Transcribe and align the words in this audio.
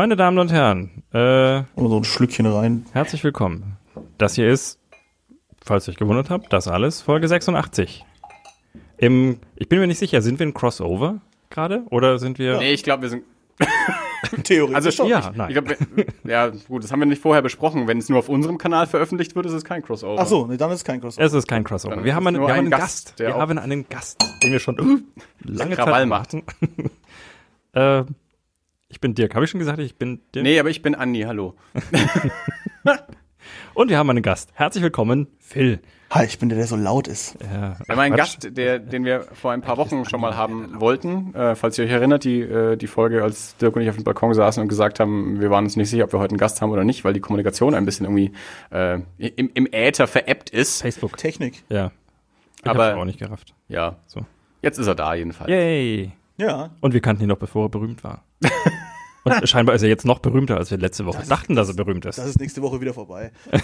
Meine 0.00 0.16
Damen 0.16 0.38
und 0.38 0.50
Herren, 0.50 1.02
äh, 1.12 1.16
Oder 1.76 1.88
so 1.90 1.96
ein 1.98 2.04
Schlückchen 2.04 2.46
rein. 2.46 2.86
herzlich 2.94 3.22
willkommen. 3.22 3.76
Das 4.16 4.34
hier 4.34 4.48
ist, 4.50 4.80
falls 5.62 5.86
ihr 5.86 5.90
euch 5.90 5.98
gewundert 5.98 6.30
habt, 6.30 6.50
das 6.54 6.68
alles, 6.68 7.02
Folge 7.02 7.28
86. 7.28 8.06
Im, 8.96 9.40
ich 9.56 9.68
bin 9.68 9.78
mir 9.78 9.86
nicht 9.86 9.98
sicher, 9.98 10.22
sind 10.22 10.38
wir 10.38 10.46
ein 10.46 10.54
Crossover 10.54 11.20
gerade? 11.50 11.82
Oder 11.90 12.18
sind 12.18 12.38
wir. 12.38 12.56
Nee, 12.56 12.72
ich 12.72 12.82
glaube, 12.82 13.02
wir 13.02 13.08
sind. 13.10 13.24
Theoretisch 14.44 14.74
Also 14.74 14.90
schon. 14.90 15.08
ja, 15.08 15.32
nein. 15.34 15.50
Ich 15.50 15.54
glaub, 15.54 15.68
wir, 15.68 16.06
ja, 16.24 16.46
gut, 16.46 16.82
das 16.82 16.92
haben 16.92 17.00
wir 17.00 17.06
nicht 17.06 17.20
vorher 17.20 17.42
besprochen. 17.42 17.86
Wenn 17.86 17.98
es 17.98 18.08
nur 18.08 18.20
auf 18.20 18.30
unserem 18.30 18.56
Kanal 18.56 18.86
veröffentlicht 18.86 19.36
wird, 19.36 19.44
ist 19.44 19.52
es 19.52 19.64
kein 19.64 19.82
Crossover. 19.82 20.18
Ach 20.18 20.26
so, 20.26 20.46
nee, 20.46 20.56
dann 20.56 20.70
ist 20.70 20.82
kein 20.86 21.02
Crossover. 21.02 21.26
Es 21.26 21.34
ist 21.34 21.46
kein 21.46 21.62
Crossover. 21.62 21.96
Dann 21.96 22.04
Wir 22.06 22.14
haben, 22.14 22.22
es 22.22 22.28
einen, 22.28 22.36
nur 22.38 22.48
wir 22.48 22.54
haben 22.54 22.60
ein 22.60 22.72
einen 22.72 22.80
Gast, 22.80 23.08
Gast. 23.08 23.18
Wir 23.18 23.34
haben 23.34 23.58
einen 23.58 23.86
Gast, 23.90 24.24
den 24.42 24.50
wir 24.50 24.60
schon 24.60 25.04
lange 25.44 25.76
Krawall 25.76 26.00
Zeit 26.00 26.08
macht. 26.08 26.32
machen. 26.32 26.90
äh, 28.08 28.29
ich 28.90 29.00
bin 29.00 29.14
Dirk. 29.14 29.34
Habe 29.34 29.44
ich 29.44 29.50
schon 29.50 29.60
gesagt, 29.60 29.78
ich 29.78 29.96
bin 29.96 30.20
Dirk? 30.34 30.42
Nee, 30.44 30.58
aber 30.60 30.68
ich 30.68 30.82
bin 30.82 30.94
Andi, 30.94 31.22
hallo. 31.22 31.54
Und 33.74 33.88
wir 33.88 33.96
haben 33.98 34.10
einen 34.10 34.22
Gast. 34.22 34.50
Herzlich 34.54 34.82
willkommen, 34.82 35.28
Phil. 35.38 35.80
Hi, 36.10 36.26
ich 36.26 36.38
bin 36.40 36.48
der, 36.48 36.58
der 36.58 36.66
so 36.66 36.74
laut 36.76 37.06
ist. 37.06 37.36
Ja, 37.40 37.76
Wir 37.86 37.92
haben 37.94 38.00
einen. 38.00 38.16
Gast, 38.16 38.48
der, 38.56 38.80
den 38.80 39.04
wir 39.04 39.22
vor 39.32 39.52
ein 39.52 39.60
paar 39.62 39.76
Wochen 39.76 40.04
schon 40.04 40.20
mal 40.20 40.36
haben 40.36 40.80
wollten. 40.80 41.32
Äh, 41.36 41.54
falls 41.54 41.78
ihr 41.78 41.84
euch 41.84 41.90
erinnert, 41.92 42.24
die, 42.24 42.40
äh, 42.40 42.76
die 42.76 42.88
Folge, 42.88 43.22
als 43.22 43.56
Dirk 43.58 43.76
und 43.76 43.82
ich 43.82 43.88
auf 43.88 43.94
dem 43.94 44.02
Balkon 44.04 44.34
saßen 44.34 44.60
und 44.60 44.68
gesagt 44.68 44.98
haben, 44.98 45.40
wir 45.40 45.50
waren 45.50 45.64
uns 45.64 45.76
nicht 45.76 45.88
sicher, 45.88 46.04
ob 46.04 46.12
wir 46.12 46.18
heute 46.18 46.32
einen 46.32 46.38
Gast 46.38 46.60
haben 46.60 46.70
oder 46.72 46.82
nicht, 46.84 47.04
weil 47.04 47.12
die 47.12 47.20
Kommunikation 47.20 47.74
ein 47.74 47.84
bisschen 47.84 48.06
irgendwie 48.06 48.32
äh, 48.72 48.98
im, 49.18 49.50
im 49.54 49.68
Äther 49.70 50.08
veräppt 50.08 50.50
ist. 50.50 50.82
Facebook. 50.82 51.16
Technik. 51.16 51.62
Ja. 51.68 51.92
Ich 52.62 52.68
Aber- 52.68 52.86
hab's 52.86 52.98
auch 52.98 53.04
nicht 53.04 53.20
gerafft. 53.20 53.54
Ja, 53.68 53.96
So. 54.06 54.26
jetzt 54.62 54.78
ist 54.78 54.88
er 54.88 54.96
da 54.96 55.14
jedenfalls. 55.14 55.48
Yay. 55.48 56.10
Ja. 56.40 56.70
Und 56.80 56.94
wir 56.94 57.00
kannten 57.00 57.22
ihn 57.22 57.28
noch, 57.28 57.38
bevor 57.38 57.66
er 57.66 57.68
berühmt 57.68 58.02
war. 58.02 58.24
Und 59.22 59.46
scheinbar 59.46 59.74
ist 59.74 59.82
er 59.82 59.90
jetzt 59.90 60.06
noch 60.06 60.20
berühmter, 60.20 60.56
als 60.56 60.70
wir 60.70 60.78
letzte 60.78 61.04
Woche 61.04 61.22
dachten, 61.28 61.54
dass 61.54 61.68
er 61.68 61.74
berühmt 61.74 62.06
ist. 62.06 62.16
Das 62.16 62.26
ist 62.26 62.40
nächste 62.40 62.62
Woche 62.62 62.80
wieder 62.80 62.94
vorbei. 62.94 63.32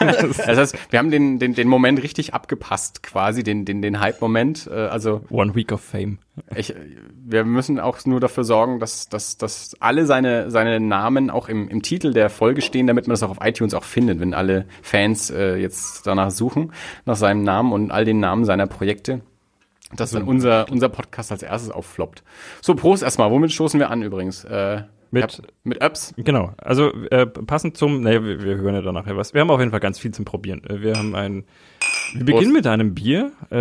Das 0.00 0.46
heißt, 0.46 0.76
wir 0.90 0.98
haben 0.98 1.12
den, 1.12 1.38
den, 1.38 1.54
den 1.54 1.68
Moment 1.68 2.02
richtig 2.02 2.34
abgepasst, 2.34 3.04
quasi, 3.04 3.44
den, 3.44 3.64
den, 3.64 3.82
den 3.82 4.00
Hype-Moment. 4.00 4.68
Äh, 4.70 4.74
also 4.74 5.22
One 5.30 5.54
Week 5.54 5.70
of 5.70 5.80
Fame. 5.80 6.18
ich, 6.56 6.74
wir 7.24 7.44
müssen 7.44 7.78
auch 7.78 8.04
nur 8.04 8.18
dafür 8.18 8.42
sorgen, 8.42 8.80
dass, 8.80 9.08
dass, 9.08 9.36
dass 9.36 9.76
alle 9.78 10.06
seine, 10.06 10.50
seine 10.50 10.80
Namen 10.80 11.30
auch 11.30 11.48
im, 11.48 11.68
im 11.68 11.82
Titel 11.82 12.12
der 12.12 12.28
Folge 12.28 12.60
stehen, 12.60 12.88
damit 12.88 13.06
man 13.06 13.12
das 13.12 13.22
auch 13.22 13.30
auf 13.30 13.38
iTunes 13.40 13.74
auch 13.74 13.84
findet, 13.84 14.18
wenn 14.18 14.34
alle 14.34 14.66
Fans 14.82 15.30
äh, 15.30 15.54
jetzt 15.56 16.06
danach 16.06 16.32
suchen, 16.32 16.72
nach 17.04 17.16
seinem 17.16 17.44
Namen 17.44 17.72
und 17.72 17.92
all 17.92 18.04
den 18.04 18.18
Namen 18.18 18.44
seiner 18.44 18.66
Projekte. 18.66 19.20
Dass 19.94 20.10
dann 20.10 20.24
unser, 20.24 20.68
unser 20.70 20.88
Podcast 20.88 21.30
als 21.30 21.42
erstes 21.42 21.70
auffloppt. 21.70 22.24
So, 22.60 22.74
Prost 22.74 23.02
erstmal. 23.04 23.30
Womit 23.30 23.52
stoßen 23.52 23.78
wir 23.78 23.88
an 23.90 24.02
übrigens? 24.02 24.42
Äh, 24.44 24.82
Mit- 25.12 25.42
mit 25.62 25.80
Öps. 25.80 26.12
Genau, 26.16 26.52
also 26.58 26.92
äh, 27.10 27.24
passend 27.26 27.76
zum, 27.76 28.00
nee, 28.00 28.20
wir, 28.22 28.42
wir 28.42 28.56
hören 28.56 28.74
ja 28.74 28.82
dann 28.82 28.94
nachher 28.94 29.16
was. 29.16 29.32
Wir 29.32 29.40
haben 29.42 29.50
auf 29.50 29.60
jeden 29.60 29.70
Fall 29.70 29.80
ganz 29.80 29.98
viel 30.00 30.10
zum 30.12 30.24
Probieren. 30.24 30.64
Äh, 30.64 30.80
Wir 30.82 30.96
haben 30.96 31.14
ein, 31.14 31.44
wir 32.14 32.24
beginnen 32.24 32.52
mit 32.52 32.66
einem 32.66 32.94
Bier. 32.94 33.30
Äh, 33.50 33.54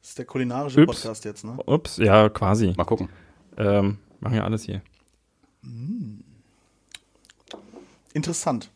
Das 0.00 0.08
ist 0.08 0.18
der 0.18 0.24
kulinarische 0.24 0.80
Ups. 0.82 1.02
Podcast 1.02 1.24
jetzt, 1.26 1.44
ne? 1.44 1.58
ups, 1.66 1.98
ja, 1.98 2.30
quasi. 2.30 2.72
Mal 2.76 2.84
gucken. 2.84 3.10
Ähm, 3.58 3.98
machen 4.20 4.36
ja 4.36 4.44
alles 4.44 4.62
hier. 4.64 4.80
Interessant. 8.14 8.70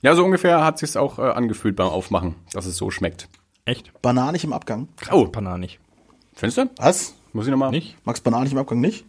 Ja, 0.00 0.14
so 0.14 0.24
ungefähr 0.24 0.64
hat 0.64 0.78
sich's 0.78 0.96
auch 0.96 1.18
äh, 1.18 1.22
angefühlt 1.22 1.76
beim 1.76 1.88
Aufmachen, 1.88 2.34
dass 2.52 2.66
es 2.66 2.76
so 2.76 2.90
schmeckt. 2.90 3.28
Echt? 3.64 3.92
Bananig 4.02 4.44
im 4.44 4.52
Abgang. 4.52 4.88
Oh, 5.10 5.26
Bananig. 5.26 5.78
findest 6.34 6.58
du? 6.58 6.70
Was? 6.76 7.14
Muss 7.32 7.46
ich 7.46 7.50
nochmal? 7.50 7.70
Nicht? 7.70 7.96
Magst 8.04 8.24
bananig 8.24 8.52
im 8.52 8.58
Abgang 8.58 8.80
nicht? 8.80 9.04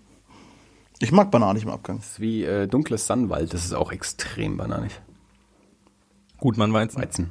Ich 0.99 1.11
mag 1.11 1.31
bananig 1.31 1.63
im 1.63 1.69
Abgang. 1.69 1.97
Das 1.97 2.11
ist 2.11 2.19
wie 2.19 2.43
äh, 2.43 2.67
dunkles 2.67 3.07
Sandwald, 3.07 3.53
das 3.53 3.65
ist 3.65 3.73
auch 3.73 3.91
extrem 3.91 4.57
bananig. 4.57 4.91
Gutmann-Weizen. 6.37 7.01
Weizen. 7.01 7.29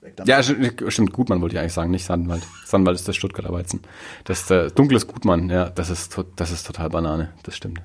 Weg 0.00 0.16
damit. 0.16 0.28
Ja, 0.28 0.38
st- 0.40 0.90
stimmt, 0.90 1.12
Gutmann 1.12 1.40
wollte 1.40 1.56
ich 1.56 1.60
eigentlich 1.60 1.72
sagen, 1.74 1.90
nicht 1.90 2.04
Sandwald. 2.04 2.42
Sandwald 2.64 2.96
ist 2.96 3.06
das 3.06 3.16
Stuttgarter 3.16 3.52
Weizen. 3.52 3.80
Das 4.24 4.40
ist 4.42 4.50
äh, 4.50 4.70
dunkles 4.70 5.06
Gutmann, 5.06 5.50
ja, 5.50 5.68
das 5.70 5.90
ist, 5.90 6.12
to- 6.12 6.24
das 6.36 6.50
ist 6.52 6.66
total 6.66 6.88
Banane, 6.90 7.32
das 7.42 7.56
stimmt. 7.56 7.82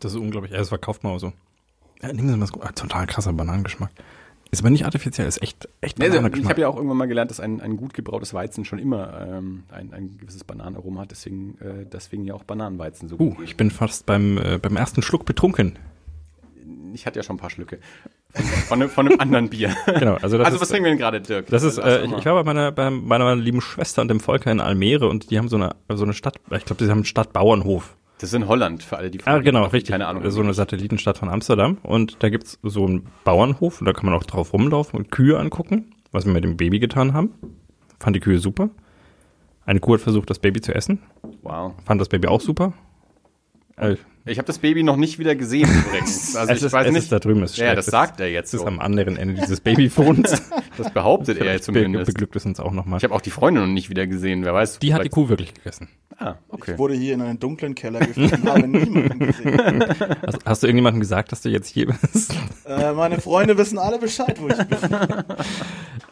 Das 0.00 0.12
ist 0.12 0.18
unglaublich. 0.18 0.52
Ja, 0.52 0.58
das 0.58 0.68
verkauft 0.70 1.04
man 1.04 1.12
auch 1.14 1.18
so. 1.18 1.32
Ja, 2.02 2.12
nehmen 2.12 2.28
Sie 2.28 2.34
mal 2.36 2.40
das 2.40 2.52
gut. 2.52 2.62
Ah, 2.64 2.72
total 2.72 3.06
krasser 3.06 3.32
Bananengeschmack. 3.32 3.90
Ist 4.50 4.60
aber 4.60 4.70
nicht 4.70 4.86
artifiziell, 4.86 5.28
ist 5.28 5.42
echt, 5.42 5.68
echt 5.82 5.98
Nee, 5.98 6.06
also, 6.06 6.26
ich 6.26 6.48
habe 6.48 6.60
ja 6.62 6.68
auch 6.68 6.76
irgendwann 6.76 6.96
mal 6.96 7.08
gelernt, 7.08 7.30
dass 7.30 7.38
ein, 7.38 7.60
ein 7.60 7.76
gut 7.76 7.92
gebrautes 7.92 8.32
Weizen 8.32 8.64
schon 8.64 8.78
immer 8.78 9.26
ähm, 9.28 9.64
ein, 9.70 9.92
ein 9.92 10.16
gewisses 10.18 10.42
Bananenaroma 10.44 11.02
hat, 11.02 11.10
deswegen, 11.10 11.58
äh, 11.60 11.84
deswegen 11.84 12.24
ja 12.24 12.34
auch 12.34 12.44
Bananenweizen 12.44 13.08
so 13.08 13.16
uh, 13.16 13.34
gut. 13.34 13.44
ich 13.44 13.56
bin 13.56 13.70
fast 13.70 14.06
beim, 14.06 14.38
äh, 14.38 14.58
beim 14.58 14.76
ersten 14.76 15.02
Schluck 15.02 15.26
betrunken. 15.26 15.78
Ich 16.94 17.04
hatte 17.04 17.18
ja 17.18 17.22
schon 17.22 17.36
ein 17.36 17.38
paar 17.40 17.50
Schlücke. 17.50 17.78
Von, 18.32 18.44
von, 18.44 18.82
einem- 18.82 18.90
von 18.90 19.08
einem 19.08 19.20
anderen 19.20 19.50
Bier. 19.50 19.74
Genau, 19.86 20.14
also 20.14 20.38
das 20.38 20.46
also 20.46 20.56
ist, 20.56 20.62
was 20.62 20.68
trinken 20.68 20.84
wir 20.84 20.92
denn 20.92 20.98
gerade, 20.98 21.20
Dirk? 21.20 21.46
Das 21.48 21.62
ist, 21.62 21.76
äh, 21.78 22.04
ich, 22.04 22.12
ich 22.12 22.24
war 22.24 22.34
bei 22.34 22.44
meiner, 22.44 22.72
bei 22.72 22.90
meiner 22.90 23.36
lieben 23.36 23.60
Schwester 23.60 24.00
und 24.00 24.08
dem 24.08 24.20
Volker 24.20 24.50
in 24.50 24.60
Almere 24.60 25.08
und 25.08 25.30
die 25.30 25.38
haben 25.38 25.48
so 25.48 25.56
eine, 25.56 25.76
so 25.94 26.04
eine 26.04 26.14
Stadt, 26.14 26.36
ich 26.50 26.64
glaube, 26.64 26.82
die 26.82 26.90
haben 26.90 26.98
einen 26.98 27.04
Stadtbauernhof. 27.04 27.96
Das 28.20 28.30
ist 28.30 28.34
in 28.34 28.48
Holland, 28.48 28.82
für 28.82 28.96
alle, 28.96 29.10
die 29.10 29.20
Ah, 29.24 29.38
genau, 29.38 29.64
richtig. 29.64 29.92
Keine 29.92 30.06
Ahnung. 30.06 30.28
So 30.30 30.40
eine 30.40 30.52
Satellitenstadt 30.52 31.18
von 31.18 31.28
Amsterdam. 31.28 31.78
Und 31.82 32.16
da 32.22 32.28
gibt's 32.28 32.58
so 32.62 32.84
einen 32.84 33.06
Bauernhof 33.24 33.80
und 33.80 33.86
da 33.86 33.92
kann 33.92 34.06
man 34.06 34.14
auch 34.14 34.24
drauf 34.24 34.52
rumlaufen 34.52 34.98
und 34.98 35.10
Kühe 35.12 35.38
angucken, 35.38 35.94
was 36.10 36.26
wir 36.26 36.32
mit 36.32 36.42
dem 36.42 36.56
Baby 36.56 36.80
getan 36.80 37.12
haben. 37.12 37.34
Fand 38.00 38.16
die 38.16 38.20
Kühe 38.20 38.38
super. 38.38 38.70
Eine 39.66 39.80
Kuh 39.80 39.94
hat 39.94 40.00
versucht, 40.00 40.30
das 40.30 40.38
Baby 40.38 40.60
zu 40.60 40.74
essen. 40.74 41.00
Wow. 41.42 41.74
Fand 41.84 42.00
das 42.00 42.08
Baby 42.08 42.28
auch 42.28 42.40
super. 42.40 42.72
Äh, 43.76 43.96
Ich 44.28 44.38
habe 44.38 44.46
das 44.46 44.58
Baby 44.58 44.82
noch 44.82 44.96
nicht 44.96 45.18
wieder 45.18 45.34
gesehen 45.34 45.68
übrigens. 45.70 46.28
Also 46.38 46.52
es 46.52 46.58
ich 46.58 46.64
ist, 46.66 46.72
weiß 46.72 46.86
es 46.86 46.92
nicht. 46.92 47.02
ist 47.04 47.12
da 47.12 47.18
drüben. 47.18 47.42
Es 47.42 47.56
ja, 47.56 47.74
das 47.74 47.86
sagt 47.86 48.20
er 48.20 48.30
jetzt 48.30 48.48
Es 48.48 48.54
ist 48.54 48.60
so. 48.60 48.66
am 48.66 48.78
anderen 48.80 49.16
Ende 49.16 49.34
dieses 49.40 49.60
Babyfons. 49.60 50.42
Das 50.76 50.92
behauptet 50.92 51.38
er 51.38 51.54
be 51.54 51.60
zumindest. 51.60 52.06
beglückt 52.06 52.36
es 52.36 52.46
uns 52.46 52.60
auch 52.60 52.70
nochmal. 52.70 52.98
Ich 52.98 53.04
habe 53.04 53.12
auch 53.12 53.20
die 53.20 53.30
Freundin 53.32 53.64
noch 53.64 53.68
nicht 53.72 53.90
wieder 53.90 54.06
gesehen. 54.06 54.44
Wer 54.44 54.54
weiß. 54.54 54.78
Die 54.78 54.94
hat 54.94 55.02
die 55.04 55.08
Kuh 55.08 55.28
wirklich 55.28 55.52
gegessen. 55.52 55.88
Ah, 56.16 56.36
okay. 56.48 56.72
Ich 56.74 56.78
wurde 56.78 56.94
hier 56.94 57.14
in 57.14 57.20
einen 57.20 57.40
dunklen 57.40 57.74
Keller 57.74 57.98
und 57.98 58.46
habe 58.48 58.68
niemanden 58.68 59.18
gesehen. 59.26 59.84
Hast, 60.24 60.38
hast 60.46 60.62
du 60.62 60.66
irgendjemandem 60.68 61.00
gesagt, 61.00 61.32
dass 61.32 61.42
du 61.42 61.48
jetzt 61.48 61.66
hier 61.68 61.86
bist? 61.86 62.32
Äh, 62.64 62.92
meine 62.92 63.20
Freunde 63.20 63.58
wissen 63.58 63.78
alle 63.78 63.98
Bescheid, 63.98 64.40
wo 64.40 64.46
ich 64.48 64.56
bin. 64.56 64.78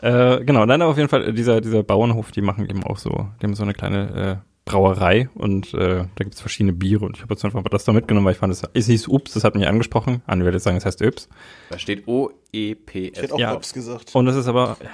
Äh, 0.00 0.44
genau, 0.44 0.66
nein, 0.66 0.82
aber 0.82 0.90
auf 0.90 0.96
jeden 0.96 1.08
Fall, 1.08 1.28
äh, 1.28 1.32
dieser, 1.32 1.60
dieser 1.60 1.82
Bauernhof, 1.82 2.32
die 2.32 2.42
machen 2.42 2.68
eben 2.68 2.82
auch 2.84 2.98
so, 2.98 3.28
die 3.40 3.46
haben 3.46 3.54
so 3.54 3.62
eine 3.62 3.72
kleine 3.72 4.42
äh, 4.42 4.55
Brauerei 4.66 5.28
und 5.34 5.72
äh, 5.74 6.04
da 6.16 6.24
gibt's 6.24 6.40
verschiedene 6.40 6.72
Biere 6.72 7.04
und 7.06 7.16
ich 7.16 7.22
habe 7.22 7.32
jetzt 7.34 7.44
einfach 7.44 7.62
mal 7.62 7.68
das 7.70 7.84
da 7.84 7.92
mitgenommen, 7.92 8.26
weil 8.26 8.32
ich 8.32 8.38
fand, 8.38 8.52
es, 8.52 8.62
es 8.74 8.86
hieß 8.86 9.06
Ups, 9.08 9.32
das 9.32 9.44
hat 9.44 9.54
mich 9.54 9.66
angesprochen. 9.66 10.22
Anni 10.26 10.42
würde 10.44 10.56
jetzt 10.56 10.64
sagen, 10.64 10.76
es 10.76 10.84
heißt 10.84 11.00
Ups. 11.02 11.28
Da 11.70 11.78
steht 11.78 12.00
Ich 12.00 12.08
O-E-P-S. 12.08 13.22
hätte 13.22 13.34
auch 13.34 13.38
Ja. 13.38 13.54
Ups 13.54 13.72
gesagt. 13.72 14.14
Und 14.14 14.26
das 14.26 14.34
ist 14.36 14.48
aber, 14.48 14.76
ja, 14.82 14.90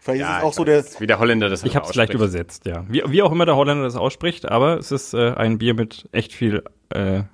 Vielleicht 0.00 0.22
ist 0.22 0.28
Ja, 0.28 0.38
es 0.38 0.44
auch 0.44 0.48
ich 0.50 0.54
so 0.54 0.64
der, 0.64 0.78
ist 0.78 1.00
Wie 1.00 1.06
der 1.06 1.18
Holländer 1.18 1.48
das 1.50 1.62
ich 1.62 1.76
habe 1.76 1.84
es 1.86 1.92
gleich 1.92 2.08
ausspricht. 2.08 2.14
übersetzt, 2.14 2.64
ja. 2.64 2.84
Wie, 2.88 3.02
wie 3.06 3.22
auch 3.22 3.32
immer 3.32 3.44
der 3.44 3.56
Holländer 3.56 3.84
das 3.84 3.96
ausspricht, 3.96 4.46
aber 4.48 4.78
es 4.78 4.90
ist 4.90 5.12
äh, 5.14 5.32
ein 5.34 5.58
Bier 5.58 5.74
mit 5.74 6.08
echt 6.12 6.32
viel 6.32 6.62
äh, 6.88 7.24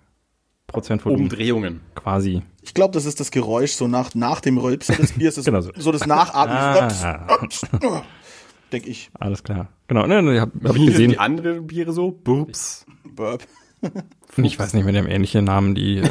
Prozentvolumen, 0.66 1.24
Umdrehungen. 1.26 1.80
quasi. 1.94 2.42
ich 2.62 2.72
glaube, 2.74 2.92
das 2.94 3.04
ist 3.04 3.20
das 3.20 3.30
Geräusch 3.30 3.72
so 3.72 3.86
nach, 3.88 4.14
nach 4.14 4.40
dem 4.40 4.56
Rülpser 4.58 4.94
des 4.94 5.12
Biers, 5.12 5.34
Genau 5.44 5.60
so. 5.60 5.70
so. 5.76 5.92
das 5.92 6.06
Nachatmen. 6.06 6.56
Ah. 7.04 8.02
Denke 8.72 8.88
ich. 8.88 9.10
Alles 9.18 9.42
klar. 9.42 9.68
Genau, 9.86 10.06
ne, 10.06 10.22
ne, 10.22 10.40
habe 10.40 10.52
hab 10.64 10.76
ich 10.76 10.86
gesehen. 10.86 11.10
die 11.10 11.18
anderen 11.18 11.66
Biere 11.66 11.92
so? 11.92 12.10
Burps. 12.10 12.86
Burp. 13.04 13.46
Und 14.36 14.44
ich 14.44 14.58
weiß 14.58 14.72
nicht 14.74 14.84
mehr, 14.84 14.92
die 14.92 14.98
haben 14.98 15.08
ähnliche 15.08 15.42
Namen, 15.42 15.74
die 15.74 15.98
äh, 15.98 16.08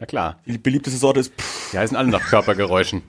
Na 0.00 0.06
klar. 0.06 0.40
Die 0.46 0.58
beliebteste 0.58 0.98
Sorte 0.98 1.20
ist 1.20 1.32
pff, 1.34 1.70
Die 1.70 1.78
heißen 1.78 1.96
alle 1.96 2.08
nach 2.08 2.22
Körpergeräuschen. 2.22 3.02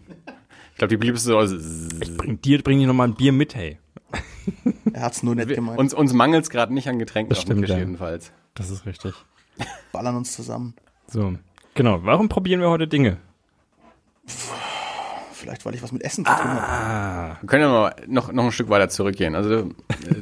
Ich 0.71 0.77
glaube, 0.77 0.89
die 0.89 0.97
beliebteste 0.97 1.29
Sorte 1.29 1.55
ist. 1.55 2.17
bring 2.17 2.39
dir, 2.41 2.61
bring 2.61 2.79
dir 2.79 2.87
nochmal 2.87 3.07
ein 3.07 3.15
Bier 3.15 3.31
mit, 3.31 3.55
hey. 3.55 3.79
er 4.93 5.01
hat's 5.01 5.23
nur 5.23 5.33
nett 5.35 5.49
gemeint. 5.49 5.79
Uns, 5.79 5.93
uns 5.93 6.13
mangelt 6.13 6.43
es 6.43 6.49
gerade 6.49 6.73
nicht 6.73 6.87
an 6.89 6.99
Getränken 6.99 7.29
Das 7.29 7.39
auf 7.39 7.45
dem 7.45 7.53
stimmt, 7.53 7.61
Tisch 7.65 7.73
ja. 7.73 7.79
jedenfalls. 7.79 8.31
Das 8.53 8.69
ist 8.69 8.85
richtig. 8.85 9.13
ballern 9.91 10.15
uns 10.15 10.33
zusammen. 10.33 10.75
So, 11.07 11.33
genau. 11.73 12.03
Warum 12.03 12.29
probieren 12.29 12.61
wir 12.61 12.69
heute 12.69 12.87
Dinge? 12.87 13.17
Vielleicht, 15.41 15.65
weil 15.65 15.73
ich 15.73 15.81
was 15.81 15.91
mit 15.91 16.03
Essen 16.03 16.23
zu 16.23 16.31
tun 16.31 16.43
habe. 16.43 17.37
Wir 17.41 17.47
können 17.47 17.63
ja 17.63 17.69
mal 17.69 17.95
noch, 18.05 18.31
noch 18.31 18.43
ein 18.43 18.51
Stück 18.51 18.69
weiter 18.69 18.89
zurückgehen. 18.89 19.33
Also 19.33 19.71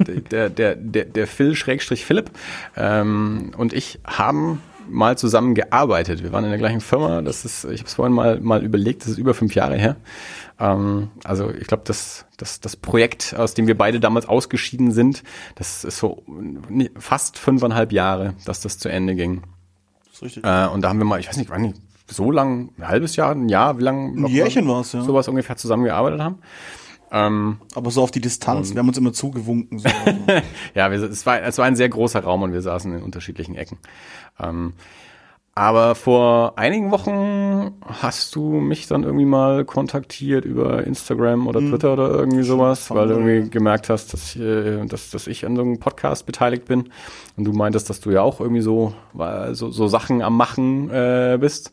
äh, 0.08 0.20
der, 0.30 0.48
der, 0.48 0.74
der, 0.76 1.04
der 1.04 1.26
Phil 1.26 1.54
Schrägstrich 1.54 2.06
Philipp 2.06 2.30
ähm, 2.74 3.52
und 3.58 3.74
ich 3.74 4.00
haben 4.04 4.62
mal 4.88 5.18
zusammen 5.18 5.54
gearbeitet. 5.54 6.22
Wir 6.22 6.32
waren 6.32 6.44
in 6.44 6.50
der 6.50 6.58
gleichen 6.58 6.80
Firma. 6.80 7.20
Das 7.20 7.44
ist, 7.44 7.64
ich 7.64 7.80
habe 7.80 7.88
es 7.88 7.94
vorhin 7.94 8.14
mal, 8.14 8.40
mal 8.40 8.64
überlegt, 8.64 9.02
das 9.02 9.10
ist 9.10 9.18
über 9.18 9.34
fünf 9.34 9.54
Jahre 9.54 9.76
her. 9.76 9.96
Ähm, 10.58 11.10
also 11.22 11.50
ich 11.50 11.66
glaube, 11.66 11.82
das, 11.86 12.24
das, 12.38 12.60
das 12.60 12.76
Projekt, 12.76 13.34
aus 13.36 13.52
dem 13.52 13.66
wir 13.66 13.76
beide 13.76 14.00
damals 14.00 14.26
ausgeschieden 14.26 14.90
sind, 14.90 15.22
das 15.54 15.84
ist 15.84 15.98
so 15.98 16.22
fast 16.98 17.38
fünfeinhalb 17.38 17.92
Jahre, 17.92 18.32
dass 18.46 18.62
das 18.62 18.78
zu 18.78 18.88
Ende 18.88 19.14
ging. 19.14 19.42
Das 20.06 20.14
ist 20.14 20.22
richtig. 20.22 20.44
Äh, 20.44 20.66
und 20.68 20.80
da 20.80 20.88
haben 20.88 20.98
wir 20.98 21.04
mal, 21.04 21.20
ich 21.20 21.28
weiß 21.28 21.36
nicht, 21.36 21.54
nicht 21.58 21.89
so 22.10 22.30
lang, 22.30 22.72
ein 22.78 22.88
halbes 22.88 23.16
Jahr, 23.16 23.34
ein 23.34 23.48
Jahr, 23.48 23.78
wie 23.78 23.82
lange? 23.82 24.12
Ein 24.12 24.26
Jährchen 24.26 24.66
war's, 24.68 24.92
ja. 24.92 25.02
Sowas 25.02 25.28
ungefähr 25.28 25.56
zusammengearbeitet 25.56 26.20
haben. 26.20 26.38
Ähm, 27.12 27.58
Aber 27.74 27.90
so 27.90 28.02
auf 28.02 28.10
die 28.10 28.20
Distanz. 28.20 28.72
Wir 28.72 28.78
haben 28.78 28.88
uns 28.88 28.98
immer 28.98 29.12
zugewunken. 29.12 29.78
So. 29.80 29.88
ja, 30.74 30.90
wir, 30.90 31.02
es, 31.02 31.26
war, 31.26 31.42
es 31.42 31.58
war 31.58 31.64
ein 31.64 31.76
sehr 31.76 31.88
großer 31.88 32.20
Raum 32.20 32.42
und 32.42 32.52
wir 32.52 32.62
saßen 32.62 32.92
in 32.92 33.02
unterschiedlichen 33.02 33.56
Ecken. 33.56 33.78
Ähm, 34.38 34.74
Aber 35.54 35.94
vor 35.96 36.58
einigen 36.58 36.90
Wochen 36.92 37.72
hast 37.84 38.36
du 38.36 38.60
mich 38.60 38.86
dann 38.86 39.02
irgendwie 39.02 39.24
mal 39.24 39.64
kontaktiert 39.64 40.44
über 40.44 40.84
Instagram 40.86 41.48
oder 41.48 41.60
Twitter 41.60 41.92
oder 41.92 42.08
irgendwie 42.10 42.44
sowas, 42.44 42.88
weil 42.90 43.08
du 43.08 43.14
irgendwie 43.14 43.50
gemerkt 43.50 43.90
hast, 43.90 44.12
dass, 44.12 44.36
ich, 44.36 44.40
äh, 44.40 44.86
dass, 44.86 45.10
dass 45.10 45.26
ich 45.26 45.44
an 45.44 45.56
so 45.56 45.62
einem 45.62 45.80
Podcast 45.80 46.24
beteiligt 46.24 46.66
bin. 46.66 46.90
Und 47.36 47.44
du 47.44 47.52
meintest, 47.52 47.90
dass 47.90 48.00
du 48.00 48.10
ja 48.10 48.22
auch 48.22 48.40
irgendwie 48.40 48.62
so, 48.62 48.94
so, 49.52 49.70
so 49.70 49.88
Sachen 49.88 50.22
am 50.22 50.36
Machen 50.36 50.88
äh, 50.90 51.36
bist. 51.40 51.72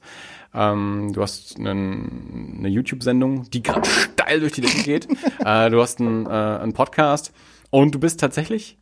Ähm, 0.55 1.11
du 1.13 1.21
hast 1.21 1.57
einen, 1.59 2.55
eine 2.59 2.69
YouTube-Sendung, 2.69 3.49
die 3.51 3.61
gerade 3.61 3.87
steil 3.87 4.39
durch 4.39 4.53
die 4.53 4.61
Decke 4.61 4.83
geht. 4.83 5.07
äh, 5.45 5.69
du 5.69 5.79
hast 5.79 5.99
einen, 5.99 6.25
äh, 6.25 6.29
einen 6.29 6.73
Podcast 6.73 7.31
und 7.69 7.93
du 7.93 7.99
bist 7.99 8.19
tatsächlich 8.19 8.77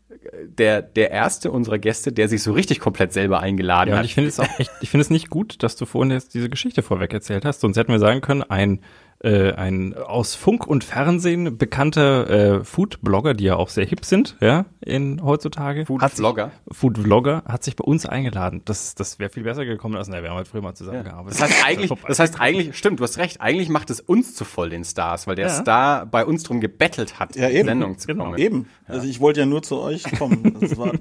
der, 0.46 0.82
der 0.82 1.12
erste 1.12 1.52
unserer 1.52 1.78
Gäste, 1.80 2.12
der 2.12 2.28
sich 2.30 2.44
so 2.44 2.52
richtig 2.54 2.80
komplett 2.80 3.14
selber 3.14 3.40
eingeladen 3.40 3.90
Ja, 3.90 3.96
hat. 3.96 4.02
und 4.04 4.06
ich 4.06 4.14
finde 4.16 4.30
es 4.30 4.40
auch 4.40 4.60
echt, 4.60 4.72
ich 4.82 4.90
finde 4.90 5.02
es 5.02 5.10
nicht 5.10 5.30
gut, 5.30 5.64
dass 5.64 5.76
du 5.76 5.86
vorhin 5.86 6.12
jetzt 6.12 6.34
diese 6.34 6.50
Geschichte 6.50 6.82
vorweg 6.82 7.14
erzählt 7.14 7.46
hast. 7.46 7.62
Sonst 7.62 7.78
hätten 7.78 7.92
wir 7.92 8.00
sagen 8.00 8.22
können, 8.22 8.44
ein, 8.44 8.80
äh, 9.26 9.54
ein 9.54 9.96
aus 9.98 10.36
Funk 10.36 10.68
und 10.68 10.84
Fernsehen 10.84 11.58
bekannter 11.58 12.30
äh, 12.30 12.64
Food-Blogger, 12.64 13.34
die 13.34 13.46
ja 13.46 13.56
auch 13.56 13.70
sehr 13.70 13.86
hip 13.86 14.06
sind, 14.06 14.38
ja, 14.40 14.66
in 14.82 15.22
heutzutage. 15.24 15.86
Food 15.86 16.02
hat 16.02 16.12
sich- 16.12 16.20
Vlogger. 16.20 16.52
Food-Vlogger 16.72 17.44
hat 17.48 17.64
sich 17.64 17.76
bei 17.76 17.84
uns 17.84 18.06
eingeladen. 18.06 18.62
Das, 18.66 18.96
das 18.96 19.20
wäre 19.20 19.30
viel 19.30 19.44
besser 19.44 19.66
gekommen 19.66 19.96
als, 19.96 20.08
na, 20.08 20.22
wir 20.22 20.30
haben 20.30 20.38
halt 20.38 20.48
früher 20.48 20.62
mal 20.62 20.76
zusammengearbeitet. 20.76 21.42
Das 21.42 21.50
heißt 21.50 21.66
eigentlich, 21.66 21.92
das 22.08 22.20
heißt 22.20 22.40
eigentlich, 22.40 22.78
stimmt, 22.78 23.00
du 23.00 23.04
hast 23.04 23.18
recht, 23.18 23.42
eigentlich 23.42 23.70
macht 23.70 23.90
es 23.90 24.00
uns 24.00 24.36
zu 24.36 24.46
voll 24.46 24.70
den 24.70 24.84
Stars, 24.84 25.26
weil 25.28 25.36
der 25.36 25.48
Ja. 25.48 25.54
Star 25.54 26.06
bei 26.06 26.26
uns 26.26 26.44
drum 26.44 26.62
gebettelt 26.62 27.20
hat, 27.20 27.36
Ja, 27.36 27.48
in 27.48 27.52
die 27.52 27.58
eben. 27.60 27.68
Sendung 27.68 27.98
zu 27.98 28.08
Genau. 28.08 28.26
kommen. 28.26 28.38
Eben. 28.38 28.68
Also 28.88 29.08
ich 29.08 29.20
wollte 29.20 29.40
ja 29.42 29.46
nur 29.46 29.64
zu 29.64 29.80
euch 29.80 30.04
kommen. 30.18 30.58
Das 30.62 30.78
war, 30.78 30.92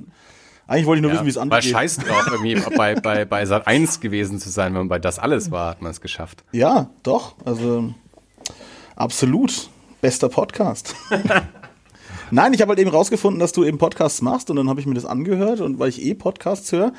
eigentlich 0.66 0.86
wollte 0.86 0.98
ich 1.00 1.02
nur 1.02 1.12
wissen, 1.12 1.26
wie 1.26 1.30
es 1.30 1.36
War 1.36 1.42
angeht. 1.42 1.64
scheiß 1.64 1.98
drauf, 1.98 2.26
irgendwie 2.32 2.54
bei, 2.76 2.94
bei, 2.94 3.26
bei 3.26 3.44
Sat 3.44 3.66
1 3.66 4.00
gewesen 4.00 4.38
zu 4.38 4.48
sein, 4.48 4.72
wenn 4.72 4.80
man 4.80 4.88
bei 4.88 4.98
das 4.98 5.18
alles 5.18 5.50
war, 5.50 5.68
hat 5.70 5.82
man 5.82 5.90
es 5.90 6.00
geschafft. 6.00 6.42
Ja, 6.52 6.88
doch. 7.02 7.34
Also 7.44 7.92
absolut. 8.96 9.70
Bester 10.00 10.29
Podcast. 10.29 10.94
Nein, 12.31 12.52
ich 12.52 12.61
habe 12.61 12.70
halt 12.70 12.79
eben 12.79 12.91
rausgefunden, 12.91 13.41
dass 13.41 13.52
du 13.52 13.64
eben 13.64 13.79
Podcasts 13.79 14.20
machst 14.23 14.50
und 14.50 14.56
dann 14.56 14.69
habe 14.69 14.81
ich 14.81 14.87
mir 14.87 14.94
das 14.94 15.05
angehört 15.05 15.61
und 15.61 15.79
weil 15.79 15.88
ich 15.88 16.02
eh 16.02 16.14
Podcasts 16.14 16.73
höre 16.73 16.93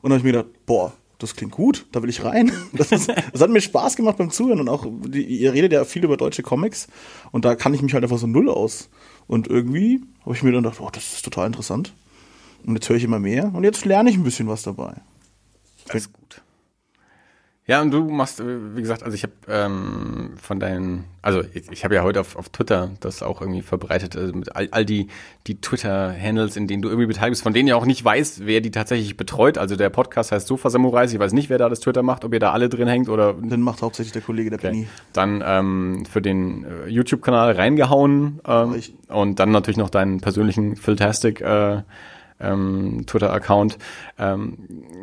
und 0.00 0.10
dann 0.10 0.12
habe 0.12 0.18
ich 0.18 0.24
mir 0.24 0.32
gedacht, 0.32 0.66
boah, 0.66 0.92
das 1.18 1.34
klingt 1.34 1.52
gut, 1.52 1.86
da 1.92 2.02
will 2.02 2.10
ich 2.10 2.24
rein. 2.24 2.52
Das, 2.72 2.92
ist, 2.92 3.08
das 3.08 3.40
hat 3.40 3.50
mir 3.50 3.60
Spaß 3.60 3.96
gemacht 3.96 4.18
beim 4.18 4.30
Zuhören 4.30 4.60
und 4.60 4.68
auch, 4.68 4.86
die, 4.88 5.24
ihr 5.24 5.52
redet 5.52 5.72
ja 5.72 5.84
viel 5.84 6.04
über 6.04 6.16
deutsche 6.16 6.42
Comics 6.42 6.88
und 7.32 7.44
da 7.44 7.54
kann 7.54 7.74
ich 7.74 7.82
mich 7.82 7.94
halt 7.94 8.04
einfach 8.04 8.18
so 8.18 8.26
null 8.26 8.48
aus. 8.48 8.88
Und 9.26 9.48
irgendwie 9.48 10.00
habe 10.24 10.34
ich 10.34 10.42
mir 10.42 10.52
dann 10.52 10.62
gedacht, 10.62 10.80
oh, 10.80 10.88
das 10.90 11.12
ist 11.12 11.24
total 11.24 11.46
interessant. 11.46 11.92
Und 12.64 12.74
jetzt 12.74 12.88
höre 12.88 12.96
ich 12.96 13.04
immer 13.04 13.18
mehr 13.18 13.52
und 13.54 13.64
jetzt 13.64 13.84
lerne 13.84 14.10
ich 14.10 14.16
ein 14.16 14.24
bisschen 14.24 14.48
was 14.48 14.62
dabei. 14.62 14.94
Ist 15.92 16.12
gut. 16.12 16.42
Ja, 17.68 17.82
und 17.82 17.90
du 17.90 18.08
machst, 18.08 18.40
äh, 18.40 18.44
wie 18.74 18.80
gesagt, 18.80 19.02
also 19.02 19.14
ich 19.14 19.24
habe 19.24 19.34
ähm, 19.46 20.30
von 20.40 20.58
deinen, 20.58 21.04
also 21.20 21.42
ich, 21.52 21.70
ich 21.70 21.84
habe 21.84 21.94
ja 21.94 22.02
heute 22.02 22.18
auf, 22.20 22.34
auf 22.34 22.48
Twitter 22.48 22.92
das 23.00 23.22
auch 23.22 23.42
irgendwie 23.42 23.60
verbreitet, 23.60 24.16
also 24.16 24.32
mit 24.32 24.56
all, 24.56 24.68
all 24.70 24.86
die, 24.86 25.08
die 25.46 25.60
Twitter-Handles, 25.60 26.56
in 26.56 26.66
denen 26.66 26.80
du 26.80 26.88
irgendwie 26.88 27.06
beteiligt 27.06 27.32
bist, 27.32 27.42
von 27.42 27.52
denen 27.52 27.68
ich 27.68 27.74
auch 27.74 27.84
nicht 27.84 28.02
weiß, 28.02 28.46
wer 28.46 28.62
die 28.62 28.70
tatsächlich 28.70 29.18
betreut. 29.18 29.58
Also 29.58 29.76
der 29.76 29.90
Podcast 29.90 30.32
heißt 30.32 30.46
Sofa 30.46 30.70
Samurais, 30.70 31.12
ich 31.12 31.18
weiß 31.18 31.34
nicht, 31.34 31.50
wer 31.50 31.58
da 31.58 31.68
das 31.68 31.80
Twitter 31.80 32.02
macht, 32.02 32.24
ob 32.24 32.32
ihr 32.32 32.40
da 32.40 32.52
alle 32.52 32.70
drin 32.70 32.88
hängt 32.88 33.10
oder 33.10 33.34
Den 33.34 33.60
macht 33.60 33.82
hauptsächlich 33.82 34.14
der 34.14 34.22
Kollege 34.22 34.48
der 34.48 34.56
Penny. 34.56 34.88
dann 35.12 35.44
ähm, 35.44 36.06
für 36.10 36.22
den 36.22 36.64
äh, 36.64 36.88
YouTube-Kanal 36.88 37.52
reingehauen 37.52 38.40
ähm, 38.48 38.80
und 39.08 39.40
dann 39.40 39.50
natürlich 39.50 39.76
noch 39.76 39.90
deinen 39.90 40.22
persönlichen 40.22 40.76
Philtastic 40.76 41.42
äh, 41.42 41.82
ähm, 42.40 43.04
Twitter-Account. 43.06 43.76
Ähm, 44.18 44.56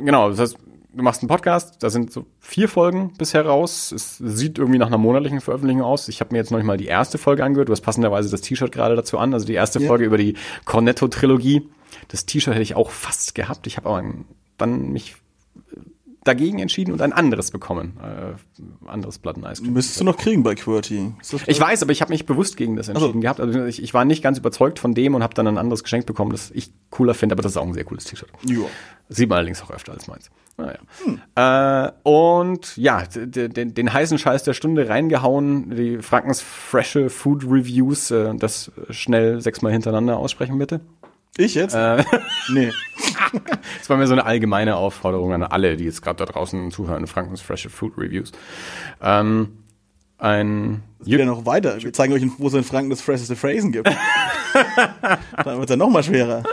genau, 0.03 0.29
das 0.29 0.39
heißt, 0.39 0.57
du 0.95 1.03
machst 1.03 1.21
einen 1.21 1.27
Podcast, 1.29 1.83
da 1.83 1.89
sind 1.89 2.11
so 2.11 2.25
vier 2.39 2.69
Folgen 2.69 3.13
bisher 3.17 3.45
raus. 3.45 3.91
Es 3.91 4.17
sieht 4.17 4.57
irgendwie 4.57 4.79
nach 4.79 4.87
einer 4.87 4.97
monatlichen 4.97 5.41
Veröffentlichung 5.41 5.83
aus. 5.83 6.07
Ich 6.07 6.19
habe 6.21 6.33
mir 6.33 6.37
jetzt 6.39 6.51
noch 6.51 6.57
nicht 6.57 6.65
mal 6.67 6.77
die 6.77 6.87
erste 6.87 7.17
Folge 7.17 7.43
angehört. 7.43 7.69
Du 7.69 7.73
hast 7.73 7.81
passenderweise 7.81 8.29
das 8.29 8.41
T-Shirt 8.41 8.71
gerade 8.71 8.95
dazu 8.95 9.17
an, 9.17 9.33
also 9.33 9.45
die 9.45 9.53
erste 9.53 9.79
Ja. 9.79 9.87
Folge 9.87 10.05
über 10.05 10.17
die 10.17 10.35
Cornetto-Trilogie. 10.65 11.69
Das 12.07 12.25
T-Shirt 12.25 12.53
hätte 12.53 12.63
ich 12.63 12.75
auch 12.75 12.89
fast 12.91 13.35
gehabt. 13.35 13.67
Ich 13.67 13.77
habe 13.77 13.89
aber 13.89 14.03
dann 14.57 14.89
mich 14.91 15.15
dagegen 16.25 16.59
entschieden 16.59 16.91
und 16.91 17.01
ein 17.01 17.13
anderes 17.13 17.51
bekommen. 17.51 17.97
Äh, 18.01 18.89
anderes 18.89 19.19
Platteneis. 19.19 19.61
Müsstest 19.61 20.01
du 20.01 20.03
noch 20.03 20.17
kriegen 20.17 20.43
bei 20.43 20.55
QWERTY. 20.55 21.13
Ich 21.47 21.59
weiß, 21.61 21.81
aber 21.83 21.91
ich 21.93 22.01
habe 22.01 22.11
mich 22.11 22.25
bewusst 22.25 22.57
gegen 22.57 22.75
das 22.75 22.89
entschieden 22.89 23.13
so. 23.13 23.19
gehabt. 23.21 23.39
Also 23.39 23.63
ich, 23.63 23.81
ich 23.81 23.93
war 23.93 24.03
nicht 24.03 24.21
ganz 24.21 24.37
überzeugt 24.37 24.79
von 24.79 24.93
dem 24.93 25.15
und 25.15 25.23
habe 25.23 25.33
dann 25.33 25.47
ein 25.47 25.57
anderes 25.57 25.83
geschenkt 25.83 26.07
bekommen, 26.07 26.31
das 26.31 26.51
ich 26.51 26.71
cooler 26.89 27.13
finde, 27.13 27.33
aber 27.35 27.43
das 27.43 27.53
ist 27.53 27.57
auch 27.57 27.65
ein 27.67 27.73
sehr 27.73 27.85
cooles 27.85 28.03
T-Shirt. 28.05 28.29
Ja. 28.45 28.57
Sieht 29.07 29.29
man 29.29 29.37
allerdings 29.37 29.61
auch 29.61 29.69
öfter 29.71 29.93
als 29.93 30.07
meins. 30.07 30.29
Naja. 30.57 30.79
Äh, 31.35 31.91
und 32.03 32.75
ja, 32.77 33.03
d- 33.05 33.47
d- 33.49 33.65
den 33.65 33.93
heißen 33.93 34.17
Scheiß 34.17 34.43
der 34.43 34.53
Stunde 34.53 34.89
reingehauen, 34.89 35.75
die 35.75 35.99
Frankens 35.99 36.41
freshe 36.41 37.09
Food 37.09 37.43
Reviews, 37.43 38.09
äh, 38.11 38.33
das 38.35 38.71
schnell 38.89 39.41
sechsmal 39.41 39.71
hintereinander 39.73 40.17
aussprechen 40.17 40.57
bitte. 40.57 40.79
Ich 41.37 41.55
jetzt? 41.55 41.73
Äh. 41.75 42.03
Nee. 42.49 42.71
Das 43.79 43.89
war 43.89 43.97
mir 43.97 44.07
so 44.07 44.13
eine 44.13 44.25
allgemeine 44.25 44.77
Aufforderung 44.77 45.33
an 45.33 45.43
alle, 45.43 45.75
die 45.77 45.83
jetzt 45.83 46.01
gerade 46.01 46.17
da 46.17 46.31
draußen 46.31 46.71
zuhören, 46.71 47.05
Frankens 47.05 47.41
freshe 47.41 47.69
Food 47.69 47.97
Reviews. 47.97 48.31
Ähm, 49.01 49.57
ein 50.17 50.83
Geht 51.03 51.19
ja 51.19 51.25
noch 51.25 51.45
weiter. 51.45 51.81
Wir 51.81 51.93
zeigen 51.93 52.13
euch, 52.13 52.23
wo 52.37 52.47
es 52.47 52.53
in 52.53 52.63
Franken 52.63 52.89
das 52.89 53.01
fresheste 53.01 53.35
Phrasen 53.35 53.71
gibt. 53.71 53.87
Dann 55.43 55.57
wird 55.57 55.65
es 55.65 55.69
ja 55.69 55.75
noch 55.75 55.89
mal 55.89 56.03
schwerer. 56.03 56.43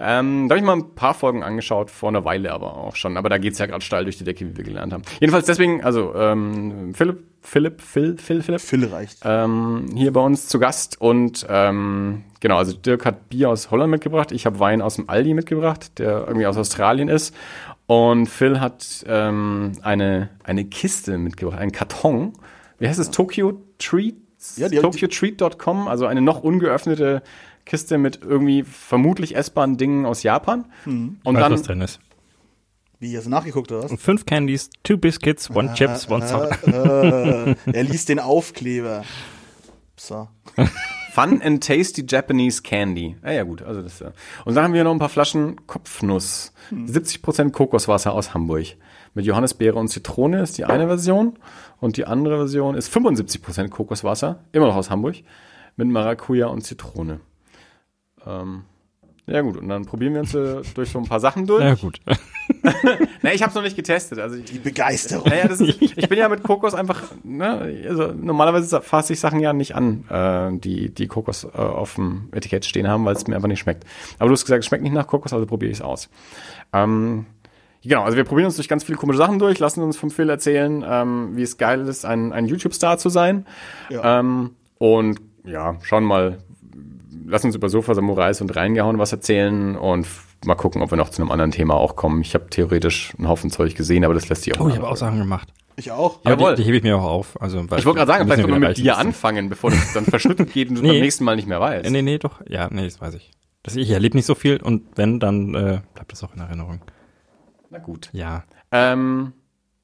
Ähm, 0.00 0.48
da 0.48 0.54
habe 0.54 0.60
ich 0.60 0.64
mal 0.66 0.74
ein 0.76 0.94
paar 0.94 1.14
Folgen 1.14 1.42
angeschaut, 1.42 1.90
vor 1.90 2.08
einer 2.08 2.24
Weile 2.24 2.52
aber 2.52 2.76
auch 2.76 2.94
schon. 2.94 3.16
Aber 3.16 3.28
da 3.28 3.38
geht's 3.38 3.58
ja 3.58 3.66
gerade 3.66 3.84
steil 3.84 4.04
durch 4.04 4.16
die 4.18 4.24
Decke, 4.24 4.46
wie 4.48 4.56
wir 4.56 4.64
gelernt 4.64 4.92
haben. 4.92 5.02
Jedenfalls 5.20 5.46
deswegen, 5.46 5.82
also 5.82 6.14
ähm, 6.14 6.94
Philipp, 6.94 7.24
Philipp, 7.42 7.80
Phil, 7.80 8.16
Phil, 8.18 8.42
Philipp, 8.42 8.60
Fülle 8.60 8.92
reicht. 8.92 9.18
ähm, 9.24 9.86
hier 9.94 10.12
bei 10.12 10.20
uns 10.20 10.46
zu 10.46 10.58
Gast. 10.60 11.00
Und 11.00 11.46
ähm, 11.48 12.24
genau, 12.40 12.58
also 12.58 12.74
Dirk 12.74 13.04
hat 13.06 13.28
Bier 13.28 13.50
aus 13.50 13.70
Holland 13.70 13.90
mitgebracht. 13.90 14.30
Ich 14.32 14.46
habe 14.46 14.60
Wein 14.60 14.82
aus 14.82 14.96
dem 14.96 15.08
Aldi 15.08 15.34
mitgebracht, 15.34 15.98
der 15.98 16.26
irgendwie 16.26 16.46
aus 16.46 16.56
Australien 16.56 17.08
ist. 17.08 17.34
Und 17.86 18.26
Phil 18.26 18.60
hat 18.60 19.04
ähm, 19.08 19.72
eine, 19.82 20.28
eine 20.44 20.64
Kiste 20.66 21.16
mitgebracht, 21.18 21.58
einen 21.58 21.72
Karton. 21.72 22.34
Wie 22.78 22.86
heißt 22.86 22.98
es? 23.00 23.10
Tokyo 23.10 23.60
Treats? 23.78 24.56
Ja, 24.58 24.68
die- 24.68 24.76
TokyoTreat.com, 24.78 25.88
also 25.88 26.06
eine 26.06 26.20
noch 26.20 26.40
ungeöffnete 26.44 27.22
Kiste 27.68 27.98
mit 27.98 28.20
irgendwie 28.22 28.64
vermutlich 28.64 29.36
essbaren 29.36 29.76
Dingen 29.76 30.06
aus 30.06 30.22
Japan. 30.22 30.64
Und 30.86 31.20
Weiß, 31.24 31.34
dann 31.34 31.52
was 31.52 31.62
drin 31.62 31.80
ist. 31.82 32.00
Wie, 32.98 33.16
hast 33.16 33.26
du 33.26 33.30
nachgeguckt 33.30 33.70
oder 33.70 33.84
was? 33.84 34.00
Fünf 34.00 34.26
Candies, 34.26 34.70
two 34.82 34.96
Biscuits, 34.96 35.50
one 35.54 35.72
Chips, 35.74 36.10
one 36.10 36.26
Soda. 36.26 36.50
äh, 36.66 37.54
er 37.72 37.84
liest 37.84 38.08
den 38.08 38.18
Aufkleber. 38.18 39.04
So. 39.96 40.28
Fun 41.12 41.42
and 41.42 41.62
Tasty 41.64 42.04
Japanese 42.08 42.62
Candy. 42.62 43.16
Ah 43.22 43.32
ja 43.32 43.42
gut, 43.44 43.62
also 43.62 43.82
das 43.82 44.00
ja. 44.00 44.12
Und 44.44 44.54
dann 44.54 44.64
haben 44.64 44.74
wir 44.74 44.82
noch 44.82 44.92
ein 44.92 44.98
paar 44.98 45.08
Flaschen 45.08 45.66
Kopfnuss. 45.66 46.52
70% 46.72 47.50
Kokoswasser 47.50 48.12
aus 48.12 48.34
Hamburg. 48.34 48.76
Mit 49.14 49.26
Johannisbeere 49.26 49.76
und 49.76 49.88
Zitrone 49.88 50.42
ist 50.42 50.58
die 50.58 50.64
eine 50.64 50.86
Version. 50.86 51.38
Und 51.80 51.96
die 51.96 52.04
andere 52.06 52.36
Version 52.38 52.74
ist 52.76 52.92
75% 52.94 53.68
Kokoswasser, 53.68 54.44
immer 54.52 54.66
noch 54.66 54.76
aus 54.76 54.90
Hamburg. 54.90 55.16
Mit 55.76 55.88
Maracuja 55.88 56.46
und 56.46 56.62
Zitrone. 56.62 57.20
Ähm, 58.28 58.62
ja 59.26 59.42
gut, 59.42 59.58
und 59.58 59.68
dann 59.68 59.84
probieren 59.84 60.14
wir 60.14 60.20
uns 60.20 60.34
äh, 60.34 60.62
durch 60.74 60.90
so 60.90 60.98
ein 60.98 61.04
paar 61.04 61.20
Sachen 61.20 61.46
durch. 61.46 61.62
Ja, 61.62 61.74
gut. 61.74 62.00
Nee, 63.22 63.32
ich 63.34 63.42
habe 63.42 63.50
es 63.50 63.54
noch 63.54 63.62
nicht 63.62 63.76
getestet. 63.76 64.18
Also 64.18 64.36
ich, 64.36 64.44
Die 64.44 64.58
Begeisterung. 64.58 65.28
naja, 65.28 65.48
das 65.48 65.60
ist, 65.60 65.80
ich 65.96 66.08
bin 66.08 66.18
ja 66.18 66.28
mit 66.28 66.42
Kokos 66.42 66.74
einfach, 66.74 67.02
ne, 67.24 67.84
also 67.88 68.12
normalerweise 68.12 68.80
fasse 68.80 69.12
ich 69.12 69.20
Sachen 69.20 69.40
ja 69.40 69.52
nicht 69.52 69.74
an, 69.74 70.04
äh, 70.08 70.56
die, 70.58 70.90
die 70.94 71.08
Kokos 71.08 71.44
äh, 71.44 71.48
auf 71.48 71.96
dem 71.96 72.28
Etikett 72.32 72.64
stehen 72.64 72.88
haben, 72.88 73.04
weil 73.04 73.14
es 73.14 73.26
mir 73.26 73.34
einfach 73.36 73.48
nicht 73.48 73.58
schmeckt. 73.58 73.84
Aber 74.18 74.28
du 74.28 74.32
hast 74.32 74.44
gesagt, 74.44 74.60
es 74.60 74.66
schmeckt 74.66 74.82
nicht 74.82 74.92
nach 74.92 75.06
Kokos, 75.06 75.32
also 75.32 75.46
probiere 75.46 75.70
ich 75.72 75.78
es 75.78 75.82
aus. 75.82 76.08
Ähm, 76.72 77.26
genau, 77.82 78.02
also 78.04 78.16
wir 78.16 78.24
probieren 78.24 78.46
uns 78.46 78.56
durch 78.56 78.68
ganz 78.68 78.84
viele 78.84 78.98
komische 78.98 79.18
Sachen 79.18 79.38
durch, 79.38 79.58
lassen 79.58 79.82
uns 79.82 79.96
vom 79.96 80.10
Phil 80.10 80.30
erzählen, 80.30 80.84
ähm, 80.86 81.36
wie 81.36 81.42
es 81.42 81.58
geil 81.58 81.86
ist, 81.86 82.04
ein, 82.04 82.32
ein 82.32 82.46
YouTube-Star 82.46 82.98
zu 82.98 83.08
sein. 83.08 83.46
Ja. 83.90 84.20
Ähm, 84.20 84.52
und 84.78 85.20
ja, 85.44 85.76
schauen 85.82 86.04
mal, 86.04 86.38
lass 87.28 87.44
uns 87.44 87.54
über 87.54 87.68
Sofa 87.68 87.94
Samurais 87.94 88.40
und 88.40 88.54
reingehauen 88.56 88.98
was 88.98 89.12
erzählen 89.12 89.76
und 89.76 90.06
mal 90.44 90.54
gucken, 90.54 90.82
ob 90.82 90.90
wir 90.90 90.96
noch 90.96 91.10
zu 91.10 91.22
einem 91.22 91.30
anderen 91.30 91.50
Thema 91.50 91.74
auch 91.74 91.96
kommen. 91.96 92.20
Ich 92.22 92.34
habe 92.34 92.48
theoretisch 92.50 93.14
einen 93.18 93.28
Haufen 93.28 93.50
Zeug 93.50 93.74
gesehen, 93.74 94.04
aber 94.04 94.14
das 94.14 94.28
lässt 94.28 94.42
sich 94.44 94.56
auch 94.56 94.64
Oh, 94.64 94.68
ich 94.68 94.76
habe 94.76 94.88
auch 94.88 94.96
Sachen 94.96 95.18
gemacht. 95.18 95.48
Ich 95.76 95.92
auch. 95.92 96.20
Aber 96.24 96.30
Jawohl. 96.30 96.54
die, 96.56 96.62
die 96.62 96.66
hebe 96.68 96.76
ich 96.78 96.82
mir 96.82 96.96
auch 96.98 97.04
auf. 97.04 97.40
Also, 97.40 97.70
weil 97.70 97.78
Ich 97.78 97.86
wollte 97.86 97.98
gerade 97.98 98.10
sagen, 98.10 98.24
vielleicht 98.24 98.40
wir 98.40 98.48
man 98.48 98.56
wieder 98.60 98.68
mit 98.70 98.78
dir 98.78 98.98
anfangen, 98.98 99.48
bevor 99.48 99.70
das 99.70 99.92
dann 99.92 100.04
verschüttet 100.06 100.52
geht 100.52 100.70
und 100.70 100.76
du 100.76 100.82
Nee. 100.82 100.88
beim 100.88 101.00
nächsten 101.00 101.24
Mal 101.24 101.36
nicht 101.36 101.46
mehr 101.46 101.60
weißt. 101.60 101.88
Nee, 101.88 102.02
nee, 102.02 102.18
doch. 102.18 102.40
Ja, 102.48 102.68
nee, 102.72 102.84
das 102.84 103.00
weiß 103.00 103.14
ich. 103.14 103.30
Das, 103.62 103.76
ich 103.76 103.90
erlebe 103.90 104.16
nicht 104.16 104.26
so 104.26 104.34
viel 104.34 104.56
und 104.62 104.82
wenn, 104.96 105.20
dann 105.20 105.54
äh, 105.54 105.80
bleibt 105.94 106.10
das 106.12 106.24
auch 106.24 106.34
in 106.34 106.40
Erinnerung. 106.40 106.80
Na 107.70 107.78
gut. 107.78 108.08
Ja. 108.12 108.44
Ähm, 108.72 109.32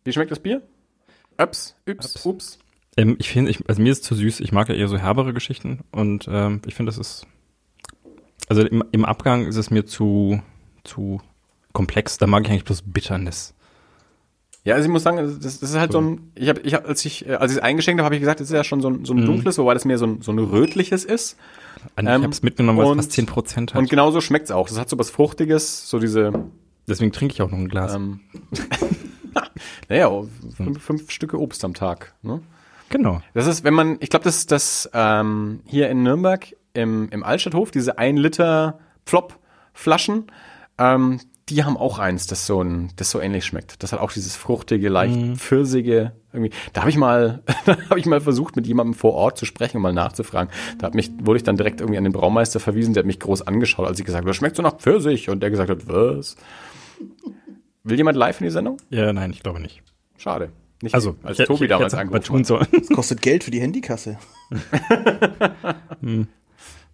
wie 0.04 0.12
schmeckt 0.12 0.30
das 0.32 0.40
Bier? 0.40 0.62
Ups, 1.40 1.76
ups, 1.88 2.24
ups. 2.26 2.58
Ähm, 2.96 3.16
ich 3.18 3.28
finde, 3.28 3.50
ich, 3.50 3.68
also 3.68 3.82
mir 3.82 3.90
ist 3.92 3.98
es 3.98 4.04
zu 4.04 4.14
süß. 4.14 4.40
Ich 4.40 4.52
mag 4.52 4.68
ja 4.68 4.74
eher 4.74 4.88
so 4.88 4.96
herbere 4.98 5.32
Geschichten 5.34 5.80
und 5.92 6.28
ähm, 6.30 6.60
ich 6.66 6.74
finde, 6.74 6.90
das 6.90 6.98
ist. 6.98 7.26
Also 8.48 8.62
im, 8.62 8.84
im 8.92 9.04
Abgang 9.04 9.46
ist 9.46 9.56
es 9.56 9.70
mir 9.70 9.86
zu, 9.86 10.40
zu 10.84 11.20
komplex. 11.72 12.18
Da 12.18 12.26
mag 12.26 12.44
ich 12.44 12.50
eigentlich 12.50 12.64
bloß 12.64 12.82
Bitternis. 12.82 13.54
Ja, 14.64 14.76
also 14.76 14.86
ich 14.86 14.92
muss 14.92 15.02
sagen, 15.02 15.18
das, 15.18 15.60
das 15.60 15.62
ist 15.62 15.76
halt 15.76 15.92
so 15.92 16.00
ein, 16.00 16.32
ich 16.34 16.48
habe, 16.48 16.60
ich 16.60 16.72
hab, 16.72 16.88
als 16.88 17.04
ich, 17.04 17.28
äh, 17.28 17.34
als 17.34 17.52
ich 17.52 17.58
es 17.58 17.62
eingeschenkt 17.62 18.00
habe, 18.00 18.06
habe 18.06 18.14
ich 18.14 18.20
gesagt, 18.20 18.40
das 18.40 18.48
ist 18.48 18.54
ja 18.54 18.64
schon 18.64 18.80
so 18.80 18.88
ein, 18.88 19.04
so 19.04 19.12
ein 19.12 19.26
dunkles, 19.26 19.58
wobei 19.58 19.74
das 19.74 19.84
mehr 19.84 19.98
so 19.98 20.06
ein, 20.06 20.22
so 20.22 20.32
ein 20.32 20.38
rötliches 20.38 21.04
ist. 21.04 21.36
Und 21.96 22.06
Ähm, 22.06 22.16
ich 22.16 22.22
habe 22.22 22.32
es 22.32 22.42
mitgenommen, 22.42 22.78
weil 22.78 22.98
es 22.98 23.06
fast 23.06 23.12
10% 23.12 23.74
hat. 23.74 23.76
Und 23.76 23.90
genauso 23.90 24.22
schmeckt's 24.22 24.50
auch. 24.50 24.68
Das 24.68 24.78
hat 24.78 24.88
so 24.88 24.98
was 24.98 25.10
Fruchtiges, 25.10 25.90
so 25.90 25.98
diese, 25.98 26.32
Deswegen 26.86 27.12
trinke 27.12 27.34
ich 27.34 27.42
auch 27.42 27.50
noch 27.50 27.58
ein 27.58 27.68
Glas. 27.68 27.94
ähm, 27.94 28.20
naja, 29.88 30.10
fünf, 30.56 30.82
fünf 30.82 31.10
Stücke 31.10 31.38
Obst 31.38 31.64
am 31.64 31.74
Tag. 31.74 32.14
Ne? 32.22 32.42
genau. 32.88 33.20
Das 33.32 33.46
ist, 33.46 33.64
wenn 33.64 33.74
man, 33.74 33.96
ich 34.00 34.10
glaube, 34.10 34.24
das 34.24 34.46
das 34.46 34.88
ähm, 34.92 35.60
hier 35.66 35.88
in 35.88 36.02
Nürnberg 36.02 36.54
im, 36.74 37.08
im 37.10 37.22
Altstadthof, 37.24 37.70
diese 37.70 37.98
1 37.98 38.18
Liter 38.20 38.78
Flop-Flaschen, 39.06 40.26
ähm, 40.78 41.20
die 41.50 41.62
haben 41.62 41.76
auch 41.76 41.98
eins, 41.98 42.26
das 42.26 42.46
so 42.46 42.62
ein, 42.62 42.90
das 42.96 43.10
so 43.10 43.20
ähnlich 43.20 43.44
schmeckt. 43.44 43.82
Das 43.82 43.92
hat 43.92 44.00
auch 44.00 44.10
dieses 44.12 44.34
fruchtige, 44.34 44.88
leicht 44.88 45.36
pfirsige 45.36 46.12
irgendwie. 46.32 46.50
Da 46.72 46.80
habe 46.80 46.90
ich 46.90 46.96
mal, 46.96 47.42
da 47.66 47.76
habe 47.90 47.98
ich 48.00 48.06
mal 48.06 48.20
versucht, 48.22 48.56
mit 48.56 48.66
jemandem 48.66 48.94
vor 48.94 49.12
Ort 49.12 49.36
zu 49.36 49.44
sprechen 49.44 49.76
und 49.76 49.82
mal 49.82 49.92
nachzufragen. 49.92 50.50
Da 50.78 50.86
hat 50.86 50.94
mich, 50.94 51.10
wurde 51.20 51.36
ich 51.36 51.42
dann 51.42 51.56
direkt 51.58 51.80
irgendwie 51.82 51.98
an 51.98 52.04
den 52.04 52.14
Braumeister 52.14 52.60
verwiesen, 52.60 52.94
der 52.94 53.02
hat 53.02 53.06
mich 53.06 53.20
groß 53.20 53.42
angeschaut, 53.42 53.86
als 53.86 53.98
ich 53.98 54.06
gesagt 54.06 54.22
habe, 54.22 54.28
das 54.30 54.36
schmeckt 54.36 54.56
so 54.56 54.62
nach 54.62 54.78
Pfirsich. 54.78 55.28
Und 55.28 55.40
der 55.42 55.50
gesagt 55.50 55.68
hat, 55.70 55.86
was? 55.86 56.36
Will 57.82 57.98
jemand 57.98 58.16
live 58.16 58.40
in 58.40 58.44
die 58.46 58.50
Sendung? 58.50 58.78
Ja, 58.88 59.12
nein, 59.12 59.30
ich 59.30 59.42
glaube 59.42 59.60
nicht. 59.60 59.82
Schade. 60.16 60.48
Nicht 60.82 60.94
Also, 60.94 61.16
als 61.22 61.38
ich- 61.38 61.46
Tobi 61.46 61.64
ich, 61.64 61.68
damals 61.68 61.92
ich 61.92 61.98
angerufen 61.98 62.42
tun. 62.44 62.66
Das 62.72 62.88
kostet 62.88 63.20
Geld 63.20 63.44
für 63.44 63.50
die 63.50 63.60
Handykasse. 63.60 64.16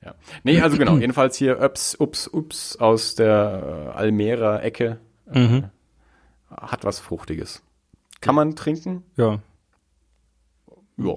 Ja. 0.05 0.15
Nee, 0.45 0.61
also 0.61 0.79
genau, 0.79 0.97
jedenfalls 0.99 1.37
hier 1.37 1.61
Ups, 1.61 1.95
Ups, 1.99 2.27
Ups 2.29 2.77
aus 2.77 3.15
der 3.17 3.93
äh, 3.95 3.99
Almera-Ecke 3.99 4.99
äh, 5.33 5.63
hat 6.51 6.85
was 6.85 6.99
Fruchtiges. 7.01 7.63
Kann 8.21 8.35
man 8.35 8.57
trinken? 8.57 9.03
ja, 9.17 9.41
Ja. 10.97 11.15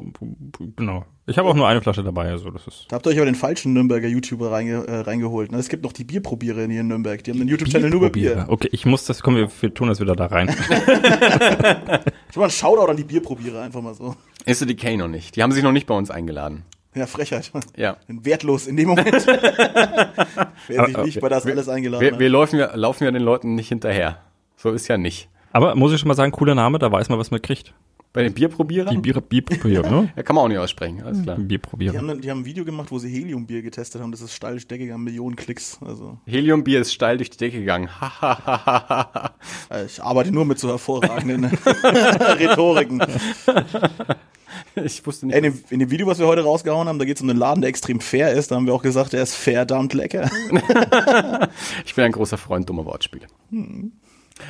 genau. 0.75 1.05
Ich 1.25 1.37
habe 1.37 1.47
auch 1.47 1.55
nur 1.55 1.69
eine 1.69 1.81
Flasche 1.81 2.03
dabei, 2.03 2.29
also 2.29 2.49
das 2.51 2.67
ist. 2.67 2.85
Da 2.89 2.97
habt 2.97 3.05
ihr 3.05 3.11
euch 3.11 3.15
aber 3.17 3.25
den 3.27 3.35
falschen 3.35 3.71
Nürnberger 3.71 4.09
YouTuber 4.09 4.51
reinge, 4.51 4.85
äh, 4.87 4.99
reingeholt. 4.99 5.53
Ne? 5.53 5.57
Es 5.57 5.69
gibt 5.69 5.83
noch 5.85 5.93
die 5.93 6.03
Bierprobierer 6.03 6.65
hier 6.67 6.81
in 6.81 6.87
Nürnberg. 6.89 7.23
Die 7.23 7.31
haben 7.31 7.39
einen 7.39 7.47
YouTube-Channel 7.47 7.89
nur 7.89 8.01
über. 8.01 8.09
Bier. 8.09 8.45
Okay, 8.49 8.67
ich 8.73 8.85
muss 8.85 9.05
das, 9.05 9.23
komm, 9.23 9.37
wir, 9.37 9.49
wir 9.61 9.73
tun 9.73 9.87
das 9.87 10.01
wieder 10.01 10.15
da 10.17 10.25
rein. 10.25 10.49
Ich 12.29 12.37
mach 12.37 12.41
mal 12.41 12.43
einen 12.45 12.51
Shoutout 12.51 12.89
an 12.89 12.97
die 12.97 13.03
Bierprobierer, 13.03 13.61
einfach 13.61 13.81
mal 13.81 13.93
so. 13.93 14.15
Ist 14.45 14.59
die 14.61 14.65
Decay 14.65 14.97
noch 14.97 15.07
nicht. 15.07 15.35
Die 15.35 15.43
haben 15.43 15.51
sich 15.51 15.63
noch 15.63 15.71
nicht 15.71 15.85
bei 15.85 15.95
uns 15.95 16.09
eingeladen. 16.09 16.63
Ja, 16.95 17.07
Frechheit. 17.07 17.51
Ja. 17.75 17.97
Wertlos 18.07 18.67
in 18.67 18.77
dem 18.77 18.89
Moment. 18.89 19.11
Wer 20.67 20.85
sich 20.85 20.95
Aber- 20.95 21.05
nicht 21.05 21.19
bei 21.21 21.29
das 21.29 21.45
alles 21.45 21.67
eingeladen 21.69 22.01
Wir, 22.01 22.11
hat. 22.13 22.19
wir 22.19 22.29
laufen, 22.29 22.59
ja, 22.59 22.75
laufen 22.75 23.03
ja 23.03 23.11
den 23.11 23.23
Leuten 23.23 23.55
nicht 23.55 23.69
hinterher. 23.69 24.19
So 24.57 24.71
ist 24.71 24.87
ja 24.87 24.97
nicht. 24.97 25.29
Aber 25.51 25.75
muss 25.75 25.91
ich 25.93 25.99
schon 25.99 26.07
mal 26.07 26.13
sagen, 26.15 26.31
cooler 26.31 26.55
Name, 26.55 26.79
da 26.79 26.91
weiß 26.91 27.09
man, 27.09 27.19
was 27.19 27.31
man 27.31 27.41
kriegt. 27.41 27.73
Bei 28.11 28.21
den 28.21 28.33
Bierprobierern? 28.33 28.93
Die 28.93 29.01
Bier, 29.01 29.19
Bierprobierer, 29.21 29.89
ne? 29.89 30.13
ja, 30.15 30.21
kann 30.21 30.35
man 30.35 30.45
auch 30.45 30.47
nicht 30.47 30.59
aussprechen, 30.59 31.01
alles 31.01 31.23
klar. 31.23 31.35
Die 31.35 31.43
Bierprobierer. 31.45 31.97
haben, 31.97 32.21
die 32.21 32.29
haben 32.29 32.41
ein 32.41 32.45
Video 32.45 32.63
gemacht, 32.63 32.91
wo 32.91 32.99
sie 32.99 33.09
Heliumbier 33.09 33.63
getestet 33.63 34.01
haben. 34.03 34.11
Das 34.11 34.21
ist 34.21 34.35
steil 34.35 34.51
durch 34.51 34.65
die 34.65 34.75
Decke 34.75 34.83
gegangen, 34.85 35.03
Millionen 35.03 35.35
Klicks. 35.35 35.79
Also 35.83 36.19
Heliumbier 36.27 36.79
ist 36.81 36.93
steil 36.93 37.17
durch 37.17 37.31
die 37.31 37.37
Decke 37.37 37.57
gegangen. 37.59 37.89
ich 39.87 40.03
arbeite 40.03 40.31
nur 40.31 40.45
mit 40.45 40.59
so 40.59 40.69
hervorragenden 40.69 41.45
Rhetoriken. 41.83 43.01
ich 44.83 45.05
wusste 45.05 45.27
nicht. 45.27 45.35
In, 45.35 45.43
dem, 45.43 45.63
in 45.69 45.79
dem 45.79 45.91
Video, 45.91 46.07
was 46.07 46.19
wir 46.19 46.27
heute 46.27 46.43
rausgehauen 46.43 46.87
haben, 46.87 46.99
da 46.99 47.05
geht 47.05 47.17
es 47.17 47.21
um 47.21 47.29
einen 47.29 47.39
Laden, 47.39 47.61
der 47.61 47.69
extrem 47.69 47.99
fair 47.99 48.31
ist. 48.33 48.51
Da 48.51 48.55
haben 48.55 48.65
wir 48.65 48.73
auch 48.73 48.81
gesagt, 48.81 49.13
der 49.13 49.23
ist 49.23 49.35
verdammt 49.35 49.93
lecker. 49.93 50.29
Ich 51.85 51.95
bin 51.95 52.05
ein 52.05 52.11
großer 52.11 52.37
Freund 52.37 52.69
dummer 52.69 52.85
Wortspiele. 52.85 53.27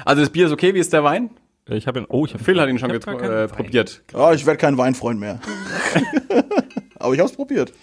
Also 0.06 0.22
das 0.22 0.30
Bier 0.30 0.46
ist 0.46 0.52
okay, 0.52 0.74
wie 0.74 0.80
ist 0.80 0.94
der 0.94 1.04
Wein? 1.04 1.32
Ich 1.68 1.88
habe 1.88 2.00
ihn, 2.00 2.06
oh, 2.10 2.26
ich 2.26 2.34
hab 2.34 2.42
Phil 2.42 2.60
hat 2.60 2.70
ihn 2.70 2.80
schon 2.80 2.92
äh, 2.92 3.48
probiert. 3.48 4.04
Ja, 4.14 4.34
ich 4.34 4.46
werde 4.46 4.58
kein 4.58 4.78
Weinfreund 4.78 5.20
mehr. 5.20 5.40
Aber 7.00 7.14
ich 7.14 7.20
hab's 7.20 7.34
probiert. 7.34 7.74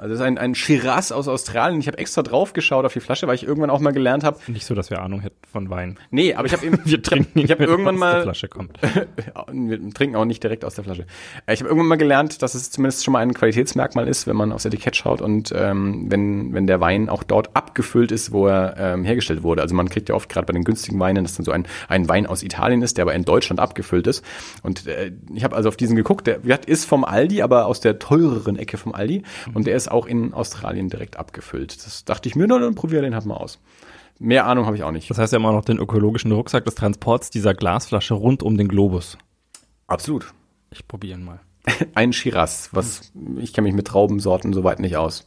Also 0.00 0.14
das 0.14 0.20
ist 0.20 0.26
ein, 0.26 0.38
ein 0.38 0.54
Shiraz 0.54 1.12
aus 1.12 1.28
Australien. 1.28 1.78
Ich 1.78 1.86
habe 1.86 1.98
extra 1.98 2.22
drauf 2.22 2.54
geschaut 2.54 2.86
auf 2.86 2.94
die 2.94 3.00
Flasche, 3.00 3.26
weil 3.26 3.34
ich 3.34 3.46
irgendwann 3.46 3.68
auch 3.68 3.80
mal 3.80 3.90
gelernt 3.90 4.24
habe. 4.24 4.38
Nicht 4.46 4.64
so, 4.64 4.74
dass 4.74 4.88
wir 4.88 5.02
Ahnung 5.02 5.20
hätten 5.20 5.36
von 5.52 5.68
Wein. 5.68 5.98
Nee, 6.10 6.32
aber 6.32 6.46
ich 6.46 6.54
habe 6.54 6.64
eben 6.64 6.78
Wir 6.86 7.02
trinken 7.02 7.38
ich 7.38 7.50
wenn 7.50 7.68
irgendwann 7.68 8.00
er 8.00 8.06
aus 8.06 8.12
der 8.12 8.18
mal 8.18 8.22
Flasche 8.22 8.48
kommt. 8.48 8.78
wir 9.52 9.90
trinken 9.92 10.16
auch 10.16 10.24
nicht 10.24 10.42
direkt 10.42 10.64
aus 10.64 10.74
der 10.74 10.84
Flasche. 10.84 11.04
Äh, 11.44 11.52
Ich 11.52 11.60
habe 11.60 11.68
irgendwann 11.68 11.88
mal 11.88 11.96
gelernt, 11.96 12.40
dass 12.40 12.54
es 12.54 12.70
zumindest 12.70 13.04
schon 13.04 13.12
mal 13.12 13.18
ein 13.18 13.34
Qualitätsmerkmal 13.34 14.08
ist, 14.08 14.26
wenn 14.26 14.36
man 14.36 14.52
aufs 14.52 14.64
Etikett 14.64 14.96
schaut 14.96 15.20
und 15.20 15.52
ähm, 15.54 16.06
wenn 16.08 16.54
wenn 16.54 16.66
der 16.66 16.80
Wein 16.80 17.10
auch 17.10 17.22
dort 17.22 17.54
abgefüllt 17.54 18.10
ist, 18.10 18.32
wo 18.32 18.46
er 18.46 18.76
ähm, 18.78 19.04
hergestellt 19.04 19.42
wurde. 19.42 19.60
Also 19.60 19.74
man 19.74 19.90
kriegt 19.90 20.08
ja 20.08 20.14
oft 20.14 20.30
gerade 20.30 20.46
bei 20.46 20.54
den 20.54 20.64
günstigen 20.64 20.98
Weinen, 20.98 21.24
dass 21.24 21.36
dann 21.36 21.44
so 21.44 21.52
ein 21.52 21.66
ein 21.88 22.08
Wein 22.08 22.26
aus 22.26 22.42
Italien 22.42 22.80
ist, 22.80 22.96
der 22.96 23.02
aber 23.02 23.12
in 23.12 23.26
Deutschland 23.26 23.60
abgefüllt 23.60 24.06
ist. 24.06 24.24
Und 24.62 24.86
äh, 24.86 25.12
ich 25.34 25.44
habe 25.44 25.54
also 25.54 25.68
auf 25.68 25.76
diesen 25.76 25.94
geguckt. 25.94 26.26
Der 26.26 26.40
ist 26.66 26.86
vom 26.86 27.04
Aldi, 27.04 27.42
aber 27.42 27.66
aus 27.66 27.80
der 27.80 27.98
teureren 27.98 28.56
Ecke 28.56 28.78
vom 28.78 28.94
Aldi 28.94 29.24
und 29.52 29.66
der 29.66 29.76
ist 29.76 29.89
auch 29.90 30.06
in 30.06 30.32
Australien 30.34 30.88
direkt 30.88 31.16
abgefüllt. 31.16 31.84
Das 31.84 32.04
dachte 32.04 32.28
ich 32.28 32.36
mir, 32.36 32.46
na, 32.46 32.58
dann 32.58 32.74
probier 32.74 33.02
den 33.02 33.14
halt 33.14 33.26
mal 33.26 33.36
aus. 33.36 33.58
Mehr 34.18 34.46
Ahnung 34.46 34.66
habe 34.66 34.76
ich 34.76 34.82
auch 34.82 34.90
nicht. 34.90 35.08
Das 35.08 35.18
heißt 35.18 35.32
ja 35.32 35.38
immer 35.38 35.52
noch 35.52 35.64
den 35.64 35.78
ökologischen 35.78 36.30
Rucksack 36.32 36.64
des 36.64 36.74
Transports 36.74 37.30
dieser 37.30 37.54
Glasflasche 37.54 38.14
rund 38.14 38.42
um 38.42 38.56
den 38.56 38.68
Globus. 38.68 39.16
Absolut. 39.86 40.32
Ich 40.70 40.86
probiere 40.86 41.18
ihn 41.18 41.24
mal. 41.24 41.40
Ein 41.94 42.12
Shiraz, 42.12 42.68
was 42.72 43.12
ich 43.38 43.52
kenne 43.52 43.66
mich 43.66 43.74
mit 43.74 43.86
Traubensorten 43.86 44.52
soweit 44.52 44.78
nicht 44.78 44.96
aus. 44.96 45.26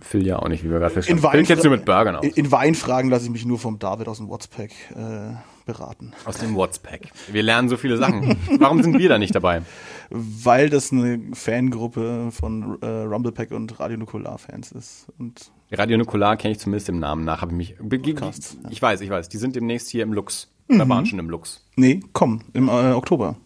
Phil 0.00 0.26
ja 0.26 0.38
auch 0.38 0.48
nicht, 0.48 0.64
wie 0.64 0.70
wir 0.70 0.78
gerade 0.78 0.92
In, 0.92 1.02
feststellen. 1.02 1.22
Phil 1.22 1.44
kennst 1.44 1.64
du 1.64 1.70
mit 1.70 1.84
Burgern 1.84 2.16
aus. 2.16 2.24
in, 2.24 2.32
in 2.32 2.52
Weinfragen 2.52 3.10
lasse 3.10 3.26
ich 3.26 3.30
mich 3.30 3.44
nur 3.44 3.58
vom 3.58 3.78
David 3.78 4.08
aus 4.08 4.18
dem 4.18 4.28
WhatsApp 4.28 4.70
äh, 4.94 5.34
beraten. 5.66 6.12
Aus 6.24 6.38
dem 6.38 6.54
WhatsApp. 6.54 7.08
Wir 7.30 7.42
lernen 7.42 7.68
so 7.68 7.76
viele 7.76 7.98
Sachen. 7.98 8.36
Warum 8.58 8.82
sind 8.82 8.98
wir 8.98 9.08
da 9.08 9.18
nicht 9.18 9.34
dabei? 9.34 9.62
Weil 10.10 10.70
das 10.70 10.92
eine 10.92 11.20
Fangruppe 11.34 12.30
von 12.30 12.80
äh, 12.80 12.86
Rumblepack 12.86 13.50
und 13.50 13.78
Radio 13.78 13.98
Nukular-Fans 13.98 14.72
ist. 14.72 15.06
Und 15.18 15.50
Radio 15.72 15.98
Nukular 15.98 16.36
kenne 16.36 16.52
ich 16.52 16.60
zumindest 16.60 16.88
im 16.88 17.00
Namen 17.00 17.24
nach. 17.24 17.42
Habe 17.42 17.52
ich 17.52 17.56
mich 17.56 17.76
begegnet. 17.80 18.24
Podcasts. 18.24 18.56
Ich 18.70 18.80
weiß, 18.80 19.00
ich 19.02 19.10
weiß. 19.10 19.28
Die 19.28 19.36
sind 19.36 19.56
demnächst 19.56 19.90
hier 19.90 20.04
im 20.04 20.12
Lux. 20.12 20.48
Da 20.68 20.88
waren 20.88 21.06
schon 21.06 21.18
im 21.18 21.30
Lux. 21.30 21.64
nee, 21.76 22.00
komm, 22.12 22.40
im 22.52 22.68
äh, 22.68 22.92
Oktober. 22.92 23.36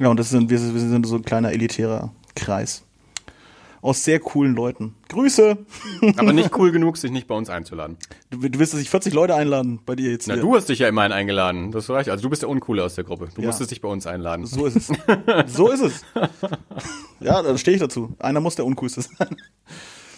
Ja, 0.00 0.08
und 0.08 0.18
das 0.18 0.30
sind, 0.30 0.50
wir, 0.50 0.58
wir 0.58 0.80
sind 0.80 1.06
so 1.06 1.16
ein 1.16 1.22
kleiner 1.22 1.52
elitärer 1.52 2.12
Kreis. 2.34 2.84
Aus 3.82 4.04
sehr 4.04 4.20
coolen 4.20 4.54
Leuten. 4.54 4.94
Grüße! 5.08 5.58
Aber 6.16 6.32
nicht 6.32 6.56
cool 6.56 6.70
genug, 6.70 6.96
sich 6.96 7.10
nicht 7.10 7.26
bei 7.26 7.34
uns 7.34 7.50
einzuladen. 7.50 7.96
Du, 8.30 8.38
du 8.38 8.58
willst, 8.60 8.72
dass 8.72 8.78
sich 8.80 8.88
40 8.88 9.12
Leute 9.12 9.34
einladen 9.34 9.80
bei 9.84 9.96
dir 9.96 10.10
jetzt 10.12 10.28
Na, 10.28 10.34
hier. 10.34 10.42
du 10.42 10.54
hast 10.54 10.68
dich 10.68 10.78
ja 10.78 10.88
immerhin 10.88 11.10
eingeladen. 11.10 11.72
Das 11.72 11.90
reicht. 11.90 12.08
Also 12.08 12.22
du 12.22 12.30
bist 12.30 12.42
der 12.42 12.48
Uncoole 12.48 12.84
aus 12.84 12.94
der 12.94 13.02
Gruppe. 13.02 13.28
Du 13.34 13.40
Ja. 13.42 13.48
musstest 13.48 13.72
dich 13.72 13.80
bei 13.80 13.88
uns 13.88 14.06
einladen. 14.06 14.46
So 14.46 14.66
ist 14.66 14.76
es. 14.76 14.86
so 15.52 15.68
ist 15.68 15.80
es. 15.82 16.04
Ja, 17.20 17.42
da 17.42 17.58
stehe 17.58 17.74
ich 17.74 17.80
dazu. 17.82 18.14
Einer 18.20 18.40
muss 18.40 18.54
der 18.54 18.64
Uncoolste 18.66 19.02
sein. 19.02 19.36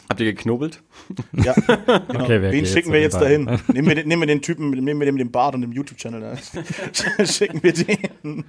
Habt 0.09 0.21
ihr 0.21 0.27
geknobelt? 0.33 0.83
Ja, 1.33 1.55
genau. 1.55 2.01
Okay, 2.25 2.43
wer 2.43 2.53
Wen 2.53 2.67
schicken 2.67 2.91
jetzt 2.91 2.93
wir 2.93 3.01
jetzt 3.01 3.15
dahin? 3.21 3.45
Nehmen 3.73 3.89
wir, 3.89 3.95
den, 3.95 4.09
nehmen 4.09 4.23
wir 4.23 4.27
den 4.27 4.43
Typen, 4.43 4.71
mit- 4.71 4.83
nehmen 4.83 5.01
wir 5.01 5.07
den 5.07 5.15
mit 5.15 5.21
dem 5.23 5.31
Bart 5.31 5.55
und 5.55 5.63
dem 5.63 5.73
YouTube-Channel 5.73 6.21
da. 6.21 7.25
schicken 7.27 7.63
wir 7.63 7.73
den. 7.73 8.45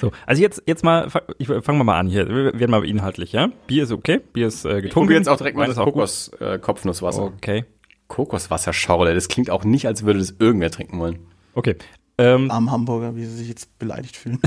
So, 0.00 0.12
also 0.26 0.40
jetzt, 0.42 0.62
jetzt 0.66 0.84
mal, 0.84 1.10
ich 1.38 1.48
fangen 1.48 1.78
wir 1.78 1.84
mal 1.84 1.98
an 1.98 2.06
hier. 2.08 2.28
Wir 2.28 2.58
werden 2.58 2.70
mal 2.70 2.84
inhaltlich, 2.84 3.32
ja? 3.32 3.50
Bier 3.66 3.82
ist 3.84 3.92
okay, 3.92 4.20
Bier 4.32 4.46
ist 4.46 4.64
äh, 4.64 4.74
getrunken. 4.82 4.90
probiere 4.90 5.18
jetzt 5.18 5.28
auch 5.28 5.36
direkt 5.38 5.56
mal 5.56 5.66
das. 5.66 5.76
Kokos-Kopfnusswasser. 5.76 7.22
Okay, 7.22 7.64
Kokoswasserschorle, 8.08 9.14
das 9.14 9.28
klingt 9.28 9.50
auch 9.50 9.64
nicht, 9.64 9.86
als 9.86 10.04
würde 10.04 10.18
das 10.20 10.34
irgendwer 10.38 10.70
trinken 10.70 10.98
wollen. 10.98 11.18
okay. 11.54 11.76
Ähm, 12.18 12.50
Armen 12.50 12.70
Hamburger, 12.70 13.14
wie 13.14 13.26
sie 13.26 13.36
sich 13.36 13.48
jetzt 13.48 13.78
beleidigt 13.78 14.16
fühlen. 14.16 14.38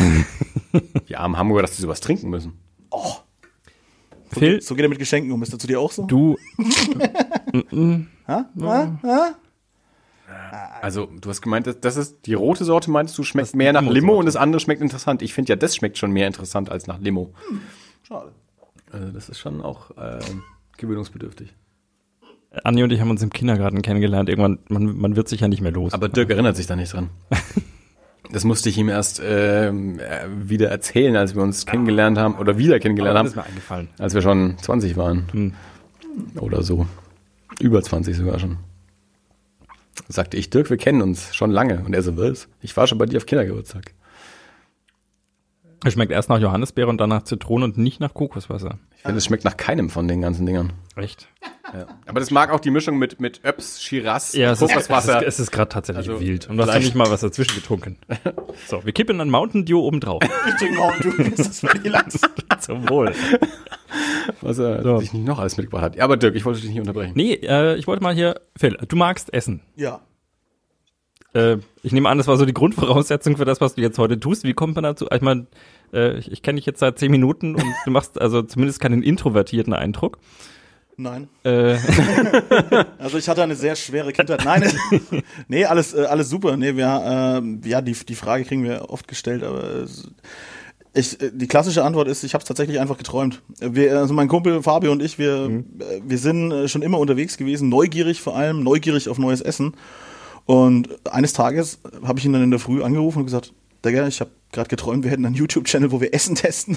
Die 1.08 1.16
armen 1.16 1.38
Hamburger, 1.38 1.62
dass 1.62 1.76
die 1.76 1.84
sowas 1.84 2.02
trinken 2.02 2.28
müssen. 2.32 2.54
Phil, 4.32 4.62
So 4.62 4.76
geht 4.76 4.84
er 4.84 4.90
mit 4.90 5.00
Geschenken 5.00 5.32
um. 5.32 5.42
Ist 5.44 5.52
das 5.54 5.60
zu 5.60 5.68
dir 5.68 5.80
auch 5.80 5.92
so? 5.92 6.04
du, 6.06 6.38
Ha? 8.28 8.46
Ha? 8.62 9.00
Ha? 9.04 9.36
Also, 10.82 11.08
du 11.20 11.30
hast 11.30 11.42
gemeint, 11.42 11.68
das- 11.68 11.80
das 11.80 11.98
ist 11.98 12.26
die 12.26 12.34
rote 12.36 12.64
Sorte, 12.64 12.92
meinst 12.92 13.18
du, 13.18 13.24
schmeckt 13.24 13.56
mehr 13.56 13.74
nach. 13.74 13.82
Limo 13.82 14.16
und 14.20 14.26
das 14.26 14.36
andere 14.36 14.60
schmeckt 14.60 14.82
interessant. 14.82 15.22
Ich 15.22 15.34
finde 15.34 15.50
ja, 15.52 15.56
das 15.56 15.76
schmeckt 15.76 15.98
schon 15.98 16.12
mehr 16.12 16.28
interessant 16.28 16.70
als 16.70 16.88
nach 16.88 17.00
Limo. 17.00 17.34
Schade. 18.08 18.32
Also, 18.92 19.10
das 19.12 19.30
ist 19.30 19.40
schon 19.40 19.62
auch 19.62 19.92
äh, 19.98 20.20
gewöhnungsbedürftig. 20.78 21.54
Anni 22.64 22.82
und 22.84 22.92
ich 22.92 23.00
haben 23.00 23.12
uns 23.12 23.22
im 23.22 23.30
Kindergarten 23.32 23.82
kennengelernt. 23.82 24.28
Irgendwann, 24.30 24.60
man, 24.70 24.98
man 24.98 25.16
wird 25.16 25.28
sich 25.28 25.42
ja 25.42 25.48
nicht 25.48 25.62
mehr 25.62 25.72
los. 25.72 25.94
Aber 25.94 26.10
Dirk 26.10 26.30
erinnert 26.32 26.56
sich 26.56 26.66
da 26.68 26.76
nicht 26.76 26.94
dran. 26.94 27.10
Das 28.32 28.44
musste 28.44 28.70
ich 28.70 28.78
ihm 28.78 28.90
erst 28.90 29.22
ähm, 29.24 30.00
äh, 30.00 30.28
wieder 30.30 30.70
erzählen, 30.70 31.16
als 31.16 31.36
wir 31.36 31.42
uns 31.42 31.66
kennengelernt 31.66 32.18
haben 32.18 32.36
oder 32.36 32.58
wieder 32.58 32.80
kennengelernt 32.80 33.18
das 33.18 33.28
ist 33.32 33.36
haben, 33.36 33.44
mir 33.44 33.50
eingefallen. 33.50 33.90
als 33.98 34.14
wir 34.14 34.22
schon 34.22 34.58
20 34.60 34.98
waren. 34.98 35.28
Hm. 35.32 35.54
Oder 36.40 36.62
so. 36.62 36.86
Über 37.60 37.82
20 37.82 38.16
sogar 38.16 38.40
schon. 38.40 38.58
Sagte 40.08 40.38
ich, 40.38 40.50
Dirk, 40.50 40.70
wir 40.70 40.78
kennen 40.78 41.02
uns 41.02 41.36
schon 41.36 41.52
lange. 41.52 41.84
Und 41.86 41.94
er 41.94 42.04
so, 42.04 42.18
was? 42.18 42.48
Ich 42.62 42.76
war 42.78 42.88
schon 42.88 42.98
bei 42.98 43.06
dir 43.06 43.18
auf 43.18 43.26
Kindergeburtstag. 43.26 43.94
Es 45.84 45.94
schmeckt 45.94 46.12
erst 46.12 46.30
nach 46.30 46.40
Johannisbeere 46.40 46.88
und 46.88 47.00
dann 47.00 47.10
nach 47.10 47.24
Zitrone 47.24 47.66
und 47.66 47.78
nicht 47.78 48.00
nach 48.00 48.14
Kokoswasser. 48.14 48.80
Ich 49.00 49.04
finde, 49.04 49.18
es 49.18 49.26
schmeckt 49.26 49.46
nach 49.46 49.56
keinem 49.56 49.90
von 49.90 50.08
den 50.10 50.20
ganzen 50.22 50.46
Dingern. 50.46 50.74
Echt? 50.98 51.30
Ja. 51.74 51.88
Aber 52.06 52.20
das 52.20 52.32
mag 52.32 52.52
auch 52.52 52.60
die 52.60 52.70
Mischung 52.70 52.98
mit, 52.98 53.22
mit 53.22 53.40
Öps, 53.46 53.82
Shiraz, 53.82 54.34
Ja, 54.34 54.52
es 54.52 54.62
ist, 54.62 54.70
es 54.70 54.74
Kokoswasser. 54.74 55.22
ist, 55.22 55.28
es 55.36 55.40
ist 55.40 55.52
gerade 55.52 55.70
tatsächlich 55.70 56.10
Also, 56.10 56.20
wild. 56.20 56.50
Und 56.50 56.58
du 56.58 56.64
hast 56.64 56.74
ja 56.74 56.80
nicht 56.80 56.96
mal 56.96 57.10
was 57.10 57.22
dazwischen 57.22 57.56
getrunken. 57.56 57.98
So, 58.68 58.84
wir 58.84 58.92
kippen 58.92 59.22
ein 59.22 59.30
Mountain 59.30 59.64
Dew 59.66 59.80
oben 59.80 60.02
drauf. 60.02 60.22
Ich 60.50 60.56
trinke 60.56 60.82
auch, 60.82 60.94
du 61.00 61.16
bist 61.16 61.40
das 61.40 61.64
Vanillas. 61.64 62.20
Zum 62.60 62.90
Wohl. 62.90 63.14
was 64.42 64.58
er 64.60 64.84
So. 64.84 64.98
sich 65.00 65.14
nicht 65.14 65.26
noch 65.26 65.40
alles 65.40 65.56
mitgebracht 65.56 65.84
hat. 65.84 65.96
Ja, 65.96 66.04
aber 66.04 66.18
Dirk, 66.18 66.36
ich 66.36 66.44
wollte 66.44 66.60
dich 66.60 66.70
nicht 66.70 66.80
unterbrechen. 66.80 67.14
Nee, 67.16 67.34
äh, 67.36 67.76
ich 67.78 67.88
wollte 67.88 68.04
mal 68.04 68.14
hier, 68.14 68.42
Phil, 68.58 68.78
du 68.88 68.96
magst 68.98 69.34
Essen. 69.34 69.62
Ja. 69.78 70.02
Äh, 71.34 71.58
ich 71.84 71.92
nehme 71.92 72.10
an, 72.10 72.18
das 72.18 72.28
war 72.28 72.38
so 72.38 72.46
die 72.46 72.54
Grundvoraussetzung 72.54 73.38
für 73.38 73.46
das, 73.46 73.62
was 73.62 73.76
du 73.76 73.82
jetzt 73.82 73.98
heute 73.98 74.20
tust. 74.20 74.44
Wie 74.44 74.54
kommt 74.54 74.76
man 74.76 74.84
dazu? 74.84 75.08
Ich 75.14 75.22
meine, 75.22 75.48
äh, 75.94 76.18
ich, 76.18 76.32
ich 76.32 76.42
kenne 76.42 76.58
dich 76.58 76.66
jetzt 76.66 76.80
seit 76.80 77.00
zehn 77.00 77.12
Minuten 77.12 77.56
und 77.56 77.64
du 77.86 77.92
machst 77.92 78.20
also 78.20 78.42
zumindest 78.42 78.80
keinen 78.80 79.04
introvertierten 79.04 79.74
Eindruck. 79.74 80.18
Nein. 80.98 81.30
Äh, 81.44 81.78
Also 82.98 83.18
ich 83.18 83.30
hatte 83.30 83.42
eine 83.42 83.56
sehr 83.56 83.76
schwere 83.76 84.12
Kindheit. 84.12 84.44
Nein, 84.44 84.70
nee, 85.48 85.66
alles, 85.66 85.94
äh, 85.94 86.02
alles 86.04 86.30
super. 86.30 86.58
Nee, 86.58 86.76
wir, 86.76 87.02
ähm, 87.06 87.62
ja, 87.64 87.82
die, 87.82 87.94
die 87.94 88.16
Frage 88.16 88.44
kriegen 88.44 88.64
wir 88.64 88.90
oft 88.90 89.08
gestellt, 89.08 89.44
aber 89.44 89.86
ich, 90.94 91.22
äh, 91.22 91.32
die 91.34 91.48
klassische 91.48 91.86
Antwort 91.86 92.10
ist, 92.10 92.24
ich 92.24 92.34
habe 92.34 92.42
es 92.42 92.48
tatsächlich 92.48 92.82
einfach 92.82 92.98
geträumt. 92.98 93.42
Wir, 93.60 93.98
also 93.98 94.14
mein 94.14 94.28
Kumpel 94.28 94.62
Fabio 94.62 94.92
und 94.92 95.02
ich, 95.02 95.18
wir, 95.18 95.46
äh, 95.46 96.02
wir 96.06 96.18
sind 96.18 96.52
äh, 96.52 96.68
schon 96.68 96.82
immer 96.82 97.00
unterwegs 97.00 97.38
gewesen, 97.38 97.70
neugierig 97.70 98.20
vor 98.20 98.36
allem, 98.36 98.64
neugierig 98.64 99.08
auf 99.08 99.18
neues 99.18 99.40
Essen. 99.40 99.76
Und 100.50 100.90
eines 101.08 101.34
Tages 101.34 101.78
habe 102.04 102.18
ich 102.18 102.26
ihn 102.26 102.34
dann 102.34 102.42
in 102.42 102.50
der 102.50 102.60
Früh 102.60 102.82
angerufen 102.82 103.20
und 103.20 103.26
gesagt, 103.26 103.54
Digga, 103.86 104.08
ich 104.08 104.20
habe 104.20 104.32
gerade 104.52 104.68
geträumt, 104.68 105.04
wir 105.04 105.12
hätten 105.12 105.24
einen 105.28 105.36
YouTube-Channel, 105.36 105.92
wo 105.92 106.02
wir 106.02 106.12
Essen 106.12 106.34
testen 106.34 106.76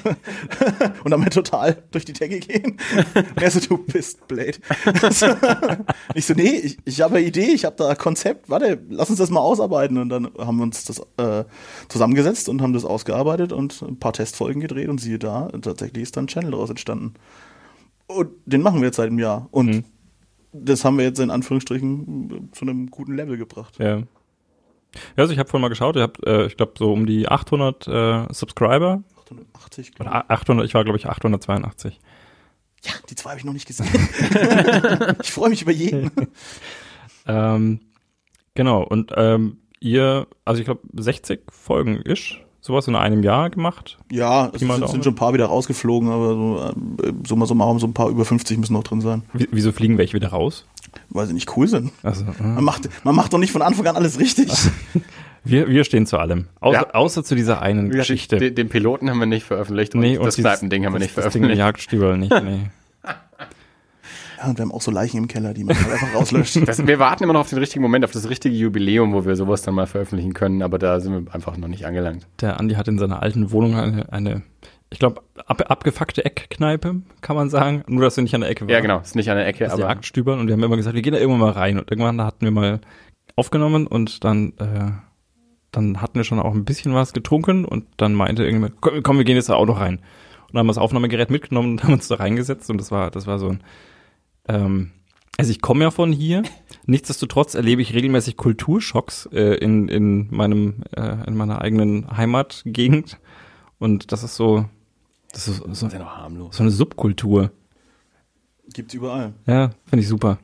und 1.04 1.10
damit 1.10 1.32
total 1.32 1.82
durch 1.90 2.04
die 2.04 2.12
Decke 2.12 2.38
gehen. 2.40 2.76
Er 3.40 3.50
so, 3.50 3.60
du 3.60 3.78
bist 3.78 4.28
blöd. 4.28 4.60
ich 6.14 6.26
so, 6.26 6.34
nee, 6.34 6.50
ich, 6.50 6.76
ich 6.84 7.00
habe 7.00 7.16
eine 7.16 7.26
Idee, 7.26 7.46
ich 7.46 7.64
habe 7.64 7.76
da 7.76 7.88
ein 7.88 7.96
Konzept, 7.96 8.50
warte, 8.50 8.78
lass 8.90 9.08
uns 9.08 9.18
das 9.18 9.30
mal 9.30 9.40
ausarbeiten. 9.40 9.96
Und 9.96 10.10
dann 10.10 10.28
haben 10.36 10.58
wir 10.58 10.64
uns 10.64 10.84
das 10.84 11.00
äh, 11.16 11.44
zusammengesetzt 11.88 12.50
und 12.50 12.60
haben 12.60 12.74
das 12.74 12.84
ausgearbeitet 12.84 13.54
und 13.54 13.80
ein 13.80 13.98
paar 13.98 14.12
Testfolgen 14.12 14.60
gedreht 14.60 14.90
und 14.90 15.00
siehe 15.00 15.18
da, 15.18 15.48
tatsächlich 15.62 16.02
ist 16.02 16.18
da 16.18 16.20
ein 16.20 16.26
Channel 16.26 16.50
daraus 16.50 16.68
entstanden. 16.68 17.14
Und 18.06 18.32
den 18.44 18.60
machen 18.60 18.80
wir 18.80 18.88
jetzt 18.88 18.96
seit 18.96 19.06
einem 19.06 19.18
Jahr. 19.18 19.48
Und 19.50 19.86
das 20.52 20.84
haben 20.84 20.98
wir 20.98 21.04
jetzt 21.04 21.18
in 21.18 21.30
Anführungsstrichen 21.30 22.50
zu 22.52 22.62
einem 22.62 22.90
guten 22.90 23.16
Level 23.16 23.36
gebracht. 23.36 23.78
ja. 23.78 23.98
ja, 23.98 24.04
also 25.16 25.32
ich 25.32 25.38
habe 25.38 25.48
vorhin 25.48 25.62
mal 25.62 25.68
geschaut, 25.68 25.96
ihr 25.96 26.02
habt, 26.02 26.26
äh, 26.26 26.46
ich 26.46 26.56
glaube, 26.56 26.72
so 26.76 26.92
um 26.92 27.06
die 27.06 27.28
800 27.28 27.88
äh, 27.88 28.32
Subscriber. 28.32 29.02
880, 29.22 29.94
glaube 29.94 30.10
Oder 30.10 30.30
800, 30.30 30.66
ich 30.66 30.74
war, 30.74 30.84
glaube 30.84 30.98
ich, 30.98 31.06
882. 31.06 31.94
ich. 31.94 32.00
Ja, 32.84 32.92
die 33.08 33.14
zwei 33.14 33.30
habe 33.30 33.38
ich 33.38 33.44
noch 33.44 33.52
nicht 33.52 33.66
gesehen. 33.66 33.88
ich 35.22 35.32
freue 35.32 35.50
mich 35.50 35.62
über 35.62 35.72
jeden. 35.72 36.10
Ähm, 37.24 37.78
genau, 38.54 38.82
und 38.82 39.12
ähm, 39.14 39.58
ihr, 39.78 40.26
also 40.44 40.58
ich 40.58 40.64
glaube, 40.64 40.80
60 40.92 41.52
Folgen 41.52 41.98
ist 41.98 42.38
sowas 42.64 42.88
in 42.88 42.94
einem 42.96 43.22
Jahr 43.22 43.50
gemacht. 43.50 43.98
Ja, 44.10 44.50
es 44.54 44.62
mal 44.62 44.78
sind, 44.78 44.88
sind 44.88 45.04
schon 45.04 45.12
ein 45.12 45.16
paar 45.16 45.34
wieder 45.34 45.46
rausgeflogen, 45.46 46.08
aber 46.10 46.28
so, 46.28 46.72
äh, 47.02 47.12
so 47.26 47.36
mal 47.36 47.46
so 47.46 47.54
machen 47.54 47.78
so 47.80 47.86
ein 47.88 47.92
paar 47.92 48.08
über 48.08 48.24
50 48.24 48.56
müssen 48.58 48.72
noch 48.72 48.84
drin 48.84 49.00
sein, 49.02 49.24
Wie, 49.34 49.48
wieso 49.50 49.72
fliegen 49.72 49.98
welche 49.98 50.14
wieder 50.14 50.28
raus? 50.28 50.64
weil 51.10 51.26
sie 51.26 51.32
nicht 51.34 51.54
cool 51.56 51.66
sind. 51.68 51.90
Also, 52.02 52.24
äh, 52.24 52.42
Man 52.42 52.64
macht, 52.64 52.88
man 53.04 53.14
macht 53.16 53.32
doch 53.32 53.38
nicht 53.38 53.50
von 53.52 53.62
Anfang 53.62 53.86
an 53.86 53.96
alles 53.96 54.18
richtig. 54.20 54.50
wir, 55.44 55.68
wir 55.68 55.84
stehen 55.84 56.06
zu 56.06 56.18
allem. 56.18 56.46
Außer, 56.60 56.78
Ja. 56.80 56.90
außer 56.94 57.24
zu 57.24 57.34
dieser 57.34 57.62
einen 57.62 57.90
Geschichte. 57.90 58.36
Den, 58.38 58.54
den 58.54 58.68
Piloten 58.68 59.08
haben 59.10 59.18
wir 59.18 59.26
nicht 59.26 59.44
veröffentlicht 59.44 59.94
Nee, 59.94 60.18
und 60.18 60.26
das 60.26 60.36
dieses- 60.36 60.50
Kneipending 60.50 60.84
haben 60.86 60.92
wir 60.92 60.98
das- 61.00 61.08
nicht 61.08 61.16
Das 61.18 61.24
Ding 61.24 61.32
veröffentlicht. 61.32 61.58
Jagdstübel 61.58 62.16
nicht, 62.18 62.30
nee. 62.44 62.70
Ja, 64.42 64.50
und 64.50 64.58
wir 64.58 64.64
haben 64.64 64.72
auch 64.72 64.80
so 64.80 64.90
Leichen 64.90 65.18
im 65.18 65.28
Keller, 65.28 65.54
die 65.54 65.64
man 65.64 65.76
halt 65.76 65.92
einfach 65.92 66.14
rauslöscht. 66.14 66.66
Das, 66.66 66.84
wir 66.86 66.98
warten 66.98 67.24
immer 67.24 67.32
noch 67.32 67.40
auf 67.40 67.50
den 67.50 67.58
richtigen 67.58 67.82
Moment, 67.82 68.04
auf 68.04 68.10
das 68.12 68.28
richtige 68.28 68.54
Jubiläum, 68.54 69.12
wo 69.12 69.24
wir 69.24 69.36
sowas 69.36 69.62
dann 69.62 69.74
mal 69.74 69.86
veröffentlichen 69.86 70.34
können, 70.34 70.62
aber 70.62 70.78
da 70.78 71.00
sind 71.00 71.12
wir 71.26 71.34
einfach 71.34 71.56
noch 71.56 71.68
nicht 71.68 71.86
angelangt. 71.86 72.26
Der 72.40 72.58
Andi 72.58 72.74
hat 72.74 72.88
in 72.88 72.98
seiner 72.98 73.22
alten 73.22 73.52
Wohnung 73.52 73.76
eine, 73.76 74.12
eine 74.12 74.42
ich 74.90 74.98
glaube, 74.98 75.22
ab, 75.46 75.70
abgefuckte 75.70 76.24
Eckkneipe, 76.24 76.96
kann 77.22 77.36
man 77.36 77.48
sagen. 77.48 77.82
Nur, 77.86 78.02
dass 78.02 78.16
sie 78.16 78.22
nicht 78.22 78.34
an 78.34 78.42
der 78.42 78.50
Ecke 78.50 78.66
war. 78.66 78.72
Ja, 78.72 78.80
genau, 78.80 79.00
ist 79.00 79.16
nicht 79.16 79.30
an 79.30 79.36
der 79.36 79.46
Ecke, 79.46 79.64
Das 79.64 79.72
aber 79.72 79.84
Jagdstübern 79.84 80.38
und 80.38 80.48
wir 80.48 80.52
haben 80.52 80.62
immer 80.62 80.76
gesagt, 80.76 80.94
wir 80.94 81.02
gehen 81.02 81.14
da 81.14 81.18
irgendwann 81.18 81.40
mal 81.40 81.52
rein. 81.52 81.78
Und 81.78 81.90
irgendwann 81.90 82.20
hatten 82.20 82.44
wir 82.44 82.50
mal 82.50 82.80
aufgenommen 83.36 83.86
und 83.86 84.22
dann, 84.24 84.52
äh, 84.58 84.90
dann 85.70 86.02
hatten 86.02 86.16
wir 86.16 86.24
schon 86.24 86.40
auch 86.40 86.54
ein 86.54 86.64
bisschen 86.64 86.94
was 86.94 87.12
getrunken 87.12 87.64
und 87.64 87.86
dann 87.96 88.12
meinte 88.12 88.42
irgendjemand, 88.42 88.80
komm, 88.80 89.02
komm 89.02 89.18
wir 89.18 89.24
gehen 89.24 89.36
jetzt 89.36 89.48
da 89.48 89.54
auch 89.54 89.66
noch 89.66 89.80
rein. 89.80 89.94
Und 89.96 90.54
dann 90.54 90.58
haben 90.60 90.66
wir 90.66 90.74
das 90.74 90.78
Aufnahmegerät 90.78 91.30
mitgenommen 91.30 91.72
und 91.72 91.84
haben 91.84 91.94
uns 91.94 92.08
da 92.08 92.16
reingesetzt 92.16 92.68
und 92.68 92.78
das 92.78 92.90
war, 92.90 93.10
das 93.10 93.26
war 93.26 93.38
so 93.38 93.48
ein, 93.48 93.62
ähm, 94.48 94.92
also 95.38 95.50
ich 95.50 95.60
komme 95.60 95.84
ja 95.84 95.90
von 95.90 96.12
hier. 96.12 96.42
Nichtsdestotrotz 96.86 97.54
erlebe 97.54 97.82
ich 97.82 97.94
regelmäßig 97.94 98.36
Kulturschocks 98.36 99.28
äh, 99.32 99.54
in, 99.56 99.88
in 99.88 100.28
meinem, 100.34 100.82
äh, 100.96 101.26
in 101.26 101.36
meiner 101.36 101.62
eigenen 101.62 102.16
Heimatgegend. 102.16 103.18
Und 103.78 104.12
das 104.12 104.22
ist 104.24 104.36
so, 104.36 104.66
das 105.32 105.48
ist 105.48 105.58
so, 105.58 105.66
das 105.66 105.82
ist 105.82 105.92
ja 105.92 105.98
noch 105.98 106.16
harmlos. 106.16 106.56
so 106.56 106.62
eine 106.62 106.70
Subkultur. 106.70 107.50
Gibt's 108.72 108.94
überall. 108.94 109.32
Ja, 109.46 109.70
finde 109.86 110.02
ich 110.02 110.08
super. 110.08 110.38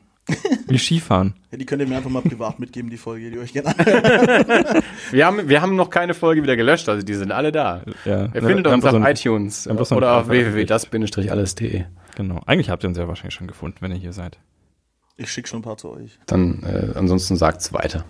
Wie 0.67 0.77
Skifahren. 0.77 1.33
Ja, 1.51 1.57
die 1.57 1.65
könnt 1.65 1.81
ihr 1.81 1.87
mir 1.87 1.97
einfach 1.97 2.09
mal 2.09 2.21
privat 2.21 2.59
mitgeben, 2.59 2.89
die 2.89 2.97
Folge, 2.97 3.31
die 3.31 3.39
euch 3.39 3.53
gerne. 3.53 3.73
Wir 5.11 5.25
haben, 5.25 5.49
wir 5.49 5.61
haben 5.61 5.75
noch 5.75 5.89
keine 5.89 6.13
Folge 6.13 6.43
wieder 6.43 6.55
gelöscht, 6.55 6.87
also 6.87 7.03
die 7.03 7.15
sind 7.15 7.31
alle 7.31 7.51
da. 7.51 7.81
Ja. 8.05 8.25
Ihr 8.25 8.33
Wir 8.33 8.41
findet 8.43 8.67
haben 8.67 8.75
uns 8.75 8.85
auf 8.85 9.07
iTunes 9.07 9.67
oder 9.67 10.17
auf 10.17 10.27
www.das-alles.de. 10.27 11.85
Genau. 12.19 12.41
Eigentlich 12.45 12.69
habt 12.69 12.83
ihr 12.83 12.89
uns 12.89 12.97
ja 12.97 13.07
wahrscheinlich 13.07 13.33
schon 13.33 13.47
gefunden, 13.47 13.77
wenn 13.79 13.91
ihr 13.91 13.97
hier 13.97 14.11
seid. 14.11 14.39
Ich 15.15 15.31
schicke 15.31 15.47
schon 15.47 15.59
ein 15.59 15.63
paar 15.63 15.77
zu 15.77 15.89
euch. 15.89 16.19
Dann 16.25 16.63
äh, 16.63 16.91
ansonsten 16.97 17.37
sagt's 17.37 17.71
weiter. 17.71 18.03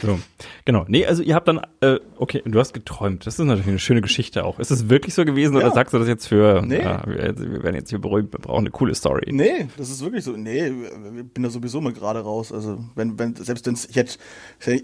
So. 0.00 0.18
Genau. 0.64 0.84
Nee, 0.88 1.06
also 1.06 1.22
ihr 1.22 1.34
habt 1.34 1.46
dann, 1.48 1.60
äh, 1.80 1.98
okay, 2.16 2.42
du 2.44 2.58
hast 2.58 2.72
geträumt. 2.72 3.26
Das 3.26 3.38
ist 3.38 3.44
natürlich 3.44 3.66
eine 3.68 3.78
schöne 3.78 4.00
Geschichte 4.00 4.44
auch. 4.44 4.58
Ist 4.58 4.70
es 4.70 4.88
wirklich 4.88 5.14
so 5.14 5.24
gewesen 5.24 5.56
oder 5.56 5.66
Ja. 5.66 5.72
sagst 5.74 5.92
du 5.94 5.98
das 5.98 6.08
jetzt 6.08 6.26
für, 6.26 6.62
Nee. 6.62 6.80
ja, 6.82 7.02
wir, 7.06 7.36
wir 7.38 7.62
werden 7.62 7.74
jetzt 7.74 7.90
hier 7.90 7.98
berühmt, 7.98 8.32
wir 8.32 8.40
brauchen 8.40 8.60
eine 8.60 8.70
coole 8.70 8.94
Story. 8.94 9.30
Nee, 9.32 9.68
das 9.76 9.90
ist 9.90 10.02
wirklich 10.02 10.24
so. 10.24 10.32
Nee, 10.32 10.68
ich 10.68 11.32
bin 11.34 11.42
da 11.42 11.50
sowieso 11.50 11.80
mal 11.80 11.92
gerade 11.92 12.20
raus. 12.20 12.52
Also, 12.52 12.78
wenn, 12.94 13.18
wenn, 13.18 13.34
selbst 13.36 13.66
wenn 13.66 13.74
ich 13.74 13.96
hätte, 13.96 14.16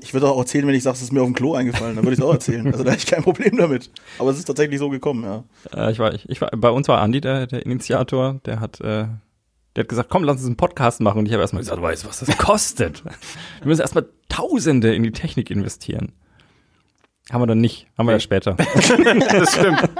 ich 0.03 0.13
würde 0.13 0.29
auch 0.29 0.39
erzählen, 0.39 0.67
wenn 0.67 0.75
ich 0.75 0.83
sage, 0.83 0.97
es 0.97 1.03
ist 1.03 1.13
mir 1.13 1.21
auf 1.23 1.27
dem 1.29 1.35
Klo 1.35 1.55
eingefallen, 1.55 1.97
dann 1.97 2.05
würde 2.05 2.15
ich 2.15 2.19
es 2.21 2.25
auch 2.25 2.33
erzählen. 2.33 2.67
Also, 2.67 2.85
da 2.85 2.91
habe 2.91 2.99
ich 2.99 3.07
kein 3.07 3.23
Problem 3.23 3.57
damit. 3.57 3.91
Aber 4.19 4.31
es 4.31 4.39
ist 4.39 4.45
tatsächlich 4.45 4.79
so 4.79 4.89
gekommen, 4.91 5.25
ja. 5.25 5.45
Äh, 5.75 5.93
ich 5.93 5.99
war, 5.99 6.15
ich, 6.15 6.29
ich 6.29 6.41
war, 6.41 6.51
bei 6.57 6.71
uns 6.71 6.87
war 6.89 7.01
Andi 7.01 7.21
der, 7.21 7.47
der 7.47 7.65
Initiator, 7.67 8.41
der 8.45 8.61
hat, 8.61 8.81
äh, 8.81 9.07
der 9.79 9.85
hat 9.85 9.91
gesagt, 9.91 10.11
komm, 10.11 10.25
lass 10.25 10.39
uns 10.39 10.47
einen 10.47 10.57
Podcast 10.57 11.01
machen. 11.01 11.21
Und 11.21 11.27
ich 11.27 11.33
habe 11.33 11.41
erstmal 11.41 11.63
gesagt, 11.63 11.79
du 11.79 11.83
weißt, 11.83 12.05
was 12.05 12.19
das 12.19 12.37
kostet. 12.37 13.05
wir 13.61 13.69
müssen 13.69 13.81
erstmal 13.81 14.09
Tausende 14.29 14.93
in 14.93 15.05
die 15.05 15.13
Technik 15.13 15.53
investieren. 15.53 16.11
Haben 17.31 17.43
wir 17.43 17.47
dann 17.47 17.61
nicht, 17.61 17.87
haben 17.97 18.07
wir 18.07 18.13
ja 18.13 18.19
später. 18.19 18.57
Das 19.31 19.55
stimmt. 19.55 19.91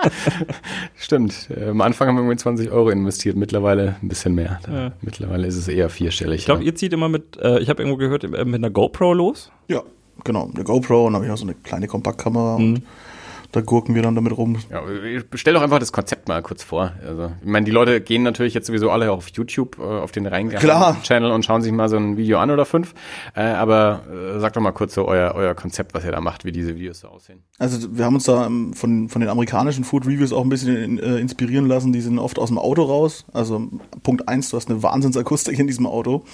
stimmt. 0.97 1.51
Äh, 1.57 1.69
am 1.69 1.81
Anfang 1.81 2.09
haben 2.09 2.17
wir 2.17 2.23
irgendwie 2.23 2.39
20 2.39 2.73
Euro 2.73 2.91
investiert, 2.91 3.37
mittlerweile 3.37 3.95
ein 4.03 4.09
bisschen 4.09 4.35
mehr. 4.35 4.59
Ja. 4.67 4.91
Mittlerweile 5.01 5.47
ist 5.47 5.55
es 5.55 5.69
eher 5.69 5.91
vierstellig. 5.91 6.41
Ich 6.41 6.47
glaube, 6.47 6.63
ja. 6.63 6.67
ihr 6.67 6.75
zieht 6.75 6.93
immer 6.93 7.09
mit, 7.09 7.37
äh, 7.37 7.61
ich 7.61 7.69
habe 7.69 7.81
irgendwo 7.81 7.99
gehört, 7.99 8.25
äh, 8.25 8.45
mit 8.45 8.57
einer 8.57 8.71
GoPro 8.71 9.15
los. 9.15 9.53
Ja, 9.69 9.85
genau. 10.25 10.51
Eine 10.53 10.65
GoPro 10.65 11.07
und 11.07 11.13
dann 11.13 11.23
habe 11.23 11.27
ich 11.27 11.31
noch 11.31 11.39
so 11.39 11.45
eine 11.45 11.55
kleine 11.55 11.87
Kompaktkamera 11.87 12.57
und 12.57 12.83
da 13.53 13.63
gurken 13.63 13.95
wir 13.95 14.03
dann 14.03 14.15
damit 14.15 14.37
rum. 14.37 14.59
Ja, 14.71 14.83
stell 15.35 15.55
doch 15.55 15.63
einfach 15.63 15.79
das 15.79 15.91
Konzept 15.91 16.29
mal 16.29 16.43
kurz 16.43 16.63
vor. 16.63 16.93
Also, 17.07 17.33
ich 17.41 17.49
meine, 17.49 17.65
die 17.65 17.71
Leute 17.71 18.03
gehen 18.03 18.23
natürlich 18.23 18.53
jetzt 18.53 18.67
sowieso 18.67 18.91
alle 18.91 19.11
auf 19.11 19.31
YouTube, 19.31 19.79
äh, 19.79 19.83
auf 19.83 20.13
den 20.13 20.29
Klar. 20.51 20.99
Channel 21.03 21.31
und 21.31 21.47
schauen 21.47 21.63
sich 21.63 21.73
mal 21.73 21.89
so 21.89 21.97
ein 21.97 22.19
Video 22.19 22.39
an 22.41 22.51
oder 22.51 22.67
fünf. 22.67 22.95
Äh, 23.35 23.41
aber 23.41 24.03
äh, 24.07 24.39
sagt 24.39 24.57
doch 24.57 24.61
mal 24.61 24.73
kurz 24.73 24.95
so 24.95 25.09
euer, 25.09 25.35
euer 25.35 25.55
Konzept, 25.55 25.95
was 25.95 26.05
ihr 26.05 26.13
da 26.13 26.21
macht, 26.21 26.45
wie 26.45 26.53
diese 26.53 26.75
Videos 26.75 27.01
so 27.01 27.09
aussehen. 27.09 27.43
Also 27.59 27.97
wir 27.97 28.05
haben 28.05 28.17
uns 28.17 28.25
da 28.25 28.45
ähm, 28.47 28.75
von, 28.75 29.09
von 29.09 29.21
den 29.21 29.31
amerikanischen 29.31 29.85
Food 29.85 30.07
Reviews 30.07 30.33
auch 30.33 30.43
ein 30.43 30.51
bisschen 30.51 30.77
in, 30.77 30.99
inspirieren 30.99 31.67
lassen. 31.67 31.95
Die 31.95 32.03
sind 32.03 32.19
oft 32.19 32.39
aus 32.39 32.49
dem 32.49 32.59
Auto 32.59 32.83
raus. 32.83 33.25
Also 33.33 33.67
Punkt 34.03 34.29
eins, 34.29 34.51
du 34.51 34.59
hast 34.59 34.69
eine 34.69 34.83
Wahnsinnsakustik 34.83 35.59
in 35.59 35.67
diesem 35.67 35.87
Auto. 35.87 36.25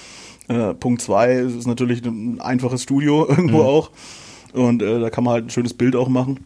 Punkt 0.79 1.01
zwei, 1.01 1.33
es 1.33 1.55
ist 1.55 1.67
natürlich 1.67 2.05
ein 2.05 2.39
einfaches 2.41 2.83
Studio 2.83 3.27
irgendwo 3.29 3.63
auch. 3.63 3.91
Und 4.53 4.81
da 4.81 5.09
kann 5.11 5.25
man 5.25 5.33
halt 5.33 5.47
ein 5.47 5.51
schönes 5.51 5.75
Bild 5.75 5.97
auch 5.97 6.09
machen. 6.09 6.45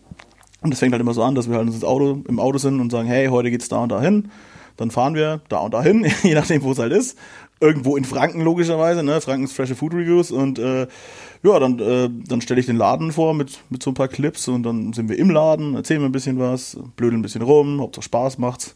Und 0.60 0.70
das 0.70 0.80
fängt 0.80 0.92
halt 0.92 1.00
immer 1.00 1.14
so 1.14 1.22
an, 1.22 1.34
dass 1.34 1.48
wir 1.48 1.56
halt 1.56 1.68
ins 1.68 1.84
Auto, 1.84 2.22
im 2.28 2.40
Auto 2.40 2.58
sind 2.58 2.80
und 2.80 2.90
sagen, 2.90 3.08
hey, 3.08 3.28
heute 3.28 3.50
geht's 3.50 3.68
da 3.68 3.78
und 3.78 3.90
da 3.90 4.00
hin. 4.00 4.30
Dann 4.76 4.90
fahren 4.90 5.14
wir 5.14 5.40
da 5.48 5.58
und 5.58 5.74
da 5.74 5.82
hin, 5.82 6.06
je 6.22 6.34
nachdem, 6.34 6.62
wo 6.62 6.72
es 6.72 6.78
halt 6.78 6.92
ist. 6.92 7.18
Irgendwo 7.60 7.96
in 7.96 8.04
Franken 8.04 8.40
logischerweise, 8.40 9.02
ne? 9.02 9.20
Frankens 9.20 9.52
Fresh 9.52 9.74
Food 9.74 9.92
Reviews 9.92 10.30
und 10.30 10.60
äh, 10.60 10.86
ja, 11.42 11.58
dann, 11.58 11.78
äh, 11.80 12.08
dann 12.28 12.40
stelle 12.40 12.60
ich 12.60 12.66
den 12.66 12.76
Laden 12.76 13.10
vor 13.10 13.34
mit, 13.34 13.60
mit 13.68 13.82
so 13.82 13.90
ein 13.90 13.94
paar 13.94 14.06
Clips 14.06 14.46
und 14.46 14.62
dann 14.62 14.92
sind 14.92 15.08
wir 15.08 15.18
im 15.18 15.30
Laden, 15.30 15.74
erzählen 15.74 16.00
wir 16.00 16.08
ein 16.08 16.12
bisschen 16.12 16.38
was, 16.38 16.76
blödeln 16.96 17.20
ein 17.20 17.22
bisschen 17.22 17.42
rum, 17.42 17.80
Hauptsache 17.80 18.04
Spaß 18.04 18.38
macht's. 18.38 18.74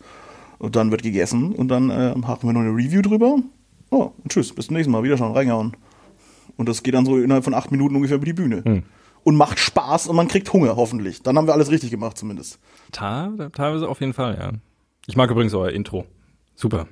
Und 0.59 0.77
dann 0.77 0.91
wird 0.93 1.03
gegessen 1.03 1.53
und 1.53 1.69
dann 1.69 1.91
äh, 1.91 2.15
machen 2.17 2.49
wir 2.49 2.53
noch 2.53 2.61
eine 2.61 2.71
Review 2.71 3.03
drüber. 3.03 3.39
Oh, 3.91 4.11
und 4.23 4.33
tschüss, 4.33 4.55
bis 4.55 4.67
zum 4.67 4.77
nächsten 4.77 4.93
Mal, 4.93 5.03
wieder 5.03 5.19
schauen, 5.19 5.33
reingehauen. 5.33 5.77
Und 6.57 6.69
das 6.69 6.83
geht 6.83 6.95
dann 6.95 7.05
so 7.05 7.19
innerhalb 7.19 7.45
von 7.45 7.55
acht 7.55 7.71
Minuten 7.71 7.97
ungefähr 7.97 8.17
über 8.17 8.27
die 8.27 8.33
Bühne. 8.33 8.63
Hm. 8.65 8.83
Und 9.25 9.37
macht 9.37 9.59
Spaß 9.59 10.07
und 10.09 10.17
man 10.17 10.29
kriegt 10.29 10.53
Hunger, 10.53 10.77
hoffentlich. 10.77 11.23
Dann 11.23 11.37
haben 11.39 11.47
wir 11.47 11.53
alles 11.55 11.71
richtig 11.71 11.91
gemacht, 11.91 12.19
zumindest. 12.19 12.59
Te- 12.93 13.51
Teilweise 13.55 13.89
auf 13.89 14.01
jeden 14.01 14.13
Fall, 14.15 14.37
ja. 14.39 14.53
Ich 15.07 15.17
mag 15.17 15.31
übrigens 15.31 15.55
euer 15.55 15.71
Intro. 15.71 16.07
Super. 16.55 16.87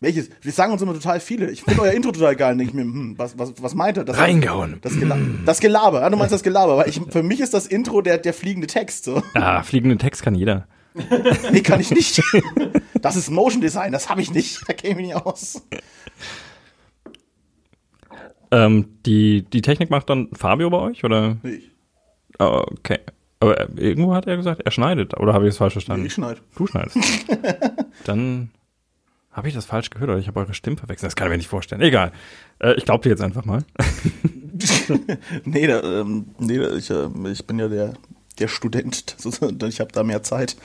Welches? 0.00 0.28
Wir 0.42 0.52
sagen 0.52 0.72
uns 0.72 0.82
immer 0.82 0.92
total 0.92 1.20
viele. 1.20 1.50
Ich 1.50 1.62
finde 1.62 1.80
euer 1.80 1.92
Intro 1.92 2.12
total 2.12 2.36
geil. 2.36 2.54
Denke 2.56 2.70
ich 2.70 2.74
mir, 2.74 2.82
hm, 2.82 3.14
was, 3.18 3.38
was, 3.38 3.54
was 3.62 3.74
meint 3.74 3.96
er? 3.96 4.04
Das, 4.04 4.18
Reingehauen. 4.18 4.78
Das, 4.82 4.98
Gela 4.98 5.16
das 5.46 5.58
Gelaber. 5.60 6.02
Ja, 6.02 6.10
du 6.10 6.16
meinst 6.18 6.32
das 6.34 6.42
Gelaber. 6.42 6.76
Weil 6.76 6.88
ich, 6.90 7.00
für 7.08 7.22
mich 7.22 7.40
ist 7.40 7.54
das 7.54 7.66
Intro 7.66 8.02
der, 8.02 8.18
der 8.18 8.34
fliegende 8.34 8.66
Text. 8.66 9.04
So. 9.04 9.22
Ah, 9.34 9.62
fliegenden 9.62 9.98
Text 9.98 10.22
kann 10.22 10.34
jeder. 10.34 10.66
Nee, 11.52 11.60
kann 11.62 11.80
ich 11.80 11.90
nicht. 11.90 12.22
Das 13.02 13.16
ist 13.16 13.30
Motion 13.30 13.60
Design, 13.60 13.92
das 13.92 14.08
habe 14.08 14.20
ich 14.22 14.32
nicht. 14.32 14.60
Da 14.66 14.72
käme 14.72 15.00
ich 15.00 15.06
nicht 15.08 15.16
aus. 15.16 15.62
Ähm, 18.50 18.86
die, 19.04 19.42
die 19.42 19.62
Technik 19.62 19.90
macht 19.90 20.08
dann 20.08 20.28
Fabio 20.32 20.70
bei 20.70 20.78
euch, 20.78 21.04
oder? 21.04 21.36
Nee, 21.42 21.62
Ah, 22.38 22.58
okay. 22.58 22.98
Aber 23.40 23.60
äh, 23.60 23.68
irgendwo 23.76 24.14
hat 24.14 24.26
er 24.26 24.36
gesagt, 24.36 24.62
er 24.64 24.70
schneidet. 24.70 25.18
Oder 25.18 25.32
habe 25.32 25.46
ich 25.46 25.50
es 25.50 25.58
falsch 25.58 25.74
verstanden? 25.74 26.06
ich 26.06 26.14
schneide. 26.14 26.40
Du 26.56 26.66
schneidest. 26.66 26.96
Dann 28.04 28.50
habe 29.30 29.48
ich 29.48 29.54
das 29.54 29.66
falsch 29.66 29.90
gehört 29.90 30.10
oder 30.10 30.18
ich 30.18 30.28
habe 30.28 30.40
eure 30.40 30.54
Stimme 30.54 30.76
verwechselt. 30.76 31.08
Das 31.08 31.16
kann 31.16 31.26
ich 31.26 31.30
mir 31.30 31.36
nicht 31.36 31.48
vorstellen. 31.48 31.82
Egal. 31.82 32.12
Äh, 32.58 32.74
ich 32.74 32.84
glaube 32.84 33.02
dir 33.02 33.10
jetzt 33.10 33.20
einfach 33.22 33.44
mal. 33.44 33.64
nee, 35.44 35.66
da, 35.66 36.00
ähm, 36.00 36.26
nee 36.38 36.58
da, 36.58 36.74
ich, 36.74 36.90
äh, 36.90 37.08
ich 37.30 37.46
bin 37.46 37.58
ja 37.58 37.68
der, 37.68 37.94
der 38.38 38.48
Student. 38.48 39.16
Ich 39.64 39.80
habe 39.80 39.92
da 39.92 40.02
mehr 40.02 40.22
Zeit. 40.22 40.56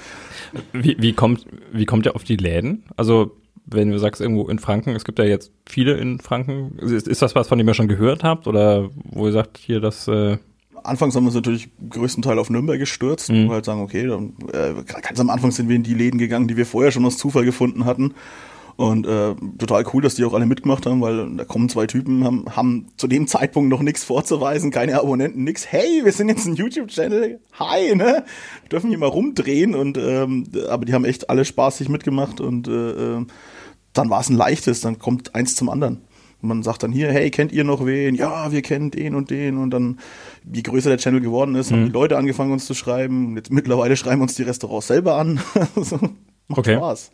Wie, 0.72 0.96
wie, 1.00 1.14
kommt, 1.14 1.46
wie 1.74 1.86
kommt 1.86 2.06
ihr 2.06 2.16
auf 2.16 2.24
die 2.24 2.38
Läden? 2.38 2.84
Also, 2.96 3.38
wenn 3.72 3.90
du 3.92 3.98
sagst, 4.00 4.22
irgendwo 4.22 4.48
in 4.48 4.60
Franken, 4.60 4.92
es 4.92 5.06
gibt 5.06 5.20
ja 5.20 5.26
jetzt 5.26 5.52
viele 5.68 5.94
in 5.98 6.20
Franken. 6.20 6.78
Ist, 6.80 7.08
ist 7.08 7.22
das 7.22 7.36
was, 7.36 7.48
von 7.48 7.58
dem 7.58 7.68
ihr 7.68 7.74
schon 7.74 7.88
gehört 7.88 8.24
habt? 8.24 8.48
Oder 8.48 8.90
wo 9.06 9.26
ihr 9.28 9.32
sagt, 9.34 9.58
hier 9.58 9.80
das. 9.80 10.08
Äh, 10.08 10.38
Anfangs 10.84 11.16
haben 11.16 11.24
wir 11.24 11.28
uns 11.28 11.36
natürlich 11.36 11.70
größtenteils 11.92 12.40
auf 12.40 12.50
Nürnberg 12.50 12.80
gestürzt, 12.80 13.30
Mhm. 13.32 13.48
weil 13.48 13.56
halt 13.56 13.66
sagen, 13.66 13.82
okay, 13.82 14.08
dann, 14.08 14.34
äh, 14.52 14.74
ganz 15.02 15.20
am 15.20 15.30
Anfang 15.30 15.52
sind 15.52 15.70
wir 15.70 15.76
in 15.76 15.84
die 15.84 15.94
Läden 15.94 16.18
gegangen, 16.18 16.48
die 16.48 16.58
wir 16.58 16.66
vorher 16.66 16.92
schon 16.92 17.06
aus 17.06 17.18
Zufall 17.18 17.46
gefunden 17.46 17.86
hatten. 17.86 18.14
Und 18.78 19.06
äh, 19.06 19.36
total 19.60 19.84
cool, 19.94 20.02
dass 20.02 20.16
die 20.16 20.24
auch 20.26 20.34
alle 20.34 20.48
mitgemacht 20.48 20.88
haben, 20.88 21.02
weil 21.02 21.36
da 21.36 21.46
kommen 21.46 21.70
zwei 21.70 21.86
Typen, 21.86 22.24
haben, 22.24 22.46
haben 22.56 22.88
zu 22.98 23.08
dem 23.08 23.28
Zeitpunkt 23.28 23.70
noch 23.70 23.82
nichts 23.84 24.04
vorzuweisen, 24.04 24.72
keine 24.72 25.00
Abonnenten, 25.00 25.44
nix. 25.44 25.68
Hey, 25.68 26.02
wir 26.04 26.12
sind 26.12 26.30
jetzt 26.30 26.48
ein 26.48 26.56
YouTube-Channel. 26.56 27.40
Hi, 27.60 27.96
ne? 27.96 28.24
Wir 28.64 28.70
dürfen 28.72 28.90
hier 28.90 28.98
mal 28.98 29.06
rumdrehen 29.10 29.76
und 29.76 30.00
ähm, 30.00 30.46
aber 30.68 30.86
die 30.86 30.94
haben 30.94 31.06
echt 31.06 31.30
alle 31.30 31.46
spaßig 31.46 31.90
mitgemacht 31.90 32.42
und 32.42 32.68
äh, 32.68 33.18
äh, 33.18 33.26
dann 33.94 34.10
war 34.10 34.22
es 34.22 34.30
ein 34.30 34.36
leichtes, 34.36 34.82
dann 34.82 35.00
kommt 35.00 35.36
eins 35.36 35.56
zum 35.56 35.70
anderen. 35.70 36.02
Und 36.42 36.48
man 36.48 36.64
sagt 36.64 36.82
dann 36.82 36.92
hier, 36.92 37.12
hey, 37.12 37.30
kennt 37.30 37.52
ihr 37.52 37.64
noch 37.64 37.86
wen? 37.86 38.16
Ja, 38.16 38.52
wir 38.52 38.64
kennen 38.64 38.90
den 38.90 39.14
und 39.14 39.30
den. 39.30 39.58
Und 39.58 39.70
dann, 39.72 40.00
je 40.52 40.64
größer 40.64 40.90
der 40.90 40.98
Channel 40.98 41.22
geworden 41.22 41.54
ist, 41.54 41.72
haben 41.72 41.86
die 41.86 41.92
Leute 41.92 42.18
angefangen, 42.18 42.52
uns 42.52 42.66
zu 42.66 42.74
schreiben. 42.74 43.28
Und 43.28 43.36
jetzt 43.36 43.52
mittlerweile 43.52 43.96
schreiben 43.96 44.22
uns 44.22 44.34
die 44.34 44.44
Restaurants 44.44 44.88
selber 44.88 45.18
an. 45.18 45.40
so, 45.76 45.98
macht 46.48 46.60
Okay. 46.60 46.78
Spaß. 46.78 47.12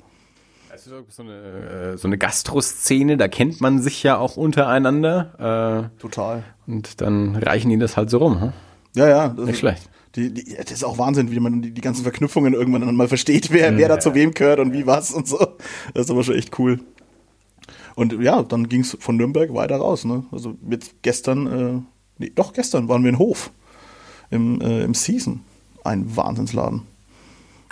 Das 0.71 0.87
ist 0.87 0.93
so 1.09 1.23
eine, 1.23 1.93
äh, 1.93 1.97
so 1.97 2.07
eine 2.07 2.17
Gastroszene, 2.17 3.17
da 3.17 3.27
kennt 3.27 3.59
man 3.59 3.81
sich 3.81 4.03
ja 4.03 4.17
auch 4.17 4.37
untereinander. 4.37 5.89
Total. 5.99 6.37
Äh, 6.37 6.71
und 6.71 7.01
dann 7.01 7.35
reichen 7.35 7.69
die 7.69 7.77
das 7.77 7.97
halt 7.97 8.09
so 8.09 8.19
rum. 8.19 8.39
Hm? 8.41 8.53
Ja, 8.95 9.09
ja. 9.09 9.27
Das 9.29 9.37
Nicht 9.45 9.53
ist, 9.55 9.59
schlecht. 9.59 9.89
Die, 10.17 10.33
die, 10.33 10.55
das 10.55 10.71
ist 10.71 10.83
auch 10.83 10.97
Wahnsinn, 10.97 11.31
wie 11.31 11.39
man 11.39 11.61
die, 11.61 11.71
die 11.71 11.81
ganzen 11.81 12.01
Verknüpfungen 12.01 12.53
irgendwann 12.53 12.81
dann 12.81 12.95
mal 12.95 13.07
versteht, 13.07 13.51
wer, 13.51 13.77
wer 13.77 13.87
da 13.87 13.99
zu 13.99 14.15
wem 14.15 14.33
gehört 14.33 14.59
und 14.59 14.73
wie 14.73 14.87
was 14.87 15.11
und 15.11 15.27
so. 15.27 15.37
Das 15.93 16.05
ist 16.05 16.11
aber 16.11 16.23
schon 16.23 16.35
echt 16.35 16.57
cool. 16.57 16.79
Und 17.95 18.13
ja, 18.21 18.41
dann 18.41 18.67
ging 18.67 18.81
es 18.81 18.97
von 18.99 19.15
Nürnberg 19.15 19.53
weiter 19.53 19.77
raus. 19.77 20.05
Ne? 20.05 20.25
Also 20.31 20.55
jetzt 20.69 20.95
gestern, 21.03 21.47
äh, 21.47 21.81
nee, 22.17 22.31
doch 22.33 22.53
gestern 22.53 22.89
waren 22.89 23.03
wir 23.03 23.09
in 23.09 23.19
Hof 23.19 23.51
im, 24.31 24.59
äh, 24.59 24.83
im 24.83 24.93
Season. 24.93 25.41
Ein 25.83 26.15
Wahnsinnsladen. 26.15 26.81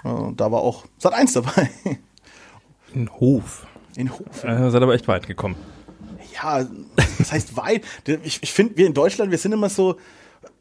Äh, 0.03 0.33
da 0.35 0.51
war 0.51 0.61
auch 0.61 0.85
Sat 0.99 1.13
1 1.13 1.33
dabei. 1.33 1.69
in 2.93 3.09
Hof. 3.09 3.65
In 3.95 4.11
Hof. 4.11 4.43
Äh, 4.43 4.69
seid 4.69 4.83
aber 4.83 4.93
echt 4.93 5.07
weit 5.07 5.27
gekommen. 5.27 5.55
Ja, 6.33 6.65
das 7.17 7.31
heißt 7.31 7.57
weit. 7.57 7.83
Ich, 8.23 8.43
ich 8.43 8.51
finde, 8.51 8.77
wir 8.77 8.87
in 8.87 8.93
Deutschland, 8.93 9.31
wir 9.31 9.37
sind 9.37 9.51
immer 9.51 9.69
so, 9.69 9.97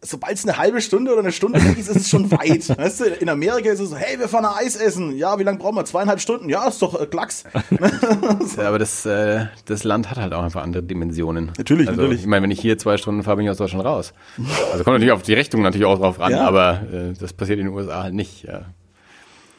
sobald 0.02 0.34
es 0.36 0.44
eine 0.46 0.56
halbe 0.58 0.80
Stunde 0.80 1.10
oder 1.12 1.20
eine 1.20 1.32
Stunde 1.32 1.62
weg 1.64 1.78
ist, 1.78 1.88
ist 1.88 1.96
es 1.96 2.08
schon 2.08 2.30
weit. 2.30 2.68
Weißt 2.78 3.00
du, 3.00 3.04
in 3.04 3.28
Amerika 3.28 3.70
ist 3.70 3.80
es 3.80 3.90
so, 3.90 3.96
hey, 3.96 4.18
wir 4.18 4.28
fahren 4.28 4.42
nach 4.42 4.56
Eis 4.58 4.76
essen. 4.76 5.16
Ja, 5.16 5.38
wie 5.38 5.42
lange 5.42 5.58
brauchen 5.58 5.76
wir? 5.76 5.84
Zweieinhalb 5.84 6.20
Stunden? 6.20 6.48
Ja, 6.48 6.66
ist 6.68 6.80
doch 6.82 7.00
äh, 7.00 7.06
Klacks. 7.06 7.44
Ja, 8.56 8.68
aber 8.68 8.78
das, 8.78 9.04
äh, 9.06 9.46
das 9.66 9.84
Land 9.84 10.10
hat 10.10 10.18
halt 10.18 10.32
auch 10.32 10.42
einfach 10.42 10.62
andere 10.62 10.82
Dimensionen. 10.82 11.52
Natürlich, 11.58 11.88
also, 11.88 12.00
natürlich. 12.00 12.20
Ich 12.22 12.26
meine, 12.26 12.42
wenn 12.44 12.50
ich 12.50 12.60
hier 12.60 12.78
zwei 12.78 12.96
Stunden 12.96 13.22
fahre, 13.22 13.36
bin 13.38 13.46
ich 13.46 13.50
aus 13.50 13.56
Deutschland 13.58 13.84
raus. 13.84 14.12
Also 14.72 14.84
kommt 14.84 14.94
natürlich 14.94 15.12
auf 15.12 15.22
die 15.22 15.34
Richtung 15.34 15.62
natürlich 15.62 15.86
auch 15.86 15.98
drauf 15.98 16.18
ran, 16.18 16.32
Ja. 16.32 16.46
aber 16.46 16.82
äh, 16.92 17.12
das 17.18 17.32
passiert 17.32 17.58
in 17.58 17.66
den 17.66 17.74
USA 17.74 18.02
halt 18.04 18.14
nicht. 18.14 18.44
Ja. 18.44 18.62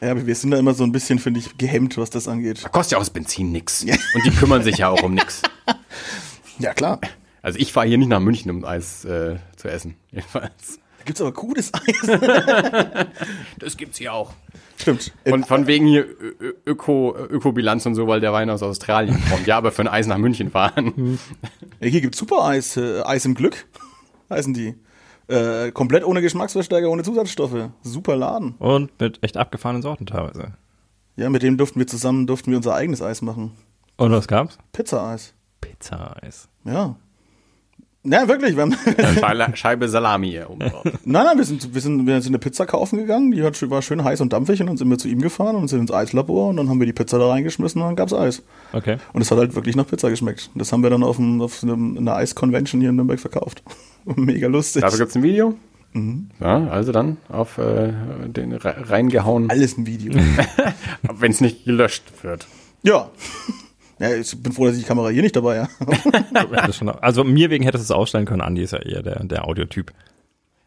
Ja, 0.00 0.10
aber 0.10 0.26
wir 0.26 0.34
sind 0.34 0.50
da 0.50 0.58
immer 0.58 0.74
so 0.74 0.84
ein 0.84 0.92
bisschen, 0.92 1.18
finde 1.18 1.40
ich, 1.40 1.56
gehemmt, 1.56 1.96
was 1.96 2.10
das 2.10 2.28
angeht. 2.28 2.62
Da 2.64 2.68
kostet 2.68 2.92
ja 2.92 2.98
auch 2.98 3.02
das 3.02 3.10
Benzin 3.10 3.50
nix. 3.50 3.82
Und 3.82 4.24
die 4.26 4.30
kümmern 4.30 4.62
sich 4.62 4.76
ja 4.78 4.88
auch 4.88 5.02
um 5.02 5.14
nix. 5.14 5.42
Ja, 6.58 6.72
klar. 6.72 7.00
Also 7.46 7.60
ich 7.60 7.72
fahre 7.72 7.86
hier 7.86 7.96
nicht 7.96 8.08
nach 8.08 8.18
München, 8.18 8.50
um 8.50 8.64
Eis 8.64 9.04
äh, 9.04 9.36
zu 9.54 9.68
essen. 9.68 9.94
Jedenfalls. 10.10 10.80
Da 10.98 11.04
gibt's 11.04 11.20
aber 11.20 11.30
gutes 11.30 11.72
Eis. 11.72 12.08
Das 13.60 13.76
gibt's 13.76 13.98
hier 13.98 14.12
auch. 14.12 14.32
Stimmt. 14.76 15.12
Von, 15.24 15.44
von 15.44 15.66
wegen 15.68 15.86
hier 15.86 16.06
Öko, 16.66 17.16
Ökobilanz 17.16 17.86
und 17.86 17.94
so, 17.94 18.08
weil 18.08 18.18
der 18.18 18.32
Wein 18.32 18.50
aus 18.50 18.64
Australien 18.64 19.22
kommt. 19.30 19.46
Ja, 19.46 19.58
aber 19.58 19.70
für 19.70 19.82
ein 19.82 19.88
Eis 19.88 20.08
nach 20.08 20.18
München 20.18 20.50
fahren. 20.50 21.20
Ja, 21.78 21.86
hier 21.88 22.00
gibt's 22.00 22.18
super 22.18 22.44
Eis. 22.44 22.76
Äh, 22.76 23.02
Eis 23.02 23.24
im 23.24 23.36
Glück 23.36 23.64
heißen 24.28 24.52
die. 24.52 24.74
Äh, 25.28 25.70
komplett 25.70 26.04
ohne 26.04 26.22
Geschmacksverstärker, 26.22 26.90
ohne 26.90 27.04
Zusatzstoffe. 27.04 27.70
Super 27.80 28.16
Laden. 28.16 28.56
Und 28.58 28.98
mit 28.98 29.22
echt 29.22 29.36
abgefahrenen 29.36 29.82
Sorten 29.82 30.06
teilweise. 30.06 30.54
Ja, 31.14 31.30
mit 31.30 31.44
dem 31.44 31.58
durften 31.58 31.78
wir 31.78 31.86
zusammen, 31.86 32.26
durften 32.26 32.50
wir 32.50 32.56
unser 32.56 32.74
eigenes 32.74 33.02
Eis 33.02 33.22
machen. 33.22 33.52
Und 33.98 34.10
was 34.10 34.26
gab's? 34.26 34.58
Pizza-Eis. 34.72 35.32
Pizza-Eis. 35.60 36.48
Ja. 36.64 36.96
Ja, 38.08 38.28
wirklich. 38.28 38.54
Wir 38.56 38.62
haben, 38.62 38.72
Scheibe- 38.74 39.56
Scheibe 39.56 39.88
Salami 39.88 40.30
hier 40.30 40.48
oben 40.50 40.60
drauf. 40.60 40.84
nein, 41.04 41.24
nein, 41.24 41.36
wir 41.38 41.44
sind, 41.44 41.74
wir, 41.74 41.80
sind, 41.80 42.06
wir 42.06 42.20
sind 42.22 42.30
eine 42.32 42.38
Pizza 42.38 42.66
kaufen 42.66 42.98
gegangen. 42.98 43.30
Die 43.32 43.42
hat, 43.42 43.60
war 43.70 43.82
schön 43.82 44.04
heiß 44.04 44.20
und 44.20 44.32
dampfig. 44.32 44.60
Und 44.60 44.68
dann 44.68 44.76
sind 44.76 44.88
wir 44.90 44.98
zu 44.98 45.08
ihm 45.08 45.20
gefahren 45.20 45.56
und 45.56 45.68
sind 45.68 45.80
ins 45.80 45.92
Eislabor. 45.92 46.48
Und 46.50 46.56
dann 46.58 46.68
haben 46.68 46.78
wir 46.78 46.86
die 46.86 46.92
Pizza 46.92 47.18
da 47.18 47.28
reingeschmissen 47.28 47.80
und 47.82 47.88
dann 47.88 47.96
gab's 47.96 48.12
Eis. 48.12 48.42
Okay. 48.72 48.96
Und 49.12 49.22
es 49.22 49.30
hat 49.30 49.38
halt 49.38 49.54
wirklich 49.54 49.76
nach 49.76 49.86
Pizza 49.86 50.10
geschmeckt. 50.10 50.50
Das 50.54 50.72
haben 50.72 50.82
wir 50.82 50.90
dann 50.90 51.02
auf, 51.02 51.18
einem, 51.18 51.40
auf 51.42 51.62
einem, 51.62 51.96
einer 51.98 52.14
Eis-Convention 52.16 52.80
hier 52.80 52.90
in 52.90 52.96
Nürnberg 52.96 53.18
verkauft. 53.20 53.62
Mega 54.04 54.46
lustig. 54.48 54.82
Dafür 54.82 54.98
gibt's 55.00 55.16
ein 55.16 55.22
Video. 55.22 55.54
Mhm. 55.92 56.28
Ja, 56.40 56.68
also 56.68 56.92
dann 56.92 57.16
auf 57.28 57.58
äh, 57.58 57.92
den 58.26 58.52
re- 58.52 58.88
reingehauen, 58.90 59.48
Alles 59.50 59.78
ein 59.78 59.86
Video. 59.86 60.12
wenn 61.02 61.30
es 61.30 61.40
nicht 61.40 61.64
gelöscht 61.64 62.04
wird. 62.22 62.46
ja. 62.82 63.08
Ja, 63.98 64.14
ich 64.14 64.36
bin 64.42 64.52
froh, 64.52 64.66
dass 64.66 64.76
ich 64.76 64.82
die 64.82 64.86
Kamera 64.88 65.08
hier 65.08 65.22
nicht 65.22 65.36
dabei 65.36 65.62
habe. 65.62 66.72
Schon- 66.72 66.88
also 66.90 67.24
mir 67.24 67.48
wegen 67.50 67.64
hättest 67.64 67.88
du 67.88 67.94
es 67.94 67.98
ausstellen 67.98 68.26
können. 68.26 68.42
Andi 68.42 68.62
ist 68.62 68.72
ja 68.72 68.78
eher 68.80 69.02
der, 69.02 69.24
der 69.24 69.46
Audiotyp. 69.46 69.92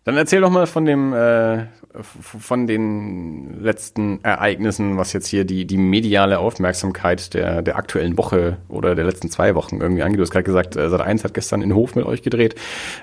Dann 0.09 0.17
erzähl 0.17 0.41
doch 0.41 0.49
mal 0.49 0.65
von 0.65 0.85
dem, 0.85 1.13
äh, 1.13 1.65
von 2.01 2.65
den 2.65 3.61
letzten 3.61 4.19
Ereignissen, 4.23 4.97
was 4.97 5.13
jetzt 5.13 5.27
hier 5.27 5.45
die, 5.45 5.65
die 5.65 5.77
mediale 5.77 6.39
Aufmerksamkeit 6.39 7.35
der, 7.35 7.61
der 7.61 7.77
aktuellen 7.77 8.17
Woche 8.17 8.57
oder 8.69 8.95
der 8.95 9.05
letzten 9.05 9.29
zwei 9.29 9.53
Wochen 9.53 9.79
irgendwie 9.79 10.01
angeht. 10.01 10.17
Du 10.17 10.23
hast 10.23 10.31
gerade 10.31 10.45
gesagt, 10.45 10.75
äh, 10.75 10.87
Sat1 10.87 11.23
hat 11.23 11.35
gestern 11.35 11.61
in 11.61 11.75
Hof 11.75 11.93
mit 11.93 12.07
euch 12.07 12.23
gedreht. 12.23 12.55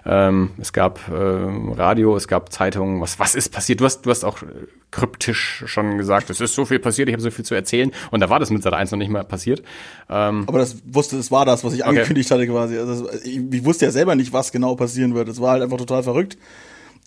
Ähm, 0.05 0.51
es 0.61 0.73
gab 0.73 0.99
ähm, 1.09 1.71
Radio, 1.71 2.16
es 2.16 2.27
gab 2.27 2.53
Zeitungen. 2.53 3.01
Was, 3.01 3.21
was 3.21 3.37
ist 3.37 3.51
passiert? 3.53 3.81
Du 3.81 3.85
hast, 3.85 4.05
du 4.05 4.11
hast 4.11 4.25
auch 4.25 4.42
äh, 4.42 4.47
kryptisch 4.90 5.62
schon 5.66 5.99
gesagt, 5.99 6.29
es 6.31 6.40
ist 6.40 6.57
so 6.57 6.64
viel 6.64 6.81
passiert, 6.81 7.09
ich 7.09 7.12
habe 7.12 7.23
so 7.23 7.31
viel 7.31 7.45
zu 7.45 7.55
erzählen. 7.55 7.92
Und 8.11 8.19
da 8.19 8.31
war 8.31 8.40
das 8.40 8.51
mit 8.51 8.64
Sat1 8.66 8.90
noch 8.90 8.99
nicht 8.99 9.11
mal 9.11 9.23
passiert. 9.23 9.62
Ähm, 10.11 10.42
Aber 10.49 10.59
das 10.59 10.79
wusste, 10.85 11.19
es 11.19 11.31
war 11.31 11.45
das, 11.45 11.62
was 11.62 11.73
ich 11.73 11.83
Okay. 11.83 11.90
angekündigt 11.90 12.33
hatte 12.33 12.49
quasi. 12.49 12.77
Also, 12.77 13.09
ich, 13.23 13.38
ich 13.53 13.64
wusste 13.64 13.85
ja 13.85 13.92
selber 13.92 14.16
nicht, 14.16 14.33
was 14.33 14.51
genau 14.51 14.75
passieren 14.75 15.14
wird. 15.14 15.29
Es 15.29 15.40
war 15.40 15.53
halt 15.53 15.62
einfach 15.62 15.77
total 15.79 16.03
verrückt. 16.03 16.37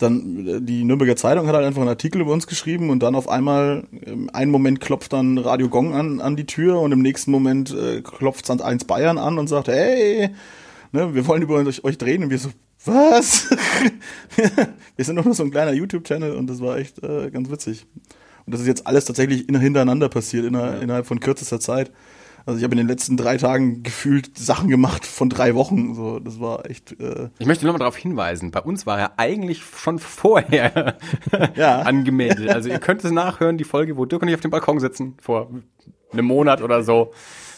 Dann 0.00 0.46
äh, 0.46 0.60
die 0.60 0.84
Nürnberger 0.84 1.16
Zeitung 1.16 1.46
hat 1.46 1.54
halt 1.54 1.64
einfach 1.64 1.80
einen 1.80 1.88
Artikel 1.88 2.20
über 2.20 2.32
uns 2.32 2.46
geschrieben 2.46 2.90
und 2.90 3.02
dann 3.02 3.14
auf 3.14 3.28
einmal, 3.28 3.84
im 4.04 4.30
einen 4.30 4.50
Moment 4.50 4.80
klopft 4.80 5.12
dann 5.12 5.38
Radio 5.38 5.68
Gong 5.68 5.94
an, 5.94 6.20
an 6.20 6.36
die 6.36 6.46
Tür 6.46 6.80
und 6.80 6.92
im 6.92 7.02
nächsten 7.02 7.30
Moment 7.30 7.72
äh, 7.72 8.00
klopft 8.02 8.46
Sand 8.46 8.62
1 8.62 8.84
Bayern 8.84 9.18
an 9.18 9.38
und 9.38 9.46
sagt, 9.48 9.68
hey, 9.68 10.30
ne, 10.92 11.14
wir 11.14 11.26
wollen 11.26 11.42
über 11.42 11.56
euch, 11.56 11.84
euch 11.84 11.98
drehen 11.98 12.24
und 12.24 12.30
wir 12.30 12.38
so, 12.38 12.50
was? 12.84 13.50
wir 14.96 15.04
sind 15.04 15.16
doch 15.16 15.24
nur 15.24 15.34
so 15.34 15.44
ein 15.44 15.50
kleiner 15.50 15.72
YouTube-Channel 15.72 16.32
und 16.32 16.48
das 16.48 16.60
war 16.60 16.78
echt 16.78 17.02
äh, 17.02 17.30
ganz 17.30 17.50
witzig. 17.50 17.86
Und 18.46 18.54
das 18.54 18.62
ist 18.62 18.66
jetzt 18.66 18.86
alles 18.86 19.04
tatsächlich 19.04 19.48
in, 19.48 19.58
hintereinander 19.60 20.08
passiert, 20.08 20.46
inner, 20.46 20.80
innerhalb 20.80 21.06
von 21.06 21.20
kürzester 21.20 21.60
Zeit. 21.60 21.92
Also 22.46 22.58
ich 22.58 22.64
habe 22.64 22.72
in 22.72 22.78
den 22.78 22.88
letzten 22.88 23.16
drei 23.16 23.36
Tagen 23.36 23.82
gefühlt 23.82 24.36
Sachen 24.38 24.68
gemacht 24.68 25.06
von 25.06 25.28
drei 25.28 25.54
Wochen. 25.54 25.94
So, 25.94 26.18
das 26.18 26.40
war 26.40 26.68
echt. 26.68 26.98
Äh, 27.00 27.28
Ich 27.38 27.46
möchte 27.46 27.64
nur 27.64 27.72
mal 27.72 27.78
darauf 27.78 27.96
hinweisen, 27.96 28.50
bei 28.50 28.60
uns 28.60 28.86
war 28.86 28.98
er 28.98 29.12
eigentlich 29.18 29.62
schon 29.64 29.98
vorher 29.98 30.96
Ja. 31.54 31.80
angemeldet. 31.82 32.48
Also 32.50 32.68
ihr 32.68 32.78
könnt 32.78 33.04
es 33.04 33.10
nachhören, 33.10 33.58
die 33.58 33.64
Folge, 33.64 33.96
wo 33.96 34.04
Dirk 34.04 34.22
und 34.22 34.28
ich 34.28 34.34
auf 34.34 34.40
dem 34.40 34.50
Balkon 34.50 34.80
sitzen, 34.80 35.14
vor 35.20 35.50
einem 36.12 36.24
Monat 36.26 36.62
oder 36.62 36.82
so. 36.82 37.12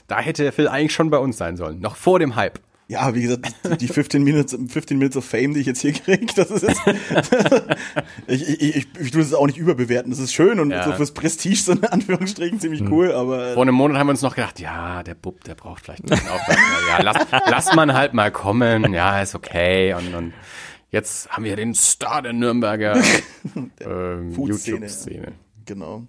Da 0.09 0.19
hätte 0.21 0.53
Phil 0.53 0.69
eigentlich 0.69 0.93
schon 0.93 1.11
bei 1.11 1.19
uns 1.19 1.37
sein 1.39 1.57
sollen, 1.57 1.81
noch 1.81 1.97
vor 1.97 2.19
dem 2.19 2.37
Hype. 2.37 2.59
Ja, 2.89 3.15
wie 3.15 3.23
gesagt, 3.23 3.47
die- 3.65 3.77
die 3.79 3.89
15 3.89 4.23
Minutes, 4.23 4.57
15 4.69 4.99
Minutes 4.99 5.17
of 5.17 5.25
Fame, 5.25 5.55
die 5.55 5.61
ich 5.61 5.67
jetzt 5.67 5.81
hier 5.81 5.93
kriege, 5.93 6.27
das 6.37 6.51
ist 6.51 6.63
jetzt, 6.63 6.81
ich, 8.27 8.49
ich, 8.49 8.77
ich, 8.77 8.87
ich 9.01 9.11
tue 9.11 9.23
das 9.23 9.33
auch 9.33 9.47
nicht 9.47 9.57
überbewerten. 9.57 10.11
Das 10.11 10.19
ist 10.21 10.33
schön 10.35 10.61
und 10.61 10.71
Ja. 10.71 10.85
so 10.85 10.93
fürs 10.93 11.13
Prestige, 11.15 11.57
so 11.57 11.73
in 11.73 11.85
Anführungsstrichen, 11.85 12.61
ziemlich 12.61 12.83
cool, 12.91 13.13
aber 13.13 13.55
Vor 13.55 13.63
einem 13.63 13.75
Monat 13.75 13.97
haben 13.99 14.09
wir 14.09 14.13
uns 14.13 14.23
noch 14.23 14.35
gedacht, 14.35 14.61
ja, 14.61 15.03
der 15.03 15.15
Bub, 15.15 15.43
der 15.45 15.55
braucht 15.55 15.85
vielleicht 15.85 16.05
ein 16.05 16.09
bisschen 16.11 16.29
Aufmerksamkeit. 16.29 16.89
Ja, 16.89 17.03
lass, 17.03 17.27
lass 17.49 17.75
man 17.75 17.95
halt 17.95 18.13
mal 18.15 18.31
kommen. 18.31 18.93
Ja, 18.93 19.23
ist 19.23 19.35
okay. 19.35 19.95
Und, 19.95 20.15
und 20.15 20.33
jetzt 20.91 21.31
haben 21.31 21.45
wir 21.45 21.57
den 21.57 21.75
Star 21.75 22.21
der 22.21 22.33
Nürnberger 22.35 22.97
ähm, 23.81 24.33
Food-Szene. 24.35 24.77
YouTube-Szene. 24.87 25.33
Genau. 25.65 26.07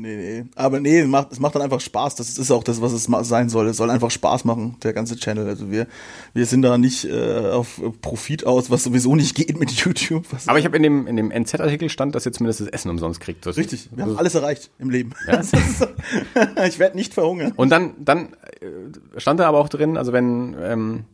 Nee, 0.00 0.14
nee. 0.16 0.44
Aber 0.54 0.78
nee, 0.78 1.00
es 1.00 1.08
macht, 1.08 1.32
es 1.32 1.40
macht 1.40 1.56
dann 1.56 1.62
einfach 1.62 1.80
Spaß. 1.80 2.14
Das 2.14 2.38
ist 2.38 2.50
auch 2.52 2.62
das, 2.62 2.80
was 2.80 2.92
es 2.92 3.08
sein 3.28 3.48
soll. 3.48 3.66
Es 3.66 3.78
soll 3.78 3.90
einfach 3.90 4.12
Spaß 4.12 4.44
machen, 4.44 4.76
der 4.84 4.92
ganze 4.92 5.16
Channel. 5.16 5.48
Also 5.48 5.72
wir, 5.72 5.88
wir 6.34 6.46
sind 6.46 6.62
da 6.62 6.78
nicht 6.78 7.04
äh, 7.04 7.50
auf 7.50 7.80
Profit 8.00 8.46
aus, 8.46 8.70
was 8.70 8.84
sowieso 8.84 9.16
nicht 9.16 9.34
geht 9.34 9.58
mit 9.58 9.72
YouTube. 9.72 10.24
Was 10.30 10.46
Aber 10.46 10.60
ich 10.60 10.64
habe 10.64 10.76
in 10.76 10.84
dem, 10.84 11.06
in 11.08 11.16
dem 11.16 11.32
NZ-Artikel 11.32 11.88
stand, 11.90 12.14
dass 12.14 12.24
ihr 12.26 12.32
zumindest 12.32 12.60
das 12.60 12.68
Essen 12.68 12.90
umsonst 12.90 13.20
kriegt. 13.20 13.44
Das 13.44 13.56
Richtig, 13.56 13.88
wir 13.92 14.04
haben 14.04 14.16
alles 14.16 14.36
erreicht 14.36 14.70
im 14.78 14.88
Leben. 14.90 15.10
So- 15.42 15.86
ich 16.64 16.78
werde 16.78 16.96
nicht 16.96 17.12
verhungern. 17.14 17.52
Und 17.56 17.70
dann, 17.70 17.94
dann 17.98 18.34
äh, 18.60 19.20
stand 19.20 19.40
da 19.40 19.48
aber 19.48 19.58
auch 19.58 19.68
drin, 19.68 19.96
also 19.96 20.12
wenn, 20.12 20.54
ähm, 20.62 21.04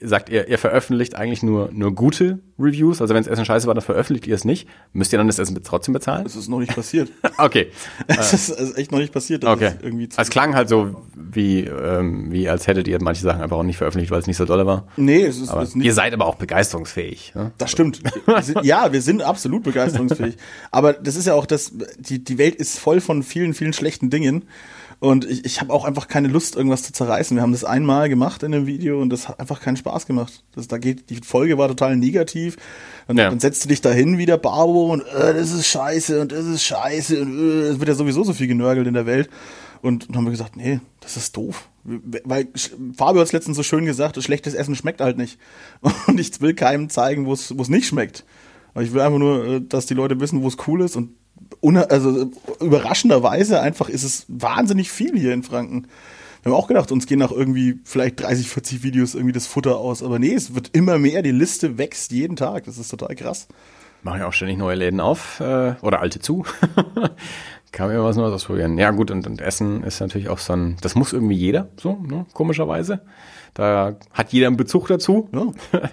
sagt 0.00 0.28
ihr, 0.28 0.48
ihr 0.48 0.58
veröffentlicht 0.58 1.14
eigentlich 1.14 1.42
nur, 1.42 1.70
nur 1.72 1.94
gute 1.94 2.38
Reviews, 2.58 3.00
also 3.00 3.14
wenn 3.14 3.22
das 3.22 3.30
Essen 3.30 3.44
scheiße 3.44 3.66
war, 3.66 3.74
dann 3.74 3.82
veröffentlicht 3.82 4.26
ihr 4.26 4.34
es 4.34 4.44
nicht. 4.44 4.68
Müsst 4.92 5.12
ihr 5.12 5.18
dann 5.18 5.26
das 5.26 5.38
Essen 5.38 5.58
trotzdem 5.64 5.92
bezahlen? 5.94 6.24
Das 6.24 6.36
ist 6.36 6.48
noch 6.48 6.60
nicht 6.60 6.74
passiert. 6.74 7.10
Okay. 7.38 7.68
Es 8.08 8.32
ist, 8.32 8.48
ist 8.48 8.76
echt 8.76 8.90
noch 8.90 8.98
nicht 8.98 9.12
passiert. 9.12 9.44
Okay. 9.44 9.72
es 9.78 9.84
irgendwie 9.84 10.08
Es 10.16 10.28
klang 10.28 10.56
halt 10.56 10.68
so, 10.68 11.02
wie, 11.14 11.60
ähm, 11.60 12.32
wie 12.32 12.48
als 12.48 12.66
hättet 12.66 12.88
ihr 12.88 13.00
manche 13.00 13.22
Sachen 13.22 13.42
einfach 13.42 13.56
auch 13.56 13.62
nicht 13.62 13.76
veröffentlicht, 13.76 14.10
weil 14.10 14.18
es 14.18 14.26
nicht 14.26 14.36
so 14.36 14.44
dolle 14.44 14.66
war. 14.66 14.88
nee, 14.96 15.24
es 15.24 15.38
ist, 15.38 15.50
Aber 15.50 15.62
es 15.62 15.70
ist 15.70 15.76
nicht. 15.76 15.86
ihr 15.86 15.94
seid 15.94 16.12
aber 16.12 16.26
auch 16.26 16.34
begeisterungsfähig. 16.34 17.32
Ne? 17.36 17.52
Das 17.58 17.70
stimmt. 17.70 18.02
Wir 18.26 18.42
sind, 18.42 18.64
ja, 18.64 18.92
wir 18.92 19.02
sind 19.02 19.22
absolut 19.22 19.62
begeisterungsfähig. 19.62 20.36
Aber 20.72 20.92
das 20.94 21.16
ist 21.16 21.26
ja 21.26 21.34
auch 21.34 21.46
das, 21.46 21.72
die, 21.98 22.22
die 22.22 22.38
Welt 22.38 22.56
ist 22.56 22.78
voll 22.78 23.00
von 23.00 23.22
vielen, 23.22 23.54
vielen 23.54 23.72
schlechten 23.72 24.10
Dingen. 24.10 24.44
Und 25.00 25.24
ich, 25.24 25.44
ich 25.44 25.60
habe 25.60 25.72
auch 25.72 25.84
einfach 25.84 26.08
keine 26.08 26.26
Lust, 26.26 26.56
irgendwas 26.56 26.82
zu 26.82 26.92
zerreißen. 26.92 27.36
Wir 27.36 27.42
haben 27.42 27.52
das 27.52 27.62
einmal 27.64 28.08
gemacht 28.08 28.42
in 28.42 28.52
einem 28.52 28.66
Video 28.66 29.00
und 29.00 29.10
das 29.10 29.28
hat 29.28 29.38
einfach 29.38 29.60
keinen 29.60 29.76
Spaß 29.76 30.06
gemacht. 30.06 30.42
Das, 30.56 30.66
da 30.66 30.78
geht, 30.78 31.08
die 31.10 31.16
Folge 31.16 31.56
war 31.56 31.68
total 31.68 31.96
negativ. 31.96 32.56
Und 33.06 33.16
Ja. 33.16 33.30
dann 33.30 33.38
setzt 33.38 33.64
du 33.64 33.68
dich 33.68 33.80
dahin 33.80 34.18
wie 34.18 34.26
der 34.26 34.38
Barbo 34.38 34.92
und 34.92 35.02
äh, 35.02 35.34
das 35.34 35.52
ist 35.52 35.66
scheiße 35.68 36.20
und 36.20 36.32
das 36.32 36.44
ist 36.46 36.64
scheiße 36.64 37.20
und 37.22 37.38
äh, 37.38 37.62
es 37.68 37.78
wird 37.78 37.88
ja 37.88 37.94
sowieso 37.94 38.24
so 38.24 38.32
viel 38.32 38.48
genörgelt 38.48 38.88
in 38.88 38.94
der 38.94 39.06
Welt. 39.06 39.30
Und 39.82 40.08
dann 40.08 40.16
haben 40.16 40.24
wir 40.24 40.32
gesagt, 40.32 40.56
nee, 40.56 40.80
das 41.00 41.16
ist 41.16 41.36
doof. 41.36 41.68
Weil 41.84 42.48
Fabio 42.96 43.20
hat 43.20 43.28
es 43.28 43.32
letztens 43.32 43.56
so 43.56 43.62
schön 43.62 43.84
gesagt, 43.86 44.20
schlechtes 44.20 44.54
Essen 44.54 44.74
schmeckt 44.74 45.00
halt 45.00 45.16
nicht. 45.16 45.38
Und 46.08 46.18
ich 46.18 46.40
will 46.40 46.54
keinem 46.54 46.90
zeigen, 46.90 47.26
wo 47.26 47.32
es 47.32 47.50
nicht 47.68 47.86
schmeckt. 47.86 48.24
Aber 48.74 48.82
ich 48.82 48.92
will 48.92 49.00
einfach 49.00 49.20
nur, 49.20 49.44
äh, 49.46 49.60
dass 49.60 49.86
die 49.86 49.94
Leute 49.94 50.18
wissen, 50.18 50.42
wo 50.42 50.48
es 50.48 50.56
cool 50.66 50.82
ist. 50.82 50.96
Und 50.96 51.10
also 51.62 52.30
überraschenderweise 52.60 53.60
einfach 53.60 53.88
ist 53.88 54.04
es 54.04 54.26
wahnsinnig 54.28 54.90
viel 54.90 55.18
hier 55.18 55.32
in 55.32 55.42
Franken. 55.42 55.88
Wir 56.42 56.52
haben 56.52 56.58
auch 56.58 56.68
gedacht, 56.68 56.92
uns 56.92 57.06
gehen 57.06 57.18
nach 57.18 57.32
irgendwie 57.32 57.80
vielleicht 57.84 58.20
30, 58.20 58.48
40 58.48 58.82
Videos 58.82 59.14
irgendwie 59.14 59.32
das 59.32 59.46
Futter 59.46 59.76
aus. 59.78 60.02
Aber 60.02 60.18
nee, 60.18 60.34
es 60.34 60.54
wird 60.54 60.70
immer 60.72 60.98
mehr. 60.98 61.22
Die 61.22 61.32
Liste 61.32 61.78
wächst 61.78 62.12
jeden 62.12 62.36
Tag. 62.36 62.64
Das 62.64 62.78
ist 62.78 62.88
total 62.88 63.14
krass. 63.16 63.48
Machen 64.02 64.20
ja 64.20 64.28
auch 64.28 64.32
ständig 64.32 64.58
neue 64.58 64.76
Läden 64.76 65.00
auf 65.00 65.40
äh, 65.40 65.74
oder 65.82 66.00
alte 66.00 66.20
zu. 66.20 66.44
Kann 67.72 67.88
man 67.88 67.96
ja 67.96 68.04
was 68.04 68.16
Neues 68.16 68.32
ausprobieren. 68.32 68.78
Ja 68.78 68.92
gut, 68.92 69.10
und, 69.10 69.26
und 69.26 69.40
Essen 69.40 69.82
ist 69.82 70.00
natürlich 70.00 70.28
auch 70.28 70.38
so 70.38 70.52
ein, 70.52 70.76
das 70.80 70.94
muss 70.94 71.12
irgendwie 71.12 71.34
jeder, 71.34 71.68
so, 71.76 71.96
ne, 71.96 72.24
komischerweise. 72.32 73.02
Da 73.54 73.96
hat 74.12 74.32
jeder 74.32 74.46
einen 74.46 74.56
Bezug 74.56 74.88
dazu. 74.88 75.28
Ja. 75.32 75.80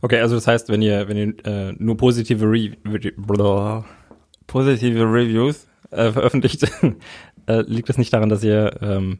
Okay, 0.00 0.20
also 0.20 0.34
das 0.34 0.46
heißt, 0.46 0.68
wenn 0.68 0.82
ihr, 0.82 1.08
wenn 1.08 1.16
ihr 1.16 1.46
äh, 1.46 1.72
nur 1.78 1.96
positive, 1.96 2.44
Re 2.44 2.72
Re 2.84 3.12
positive 4.46 5.04
Reviews 5.04 5.66
äh, 5.90 6.10
veröffentlicht, 6.12 6.64
äh, 7.46 7.62
liegt 7.62 7.88
das 7.88 7.98
nicht 7.98 8.12
daran, 8.12 8.28
dass 8.28 8.42
ihr, 8.44 8.78
ähm, 8.82 9.18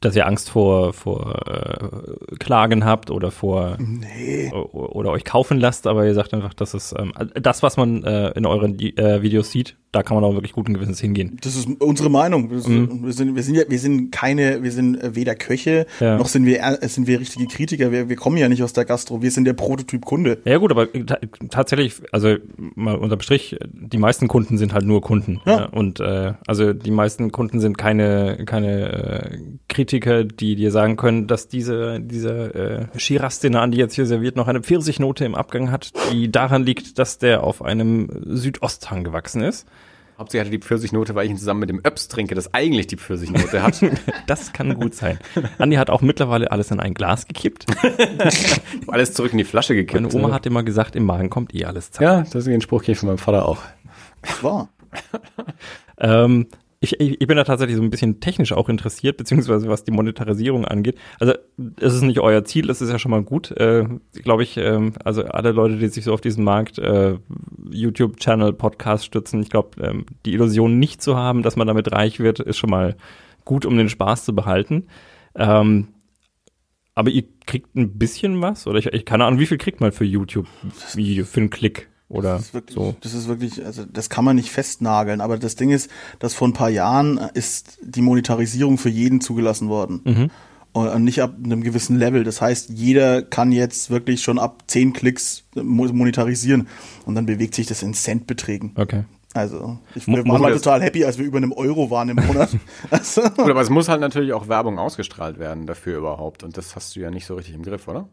dass 0.00 0.16
ihr 0.16 0.26
Angst 0.26 0.50
vor, 0.50 0.92
vor 0.92 1.42
äh, 1.46 2.36
Klagen 2.38 2.84
habt 2.84 3.10
oder 3.10 3.30
vor 3.30 3.76
Nee. 3.78 4.50
oder 4.52 5.10
euch 5.10 5.24
kaufen 5.24 5.58
lasst, 5.58 5.86
aber 5.86 6.06
ihr 6.06 6.14
sagt 6.14 6.32
einfach, 6.34 6.54
dass 6.54 6.74
es 6.74 6.94
ähm, 6.98 7.12
das, 7.34 7.62
was 7.62 7.76
man 7.76 8.02
äh, 8.04 8.30
in 8.30 8.46
euren 8.46 8.78
äh, 8.78 9.22
Videos 9.22 9.50
sieht, 9.50 9.76
da 9.92 10.02
kann 10.02 10.14
man 10.16 10.24
auch 10.24 10.34
wirklich 10.34 10.52
guten 10.52 10.74
Gewissens 10.74 11.00
hingehen. 11.00 11.36
Das 11.42 11.56
ist 11.56 11.68
unsere 11.80 12.10
Meinung. 12.10 12.44
Mhm. 12.48 13.04
Wir 13.04 13.12
sind, 13.12 13.34
wir 13.36 13.42
sind 13.42 13.54
ja, 13.56 13.62
wir 13.68 13.78
sind 13.78 14.12
keine, 14.12 14.62
wir 14.62 14.70
sind 14.72 14.96
äh, 15.02 15.16
weder 15.16 15.34
Köche, 15.34 15.86
Ja. 15.98 16.16
noch 16.16 16.28
sind 16.28 16.46
wir, 16.46 16.60
äh, 16.62 16.88
sind 16.88 17.06
wir 17.06 17.18
richtige 17.20 17.46
Kritiker. 17.46 17.90
Wir, 17.90 18.08
wir 18.08 18.16
kommen 18.16 18.36
ja 18.36 18.48
nicht 18.48 18.62
aus 18.62 18.72
der 18.72 18.84
Gastro. 18.84 19.22
Wir 19.22 19.30
sind 19.30 19.44
der 19.46 19.54
Prototyp 19.54 20.04
Kunde. 20.04 20.38
Ja 20.44 20.58
gut, 20.58 20.70
aber 20.70 20.86
ta 20.92 21.18
tatsächlich, 21.50 21.94
also 22.12 22.36
mal 22.56 22.94
unterm 22.96 23.20
Strich, 23.20 23.56
die 23.72 23.98
meisten 23.98 24.28
Kunden 24.28 24.58
sind 24.58 24.72
halt 24.72 24.84
nur 24.84 25.00
Kunden. 25.00 25.40
Ja. 25.44 25.58
Ja. 25.60 25.64
Und 25.66 25.98
äh, 26.00 26.34
also 26.46 26.72
die 26.72 26.90
meisten 26.92 27.32
Kunden 27.32 27.60
sind 27.60 27.76
keine 27.76 28.44
keine 28.46 28.92
äh, 28.92 29.38
Kritiker, 29.68 30.24
die 30.24 30.54
dir 30.54 30.70
sagen 30.70 30.96
können, 30.96 31.26
dass 31.26 31.48
diese 31.48 31.98
diese 32.00 32.88
äh, 32.94 32.98
Shiraz, 32.98 33.40
den 33.40 33.56
Andi 33.56 33.78
jetzt 33.78 33.94
hier 33.94 34.06
serviert, 34.06 34.36
noch 34.36 34.46
eine 34.48 34.60
Pfirsichnote 34.62 35.24
im 35.24 35.34
Abgang 35.34 35.70
hat, 35.72 35.92
die 36.12 36.30
daran 36.30 36.64
liegt, 36.64 36.98
dass 36.98 37.18
der 37.18 37.42
auf 37.42 37.62
einem 37.62 38.08
Südosthang 38.26 39.04
gewachsen 39.04 39.42
ist. 39.42 39.66
Hauptsächlich 40.20 40.48
hatte 40.48 40.58
die 40.58 40.62
Pfirsichnote, 40.62 41.14
weil 41.14 41.24
ich 41.24 41.30
ihn 41.30 41.38
zusammen 41.38 41.60
mit 41.60 41.70
dem 41.70 41.80
Öps 41.82 42.06
trinke, 42.08 42.34
das 42.34 42.52
eigentlich 42.52 42.86
die 42.86 42.98
Pfirsichnote 42.98 43.62
hat. 43.62 43.80
Das 44.26 44.52
kann 44.52 44.74
gut 44.74 44.94
sein. 44.94 45.18
Andi 45.58 45.76
hat 45.76 45.88
auch 45.88 46.02
mittlerweile 46.02 46.52
alles 46.52 46.70
in 46.70 46.78
ein 46.78 46.92
Glas 46.92 47.26
gekippt. 47.26 47.64
Alles 48.86 49.14
zurück 49.14 49.32
in 49.32 49.38
die 49.38 49.44
Flasche 49.44 49.74
gekippt. 49.74 50.02
Meine 50.02 50.14
Oma 50.14 50.28
ne? 50.28 50.34
hat 50.34 50.46
immer 50.46 50.62
gesagt, 50.62 50.94
im 50.94 51.04
Magen 51.04 51.30
kommt 51.30 51.54
eh 51.54 51.64
alles 51.64 51.90
zusammen. 51.90 52.18
Ja, 52.18 52.22
das 52.22 52.34
ist 52.34 52.46
den 52.46 52.60
Spruch 52.60 52.82
kenne 52.82 52.92
ich 52.92 52.98
von 52.98 53.08
meinem 53.08 53.18
Vater 53.18 53.46
auch. 53.46 53.58
War. 54.42 54.68
Ähm, 55.98 56.46
ich, 56.82 56.98
ich, 56.98 57.20
ich 57.20 57.26
bin 57.26 57.36
da 57.36 57.44
tatsächlich 57.44 57.76
so 57.76 57.82
ein 57.82 57.90
bisschen 57.90 58.20
technisch 58.20 58.52
auch 58.52 58.70
interessiert, 58.70 59.18
beziehungsweise 59.18 59.68
was 59.68 59.84
die 59.84 59.90
Monetarisierung 59.90 60.64
angeht. 60.64 60.96
Also 61.18 61.34
es 61.78 61.94
ist 61.94 62.02
nicht 62.02 62.20
euer 62.20 62.42
Ziel, 62.44 62.66
das 62.66 62.80
ist 62.80 62.90
ja 62.90 62.98
schon 62.98 63.10
mal 63.10 63.22
gut. 63.22 63.50
Äh, 63.50 63.86
Glaube 64.22 64.42
ich, 64.42 64.56
ähm, 64.56 64.94
also 65.04 65.24
alle 65.24 65.52
Leute, 65.52 65.76
die 65.76 65.88
sich 65.88 66.04
so 66.04 66.14
auf 66.14 66.22
diesen 66.22 66.42
Markt 66.42 66.78
äh, 66.78 67.18
YouTube-Channel, 67.72 68.52
Podcast 68.52 69.04
stützen, 69.04 69.42
ich 69.42 69.50
glaube, 69.50 69.82
ähm, 69.82 70.06
die 70.24 70.32
Illusion 70.32 70.78
nicht 70.78 71.02
zu 71.02 71.16
haben, 71.16 71.42
dass 71.42 71.56
man 71.56 71.66
damit 71.66 71.92
reich 71.92 72.20
wird, 72.20 72.40
ist 72.40 72.58
schon 72.58 72.70
mal 72.70 72.96
gut, 73.44 73.64
um 73.64 73.76
den 73.76 73.88
Spaß 73.88 74.24
zu 74.24 74.34
behalten. 74.34 74.86
Ähm, 75.34 75.88
aber 76.94 77.10
ihr 77.10 77.24
kriegt 77.46 77.74
ein 77.76 77.98
bisschen 77.98 78.42
was? 78.42 78.66
Oder 78.66 78.78
ich, 78.78 78.86
ich 78.86 79.04
keine 79.04 79.24
Ahnung, 79.24 79.40
wie 79.40 79.46
viel 79.46 79.58
kriegt 79.58 79.80
man 79.80 79.92
für 79.92 80.04
YouTube-Video, 80.04 81.24
für 81.24 81.40
einen 81.40 81.50
Klick? 81.50 81.88
Oder 82.08 82.32
Das 82.32 82.46
ist 82.46 82.54
wirklich, 82.54 82.74
so? 82.74 82.96
das 83.00 83.14
ist 83.14 83.28
wirklich, 83.28 83.64
also 83.64 83.84
das 83.84 84.10
kann 84.10 84.24
man 84.24 84.34
nicht 84.34 84.50
festnageln. 84.50 85.20
Aber 85.20 85.38
das 85.38 85.54
Ding 85.54 85.70
ist, 85.70 85.90
dass 86.18 86.34
vor 86.34 86.48
ein 86.48 86.52
paar 86.52 86.68
Jahren 86.68 87.18
ist 87.34 87.78
die 87.82 88.02
Monetarisierung 88.02 88.78
für 88.78 88.88
jeden 88.88 89.20
zugelassen 89.20 89.68
worden. 89.68 90.00
Mhm. 90.04 90.30
Und 90.72 91.02
nicht 91.04 91.20
ab 91.20 91.34
einem 91.42 91.62
gewissen 91.62 91.98
Level. 91.98 92.22
Das 92.22 92.40
heißt, 92.40 92.70
jeder 92.70 93.22
kann 93.22 93.50
jetzt 93.50 93.90
wirklich 93.90 94.22
schon 94.22 94.38
ab 94.38 94.62
10 94.68 94.92
Klicks 94.92 95.44
mo- 95.54 95.92
monetarisieren. 95.92 96.68
Und 97.06 97.16
dann 97.16 97.26
bewegt 97.26 97.54
sich 97.56 97.66
das 97.66 97.82
in 97.82 97.92
Centbeträgen. 97.92 98.72
Okay. 98.76 99.04
Also, 99.32 99.78
ich, 99.94 100.06
wir 100.06 100.24
waren 100.26 100.42
mal 100.42 100.52
total 100.52 100.82
happy, 100.82 101.04
als 101.04 101.18
wir 101.18 101.24
über 101.24 101.38
einem 101.38 101.52
Euro 101.52 101.90
waren 101.90 102.08
im 102.08 102.16
Monat. 102.16 102.56
also, 102.90 103.22
Gut, 103.22 103.50
aber 103.50 103.60
es 103.60 103.70
muss 103.70 103.88
halt 103.88 104.00
natürlich 104.00 104.32
auch 104.32 104.48
Werbung 104.48 104.78
ausgestrahlt 104.78 105.38
werden 105.38 105.66
dafür 105.66 105.98
überhaupt. 105.98 106.42
Und 106.42 106.56
das 106.56 106.74
hast 106.76 106.96
du 106.96 107.00
ja 107.00 107.10
nicht 107.10 107.26
so 107.26 107.34
richtig 107.34 107.54
im 107.54 107.62
Griff, 107.62 107.88
oder? 107.88 108.08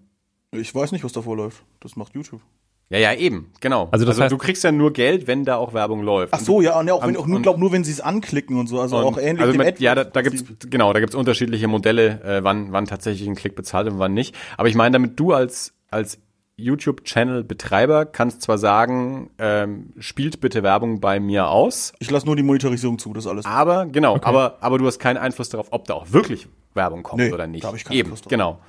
ich 0.52 0.74
weiß 0.74 0.92
nicht, 0.94 1.04
was 1.04 1.12
davor 1.12 1.36
läuft. 1.36 1.64
Das 1.82 1.96
macht 1.96 2.16
YouTube. 2.16 2.42
Ja, 2.90 3.00
ja, 3.00 3.14
eben, 3.14 3.52
genau. 3.60 3.90
Also 3.92 4.06
das 4.06 4.18
heißt- 4.20 4.30
du 4.30 4.38
kriegst 4.38 4.64
ja 4.64 4.72
nur 4.72 4.94
Geld, 4.94 5.28
wenn 5.28 5.44
da 5.44 5.58
auch 5.58 5.74
Werbung 5.74 6.04
läuft. 6.04 6.34
Ach 6.34 6.40
so, 6.40 6.62
ja, 6.62 6.80
und 6.80 6.90
auch, 6.90 7.02
wenn, 7.02 7.18
und- 7.18 7.18
auch 7.18 7.28
nur, 7.28 7.42
glaub, 7.42 7.58
nur 7.58 7.74
wenn 7.74 7.84
sie 7.84 7.92
es 7.92 8.00
anklicken 8.00 8.58
und 8.58 8.68
so. 8.68 8.80
Also 8.80 8.96
auch 8.98 9.18
Und- 9.18 9.24
ähnlich 9.24 9.42
also 9.42 9.52
dem 9.52 9.66
mit, 9.66 9.80
ja, 9.82 9.94
da, 9.94 10.06
da 10.06 10.22
gibt's 10.22 10.46
genau, 10.70 10.94
da 10.94 11.02
gibt's 11.02 11.14
unterschiedliche 11.16 11.68
Modelle, 11.68 12.22
äh, 12.24 12.44
wann 12.46 12.72
wann 12.72 12.86
tatsächlich 12.86 13.28
ein 13.28 13.36
Klick 13.36 13.56
bezahlt 13.56 13.88
und 13.92 14.00
wann 14.00 14.14
nicht. 14.14 14.36
Aber 14.56 14.70
ich 14.70 14.76
meine, 14.76 14.94
damit 14.94 15.20
du 15.20 15.34
als 15.34 15.74
als 15.92 16.18
YouTube-Channel-Betreiber 16.60 18.06
kannst 18.06 18.42
zwar 18.42 18.58
sagen, 18.58 19.30
ähm, 19.38 19.94
spielt 20.00 20.40
bitte 20.42 20.64
Werbung 20.64 21.00
bei 21.00 21.20
mir 21.20 21.50
aus, 21.50 21.94
Ich 22.00 22.10
lasse 22.10 22.26
nur 22.26 22.36
die 22.36 22.44
Monetarisierung 22.44 22.98
zu, 23.00 23.14
das 23.14 23.28
alles. 23.28 23.46
aber 23.46 23.86
genau, 23.86 24.18
aber 24.22 24.58
aber 24.62 24.78
du 24.78 24.88
hast 24.88 25.00
keinen 25.00 25.18
Einfluss 25.18 25.50
darauf, 25.50 25.68
ob 25.72 25.86
da 25.86 25.94
auch 25.94 26.12
wirklich 26.12 26.48
Werbung 26.74 27.04
kommt 27.04 27.22
Nee, 27.22 27.32
oder 27.32 27.48
nicht. 27.48 27.64
da 27.64 27.68
hab 27.70 27.76
ich 27.76 27.84
keinen 27.84 27.98
Eben, 27.98 28.08
Einfluss 28.08 28.22
drauf. 28.22 28.30
genau. 28.30 28.60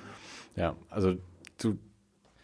Ja, 0.57 0.75
also 0.91 1.15
du 1.63 1.77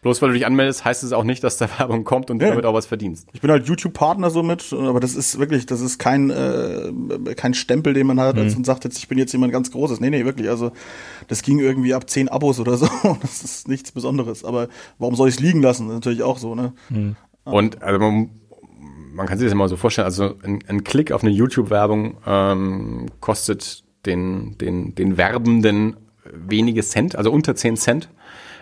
bloß 0.05 0.21
weil 0.21 0.29
du 0.29 0.33
dich 0.35 0.45
anmeldest, 0.45 0.85
heißt 0.85 1.03
es 1.03 1.13
auch 1.13 1.23
nicht, 1.23 1.43
dass 1.43 1.57
da 1.57 1.67
Werbung 1.79 2.03
kommt 2.03 2.29
und 2.29 2.37
du 2.37 2.45
Nee. 2.45 2.51
damit 2.51 2.65
auch 2.65 2.75
was 2.75 2.85
verdienst. 2.85 3.27
Ich 3.33 3.41
bin 3.41 3.49
halt 3.49 3.67
YouTube-Partner 3.67 4.29
somit, 4.29 4.71
aber 4.71 4.99
das 4.99 5.15
ist 5.15 5.39
wirklich, 5.39 5.65
das 5.65 5.81
ist 5.81 5.97
kein, 5.97 6.29
äh, 6.29 6.91
kein 7.35 7.55
Stempel, 7.55 7.95
den 7.95 8.05
man 8.05 8.19
hat 8.19 8.37
als 8.37 8.55
und 8.55 8.67
sagt 8.67 8.83
jetzt, 8.83 8.99
ich 8.99 9.07
bin 9.07 9.17
jetzt 9.17 9.31
jemand 9.33 9.51
ganz 9.51 9.71
Großes. 9.71 9.99
Nee, 9.99 10.11
nee, 10.11 10.23
wirklich. 10.23 10.47
Also 10.47 10.71
das 11.27 11.41
ging 11.41 11.57
irgendwie 11.57 11.95
ab 11.95 12.07
10 12.07 12.29
Abos 12.29 12.59
oder 12.59 12.77
so. 12.77 12.87
Das 13.21 13.41
ist 13.43 13.67
nichts 13.67 13.91
Besonderes. 13.91 14.45
Aber 14.45 14.67
warum 14.99 15.15
soll 15.15 15.27
ich 15.27 15.35
es 15.35 15.39
liegen 15.41 15.63
lassen? 15.63 15.87
Das 15.87 15.93
ist 15.95 15.99
natürlich 16.05 16.21
auch 16.21 16.37
so, 16.37 16.53
ne? 16.53 16.73
Und 17.43 17.81
also 17.81 17.97
man, 17.99 18.29
man 19.11 19.25
kann 19.25 19.39
sich 19.39 19.47
das 19.47 19.55
mal 19.55 19.67
so 19.69 19.75
vorstellen, 19.75 20.05
also 20.05 20.35
ein, 20.43 20.59
ein 20.67 20.83
Klick 20.83 21.11
auf 21.11 21.23
eine 21.23 21.31
YouTube-Werbung 21.31 22.17
ähm, 22.27 23.07
kostet 23.21 23.83
den, 24.05 24.55
den, 24.59 24.93
den 24.93 25.17
Werbenden 25.17 25.95
wenige 26.31 26.83
Cent, 26.83 27.15
also 27.15 27.31
unter 27.31 27.55
10 27.55 27.77
Cent. 27.77 28.09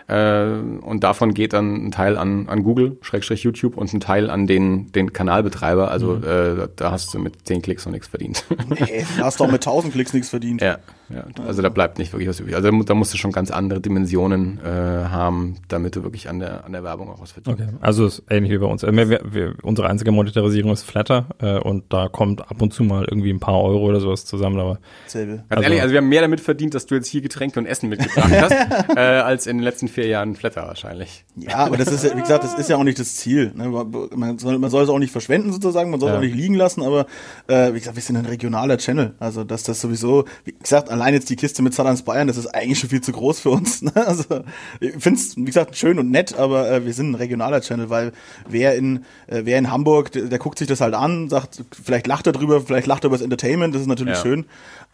Äh, 0.08 0.46
und 0.82 1.04
davon 1.04 1.34
geht 1.34 1.54
dann 1.54 1.88
ein 1.88 1.92
Teil 1.92 2.18
an, 2.18 2.48
an 2.50 2.64
Google, 2.64 2.98
Schrägstrich 3.02 3.44
YouTube 3.44 3.78
und 3.78 3.94
ein 3.94 4.00
Teil 4.00 4.30
an 4.30 4.48
den, 4.48 4.92
den 4.92 5.14
Kanalbetreiber. 5.14 5.92
Also 5.92 6.16
mhm. 6.16 6.24
äh, 6.24 6.68
da 6.76 6.92
hast 6.92 7.14
du 7.14 7.20
mit 7.20 7.48
10 7.48 7.62
Klicks 7.62 7.86
noch 7.86 7.94
nichts 7.94 8.08
verdient. 8.08 8.44
Nee, 8.70 9.06
hast 9.20 9.40
du 9.40 9.44
auch 9.44 9.52
mit 9.52 9.66
1000 9.66 9.94
Klicks 9.94 10.14
nichts 10.14 10.30
verdient. 10.30 10.62
Ja, 10.62 10.78
ja, 11.10 11.26
also 11.46 11.62
da 11.62 11.70
bleibt 11.70 12.00
nicht 12.00 12.14
wirklich 12.14 12.30
was 12.30 12.40
übrig. 12.40 12.56
Also 12.56 12.72
da 12.72 12.94
musst 12.94 13.14
du 13.14 13.18
schon 13.18 13.32
ganz 13.32 13.52
andere 13.52 13.82
Dimensionen 13.82 14.60
äh, 14.64 14.70
haben, 14.70 15.56
damit 15.68 15.96
du 15.96 16.04
wirklich 16.04 16.30
an 16.30 16.40
der, 16.40 16.66
an 16.66 16.72
der 16.72 16.84
Werbung 16.84 17.10
auch 17.10 17.22
was 17.22 17.32
verdienst. 17.32 17.62
Okay, 17.62 17.72
also 17.82 18.06
ist 18.06 18.24
ähnlich 18.30 18.52
wie 18.52 18.58
bei 18.58 18.66
uns. 18.66 18.84
Wir, 18.84 19.20
wir, 19.24 19.56
unsere 19.64 19.90
einzige 19.90 20.12
Monetarisierung 20.12 20.72
ist 20.72 20.84
Flatter 20.84 21.28
äh, 21.40 21.60
und 21.60 21.92
da 21.92 22.08
kommt 22.08 22.42
ab 22.42 22.62
und 22.62 22.74
zu 22.74 22.84
mal 22.84 23.06
irgendwie 23.06 23.32
ein 23.32 23.40
paar 23.40 23.62
Euro 23.62 23.84
oder 23.84 24.00
sowas 24.00 24.26
zusammen. 24.26 24.60
Aber 24.60 24.80
Selbe. 25.08 25.38
Ganz 25.38 25.46
also, 25.50 25.64
ehrlich, 25.64 25.82
also 25.82 25.92
wir 25.94 25.98
haben 26.00 26.10
mehr 26.10 26.22
damit 26.22 26.42
verdient, 26.42 26.74
dass 26.74 26.86
du 26.86 26.96
jetzt 26.96 27.08
hier 27.08 27.22
Getränke 27.22 27.60
und 27.60 27.66
Essen 27.66 27.90
mitgebracht 27.90 28.32
hast, 28.42 28.96
äh, 28.96 29.00
als 29.00 29.48
in 29.48 29.58
den 29.58 29.64
letzten 29.64 29.88
vier 29.88 30.08
Jahren 30.08 30.36
Flatter 30.36 30.68
wahrscheinlich. 30.68 31.26
Ja, 31.36 31.58
aber 31.58 31.78
das 31.78 31.92
ist 31.92 32.04
ja, 32.04 32.16
wie 32.16 32.22
gesagt, 32.22 32.44
das 32.44 32.54
ist 32.54 32.70
ja 32.70 32.78
auch 32.78 32.84
nicht 32.84 33.00
das 33.00 33.16
Ziel. 33.16 33.52
Ne? 33.56 33.70
Man, 34.16 34.40
soll, 34.40 34.58
man 34.58 34.70
soll 34.70 34.84
es 34.84 34.90
auch 34.90 35.00
nicht 35.00 35.12
verschwenden 35.12 35.52
sozusagen, 35.52 35.92
man 35.92 36.00
soll 36.00 36.10
es 36.10 36.14
ja. 36.14 36.20
auch 36.20 36.24
nicht 36.24 36.36
liegen 36.36 36.56
lassen, 36.56 36.82
aber 36.82 37.08
äh, 37.48 37.74
wie 37.74 37.80
gesagt, 37.80 37.96
wir 37.96 38.04
sind 38.04 38.18
ein 38.18 38.26
regionaler 38.26 38.78
Channel. 38.78 39.14
Also 39.20 39.44
dass 39.44 39.64
das 39.64 39.82
sowieso, 39.82 40.26
wie 40.46 40.54
gesagt, 40.54 40.90
allein 40.94 41.14
jetzt 41.14 41.30
die 41.30 41.36
Kiste 41.36 41.62
mit 41.62 41.74
Saddams 41.74 42.04
Bayern, 42.04 42.28
das 42.28 42.38
ist 42.38 42.48
eigentlich 42.48 42.80
schon 42.80 42.90
viel 42.90 43.02
zu 43.02 43.12
groß 43.12 43.40
für 43.40 43.50
uns. 43.50 43.82
Ne? 43.82 43.92
Also 44.14 44.44
ich 44.80 44.92
finde 45.00 45.20
es, 45.20 45.36
wie 45.36 45.46
gesagt, 45.46 45.76
schön 45.76 45.98
und 45.98 46.12
nett, 46.12 46.38
aber 46.38 46.70
äh, 46.70 46.86
wir 46.86 46.94
sind 46.94 47.12
ein 47.12 47.16
regionaler 47.16 47.62
Channel, 47.62 47.90
weil 47.90 48.12
wer 48.48 48.76
in, 48.76 48.98
äh, 49.28 49.42
wer 49.44 49.58
in 49.58 49.72
Hamburg, 49.72 50.12
der, 50.12 50.26
der, 50.26 50.40
guckt 50.40 50.60
sich 50.60 50.68
das 50.68 50.82
halt 50.82 50.94
an, 50.94 51.30
sagt, 51.30 51.64
vielleicht 51.84 52.06
lacht 52.06 52.28
er 52.28 52.34
drüber, 52.34 52.62
vielleicht 52.62 52.86
lacht 52.86 53.04
er 53.04 53.08
über 53.08 53.18
das 53.18 53.24
Entertainment, 53.24 53.74
das 53.74 53.82
ist 53.82 53.88
natürlich 53.88 54.18
ja. 54.18 54.22
schön, 54.22 54.46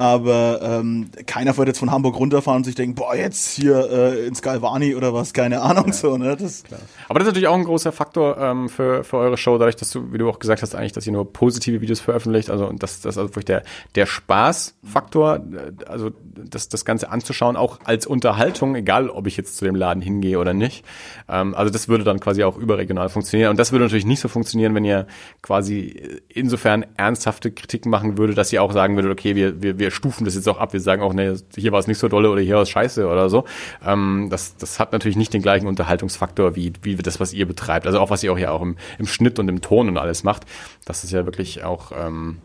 aber 0.02 0.62
ähm, 0.64 1.10
keiner 1.28 1.58
wird 1.58 1.68
jetzt 1.68 1.80
von 1.80 1.92
Hamburg 1.92 2.18
runterfahren 2.18 2.60
und 2.60 2.64
sich 2.64 2.74
denken, 2.74 2.96
boah, 2.96 3.18
jetzt 3.18 3.50
hier 3.50 3.92
äh, 3.92 4.28
ins 4.28 4.42
Galvani 4.42 4.96
oder 4.96 5.14
was, 5.14 5.34
keine 5.34 5.62
Ahnung, 5.62 5.88
ja. 5.88 5.94
so, 5.94 6.18
ne? 6.18 6.38
Das, 6.38 6.64
Klar. 6.64 6.80
Aber 7.10 7.20
das 7.20 7.28
ist 7.28 7.32
natürlich 7.32 7.50
auch 7.50 7.56
ein 7.56 7.66
großer 7.66 7.92
Faktor 7.92 8.38
ähm, 8.38 8.70
für, 8.70 9.04
für 9.04 9.18
eure 9.18 9.36
Show, 9.36 9.58
dadurch, 9.58 9.76
dass 9.76 9.92
du, 9.92 10.14
wie 10.14 10.18
du 10.18 10.30
auch 10.30 10.40
gesagt 10.40 10.62
hast, 10.62 10.74
eigentlich, 10.74 10.94
dass 10.94 11.06
ihr 11.06 11.12
nur 11.12 11.34
positive 11.34 11.82
Videos 11.82 12.00
veröffentlicht, 12.00 12.50
also 12.50 12.72
das, 12.72 13.02
das 13.02 13.18
also 13.18 13.32
wirklich 13.32 13.44
der, 13.44 13.64
der 13.96 14.06
Spaßfaktor, 14.06 15.36
äh, 15.36 15.86
also 15.86 16.12
das, 16.34 16.70
das 16.70 16.86
Ganze 16.86 17.12
anzuschauen, 17.12 17.58
auch 17.58 17.80
als 17.84 18.08
Unterhaltung, 18.08 18.76
egal 18.76 19.10
ob 19.10 19.28
ich 19.28 19.36
jetzt 19.36 19.58
zu 19.58 19.66
dem 19.66 19.76
Laden 19.76 20.02
hingehe 20.02 20.40
oder 20.40 20.54
nicht. 20.54 20.86
Ähm, 21.28 21.54
also 21.54 21.74
das 21.74 21.90
würde 21.90 22.06
dann 22.06 22.22
quasi 22.22 22.46
auch 22.46 22.56
überregional 22.56 23.10
funktionieren. 23.10 23.50
Und 23.50 23.60
das 23.60 23.74
würde 23.74 23.84
natürlich 23.84 24.06
nicht 24.06 24.22
so 24.22 24.30
funktionieren, 24.30 24.74
wenn 24.76 24.86
ihr 24.86 25.08
quasi 25.42 26.22
insofern 26.30 26.86
ernsthafte 26.96 27.52
Kritiken 27.52 27.92
machen 27.92 28.18
würde, 28.18 28.34
dass 28.34 28.54
ihr 28.54 28.64
auch 28.64 28.72
sagen 28.72 28.96
würdet, 28.96 29.12
okay, 29.12 29.36
wir, 29.36 29.62
wir, 29.62 29.78
wir 29.78 29.89
stufen 29.92 30.26
das 30.26 30.36
jetzt 30.36 30.48
auch 30.48 30.58
ab, 30.58 30.74
wir 30.74 30.80
sagen 30.80 31.02
auch, 31.02 31.14
nee, 31.14 31.34
hier 31.56 31.72
war 31.72 31.80
es 31.80 31.88
nicht 31.88 31.98
so 31.98 32.08
dolle 32.08 32.30
oder 32.30 32.42
hier 32.42 32.56
war 32.56 32.64
es 32.64 32.70
scheiße 32.70 33.08
oder 33.08 33.30
so. 33.30 33.46
Ähm, 33.86 34.28
das, 34.30 34.56
das 34.58 34.80
hat 34.80 34.92
natürlich 34.92 35.18
nicht 35.18 35.34
den 35.34 35.42
gleichen 35.42 35.68
Unterhaltungsfaktor 35.68 36.56
wie, 36.56 36.74
wie 36.82 36.96
das, 36.96 37.20
was 37.20 37.34
ihr 37.34 37.48
betreibt. 37.48 37.86
Also 37.86 38.00
auch 38.00 38.10
was 38.10 38.24
ihr 38.24 38.32
auch 38.32 38.38
ja 38.38 38.52
auch 38.52 38.62
im, 38.62 38.76
im 38.98 39.08
Schnitt 39.08 39.40
und 39.40 39.48
im 39.50 39.62
Ton 39.62 39.88
und 39.88 39.98
alles 39.98 40.24
macht. 40.24 40.46
Das 40.86 41.04
ist 41.04 41.12
ja 41.12 41.26
wirklich 41.26 41.64
auch 41.64 41.92
ähm, 41.96 42.38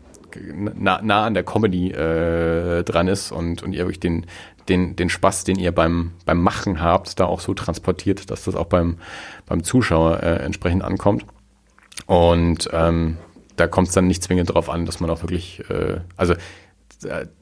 nah, 0.53 1.01
nah 1.01 1.25
an 1.25 1.33
der 1.33 1.43
Comedy 1.43 1.91
äh, 1.91 2.83
dran 2.83 3.07
ist 3.07 3.31
und, 3.31 3.63
und 3.63 3.73
ihr 3.73 3.79
wirklich 3.79 3.99
den, 3.99 4.25
den, 4.69 4.95
den 4.95 5.09
Spaß, 5.09 5.43
den 5.43 5.59
ihr 5.59 5.71
beim, 5.71 6.11
beim 6.25 6.41
Machen 6.41 6.81
habt, 6.81 7.19
da 7.19 7.25
auch 7.25 7.39
so 7.39 7.53
transportiert, 7.53 8.29
dass 8.31 8.45
das 8.45 8.55
auch 8.55 8.65
beim, 8.65 8.97
beim 9.45 9.63
Zuschauer 9.63 10.23
äh, 10.23 10.37
entsprechend 10.37 10.83
ankommt. 10.83 11.25
Und 12.07 12.69
ähm, 12.73 13.17
da 13.55 13.67
kommt 13.67 13.87
es 13.87 13.93
dann 13.93 14.07
nicht 14.07 14.23
zwingend 14.23 14.49
darauf 14.49 14.69
an, 14.69 14.85
dass 14.85 14.99
man 14.99 15.09
auch 15.09 15.21
wirklich, 15.21 15.63
äh, 15.69 15.99
also 16.17 16.33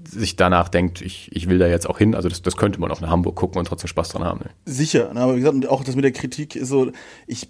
sich 0.03 0.35
danach 0.35 0.69
denkt, 0.69 1.01
ich, 1.01 1.29
ich 1.31 1.47
will 1.47 1.59
da 1.59 1.67
jetzt 1.67 1.89
auch 1.89 1.97
hin. 1.97 2.15
Also 2.15 2.29
das, 2.29 2.41
das 2.41 2.57
könnte 2.57 2.79
man 2.79 2.91
auch 2.91 3.01
in 3.01 3.09
Hamburg 3.09 3.35
gucken 3.35 3.59
und 3.59 3.65
trotzdem 3.65 3.87
Spaß 3.87 4.09
dran 4.09 4.23
haben. 4.23 4.39
Ne? 4.39 4.49
Sicher, 4.65 5.11
aber 5.15 5.35
wie 5.35 5.41
gesagt, 5.41 5.67
auch 5.67 5.83
das 5.83 5.95
mit 5.95 6.03
der 6.03 6.11
Kritik 6.11 6.55
ist 6.55 6.69
so, 6.69 6.91
ich, 7.27 7.49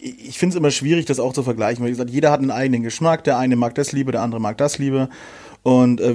ich 0.00 0.38
finde 0.38 0.54
es 0.54 0.58
immer 0.58 0.70
schwierig, 0.70 1.06
das 1.06 1.20
auch 1.20 1.32
zu 1.32 1.42
vergleichen, 1.42 1.82
weil 1.82 1.88
wie 1.88 1.92
gesagt, 1.92 2.10
jeder 2.10 2.30
hat 2.30 2.40
einen 2.40 2.50
eigenen 2.50 2.82
Geschmack, 2.82 3.24
der 3.24 3.38
eine 3.38 3.56
mag 3.56 3.74
das 3.74 3.92
lieber, 3.92 4.12
der 4.12 4.22
andere 4.22 4.40
mag 4.40 4.58
das 4.58 4.78
lieber. 4.78 5.08
Und 5.62 6.00
äh, 6.00 6.14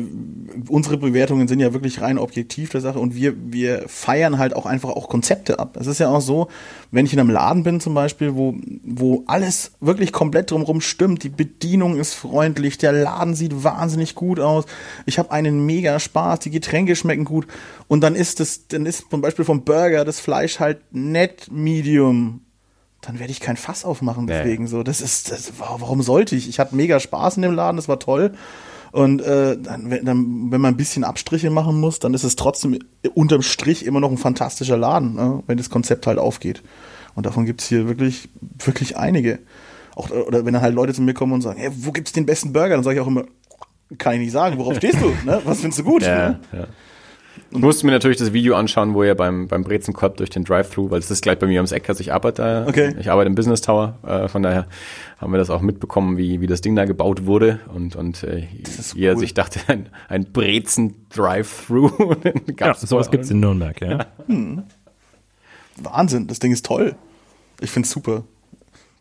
unsere 0.70 0.98
Bewertungen 0.98 1.48
sind 1.48 1.60
ja 1.60 1.74
wirklich 1.74 2.02
rein 2.02 2.18
objektiv 2.18 2.70
der 2.70 2.82
Sache 2.82 3.00
und 3.00 3.14
wir, 3.14 3.36
wir 3.38 3.84
feiern 3.88 4.38
halt 4.38 4.56
auch 4.56 4.66
einfach 4.66 4.90
auch 4.90 5.10
Konzepte 5.10 5.60
ab. 5.60 5.78
Es 5.80 5.86
ist 5.86 6.00
ja 6.00 6.10
auch 6.10 6.22
so, 6.22 6.48
wenn 6.92 7.06
ich 7.06 7.14
in 7.14 7.20
einem 7.20 7.30
Laden 7.30 7.64
bin 7.64 7.80
zum 7.80 7.94
Beispiel, 7.94 8.36
wo, 8.36 8.56
wo 8.84 9.24
alles 9.28 9.74
wirklich 9.80 10.12
komplett 10.12 10.50
drumherum 10.50 10.82
stimmt, 10.82 11.24
die 11.24 11.30
Bedienung 11.30 11.98
ist 11.98 12.14
freundlich, 12.14 12.78
der 12.78 12.94
Laden 12.94 13.36
sieht 13.36 13.64
wahnsinnig 13.64 14.16
gut 14.16 14.40
aus, 14.40 14.66
ich 15.06 15.20
habe 15.20 15.32
einen 15.32 15.66
mega 15.66 16.00
Spaß, 16.00 16.40
die 16.40 16.52
Getränke 16.52 16.96
schmecken 16.96 17.26
gut 17.26 17.46
und 17.88 18.02
dann 18.02 18.16
ist 18.16 18.40
das, 18.40 18.68
dann 18.68 18.86
ist 18.86 19.10
zum 19.10 19.22
Beispiel 19.22 19.46
vom 19.46 19.64
Burger 19.64 20.06
das 20.06 20.20
Fleisch 20.20 20.60
halt 20.60 20.80
nett 20.92 21.50
medium 21.52 22.42
dann 23.02 23.20
werde 23.20 23.32
ich 23.32 23.42
kein 23.42 23.58
Fass 23.58 23.84
aufmachen 23.84 24.28
deswegen 24.28 24.64
nee. 24.64 24.70
so. 24.70 24.82
Das 24.82 25.02
ist, 25.02 25.30
das, 25.30 25.52
warum 25.58 26.02
sollte 26.02 26.38
ich? 26.38 26.48
Ich 26.48 26.60
hatte 26.60 26.74
mega 26.74 27.02
Spaß 27.02 27.36
in 27.36 27.42
dem 27.42 27.54
Laden, 27.54 27.76
das 27.76 27.90
war 27.90 28.00
toll. 28.00 28.34
Und 28.94 29.24
äh, 29.24 29.58
dann, 29.58 29.90
dann, 29.90 30.52
wenn 30.52 30.62
man 30.62 30.76
ein 30.76 30.78
bisschen 30.78 31.04
Abstriche 31.04 31.50
machen 31.50 31.80
muss, 31.80 31.98
dann 31.98 32.14
ist 32.14 32.24
es 32.24 32.36
trotzdem 32.36 32.78
unterm 33.16 33.42
Strich 33.42 33.88
immer 33.88 34.00
noch 34.00 34.12
ein 34.12 34.20
fantastischer 34.20 34.78
Laden, 34.78 35.16
ne? 35.16 35.42
wenn 35.48 35.58
das 35.58 35.72
Konzept 35.72 36.06
halt 36.06 36.20
aufgeht. 36.20 36.62
Und 37.16 37.26
davon 37.26 37.48
gibt's 37.48 37.68
hier 37.68 37.88
wirklich, 37.88 38.30
wirklich 38.60 38.96
einige. 38.96 39.40
Auch, 39.96 40.12
oder 40.12 40.46
wenn 40.46 40.54
dann 40.54 40.62
halt 40.62 40.76
Leute 40.76 40.94
zu 40.94 41.02
mir 41.02 41.16
kommen 41.16 41.34
und 41.34 41.42
sagen, 41.42 41.60
hey, 41.60 41.72
wo 41.74 41.92
gibt's 41.92 42.12
den 42.12 42.28
besten 42.28 42.54
Burger? 42.54 42.76
Dann 42.76 42.84
sage 42.84 42.98
ich 42.98 43.02
auch 43.02 43.08
immer, 43.08 43.26
kann 43.98 44.14
ich 44.14 44.20
nicht 44.20 44.32
sagen, 44.32 44.60
worauf 44.60 44.78
stehst 44.78 45.02
du? 45.02 45.08
Ne? 45.26 45.42
Was 45.44 45.62
findest 45.62 45.80
du 45.80 45.84
gut? 45.86 46.04
Ja, 46.04 46.30
ne? 46.30 46.40
ja. 46.52 46.68
Ich 47.56 47.62
musste 47.62 47.86
mir 47.86 47.92
natürlich 47.92 48.18
das 48.18 48.34
Video 48.34 48.56
anschauen, 48.56 48.96
wo 48.96 49.04
ihr 49.04 49.14
beim, 49.14 49.48
beim 49.48 49.64
Brezenkorb 49.64 50.18
durch 50.18 50.32
den 50.32 50.44
Drive-Thru, 50.44 50.90
weil 50.90 51.00
es 51.00 51.12
ist 51.12 51.22
gleich 51.22 51.38
bei 51.38 51.46
mir 51.46 51.60
ums 51.60 51.72
Eck, 51.72 51.88
also 51.88 52.02
ich 52.02 52.12
arbeite, 52.12 52.66
okay. 52.68 52.96
ich 53.00 53.12
arbeite 53.12 53.28
im 53.28 53.36
Business 53.36 53.62
Tower, 53.62 54.00
äh, 54.04 54.28
von 54.28 54.42
daher 54.42 54.66
haben 55.20 55.32
wir 55.32 55.38
das 55.38 55.52
auch 55.52 55.62
mitbekommen, 55.62 56.18
wie, 56.18 56.42
wie 56.42 56.48
das 56.48 56.62
Ding 56.62 56.76
da 56.76 56.86
gebaut 56.86 57.26
wurde 57.26 57.60
und, 57.74 57.96
und 57.96 58.24
äh, 58.24 58.48
jeder 58.96 59.14
cool. 59.14 59.20
sich 59.20 59.36
dachte, 59.36 59.60
ein, 59.68 59.90
ein 60.10 60.32
Brezen-Drive-Thru. 60.32 62.16
ja, 62.60 62.74
sowas 62.74 63.12
gibt's 63.12 63.30
in 63.30 63.40
Nürnberg, 63.40 63.80
ja. 63.82 63.92
ja. 63.92 64.06
Hm. 64.26 64.64
Wahnsinn, 65.78 66.28
das 66.28 66.40
Ding 66.40 66.52
ist 66.52 66.66
toll. 66.66 66.96
Ich 67.62 67.70
find's 67.70 67.92
super. 67.92 68.24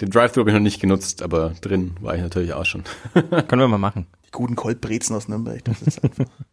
Den 0.03 0.11
Drive-Thru 0.11 0.41
habe 0.41 0.51
ich 0.51 0.55
noch 0.55 0.63
nicht 0.63 0.81
genutzt, 0.81 1.23
aber 1.23 1.55
drin 1.63 1.93
war 2.01 2.17
ich 2.17 2.21
natürlich 2.23 2.53
auch 2.53 2.67
schon. 2.67 2.85
Können 3.15 3.63
wir 3.63 3.69
mal 3.69 3.79
machen. 3.79 4.07
Die 4.27 4.31
guten 4.31 4.57
Cold-Brezen 4.57 5.17
aus 5.17 5.29
Nürnberg, 5.29 5.65
das 5.65 5.81
ist 5.81 6.05
einfach... 6.05 6.27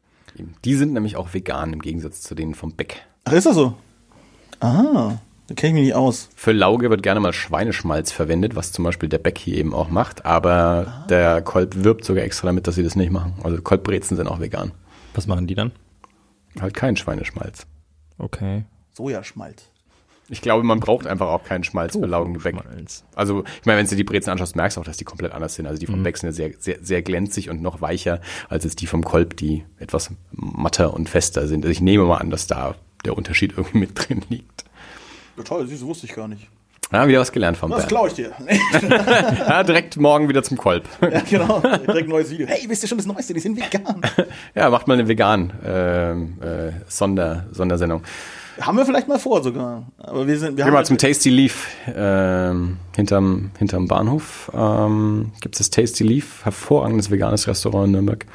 Die 0.65 0.75
sind 0.75 0.93
nämlich 0.93 1.15
auch 1.15 1.33
vegan 1.33 1.73
im 1.73 1.81
Gegensatz 1.81 2.21
zu 2.21 2.35
denen 2.35 2.55
vom 2.55 2.73
Beck. 2.73 3.05
Ach, 3.25 3.33
ist 3.33 3.45
das 3.45 3.55
so? 3.55 3.75
Aha, 4.59 5.19
da 5.47 5.55
kenne 5.55 5.69
ich 5.69 5.73
mich 5.73 5.83
nicht 5.83 5.95
aus. 5.95 6.29
Für 6.35 6.51
Lauge 6.51 6.89
wird 6.89 7.01
gerne 7.03 7.19
mal 7.19 7.33
Schweineschmalz 7.33 8.11
verwendet, 8.11 8.55
was 8.55 8.71
zum 8.71 8.83
Beispiel 8.83 9.09
der 9.09 9.17
Beck 9.19 9.37
hier 9.37 9.57
eben 9.57 9.73
auch 9.73 9.89
macht, 9.89 10.25
aber 10.25 10.53
ah. 10.87 11.05
der 11.07 11.41
Kolb 11.41 11.83
wirbt 11.83 12.05
sogar 12.05 12.23
extra 12.23 12.47
damit, 12.47 12.67
dass 12.67 12.75
sie 12.75 12.83
das 12.83 12.95
nicht 12.95 13.11
machen. 13.11 13.33
Also 13.43 13.61
Kolbbrezen 13.61 14.17
sind 14.17 14.27
auch 14.27 14.39
vegan. 14.39 14.71
Was 15.13 15.27
machen 15.27 15.47
die 15.47 15.55
dann? 15.55 15.71
Halt 16.59 16.73
kein 16.73 16.97
Schweineschmalz. 16.97 17.65
Okay. 18.17 18.65
Sojaschmalz. 18.93 19.68
Ich 20.29 20.41
glaube, 20.41 20.63
man 20.63 20.79
braucht 20.79 21.07
einfach 21.07 21.27
auch 21.27 21.43
keinen 21.43 21.63
Schmalz 21.63 21.95
oh, 21.95 22.01
für 22.01 22.05
Laugengebäck. 22.05 22.55
Also, 23.15 23.43
ich 23.43 23.65
meine, 23.65 23.79
wenn 23.79 23.87
du 23.87 23.95
die 23.95 24.03
Brezen 24.03 24.29
anschaust, 24.29 24.55
merkst 24.55 24.77
du 24.77 24.81
auch, 24.81 24.85
dass 24.85 24.97
die 24.97 25.05
komplett 25.05 25.31
anders 25.31 25.55
sind. 25.55 25.65
Also 25.65 25.79
die 25.79 25.85
vom 25.85 25.99
mhm. 25.99 26.03
Beck 26.03 26.17
sind 26.17 26.27
ja 26.27 26.33
sehr, 26.33 26.51
sehr, 26.59 26.77
sehr 26.81 27.01
glänzig 27.01 27.49
und 27.49 27.61
noch 27.61 27.81
weicher 27.81 28.21
als 28.47 28.63
jetzt 28.63 28.81
die 28.81 28.87
vom 28.87 29.03
Kolb, 29.03 29.37
die 29.37 29.63
etwas 29.79 30.11
matter 30.31 30.93
und 30.93 31.09
fester 31.09 31.47
sind. 31.47 31.65
Also 31.65 31.71
ich 31.71 31.81
nehme 31.81 32.05
mal 32.05 32.17
an, 32.17 32.29
dass 32.29 32.47
da 32.47 32.75
der 33.05 33.17
Unterschied 33.17 33.53
irgendwie 33.57 33.79
mit 33.79 33.91
drin 33.95 34.23
liegt. 34.29 34.65
Ja, 35.37 35.43
toll, 35.43 35.67
das 35.67 35.81
wusste 35.81 36.05
ich 36.05 36.13
gar 36.13 36.27
nicht. 36.27 36.47
Ja, 36.91 37.07
wieder 37.07 37.19
was 37.19 37.31
gelernt 37.31 37.55
vom 37.55 37.69
Das 37.69 37.87
klaue 37.87 38.07
ich 38.07 38.15
dir. 38.15 38.31
ja, 38.89 39.63
direkt 39.63 39.97
morgen 39.97 40.27
wieder 40.27 40.41
zum 40.41 40.57
Kolb. 40.57 40.87
ja, 41.01 41.21
genau. 41.21 41.59
Direkt 41.59 42.07
ein 42.07 42.09
neues 42.09 42.31
Video. 42.31 42.47
Hey, 42.47 42.67
wisst 42.67 42.83
ihr 42.83 42.89
schon 42.89 42.97
das 42.97 43.05
Neueste? 43.05 43.33
Die 43.35 43.39
sind 43.39 43.55
vegan. 43.55 44.01
ja, 44.55 44.69
macht 44.71 44.87
mal 44.87 44.95
eine 44.95 45.07
vegan 45.07 45.53
äh, 45.63 46.11
äh, 46.13 46.73
Sonder, 46.87 47.45
Sondersendung. 47.51 48.01
Haben 48.61 48.77
wir 48.77 48.85
vielleicht 48.85 49.07
mal 49.07 49.19
vor 49.19 49.43
sogar. 49.43 49.83
Aber 49.97 50.27
wir 50.27 50.37
sind. 50.37 50.57
Wir 50.57 50.65
Gehen 50.65 50.73
mal 50.73 50.85
zum 50.85 50.97
Tasty 50.97 51.29
Leaf 51.29 51.67
ähm, 51.87 52.77
hinterm, 52.95 53.51
hinterm 53.57 53.87
Bahnhof. 53.87 54.51
Ähm, 54.53 55.31
Gibt 55.41 55.55
es 55.55 55.59
das 55.59 55.69
Tasty 55.69 56.03
Leaf, 56.03 56.43
hervorragendes 56.43 57.09
veganes 57.09 57.47
Restaurant 57.47 57.87
in 57.87 57.91
Nürnberg. 57.93 58.25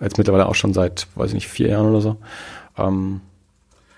Jetzt 0.00 0.18
mittlerweile 0.18 0.46
auch 0.46 0.54
schon 0.54 0.74
seit, 0.74 1.06
weiß 1.14 1.28
ich 1.28 1.34
nicht, 1.34 1.48
vier 1.48 1.68
Jahren 1.68 1.86
oder 1.86 2.00
so. 2.00 2.16
Ähm, 2.76 3.20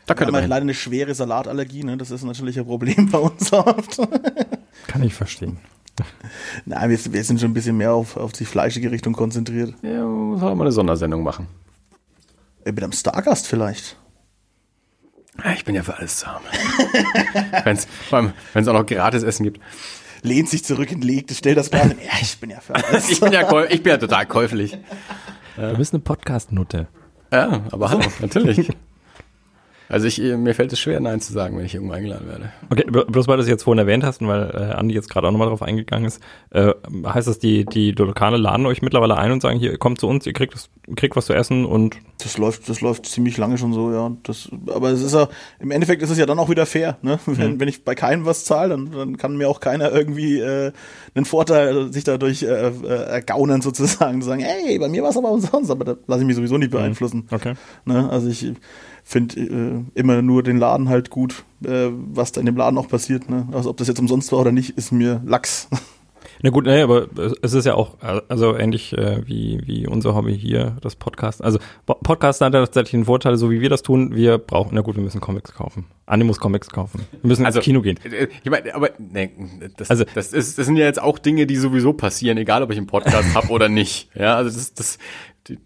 da 0.07 0.15
könnte 0.15 0.33
man 0.33 0.49
leider 0.49 0.63
eine 0.63 0.75
schwere 0.75 1.15
Salatallergie, 1.15 1.83
ne? 1.83 1.97
Das 1.97 2.11
ist 2.11 2.23
natürlich 2.23 2.59
ein 2.59 2.67
Problem 2.67 3.11
bei 3.11 3.19
uns 3.19 3.53
oft. 3.53 3.99
Kann 4.87 5.03
ich 5.03 5.15
verstehen. 5.15 5.59
Nein, 6.65 6.91
wir, 6.91 7.13
wir, 7.13 7.25
sind 7.25 7.41
schon 7.41 7.51
ein 7.51 7.55
bisschen 7.55 7.77
mehr 7.77 7.93
auf, 7.93 8.17
auf 8.17 8.33
die 8.33 8.45
fleischige 8.45 8.91
Richtung 8.91 9.15
konzentriert. 9.15 9.75
Ja, 9.83 10.05
muss 10.05 10.43
auch 10.43 10.55
mal 10.55 10.65
eine 10.65 10.73
Sondersendung 10.73 11.23
machen. 11.23 11.49
Mit 12.65 12.83
einem 12.83 12.93
Stargast 12.93 13.47
vielleicht. 13.47 13.97
Ich 15.55 15.65
bin 15.65 15.75
ja 15.75 15.83
für 15.83 15.97
alles 15.97 16.19
zu 16.19 16.27
haben. 16.27 16.45
wenn 17.65 17.77
es 17.77 18.69
auch 18.69 18.73
noch 18.73 18.87
gratis 18.87 19.23
Essen 19.23 19.45
gibt. 19.45 19.61
Lehnt 20.23 20.49
sich 20.49 20.65
zurück 20.65 20.91
und 20.93 21.05
legt, 21.05 21.31
stellt 21.33 21.59
das 21.59 21.71
Glas. 21.71 21.89
Ja, 21.89 22.13
ich 22.21 22.39
bin 22.39 22.51
ja 22.51 22.61
für 22.61 22.75
alles. 22.75 23.09
ich, 23.11 23.21
bin 23.21 23.33
ja, 23.33 23.65
ich 23.65 23.83
bin 23.83 23.91
ja 23.91 23.99
total 23.99 24.27
käuflich. 24.27 24.77
Du 25.57 25.77
bist 25.77 25.95
eine 25.95 26.03
Podcast-Nutte. 26.03 26.89
Ja, 27.33 27.63
aber 27.71 27.91
hallo, 27.91 28.05
natürlich. 28.21 28.69
Also 29.89 30.07
ich, 30.07 30.19
mir 30.19 30.55
fällt 30.55 30.73
es 30.73 30.81
schwer, 30.81 30.99
Nein 31.01 31.21
zu 31.21 31.33
sagen, 31.33 31.57
wenn 31.57 31.65
ich 31.65 31.75
irgendwo 31.75 31.95
eingeladen 31.95 32.27
werde. 32.29 32.53
Okay, 32.71 32.85
bloß 32.91 33.29
weil 33.29 33.37
du 33.37 33.43
es 33.43 33.49
jetzt 33.49 33.63
vorhin 33.63 33.79
erwähnt 33.79 34.03
hast 34.05 34.21
und 34.21 34.29
weil 34.29 34.51
äh, 34.55 34.75
Andi 34.75 34.95
jetzt 34.95 35.09
gerade 35.09 35.29
auch 35.29 35.33
nochmal 35.33 35.49
drauf 35.49 35.63
eingegangen 35.63 36.07
ist, 36.07 36.21
äh, 36.51 36.73
heißt 37.07 37.29
das, 37.29 37.39
die, 37.39 37.65
die 37.65 37.93
Lokale 37.93 38.37
laden 38.37 38.67
euch 38.67 38.83
mittlerweile 38.83 39.17
ein 39.17 39.31
und 39.33 39.43
sagen, 39.43 39.59
hier, 39.59 39.79
kommt 39.79 40.01
zu 40.01 40.09
uns, 40.09 40.27
ihr 40.27 40.33
kriegt, 40.33 40.55
das, 40.55 40.69
kriegt 40.97 41.15
was 41.17 41.27
zu 41.27 41.33
essen 41.35 41.65
und 41.65 41.97
Das 42.23 42.37
läuft, 42.39 42.69
das 42.69 42.81
läuft 42.81 43.07
ziemlich 43.07 43.37
lange 43.37 43.59
schon 43.59 43.73
so, 43.73 43.93
ja. 43.93 44.11
Das, 44.25 44.49
aber 44.75 44.91
es 44.91 45.03
ist 45.03 45.15
ja, 45.15 45.29
im 45.61 45.71
Endeffekt 45.71 46.03
ist 46.03 46.11
es 46.11 46.19
ja 46.19 46.27
dann 46.27 46.39
auch 46.39 46.51
wieder 46.51 46.67
fair, 46.67 46.97
ne? 47.03 47.19
Wenn, 47.27 47.53
Mhm. 47.53 47.61
wenn 47.61 47.69
ich 47.69 47.85
bei 47.85 47.95
keinem 47.95 48.25
was 48.27 48.45
zahle, 48.45 48.71
dann, 48.71 48.91
dann 48.91 49.17
kann 49.17 49.37
mir 49.37 49.49
auch 49.49 49.61
keiner 49.61 49.93
irgendwie 49.93 50.39
äh, 50.41 50.73
einen 51.15 51.25
Vorteil 51.25 51.93
sich 51.93 52.05
dadurch 52.05 52.43
äh, 52.43 52.47
äh, 52.69 52.73
ergaunern 53.09 53.61
sozusagen, 53.63 54.21
zu 54.21 54.27
sagen, 54.29 54.43
hey, 54.43 54.79
bei 54.79 54.89
mir 54.89 55.03
war 55.03 55.11
es 55.11 55.17
aber 55.17 55.31
umsonst, 55.31 55.71
aber 55.71 55.85
da 55.85 55.97
lasse 56.07 56.23
ich 56.23 56.27
mich 56.27 56.37
sowieso 56.37 56.59
nicht 56.59 56.71
beeinflussen. 56.73 57.29
okay. 57.31 57.55
Ne? 57.85 58.09
Also 58.11 58.29
ich 58.29 58.53
finde 59.09 59.41
äh, 59.41 59.85
immer 59.95 60.21
nur 60.21 60.43
den 60.43 60.57
Laden 60.59 60.89
halt 60.89 61.11
gut, 61.11 61.45
äh, 61.65 61.89
was 62.13 62.33
da 62.33 62.41
in 62.41 62.47
dem 62.47 62.57
Laden 62.57 62.77
auch 62.77 62.89
passiert. 62.89 63.31
Ne? 63.31 63.47
Also 63.53 63.71
ob 63.71 63.77
das 63.77 63.87
jetzt 63.87 64.01
umsonst 64.01 64.33
war 64.33 64.41
oder 64.41 64.51
nicht, 64.51 64.71
ist 64.77 64.91
mir 64.91 65.23
Lachs. 65.25 65.69
Na 66.43 66.51
gut, 66.51 66.67
nee, 66.67 66.83
aber 66.83 67.07
es- 67.41 67.55
ist 67.55 67.65
ja 67.65 67.75
auch, 67.75 67.97
also 68.29 68.57
ähnlich 68.57 68.93
äh, 68.99 69.23
wie, 69.27 69.61
wie 69.65 69.87
unser 69.87 70.15
Hobby 70.17 70.37
hier, 70.37 70.77
das 70.83 70.97
Podcast. 70.97 71.43
Also 71.43 71.61
Podcast 71.87 72.41
hat 72.41 72.53
ja 72.53 72.61
tatsächlich 72.61 72.95
einen 72.95 73.05
Vorteil, 73.05 73.37
so 73.37 73.51
wie 73.51 73.61
wir 73.61 73.71
das 73.71 73.83
tun, 73.83 74.15
wir 74.15 74.39
brauchen, 74.39 74.71
na 74.75 74.81
gut, 74.81 74.97
wir 74.97 75.03
müssen 75.05 75.21
Comics 75.21 75.55
kaufen. 75.55 75.87
Andi 76.05 76.27
muss 76.27 76.41
Comics 76.41 76.69
kaufen. 76.69 77.01
Wir 77.23 77.29
müssen 77.29 77.47
ins 77.47 77.59
Kino 77.61 77.81
gehen. 77.81 77.99
äh, 78.05 78.27
Ich 78.43 78.51
meine, 78.51 78.75
aber 78.75 78.91
nee, 78.99 79.31
das, 79.77 79.89
Also- 79.89 80.05
das, 80.15 80.33
ist, 80.33 80.59
das 80.59 80.67
sind 80.67 80.77
ja 80.77 80.85
jetzt 80.85 81.01
auch 81.01 81.19
Dinge, 81.21 81.47
die 81.47 81.57
sowieso 81.57 81.93
passieren, 81.93 82.37
egal 82.39 82.63
ob 82.65 82.73
ich 82.73 82.77
einen 82.77 82.89
Podcast 82.89 83.35
habe 83.37 83.49
oder 83.49 83.69
nicht. 83.69 84.11
Ja, 84.15 84.35
also 84.35 84.51
das, 84.51 84.75
das, 84.75 84.99
die- 85.47 85.59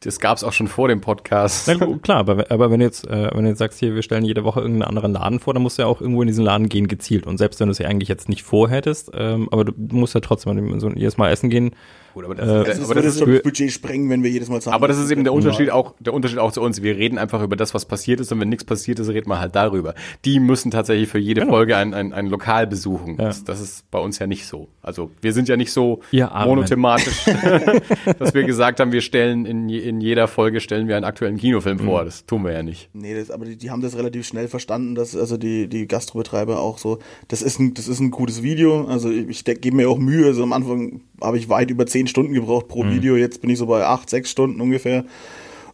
das 0.00 0.20
gab's 0.20 0.44
auch 0.44 0.52
schon 0.52 0.68
vor 0.68 0.88
dem 0.88 1.00
Podcast. 1.00 1.66
Gut, 1.78 2.02
klar, 2.02 2.18
aber, 2.18 2.50
aber 2.50 2.70
wenn 2.70 2.80
du 2.80 2.86
jetzt, 2.86 3.06
äh, 3.06 3.30
wenn 3.34 3.44
du 3.44 3.50
jetzt 3.50 3.58
sagst, 3.58 3.80
hier, 3.80 3.94
wir 3.94 4.02
stellen 4.02 4.24
jede 4.24 4.44
Woche 4.44 4.60
irgendeinen 4.60 4.88
anderen 4.88 5.12
Laden 5.12 5.40
vor, 5.40 5.54
dann 5.54 5.62
musst 5.62 5.78
du 5.78 5.82
ja 5.82 5.88
auch 5.88 6.00
irgendwo 6.00 6.22
in 6.22 6.28
diesen 6.28 6.44
Laden 6.44 6.68
gehen, 6.68 6.86
gezielt. 6.86 7.26
Und 7.26 7.38
selbst 7.38 7.58
wenn 7.58 7.66
du 7.66 7.72
es 7.72 7.78
ja 7.78 7.88
eigentlich 7.88 8.08
jetzt 8.08 8.28
nicht 8.28 8.42
vorhättest, 8.42 9.10
ähm, 9.14 9.48
aber 9.50 9.64
du 9.64 9.72
musst 9.76 10.14
ja 10.14 10.20
trotzdem 10.20 10.78
so 10.78 10.90
jedes 10.90 11.16
Mal 11.16 11.30
essen 11.30 11.50
gehen. 11.50 11.72
Gut, 12.18 12.24
aber 12.24 12.34
das, 12.34 12.48
Äh, 12.48 12.64
das, 12.64 12.78
Das 12.80 12.84
aber 12.90 12.94
das 12.96 13.04
ist, 13.06 13.18
schon 13.20 13.32
das 13.32 13.42
Budget 13.44 13.70
sprengen, 13.70 14.10
wenn 14.10 14.24
wir 14.24 14.30
jedes 14.30 14.48
Mal 14.48 14.60
zahlen. 14.60 14.74
aber 14.74 14.88
das 14.88 14.98
ist 14.98 15.08
eben 15.12 15.22
der 15.22 15.32
Unterschied 15.32 15.70
auch, 15.70 15.94
der 16.00 16.12
Unterschied 16.12 16.38
auch 16.38 16.50
zu 16.50 16.60
uns. 16.60 16.82
Wir 16.82 16.96
reden 16.96 17.16
einfach 17.16 17.40
über 17.44 17.54
das, 17.54 17.74
was 17.74 17.84
passiert 17.84 18.18
ist 18.18 18.32
und 18.32 18.40
wenn 18.40 18.48
nichts 18.48 18.64
passiert 18.64 18.98
ist, 18.98 19.08
reden 19.08 19.30
wir 19.30 19.38
halt 19.38 19.54
darüber. 19.54 19.94
Die 20.24 20.40
müssen 20.40 20.72
tatsächlich 20.72 21.08
für 21.08 21.20
jede 21.20 21.46
Folge 21.46 21.76
ein, 21.76 21.94
ein, 21.94 22.12
ein 22.12 22.26
Lokal 22.26 22.66
besuchen. 22.66 23.16
Das, 23.18 23.44
das 23.44 23.60
ist 23.60 23.88
bei 23.92 24.00
uns 24.00 24.18
ja 24.18 24.26
nicht 24.26 24.46
so. 24.46 24.66
Also 24.82 25.12
wir 25.20 25.32
sind 25.32 25.48
ja 25.48 25.56
nicht 25.56 25.70
so 25.70 26.00
Armen. 26.12 26.48
monothematisch, 26.48 27.24
dass 28.18 28.34
wir 28.34 28.42
gesagt 28.42 28.80
haben, 28.80 28.90
wir 28.90 29.00
stellen 29.00 29.46
in, 29.46 29.68
in 29.68 30.00
jeder 30.00 30.26
Folge 30.26 30.60
stellen 30.60 30.88
wir 30.88 30.96
einen 30.96 31.04
aktuellen 31.04 31.36
Kinofilm 31.36 31.78
vor. 31.78 32.04
Das 32.04 32.26
tun 32.26 32.42
wir 32.44 32.50
ja 32.50 32.64
nicht. 32.64 32.90
Nee, 32.94 33.14
das, 33.14 33.30
aber 33.30 33.44
die, 33.44 33.56
die 33.56 33.70
haben 33.70 33.80
das 33.80 33.96
relativ 33.96 34.26
schnell 34.26 34.48
verstanden, 34.48 34.96
dass 34.96 35.14
also 35.14 35.36
die, 35.36 35.68
die 35.68 35.86
Gastrobetreiber 35.86 36.58
auch 36.58 36.78
so, 36.78 36.98
das 37.28 37.42
ist 37.42 37.60
ein, 37.60 37.74
das 37.74 37.86
ist 37.86 38.00
ein 38.00 38.10
gutes 38.10 38.42
Video. 38.42 38.86
Also 38.86 39.08
ich, 39.08 39.28
ich 39.28 39.44
gebe 39.44 39.76
mir 39.76 39.88
auch 39.88 39.98
Mühe. 39.98 40.26
Also 40.26 40.42
am 40.42 40.52
Anfang 40.52 41.02
habe 41.22 41.38
ich 41.38 41.48
weit 41.48 41.70
über 41.70 41.86
zehn 41.86 42.06
Stunden 42.06 42.32
gebraucht 42.32 42.68
pro 42.68 42.84
Video. 42.84 43.16
Jetzt 43.16 43.40
bin 43.40 43.50
ich 43.50 43.58
so 43.58 43.66
bei 43.66 43.84
acht, 43.84 44.10
sechs 44.10 44.30
Stunden 44.30 44.60
ungefähr. 44.60 45.04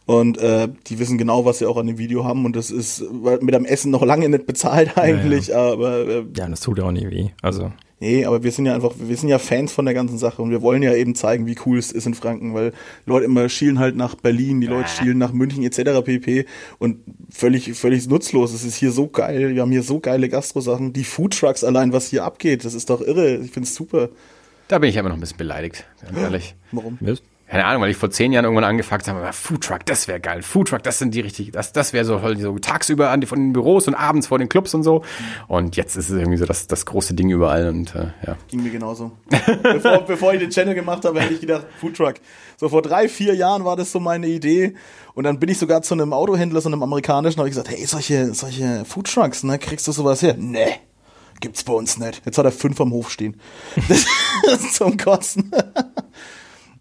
Und 0.05 0.37
äh, 0.37 0.67
die 0.87 0.99
wissen 0.99 1.17
genau, 1.17 1.45
was 1.45 1.59
sie 1.59 1.65
auch 1.65 1.77
an 1.77 1.87
dem 1.87 1.97
Video 1.97 2.25
haben. 2.25 2.45
Und 2.45 2.55
das 2.55 2.69
ist 2.69 3.03
mit 3.41 3.55
am 3.55 3.65
Essen 3.65 3.91
noch 3.91 4.03
lange 4.03 4.29
nicht 4.29 4.45
bezahlt 4.45 4.97
eigentlich. 4.97 5.55
Aber 5.55 6.07
äh, 6.07 6.23
Ja, 6.35 6.47
das 6.47 6.61
tut 6.61 6.77
ja 6.77 6.83
auch 6.83 6.91
nie 6.91 7.09
weh. 7.09 7.29
Also, 7.41 7.71
Nee, 8.01 8.25
aber 8.25 8.43
wir 8.43 8.51
sind 8.51 8.65
ja 8.65 8.75
einfach, 8.75 8.93
wir 8.99 9.15
sind 9.15 9.29
ja 9.29 9.39
Fans 9.39 9.71
von 9.71 9.85
der 9.85 9.93
ganzen 9.93 10.17
Sache 10.17 10.41
und 10.41 10.51
wir 10.51 10.61
wollen 10.61 10.83
ja 10.83 10.93
eben 10.93 11.15
zeigen, 11.15 11.45
wie 11.45 11.55
cool 11.65 11.79
es 11.79 11.93
ist 11.93 12.05
in 12.05 12.13
Franken, 12.13 12.53
weil 12.53 12.73
Leute 13.05 13.25
immer 13.25 13.47
schielen 13.47 13.79
halt 13.79 13.95
nach 13.95 14.15
Berlin, 14.15 14.59
die 14.59 14.67
Leute 14.67 14.89
schielen 14.89 15.17
nach 15.17 15.31
München 15.31 15.63
etc. 15.63 16.03
pp. 16.03 16.45
Und 16.77 16.97
völlig, 17.29 17.73
völlig 17.73 18.05
nutzlos. 18.07 18.53
Es 18.53 18.65
ist 18.65 18.75
hier 18.75 18.91
so 18.91 19.07
geil, 19.07 19.55
wir 19.55 19.61
haben 19.61 19.71
hier 19.71 19.81
so 19.81 20.01
geile 20.01 20.27
Gastro-Sachen. 20.27 20.91
Die 20.91 21.05
Foodtrucks 21.05 21.63
allein, 21.63 21.93
was 21.93 22.09
hier 22.09 22.25
abgeht, 22.25 22.65
das 22.65 22.73
ist 22.73 22.89
doch 22.89 22.99
irre. 22.99 23.37
Ich 23.37 23.51
find's 23.51 23.73
super. 23.73 24.09
Da 24.67 24.79
bin 24.79 24.89
ich 24.89 24.97
aber 24.97 25.09
noch 25.09 25.15
ein 25.15 25.21
bisschen 25.21 25.37
beleidigt, 25.37 25.85
ganz 26.01 26.17
ehrlich. 26.17 26.55
Warum? 26.71 26.97
Keine 27.47 27.65
Ahnung, 27.65 27.83
weil 27.83 27.91
ich 27.91 27.97
vor 27.97 28.09
zehn 28.09 28.33
Jahren 28.33 28.45
irgendwann 28.45 28.63
angefangen 28.63 29.05
habe, 29.05 29.31
Foodtruck, 29.31 29.85
das 29.85 30.07
wäre 30.07 30.19
geil. 30.19 30.41
Foodtruck, 30.41 30.81
das 30.81 30.97
sind 30.97 31.13
die 31.13 31.19
richtig, 31.19 31.51
das, 31.51 31.71
das 31.73 31.93
wäre 31.93 32.03
so, 32.03 32.19
so 32.37 32.57
tagsüber 32.57 33.11
an 33.11 33.21
die, 33.21 33.27
von 33.27 33.39
den 33.39 33.53
Büros 33.53 33.87
und 33.87 33.93
abends 33.93 34.25
vor 34.27 34.39
den 34.39 34.49
Clubs 34.49 34.73
und 34.73 34.81
so. 34.81 35.03
Und 35.47 35.75
jetzt 35.75 35.95
ist 35.95 36.09
es 36.09 36.17
irgendwie 36.17 36.39
so 36.39 36.45
das, 36.45 36.65
das 36.65 36.87
große 36.87 37.13
Ding 37.13 37.29
überall 37.29 37.69
und 37.69 37.93
äh, 37.93 38.07
ja. 38.25 38.35
Ging 38.47 38.63
mir 38.63 38.71
genauso. 38.71 39.11
bevor, 39.61 39.99
bevor 40.07 40.33
ich 40.33 40.39
den 40.39 40.49
Channel 40.49 40.73
gemacht 40.73 41.05
habe, 41.05 41.21
hätte 41.21 41.35
ich 41.35 41.41
gedacht, 41.41 41.67
Foodtruck. 41.79 42.15
So 42.57 42.69
vor 42.69 42.81
drei, 42.81 43.07
vier 43.07 43.35
Jahren 43.35 43.63
war 43.63 43.75
das 43.75 43.91
so 43.91 43.99
meine 43.99 44.25
Idee. 44.25 44.73
Und 45.13 45.25
dann 45.25 45.39
bin 45.39 45.49
ich 45.49 45.59
sogar 45.59 45.83
zu 45.83 45.93
einem 45.93 46.13
Autohändler, 46.13 46.61
so 46.61 46.69
einem 46.69 46.81
amerikanischen, 46.81 47.37
habe 47.37 47.47
ich 47.47 47.55
gesagt, 47.55 47.69
hey, 47.69 47.85
solche, 47.85 48.33
solche 48.33 48.85
Foodtrucks, 48.85 49.43
ne, 49.43 49.59
kriegst 49.59 49.87
du 49.87 49.91
sowas 49.91 50.23
her? 50.23 50.35
Nee, 50.35 50.79
gibt's 51.45 51.63
bei 51.63 51.73
uns 51.73 51.97
nicht. 51.97 52.21
Jetzt 52.25 52.37
hat 52.37 52.45
er 52.45 52.51
fünf 52.51 52.81
am 52.81 52.91
Hof 52.91 53.09
stehen. 53.11 53.39
Das 54.47 54.59
ist 54.61 54.75
zum 54.75 54.97
Kotzen. 54.97 55.49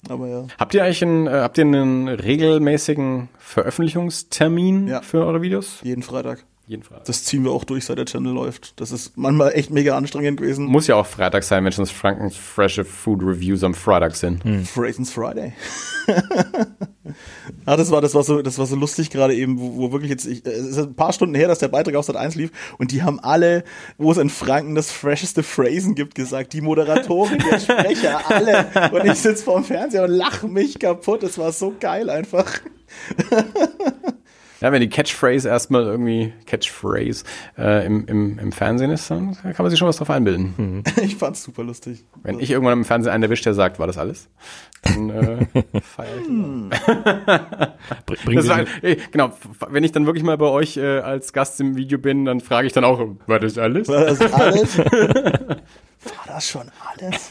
Aber 0.09 0.27
ja. 0.29 0.47
Habt 0.59 0.75
ihr 0.75 0.83
eigentlich 0.85 1.03
einen, 1.03 1.27
äh, 1.27 1.31
habt 1.31 1.57
ihr 1.57 1.65
einen 1.65 2.09
regelmäßigen 2.09 3.29
Veröffentlichungstermin 3.39 4.89
Ja. 4.89 5.01
für 5.03 5.25
eure 5.25 5.41
Videos? 5.41 5.79
Jeden 5.83 6.03
Freitag. 6.03 6.45
Jeden 6.67 6.83
Freitag. 6.83 7.05
Das 7.05 7.25
ziehen 7.25 7.45
wir 7.45 7.51
auch 7.51 7.65
durch, 7.65 7.85
seit 7.85 7.99
der 7.99 8.07
Channel 8.07 8.33
läuft. 8.33 8.81
Das 8.81 8.91
ist 8.91 9.19
manchmal 9.19 9.53
echt 9.53 9.71
mega 9.71 9.97
anstrengend 9.97 10.41
gewesen. 10.41 10.65
Muss 10.65 10.87
ja 10.87 10.97
auch 10.97 11.05
Freitag 11.05 11.43
sein, 11.43 11.63
wenn 11.63 11.73
schon 11.73 11.85
das 11.85 11.91
Frankens 11.91 12.37
frische 12.37 12.87
Food 12.87 13.23
Reviews 13.23 13.63
am 13.63 13.75
Freitag 13.75 14.17
sind. 14.17 14.43
Frasons 14.67 15.13
Friday. 15.13 15.53
ah, 17.67 17.77
das 17.77 17.91
war, 17.91 18.01
das 18.01 18.15
war 18.15 18.23
so, 18.23 18.41
das 18.41 18.59
war 18.59 18.65
so 18.65 18.77
lustig 18.77 19.11
gerade 19.11 19.35
eben, 19.35 19.59
wo, 19.59 19.77
wo 19.77 19.93
wirklich 19.93 20.11
jetzt, 20.11 20.25
ich, 20.25 20.45
es 20.47 20.67
ist 20.67 20.79
ein 20.79 20.95
paar 20.95 21.13
Stunden 21.13 21.35
her, 21.35 21.49
dass 21.49 21.59
der 21.59 21.69
Beitrag 21.69 21.97
auf 21.97 22.07
Sat 22.07 22.17
1 22.17 22.35
lief 22.35 22.51
und 22.79 22.93
die 22.93 23.03
haben 23.03 23.21
alle, 23.21 23.65
wo 23.99 24.11
es 24.11 24.17
in 24.17 24.31
Franken 24.31 24.75
das 24.75 24.91
fresheste 24.91 25.43
Phrasen 25.43 25.95
gibt, 25.95 26.15
gesagt. 26.15 26.55
Die 26.55 26.63
Moderatoren, 26.63 27.39
der 27.51 27.61
Sprecher, 27.61 28.23
alle. 28.31 28.91
Und 28.91 29.05
ich 29.05 29.19
sitze 29.19 29.45
vorm 29.45 29.65
Fernseher 29.65 30.05
und 30.05 30.13
lache 30.13 30.49
mich 30.49 30.79
kaputt. 30.79 31.25
Es 31.25 31.37
war 31.37 31.53
so 31.53 31.75
geil 31.79 32.09
einfach. 32.09 32.61
Ja, 34.65 34.73
wenn 34.73 34.81
die 34.81 34.89
Catchphrase 34.89 35.47
erstmal 35.47 35.83
irgendwie 35.83 36.33
Catchphrase 36.47 37.25
äh, 37.59 37.85
im, 37.85 38.07
im, 38.07 38.39
im 38.39 38.51
Fernsehen 38.51 38.91
ist, 38.91 39.11
dann 39.11 39.35
kann 39.35 39.57
man 39.59 39.69
sich 39.69 39.79
schon 39.79 39.89
was 39.89 39.99
drauf 39.99 40.09
einbilden. 40.09 40.83
Ich 41.03 41.17
fand's 41.17 41.43
super 41.43 41.63
lustig. 41.63 42.07
Wenn 42.23 42.41
ich 42.41 42.51
irgendwann 42.51 42.79
im 42.79 42.87
Fernsehen 42.87 43.13
einen 43.13 43.25
erwischt, 43.25 43.45
der 43.45 43.53
sagt, 43.53 43.79
war 43.79 43.87
das 43.87 43.99
alles? 43.99 44.31
Dann 44.81 45.11
äh, 45.11 45.47
feier 45.83 46.17
ich. 46.19 46.27
Bring 48.25 48.37
Das 48.37 48.49
war, 48.49 48.65
ey, 48.81 48.97
genau, 49.11 49.33
wenn 49.69 49.85
ich 49.85 49.93
dann 49.93 50.07
wirklich 50.07 50.25
mal 50.25 50.39
bei 50.39 50.47
euch 50.47 50.79
äh, 50.79 51.01
als 51.01 51.35
Gast 51.35 51.61
im 51.61 51.77
Video 51.77 51.99
bin, 51.99 52.25
dann 52.25 52.41
frage 52.41 52.67
ich 52.67 52.73
dann 52.73 52.85
auch, 52.85 53.07
war 53.27 53.41
das 53.41 53.59
alles? 53.59 53.89
War 53.89 54.07
das 54.07 54.21
alles? 54.33 54.79
War 54.79 55.59
das 56.27 56.49
schon 56.49 56.71
alles? 56.97 57.29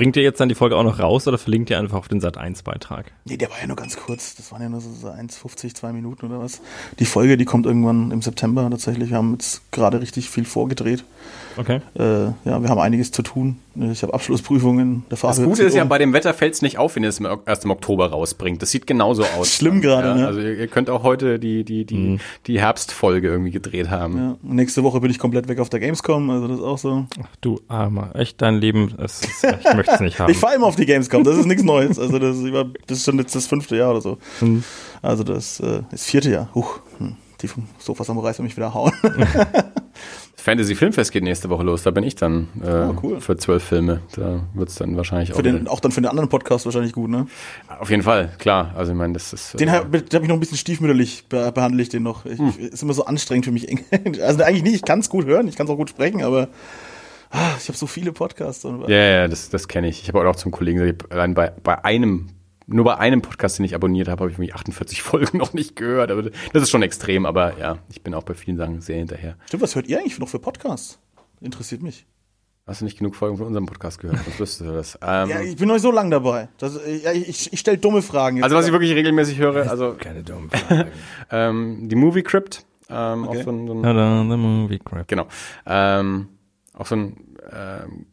Bringt 0.00 0.16
ihr 0.16 0.22
jetzt 0.22 0.40
dann 0.40 0.48
die 0.48 0.54
Folge 0.54 0.78
auch 0.78 0.82
noch 0.82 0.98
raus 0.98 1.28
oder 1.28 1.36
verlinkt 1.36 1.68
ihr 1.68 1.78
einfach 1.78 1.98
auf 1.98 2.08
den 2.08 2.22
Sat 2.22 2.38
1 2.38 2.62
Beitrag? 2.62 3.12
Nee, 3.26 3.36
der 3.36 3.50
war 3.50 3.60
ja 3.60 3.66
nur 3.66 3.76
ganz 3.76 3.98
kurz. 3.98 4.34
Das 4.34 4.50
waren 4.50 4.62
ja 4.62 4.70
nur 4.70 4.80
so, 4.80 4.90
so 4.90 5.08
1,50, 5.08 5.74
zwei 5.74 5.92
Minuten 5.92 6.24
oder 6.24 6.40
was. 6.40 6.62
Die 6.98 7.04
Folge, 7.04 7.36
die 7.36 7.44
kommt 7.44 7.66
irgendwann 7.66 8.10
im 8.10 8.22
September 8.22 8.66
tatsächlich. 8.70 9.10
Wir 9.10 9.18
haben 9.18 9.32
jetzt 9.32 9.70
gerade 9.72 10.00
richtig 10.00 10.30
viel 10.30 10.46
vorgedreht. 10.46 11.04
Okay. 11.56 11.80
Äh, 11.98 12.02
ja, 12.02 12.62
wir 12.62 12.68
haben 12.68 12.78
einiges 12.78 13.10
zu 13.10 13.22
tun. 13.22 13.58
Ich 13.92 14.02
habe 14.02 14.12
Abschlussprüfungen. 14.12 15.04
Der 15.10 15.18
Das 15.18 15.42
Gute 15.42 15.62
ist 15.62 15.74
ja, 15.74 15.84
um. 15.84 15.88
bei 15.88 15.98
dem 15.98 16.12
Wetter 16.12 16.34
fällt 16.34 16.54
es 16.54 16.62
nicht 16.62 16.78
auf, 16.78 16.96
wenn 16.96 17.04
ihr 17.04 17.08
es 17.08 17.20
erst 17.46 17.64
im 17.64 17.70
Oktober 17.70 18.10
rausbringt. 18.10 18.60
Das 18.60 18.70
sieht 18.70 18.86
genauso 18.86 19.24
aus. 19.38 19.54
Schlimm 19.54 19.80
gerade, 19.80 20.08
ja, 20.08 20.14
ne? 20.14 20.26
Also 20.26 20.40
ihr, 20.40 20.56
ihr 20.56 20.66
könnt 20.66 20.90
auch 20.90 21.02
heute 21.02 21.38
die, 21.38 21.64
die, 21.64 21.84
die, 21.84 22.18
die 22.46 22.60
Herbstfolge 22.60 23.28
irgendwie 23.28 23.52
gedreht 23.52 23.90
haben. 23.90 24.16
Ja, 24.16 24.36
nächste 24.42 24.82
Woche 24.82 25.00
bin 25.00 25.10
ich 25.10 25.18
komplett 25.18 25.48
weg 25.48 25.60
auf 25.60 25.70
der 25.70 25.80
Gamescom, 25.80 26.30
also 26.30 26.48
das 26.48 26.58
ist 26.58 26.64
auch 26.64 26.78
so. 26.78 27.06
Ach 27.22 27.36
du 27.40 27.60
Armer, 27.68 28.10
echt 28.14 28.42
dein 28.42 28.56
Leben, 28.56 28.94
es 28.98 29.20
ist, 29.22 29.44
ich 29.44 29.74
möchte 29.74 29.92
es 29.92 30.00
nicht 30.00 30.18
haben. 30.18 30.30
Ich 30.30 30.38
fahre 30.38 30.56
immer 30.56 30.66
auf 30.66 30.76
die 30.76 30.86
Gamescom, 30.86 31.22
das 31.24 31.36
ist 31.36 31.46
nichts 31.46 31.62
Neues. 31.62 31.98
Also 31.98 32.18
das 32.18 32.36
ist, 32.36 32.44
über, 32.44 32.66
das 32.86 32.98
ist 32.98 33.04
schon 33.04 33.18
jetzt 33.18 33.34
das 33.34 33.46
fünfte 33.46 33.76
Jahr 33.76 33.90
oder 33.92 34.00
so. 34.00 34.18
Also 35.02 35.24
das 35.24 35.60
äh, 35.60 35.82
ist 35.92 36.06
vierte 36.06 36.30
Jahr. 36.30 36.48
Huch, 36.54 36.80
hm, 36.98 37.16
die 37.40 37.48
vom 37.48 37.64
Sofa 37.78 38.04
Samurais 38.04 38.38
will 38.38 38.44
mich 38.44 38.56
wieder 38.56 38.74
hauen. 38.74 38.92
Fantasy 40.40 40.74
Filmfest 40.74 41.12
geht 41.12 41.22
nächste 41.22 41.50
Woche 41.50 41.62
los. 41.62 41.82
Da 41.82 41.90
bin 41.90 42.04
ich 42.04 42.14
dann 42.14 42.48
äh, 42.62 42.68
Ah, 42.68 42.94
cool. 43.02 43.20
für 43.20 43.36
zwölf 43.36 43.62
Filme. 43.62 44.00
Da 44.16 44.40
wird's 44.54 44.74
dann 44.76 44.96
wahrscheinlich 44.96 45.32
auch. 45.32 45.36
Für 45.36 45.42
den, 45.42 45.68
auch 45.68 45.80
dann 45.80 45.92
für 45.92 46.00
den 46.00 46.08
anderen 46.10 46.28
Podcast 46.28 46.64
wahrscheinlich 46.64 46.92
gut, 46.92 47.10
ne? 47.10 47.26
auf 47.78 47.90
jeden 47.90 48.02
Fall, 48.02 48.30
klar. 48.38 48.72
Also 48.76 48.92
ich 48.92 48.98
meine, 48.98 49.12
das 49.12 49.32
ist. 49.32 49.58
Den 49.60 49.68
äh, 49.68 49.72
habe 49.72 49.98
hab 49.98 50.22
ich 50.22 50.28
noch 50.28 50.36
ein 50.36 50.40
bisschen 50.40 50.56
stiefmütterlich, 50.56 51.26
be 51.28 51.50
behandle 51.52 51.82
ich 51.82 51.88
den 51.88 52.02
noch. 52.02 52.24
Ich, 52.26 52.40
Ist 52.58 52.82
immer 52.82 52.94
so 52.94 53.04
anstrengend 53.04 53.44
für 53.44 53.52
mich. 53.52 53.66
Also 54.22 54.42
eigentlich 54.42 54.62
nicht, 54.62 54.74
ich 54.76 54.82
kann 54.82 55.00
es 55.00 55.08
gut 55.08 55.26
hören, 55.26 55.46
ich 55.48 55.56
kann 55.56 55.66
es 55.66 55.72
auch 55.72 55.76
gut 55.76 55.90
sprechen, 55.90 56.22
aber 56.22 56.48
ah, 57.30 57.50
ich 57.58 57.68
habe 57.68 57.76
so 57.78 57.86
viele 57.86 58.12
Podcasts. 58.12 58.64
Ja, 58.64 58.88
ja, 58.88 59.28
das, 59.28 59.50
das 59.50 59.68
kenne 59.68 59.88
ich. 59.88 60.02
Ich 60.02 60.08
habe 60.08 60.28
auch 60.28 60.36
zum 60.36 60.50
Kollegen 60.52 60.78
gesagt, 60.78 61.12
allein 61.12 61.34
bei, 61.34 61.52
bei 61.62 61.84
einem, 61.84 62.28
nur 62.72 62.84
bei 62.84 62.96
einem 62.96 63.20
Podcast, 63.20 63.58
den 63.58 63.64
ich 63.64 63.74
abonniert 63.74 64.08
habe, 64.08 64.20
habe 64.22 64.30
ich 64.30 64.38
irgendwie 64.38 64.52
48 64.52 65.02
Folgen 65.02 65.38
noch 65.38 65.52
nicht 65.52 65.76
gehört. 65.76 66.10
Aber 66.10 66.22
das 66.22 66.62
ist 66.62 66.70
schon 66.70 66.82
extrem. 66.82 67.26
Aber 67.26 67.58
ja, 67.58 67.78
ich 67.90 68.02
bin 68.02 68.14
auch 68.14 68.22
bei 68.22 68.34
vielen 68.34 68.56
Sachen 68.56 68.80
sehr 68.80 68.96
hinterher. 68.98 69.36
Stimmt, 69.46 69.62
was 69.62 69.74
hört 69.74 69.88
ihr 69.88 69.98
eigentlich 69.98 70.18
noch 70.18 70.28
für 70.28 70.38
Podcasts? 70.38 70.98
Interessiert 71.40 71.82
mich. 71.82 72.06
Hast 72.66 72.82
du 72.82 72.84
nicht 72.84 72.98
genug 72.98 73.16
Folgen 73.16 73.36
von 73.36 73.46
unserem 73.48 73.66
Podcast 73.66 73.98
gehört? 73.98 74.24
Was 74.26 74.38
wüsstest 74.38 74.60
du 74.60 74.72
das? 74.72 74.98
Ähm, 75.02 75.28
Ja, 75.28 75.40
ich 75.40 75.56
bin 75.56 75.66
noch 75.66 75.74
nicht 75.74 75.82
so 75.82 75.90
lang 75.90 76.10
dabei. 76.10 76.48
Das, 76.58 76.78
ja, 77.02 77.10
ich 77.10 77.52
ich 77.52 77.58
stelle 77.58 77.78
dumme 77.78 78.02
Fragen. 78.02 78.36
Jetzt. 78.36 78.44
also 78.44 78.56
was 78.56 78.66
ich 78.66 78.72
wirklich 78.72 78.94
regelmäßig 78.94 79.38
höre, 79.38 79.68
also 79.68 79.94
Keine 79.98 80.22
dummen 80.22 80.50
Fragen. 80.50 80.90
ähm, 81.30 81.88
die 81.88 81.96
Movie 81.96 82.22
Crypt 82.22 82.64
Ähm, 82.88 83.24
Okay. 83.24 83.40
Auch 83.40 83.44
so 83.44 83.50
ein, 83.50 83.66
so 83.66 83.74
ein 83.74 83.82
Tada, 83.82 84.20
the 84.22 84.36
movie 84.36 84.78
crap. 84.78 85.08
Genau. 85.08 85.26
Ähm, 85.66 86.28
auch 86.74 86.86
so 86.86 86.94
ein 86.96 87.16
ähm, 87.52 88.06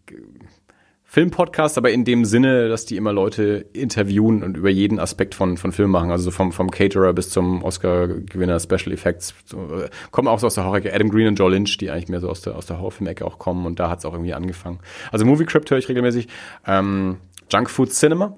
Filmpodcast, 1.09 1.77
aber 1.77 1.89
in 1.91 2.03
dem 2.03 2.25
Sinne, 2.25 2.67
dass 2.67 2.85
die 2.85 2.97
immer 2.97 3.13
Leute 3.13 3.65
interviewen 3.71 4.43
und 4.43 4.57
über 4.57 4.69
jeden 4.69 4.99
Aspekt 4.99 5.35
von, 5.35 5.55
von 5.55 5.71
Film 5.71 5.89
machen. 5.89 6.11
Also 6.11 6.25
so 6.25 6.31
vom, 6.31 6.51
vom 6.51 6.69
Caterer 6.69 7.13
bis 7.13 7.29
zum 7.29 7.63
Oscar-Gewinner 7.63 8.59
Special 8.59 8.91
Effects. 8.91 9.33
So, 9.45 9.57
äh, 9.57 9.89
kommen 10.11 10.27
auch 10.27 10.39
so 10.39 10.47
aus 10.47 10.55
der 10.55 10.65
Horror-Ecke. 10.65 10.93
Adam 10.93 11.09
Green 11.09 11.27
und 11.27 11.39
Joe 11.39 11.49
Lynch, 11.49 11.77
die 11.77 11.89
eigentlich 11.89 12.09
mehr 12.09 12.19
so 12.19 12.29
aus 12.29 12.41
der, 12.41 12.57
aus 12.57 12.65
der 12.65 12.79
Horrorfilm-Ecke 12.79 13.25
auch 13.25 13.39
kommen. 13.39 13.65
Und 13.65 13.79
da 13.79 13.89
hat 13.89 13.99
es 13.99 14.05
auch 14.05 14.11
irgendwie 14.11 14.33
angefangen. 14.33 14.79
Also 15.09 15.25
Movie 15.25 15.45
Crypt 15.45 15.71
höre 15.71 15.77
ich 15.77 15.87
regelmäßig. 15.87 16.27
Ähm, 16.67 17.17
Junk 17.49 17.69
Food 17.69 17.91
Cinema. 17.93 18.37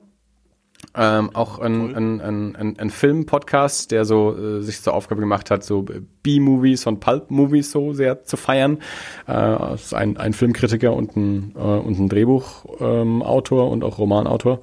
Ähm, 0.95 1.29
auch 1.35 1.59
ein, 1.59 1.95
ein, 1.95 2.21
ein, 2.21 2.55
ein, 2.55 2.79
ein 2.79 2.89
Film-Podcast, 2.89 3.91
der 3.91 4.05
so 4.05 4.35
äh, 4.35 4.61
sich 4.61 4.81
zur 4.81 4.93
Aufgabe 4.93 5.21
gemacht 5.21 5.51
hat, 5.51 5.63
so 5.63 5.85
B-Movies 6.23 6.87
und 6.87 6.99
Pulp-Movies 6.99 7.71
so 7.71 7.93
sehr 7.93 8.23
zu 8.23 8.37
feiern. 8.37 8.79
Äh, 9.27 9.75
ist 9.75 9.93
ein, 9.93 10.17
ein 10.17 10.33
Filmkritiker 10.33 10.93
und 10.93 11.15
ein, 11.15 11.53
äh, 11.55 11.59
und 11.59 11.99
ein 11.99 12.09
Drehbuchautor 12.09 13.63
ähm, 13.65 13.71
und 13.71 13.83
auch 13.83 13.99
Romanautor, 13.99 14.61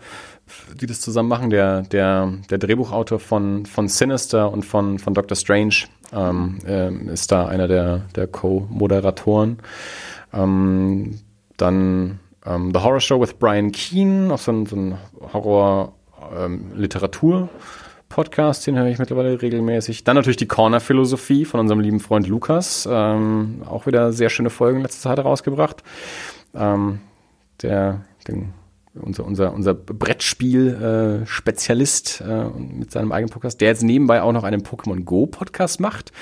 die 0.80 0.86
das 0.86 1.00
zusammen 1.00 1.28
machen. 1.28 1.50
Der, 1.50 1.82
der, 1.82 2.32
der 2.50 2.58
Drehbuchautor 2.58 3.20
von, 3.20 3.64
von 3.64 3.86
Sinister 3.86 4.52
und 4.52 4.64
von, 4.64 4.98
von 4.98 5.14
Doctor 5.14 5.36
Strange 5.36 5.84
ähm, 6.12 6.58
ähm, 6.66 7.08
ist 7.08 7.30
da 7.30 7.46
einer 7.46 7.68
der, 7.68 8.02
der 8.16 8.26
Co-Moderatoren. 8.26 9.58
Ähm, 10.32 11.20
dann 11.56 12.18
ähm, 12.44 12.72
The 12.74 12.80
Horror 12.80 13.00
Show 13.00 13.20
with 13.20 13.34
Brian 13.34 13.72
Keane, 13.72 14.32
auch 14.32 14.38
so 14.38 14.52
ein, 14.52 14.66
so 14.66 14.76
ein 14.76 14.98
Horror-Literatur-Podcast, 16.30 18.66
den 18.66 18.76
höre 18.76 18.86
ich 18.86 18.98
mittlerweile 18.98 19.40
regelmäßig. 19.40 20.04
Dann 20.04 20.16
natürlich 20.16 20.36
die 20.36 20.46
Corner-Philosophie 20.46 21.44
von 21.44 21.60
unserem 21.60 21.80
lieben 21.80 22.00
Freund 22.00 22.26
Lukas, 22.26 22.88
ähm, 22.90 23.62
auch 23.68 23.86
wieder 23.86 24.12
sehr 24.12 24.30
schöne 24.30 24.50
Folgen 24.50 24.78
in 24.78 24.82
letzter 24.82 25.10
Zeit 25.10 25.24
rausgebracht. 25.24 25.82
Ähm, 26.54 27.00
der, 27.62 28.00
den, 28.28 28.52
unser, 29.00 29.24
unser, 29.24 29.52
unser 29.52 29.74
Brettspiel-Spezialist 29.74 32.22
äh, 32.26 32.44
mit 32.58 32.90
seinem 32.90 33.12
eigenen 33.12 33.30
Podcast, 33.30 33.60
der 33.60 33.68
jetzt 33.68 33.82
nebenbei 33.82 34.22
auch 34.22 34.32
noch 34.32 34.44
einen 34.44 34.62
Pokémon 34.62 35.04
Go-Podcast 35.04 35.80
macht 35.80 36.12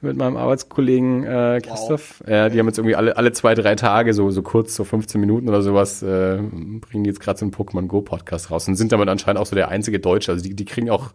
mit 0.00 0.16
meinem 0.16 0.36
Arbeitskollegen 0.36 1.24
äh, 1.24 1.60
Christoph. 1.64 2.22
Ja, 2.26 2.48
die 2.48 2.58
haben 2.58 2.66
jetzt 2.66 2.78
irgendwie 2.78 2.96
alle, 2.96 3.16
alle 3.16 3.32
zwei, 3.32 3.54
drei 3.54 3.74
Tage, 3.74 4.14
so, 4.14 4.30
so 4.30 4.42
kurz, 4.42 4.74
so 4.74 4.84
15 4.84 5.20
Minuten 5.20 5.48
oder 5.48 5.62
sowas, 5.62 6.02
äh, 6.02 6.38
bringen 6.38 7.04
die 7.04 7.10
jetzt 7.10 7.20
gerade 7.20 7.38
so 7.38 7.44
einen 7.44 7.52
Pokémon 7.52 7.86
Go-Podcast 7.86 8.50
raus 8.50 8.68
und 8.68 8.76
sind 8.76 8.92
damit 8.92 9.08
anscheinend 9.08 9.40
auch 9.40 9.46
so 9.46 9.56
der 9.56 9.68
einzige 9.68 10.00
Deutsche. 10.00 10.32
Also 10.32 10.42
die, 10.42 10.54
die 10.54 10.64
kriegen 10.64 10.90
auch, 10.90 11.10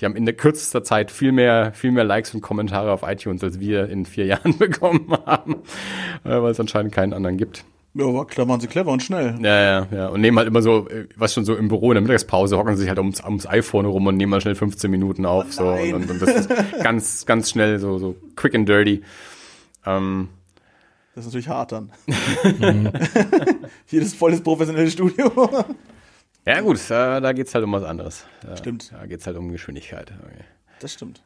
die 0.00 0.04
haben 0.04 0.16
in 0.16 0.26
der 0.26 0.34
kürzester 0.34 0.84
Zeit 0.84 1.10
viel 1.10 1.32
mehr, 1.32 1.72
viel 1.72 1.92
mehr 1.92 2.04
Likes 2.04 2.34
und 2.34 2.40
Kommentare 2.40 2.92
auf 2.92 3.02
iTunes, 3.02 3.42
als 3.42 3.60
wir 3.60 3.88
in 3.88 4.04
vier 4.04 4.26
Jahren 4.26 4.58
bekommen 4.58 5.12
haben, 5.24 5.56
äh, 6.24 6.40
weil 6.40 6.50
es 6.50 6.60
anscheinend 6.60 6.92
keinen 6.92 7.12
anderen 7.12 7.36
gibt. 7.36 7.64
Ja, 7.98 8.12
war 8.12 8.26
klar, 8.26 8.46
waren 8.46 8.60
sie 8.60 8.66
clever 8.66 8.90
und 8.92 9.02
schnell. 9.02 9.38
Ja, 9.40 9.62
ja, 9.62 9.86
ja. 9.90 10.08
Und 10.08 10.20
nehmen 10.20 10.36
halt 10.36 10.48
immer 10.48 10.60
so, 10.60 10.86
äh, 10.88 11.08
was 11.16 11.32
schon 11.32 11.44
so 11.46 11.54
im 11.56 11.68
Büro 11.68 11.90
in 11.92 11.94
der 11.94 12.02
Mittagspause, 12.02 12.58
hocken 12.58 12.74
sie 12.76 12.80
sich 12.82 12.88
halt 12.90 12.98
ums, 12.98 13.24
ums 13.24 13.46
iPhone 13.46 13.86
rum 13.86 14.06
und 14.06 14.16
nehmen 14.18 14.30
mal 14.30 14.40
schnell 14.42 14.54
15 14.54 14.90
Minuten 14.90 15.24
auf. 15.24 15.50
so 15.52 15.64
nein. 15.70 15.94
und, 15.94 16.10
und 16.10 16.20
das 16.20 16.34
ist 16.34 16.50
ganz, 16.82 17.24
ganz 17.24 17.50
schnell, 17.50 17.78
so, 17.78 17.98
so 17.98 18.14
quick 18.34 18.54
and 18.54 18.68
dirty. 18.68 19.02
Ähm, 19.86 20.28
Das 21.14 21.24
ist 21.24 21.32
natürlich 21.32 21.48
hart 21.48 21.72
dann. 21.72 21.90
Das 23.90 24.12
volles 24.14 24.42
professionelle 24.42 24.90
Studio. 24.90 25.64
ja, 26.44 26.60
gut, 26.60 26.78
da, 26.90 27.20
da 27.20 27.32
geht's 27.32 27.54
halt 27.54 27.64
um 27.64 27.72
was 27.72 27.84
anderes. 27.84 28.26
Da, 28.42 28.56
Stimmt. 28.56 28.92
Da 28.92 29.06
geht's 29.06 29.26
halt 29.26 29.36
um 29.38 29.50
Geschwindigkeit. 29.52 30.12
Okay. 30.22 30.44
Das 30.80 30.92
stimmt. 30.92 31.22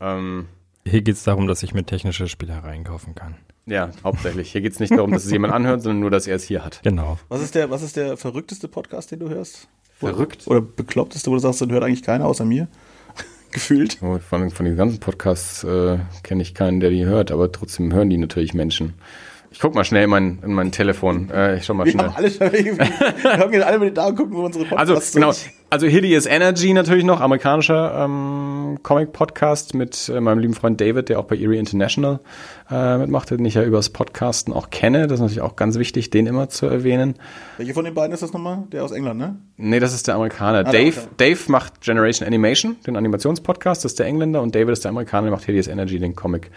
Ähm, 0.00 0.46
Hier 0.88 1.02
geht 1.02 1.14
es 1.16 1.24
darum, 1.24 1.46
dass 1.46 1.62
ich 1.62 1.74
mir 1.74 1.84
technische 1.84 2.28
Spielereien 2.28 2.84
kaufen 2.84 3.14
kann. 3.14 3.36
ja, 3.66 3.90
hauptsächlich. 4.04 4.52
Hier 4.52 4.60
geht's 4.60 4.80
nicht 4.80 4.92
darum, 4.92 5.12
dass 5.12 5.24
es 5.24 5.30
jemand 5.30 5.52
anhört, 5.52 5.82
sondern 5.82 6.00
nur, 6.00 6.10
dass 6.10 6.26
er 6.26 6.36
es 6.36 6.44
hier 6.44 6.64
hat. 6.64 6.80
Genau. 6.82 7.18
Was 7.28 7.42
ist 7.42 7.54
der, 7.54 7.70
was 7.70 7.82
ist 7.82 7.96
der 7.96 8.16
verrückteste 8.16 8.68
Podcast, 8.68 9.10
den 9.10 9.20
du 9.20 9.28
hörst? 9.28 9.68
Verrückt. 9.98 10.46
Oder 10.46 10.60
bekloppteste, 10.60 11.30
wo 11.30 11.34
du 11.34 11.40
sagst, 11.40 11.60
den 11.60 11.72
hört 11.72 11.84
eigentlich 11.84 12.02
keiner 12.02 12.26
außer 12.26 12.44
mir? 12.44 12.68
Gefühlt. 13.50 13.98
Oh, 14.02 14.18
Von, 14.18 14.50
von 14.50 14.64
den 14.66 14.76
ganzen 14.76 15.00
Podcasts 15.00 15.64
äh, 15.64 15.98
kenne 16.22 16.42
ich 16.42 16.54
keinen, 16.54 16.80
der 16.80 16.90
die 16.90 17.04
hört, 17.04 17.30
aber 17.30 17.50
trotzdem 17.50 17.92
hören 17.92 18.10
die 18.10 18.18
natürlich 18.18 18.54
Menschen. 18.54 18.94
Ich 19.50 19.60
guck 19.60 19.74
mal 19.74 19.84
schnell 19.84 20.04
in 20.04 20.10
mein, 20.10 20.38
in 20.44 20.52
mein 20.52 20.72
Telefon. 20.72 21.30
Äh, 21.30 21.56
ich 21.56 21.64
schau 21.64 21.72
mal 21.74 21.84
Wir 21.86 21.92
schnell. 21.92 22.06
haben 22.06 22.16
alle 22.16 22.30
schon, 22.30 22.52
wir 22.52 23.38
haben 23.38 23.52
jetzt 23.52 23.64
alle 23.66 23.78
mit 23.78 23.88
den 23.88 23.94
Daumen 23.94 24.14
gucken, 24.16 24.36
wo 24.36 24.42
unsere 24.44 24.64
Also 24.76 24.92
Podcasts 24.94 25.14
genau, 25.14 25.32
sind. 25.32 25.52
also 25.70 25.86
Hideous 25.86 26.26
Energy 26.26 26.72
natürlich 26.74 27.04
noch, 27.04 27.20
amerikanischer 27.20 28.04
ähm, 28.04 28.78
Comic-Podcast 28.82 29.74
mit 29.74 30.10
äh, 30.14 30.20
meinem 30.20 30.38
lieben 30.40 30.54
Freund 30.54 30.78
David, 30.80 31.08
der 31.08 31.18
auch 31.18 31.24
bei 31.24 31.36
Erie 31.36 31.58
International 31.58 32.20
äh, 32.70 32.98
mitmacht, 32.98 33.30
den 33.30 33.44
ich 33.44 33.54
ja 33.54 33.62
übers 33.62 33.90
Podcasten 33.90 34.52
auch 34.52 34.70
kenne. 34.70 35.06
Das 35.06 35.14
ist 35.14 35.20
natürlich 35.20 35.40
auch 35.40 35.56
ganz 35.56 35.78
wichtig, 35.78 36.10
den 36.10 36.26
immer 36.26 36.48
zu 36.48 36.66
erwähnen. 36.66 37.14
Welcher 37.56 37.74
von 37.74 37.84
den 37.84 37.94
beiden 37.94 38.12
ist 38.12 38.22
das 38.22 38.32
nochmal? 38.32 38.64
Der 38.72 38.84
aus 38.84 38.92
England, 38.92 39.18
ne? 39.18 39.36
Nee, 39.56 39.80
das 39.80 39.94
ist 39.94 40.06
der 40.06 40.16
Amerikaner. 40.16 40.64
der 40.64 40.72
Dave, 40.72 41.00
Amerikaner. 41.00 41.08
Dave 41.16 41.40
macht 41.48 41.80
Generation 41.80 42.26
Animation, 42.26 42.76
den 42.86 42.96
Animationspodcast, 42.96 43.84
das 43.84 43.92
ist 43.92 43.98
der 43.98 44.06
Engländer 44.06 44.42
und 44.42 44.54
David 44.54 44.70
ist 44.70 44.84
der 44.84 44.90
Amerikaner, 44.90 45.24
der 45.24 45.32
macht 45.32 45.44
Hideous 45.44 45.66
Energy, 45.66 45.98
den 45.98 46.14
Comic 46.14 46.50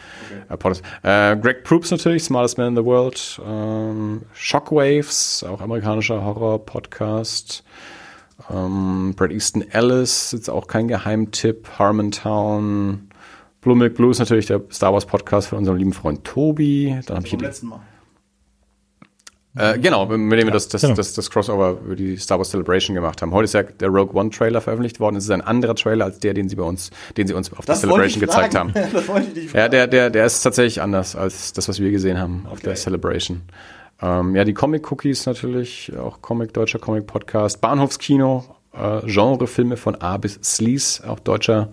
äh, 0.49 0.57
Podcast. 0.57 0.83
Äh, 1.03 1.37
Greg 1.37 1.63
Proops 1.63 1.91
natürlich, 1.91 2.23
Smartest 2.23 2.57
Man 2.57 2.67
in 2.67 2.75
the 2.75 2.85
World. 2.85 3.41
Ähm, 3.45 4.23
Shockwaves, 4.33 5.43
auch 5.43 5.61
amerikanischer 5.61 6.23
Horror-Podcast. 6.23 7.63
Ähm, 8.49 9.13
Brad 9.15 9.31
Easton 9.31 9.63
Ellis, 9.71 10.31
jetzt 10.31 10.49
auch 10.49 10.67
kein 10.67 10.87
Geheimtipp. 10.87 11.67
Harmontown. 11.77 13.10
Blue 13.61 13.75
Milk 13.75 13.93
Blues 13.93 14.17
natürlich 14.17 14.47
der 14.47 14.61
Star 14.71 14.91
Wars 14.91 15.05
Podcast 15.05 15.47
von 15.49 15.59
unserem 15.59 15.77
lieben 15.77 15.93
Freund 15.93 16.23
Tobi. 16.23 16.99
Dann 17.05 17.17
habe 17.17 17.25
ich 17.25 17.31
hier 17.31 17.39
letzten 17.39 17.67
Mal. 17.67 17.81
äh, 19.55 19.77
genau, 19.77 20.07
mit 20.07 20.39
dem 20.39 20.47
wir 20.47 20.51
das, 20.51 20.67
das, 20.67 20.81
genau. 20.81 20.95
das, 20.95 21.13
das 21.13 21.29
Crossover 21.29 21.77
über 21.85 21.95
die 21.95 22.17
Star 22.17 22.39
Wars 22.39 22.49
Celebration 22.49 22.95
gemacht 22.95 23.21
haben. 23.21 23.31
Heute 23.31 23.45
ist 23.45 23.53
ja 23.53 23.61
der 23.61 23.89
Rogue 23.89 24.19
One 24.19 24.31
Trailer 24.31 24.61
veröffentlicht 24.61 24.99
worden. 24.99 25.15
Es 25.15 25.25
ist 25.25 25.29
ein 25.29 25.41
anderer 25.41 25.75
Trailer 25.75 26.05
als 26.05 26.17
der, 26.17 26.33
den 26.33 26.49
sie 26.49 26.55
bei 26.55 26.63
uns, 26.63 26.89
den 27.17 27.27
sie 27.27 27.35
uns 27.35 27.53
auf 27.53 27.65
der 27.65 27.75
Celebration 27.75 28.19
gezeigt 28.19 28.55
haben. 28.55 28.73
das 28.93 29.07
wollte 29.07 29.27
ich 29.27 29.35
nicht 29.35 29.53
Ja, 29.53 29.69
der, 29.69 29.85
der, 29.85 30.09
der 30.09 30.25
ist 30.25 30.41
tatsächlich 30.41 30.81
anders 30.81 31.15
als 31.15 31.53
das, 31.53 31.69
was 31.69 31.79
wir 31.79 31.91
gesehen 31.91 32.17
haben 32.17 32.47
auf 32.49 32.61
der 32.61 32.73
Celebration. 32.73 33.43
Ähm, 34.01 34.35
ja, 34.35 34.43
die 34.43 34.55
Comic 34.55 34.91
Cookies 34.91 35.27
natürlich, 35.27 35.95
auch 35.95 36.23
Comic, 36.23 36.51
deutscher 36.55 36.79
Comic 36.79 37.05
Podcast, 37.05 37.61
Bahnhofskino, 37.61 38.43
äh, 38.73 39.01
Genrefilme 39.05 39.77
von 39.77 39.95
A 40.01 40.17
bis 40.17 40.39
Sleaze, 40.41 41.07
auch 41.07 41.19
deutscher 41.19 41.69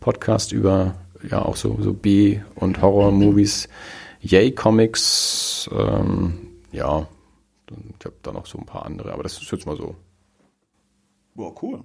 Podcast 0.00 0.52
über 0.52 0.96
ja 1.28 1.42
auch 1.42 1.56
so, 1.56 1.76
so 1.80 1.92
B- 1.92 2.40
und 2.54 2.80
Horror-Movies. 2.80 3.68
Yay 4.22 4.52
Comics, 4.52 5.68
ähm, 5.72 6.38
ja, 6.72 7.06
ich 7.98 8.04
habe 8.04 8.16
da 8.22 8.32
noch 8.32 8.44
so 8.46 8.58
ein 8.58 8.66
paar 8.66 8.84
andere, 8.84 9.12
aber 9.12 9.22
das 9.22 9.40
ist 9.40 9.50
jetzt 9.50 9.64
mal 9.66 9.76
so, 9.76 9.94
Boah, 11.34 11.54
cool. 11.62 11.84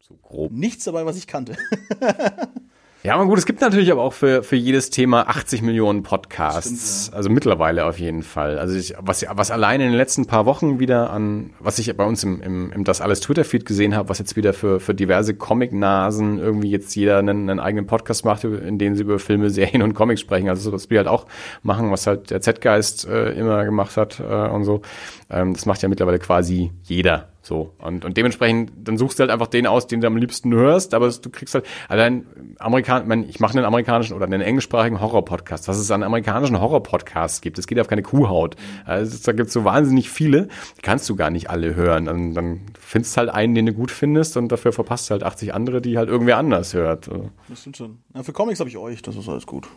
so 0.00 0.14
grob. 0.22 0.52
Nichts 0.52 0.84
dabei, 0.84 1.04
was 1.04 1.16
ich 1.16 1.26
kannte. 1.26 1.56
Ja, 3.06 3.16
aber 3.16 3.26
gut, 3.26 3.36
es 3.36 3.44
gibt 3.44 3.60
natürlich 3.60 3.92
aber 3.92 4.00
auch 4.00 4.14
für, 4.14 4.42
für 4.42 4.56
jedes 4.56 4.88
Thema 4.88 5.28
80 5.28 5.60
Millionen 5.60 6.02
Podcasts. 6.02 7.12
Also 7.12 7.28
mittlerweile 7.28 7.84
auf 7.84 7.98
jeden 7.98 8.22
Fall. 8.22 8.58
Also 8.58 8.74
ich, 8.76 8.94
was, 8.98 9.26
was 9.30 9.50
allein 9.50 9.82
in 9.82 9.88
den 9.88 9.96
letzten 9.96 10.24
paar 10.24 10.46
Wochen 10.46 10.80
wieder 10.80 11.10
an, 11.10 11.50
was 11.60 11.78
ich 11.78 11.94
bei 11.94 12.04
uns 12.06 12.24
im, 12.24 12.40
im, 12.40 12.72
im 12.72 12.84
Das 12.84 13.02
Alles 13.02 13.20
Twitter-Feed 13.20 13.66
gesehen 13.66 13.94
habe, 13.94 14.08
was 14.08 14.20
jetzt 14.20 14.36
wieder 14.36 14.54
für, 14.54 14.80
für 14.80 14.94
diverse 14.94 15.34
Comic-Nasen 15.34 16.38
irgendwie 16.38 16.70
jetzt 16.70 16.96
jeder 16.96 17.18
einen, 17.18 17.50
einen 17.50 17.60
eigenen 17.60 17.86
Podcast 17.86 18.24
macht, 18.24 18.44
in 18.44 18.78
dem 18.78 18.96
sie 18.96 19.02
über 19.02 19.18
Filme, 19.18 19.50
Serien 19.50 19.82
und 19.82 19.92
Comics 19.92 20.22
sprechen. 20.22 20.48
Also 20.48 20.62
so, 20.62 20.72
was 20.72 20.88
wir 20.88 20.96
halt 20.96 21.08
auch 21.08 21.26
machen, 21.62 21.90
was 21.90 22.06
halt 22.06 22.30
der 22.30 22.40
Z-Geist 22.40 23.06
äh, 23.06 23.32
immer 23.32 23.66
gemacht 23.66 23.98
hat 23.98 24.18
äh, 24.18 24.48
und 24.48 24.64
so. 24.64 24.80
Ähm, 25.28 25.52
das 25.52 25.66
macht 25.66 25.82
ja 25.82 25.90
mittlerweile 25.90 26.20
quasi 26.20 26.72
jeder. 26.84 27.33
So. 27.44 27.74
Und, 27.76 28.06
und 28.06 28.16
dementsprechend, 28.16 28.72
dann 28.74 28.96
suchst 28.96 29.18
du 29.18 29.20
halt 29.20 29.30
einfach 29.30 29.48
den 29.48 29.66
aus, 29.66 29.86
den 29.86 30.00
du 30.00 30.06
am 30.06 30.16
liebsten 30.16 30.54
hörst, 30.54 30.94
aber 30.94 31.10
du 31.10 31.28
kriegst 31.28 31.54
halt, 31.54 31.66
allein 31.90 32.26
Amerikan, 32.58 33.24
ich, 33.28 33.38
mache 33.38 33.58
einen 33.58 33.66
amerikanischen 33.66 34.14
oder 34.14 34.24
einen 34.24 34.40
englischsprachigen 34.40 34.98
Horror-Podcast. 34.98 35.68
Was 35.68 35.76
es 35.76 35.90
an 35.90 36.02
amerikanischen 36.02 36.58
Horror-Podcasts 36.58 37.42
gibt, 37.42 37.58
das 37.58 37.66
geht 37.66 37.78
auf 37.78 37.86
keine 37.86 38.02
Kuhhaut. 38.02 38.56
Also, 38.86 39.18
da 39.22 39.32
gibt 39.32 39.48
es 39.48 39.52
so 39.52 39.62
wahnsinnig 39.62 40.08
viele, 40.08 40.48
die 40.78 40.80
kannst 40.80 41.06
du 41.10 41.16
gar 41.16 41.28
nicht 41.28 41.50
alle 41.50 41.74
hören. 41.74 42.08
Und 42.08 42.32
dann 42.32 42.62
findest 42.80 43.18
halt 43.18 43.28
einen, 43.28 43.54
den 43.54 43.66
du 43.66 43.74
gut 43.74 43.90
findest 43.90 44.38
und 44.38 44.48
dafür 44.48 44.72
verpasst 44.72 45.10
du 45.10 45.12
halt 45.12 45.22
80 45.22 45.52
andere, 45.52 45.82
die 45.82 45.98
halt 45.98 46.08
irgendwer 46.08 46.38
anders 46.38 46.72
hört. 46.72 47.10
Das 47.50 47.60
stimmt 47.60 47.76
schon. 47.76 47.98
Ja, 48.14 48.22
für 48.22 48.32
Comics 48.32 48.60
habe 48.60 48.70
ich 48.70 48.78
euch, 48.78 49.02
das 49.02 49.16
ist 49.16 49.28
alles 49.28 49.44
gut. 49.44 49.68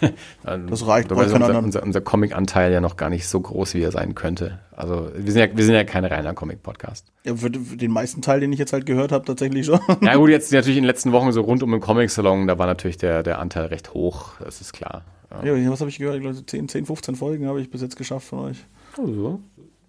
Das 0.44 0.86
reicht, 0.86 1.10
Dabei 1.10 1.24
ist 1.24 1.32
unser, 1.32 1.58
unser, 1.58 1.82
unser 1.82 2.00
Comic-Anteil 2.00 2.72
ja 2.72 2.80
noch 2.80 2.96
gar 2.96 3.10
nicht 3.10 3.26
so 3.26 3.40
groß, 3.40 3.74
wie 3.74 3.82
er 3.82 3.92
sein 3.92 4.14
könnte. 4.14 4.58
Also 4.72 5.10
wir 5.14 5.32
sind 5.32 5.40
ja, 5.40 5.56
wir 5.56 5.64
sind 5.64 5.74
ja 5.74 5.84
kein 5.84 6.04
reiner 6.04 6.34
Comic-Podcast. 6.34 7.06
Ja, 7.24 7.34
für 7.36 7.50
für 7.52 7.76
den 7.76 7.90
meisten 7.90 8.22
Teil, 8.22 8.40
den 8.40 8.52
ich 8.52 8.58
jetzt 8.58 8.72
halt 8.72 8.86
gehört 8.86 9.12
habe, 9.12 9.24
tatsächlich 9.24 9.66
schon. 9.66 9.80
Ja 10.00 10.16
gut, 10.16 10.30
jetzt 10.30 10.52
natürlich 10.52 10.76
in 10.76 10.82
den 10.82 10.88
letzten 10.88 11.12
Wochen 11.12 11.32
so 11.32 11.40
rund 11.42 11.62
um 11.62 11.70
den 11.70 11.80
Comic-Salon, 11.80 12.46
da 12.46 12.58
war 12.58 12.66
natürlich 12.66 12.98
der, 12.98 13.22
der 13.22 13.38
Anteil 13.38 13.66
recht 13.66 13.94
hoch, 13.94 14.32
das 14.40 14.60
ist 14.60 14.72
klar. 14.72 15.02
Ja. 15.42 15.54
Ja, 15.54 15.70
was 15.70 15.80
habe 15.80 15.90
ich 15.90 15.98
gehört? 15.98 16.16
Ich 16.16 16.22
glaube, 16.22 16.44
10, 16.44 16.68
10, 16.68 16.86
15 16.86 17.16
Folgen 17.16 17.46
habe 17.46 17.60
ich 17.60 17.70
bis 17.70 17.82
jetzt 17.82 17.96
geschafft 17.96 18.28
von 18.28 18.40
euch. 18.40 18.58
Also. 18.98 19.40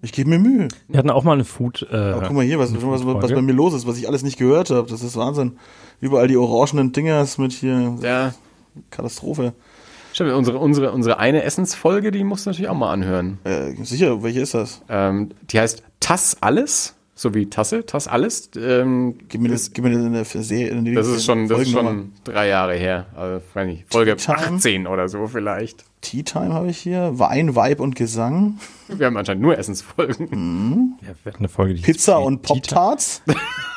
Ich 0.01 0.11
gebe 0.11 0.29
mir 0.29 0.39
Mühe. 0.39 0.67
Wir 0.87 0.99
hatten 0.99 1.09
auch 1.09 1.23
mal 1.23 1.33
eine 1.33 1.45
Food. 1.45 1.87
Äh, 1.91 1.95
Aber 1.95 2.27
guck 2.27 2.35
mal 2.35 2.45
hier, 2.45 2.59
was, 2.59 2.73
was, 2.73 3.05
was, 3.05 3.31
bei 3.31 3.41
mir 3.41 3.53
los 3.53 3.73
ist, 3.73 3.87
was 3.87 3.97
ich 3.97 4.07
alles 4.07 4.23
nicht 4.23 4.37
gehört 4.37 4.69
habe. 4.69 4.87
Das 4.89 5.01
ist 5.01 5.15
Wahnsinn. 5.15 5.57
Überall 5.99 6.27
die 6.27 6.37
orangenen 6.37 6.91
Dingers 6.91 7.37
mit 7.37 7.53
hier. 7.53 7.97
Ja, 8.01 8.33
Katastrophe. 8.91 9.53
Stimmt, 10.15 10.31
unsere, 10.31 10.59
unsere, 10.59 10.93
unsere 10.93 11.19
eine 11.19 11.43
Essensfolge, 11.43 12.09
die 12.09 12.23
musst 12.23 12.45
du 12.45 12.49
natürlich 12.49 12.69
auch 12.69 12.77
mal 12.77 12.89
anhören. 12.93 13.37
Äh, 13.43 13.73
sicher, 13.83 14.23
welche 14.23 14.39
ist 14.39 14.53
das? 14.53 14.81
Ähm, 14.87 15.31
die 15.51 15.59
heißt 15.59 15.83
Tass 15.99 16.37
alles, 16.39 16.95
so 17.15 17.33
wie 17.33 17.49
Tasse, 17.49 17.85
Tass 17.85 18.07
alles. 18.07 18.49
Ähm, 18.55 19.17
Gib 19.27 19.41
mir 19.41 19.49
das, 19.49 19.73
gib 19.73 19.83
mir 19.83 19.91
das 19.91 20.05
in 20.05 20.13
der 20.13 20.23
Serie. 20.23 20.69
In 20.69 20.95
das 20.95 21.07
ist 21.07 21.25
schon, 21.25 21.49
das 21.49 21.59
ist 21.59 21.71
schon 21.71 22.13
drei 22.23 22.47
Jahre 22.47 22.75
her. 22.75 23.07
Also, 23.13 23.41
weiß 23.53 23.67
nicht, 23.67 23.91
Folge 23.91 24.15
Tea 24.15 24.35
Time? 24.35 24.55
18 24.55 24.87
oder 24.87 25.09
so 25.09 25.27
vielleicht. 25.27 25.83
Tea 25.99 26.23
Time 26.23 26.53
habe 26.53 26.69
ich 26.69 26.77
hier. 26.77 27.19
Wein, 27.19 27.53
Vibe 27.57 27.83
und 27.83 27.97
Gesang. 27.97 28.57
Wir 28.99 29.05
haben 29.07 29.17
anscheinend 29.17 29.41
nur 29.41 29.57
Essensfolgen. 29.57 30.97
Ja, 31.01 31.07
wir 31.23 31.31
hatten 31.33 31.41
eine 31.43 31.49
Folge, 31.49 31.73
die 31.73 31.81
Pizza 31.81 32.19
und 32.19 32.41
Pop-Tarts. 32.43 33.23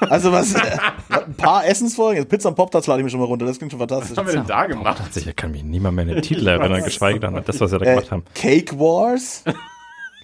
also 0.00 0.32
was, 0.32 0.54
äh, 0.54 0.60
ein 1.08 1.34
paar 1.34 1.66
Essensfolgen. 1.66 2.18
Also 2.18 2.28
Pizza 2.28 2.48
und 2.50 2.54
Pop-Tarts 2.56 2.86
lade 2.86 3.00
ich 3.00 3.04
mir 3.04 3.10
schon 3.10 3.20
mal 3.20 3.26
runter. 3.26 3.46
Das 3.46 3.56
klingt 3.58 3.72
schon 3.72 3.78
fantastisch. 3.80 4.10
Was 4.10 4.18
haben 4.18 4.26
wir 4.26 4.34
denn 4.34 4.46
da 4.46 4.66
gemacht? 4.66 5.02
Ich 5.16 5.34
kann 5.36 5.50
mich 5.52 5.62
niemand 5.64 5.96
mehr 5.96 6.02
an 6.04 6.08
den 6.12 6.22
Titel 6.22 6.46
erinnern, 6.46 6.82
geschweige 6.84 7.20
denn 7.20 7.34
an 7.36 7.42
das, 7.46 7.60
was 7.60 7.72
wir 7.72 7.78
da 7.78 7.86
Äh, 7.86 7.94
gemacht 7.94 8.10
haben. 8.10 8.24
Cake 8.34 8.78
Wars. 8.78 9.44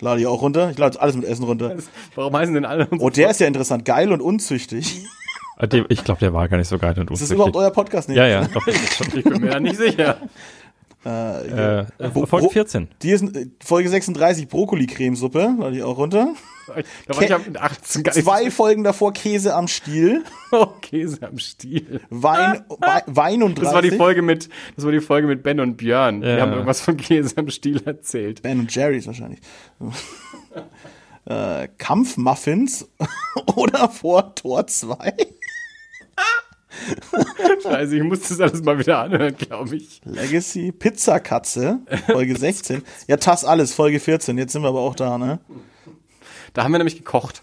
Lade 0.00 0.20
ich 0.20 0.26
auch 0.26 0.42
runter. 0.42 0.70
Ich 0.70 0.76
lade 0.78 1.00
alles 1.00 1.16
mit 1.16 1.24
Essen 1.24 1.44
runter. 1.44 1.76
Warum 2.14 2.36
heißen 2.36 2.52
denn 2.52 2.64
alle 2.66 2.86
Oh, 2.98 3.08
der 3.10 3.30
ist 3.30 3.40
ja 3.40 3.46
interessant. 3.46 3.84
Geil 3.84 4.12
und 4.12 4.20
unzüchtig. 4.20 5.04
Ah, 5.56 5.66
Ich 5.88 6.02
glaube, 6.04 6.18
der 6.20 6.34
war 6.34 6.48
gar 6.48 6.56
nicht 6.58 6.68
so 6.68 6.78
geil 6.78 6.90
und 6.98 7.10
Ist 7.10 7.22
das 7.22 7.30
unzüchtig. 7.30 7.34
überhaupt 7.36 7.56
euer 7.56 7.70
Podcast? 7.70 8.08
Nee. 8.08 8.16
Ja, 8.16 8.26
ja, 8.26 8.44
doch. 8.52 8.66
Ich 9.14 9.24
bin 9.24 9.40
mir 9.40 9.50
da 9.50 9.60
nicht 9.60 9.76
sicher. 9.76 10.16
Äh, 11.04 11.80
Äh, 11.80 11.86
Wo- 12.14 12.24
Folge 12.26 12.46
wo- 12.46 12.50
14. 12.50 12.88
die 13.02 13.10
ist 13.10 13.22
äh, 13.36 13.46
Folge 13.62 13.88
36 13.90 14.48
Brokkoli-Cremesuppe. 14.48 15.54
Lade 15.58 15.76
ich 15.76 15.82
auch 15.82 15.98
runter. 15.98 16.28
Da 17.06 17.14
war 17.16 17.22
ich 17.22 17.46
mit 17.46 17.58
18 17.58 18.02
gar 18.04 18.14
nicht 18.14 18.24
Zwei 18.24 18.50
Folgen 18.50 18.84
davor 18.84 19.12
Käse 19.12 19.54
am 19.54 19.68
Stiel. 19.68 20.24
so 20.50 20.64
Käse 20.80 21.18
am 21.22 21.38
Stiel. 21.38 22.00
Wein, 22.08 22.64
Wei- 22.68 23.02
Wein 23.06 23.42
und 23.42 23.56
30. 23.58 23.64
Das 23.64 23.74
war 23.74 23.82
die 23.82 23.90
Folge 23.90 24.22
mit, 24.22 24.48
das 24.76 24.84
war 24.86 24.92
die 24.92 25.00
Folge 25.02 25.26
mit 25.26 25.42
Ben 25.42 25.60
und 25.60 25.76
Björn. 25.76 26.22
Die 26.22 26.26
Ja. 26.28 26.40
haben 26.40 26.52
irgendwas 26.52 26.80
von 26.80 26.96
Käse 26.96 27.36
am 27.36 27.50
Stiel 27.50 27.82
erzählt. 27.84 28.40
Ben 28.40 28.60
und 28.60 28.74
Jerry's 28.74 29.06
wahrscheinlich. 29.06 29.40
äh, 31.26 31.68
Kampfmuffins 31.78 32.88
oder 33.56 33.88
vor 33.90 34.34
Tor 34.34 34.66
2. 34.66 35.12
Scheiße, 37.62 37.96
ich 37.96 38.02
muss 38.02 38.28
das 38.28 38.40
alles 38.40 38.62
mal 38.62 38.78
wieder 38.78 38.98
anhören, 38.98 39.36
glaube 39.36 39.76
ich. 39.76 40.00
Legacy, 40.04 40.72
Pizzakatze, 40.72 41.80
Folge 42.06 42.36
16. 42.36 42.82
Ja, 43.06 43.16
Tass 43.16 43.44
alles, 43.44 43.74
Folge 43.74 44.00
14. 44.00 44.36
Jetzt 44.38 44.52
sind 44.52 44.62
wir 44.62 44.68
aber 44.68 44.80
auch 44.80 44.94
da, 44.94 45.18
ne? 45.18 45.38
Da 46.52 46.64
haben 46.64 46.72
wir 46.72 46.78
nämlich 46.78 46.96
gekocht. 46.96 47.42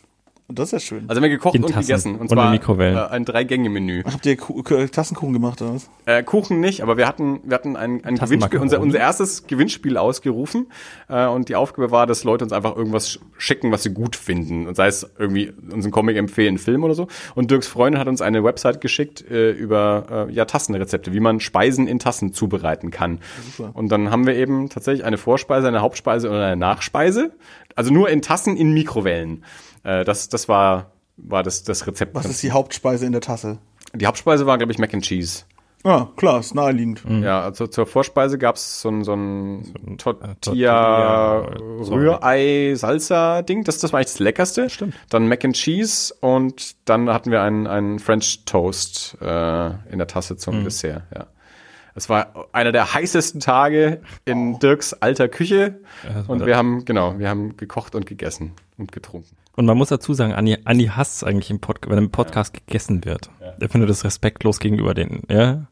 Und 0.51 0.59
das 0.59 0.67
ist 0.67 0.71
ja 0.73 0.79
schön. 0.79 1.05
Also 1.07 1.15
haben 1.21 1.23
wir 1.23 1.29
gekocht 1.29 1.55
In 1.55 1.63
und 1.63 1.71
Tassen 1.71 1.87
gegessen. 1.87 2.13
Und 2.15 2.19
und 2.23 2.29
zwar 2.29 2.47
in 2.47 2.51
Mikrowellen. 2.51 2.97
Äh, 2.97 3.07
ein 3.07 3.23
Drei-Gänge-Menü. 3.23 4.03
Habt 4.03 4.25
ihr 4.25 4.35
Ku 4.35 4.61
Ku- 4.63 4.85
Tassenkuchen 4.85 5.31
gemacht 5.31 5.61
oder 5.61 5.75
was? 5.75 5.89
Äh, 6.05 6.23
Kuchen 6.23 6.59
nicht, 6.59 6.81
aber 6.83 6.97
wir 6.97 7.07
hatten, 7.07 7.39
wir 7.45 7.55
hatten 7.55 7.77
ein, 7.77 8.03
ein 8.03 8.15
Gewinnspiel, 8.15 8.59
unser, 8.59 8.81
unser 8.81 8.99
erstes 8.99 9.47
Gewinnspiel 9.47 9.95
ausgerufen. 9.95 10.67
Äh, 11.07 11.25
und 11.27 11.47
die 11.47 11.55
Aufgabe 11.55 11.89
war, 11.89 12.05
dass 12.05 12.25
Leute 12.25 12.43
uns 12.43 12.51
einfach 12.51 12.75
irgendwas 12.75 13.11
sch- 13.11 13.19
schicken, 13.37 13.71
was 13.71 13.83
sie 13.83 13.93
gut 13.93 14.17
finden. 14.17 14.67
Und 14.67 14.75
sei 14.75 14.87
es 14.87 15.09
irgendwie 15.17 15.53
unseren 15.71 15.91
Comic 15.93 16.17
empfehlen, 16.17 16.49
einen 16.49 16.57
Film 16.57 16.83
oder 16.83 16.95
so. 16.95 17.07
Und 17.33 17.49
Dirks 17.49 17.67
Freundin 17.67 17.97
hat 18.01 18.09
uns 18.09 18.21
eine 18.21 18.43
Website 18.43 18.81
geschickt 18.81 19.23
äh, 19.31 19.51
über 19.51 20.27
äh, 20.29 20.33
ja, 20.33 20.43
Tassenrezepte, 20.43 21.13
wie 21.13 21.21
man 21.21 21.39
Speisen 21.39 21.87
in 21.87 21.97
Tassen 21.99 22.33
zubereiten 22.33 22.91
kann. 22.91 23.19
Super. 23.55 23.71
Und 23.73 23.87
dann 23.89 24.11
haben 24.11 24.27
wir 24.27 24.35
eben 24.35 24.67
tatsächlich 24.67 25.05
eine 25.05 25.17
Vorspeise, 25.17 25.69
eine 25.69 25.79
Hauptspeise 25.79 26.29
und 26.29 26.35
eine 26.35 26.57
Nachspeise. 26.57 27.31
Also 27.73 27.93
nur 27.93 28.09
in 28.09 28.21
Tassen 28.21 28.57
in 28.57 28.73
Mikrowellen. 28.73 29.45
Äh, 29.83 30.03
das, 30.03 30.29
das 30.29 30.47
war, 30.47 30.91
war 31.17 31.43
das, 31.43 31.63
das 31.63 31.85
Rezept. 31.87 32.15
Was 32.15 32.25
ist 32.25 32.43
die 32.43 32.51
Hauptspeise 32.51 33.05
in 33.05 33.11
der 33.11 33.21
Tasse? 33.21 33.59
die 33.93 34.05
Hauptspeise 34.07 34.45
war, 34.45 34.57
glaube 34.57 34.71
ich, 34.71 34.79
Mac 34.79 34.93
and 34.93 35.03
Cheese. 35.03 35.43
Ah, 35.83 36.07
klar, 36.15 36.39
ist 36.39 36.53
naheliegend. 36.53 37.03
Ja, 37.23 37.41
also 37.41 37.65
zur 37.65 37.87
Vorspeise 37.87 38.37
gab's 38.37 38.81
so 38.81 38.89
ein, 38.89 39.03
so 39.03 39.13
ein 39.13 39.97
Tortilla, 39.97 40.35
Tortilla, 40.39 41.83
so. 41.83 41.93
Rührei, 41.95 42.73
Salsa-Ding. 42.75 43.63
Das, 43.63 43.79
das 43.79 43.91
war 43.91 43.97
eigentlich 43.97 44.11
das 44.11 44.19
Leckerste. 44.19 44.69
Stimmt. 44.69 44.93
Dann 45.09 45.27
Mac 45.27 45.43
and 45.43 45.55
Cheese 45.55 46.13
und 46.19 46.75
dann 46.87 47.09
hatten 47.09 47.31
wir 47.31 47.41
einen, 47.41 47.65
einen 47.65 47.97
French 47.97 48.45
Toast 48.45 49.17
äh, 49.21 49.65
in 49.91 49.97
der 49.97 50.05
Tasse 50.05 50.37
zum 50.37 50.63
Dessert. 50.63 51.01
Ja. 51.15 51.27
Es 51.95 52.09
war 52.09 52.47
einer 52.51 52.71
der 52.71 52.93
heißesten 52.93 53.39
Tage 53.41 54.01
in 54.23 54.59
Dirks 54.59 54.93
alter 54.93 55.29
Küche. 55.29 55.79
und 56.27 56.45
wir 56.45 56.57
haben, 56.57 56.85
genau, 56.85 57.17
wir 57.17 57.27
haben 57.27 57.57
gekocht 57.57 57.95
und 57.95 58.05
gegessen 58.05 58.53
und 58.77 58.91
getrunken. 58.91 59.35
Und 59.55 59.65
man 59.65 59.77
muss 59.77 59.89
dazu 59.89 60.13
sagen, 60.13 60.33
Andi, 60.33 60.57
Andi 60.63 60.85
hasst 60.85 61.25
eigentlich 61.25 61.49
im 61.49 61.59
Pod 61.59 61.79
wenn 61.87 61.97
im 61.97 62.11
Podcast 62.11 62.53
gegessen 62.53 63.03
wird. 63.05 63.29
Er 63.59 63.69
findet 63.69 63.89
das 63.89 64.03
respektlos 64.03 64.59
gegenüber 64.59 64.93
den, 64.93 65.23
ja. 65.29 65.67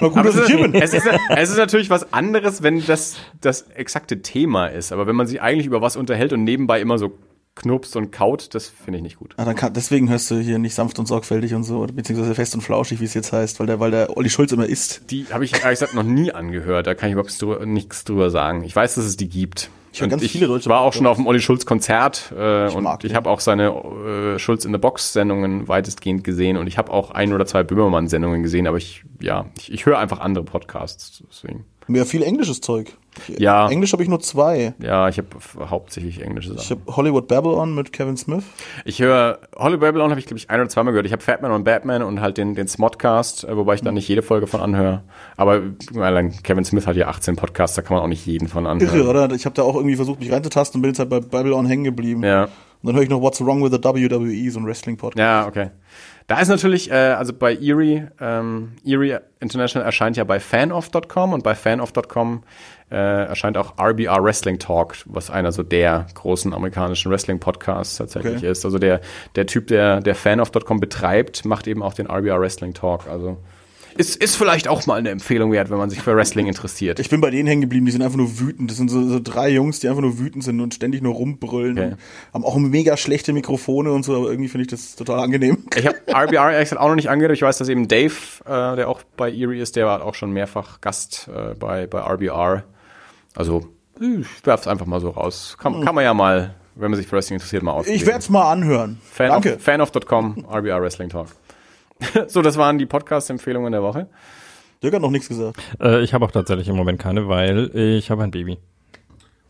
Gut, 0.00 0.16
dass 0.16 0.36
es, 0.36 0.48
bin. 0.48 0.74
es, 0.74 0.94
ist, 0.94 1.06
es 1.36 1.50
ist 1.50 1.56
natürlich 1.56 1.90
was 1.90 2.12
anderes, 2.12 2.62
wenn 2.62 2.84
das 2.86 3.16
das 3.40 3.62
exakte 3.62 4.22
Thema 4.22 4.66
ist. 4.66 4.92
Aber 4.92 5.06
wenn 5.06 5.16
man 5.16 5.26
sich 5.26 5.42
eigentlich 5.42 5.66
über 5.66 5.80
was 5.80 5.96
unterhält 5.96 6.32
und 6.32 6.44
nebenbei 6.44 6.80
immer 6.80 6.98
so 6.98 7.18
knurpst 7.56 7.96
und 7.96 8.12
kaut, 8.12 8.54
das 8.54 8.68
finde 8.68 8.98
ich 8.98 9.02
nicht 9.02 9.18
gut. 9.18 9.34
Ah, 9.36 9.44
dann 9.44 9.56
kann, 9.56 9.74
deswegen 9.74 10.08
hörst 10.08 10.30
du 10.30 10.38
hier 10.38 10.58
nicht 10.58 10.74
sanft 10.74 10.98
und 10.98 11.06
sorgfältig 11.06 11.54
und 11.54 11.64
so, 11.64 11.78
oder 11.78 11.92
beziehungsweise 11.92 12.34
fest 12.34 12.54
und 12.54 12.60
flauschig, 12.60 13.00
wie 13.00 13.04
es 13.04 13.14
jetzt 13.14 13.32
heißt, 13.32 13.58
weil 13.60 13.66
der, 13.66 13.80
weil 13.80 13.90
der 13.90 14.16
Olli 14.16 14.30
Schulz 14.30 14.52
immer 14.52 14.66
isst. 14.66 15.10
Die 15.10 15.26
habe 15.30 15.44
ich 15.44 15.52
ehrlich 15.52 15.80
gesagt 15.80 15.94
noch 15.94 16.04
nie 16.04 16.32
angehört. 16.32 16.86
Da 16.86 16.94
kann 16.94 17.08
ich 17.08 17.14
überhaupt 17.14 17.66
nichts 17.66 18.04
drüber 18.04 18.30
sagen. 18.30 18.62
Ich 18.64 18.74
weiß, 18.74 18.94
dass 18.94 19.04
es 19.04 19.16
die 19.16 19.28
gibt. 19.28 19.68
Ich 19.92 20.02
Und 20.02 20.08
ganz 20.08 20.22
ich 20.22 20.32
viele 20.32 20.46
deutsche 20.46 20.68
war 20.68 20.80
auch 20.80 20.92
schon 20.92 21.06
auf 21.06 21.16
dem 21.16 21.26
Olli 21.26 21.40
Schulz 21.40 21.66
Konzert 21.66 22.32
äh, 22.36 22.68
Ich 22.68 22.74
und 22.74 22.84
mag 22.84 23.02
ich 23.04 23.14
habe 23.14 23.28
auch 23.28 23.40
seine 23.40 23.70
äh, 23.70 24.38
Schulz 24.38 24.64
in 24.64 24.72
the 24.72 24.78
Box 24.78 25.12
Sendungen 25.12 25.66
weitestgehend 25.68 26.22
gesehen 26.22 26.56
und 26.56 26.66
ich 26.66 26.78
habe 26.78 26.92
auch 26.92 27.10
ein 27.10 27.32
oder 27.32 27.46
zwei 27.46 27.62
Böhmermann 27.62 28.08
Sendungen 28.08 28.42
gesehen, 28.42 28.66
aber 28.66 28.76
ich 28.76 29.02
ja, 29.20 29.46
ich, 29.58 29.72
ich 29.72 29.86
höre 29.86 29.98
einfach 29.98 30.20
andere 30.20 30.44
Podcasts 30.44 31.22
deswegen. 31.28 31.64
Mehr 31.88 32.06
viel 32.06 32.22
englisches 32.22 32.60
Zeug. 32.60 32.96
Ja. 33.38 33.68
Englisch 33.68 33.92
habe 33.92 34.02
ich 34.02 34.08
nur 34.08 34.20
zwei. 34.20 34.74
Ja, 34.78 35.08
ich 35.08 35.18
habe 35.18 35.28
hauptsächlich 35.68 36.22
englische 36.22 36.52
Ich 36.54 36.62
Sachen. 36.62 36.82
habe 36.86 36.96
Hollywood 36.96 37.28
Babylon 37.28 37.74
mit 37.74 37.92
Kevin 37.92 38.16
Smith. 38.16 38.44
Ich 38.84 39.00
höre 39.00 39.40
Holly 39.56 39.76
Babylon 39.76 40.10
habe 40.10 40.20
ich 40.20 40.26
glaube 40.26 40.38
ich 40.38 40.48
ein 40.48 40.60
oder 40.60 40.68
zweimal 40.68 40.92
gehört. 40.92 41.06
Ich 41.06 41.12
habe 41.12 41.22
Fatman 41.22 41.50
und 41.52 41.64
Batman 41.64 42.02
und 42.02 42.20
halt 42.20 42.38
den 42.38 42.54
den 42.54 42.68
Smodcast, 42.68 43.44
äh, 43.44 43.56
wobei 43.56 43.74
ich 43.74 43.82
da 43.82 43.92
nicht 43.92 44.08
jede 44.08 44.22
Folge 44.22 44.46
von 44.46 44.60
anhöre. 44.60 45.02
Aber 45.36 45.60
allein 45.96 46.32
Kevin 46.42 46.64
Smith 46.64 46.86
hat 46.86 46.96
ja 46.96 47.08
18 47.08 47.36
Podcasts, 47.36 47.76
da 47.76 47.82
kann 47.82 47.96
man 47.96 48.04
auch 48.04 48.08
nicht 48.08 48.24
jeden 48.26 48.48
von 48.48 48.66
anhören. 48.66 48.96
Irre, 48.96 49.08
oder? 49.08 49.30
Ich 49.34 49.44
habe 49.44 49.54
da 49.54 49.62
auch 49.62 49.74
irgendwie 49.74 49.96
versucht, 49.96 50.20
mich 50.20 50.30
reinzutasten 50.32 50.78
und 50.78 50.82
bin 50.82 50.90
jetzt 50.90 50.98
halt 51.00 51.10
bei 51.10 51.20
Babylon 51.20 51.66
hängen 51.66 51.84
geblieben. 51.84 52.22
Ja. 52.22 52.44
Und 52.44 52.86
dann 52.86 52.94
höre 52.96 53.02
ich 53.02 53.10
noch 53.10 53.20
What's 53.20 53.44
Wrong 53.44 53.62
with 53.62 53.72
the 53.72 53.78
WWE, 53.84 54.50
so 54.50 54.58
ein 54.58 54.64
Wrestling-Podcast. 54.66 55.18
Ja, 55.18 55.46
okay. 55.46 55.70
Da 56.28 56.40
ist 56.40 56.48
natürlich, 56.48 56.90
äh, 56.90 56.94
also 56.94 57.32
bei 57.34 57.54
Erie, 57.56 58.08
ähm, 58.20 58.72
Erie 58.86 59.20
International 59.40 59.84
erscheint 59.84 60.16
ja 60.16 60.24
bei 60.24 60.40
fanoff.com 60.40 61.32
und 61.34 61.42
bei 61.42 61.54
fanoff.com 61.54 62.42
äh, 62.90 63.26
erscheint 63.26 63.56
auch 63.56 63.74
RBR 63.78 64.22
Wrestling 64.22 64.58
Talk, 64.58 64.96
was 65.06 65.30
einer 65.30 65.52
so 65.52 65.62
der 65.62 66.06
großen 66.14 66.52
amerikanischen 66.52 67.10
Wrestling-Podcasts 67.10 67.96
tatsächlich 67.96 68.38
Okay. 68.38 68.50
ist. 68.50 68.64
Also 68.64 68.78
der, 68.78 69.00
der 69.36 69.46
Typ, 69.46 69.68
der, 69.68 70.00
der 70.00 70.14
fanoff.com 70.14 70.80
betreibt, 70.80 71.44
macht 71.44 71.66
eben 71.66 71.82
auch 71.82 71.94
den 71.94 72.06
RBR 72.10 72.40
Wrestling 72.40 72.74
Talk. 72.74 73.06
Also 73.08 73.38
ist, 73.96 74.16
ist 74.22 74.36
vielleicht 74.36 74.68
auch 74.68 74.86
mal 74.86 74.94
eine 74.94 75.10
Empfehlung 75.10 75.52
wert, 75.52 75.68
wenn 75.70 75.78
man 75.78 75.90
sich 75.90 76.00
für 76.00 76.16
Wrestling 76.16 76.46
interessiert. 76.46 77.00
Ich 77.00 77.10
bin 77.10 77.20
bei 77.20 77.30
denen 77.30 77.46
hängen 77.48 77.60
geblieben, 77.60 77.86
die 77.86 77.92
sind 77.92 78.02
einfach 78.02 78.16
nur 78.16 78.38
wütend. 78.38 78.70
Das 78.70 78.76
sind 78.78 78.88
so, 78.88 79.06
so 79.06 79.20
drei 79.22 79.50
Jungs, 79.50 79.80
die 79.80 79.88
einfach 79.88 80.00
nur 80.00 80.18
wütend 80.18 80.44
sind 80.44 80.60
und 80.60 80.74
ständig 80.74 81.02
nur 81.02 81.14
rumbrüllen. 81.14 81.78
Okay. 81.78 81.88
Und 82.32 82.34
haben 82.34 82.44
auch 82.44 82.56
mega 82.56 82.96
schlechte 82.96 83.32
Mikrofone 83.32 83.90
und 83.92 84.04
so, 84.04 84.16
aber 84.16 84.30
irgendwie 84.30 84.48
finde 84.48 84.62
ich 84.62 84.68
das 84.68 84.94
total 84.96 85.20
angenehm. 85.20 85.64
Ich 85.76 85.86
habe 85.86 85.96
RBR 86.06 86.52
ehrlich 86.52 86.76
auch 86.76 86.88
noch 86.88 86.94
nicht 86.94 87.10
angehört. 87.10 87.34
Ich 87.34 87.42
weiß, 87.42 87.58
dass 87.58 87.68
eben 87.68 87.88
Dave, 87.88 88.14
äh, 88.46 88.76
der 88.76 88.88
auch 88.88 89.02
bei 89.16 89.28
Erie 89.30 89.60
ist, 89.60 89.76
der 89.76 89.86
war 89.86 90.04
auch 90.04 90.14
schon 90.14 90.32
mehrfach 90.32 90.80
Gast 90.80 91.28
äh, 91.34 91.54
bei, 91.54 91.86
bei 91.86 92.00
RBR. 92.00 92.62
Also, 93.36 93.66
ich 94.00 94.26
werf's 94.46 94.66
einfach 94.66 94.86
mal 94.86 95.00
so 95.00 95.10
raus. 95.10 95.56
Kann, 95.60 95.84
kann 95.84 95.94
man 95.94 96.04
ja 96.04 96.14
mal, 96.14 96.54
wenn 96.74 96.90
man 96.90 96.98
sich 96.98 97.06
für 97.06 97.16
Wrestling 97.16 97.36
interessiert, 97.36 97.62
mal 97.62 97.72
ausprobieren. 97.72 97.96
Ich 97.96 98.06
werde 98.06 98.18
es 98.20 98.30
mal 98.30 98.50
anhören. 98.50 98.98
Fan 99.02 99.28
Danke. 99.28 99.56
Of, 99.56 99.62
fanoff.com, 99.62 100.46
RBR 100.50 100.82
Wrestling 100.82 101.08
Talk. 101.10 101.28
so, 102.28 102.42
das 102.42 102.56
waren 102.56 102.78
die 102.78 102.86
Podcast-Empfehlungen 102.86 103.72
der 103.72 103.82
Woche. 103.82 104.08
Dirk 104.82 104.94
hat 104.94 105.02
noch 105.02 105.10
nichts 105.10 105.28
gesagt. 105.28 105.60
Äh, 105.80 106.00
ich 106.02 106.14
habe 106.14 106.24
auch 106.24 106.30
tatsächlich 106.30 106.68
im 106.68 106.76
Moment 106.76 106.98
keine, 106.98 107.28
weil 107.28 107.70
ich 107.76 108.10
habe 108.10 108.22
ein 108.22 108.30
Baby. 108.30 108.58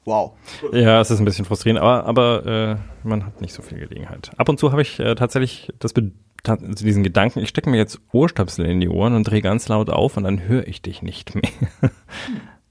Wow. 0.04 0.32
Ja, 0.72 1.00
es 1.00 1.10
ist 1.10 1.20
ein 1.20 1.24
bisschen 1.24 1.44
frustrierend, 1.44 1.80
aber, 1.80 2.04
aber 2.06 2.46
äh, 2.46 2.76
man 3.06 3.24
hat 3.24 3.40
nicht 3.40 3.52
so 3.54 3.62
viel 3.62 3.78
Gelegenheit. 3.78 4.30
Ab 4.38 4.48
und 4.48 4.58
zu 4.58 4.72
habe 4.72 4.82
ich 4.82 4.98
äh, 4.98 5.14
tatsächlich 5.14 5.72
das 5.78 5.92
Be 5.92 6.10
ta- 6.42 6.54
also 6.54 6.84
diesen 6.84 7.04
Gedanken, 7.04 7.38
ich 7.40 7.50
stecke 7.50 7.70
mir 7.70 7.76
jetzt 7.76 8.00
Ohrstöpsel 8.10 8.66
in 8.66 8.80
die 8.80 8.88
Ohren 8.88 9.14
und 9.14 9.24
drehe 9.24 9.42
ganz 9.42 9.68
laut 9.68 9.90
auf 9.90 10.16
und 10.16 10.24
dann 10.24 10.42
höre 10.48 10.66
ich 10.66 10.82
dich 10.82 11.02
nicht 11.02 11.34
mehr. 11.36 11.90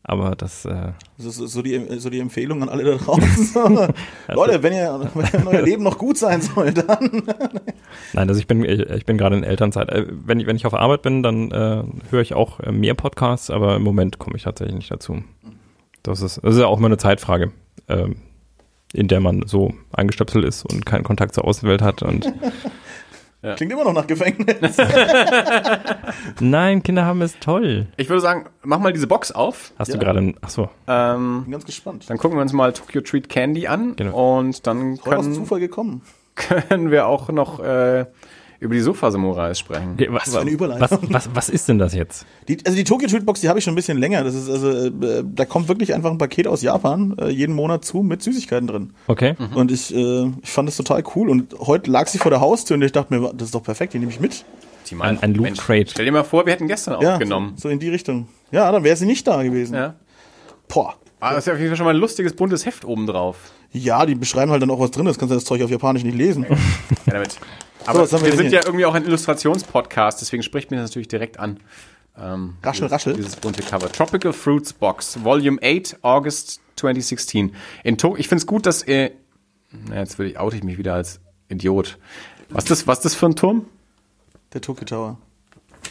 Aber 0.10 0.36
das, 0.36 0.66
äh, 0.66 0.94
ist 1.20 1.36
so 1.36 1.62
die, 1.62 2.00
so 2.00 2.10
die 2.10 2.20
Empfehlung 2.20 2.64
an 2.64 2.70
alle 2.70 2.84
da 2.84 2.96
draußen. 2.96 3.94
Leute, 4.34 4.64
wenn 4.64 4.74
ihr, 4.74 5.12
wenn 5.14 5.48
euer 5.48 5.62
Leben 5.62 5.84
noch 5.84 6.00
gut 6.00 6.18
sein 6.18 6.42
soll, 6.42 6.74
dann. 6.74 7.22
nein, 8.14 8.28
also 8.28 8.40
ich 8.40 8.48
bin, 8.48 8.66
ich, 8.66 8.80
ich 8.80 9.06
bin 9.06 9.20
gerade 9.20 9.38
in 9.38 9.44
Elternzeit. 9.44 9.90
Äh, 9.90 10.08
wenn, 10.10 10.40
ich, 10.40 10.48
wenn 10.48 10.56
ich 10.56 10.66
auf 10.66 10.74
Arbeit 10.74 11.04
bin, 11.04 11.22
dann 11.22 11.52
äh, 11.52 11.84
höre 12.10 12.22
ich 12.22 12.34
auch 12.34 12.60
äh, 12.60 12.72
mehr 12.72 12.96
Podcasts, 12.96 13.52
aber 13.52 13.76
im 13.76 13.84
Moment 13.84 14.18
komme 14.18 14.36
ich 14.36 14.44
tatsächlich 14.44 14.76
nicht 14.76 14.92
dazu. 14.92 15.24
Das 16.02 16.22
ist, 16.24 16.44
das 16.44 16.56
ist 16.56 16.60
ja 16.60 16.66
auch 16.66 16.80
immer 16.80 16.88
eine 16.88 16.98
Zeitfrage, 16.98 17.52
ähm, 17.88 18.16
in 18.92 19.08
der 19.08 19.20
man 19.20 19.44
so 19.46 19.76
eingestöpselt 19.92 20.44
ist 20.44 20.66
und 20.66 20.88
keinen 20.88 21.04
Kontakt 21.04 21.36
zur 21.36 21.46
Außenwelt 21.46 21.84
hat 21.84 22.02
und 22.02 22.34
Ja. 23.42 23.56
Klingt 23.56 23.72
immer 23.72 23.86
noch 23.86 23.94
nach 23.94 24.06
Gefängnis. 24.08 24.76
Nein, 26.42 26.84
Kinder 26.84 27.06
haben 27.06 27.22
es 27.22 27.40
toll. 27.40 27.88
Ich 27.98 28.10
würde 28.10 28.22
sagen, 28.22 28.46
mach 28.64 28.80
mal 28.80 28.92
diese 28.94 29.08
Box 29.08 29.32
auf. 29.32 29.72
Hast 29.80 29.88
Ja. 29.90 29.94
du 29.94 30.00
gerade, 30.00 30.34
ach 30.42 30.50
so, 30.50 30.70
Ähm, 30.88 31.44
Bin 31.44 31.52
ganz 31.54 31.66
gespannt. 31.66 32.10
dann 32.10 32.18
gucken 32.18 32.38
wir 32.38 32.42
uns 32.42 32.52
mal 32.54 32.74
Tokyo 32.74 33.02
Treat 33.02 33.30
Candy 33.30 33.68
an. 33.68 33.96
Genau. 33.96 34.40
Und 34.40 34.68
dann 34.68 34.98
Voll 34.98 35.16
aus 35.16 35.24
können, 35.26 35.36
Zufall 35.36 35.60
gekommen. 35.60 36.02
können 36.36 36.92
wir 36.92 37.08
auch 37.08 37.30
noch 37.30 37.60
äh, 37.62 38.06
über 38.60 38.74
die 38.76 38.82
Sofa-Samurais 38.82 39.58
sprechen. 39.58 39.96
was, 40.10 40.32
für 40.34 40.40
eine 40.42 40.50
Überleitung. 40.50 41.00
Was, 41.04 41.14
was, 41.28 41.30
was 41.36 41.50
ist 41.50 41.70
denn 41.70 41.80
das 41.80 41.94
jetzt? 41.94 42.26
Die, 42.48 42.58
also 42.66 42.76
die 42.78 42.84
Tokyo 42.84 43.08
Treat 43.08 43.26
Box, 43.26 43.40
die 43.42 43.48
habe 43.50 43.60
ich 43.60 43.64
schon 43.66 43.74
ein 43.74 43.76
bisschen 43.76 43.98
länger. 43.98 44.24
Das 44.24 44.36
ist 44.36 44.50
also, 44.50 44.70
äh, 44.88 45.24
da 45.26 45.46
kommt 45.46 45.68
wirklich 45.70 45.94
einfach 45.94 46.12
ein 46.12 46.18
Paket 46.18 46.48
aus 46.48 46.62
Japan 46.62 47.16
äh, 47.20 47.30
jeden 47.30 47.56
Monat 47.56 47.86
zu 47.86 48.00
mit 48.04 48.22
Süßigkeiten 48.22 48.68
drin. 48.68 48.94
Okay. 49.08 49.36
Und 49.56 49.72
ich, 49.72 49.94
äh, 49.96 50.32
ich 50.44 50.50
fand 50.50 50.68
das 50.68 50.76
total 50.78 51.04
cool. 51.16 51.30
Und 51.30 51.54
heute 51.60 51.90
lag 51.90 52.08
sie 52.08 52.18
vor 52.18 52.32
der 52.32 52.42
Haustür 52.42 52.76
und 52.76 52.82
ich 52.82 52.92
dachte 52.92 53.18
mir, 53.18 53.32
das 53.34 53.48
ist 53.48 53.56
doch 53.56 53.64
perfekt, 53.64 53.94
die 53.94 54.00
nehme 54.00 54.12
ich 54.12 54.20
mit. 54.20 54.44
Die 54.90 54.96
meinen, 54.96 55.18
Ein- 55.20 55.24
ein 55.24 55.34
Loot 55.36 55.44
Mensch, 55.44 55.60
Crate. 55.60 55.92
Stell 55.92 56.06
dir 56.06 56.12
mal 56.12 56.24
vor, 56.24 56.46
wir 56.46 56.52
hätten 56.54 56.68
gestern 56.68 57.00
Ja, 57.02 57.14
aufgenommen. 57.14 57.54
so, 57.56 57.64
so 57.64 57.70
in 57.70 57.80
die 57.80 57.90
Richtung. 57.90 58.28
Ja, 58.52 58.72
dann 58.72 58.84
wäre 58.84 58.96
sie 58.96 59.06
nicht 59.06 59.26
da 59.28 59.42
gewesen. 59.44 59.76
Ja. 59.76 59.96
Boah. 60.68 60.96
Ah, 61.22 61.30
das 61.32 61.40
ist 61.40 61.48
ja 61.48 61.54
auf 61.54 61.60
jeden 61.60 61.70
Fall 61.72 61.78
schon 61.78 61.86
mal 61.86 61.94
ein 61.94 62.00
lustiges, 62.00 62.34
buntes 62.34 62.66
Heft 62.66 62.86
oben 62.86 63.06
drauf. 63.06 63.38
Ja, 63.72 64.06
die 64.06 64.16
beschreiben 64.16 64.52
halt 64.52 64.62
dann 64.62 64.72
auch, 64.72 64.80
was 64.80 64.92
drin 64.92 65.06
ist. 65.06 65.20
Kannst 65.20 65.32
du 65.32 65.36
das 65.36 65.46
Zeug 65.46 65.62
auf 65.62 65.70
Japanisch 65.70 66.04
nicht 66.04 66.18
lesen. 66.18 66.46
Ja, 66.50 66.56
damit. 67.14 67.38
Aber 67.86 68.00
haben 68.00 68.12
wir 68.12 68.32
wir 68.32 68.38
sind 68.38 68.52
ja 68.52 68.62
irgendwie 68.66 68.86
auch 68.86 68.94
ein 68.94 69.06
Illustrationspodcast, 69.06 70.22
deswegen 70.22 70.44
spricht 70.44 70.72
mir 70.72 70.78
das 70.78 70.92
natürlich 70.92 71.08
direkt 71.08 71.40
an. 71.40 71.60
Ähm, 72.18 72.56
Raschel, 72.64 72.88
dieses, 72.88 72.92
raschel. 72.92 73.14
Dieses 73.14 73.36
bunte 73.38 73.62
Cover. 73.64 73.92
Tropical 73.92 74.34
Fruits 74.34 74.74
Box, 74.74 75.24
Volume 75.24 75.60
8, 75.64 76.00
August 76.02 76.60
2016. 76.76 77.56
In 77.84 77.98
to 77.98 78.16
ich 78.18 78.28
finde 78.28 78.42
es 78.42 78.48
gut, 78.48 78.66
dass. 78.66 78.84
Äh, 78.84 79.12
na, 79.72 79.98
jetzt 79.98 80.20
will 80.20 80.28
ich, 80.28 80.40
oute 80.40 80.56
ich 80.56 80.64
mich 80.64 80.78
wieder 80.78 80.96
als 80.96 81.20
Idiot. 81.48 81.98
Was 82.50 82.66
ist 82.66 82.72
das, 82.72 82.88
was 82.88 83.00
das 83.02 83.16
für 83.16 83.28
ein 83.28 83.36
Turm? 83.36 83.66
Der 84.54 84.62
Tokyo 84.62 84.86
Tower. 84.86 85.18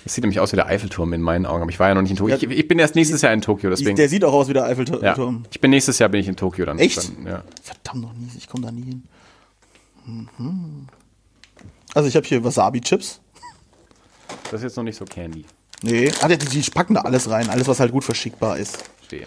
Das 0.05 0.15
sieht 0.15 0.23
nämlich 0.23 0.41
aus 0.41 0.53
wie 0.53 0.57
der 0.57 0.67
Eiffelturm 0.67 1.13
in 1.13 1.23
meinen 1.23 1.47
Augen, 1.47 1.63
aber 1.63 1.71
ich 1.71 1.79
war 1.79 1.89
ja 1.89 1.95
noch 1.95 2.03
nicht 2.03 2.11
in 2.11 2.17
Tokio. 2.17 2.37
Ja. 2.37 2.43
ich, 2.43 2.51
ich 2.51 2.69
bin 2.69 2.79
erst 2.79 2.95
nächstes 2.95 3.23
Jahr 3.23 3.33
in 3.33 3.41
Tokio, 3.41 3.71
deswegen. 3.71 3.97
Der 3.97 4.09
sieht 4.09 4.25
auch 4.25 4.33
aus 4.33 4.49
wie 4.49 4.53
der 4.53 4.65
Eiffelturm. 4.65 5.03
ja, 5.03 5.17
ich 5.51 5.61
bin 5.61 5.71
nächstes 5.71 5.99
Jahr 5.99 6.09
bin 6.09 6.21
ich 6.21 6.29
in 6.29 6.37
Tokio 6.37 6.67
dann. 6.67 6.79
Echt? 6.79 6.99
Dann, 6.99 7.27
ja. 7.27 7.45
Verdammt 7.63 8.03
noch 8.03 8.13
nie, 8.15 8.29
ich 8.37 8.49
komme 8.49 8.67
da 8.67 8.73
nie 8.73 8.83
hin. 8.85 9.03
Mhm. 10.05 10.89
Also 11.99 12.09
ich 12.09 12.15
habe 12.15 12.25
hier 12.25 12.45
Wasabi-Chips. 12.45 13.21
Das 14.45 14.53
ist 14.53 14.63
jetzt 14.63 14.77
noch 14.77 14.85
nicht 14.85 14.95
so 14.95 15.05
Candy. 15.05 15.45
Nee, 15.83 16.13
ah, 16.21 16.29
die, 16.29 16.39
die 16.39 16.71
packen 16.71 16.95
da 16.95 17.01
alles 17.01 17.29
rein, 17.29 17.51
alles 17.51 17.67
was 17.67 17.81
halt 17.81 17.91
gut 17.91 18.05
verschickbar 18.05 18.57
ist. 18.57 18.85
Stehe. 19.07 19.27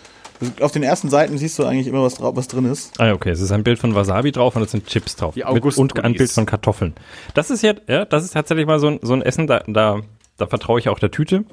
Auf 0.61 0.71
den 0.71 0.81
ersten 0.81 1.09
Seiten 1.09 1.37
siehst 1.37 1.59
du 1.59 1.65
eigentlich 1.65 1.87
immer, 1.87 2.01
was, 2.01 2.15
drauf, 2.15 2.33
was 2.37 2.47
drin 2.47 2.63
ist. 2.63 2.97
Ah, 2.97 3.07
ja, 3.07 3.13
okay. 3.13 3.31
Es 3.31 3.41
ist 3.41 3.51
ein 3.51 3.65
Bild 3.65 3.77
von 3.77 3.93
Wasabi 3.93 4.31
drauf 4.31 4.55
und 4.55 4.61
es 4.61 4.71
sind 4.71 4.87
Chips 4.87 5.17
drauf. 5.17 5.33
Die 5.33 5.41
Mit, 5.41 5.49
August 5.49 5.79
und 5.79 6.01
ein. 6.01 6.13
Bild 6.13 6.31
von 6.31 6.45
Kartoffeln. 6.45 6.93
Das 7.33 7.49
ist 7.49 7.61
ja, 7.61 7.73
ja, 7.89 8.05
das 8.05 8.23
ist 8.23 8.31
tatsächlich 8.31 8.65
mal 8.65 8.79
so 8.79 8.87
ein, 8.87 8.99
so 9.01 9.11
ein 9.11 9.21
Essen, 9.21 9.47
da, 9.47 9.63
da, 9.67 9.99
da 10.37 10.47
vertraue 10.47 10.79
ich 10.79 10.87
auch 10.87 10.99
der 10.99 11.11
Tüte. 11.11 11.43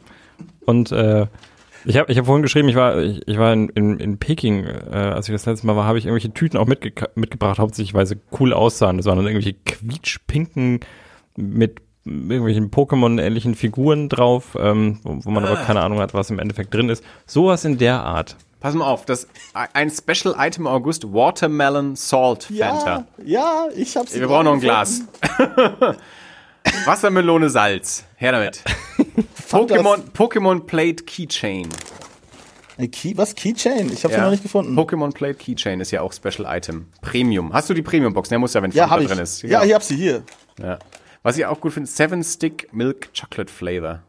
Und 0.67 0.93
äh, 0.93 1.27
ich 1.85 1.97
habe 1.97 2.13
ich 2.13 2.19
hab 2.19 2.27
vorhin 2.27 2.45
geschrieben, 2.45 2.69
ich 2.69 2.77
war, 2.77 2.97
ich, 2.99 3.27
ich 3.27 3.39
war 3.39 3.53
in, 3.53 3.71
in, 3.71 3.99
in 3.99 4.19
Peking, 4.19 4.67
äh, 4.67 4.95
als 4.95 5.29
ich 5.29 5.35
das 5.35 5.47
letzte 5.47 5.67
Mal 5.67 5.75
war, 5.75 5.85
habe 5.85 5.99
ich 5.99 6.05
irgendwelche 6.05 6.33
Tüten 6.33 6.59
auch 6.59 6.67
mitge 6.67 6.93
mitgebracht, 7.17 7.59
hauptsächlich 7.59 7.95
weil 7.95 8.07
sie 8.07 8.19
cool 8.39 8.53
aussahen. 8.53 8.99
Das 8.99 9.07
waren 9.07 9.17
dann 9.17 9.27
irgendwelche 9.27 9.59
quietschpinken 9.65 10.79
mit 11.39 11.81
irgendwelchen 12.05 12.71
Pokémon-ähnlichen 12.71 13.55
Figuren 13.55 14.09
drauf, 14.09 14.57
ähm, 14.59 14.99
wo, 15.03 15.25
wo 15.25 15.31
man 15.31 15.45
aber 15.45 15.57
keine 15.57 15.83
Ahnung 15.83 16.01
hat, 16.01 16.15
was 16.15 16.31
im 16.31 16.39
Endeffekt 16.39 16.73
drin 16.73 16.89
ist. 16.89 17.05
Sowas 17.27 17.65
in 17.65 17.79
der 17.79 18.03
Art. 18.03 18.37
Pass 18.61 18.75
mal 18.75 18.87
auf, 18.87 19.05
das 19.05 19.29
ein 19.55 19.91
Special 19.91 20.35
Item 20.37 20.65
im 20.65 20.67
August 20.67 21.05
Watermelon 21.13 21.95
Salt 21.95 22.45
Fanta. 22.45 23.07
ja, 23.25 23.67
ich 23.77 23.97
hab's. 23.97 24.19
Wir 24.19 24.27
brauchen 24.27 24.47
noch 24.47 24.55
ein 24.55 24.61
Glas. 24.61 25.03
Wassermelone 26.85 27.51
Salz. 27.51 28.05
Her 28.17 28.33
damit. 28.33 28.63
Pokémon, 29.51 30.11
Pokémon 30.13 30.67
Plate 30.67 31.05
Keychain. 31.05 31.69
Key, 32.93 33.17
was? 33.17 33.35
Keychain? 33.35 33.91
Ich 33.93 34.05
hab's 34.05 34.15
ja. 34.15 34.23
noch 34.23 34.31
nicht 34.31 34.43
gefunden. 34.43 34.79
Pokémon 34.79 35.13
Plate 35.13 35.35
Keychain 35.35 35.81
ist 35.81 35.91
ja 35.93 36.03
auch 36.03 36.13
Special 36.13 36.47
Item. 36.49 36.87
Premium. 37.01 37.53
Hast 37.53 37.71
du 37.71 37.75
die 37.75 37.83
Premium 37.83 38.13
Box? 38.13 38.29
Der 38.29 38.39
muss 38.39 38.55
ja, 38.55 38.63
wenn 38.63 38.71
ja, 38.73 38.89
Fanta 38.89 39.03
ich. 39.03 39.09
drin 39.09 39.19
ist. 39.19 39.43
Ja, 39.43 39.65
ich 39.65 39.73
hab 39.73 39.83
sie 39.83 39.97
hier. 39.97 40.23
ja. 40.61 40.79
Was 41.29 41.37
ich 41.37 41.45
auch 41.45 41.61
gut 41.61 41.75
finde, 41.75 41.87
Seven 41.91 42.25
Stick 42.25 42.73
Milk 42.73 43.11
Chocolate 43.13 43.53
Flavor. 43.53 44.03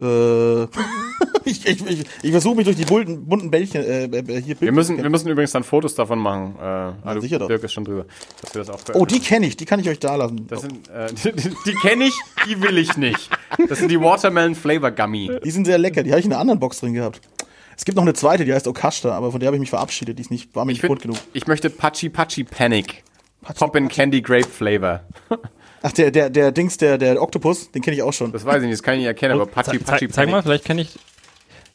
Äh, 0.00 0.62
ich 1.44 1.66
ich, 1.66 1.84
ich, 1.84 2.04
ich 2.22 2.30
versuche 2.30 2.54
mich 2.54 2.64
durch 2.64 2.76
die 2.76 2.84
bunten, 2.84 3.26
bunten 3.26 3.50
Bällchen 3.50 3.82
äh, 3.82 4.04
äh, 4.04 4.40
hier 4.40 4.60
Wir 4.60 4.70
müssen, 4.70 5.02
wir 5.02 5.10
müssen 5.10 5.28
übrigens 5.28 5.50
dann 5.50 5.64
Fotos 5.64 5.96
davon 5.96 6.20
machen. 6.20 6.54
Äh, 7.04 7.14
du, 7.14 7.20
sicher 7.22 7.40
doch. 7.40 7.48
Dirk 7.48 7.64
ist 7.64 7.72
schon 7.72 7.84
drüber. 7.84 8.06
Dass 8.40 8.54
wir 8.54 8.62
das 8.62 8.70
auch 8.70 8.78
Oh, 8.94 9.04
die 9.04 9.18
kenne 9.18 9.48
ich, 9.48 9.56
die 9.56 9.64
kann 9.64 9.80
ich 9.80 9.88
euch 9.88 9.98
da 9.98 10.14
lassen. 10.14 10.46
Das 10.46 10.60
sind, 10.60 10.88
äh, 10.90 11.08
die, 11.12 11.32
die, 11.32 11.56
die 11.66 11.74
kenne 11.74 12.04
ich, 12.04 12.14
die 12.46 12.62
will 12.62 12.78
ich 12.78 12.96
nicht. 12.96 13.28
Das 13.68 13.80
sind 13.80 13.90
die 13.90 14.00
Watermelon 14.00 14.54
Flavor 14.54 14.92
Gummy. 14.92 15.40
Die 15.44 15.50
sind 15.50 15.64
sehr 15.64 15.78
lecker, 15.78 16.04
die 16.04 16.12
habe 16.12 16.20
ich 16.20 16.26
in 16.26 16.30
einer 16.30 16.40
anderen 16.40 16.60
Box 16.60 16.78
drin 16.78 16.94
gehabt. 16.94 17.20
Es 17.76 17.84
gibt 17.84 17.96
noch 17.96 18.04
eine 18.04 18.14
zweite, 18.14 18.44
die 18.44 18.54
heißt 18.54 18.68
Okashta, 18.68 19.10
aber 19.10 19.32
von 19.32 19.40
der 19.40 19.48
habe 19.48 19.56
ich 19.56 19.60
mich 19.60 19.70
verabschiedet, 19.70 20.18
die 20.18 20.22
ist 20.22 20.30
nicht, 20.30 20.54
war 20.54 20.64
mir 20.64 20.70
Ich, 20.70 20.82
nicht 20.82 20.88
gut 20.88 21.02
find, 21.02 21.14
genug. 21.14 21.28
ich 21.32 21.48
möchte 21.48 21.68
Pachi 21.68 22.10
Pachi 22.10 22.44
Panic. 22.44 23.02
Pachi 23.46 23.58
Poppin 23.58 23.88
Candy 23.88 24.20
Grape 24.22 24.48
Flavor. 24.48 25.00
Ach, 25.82 25.92
der, 25.92 26.10
der, 26.10 26.30
der 26.30 26.50
Dings, 26.52 26.78
der, 26.78 26.98
der 26.98 27.22
Oktopus, 27.22 27.70
den 27.70 27.82
kenne 27.82 27.96
ich 27.96 28.02
auch 28.02 28.12
schon. 28.12 28.32
Das 28.32 28.44
weiß 28.44 28.56
ich 28.56 28.62
nicht, 28.62 28.72
das 28.72 28.82
kann 28.82 28.94
ich 28.94 29.00
nicht 29.00 29.06
erkennen, 29.06 29.34
aber 29.34 29.46
Pachi 29.46 29.78
Pachi 29.78 30.08
zeig, 30.08 30.26
mal, 30.26 30.32
Panic. 30.32 30.44
vielleicht 30.44 30.64
kenne 30.64 30.82
ich. 30.82 30.98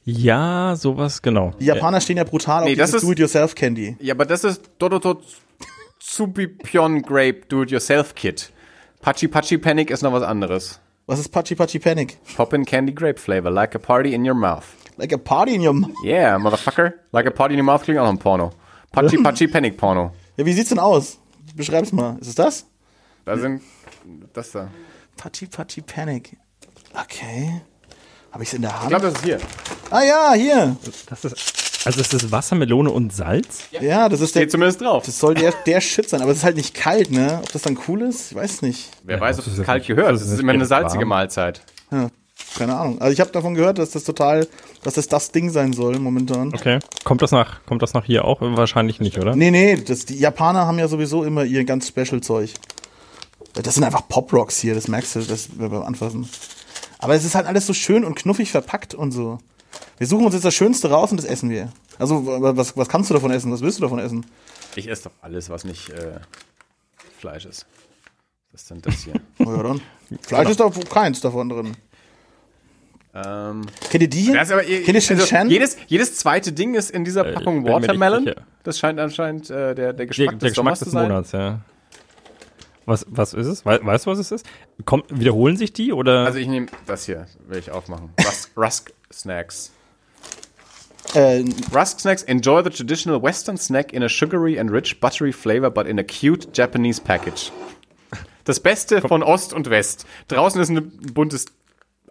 Ja, 0.03 0.75
sowas, 0.75 1.21
genau. 1.21 1.53
Die 1.59 1.65
Japaner 1.65 2.01
stehen 2.01 2.17
ja 2.17 2.23
brutal 2.23 2.65
Nee, 2.65 2.71
auf 2.71 2.77
das 2.77 2.91
dieses 2.91 3.03
Do-it-yourself-Candy. 3.03 3.97
Ja, 3.99 4.15
aber 4.15 4.25
das 4.25 4.43
ist 4.43 4.63
Dodoto 4.79 5.21
Tsubipyon 5.99 7.03
Grape 7.03 7.41
Do-It-Yourself 7.47 8.15
Kit. 8.15 8.51
Pachi 9.01 9.27
Pachi 9.27 9.57
Panic 9.57 9.91
ist 9.91 10.01
noch 10.01 10.11
was 10.11 10.23
anderes. 10.23 10.79
Was 11.05 11.19
ist 11.19 11.29
Pachi 11.29 11.55
Pachi 11.55 11.79
Panic? 11.79 12.17
Poppin 12.35 12.65
Candy 12.65 12.93
Grape 12.93 13.19
Flavor, 13.19 13.51
like 13.51 13.75
a 13.75 13.79
party 13.79 14.13
in 14.13 14.25
your 14.27 14.35
mouth. 14.35 14.65
Like 14.97 15.13
a 15.13 15.17
party 15.17 15.55
in 15.55 15.61
your 15.61 15.73
mouth. 15.73 15.91
Yeah, 16.03 16.37
motherfucker. 16.37 16.93
Like 17.13 17.27
a 17.27 17.31
party 17.31 17.53
in 17.53 17.59
your 17.59 17.65
mouth 17.65 17.83
klingt 17.83 17.99
auch 17.99 18.05
noch 18.05 18.11
ein 18.11 18.19
Porno. 18.19 18.51
Pachi 18.91 19.17
Pachi 19.23 19.47
Panic 19.47 19.77
Porno. 19.77 20.11
Ja, 20.37 20.45
wie 20.45 20.53
sieht's 20.53 20.69
denn 20.69 20.79
aus? 20.79 21.19
Beschreib's 21.55 21.91
mal. 21.91 22.17
Ist 22.19 22.27
es 22.29 22.35
das? 22.35 22.65
Da 23.25 23.37
sind, 23.37 23.61
das 24.33 24.51
da. 24.51 24.69
Pachi 25.17 25.45
Pachi 25.47 25.81
Panic. 25.81 26.37
Okay. 26.93 27.61
Habe 28.31 28.43
ich's 28.43 28.53
in 28.53 28.61
der 28.61 28.71
Ich 28.71 28.75
Hand? 28.77 28.89
glaube, 28.89 29.05
das 29.07 29.13
ist 29.15 29.23
hier. 29.23 29.37
ah 29.89 30.01
ja, 30.03 30.33
hier. 30.33 30.77
Das 31.09 31.25
ist, 31.25 31.85
also 31.85 31.99
es 31.99 32.13
ist 32.13 32.31
Wassermelone 32.31 32.89
und 32.89 33.11
Salz? 33.13 33.63
Ja, 33.71 34.07
das 34.07 34.21
ist 34.21 34.33
der. 34.35 34.41
Steht 34.41 34.51
zumindest 34.51 34.81
drauf. 34.81 35.03
Das 35.05 35.19
soll 35.19 35.33
der, 35.33 35.51
der 35.65 35.81
Shit 35.81 36.09
sein, 36.09 36.21
aber 36.21 36.31
es 36.31 36.37
ist 36.37 36.43
halt 36.43 36.55
nicht 36.55 36.73
kalt, 36.73 37.11
ne? 37.11 37.39
Ob 37.43 37.51
das 37.51 37.63
dann 37.63 37.77
cool 37.87 38.03
ist? 38.03 38.31
Ich 38.31 38.37
weiß 38.37 38.51
es 38.53 38.61
nicht. 38.61 38.89
Wer 39.03 39.15
Ja, 39.17 39.21
weiß, 39.21 39.37
das 39.37 39.47
ob 39.47 39.53
es 39.57 39.63
kalt 39.65 39.85
gehört. 39.85 40.13
das 40.13 40.21
Das 40.21 40.31
ist 40.31 40.39
immer 40.39 40.53
eine 40.53 40.65
salzige 40.65 41.01
warm. 41.01 41.09
Mahlzeit. 41.09 41.61
Ja, 41.91 42.09
keine 42.57 42.77
Ahnung. 42.77 42.99
Also 43.01 43.13
ich 43.13 43.19
habe 43.19 43.31
davon 43.31 43.53
gehört, 43.53 43.77
dass 43.77 43.91
das 43.91 44.03
total, 44.03 44.47
dass 44.83 44.95
das 44.95 45.07
das 45.07 45.31
Ding 45.31 45.49
sein 45.49 45.73
soll 45.73 45.99
momentan. 45.99 46.53
Okay. 46.53 46.79
Kommt 47.03 47.21
das 47.21 47.31
nach, 47.31 47.65
kommt 47.65 47.81
das 47.81 47.93
nach 47.93 48.05
hier 48.05 48.25
auch? 48.25 48.41
Wahrscheinlich 48.41 48.99
nicht, 48.99 49.17
oder? 49.17 49.35
Nee, 49.35 49.51
nee, 49.51 49.75
das, 49.77 50.05
die 50.05 50.17
Japaner 50.17 50.65
haben 50.65 50.79
ja 50.79 50.87
sowieso 50.87 51.23
immer 51.23 51.43
ihr 51.43 51.63
ganz 51.63 51.87
Special-Zeug. 51.87 52.53
Das 53.53 53.75
sind 53.75 53.83
einfach 53.83 54.07
Pop-Rocks 54.07 54.59
hier, 54.59 54.75
das 54.75 54.87
merkst 54.87 55.15
du 55.15 55.19
das 55.21 55.49
beim 55.49 55.83
Anfassen. 55.83 56.27
Aber 56.99 57.15
es 57.15 57.25
ist 57.25 57.35
halt 57.35 57.47
alles 57.47 57.65
so 57.65 57.73
schön 57.73 58.05
und 58.05 58.15
knuffig 58.15 58.51
verpackt 58.51 58.93
und 58.93 59.11
so. 59.11 59.39
Wir 59.97 60.07
suchen 60.07 60.25
uns 60.25 60.33
jetzt 60.33 60.45
das 60.45 60.53
Schönste 60.53 60.89
raus 60.89 61.11
und 61.11 61.17
das 61.17 61.25
essen 61.25 61.49
wir. 61.49 61.71
Also, 61.99 62.25
was, 62.25 62.75
was 62.77 62.89
kannst 62.89 63.09
du 63.09 63.13
davon 63.13 63.31
essen? 63.31 63.51
Was 63.51 63.61
willst 63.61 63.77
du 63.77 63.83
davon 63.83 63.99
essen? 63.99 64.25
Ich 64.75 64.89
esse 64.89 65.03
doch 65.03 65.11
alles, 65.21 65.49
was 65.49 65.63
nicht 65.63 65.89
äh, 65.89 66.19
Fleisch 67.19 67.45
ist. 67.45 67.65
Was 68.51 68.61
ist 68.61 68.71
denn 68.71 68.81
das 68.81 69.03
hier? 69.03 69.13
Oh 69.39 69.51
ja, 69.51 69.63
dann. 69.63 69.81
Fleisch 70.21 70.49
ist 70.49 70.59
doch 70.59 70.73
keins 70.89 71.21
davon 71.21 71.49
drin. 71.49 71.75
Ähm, 73.13 73.65
Kennt 73.89 74.03
ihr 74.03 74.09
die 74.09 74.21
hier? 74.21 74.41
aber, 74.41 74.61
Kennt 74.63 74.87
ihr 74.87 75.01
Shin 75.01 75.17
also, 75.17 75.27
Chan? 75.27 75.49
jedes, 75.49 75.77
jedes 75.87 76.15
zweite 76.17 76.51
Ding 76.53 76.75
ist 76.75 76.91
in 76.91 77.03
dieser 77.03 77.25
Äh, 77.25 77.33
Packung 77.33 77.63
nicht 77.63 77.71
Watermelon. 77.71 78.31
Das 78.63 78.79
scheint 78.79 78.99
anscheinend 78.99 79.49
äh, 79.49 79.75
der, 79.75 79.75
der 79.75 79.93
Der, 79.93 80.05
Geschmack 80.05 80.39
der 80.39 80.49
des 80.49 80.55
Geschmack 80.55 80.73
des 80.75 80.83
zu 80.83 80.89
sein. 80.91 81.03
Monats, 81.09 81.31
ja. 81.33 81.59
Was, 82.85 83.05
was 83.09 83.33
ist 83.33 83.47
es? 83.47 83.65
Wei- 83.65 83.79
weißt 83.83 84.05
du, 84.05 84.11
was 84.11 84.19
es 84.19 84.31
ist? 84.31 84.45
Kommt, 84.85 85.05
wiederholen 85.09 85.55
sich 85.57 85.71
die 85.73 85.93
oder? 85.93 86.25
Also 86.25 86.39
ich 86.39 86.47
nehme 86.47 86.67
das 86.87 87.05
hier, 87.05 87.27
will 87.47 87.59
ich 87.59 87.71
aufmachen. 87.71 88.09
Rusk, 88.25 88.51
Rusk 88.57 88.93
Snacks. 89.13 89.71
Äh, 91.13 91.43
Rusk 91.75 91.99
Snacks 91.99 92.23
enjoy 92.23 92.63
the 92.63 92.69
traditional 92.69 93.21
Western 93.21 93.57
snack 93.57 93.91
in 93.93 94.01
a 94.03 94.09
sugary 94.09 94.57
and 94.59 94.71
rich 94.71 94.99
buttery 94.99 95.31
flavor, 95.33 95.69
but 95.69 95.85
in 95.85 95.99
a 95.99 96.03
cute 96.03 96.47
Japanese 96.53 97.01
package. 97.01 97.51
Das 98.45 98.59
Beste 98.59 99.01
von 99.01 99.21
Ost 99.21 99.53
und 99.53 99.69
West. 99.69 100.05
Draußen 100.27 100.59
ist 100.61 100.69
ein 100.69 100.91
buntes 101.13 101.45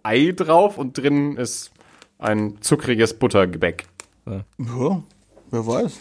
Ei 0.03 0.33
drauf 0.35 0.79
und 0.79 0.97
drinnen 0.97 1.37
ist 1.37 1.71
ein 2.19 2.59
zuckriges 2.61 3.15
Buttergebäck. 3.15 3.87
ja, 4.27 4.43
wer 5.51 5.67
weiß. 5.67 5.93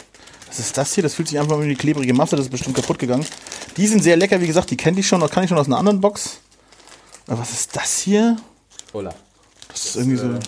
Was 0.48 0.60
ist 0.60 0.78
das 0.78 0.94
hier? 0.94 1.04
Das 1.04 1.14
fühlt 1.14 1.28
sich 1.28 1.40
einfach 1.40 1.62
wie 1.62 1.68
die 1.68 1.76
klebrige 1.76 2.14
Masse, 2.14 2.36
das 2.36 2.46
ist 2.46 2.52
bestimmt 2.52 2.76
kaputt 2.76 3.00
gegangen. 3.00 3.26
Die 3.78 3.88
sind 3.88 4.02
sehr 4.04 4.18
lecker, 4.18 4.42
wie 4.42 4.48
gesagt, 4.48 4.72
die 4.72 4.78
kenne 4.78 5.00
ich 5.00 5.08
schon, 5.08 5.22
kann 5.30 5.44
ich 5.44 5.50
schon 5.50 5.58
aus 5.58 5.68
einer 5.68 5.78
anderen 5.78 6.02
Box. 6.02 6.42
Aber 7.28 7.40
was 7.40 7.52
ist 7.52 7.76
das 7.76 8.00
hier? 8.00 8.38
Hola. 8.94 9.14
Das 9.70 9.86
ist 9.86 9.96
irgendwie 9.98 10.18
so. 10.18 10.40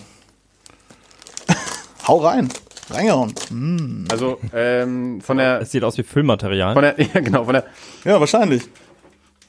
Hau 2.08 2.18
rein. 2.18 2.48
Reingehauen. 2.90 4.06
Also 4.10 4.38
ähm, 4.52 5.20
von 5.20 5.38
der 5.38 5.60
es 5.60 5.70
sieht 5.70 5.84
aus 5.84 5.96
wie 5.96 6.02
Füllmaterial. 6.02 6.74
von 6.74 6.82
der 6.82 7.00
ja 7.14 7.20
genau 7.20 7.44
von 7.44 7.54
der 7.54 7.64
Ja, 8.04 8.18
wahrscheinlich. 8.18 8.64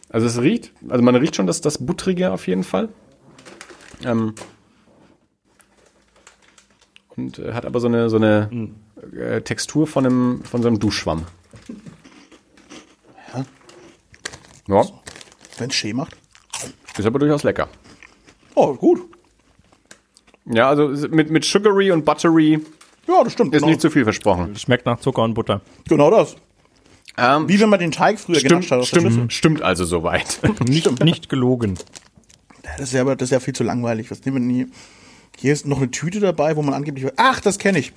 Also 0.09 0.27
es 0.27 0.39
riecht, 0.39 0.71
also 0.87 1.03
man 1.03 1.15
riecht 1.15 1.35
schon 1.35 1.47
das, 1.47 1.61
das 1.61 1.83
Buttrige 1.83 2.31
auf 2.31 2.45
jeden 2.47 2.63
Fall. 2.63 2.89
Ähm, 4.05 4.33
und 7.15 7.39
äh, 7.39 7.53
hat 7.53 7.65
aber 7.65 7.79
so 7.79 7.87
eine, 7.87 8.09
so 8.09 8.17
eine 8.17 8.49
äh, 9.15 9.41
Textur 9.41 9.85
von 9.87 10.05
einem, 10.05 10.43
von 10.43 10.61
so 10.61 10.67
einem 10.67 10.79
Duschschwamm. 10.79 11.25
Ja. 13.33 13.45
Ja, 14.67 14.85
Wenn 15.57 15.69
es 15.69 15.75
Schee 15.75 15.93
macht. 15.93 16.15
ist 16.97 17.05
aber 17.05 17.19
durchaus 17.19 17.43
lecker. 17.43 17.67
Oh, 18.55 18.73
gut. 18.73 19.01
Ja, 20.45 20.69
also 20.69 20.87
mit, 21.09 21.29
mit 21.29 21.45
Sugary 21.45 21.91
und 21.91 22.03
Buttery 22.05 22.59
Ja, 23.07 23.23
das 23.23 23.33
stimmt. 23.33 23.53
ist 23.53 23.59
Genau, 23.61 23.69
nicht 23.69 23.81
zu 23.81 23.89
viel 23.89 24.03
versprochen. 24.03 24.55
Schmeckt 24.55 24.85
nach 24.85 24.99
Zucker 24.99 25.23
und 25.23 25.33
Butter. 25.33 25.61
genau 25.87 26.09
das. 26.09 26.35
Ähm, 27.15 27.47
Wie 27.47 27.59
wenn 27.59 27.69
man 27.69 27.79
den 27.79 27.91
Teig 27.91 28.19
früher 28.19 28.37
stimmt, 28.37 28.49
genascht 28.67 28.71
hat 28.71 28.85
stimmt, 28.85 29.31
stimmt 29.31 29.61
also 29.61 29.85
soweit. 29.85 30.39
Nicht, 30.67 31.03
nicht 31.03 31.29
gelogen. 31.29 31.77
Das 32.77 32.87
ist 32.87 32.93
ja, 32.93 33.01
aber 33.01 33.15
das 33.15 33.27
ist 33.27 33.31
ja 33.31 33.39
viel 33.39 33.53
zu 33.53 33.63
langweilig. 33.63 34.09
Was 34.09 34.23
nehmen 34.25 34.37
wir 34.37 34.41
denn 34.41 34.49
hier? 34.49 34.67
Hier 35.37 35.53
ist 35.53 35.65
noch 35.65 35.77
eine 35.77 35.91
Tüte 35.91 36.19
dabei, 36.19 36.55
wo 36.55 36.61
man 36.61 36.73
angeblich. 36.73 37.11
Ach, 37.17 37.39
das 37.41 37.59
kenne 37.59 37.79
ich. 37.79 37.93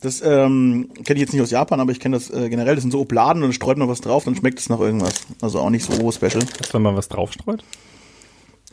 Das 0.00 0.20
ähm, 0.20 0.88
kenne 1.04 1.18
ich 1.18 1.20
jetzt 1.20 1.32
nicht 1.32 1.42
aus 1.42 1.52
Japan, 1.52 1.78
aber 1.78 1.92
ich 1.92 2.00
kenne 2.00 2.16
das 2.16 2.28
äh, 2.28 2.48
generell. 2.48 2.74
Das 2.74 2.82
sind 2.82 2.90
so 2.90 3.00
Obladen 3.00 3.42
und 3.42 3.48
dann 3.48 3.52
streut 3.52 3.78
man 3.78 3.88
was 3.88 4.00
drauf, 4.00 4.24
dann 4.24 4.34
schmeckt 4.34 4.58
es 4.58 4.68
nach 4.68 4.80
irgendwas. 4.80 5.14
Also 5.40 5.60
auch 5.60 5.70
nicht 5.70 5.84
so 5.84 6.10
special. 6.10 6.44
Dass 6.58 6.74
wenn 6.74 6.82
man 6.82 6.96
was 6.96 7.08
draufstreut? 7.08 7.64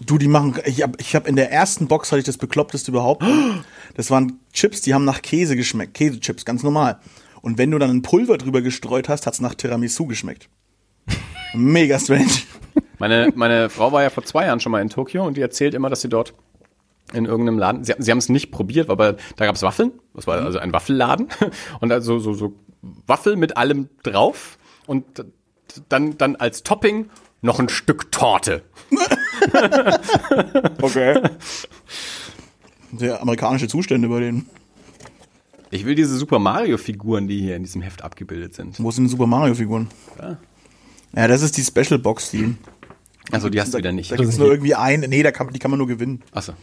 Du, 0.03 0.17
die 0.17 0.27
machen. 0.27 0.55
Ich 0.65 0.81
habe 0.81 0.93
ich 0.99 1.15
hab 1.15 1.27
in 1.27 1.35
der 1.35 1.51
ersten 1.51 1.87
Box 1.87 2.11
hatte 2.11 2.19
ich 2.19 2.25
das 2.25 2.37
bekloppteste 2.37 2.89
überhaupt. 2.89 3.23
Das 3.95 4.09
waren 4.09 4.39
Chips, 4.53 4.81
die 4.81 4.93
haben 4.93 5.05
nach 5.05 5.21
Käse 5.21 5.55
geschmeckt. 5.55 5.93
Käsechips, 5.93 6.45
ganz 6.45 6.63
normal. 6.63 6.99
Und 7.41 7.57
wenn 7.57 7.69
du 7.69 7.77
dann 7.77 7.91
ein 7.91 8.01
Pulver 8.01 8.37
drüber 8.37 8.61
gestreut 8.61 9.07
hast, 9.07 9.27
hat's 9.27 9.39
nach 9.39 9.55
Tiramisu 9.55 10.07
geschmeckt. 10.07 10.49
Mega 11.53 11.99
strange. 11.99 12.31
Meine, 12.99 13.31
meine 13.35 13.69
Frau 13.69 13.91
war 13.91 14.03
ja 14.03 14.09
vor 14.09 14.23
zwei 14.23 14.45
Jahren 14.45 14.59
schon 14.59 14.71
mal 14.71 14.81
in 14.81 14.89
Tokio 14.89 15.25
und 15.25 15.37
die 15.37 15.41
erzählt 15.41 15.73
immer, 15.73 15.89
dass 15.89 16.01
sie 16.01 16.09
dort 16.09 16.33
in 17.13 17.25
irgendeinem 17.25 17.57
Laden, 17.57 17.83
sie, 17.83 17.93
sie 17.97 18.11
haben 18.11 18.19
es 18.19 18.29
nicht 18.29 18.51
probiert, 18.51 18.89
aber 18.89 19.13
da 19.35 19.45
gab 19.45 19.55
es 19.55 19.63
Waffeln, 19.63 19.93
das 20.13 20.27
war 20.27 20.41
also 20.41 20.59
ein 20.59 20.73
Waffelladen 20.73 21.27
und 21.79 21.91
also 21.91 22.19
so, 22.19 22.33
so 22.33 22.53
Waffel 22.81 23.35
mit 23.35 23.57
allem 23.57 23.89
drauf 24.03 24.57
und 24.85 25.25
dann, 25.87 26.17
dann 26.17 26.35
als 26.35 26.63
Topping 26.63 27.09
noch 27.41 27.59
ein 27.59 27.69
Stück 27.69 28.11
Torte. 28.11 28.63
Okay. 30.81 31.21
Sehr 32.95 33.21
amerikanische 33.21 33.67
Zustände 33.67 34.07
bei 34.09 34.19
denen. 34.19 34.49
Ich 35.71 35.85
will 35.85 35.95
diese 35.95 36.17
Super 36.17 36.39
Mario 36.39 36.77
Figuren, 36.77 37.27
die 37.27 37.39
hier 37.39 37.55
in 37.55 37.63
diesem 37.63 37.81
Heft 37.81 38.03
abgebildet 38.03 38.55
sind. 38.55 38.81
Wo 38.81 38.91
sind 38.91 39.07
Super 39.07 39.27
Mario-Figuren? 39.27 39.87
Ja, 41.15 41.27
das 41.27 41.41
ist 41.41 41.57
die 41.57 41.63
Special 41.63 41.99
Box, 41.99 42.31
die. 42.31 42.55
Also 43.31 43.49
die 43.49 43.59
hast 43.61 43.73
du 43.73 43.77
wieder 43.77 43.91
nicht. 43.91 44.11
Da 44.11 44.15
gibt's 44.15 44.37
nur 44.37 44.49
irgendwie 44.49 44.75
ein. 44.75 45.01
Nee, 45.01 45.23
da 45.23 45.31
kann, 45.31 45.51
die 45.53 45.59
kann 45.59 45.71
man 45.71 45.77
nur 45.77 45.87
gewinnen. 45.87 46.21
Achso. 46.31 46.53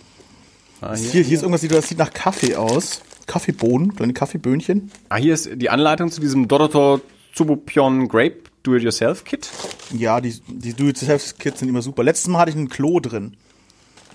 Ah, 0.81 0.95
Hier, 0.95 1.23
hier 1.23 1.37
ist 1.37 1.43
irgendwas, 1.43 1.63
das 1.67 1.89
sieht 1.89 1.99
nach 1.99 2.13
Kaffee 2.13 2.57
aus. 2.57 3.03
Kaffeebohnen, 3.27 3.97
kleine 3.97 4.13
Kaffeeböhnchen. 4.13 4.91
ah, 5.09 5.17
hier 5.17 5.35
ist 5.35 5.49
die 5.55 5.69
Anleitung 5.71 6.11
zu 6.11 6.21
diesem 6.21 6.47
Doroto 6.49 7.01
Tsubupyon 7.35 8.09
Grape 8.09 8.37
Do-It-Yourself-Kit. 8.63 9.51
Ja, 9.93 10.21
die, 10.21 10.35
die 10.49 10.75
Do-It-Yourself-Kits 10.75 11.61
sind 11.61 11.69
immer 11.69 11.83
super. 11.83 12.03
Letztes 12.05 12.29
Mal 12.29 12.41
hatte 12.41 12.51
ich 12.51 12.57
ein 12.57 12.69
Klo 12.69 13.01
drin. 13.01 13.37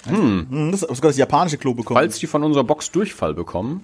Hm. 0.08 0.72
Das 0.72 0.82
ist 0.82 0.96
sogar 0.96 1.10
das 1.12 1.18
japanische 1.18 1.58
Klo 1.58 1.74
bekommen. 1.74 1.98
Falls 2.00 2.18
die 2.20 2.28
von 2.28 2.44
unserer 2.44 2.64
Box 2.64 2.92
Durchfall 2.92 3.34
bekommen, 3.34 3.84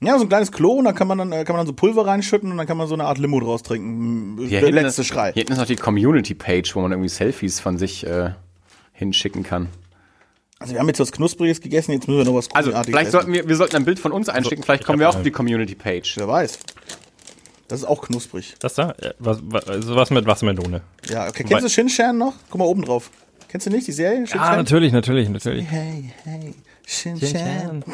Ja, 0.00 0.16
so 0.16 0.24
ein 0.24 0.28
kleines 0.28 0.52
Klo 0.52 0.72
und 0.74 0.84
da 0.84 0.92
kann 0.92 1.08
man 1.08 1.18
dann, 1.18 1.32
äh, 1.32 1.44
kann 1.44 1.54
man 1.56 1.60
dann 1.60 1.66
so 1.66 1.72
Pulver 1.72 2.06
reinschütten 2.06 2.50
und 2.52 2.56
dann 2.56 2.66
kann 2.66 2.76
man 2.76 2.86
so 2.86 2.94
eine 2.94 3.04
Art 3.04 3.18
Limo 3.18 3.40
draus 3.40 3.62
trinken. 3.62 4.38
Hier 4.46 4.60
Der 4.60 4.70
letzte 4.70 5.02
ist, 5.02 5.08
Schrei. 5.08 5.32
Hier 5.32 5.40
hinten 5.40 5.52
ist 5.52 5.58
noch 5.58 5.66
die 5.66 5.76
Community-Page, 5.76 6.76
wo 6.76 6.80
man 6.80 6.92
irgendwie 6.92 7.08
Selfies 7.08 7.58
von 7.60 7.78
sich 7.78 8.06
äh, 8.06 8.30
hinschicken 8.92 9.42
kann. 9.42 9.68
Also 10.58 10.72
wir 10.72 10.80
haben 10.80 10.88
jetzt 10.88 11.00
was 11.00 11.12
Knuspriges 11.12 11.60
gegessen, 11.60 11.92
jetzt 11.92 12.08
müssen 12.08 12.18
wir 12.18 12.24
noch 12.24 12.34
was 12.34 12.50
Also, 12.54 12.70
vielleicht 12.70 12.88
essen. 13.08 13.10
sollten 13.10 13.32
wir, 13.32 13.46
wir 13.48 13.56
sollten 13.56 13.76
ein 13.76 13.84
Bild 13.84 13.98
von 13.98 14.12
uns 14.12 14.28
einschicken, 14.28 14.62
vielleicht 14.64 14.84
kommen 14.86 15.00
wir 15.00 15.08
auch 15.10 15.16
auf 15.16 15.22
die 15.22 15.30
Community-Page. 15.30 16.16
Wer 16.16 16.28
weiß. 16.28 16.58
Das 17.68 17.80
ist 17.80 17.84
auch 17.84 18.00
knusprig. 18.02 18.54
Das 18.60 18.74
da? 18.74 18.94
Was, 19.18 19.40
was, 19.42 19.66
also 19.68 19.96
was 19.96 20.10
mit 20.10 20.24
Wassermelone. 20.26 20.82
Ja, 21.10 21.26
okay. 21.28 21.44
Kennst 21.44 21.64
du 21.64 21.68
Shinshan 21.68 22.16
noch? 22.16 22.34
Guck 22.48 22.60
mal 22.60 22.64
oben 22.64 22.82
drauf. 22.84 23.10
Kennst 23.48 23.66
du 23.66 23.70
nicht 23.70 23.86
die 23.86 23.92
Serie? 23.92 24.24
Ah, 24.36 24.56
natürlich, 24.56 24.92
natürlich, 24.92 25.28
natürlich. 25.28 25.66
Hey, 25.70 26.12
hey, 26.24 26.54
Shinshan. 26.86 27.84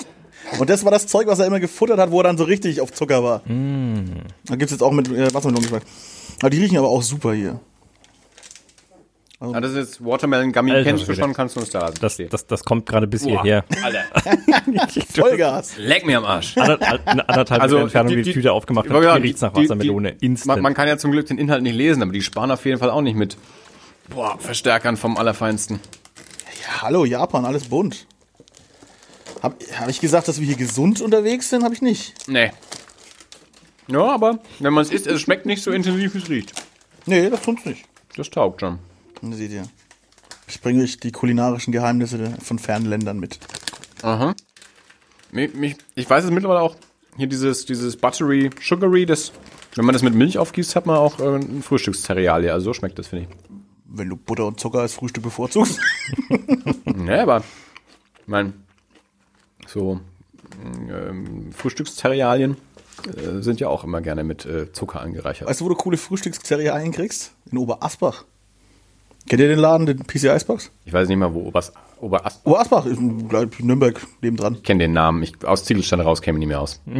Und 0.58 0.70
das 0.70 0.84
war 0.84 0.90
das 0.90 1.06
Zeug, 1.06 1.26
was 1.28 1.38
er 1.38 1.46
immer 1.46 1.60
gefuttert 1.60 1.98
hat, 1.98 2.10
wo 2.10 2.20
er 2.20 2.24
dann 2.24 2.36
so 2.38 2.44
richtig 2.44 2.80
auf 2.80 2.92
Zucker 2.92 3.22
war. 3.22 3.42
Da 4.46 4.56
gibt's 4.56 4.72
jetzt 4.72 4.82
auch 4.82 4.92
mit 4.92 5.08
äh, 5.08 5.32
Wassermelonengeschmack. 5.32 5.82
Aber 6.40 6.50
die 6.50 6.58
riechen 6.60 6.78
aber 6.78 6.88
auch 6.88 7.02
super 7.02 7.32
hier. 7.32 7.60
Ah, 9.40 9.60
das 9.60 9.72
ist 9.72 10.04
Watermelon 10.04 10.52
Gummy, 10.52 10.70
Alter, 10.70 10.84
kennst 10.90 11.08
du 11.08 11.14
schon, 11.16 11.34
kannst 11.34 11.56
du 11.56 11.60
uns 11.60 11.70
da 11.70 11.80
lassen. 11.80 11.96
Das, 12.00 12.16
das, 12.30 12.46
das 12.46 12.64
kommt 12.64 12.86
gerade 12.86 13.08
bis 13.08 13.24
hierher. 13.24 13.64
Alter, 13.82 14.04
Vollgas. 15.14 15.76
leck 15.78 16.06
mir 16.06 16.18
am 16.18 16.24
Arsch. 16.24 16.56
Ander, 16.56 16.78
eine 17.06 17.28
anderthalb 17.28 17.60
Also, 17.60 17.74
Meter 17.76 17.84
Entfernung, 17.86 18.08
die- 18.10 18.16
die, 18.16 18.22
die 18.22 18.28
die- 18.30 18.34
Tüte 18.34 18.52
aufgemacht 18.52 18.86
Ja, 18.88 18.94
hat, 18.94 19.02
ja, 19.02 19.14
hier 19.16 19.22
riecht's 19.24 19.40
nach 19.40 19.52
die- 19.52 19.62
die- 19.62 19.64
Wassermelone. 19.68 20.10
Instant. 20.20 20.46
Man, 20.46 20.62
man 20.62 20.74
kann 20.74 20.86
ja 20.86 20.96
zum 20.96 21.10
Glück 21.10 21.26
den 21.26 21.38
Inhalt 21.38 21.64
nicht 21.64 21.74
lesen, 21.74 22.02
aber 22.04 22.12
die 22.12 22.22
sparen 22.22 22.52
auf 22.52 22.64
jeden 22.64 22.78
Fall 22.78 22.90
auch 22.90 23.02
nicht 23.02 23.16
mit 23.16 23.36
boah, 24.08 24.38
Verstärkern 24.38 24.96
vom 24.96 25.16
Allerfeinsten. 25.16 25.80
Ja, 26.62 26.82
hallo, 26.82 27.04
Japan, 27.04 27.44
alles 27.44 27.64
bunt. 27.68 28.06
Hab, 29.42 29.60
hab 29.76 29.88
ich 29.88 30.00
gesagt, 30.00 30.28
dass 30.28 30.38
wir 30.38 30.46
hier 30.46 30.56
gesund 30.56 31.00
unterwegs 31.00 31.50
sind? 31.50 31.64
Hab 31.64 31.72
ich 31.72 31.82
nicht. 31.82 32.14
Nee. 32.28 32.52
Ja, 33.88 34.04
aber 34.04 34.38
wenn 34.60 34.72
man 34.72 34.82
es 34.82 34.90
isst, 34.90 35.06
es 35.06 35.20
schmeckt 35.20 35.46
nicht 35.46 35.62
so 35.62 35.72
intensiv, 35.72 36.14
wie 36.14 36.18
es 36.18 36.28
riecht. 36.28 36.52
Nee, 37.06 37.28
das 37.28 37.42
tut's 37.42 37.64
nicht. 37.64 37.84
Das 38.16 38.30
taugt 38.30 38.60
schon. 38.60 38.78
Und 39.20 39.32
seht 39.32 39.50
ihr. 39.50 39.64
Ich 40.46 40.60
bringe 40.60 40.82
euch 40.84 40.98
die 40.98 41.10
kulinarischen 41.10 41.72
Geheimnisse 41.72 42.34
von 42.42 42.58
fernen 42.58 42.86
Ländern 42.86 43.18
mit. 43.18 43.38
Aha. 44.02 44.34
Mich, 45.32 45.54
mich, 45.54 45.76
ich 45.94 46.08
weiß 46.08 46.24
es 46.24 46.30
mittlerweile 46.30 46.60
auch. 46.60 46.76
Hier 47.16 47.26
dieses, 47.26 47.66
dieses 47.66 47.96
Buttery 47.96 48.50
Sugary, 48.60 49.06
das, 49.06 49.32
wenn 49.74 49.84
man 49.84 49.92
das 49.92 50.02
mit 50.02 50.14
Milch 50.14 50.38
aufgießt, 50.38 50.76
hat 50.76 50.86
man 50.86 50.96
auch 50.96 51.20
äh, 51.20 51.36
ein 51.36 51.62
Frühstückszereal. 51.62 52.48
Also 52.50 52.66
so 52.66 52.74
schmeckt 52.74 52.98
das, 52.98 53.08
finde 53.08 53.26
ich. 53.28 53.51
Wenn 53.94 54.08
du 54.08 54.16
Butter 54.16 54.46
und 54.46 54.58
Zucker 54.58 54.80
als 54.80 54.94
Frühstück 54.94 55.22
bevorzugst. 55.22 55.78
Ja, 57.06 57.22
aber, 57.22 57.38
ich 57.38 58.28
mein, 58.28 58.52
so 59.66 60.00
ähm, 60.62 61.50
Frühstückszerealien 61.52 62.56
äh, 63.06 63.40
sind 63.42 63.58
ja 63.60 63.68
auch 63.68 63.82
immer 63.84 64.00
gerne 64.02 64.22
mit 64.24 64.44
äh, 64.46 64.70
Zucker 64.72 65.00
angereichert. 65.00 65.48
Weißt 65.48 65.60
du, 65.60 65.64
wo 65.64 65.68
du 65.70 65.74
coole 65.74 65.96
Frühstückszerealien 65.96 66.92
kriegst? 66.92 67.32
In 67.50 67.58
Oberasbach. 67.58 68.24
Kennt 69.28 69.40
ihr 69.40 69.48
den 69.48 69.58
Laden, 69.58 69.86
den 69.86 70.06
PC 70.06 70.24
Icebox? 70.24 70.70
Ich 70.84 70.92
weiß 70.92 71.08
nicht 71.08 71.16
mal, 71.16 71.32
wo 71.32 71.40
Obers, 71.46 71.72
Oberast. 72.00 72.40
Oberasbach 72.44 72.86
ist 72.86 73.00
gleich 73.28 73.48
Nürnberg 73.60 74.00
nebendran. 74.20 74.54
Ich 74.56 74.62
kenne 74.62 74.84
den 74.84 74.92
Namen. 74.92 75.22
Ich, 75.22 75.44
aus 75.44 75.64
Ziegelstein 75.64 76.00
raus 76.00 76.20
käme 76.22 76.38
ich 76.38 76.40
nicht 76.40 76.48
mehr 76.48 76.60
aus. 76.60 76.80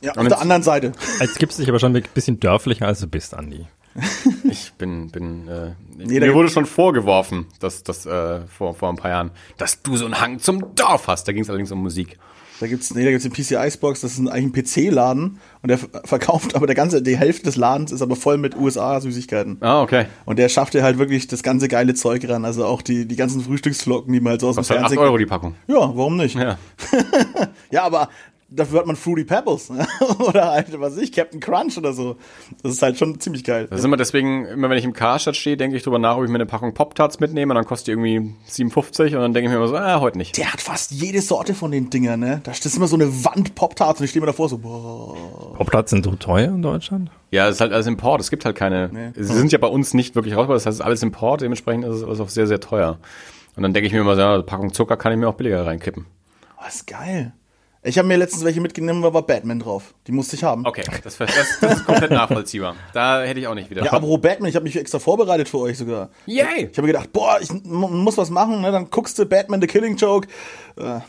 Ja, 0.00 0.12
auf 0.12 0.18
Und 0.18 0.24
der 0.26 0.30
jetzt- 0.34 0.42
anderen 0.42 0.62
Seite. 0.62 0.92
Als 1.18 1.34
gibst 1.38 1.58
du 1.58 1.62
dich 1.62 1.68
aber 1.68 1.80
schon 1.80 1.94
ein 1.96 2.04
bisschen 2.14 2.38
dörflicher, 2.38 2.86
als 2.86 3.00
du 3.00 3.08
bist, 3.08 3.34
Andi. 3.34 3.66
Ich 4.44 4.72
bin, 4.74 5.08
bin, 5.10 5.46
äh, 5.48 5.72
da 5.98 6.04
mir 6.06 6.34
wurde 6.34 6.48
schon 6.48 6.66
vorgeworfen, 6.66 7.46
dass 7.60 7.82
das 7.82 8.06
äh, 8.06 8.40
vor, 8.46 8.74
vor 8.74 8.88
ein 8.90 8.96
paar 8.96 9.10
Jahren, 9.10 9.30
dass 9.58 9.82
du 9.82 9.96
so 9.96 10.04
einen 10.04 10.20
Hang 10.20 10.38
zum 10.38 10.74
Dorf 10.74 11.06
hast. 11.08 11.28
Da 11.28 11.32
ging 11.32 11.42
es 11.42 11.48
allerdings 11.50 11.70
um 11.72 11.82
Musik. 11.82 12.18
Da 12.60 12.66
gibt's, 12.66 12.92
nee, 12.92 13.04
da 13.04 13.10
gibt's 13.12 13.22
den 13.24 13.32
PC 13.32 13.52
Icebox, 13.68 14.00
das 14.00 14.12
ist 14.14 14.18
ein- 14.18 14.28
eigentlich 14.28 14.64
ein 14.80 14.88
PC-Laden 14.90 15.38
und 15.62 15.68
der 15.68 15.78
ver- 15.78 16.02
verkauft, 16.04 16.56
aber 16.56 16.66
der 16.66 16.74
ganze, 16.74 17.00
die 17.02 17.16
Hälfte 17.16 17.44
des 17.44 17.54
Ladens 17.56 17.92
ist 17.92 18.02
aber 18.02 18.16
voll 18.16 18.36
mit 18.36 18.56
USA-Süßigkeiten. 18.56 19.58
Ah, 19.60 19.80
okay. 19.82 20.06
Und 20.24 20.40
der 20.40 20.48
schafft 20.48 20.74
ja 20.74 20.82
halt 20.82 20.98
wirklich 20.98 21.28
das 21.28 21.44
ganze 21.44 21.68
geile 21.68 21.94
Zeug 21.94 22.28
ran, 22.28 22.44
also 22.44 22.64
auch 22.64 22.82
die, 22.82 23.06
die 23.06 23.14
ganzen 23.14 23.42
Frühstücksflocken, 23.42 24.12
die 24.12 24.18
man 24.20 24.32
halt 24.32 24.40
so 24.40 24.48
aus 24.48 24.56
dem 24.56 24.60
Was 24.60 24.70
hat 24.70 24.76
8 24.78 24.80
Fernsehen. 24.86 24.98
Euro 24.98 25.18
die 25.18 25.26
Packung? 25.26 25.54
Ja, 25.68 25.76
warum 25.76 26.16
nicht? 26.16 26.34
Ja. 26.36 26.58
Ja, 27.70 27.84
aber 27.84 28.08
dafür 28.48 28.80
hat 28.80 28.86
man 28.86 28.96
Fruity 28.96 29.24
Pebbles 29.24 29.70
ne? 29.70 29.86
oder 30.18 30.50
halt, 30.52 30.72
was 30.80 30.96
weiß 30.96 31.02
ich, 31.02 31.12
Captain 31.12 31.40
Crunch 31.40 31.76
oder 31.76 31.92
so. 31.92 32.16
Das 32.62 32.72
ist 32.72 32.82
halt 32.82 32.98
schon 32.98 33.20
ziemlich 33.20 33.44
geil. 33.44 33.66
Das 33.68 33.80
ist 33.80 33.84
immer 33.84 33.96
deswegen, 33.96 34.46
immer 34.46 34.70
wenn 34.70 34.78
ich 34.78 34.84
im 34.84 34.92
Karstadt 34.92 35.36
stehe, 35.36 35.56
denke 35.56 35.76
ich 35.76 35.82
drüber 35.82 35.98
nach, 35.98 36.16
ob 36.16 36.24
ich 36.24 36.30
mir 36.30 36.36
eine 36.36 36.46
Packung 36.46 36.74
Pop-Tarts 36.74 37.20
mitnehme 37.20 37.52
und 37.52 37.56
dann 37.56 37.66
kostet 37.66 37.88
die 37.88 37.90
irgendwie 37.92 38.34
57 38.46 39.14
und 39.14 39.20
dann 39.20 39.34
denke 39.34 39.48
ich 39.48 39.52
mir 39.52 39.58
immer 39.58 39.68
so, 39.68 39.76
ah, 39.76 40.00
heute 40.00 40.18
nicht. 40.18 40.36
Der 40.36 40.52
hat 40.52 40.60
fast 40.60 40.90
jede 40.90 41.20
Sorte 41.20 41.54
von 41.54 41.70
den 41.70 41.90
Dingern, 41.90 42.20
ne? 42.20 42.40
Da 42.44 42.52
ist 42.52 42.76
immer 42.76 42.86
so 42.86 42.96
eine 42.96 43.24
Wand 43.24 43.54
Pop-Tarts 43.54 44.00
und 44.00 44.04
ich 44.04 44.10
stehe 44.10 44.20
mir 44.20 44.26
davor 44.26 44.48
so, 44.48 44.58
boah. 44.58 45.54
Poptarts 45.54 45.90
sind 45.90 46.04
so 46.04 46.14
teuer 46.14 46.48
in 46.48 46.62
Deutschland? 46.62 47.10
Ja, 47.30 47.48
es 47.48 47.56
ist 47.56 47.60
halt 47.60 47.72
alles 47.72 47.86
Import. 47.86 48.20
Es 48.20 48.30
gibt 48.30 48.44
halt 48.44 48.56
keine. 48.56 48.88
Nee. 48.92 49.10
Sie 49.14 49.34
sind 49.34 49.52
ja 49.52 49.58
bei 49.58 49.66
uns 49.66 49.92
nicht 49.92 50.14
wirklich 50.14 50.34
rausgebracht. 50.34 50.56
Das 50.56 50.66
heißt, 50.66 50.74
es 50.74 50.80
ist 50.80 50.86
alles 50.86 51.02
Import. 51.02 51.42
Dementsprechend 51.42 51.84
ist 51.84 51.96
es 51.96 52.04
alles 52.04 52.20
auch 52.20 52.28
sehr, 52.28 52.46
sehr 52.46 52.60
teuer. 52.60 52.98
Und 53.56 53.62
dann 53.62 53.74
denke 53.74 53.86
ich 53.86 53.92
mir 53.92 54.00
immer 54.00 54.14
so, 54.14 54.20
ja, 54.20 54.34
eine 54.34 54.44
Packung 54.44 54.72
Zucker 54.72 54.96
kann 54.96 55.12
ich 55.12 55.18
mir 55.18 55.28
auch 55.28 55.34
billiger 55.34 55.66
reinkippen. 55.66 56.06
Oh, 56.58 56.66
ist 56.66 56.86
geil. 56.86 57.32
Ich 57.84 57.96
habe 57.96 58.08
mir 58.08 58.16
letztens 58.16 58.44
welche 58.44 58.60
mitgenommen, 58.60 59.02
da 59.02 59.14
war 59.14 59.22
Batman 59.22 59.60
drauf. 59.60 59.94
Die 60.08 60.12
musste 60.12 60.34
ich 60.34 60.42
haben. 60.42 60.66
Okay, 60.66 60.82
das, 61.04 61.16
das, 61.16 61.28
das 61.60 61.72
ist 61.78 61.86
komplett 61.86 62.10
nachvollziehbar. 62.10 62.74
Da 62.92 63.22
hätte 63.22 63.38
ich 63.38 63.46
auch 63.46 63.54
nicht 63.54 63.70
wieder. 63.70 63.84
Ja, 63.84 63.92
aber 63.92 64.18
Batman, 64.18 64.48
ich 64.50 64.56
habe 64.56 64.64
mich 64.64 64.76
extra 64.76 64.98
vorbereitet 64.98 65.48
für 65.48 65.58
euch 65.58 65.78
sogar. 65.78 66.10
Yay! 66.26 66.68
Ich 66.72 66.76
habe 66.76 66.82
mir 66.82 66.92
gedacht, 66.92 67.12
boah, 67.12 67.38
ich 67.40 67.48
muss 67.64 68.18
was 68.18 68.30
machen, 68.30 68.60
ne? 68.62 68.72
dann 68.72 68.90
guckst 68.90 69.16
du 69.18 69.24
Batman 69.26 69.60
The 69.60 69.68
Killing 69.68 69.96
Joke. 69.96 70.26
Äh, 70.76 71.00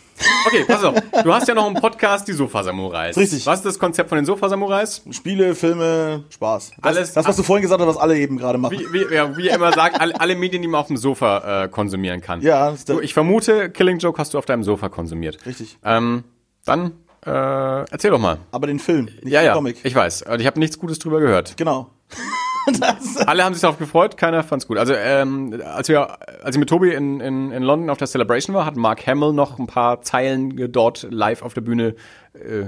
Okay, 0.46 0.66
pass 0.68 0.84
auf. 0.84 0.96
Du 1.24 1.34
hast 1.34 1.48
ja 1.48 1.56
noch 1.56 1.66
einen 1.66 1.76
Podcast, 1.76 2.28
die 2.28 2.34
Sofa-Samurais. 2.34 3.16
Richtig. 3.16 3.46
Was 3.46 3.60
ist 3.60 3.66
das 3.66 3.80
Konzept 3.80 4.10
von 4.10 4.18
den 4.18 4.26
Sofa-Samurais? 4.26 5.02
Spiele, 5.12 5.56
Filme, 5.56 6.26
Spaß. 6.30 6.72
Das, 6.82 6.96
Alles- 6.98 7.14
das, 7.14 7.26
was 7.26 7.36
du 7.38 7.44
vorhin 7.44 7.62
gesagt 7.62 7.80
hast, 7.82 7.88
was 7.88 7.96
alle 7.98 8.18
eben 8.18 8.38
gerade 8.38 8.58
machen. 8.58 8.78
Wie, 8.78 8.92
wie, 9.10 9.14
ja, 9.16 9.36
wie 9.38 9.48
er 9.48 9.56
immer 9.56 9.72
sagt, 9.72 10.00
alle, 10.02 10.20
alle 10.20 10.36
Medien, 10.36 10.62
die 10.62 10.68
man 10.68 10.82
auf 10.82 10.88
dem 10.88 10.98
Sofa 10.98 11.64
äh, 11.64 11.68
konsumieren 11.70 12.20
kann. 12.20 12.42
Ja, 12.42 12.70
das 12.72 12.80
ist 12.80 12.90
der- 12.90 13.00
ich 13.00 13.14
vermute, 13.14 13.70
Killing 13.70 14.00
Joke 14.00 14.20
hast 14.20 14.34
du 14.34 14.38
auf 14.38 14.46
deinem 14.46 14.64
Sofa 14.64 14.90
konsumiert. 14.90 15.38
Richtig. 15.46 15.78
Ähm, 15.86 16.26
dann 16.70 16.92
äh, 17.26 17.92
erzähl 17.92 18.12
doch 18.12 18.20
mal. 18.20 18.38
Aber 18.52 18.68
den 18.68 18.80
Film, 18.80 19.06
nicht 19.06 19.28
Ja, 19.28 19.42
den 19.42 19.48
ja, 19.48 19.54
Comic. 19.54 19.78
ich 19.84 19.94
weiß. 19.94 20.26
Ich 20.38 20.46
habe 20.48 20.60
nichts 20.60 20.80
Gutes 20.80 21.00
drüber 21.00 21.20
gehört. 21.20 21.58
genau. 21.58 21.90
das, 22.80 23.18
Alle 23.28 23.44
haben 23.44 23.54
sich 23.54 23.62
darauf 23.62 23.78
gefreut, 23.78 24.18
keiner 24.18 24.44
fand's 24.44 24.68
gut. 24.68 24.78
Also 24.78 24.94
ähm, 24.94 25.62
als 25.64 25.90
wir, 25.90 26.18
als 26.44 26.56
ich 26.56 26.60
mit 26.60 26.70
Tobi 26.70 26.92
in, 26.94 27.20
in, 27.20 27.52
in 27.52 27.64
London 27.64 27.90
auf 27.90 27.98
der 27.98 28.08
Celebration 28.08 28.56
war, 28.56 28.66
hat 28.66 28.76
Mark 28.76 29.06
Hamill 29.06 29.34
noch 29.34 29.60
ein 29.60 29.68
paar 29.68 30.02
Zeilen 30.02 30.72
dort 30.72 31.08
live 31.10 31.42
auf 31.42 31.54
der 31.54 31.62
Bühne 31.62 31.96
äh, 32.34 32.68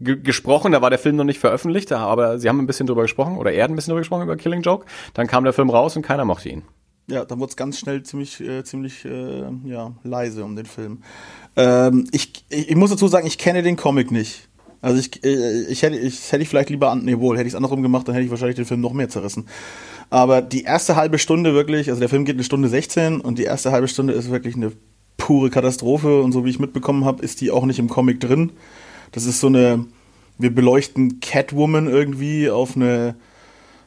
ge 0.00 0.16
gesprochen. 0.20 0.72
Da 0.72 0.82
war 0.82 0.90
der 0.90 0.98
Film 0.98 1.16
noch 1.16 1.24
nicht 1.24 1.38
veröffentlicht, 1.40 1.92
aber 1.92 2.38
sie 2.38 2.48
haben 2.48 2.58
ein 2.58 2.66
bisschen 2.66 2.86
drüber 2.86 3.02
gesprochen 3.02 3.36
oder 3.38 3.52
er 3.52 3.64
hat 3.64 3.70
ein 3.70 3.76
bisschen 3.76 3.90
drüber 3.92 4.00
gesprochen 4.00 4.22
über 4.24 4.36
Killing 4.36 4.62
Joke. 4.62 4.86
Dann 5.14 5.26
kam 5.26 5.44
der 5.44 5.52
Film 5.52 5.70
raus 5.70 5.94
und 5.96 6.02
keiner 6.02 6.24
mochte 6.24 6.48
ihn. 6.48 6.62
Ja, 7.10 7.24
dann 7.24 7.38
wurde 7.40 7.50
es 7.50 7.56
ganz 7.56 7.78
schnell 7.78 8.02
ziemlich, 8.02 8.40
äh, 8.40 8.64
ziemlich 8.64 9.04
äh, 9.04 9.44
ja, 9.64 9.92
leise 10.02 10.44
um 10.44 10.56
den 10.56 10.66
Film. 10.66 11.02
Ähm, 11.56 12.06
ich, 12.12 12.44
ich, 12.48 12.70
ich 12.70 12.76
muss 12.76 12.90
dazu 12.90 13.08
sagen, 13.08 13.26
ich 13.26 13.38
kenne 13.38 13.62
den 13.62 13.76
Comic 13.76 14.10
nicht. 14.10 14.48
Also 14.80 14.98
ich, 14.98 15.22
äh, 15.24 15.64
ich 15.64 15.82
hätte 15.82 15.98
ich 15.98 16.32
hätte 16.32 16.42
ich 16.42 16.48
vielleicht 16.48 16.70
lieber 16.70 16.90
an, 16.90 17.04
nee, 17.04 17.18
wohl, 17.18 17.36
hätte 17.36 17.46
ich 17.46 17.52
es 17.52 17.56
andersrum 17.56 17.82
gemacht, 17.82 18.08
dann 18.08 18.14
hätte 18.14 18.24
ich 18.24 18.30
wahrscheinlich 18.30 18.56
den 18.56 18.64
Film 18.64 18.80
noch 18.80 18.92
mehr 18.92 19.08
zerrissen. 19.08 19.46
Aber 20.08 20.40
die 20.42 20.62
erste 20.62 20.96
halbe 20.96 21.18
Stunde 21.18 21.54
wirklich, 21.54 21.88
also 21.90 22.00
der 22.00 22.08
Film 22.08 22.24
geht 22.24 22.36
eine 22.36 22.44
Stunde 22.44 22.68
16 22.68 23.20
und 23.20 23.38
die 23.38 23.44
erste 23.44 23.72
halbe 23.72 23.88
Stunde 23.88 24.14
ist 24.14 24.30
wirklich 24.30 24.56
eine 24.56 24.72
pure 25.16 25.50
Katastrophe 25.50 26.22
und 26.22 26.32
so 26.32 26.44
wie 26.44 26.50
ich 26.50 26.58
mitbekommen 26.58 27.04
habe, 27.04 27.22
ist 27.22 27.40
die 27.40 27.50
auch 27.50 27.66
nicht 27.66 27.78
im 27.78 27.88
Comic 27.88 28.20
drin. 28.20 28.52
Das 29.12 29.26
ist 29.26 29.40
so 29.40 29.48
eine, 29.48 29.84
wir 30.38 30.54
beleuchten 30.54 31.20
Catwoman 31.20 31.86
irgendwie 31.86 32.50
auf 32.50 32.74
eine, 32.74 33.16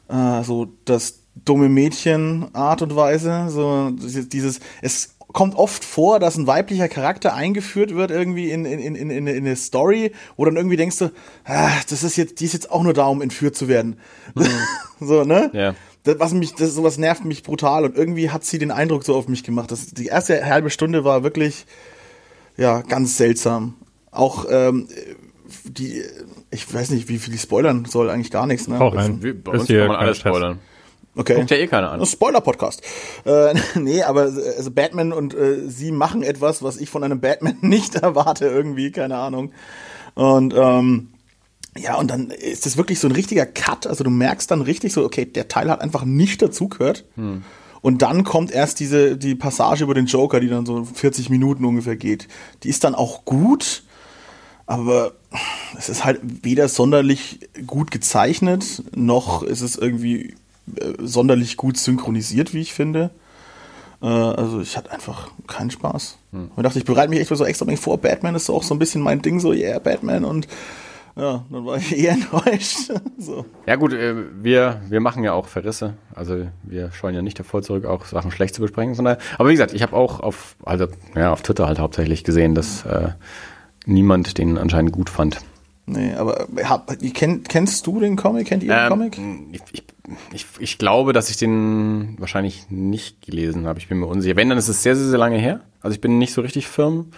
äh, 0.08 0.42
so 0.44 0.68
das 0.84 1.23
dumme 1.34 1.68
Mädchen 1.68 2.46
Art 2.54 2.82
und 2.82 2.94
Weise, 2.96 3.46
so 3.48 3.90
dieses- 3.90 4.28
dieses, 4.28 4.60
es 4.82 5.10
kommt 5.32 5.56
oft 5.56 5.84
vor, 5.84 6.20
dass 6.20 6.36
ein 6.36 6.46
weiblicher 6.46 6.88
Charakter 6.88 7.34
eingeführt 7.34 7.94
wird 7.94 8.10
irgendwie 8.12 8.50
in, 8.52 8.64
in, 8.64 8.78
in, 8.78 8.94
in, 8.94 9.26
in 9.26 9.26
eine 9.28 9.56
Story, 9.56 10.12
wo 10.36 10.44
dann 10.44 10.54
irgendwie 10.56 10.76
denkst 10.76 10.98
du, 10.98 11.10
ah, 11.44 11.70
das 11.88 12.04
ist 12.04 12.16
jetzt, 12.16 12.38
die 12.40 12.44
ist 12.44 12.52
jetzt 12.52 12.70
auch 12.70 12.82
nur 12.84 12.92
da, 12.92 13.06
um 13.06 13.20
entführt 13.20 13.56
zu 13.56 13.66
werden. 13.66 13.96
so, 15.00 15.24
ne? 15.24 15.50
Ja. 15.52 15.74
Das, 16.04 16.20
was 16.20 16.34
mich, 16.34 16.54
das, 16.54 16.74
sowas 16.74 16.98
nervt 16.98 17.24
mich 17.24 17.42
brutal 17.42 17.84
und 17.84 17.96
irgendwie 17.96 18.30
hat 18.30 18.44
sie 18.44 18.58
den 18.58 18.70
Eindruck 18.70 19.04
so 19.04 19.16
auf 19.16 19.26
mich 19.26 19.42
gemacht. 19.42 19.72
Das, 19.72 19.86
die 19.86 20.06
erste 20.06 20.44
halbe 20.44 20.70
Stunde 20.70 21.04
war 21.04 21.24
wirklich, 21.24 21.66
ja, 22.56 22.82
ganz 22.82 23.16
seltsam. 23.16 23.74
Auch, 24.12 24.46
ähm, 24.48 24.86
die, 25.64 26.02
ich 26.50 26.72
weiß 26.72 26.90
nicht, 26.90 27.08
wie 27.08 27.18
viel 27.18 27.32
die 27.32 27.38
spoilern 27.38 27.84
soll, 27.86 28.08
eigentlich 28.10 28.30
gar 28.30 28.46
nichts, 28.46 28.68
ne? 28.68 28.78
Hau 28.78 28.88
rein. 28.88 29.22
Wir, 29.22 29.34
bei 29.42 29.52
uns 29.52 29.66
kann 29.66 29.88
man 29.88 29.96
alles 29.96 30.18
Stress. 30.18 30.30
spoilern. 30.36 30.58
Okay. 31.16 31.36
Guckt 31.36 31.50
ja 31.50 31.56
eh 31.56 31.66
keiner 31.66 31.92
an. 31.92 32.04
Spoiler-Podcast. 32.04 32.82
Äh, 33.24 33.54
nee, 33.78 34.02
aber 34.02 34.22
also 34.22 34.70
Batman 34.70 35.12
und 35.12 35.34
äh, 35.34 35.68
sie 35.68 35.92
machen 35.92 36.22
etwas, 36.22 36.62
was 36.62 36.76
ich 36.76 36.90
von 36.90 37.04
einem 37.04 37.20
Batman 37.20 37.58
nicht 37.60 37.94
erwarte, 37.94 38.46
irgendwie, 38.46 38.90
keine 38.90 39.16
Ahnung. 39.16 39.52
Und 40.14 40.54
ähm, 40.56 41.08
ja, 41.76 41.96
und 41.96 42.10
dann 42.10 42.30
ist 42.30 42.66
das 42.66 42.76
wirklich 42.76 43.00
so 43.00 43.08
ein 43.08 43.12
richtiger 43.12 43.46
Cut. 43.46 43.86
Also 43.86 44.04
du 44.04 44.10
merkst 44.10 44.50
dann 44.50 44.60
richtig 44.60 44.92
so, 44.92 45.04
okay, 45.04 45.24
der 45.24 45.48
Teil 45.48 45.70
hat 45.70 45.80
einfach 45.80 46.04
nicht 46.04 46.40
dazugehört. 46.40 47.04
Und 47.80 48.00
dann 48.00 48.24
kommt 48.24 48.52
erst 48.52 48.80
diese 48.80 49.16
die 49.16 49.34
Passage 49.34 49.84
über 49.84 49.92
den 49.92 50.06
Joker, 50.06 50.40
die 50.40 50.48
dann 50.48 50.64
so 50.66 50.84
40 50.84 51.30
Minuten 51.30 51.64
ungefähr 51.64 51.96
geht. 51.96 52.28
Die 52.62 52.68
ist 52.68 52.84
dann 52.84 52.94
auch 52.94 53.24
gut, 53.24 53.82
aber 54.66 55.12
es 55.76 55.88
ist 55.88 56.04
halt 56.04 56.20
weder 56.22 56.68
sonderlich 56.68 57.40
gut 57.66 57.90
gezeichnet, 57.90 58.82
noch 58.94 59.42
ist 59.42 59.60
es 59.60 59.76
irgendwie 59.76 60.30
äh, 60.30 60.34
sonderlich 60.98 61.56
gut 61.56 61.76
synchronisiert, 61.76 62.54
wie 62.54 62.60
ich 62.60 62.72
finde. 62.72 63.10
Äh, 64.02 64.06
also 64.06 64.60
ich 64.60 64.76
hatte 64.76 64.92
einfach 64.92 65.30
keinen 65.46 65.70
Spaß. 65.70 66.18
Hm. 66.32 66.50
Ich 66.56 66.62
dachte, 66.62 66.78
ich 66.78 66.84
bereite 66.84 67.10
mich 67.10 67.20
echt 67.20 67.28
so 67.28 67.44
extra 67.44 67.66
vor. 67.76 67.98
Batman 67.98 68.34
ist 68.34 68.46
so 68.46 68.54
auch 68.54 68.62
so 68.62 68.74
ein 68.74 68.78
bisschen 68.78 69.02
mein 69.02 69.22
Ding, 69.22 69.40
so 69.40 69.52
yeah, 69.52 69.78
Batman 69.78 70.24
und 70.24 70.48
ja, 71.16 71.44
dann 71.48 71.64
war 71.64 71.76
ich 71.76 71.96
eher 72.04 72.12
enttäuscht. 72.12 72.90
so. 73.18 73.44
Ja 73.66 73.76
gut, 73.76 73.92
äh, 73.92 74.14
wir, 74.42 74.82
wir 74.88 75.00
machen 75.00 75.22
ja 75.22 75.32
auch 75.32 75.46
Verrisse. 75.46 75.94
Also 76.14 76.46
wir 76.62 76.92
scheuen 76.92 77.14
ja 77.14 77.22
nicht 77.22 77.38
davor 77.38 77.62
zurück, 77.62 77.84
auch 77.84 78.04
Sachen 78.04 78.30
schlecht 78.30 78.54
zu 78.54 78.60
besprechen. 78.60 78.94
Von 78.94 79.04
daher. 79.04 79.18
Aber 79.38 79.48
wie 79.48 79.54
gesagt, 79.54 79.74
ich 79.74 79.82
habe 79.82 79.94
auch 79.94 80.20
auf, 80.20 80.56
also 80.64 80.86
ja, 81.14 81.32
auf 81.32 81.42
Twitter 81.42 81.66
halt 81.66 81.78
hauptsächlich 81.78 82.24
gesehen, 82.24 82.54
dass 82.54 82.84
äh, 82.84 83.10
niemand 83.86 84.38
den 84.38 84.58
anscheinend 84.58 84.92
gut 84.92 85.08
fand. 85.08 85.38
Nee, 85.86 86.14
aber 86.14 86.46
hab, 86.64 86.96
kenn, 87.12 87.42
kennst 87.42 87.86
du 87.86 88.00
den 88.00 88.16
Comic? 88.16 88.46
Kennt 88.46 88.62
ihr 88.62 88.72
den 88.72 88.84
Ähm, 88.84 88.88
Comic? 88.88 89.18
Ich, 89.52 89.84
ich, 90.32 90.46
ich, 90.58 90.78
glaube, 90.78 91.12
dass 91.12 91.28
ich 91.28 91.36
den 91.36 92.16
wahrscheinlich 92.18 92.70
nicht 92.70 93.20
gelesen 93.22 93.66
habe. 93.66 93.78
Ich 93.78 93.88
bin 93.88 93.98
mir 93.98 94.06
unsicher. 94.06 94.36
Wenn, 94.36 94.48
dann 94.48 94.58
ist 94.58 94.68
es 94.68 94.82
sehr, 94.82 94.96
sehr, 94.96 95.08
sehr 95.08 95.18
lange 95.18 95.36
her. 95.36 95.60
Also 95.82 95.94
ich 95.94 96.00
bin 96.00 96.18
nicht 96.18 96.32
so 96.32 96.40
richtig 96.40 96.68
firm 96.68 97.10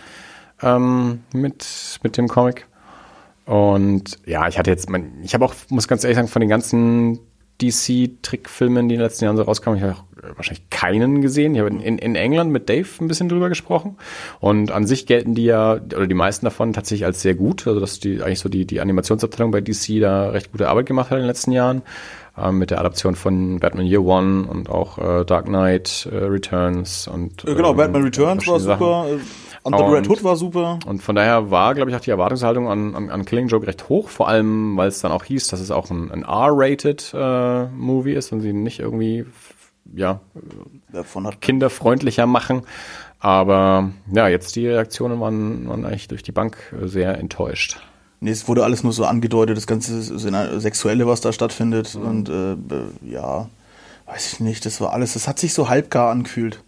ähm, 0.62 1.20
mit, 1.32 2.00
mit 2.02 2.16
dem 2.16 2.26
Comic. 2.26 2.66
Und 3.44 4.18
ja, 4.26 4.48
ich 4.48 4.58
hatte 4.58 4.70
jetzt, 4.70 4.90
mein, 4.90 5.12
ich 5.22 5.34
habe 5.34 5.44
auch, 5.44 5.54
muss 5.68 5.86
ganz 5.86 6.02
ehrlich 6.02 6.16
sagen, 6.16 6.28
von 6.28 6.40
den 6.40 6.48
ganzen 6.48 7.20
DC-Trickfilmen, 7.60 8.88
die 8.88 8.96
in 8.96 8.98
den 8.98 9.06
letzten 9.06 9.24
Jahren 9.24 9.36
so 9.36 9.44
rauskamen, 9.44 9.78
ich 9.78 9.84
habe 9.84 9.94
auch 9.94 10.04
äh, 10.15 10.15
wahrscheinlich 10.34 10.68
keinen 10.70 11.20
gesehen. 11.22 11.54
Ich 11.54 11.60
habe 11.60 11.70
in, 11.70 11.98
in 11.98 12.14
England 12.16 12.50
mit 12.50 12.68
Dave 12.68 12.88
ein 13.00 13.08
bisschen 13.08 13.28
drüber 13.28 13.48
gesprochen. 13.48 13.96
Und 14.40 14.70
an 14.72 14.86
sich 14.86 15.06
gelten 15.06 15.34
die 15.34 15.44
ja, 15.44 15.74
oder 15.74 16.06
die 16.06 16.14
meisten 16.14 16.44
davon 16.46 16.72
tatsächlich 16.72 17.04
als 17.06 17.22
sehr 17.22 17.34
gut. 17.34 17.66
Also 17.66 17.80
dass 17.80 18.00
die 18.00 18.22
eigentlich 18.22 18.40
so 18.40 18.48
die, 18.48 18.66
die 18.66 18.80
Animationsabteilung 18.80 19.50
bei 19.52 19.60
DC 19.60 20.00
da 20.00 20.30
recht 20.30 20.52
gute 20.52 20.68
Arbeit 20.68 20.86
gemacht 20.86 21.10
hat 21.10 21.16
in 21.18 21.22
den 21.22 21.28
letzten 21.28 21.52
Jahren. 21.52 21.82
Ähm, 22.38 22.58
mit 22.58 22.70
der 22.70 22.80
Adaption 22.80 23.14
von 23.14 23.60
Batman 23.60 23.86
Year 23.86 24.02
One 24.04 24.46
und 24.46 24.68
auch 24.68 24.98
äh, 24.98 25.24
Dark 25.24 25.46
Knight 25.46 26.06
äh, 26.12 26.16
Returns 26.16 27.08
und 27.08 27.44
Äh, 27.44 27.54
genau, 27.54 27.70
ähm, 27.70 27.76
Batman 27.78 28.02
Returns 28.02 28.46
war 28.46 28.60
verschiedene 28.60 28.78
Sachen. 28.78 28.78
super. 28.78 29.06
äh, 29.14 29.18
Under 29.62 29.78
the 29.78 29.84
Und- 29.84 29.92
Red 29.94 30.08
Hood 30.10 30.22
war 30.22 30.36
super. 30.36 30.78
Und 30.86 31.02
von 31.02 31.16
daher 31.16 31.50
war, 31.50 31.74
glaube 31.74 31.90
ich, 31.90 31.96
auch 31.96 32.00
die 32.00 32.10
Erwartungshaltung 32.10 32.68
an, 32.68 32.94
an, 32.94 33.10
an 33.10 33.24
Killing 33.24 33.48
Joke 33.48 33.66
recht 33.66 33.88
hoch, 33.88 34.10
vor 34.10 34.28
allem, 34.28 34.76
weil 34.76 34.86
es 34.88 35.00
dann 35.00 35.10
auch 35.12 35.24
hieß, 35.24 35.48
dass 35.48 35.58
es 35.60 35.70
auch 35.72 35.90
ein, 35.90 36.12
ein 36.12 36.22
R-rated 36.22 37.12
äh, 37.14 37.64
Movie 37.68 38.12
ist 38.12 38.30
und 38.32 38.42
sie 38.42 38.52
nicht 38.52 38.78
irgendwie 38.80 39.24
ja, 39.94 40.20
kinderfreundlicher 41.40 42.26
machen. 42.26 42.62
Aber 43.18 43.90
ja, 44.12 44.28
jetzt 44.28 44.56
die 44.56 44.68
Reaktionen 44.68 45.20
waren, 45.20 45.68
waren 45.68 45.84
eigentlich 45.84 46.08
durch 46.08 46.22
die 46.22 46.32
Bank 46.32 46.56
äh, 46.80 46.86
sehr 46.86 47.18
enttäuscht. 47.18 47.80
Nee, 48.20 48.30
es 48.30 48.48
wurde 48.48 48.64
alles 48.64 48.82
nur 48.82 48.92
so 48.92 49.04
angedeutet, 49.04 49.56
das 49.56 49.66
ganze 49.66 50.00
Sexuelle, 50.60 51.06
was 51.06 51.20
da 51.20 51.32
stattfindet. 51.32 51.94
Und 51.96 52.28
äh, 52.28 52.56
ja, 53.02 53.48
weiß 54.06 54.34
ich 54.34 54.40
nicht, 54.40 54.64
das 54.64 54.80
war 54.80 54.92
alles, 54.92 55.14
das 55.14 55.28
hat 55.28 55.38
sich 55.38 55.54
so 55.54 55.68
halbgar 55.68 56.10
angefühlt. 56.10 56.62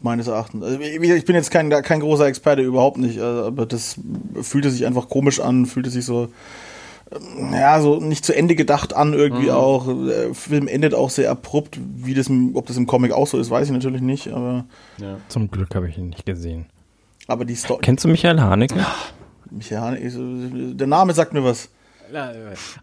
Meines 0.00 0.28
Erachtens. 0.28 0.62
Also, 0.62 0.78
ich 0.78 1.24
bin 1.24 1.34
jetzt 1.34 1.50
kein, 1.50 1.70
kein 1.70 1.98
großer 1.98 2.26
Experte, 2.26 2.62
überhaupt 2.62 2.98
nicht, 2.98 3.18
äh, 3.18 3.22
aber 3.22 3.66
das 3.66 3.96
fühlte 4.42 4.70
sich 4.70 4.86
einfach 4.86 5.08
komisch 5.08 5.40
an, 5.40 5.66
fühlte 5.66 5.90
sich 5.90 6.04
so, 6.04 6.28
ja, 7.52 7.80
so 7.80 8.00
nicht 8.00 8.24
zu 8.24 8.34
Ende 8.36 8.54
gedacht 8.54 8.94
an, 8.94 9.14
irgendwie 9.14 9.50
auch. 9.50 9.86
Der 10.06 10.34
Film 10.34 10.68
endet 10.68 10.94
auch 10.94 11.10
sehr 11.10 11.30
abrupt, 11.30 11.78
wie 11.96 12.14
das, 12.14 12.28
im- 12.28 12.54
ob 12.56 12.66
das 12.66 12.76
im 12.76 12.86
Comic 12.86 13.12
auch 13.12 13.26
so 13.26 13.38
ist, 13.38 13.50
weiß 13.50 13.66
ich 13.68 13.72
natürlich 13.72 14.02
nicht, 14.02 14.28
aber, 14.28 14.64
Zum 15.28 15.50
Glück 15.50 15.74
habe 15.74 15.88
ich 15.88 15.96
ihn 15.98 16.08
nicht 16.10 16.26
gesehen. 16.26 16.66
aber 17.26 17.44
die 17.44 17.54
Story. 17.54 17.80
Kennst 17.82 18.04
du 18.04 18.08
Michael 18.08 18.40
Haneke? 18.40 18.84
Michael 19.50 19.80
Haneke, 19.80 20.74
der 20.74 20.86
Name 20.86 21.12
sagt 21.14 21.32
mir 21.32 21.42
was. 21.44 21.68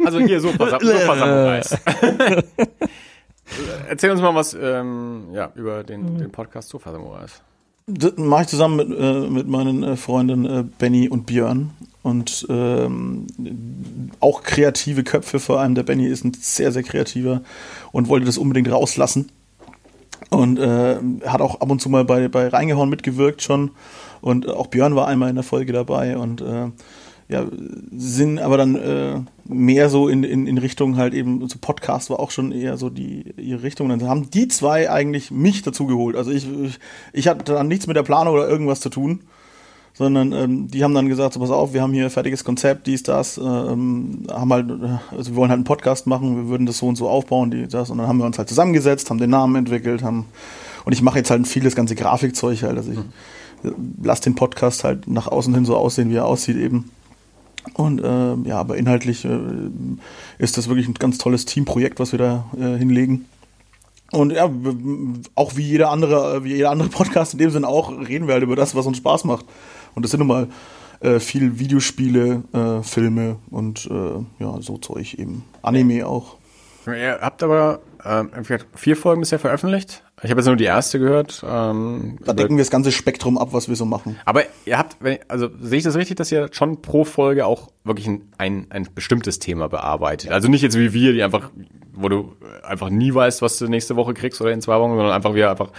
Also 0.05 0.19
hier, 0.19 0.39
Sofa, 0.39 0.79
Sofa 0.79 1.15
Samurais. 1.17 1.77
Erzähl 3.87 4.11
uns 4.11 4.21
mal 4.21 4.33
was 4.33 4.55
ähm, 4.59 5.25
ja, 5.33 5.51
über 5.55 5.83
den, 5.83 6.17
den 6.17 6.31
Podcast 6.31 6.69
Sofa 6.69 6.91
Samurais. 6.91 7.41
Das 7.87 8.13
mache 8.17 8.43
ich 8.43 8.47
zusammen 8.47 8.77
mit, 8.77 8.99
äh, 8.99 9.29
mit 9.29 9.47
meinen 9.47 9.83
äh, 9.83 9.95
Freunden 9.95 10.45
äh, 10.45 10.63
Benny 10.79 11.07
und 11.07 11.27
Björn. 11.27 11.71
Und 12.05 12.45
ähm, 12.51 13.25
auch 14.19 14.43
kreative 14.43 15.03
Köpfe, 15.03 15.39
vor 15.39 15.59
allem 15.59 15.73
der 15.73 15.81
Benny 15.81 16.05
ist 16.05 16.23
ein 16.23 16.33
sehr, 16.39 16.71
sehr 16.71 16.83
kreativer 16.83 17.41
und 17.91 18.09
wollte 18.09 18.27
das 18.27 18.37
unbedingt 18.37 18.71
rauslassen. 18.71 19.31
Und 20.29 20.59
äh, 20.59 20.97
hat 21.25 21.41
auch 21.41 21.61
ab 21.61 21.71
und 21.71 21.81
zu 21.81 21.89
mal 21.89 22.05
bei, 22.05 22.27
bei 22.27 22.47
Reingehauen 22.47 22.91
mitgewirkt 22.91 23.41
schon. 23.41 23.71
Und 24.21 24.47
auch 24.47 24.67
Björn 24.67 24.95
war 24.95 25.07
einmal 25.07 25.29
in 25.29 25.35
der 25.35 25.43
Folge 25.43 25.73
dabei 25.73 26.15
und 26.15 26.41
äh, 26.41 26.67
ja, 27.27 27.47
sind 27.91 28.37
aber 28.37 28.57
dann 28.57 28.75
äh, 28.75 29.21
mehr 29.45 29.89
so 29.89 30.07
in, 30.07 30.23
in, 30.23 30.45
in 30.45 30.59
Richtung 30.59 30.97
halt 30.97 31.15
eben, 31.15 31.49
so 31.49 31.57
Podcast 31.59 32.11
war 32.11 32.19
auch 32.19 32.29
schon 32.29 32.51
eher 32.51 32.77
so 32.77 32.91
die 32.91 33.33
ihre 33.35 33.63
Richtung. 33.63 33.89
Und 33.89 33.99
dann 33.99 34.09
haben 34.09 34.29
die 34.29 34.47
zwei 34.47 34.91
eigentlich 34.91 35.31
mich 35.31 35.63
dazu 35.63 35.87
geholt. 35.87 36.15
Also 36.15 36.29
ich, 36.29 36.47
ich, 36.61 36.79
ich 37.13 37.27
hatte 37.27 37.53
dann 37.53 37.67
nichts 37.67 37.87
mit 37.87 37.97
der 37.97 38.03
Planung 38.03 38.35
oder 38.35 38.47
irgendwas 38.47 38.79
zu 38.79 38.89
tun. 38.89 39.21
Sondern 39.95 40.33
ähm, 40.33 40.67
die 40.67 40.83
haben 40.83 40.93
dann 40.93 41.07
gesagt, 41.07 41.33
so 41.33 41.39
pass 41.39 41.49
auf, 41.49 41.73
wir 41.73 41.81
haben 41.81 41.93
hier 41.93 42.03
ein 42.03 42.09
fertiges 42.09 42.43
Konzept, 42.43 42.85
dies, 42.85 43.01
das, 43.03 43.37
ähm, 43.37 44.23
haben 44.29 44.51
halt, 44.51 44.69
äh, 44.69 45.15
also 45.15 45.31
wir 45.31 45.35
wollen 45.37 45.49
halt 45.49 45.59
einen 45.59 45.63
Podcast 45.63 46.05
machen, 46.05 46.35
wir 46.35 46.49
würden 46.49 46.65
das 46.65 46.79
so 46.79 46.87
und 46.87 46.97
so 46.97 47.07
aufbauen, 47.07 47.49
die, 47.49 47.67
das, 47.67 47.89
und 47.89 47.97
dann 47.97 48.07
haben 48.07 48.17
wir 48.17 48.25
uns 48.25 48.37
halt 48.37 48.49
zusammengesetzt, 48.49 49.09
haben 49.09 49.19
den 49.19 49.29
Namen 49.29 49.55
entwickelt, 49.55 50.03
haben, 50.03 50.25
und 50.83 50.91
ich 50.91 51.01
mache 51.01 51.19
jetzt 51.19 51.31
halt 51.31 51.47
viel 51.47 51.63
das 51.63 51.75
ganze 51.75 51.95
Grafikzeug 51.95 52.61
halt, 52.63 52.77
also 52.77 52.91
ich 52.91 52.97
mhm. 52.97 53.95
lasse 54.03 54.23
den 54.23 54.35
Podcast 54.35 54.83
halt 54.83 55.07
nach 55.07 55.27
außen 55.27 55.53
hin 55.55 55.65
so 55.65 55.77
aussehen, 55.77 56.09
wie 56.09 56.15
er 56.15 56.25
aussieht 56.25 56.57
eben. 56.57 56.91
Und 57.73 57.99
äh, 58.03 58.35
ja, 58.47 58.59
aber 58.59 58.77
inhaltlich 58.77 59.25
äh, 59.25 59.39
ist 60.37 60.57
das 60.57 60.67
wirklich 60.67 60.87
ein 60.87 60.93
ganz 60.93 61.17
tolles 61.17 61.45
Teamprojekt, 61.45 61.99
was 61.99 62.11
wir 62.11 62.19
da 62.19 62.45
äh, 62.57 62.77
hinlegen. 62.77 63.25
Und 64.11 64.31
ja, 64.31 64.49
auch 65.33 65.55
wie 65.55 65.63
jeder 65.63 65.89
andere, 65.89 66.43
wie 66.43 66.53
jeder 66.53 66.69
andere 66.69 66.89
Podcast 66.91 67.33
in 67.33 67.39
dem 67.39 67.49
Sinne 67.49 67.67
auch, 67.67 67.91
reden 67.91 68.27
wir 68.27 68.35
halt 68.35 68.43
über 68.43 68.55
das, 68.55 68.75
was 68.75 68.85
uns 68.85 68.97
Spaß 68.97 69.23
macht. 69.23 69.45
Und 69.95 70.03
das 70.03 70.11
sind 70.11 70.19
nun 70.19 70.27
mal 70.27 70.47
äh, 70.99 71.19
viel 71.19 71.59
Videospiele, 71.59 72.43
äh, 72.53 72.83
Filme 72.83 73.37
und 73.49 73.87
äh, 73.89 74.43
ja, 74.43 74.61
so 74.61 74.77
Zeug 74.77 75.15
eben. 75.15 75.43
Anime 75.61 76.05
auch. 76.05 76.37
Ihr 76.87 77.19
habt 77.21 77.41
aber 77.41 77.79
ähm, 78.05 78.29
vier 78.75 78.95
Folgen 78.95 79.21
bisher 79.21 79.39
veröffentlicht. 79.39 80.03
Ich 80.21 80.29
habe 80.29 80.39
jetzt 80.39 80.47
nur 80.47 80.55
die 80.55 80.65
erste 80.65 80.99
gehört. 80.99 81.43
Ähm, 81.47 82.17
da 82.23 82.33
decken 82.33 82.57
wir 82.57 82.63
das 82.63 82.69
ganze 82.69 82.91
Spektrum 82.91 83.37
ab, 83.37 83.49
was 83.51 83.67
wir 83.67 83.75
so 83.75 83.85
machen. 83.85 84.17
Aber 84.25 84.43
ihr 84.65 84.77
habt, 84.77 84.97
also 85.27 85.49
sehe 85.59 85.79
ich 85.79 85.83
das 85.83 85.95
richtig, 85.95 86.17
dass 86.17 86.31
ihr 86.31 86.49
schon 86.51 86.81
pro 86.81 87.03
Folge 87.03 87.45
auch 87.45 87.69
wirklich 87.83 88.07
ein, 88.07 88.21
ein, 88.37 88.67
ein 88.69 88.87
bestimmtes 88.93 89.39
Thema 89.39 89.67
bearbeitet? 89.67 90.31
Also 90.31 90.47
nicht 90.47 90.61
jetzt 90.61 90.77
wie 90.77 90.93
wir, 90.93 91.13
die 91.13 91.23
einfach 91.23 91.51
wo 91.95 92.09
du 92.09 92.35
einfach 92.63 92.89
nie 92.89 93.13
weißt, 93.13 93.41
was 93.41 93.57
du 93.57 93.67
nächste 93.67 93.95
Woche 93.95 94.13
kriegst 94.13 94.41
oder 94.41 94.51
in 94.51 94.61
zwei 94.61 94.79
Wochen, 94.79 94.95
sondern 94.95 95.11
einfach 95.11 95.33
wir 95.33 95.49
einfach 95.49 95.71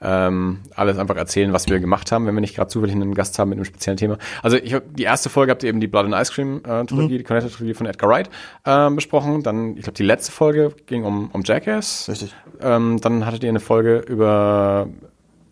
ähm, 0.00 0.60
alles 0.74 0.98
einfach 0.98 1.16
erzählen, 1.16 1.52
was 1.52 1.68
wir 1.68 1.80
gemacht 1.80 2.12
haben, 2.12 2.26
wenn 2.26 2.34
wir 2.34 2.40
nicht 2.40 2.56
gerade 2.56 2.68
zufällig 2.68 2.94
einen 2.94 3.14
Gast 3.14 3.38
haben 3.38 3.50
mit 3.50 3.58
einem 3.58 3.64
speziellen 3.64 3.96
Thema. 3.96 4.18
Also 4.42 4.56
ich 4.56 4.76
die 4.96 5.02
erste 5.02 5.30
Folge 5.30 5.52
habt 5.52 5.62
ihr 5.62 5.68
eben 5.68 5.80
die 5.80 5.86
Blood 5.86 6.06
and 6.06 6.14
Ice 6.14 6.32
Cream 6.32 6.58
äh, 6.64 6.84
Trilogie, 6.84 7.14
mhm. 7.14 7.18
die 7.18 7.24
Connected 7.24 7.52
Trilogie 7.52 7.74
von 7.74 7.86
Edgar 7.86 8.10
Wright 8.10 8.30
äh, 8.64 8.90
besprochen. 8.90 9.42
Dann, 9.42 9.76
ich 9.76 9.82
glaube, 9.82 9.96
die 9.96 10.04
letzte 10.04 10.32
Folge 10.32 10.74
ging 10.86 11.04
um, 11.04 11.30
um 11.32 11.42
Jackass. 11.44 12.08
Richtig. 12.08 12.34
Ähm, 12.60 13.00
dann 13.00 13.26
hattet 13.26 13.42
ihr 13.42 13.48
eine 13.48 13.60
Folge 13.60 13.98
über 13.98 14.88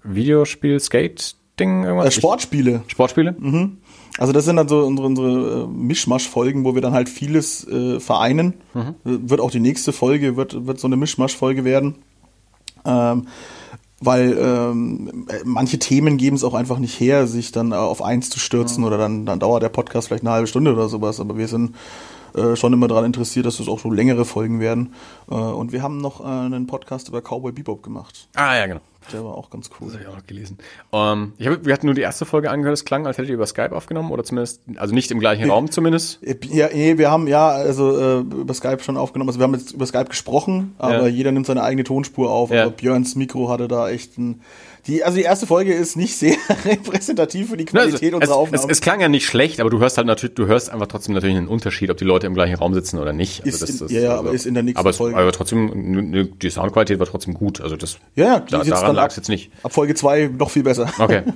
Videospiel, 0.04 0.80
Skate, 0.80 1.36
Ding, 1.58 1.84
irgendwas? 1.84 2.06
Äh, 2.06 2.10
Sportspiele. 2.12 2.82
Sportspiele? 2.86 3.34
Mhm. 3.38 3.78
Also 4.18 4.32
das 4.32 4.44
sind 4.44 4.56
dann 4.56 4.68
so 4.68 4.80
unsere, 4.80 5.06
unsere 5.06 5.62
äh, 5.62 5.66
Mischmasch-Folgen, 5.66 6.64
wo 6.64 6.74
wir 6.74 6.82
dann 6.82 6.92
halt 6.92 7.08
vieles 7.08 7.66
äh, 7.66 7.98
vereinen. 7.98 8.54
Mhm. 8.74 8.94
Wird 9.04 9.40
auch 9.40 9.50
die 9.50 9.60
nächste 9.60 9.92
Folge, 9.92 10.36
wird, 10.36 10.66
wird 10.66 10.78
so 10.78 10.86
eine 10.86 10.96
Mischmasch-Folge 10.96 11.64
werden. 11.64 11.96
Ähm, 12.84 13.28
weil 14.00 14.36
ähm, 14.36 15.26
manche 15.44 15.78
Themen 15.78 16.16
geben 16.16 16.34
es 16.34 16.42
auch 16.42 16.54
einfach 16.54 16.78
nicht 16.78 16.98
her, 16.98 17.28
sich 17.28 17.52
dann 17.52 17.72
auf 17.72 18.02
eins 18.02 18.30
zu 18.30 18.40
stürzen 18.40 18.80
mhm. 18.80 18.86
oder 18.88 18.98
dann, 18.98 19.26
dann 19.26 19.38
dauert 19.38 19.62
der 19.62 19.68
Podcast 19.68 20.08
vielleicht 20.08 20.24
eine 20.24 20.32
halbe 20.32 20.48
Stunde 20.48 20.72
oder 20.72 20.88
sowas. 20.88 21.20
Aber 21.20 21.38
wir 21.38 21.48
sind 21.48 21.74
äh, 22.34 22.56
schon 22.56 22.72
immer 22.72 22.88
daran 22.88 23.04
interessiert, 23.04 23.46
dass 23.46 23.58
das 23.58 23.68
auch 23.68 23.78
so 23.78 23.90
längere 23.90 24.24
Folgen 24.24 24.60
werden. 24.60 24.94
Äh, 25.30 25.34
und 25.34 25.72
wir 25.72 25.82
haben 25.82 25.98
noch 25.98 26.20
äh, 26.20 26.24
einen 26.24 26.66
Podcast 26.66 27.08
über 27.08 27.20
Cowboy 27.20 27.52
Bebop 27.52 27.82
gemacht. 27.82 28.28
Ah 28.34 28.56
ja, 28.56 28.66
genau. 28.66 28.80
Der 29.12 29.24
war 29.24 29.34
auch 29.34 29.50
ganz 29.50 29.68
cool. 29.68 29.88
Das 29.88 29.94
habe 29.94 30.04
ich 30.04 30.08
auch 30.08 30.16
noch 30.16 30.26
gelesen. 30.26 30.58
Um, 30.90 31.00
ähm, 31.00 31.32
ich 31.38 31.46
hab, 31.48 31.64
wir 31.64 31.72
hatten 31.72 31.86
nur 31.86 31.94
die 31.94 32.02
erste 32.02 32.24
Folge 32.24 32.50
angehört, 32.50 32.74
es 32.74 32.84
klang, 32.84 33.06
als 33.06 33.18
hättet 33.18 33.30
ihr 33.30 33.34
über 33.34 33.46
Skype 33.46 33.74
aufgenommen 33.74 34.10
oder 34.10 34.22
zumindest, 34.22 34.62
also 34.76 34.94
nicht 34.94 35.10
im 35.10 35.18
gleichen 35.18 35.50
Raum 35.50 35.70
zumindest. 35.70 36.20
Ja, 36.50 36.68
nee, 36.72 36.98
wir 36.98 37.10
haben 37.10 37.26
ja 37.26 37.48
also 37.48 37.98
äh, 37.98 38.18
über 38.20 38.54
Skype 38.54 38.80
schon 38.80 38.96
aufgenommen. 38.96 39.28
Also 39.28 39.40
wir 39.40 39.44
haben 39.44 39.54
jetzt 39.54 39.72
über 39.72 39.86
Skype 39.86 40.04
gesprochen, 40.04 40.74
aber 40.78 41.02
ja. 41.02 41.06
jeder 41.08 41.32
nimmt 41.32 41.46
seine 41.46 41.62
eigene 41.62 41.84
Tonspur 41.84 42.30
auf. 42.30 42.50
Ja. 42.50 42.62
Aber 42.62 42.70
Björns 42.70 43.16
Mikro 43.16 43.48
hatte 43.48 43.66
da 43.66 43.90
echt 43.90 44.18
ein 44.18 44.40
die, 44.86 45.04
also 45.04 45.16
die 45.16 45.22
erste 45.22 45.46
Folge 45.46 45.72
ist 45.72 45.96
nicht 45.96 46.16
sehr 46.16 46.36
repräsentativ 46.64 47.50
für 47.50 47.56
die 47.56 47.64
Qualität 47.64 48.02
also, 48.02 48.16
unserer 48.16 48.36
Aufnahmen. 48.36 48.70
Es, 48.70 48.78
es, 48.78 48.80
klang 48.80 49.00
ja 49.00 49.08
nicht 49.08 49.26
schlecht, 49.26 49.60
aber 49.60 49.70
du 49.70 49.78
hörst 49.78 49.96
halt 49.96 50.06
natürlich, 50.06 50.34
du 50.34 50.46
hörst 50.46 50.70
einfach 50.70 50.88
trotzdem 50.88 51.14
natürlich 51.14 51.36
einen 51.36 51.48
Unterschied, 51.48 51.90
ob 51.90 51.96
die 51.98 52.04
Leute 52.04 52.26
im 52.26 52.34
gleichen 52.34 52.56
Raum 52.56 52.74
sitzen 52.74 52.98
oder 52.98 53.12
nicht. 53.12 53.44
Also 53.44 53.64
ist 53.64 53.80
das, 53.80 53.90
in, 53.90 53.96
ja, 53.96 54.10
also, 54.10 54.20
aber 54.20 54.32
ist 54.32 54.46
in 54.46 54.54
der 54.54 54.64
nächsten 54.64 54.80
aber 54.80 54.92
Folge. 54.92 55.16
aber 55.16 55.32
trotzdem, 55.32 56.32
die 56.38 56.50
Soundqualität 56.50 56.98
war 56.98 57.06
trotzdem 57.06 57.34
gut. 57.34 57.60
Also 57.60 57.76
das, 57.76 57.98
ja, 58.16 58.24
ja 58.24 58.40
da, 58.40 58.64
daran 58.64 58.96
lag 58.96 59.10
es 59.10 59.16
jetzt 59.16 59.28
nicht. 59.28 59.52
Ab 59.62 59.72
Folge 59.72 59.94
zwei 59.94 60.28
noch 60.36 60.50
viel 60.50 60.64
besser. 60.64 60.92
Okay. 60.98 61.22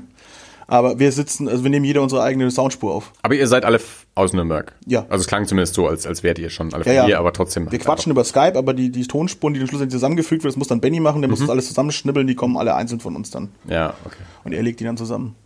Aber 0.69 0.99
wir 0.99 1.13
sitzen, 1.13 1.49
also 1.49 1.63
wir 1.63 1.71
nehmen 1.71 1.85
jeder 1.85 2.03
unsere 2.03 2.23
eigene 2.23 2.51
Soundspur 2.51 2.93
auf. 2.93 3.13
Aber 3.23 3.35
ihr 3.35 3.47
seid 3.47 3.65
alle 3.65 3.81
aus 4.15 4.33
Nürnberg. 4.33 4.75
Ja. 4.87 5.07
Also 5.09 5.23
es 5.23 5.27
klang 5.29 5.47
zumindest 5.47 5.75
so, 5.75 5.87
als, 5.87 6.07
als 6.07 6.23
wärt 6.23 6.39
ihr 6.39 6.51
schon 6.51 6.75
alle 6.75 6.85
ja, 6.85 6.93
ja. 6.93 7.07
hier, 7.07 7.19
aber 7.19 7.33
trotzdem. 7.33 7.71
Wir 7.71 7.79
quatschen 7.79 8.11
über 8.11 8.25
Skype, 8.25 8.57
aber 8.57 8.75
die, 8.75 8.91
die 8.91 9.07
Tonspuren, 9.07 9.55
die 9.55 9.61
dann 9.61 9.69
schlussendlich 9.69 9.97
zusammengefügt 9.97 10.43
wird, 10.43 10.53
das 10.53 10.59
muss 10.59 10.69
dann 10.69 10.81
Benny 10.81 10.99
machen, 10.99 11.23
der 11.23 11.29
mhm. 11.29 11.33
muss 11.33 11.41
das 11.41 11.51
alles 11.51 11.69
zusammenschnibbeln, 11.69 12.27
die 12.27 12.35
kommen 12.35 12.57
alle 12.57 12.75
einzeln 12.75 13.01
von 13.01 13.15
uns 13.15 13.31
dann. 13.31 13.51
Ja, 13.69 13.95
okay. 14.05 14.23
Und 14.45 14.53
er 14.53 14.63
legt 14.63 14.81
die 14.81 14.85
dann 14.85 14.97
zusammen. 14.97 15.37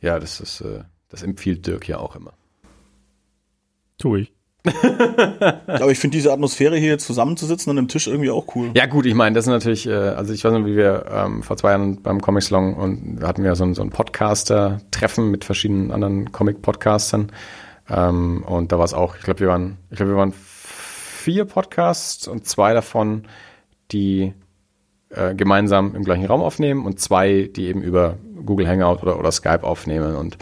Ja, 0.00 0.18
das 0.18 0.40
ist, 0.40 0.60
äh, 0.62 0.84
das 1.08 1.22
empfiehlt 1.22 1.66
Dirk 1.66 1.88
ja 1.88 1.98
auch 1.98 2.16
immer. 2.16 2.32
Tu 3.98 4.16
ich. 4.16 4.35
Aber 5.66 5.90
ich 5.90 5.98
finde 5.98 6.16
diese 6.16 6.32
Atmosphäre 6.32 6.76
hier 6.76 6.98
zusammenzusitzen 6.98 7.70
an 7.70 7.78
einem 7.78 7.88
Tisch 7.88 8.06
irgendwie 8.06 8.30
auch 8.30 8.54
cool. 8.54 8.70
Ja 8.74 8.86
gut, 8.86 9.06
ich 9.06 9.14
meine, 9.14 9.34
das 9.34 9.46
ist 9.46 9.50
natürlich, 9.50 9.86
äh, 9.86 9.92
also 9.92 10.32
ich 10.32 10.44
weiß 10.44 10.52
nicht, 10.52 10.66
wie 10.66 10.76
wir 10.76 11.06
ähm, 11.10 11.42
vor 11.42 11.56
zwei 11.56 11.70
Jahren 11.70 12.02
beim 12.02 12.20
Comic 12.20 12.42
Salon 12.42 12.74
und 12.74 13.22
hatten 13.22 13.42
wir 13.42 13.54
so 13.54 13.64
ein, 13.64 13.74
so 13.74 13.82
ein 13.82 13.90
Podcaster-Treffen 13.90 15.30
mit 15.30 15.44
verschiedenen 15.44 15.90
anderen 15.90 16.32
Comic-Podcastern 16.32 17.32
ähm, 17.88 18.42
und 18.46 18.72
da 18.72 18.78
war 18.78 18.84
es 18.84 18.94
auch, 18.94 19.16
ich 19.16 19.22
glaube, 19.22 19.40
wir 19.40 19.48
waren, 19.48 19.78
ich 19.90 19.96
glaube, 19.96 20.12
wir 20.12 20.18
waren 20.18 20.32
vier 20.32 21.44
Podcasts 21.44 22.26
und 22.28 22.46
zwei 22.46 22.74
davon, 22.74 23.24
die 23.92 24.32
äh, 25.10 25.34
gemeinsam 25.34 25.94
im 25.94 26.04
gleichen 26.04 26.26
Raum 26.26 26.40
aufnehmen 26.40 26.84
und 26.84 27.00
zwei, 27.00 27.50
die 27.54 27.66
eben 27.66 27.82
über 27.82 28.16
Google 28.44 28.68
Hangout 28.68 29.02
oder, 29.02 29.18
oder 29.18 29.32
Skype 29.32 29.62
aufnehmen 29.62 30.16
und 30.16 30.38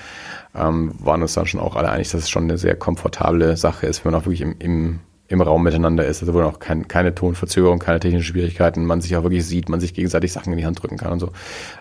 ähm, 0.54 0.92
waren 0.98 1.22
uns 1.22 1.34
dann 1.34 1.46
schon 1.46 1.60
auch 1.60 1.76
alle 1.76 1.90
einig, 1.90 2.10
dass 2.10 2.22
es 2.22 2.30
schon 2.30 2.44
eine 2.44 2.58
sehr 2.58 2.76
komfortable 2.76 3.56
Sache 3.56 3.86
ist, 3.86 4.04
wenn 4.04 4.12
man 4.12 4.20
auch 4.20 4.26
wirklich 4.26 4.40
im, 4.40 4.54
im, 4.58 5.00
im 5.26 5.40
Raum 5.40 5.62
miteinander 5.62 6.06
ist, 6.06 6.20
also 6.20 6.34
wo 6.34 6.42
auch 6.42 6.58
kein, 6.58 6.86
keine 6.86 7.14
Tonverzögerung, 7.14 7.78
keine 7.78 7.98
technischen 7.98 8.24
Schwierigkeiten, 8.24 8.84
man 8.84 9.00
sich 9.00 9.16
auch 9.16 9.22
wirklich 9.22 9.46
sieht, 9.46 9.68
man 9.68 9.80
sich 9.80 9.94
gegenseitig 9.94 10.32
Sachen 10.32 10.52
in 10.52 10.58
die 10.58 10.66
Hand 10.66 10.82
drücken 10.82 10.98
kann 10.98 11.12
und 11.12 11.20
so. 11.20 11.30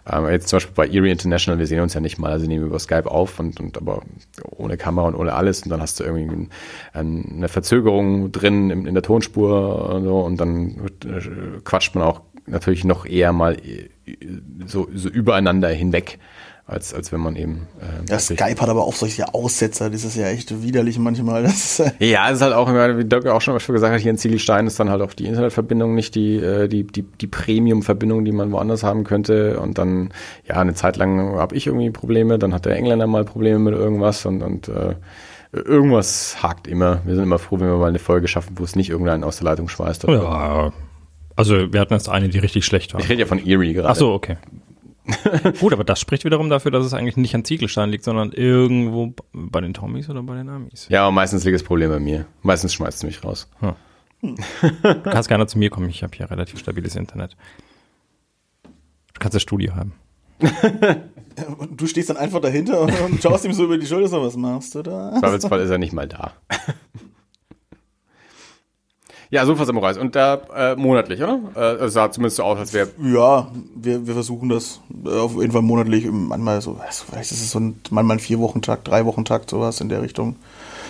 Ähm, 0.09 0.27
jetzt 0.29 0.47
zum 0.47 0.57
Beispiel 0.57 0.73
bei 0.75 0.87
Erie 0.87 1.11
International, 1.11 1.59
wir 1.59 1.67
sehen 1.67 1.81
uns 1.81 1.93
ja 1.93 1.99
nicht 1.99 2.17
mal, 2.17 2.31
also 2.31 2.47
nehmen 2.47 2.61
wir 2.61 2.67
über 2.67 2.79
Skype 2.79 3.09
auf 3.09 3.39
und, 3.39 3.59
und 3.59 3.77
aber 3.77 4.01
ohne 4.49 4.77
Kamera 4.77 5.07
und 5.07 5.15
ohne 5.15 5.33
alles 5.33 5.61
und 5.63 5.69
dann 5.69 5.81
hast 5.81 5.99
du 5.99 6.03
irgendwie 6.03 6.49
eine 6.93 7.47
Verzögerung 7.47 8.31
drin 8.31 8.69
in, 8.69 8.85
in 8.85 8.93
der 8.93 9.03
Tonspur 9.03 9.89
und 9.93 10.03
so 10.05 10.19
und 10.21 10.37
dann 10.37 10.89
äh, 11.05 11.59
quatscht 11.63 11.95
man 11.95 12.03
auch 12.03 12.21
natürlich 12.45 12.85
noch 12.85 13.05
eher 13.05 13.33
mal 13.33 13.57
so, 14.65 14.87
so 14.93 15.09
übereinander 15.09 15.69
hinweg 15.69 16.19
als, 16.65 16.93
als 16.93 17.11
wenn 17.11 17.19
man 17.19 17.35
eben. 17.35 17.67
Äh, 17.81 18.09
ja, 18.09 18.19
Skype 18.19 18.55
hat 18.61 18.69
aber 18.69 18.85
auch 18.85 18.95
solche 18.95 19.33
Aussetzer, 19.33 19.89
das 19.89 20.05
ist 20.05 20.15
ja 20.15 20.27
echt 20.27 20.63
widerlich 20.63 20.97
manchmal. 20.97 21.43
Das 21.53 21.79
äh 21.79 21.91
ja, 21.99 22.29
es 22.29 22.37
ist 22.37 22.41
halt 22.41 22.53
auch, 22.53 22.69
wie 22.69 23.03
Dirk 23.03 23.27
auch 23.27 23.41
schon 23.41 23.57
gesagt 23.57 23.93
hat, 23.93 23.99
hier 23.99 24.11
in 24.11 24.17
Ziegelstein 24.17 24.65
ist 24.65 24.79
dann 24.79 24.89
halt 24.89 25.01
auch 25.01 25.13
die 25.13 25.25
Internetverbindung 25.25 25.93
nicht 25.93 26.15
die, 26.15 26.37
äh, 26.37 26.69
die, 26.69 26.85
die, 26.85 27.03
die 27.03 27.27
Premium-Verbindung, 27.27 28.23
die 28.23 28.31
man 28.31 28.51
woanders 28.51 28.83
haben 28.83 29.03
könnte. 29.03 29.59
Und 29.59 29.77
dann, 29.77 30.11
ja, 30.47 30.55
eine 30.55 30.73
Zeit 30.73 30.95
lang 30.95 31.35
habe 31.35 31.55
ich 31.55 31.67
irgendwie 31.67 31.89
Probleme, 31.89 32.39
dann 32.39 32.53
hat 32.53 32.65
der 32.65 32.75
Engländer 32.75 33.07
mal 33.07 33.25
Probleme 33.25 33.59
mit 33.59 33.73
irgendwas 33.73 34.25
und, 34.25 34.41
und 34.41 34.69
äh, 34.69 34.95
irgendwas 35.51 36.41
hakt 36.41 36.67
immer. 36.67 37.01
Wir 37.03 37.15
sind 37.15 37.25
immer 37.25 37.39
froh, 37.39 37.59
wenn 37.59 37.67
wir 37.67 37.77
mal 37.77 37.89
eine 37.89 37.99
Folge 37.99 38.29
schaffen, 38.29 38.57
wo 38.57 38.63
es 38.63 38.75
nicht 38.75 38.89
irgendeinen 38.89 39.25
aus 39.25 39.37
der 39.37 39.45
Leitung 39.45 39.67
schmeißt. 39.67 40.05
Ja, 40.05 40.71
also 41.35 41.73
wir 41.73 41.79
hatten 41.79 41.93
jetzt 41.93 42.09
eine, 42.09 42.29
die 42.29 42.39
richtig 42.39 42.65
schlecht 42.65 42.93
war. 42.93 43.01
Ich 43.01 43.09
rede 43.09 43.21
ja 43.21 43.25
von 43.27 43.39
Erie 43.39 43.73
gerade. 43.73 43.89
Ach 43.89 43.95
so, 43.95 44.13
okay. 44.13 44.37
Gut, 45.59 45.73
aber 45.73 45.83
das 45.83 45.99
spricht 45.99 46.23
wiederum 46.23 46.49
dafür, 46.49 46.71
dass 46.71 46.85
es 46.85 46.93
eigentlich 46.93 47.17
nicht 47.17 47.35
an 47.35 47.43
Ziegelstein 47.43 47.89
liegt, 47.89 48.05
sondern 48.05 48.31
irgendwo 48.31 49.13
bei 49.33 49.59
den 49.59 49.73
Tommys 49.73 50.09
oder 50.09 50.23
bei 50.23 50.35
den 50.35 50.47
Amis. 50.47 50.87
Ja, 50.89 51.07
und 51.07 51.13
meistens 51.13 51.43
liegt 51.43 51.55
das 51.55 51.63
Problem 51.63 51.89
bei 51.89 51.99
mir. 51.99 52.25
Meistens 52.41 52.73
schmeißt 52.73 52.97
es 52.97 53.03
mich 53.03 53.23
raus. 53.23 53.49
Hm. 53.59 53.73
Du 54.21 55.01
kannst 55.01 55.27
gerne 55.27 55.45
zu 55.47 55.59
mir 55.59 55.69
kommen, 55.69 55.89
ich 55.89 56.01
habe 56.03 56.15
hier 56.15 56.31
relativ 56.31 56.57
stabiles 56.59 56.95
Internet. 56.95 57.35
Du 58.63 59.19
kannst 59.19 59.35
das 59.35 59.41
Studio 59.41 59.75
haben. 59.75 59.93
und 61.57 61.81
du 61.81 61.87
stehst 61.87 62.09
dann 62.09 62.17
einfach 62.17 62.39
dahinter 62.39 62.81
und 62.81 63.21
schaust 63.21 63.43
ihm 63.43 63.51
so 63.51 63.65
über 63.65 63.77
die 63.77 63.85
Schulter, 63.85 64.07
so 64.07 64.21
was 64.21 64.37
machst 64.37 64.75
du 64.75 64.83
da? 64.83 65.17
Zweifelsfall 65.19 65.59
ist 65.59 65.69
er 65.69 65.77
nicht 65.77 65.93
mal 65.93 66.07
da. 66.07 66.33
Ja, 69.33 69.47
Sofa 69.47 69.65
Samurais. 69.65 69.97
Und 69.97 70.15
da 70.15 70.41
äh, 70.55 70.75
monatlich, 70.75 71.19
oder? 71.23 71.39
Äh, 71.55 71.85
es 71.85 71.93
sah 71.93 72.11
zumindest 72.11 72.37
so 72.37 72.43
aus, 72.43 72.59
als 72.59 72.71
wäre. 72.71 72.89
Ja, 73.01 73.47
wir, 73.73 74.05
wir 74.05 74.13
versuchen 74.13 74.49
das 74.49 74.79
äh, 75.03 75.09
auf 75.09 75.33
jeden 75.33 75.51
Fall 75.51 75.63
monatlich. 75.63 76.05
Manchmal 76.07 76.61
so, 76.61 76.79
vielleicht 77.09 77.31
ist 77.31 77.41
es 77.41 77.49
so 77.49 77.59
ein, 77.59 77.81
manchmal 77.89 78.17
ein 78.17 78.19
vier 78.19 78.37
Wochen 78.37 78.61
Takt, 78.61 78.87
drei 78.87 79.07
Wochen 79.07 79.25
Takt, 79.25 79.49
sowas 79.49 79.81
in 79.81 79.89
der 79.89 80.03
Richtung. 80.03 80.35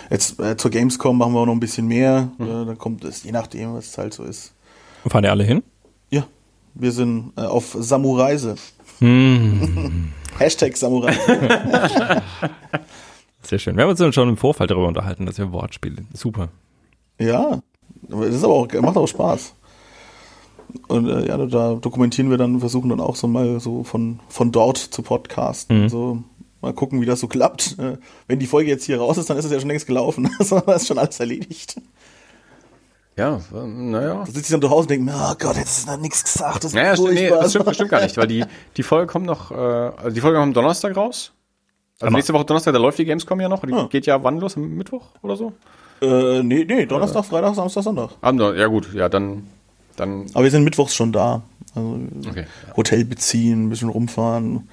Jetzt 0.09 0.41
äh, 0.41 0.57
zur 0.57 0.71
Gamescom 0.71 1.17
machen 1.17 1.31
wir 1.31 1.39
auch 1.39 1.45
noch 1.45 1.53
ein 1.53 1.61
bisschen 1.61 1.87
mehr. 1.87 2.31
Mhm. 2.37 2.45
Äh, 2.45 2.65
dann 2.65 2.77
kommt 2.77 3.05
es, 3.05 3.23
je 3.23 3.31
nachdem, 3.31 3.75
was 3.75 3.87
es 3.87 3.97
halt 3.97 4.13
so 4.13 4.25
ist. 4.25 4.53
Und 5.05 5.11
fahren 5.11 5.23
die 5.23 5.29
alle 5.29 5.45
hin? 5.45 5.63
Ja, 6.09 6.25
wir 6.73 6.91
sind 6.91 7.31
äh, 7.37 7.43
auf 7.43 7.77
Samureise. 7.79 8.55
Hm. 8.99 10.11
Hashtag 10.37 10.75
Samurai. 10.75 11.13
Sehr 13.41 13.59
schön. 13.59 13.77
Wir 13.77 13.85
haben 13.85 13.91
uns 13.91 14.15
schon 14.15 14.27
im 14.27 14.35
Vorfeld 14.35 14.69
darüber 14.69 14.89
unterhalten, 14.89 15.25
dass 15.25 15.37
wir 15.37 15.53
Wortspiele. 15.53 16.03
Super. 16.11 16.49
Ja, 17.17 17.61
das 18.09 18.35
ist 18.35 18.43
aber 18.43 18.53
auch, 18.53 18.67
macht 18.81 18.97
auch 18.97 19.07
Spaß. 19.07 19.53
Und 20.87 21.07
äh, 21.07 21.27
ja, 21.27 21.37
da 21.37 21.75
dokumentieren 21.75 22.29
wir 22.29 22.37
dann, 22.37 22.59
versuchen 22.59 22.89
dann 22.89 22.99
auch 22.99 23.15
so 23.15 23.27
mal 23.27 23.59
so 23.59 23.83
von, 23.83 24.19
von 24.29 24.51
dort 24.51 24.77
zu 24.77 25.01
podcasten. 25.03 25.83
Mhm. 25.83 25.89
So. 25.89 26.23
Mal 26.61 26.73
gucken, 26.73 27.01
wie 27.01 27.05
das 27.05 27.19
so 27.19 27.27
klappt. 27.27 27.77
Äh, 27.77 27.97
Wenn 28.27 28.39
die 28.39 28.47
Folge 28.47 28.69
jetzt 28.69 28.85
hier 28.85 28.97
raus 28.99 29.17
ist, 29.17 29.29
dann 29.29 29.37
ist 29.37 29.45
es 29.45 29.51
ja 29.51 29.59
schon 29.59 29.67
längst 29.69 29.85
gelaufen. 29.85 30.29
Das 30.39 30.51
ist 30.51 30.87
schon 30.87 30.97
alles 30.97 31.19
erledigt. 31.19 31.75
Ja, 33.15 33.41
naja. 33.51 34.15
Da 34.21 34.25
sitze 34.25 34.39
ich 34.39 34.47
dann 34.49 34.61
zu 34.61 34.69
Hause 34.71 34.81
und 34.83 34.89
denke 34.89 35.05
mir, 35.05 35.13
oh 35.15 35.35
Gott, 35.37 35.55
jetzt 35.57 35.79
ist 35.79 35.87
da 35.87 35.97
nichts 35.97 36.23
gesagt. 36.23 36.63
Das 36.63 36.73
Naja, 36.73 36.95
nee, 37.11 37.29
das 37.29 37.51
stimmt, 37.51 37.67
das 37.67 37.75
stimmt 37.75 37.91
gar 37.91 38.01
nicht, 38.01 38.17
weil 38.17 38.25
die, 38.27 38.43
die 38.75 38.81
Folge 38.83 39.05
kommt 39.11 39.27
noch, 39.27 39.51
äh, 39.51 39.55
also 39.55 40.09
die 40.09 40.21
Folge 40.21 40.37
kommt 40.37 40.47
am 40.49 40.53
Donnerstag 40.53 40.97
raus. 40.97 41.31
Also 41.99 42.07
Aber- 42.07 42.15
nächste 42.15 42.33
Woche 42.33 42.45
Donnerstag, 42.45 42.73
da 42.73 42.79
läuft 42.79 42.97
die 42.97 43.05
Gamescom 43.05 43.39
ja 43.39 43.49
noch. 43.49 43.63
Die 43.63 43.71
Ah. 43.73 43.87
geht 43.87 44.07
ja 44.07 44.23
wann 44.23 44.39
los? 44.39 44.55
Am 44.57 44.67
Mittwoch 44.75 45.09
oder 45.21 45.35
so? 45.35 45.53
Äh, 46.03 46.43
nee, 46.43 46.65
nee, 46.67 46.85
Donnerstag, 46.85 47.25
Freitag, 47.25 47.55
Samstag, 47.55 47.83
Sonntag. 47.83 48.09
Don- 48.21 48.57
ja 48.57 48.67
gut, 48.67 48.93
ja, 48.93 49.09
dann, 49.09 49.43
dann, 49.95 50.25
Aber 50.33 50.43
wir 50.43 50.51
sind 50.51 50.63
mittwochs 50.63 50.95
schon 50.95 51.11
da. 51.11 51.41
Also 51.75 51.97
okay. 52.29 52.45
Hotel 52.77 53.03
beziehen, 53.03 53.65
ein 53.65 53.69
bisschen 53.69 53.89
rumfahren. 53.89 54.69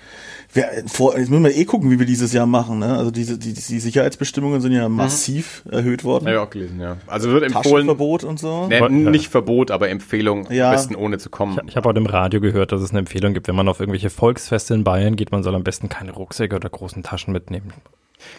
Wir, 0.53 0.67
vor, 0.87 1.17
jetzt 1.17 1.31
müssen 1.31 1.45
wir 1.45 1.57
eh 1.57 1.65
gucken, 1.65 1.91
wie 1.91 1.99
wir 1.99 2.05
dieses 2.05 2.35
Jahr 2.35 2.45
machen. 2.45 2.81
Ne? 2.81 2.95
Also 2.99 3.11
diese, 3.11 3.39
die, 3.39 3.55
die 3.55 3.81
Sicherheitsbestimmungen 3.81 4.61
sind 4.61 4.73
ja 4.73 4.87
massiv 4.89 5.63
erhöht 5.71 6.05
worden. 6.05 6.29
Ich 6.29 6.37
auch 6.37 6.51
gelesen, 6.51 6.79
ja. 6.79 6.97
Also 7.07 7.31
wird 7.31 7.45
empfohlen, 7.45 7.87
Taschenverbot 7.87 8.25
und 8.25 8.39
so. 8.39 8.67
nee, 8.69 8.79
Ja. 8.81 8.89
nicht 8.91 9.29
Verbot, 9.29 9.71
aber 9.71 9.89
Empfehlung, 9.89 10.51
Ja. 10.51 10.67
am 10.67 10.73
besten 10.73 10.95
ohne 10.95 11.17
zu 11.19 11.31
kommen. 11.31 11.59
Ich 11.69 11.77
habe 11.77 11.89
heute 11.89 12.01
im 12.01 12.07
Radio 12.07 12.41
gehört, 12.41 12.73
dass 12.73 12.83
es 12.83 12.91
eine 12.91 12.99
Empfehlung 12.99 13.33
gibt, 13.33 13.49
wenn 13.49 13.55
man 13.57 13.69
auf 13.69 13.81
irgendwelche 13.81 14.11
Volksfeste 14.11 14.75
in 14.75 14.85
Bayern 14.85 15.17
geht, 15.17 15.33
man 15.33 15.43
soll 15.43 15.55
am 15.55 15.65
besten 15.65 15.89
keine 15.89 16.11
Rucksäcke 16.13 16.57
oder 16.57 16.69
großen 16.69 17.03
Taschen 17.03 17.33
mitnehmen. 17.33 17.73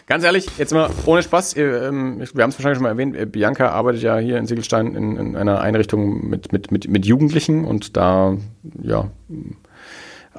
Ganz 0.06 0.24
ehrlich, 0.24 0.46
jetzt 0.58 0.72
mal 0.72 0.90
ohne 1.06 1.22
Spaß, 1.22 1.56
ähm, 1.56 2.20
wir 2.32 2.42
haben 2.42 2.50
es 2.50 2.58
wahrscheinlich 2.58 2.76
schon 2.76 2.82
mal 2.82 2.90
erwähnt, 2.90 3.16
äh, 3.16 3.26
Bianca 3.26 3.70
arbeitet 3.70 4.02
ja 4.02 4.18
hier 4.18 4.38
in 4.38 4.46
Siegelstein 4.46 4.94
in, 4.94 5.16
in 5.16 5.36
einer 5.36 5.60
Einrichtung 5.60 6.28
mit, 6.28 6.52
mit, 6.52 6.70
mit, 6.70 6.88
mit 6.88 7.06
Jugendlichen 7.06 7.64
und 7.64 7.96
da, 7.96 8.36
ja, 8.82 9.10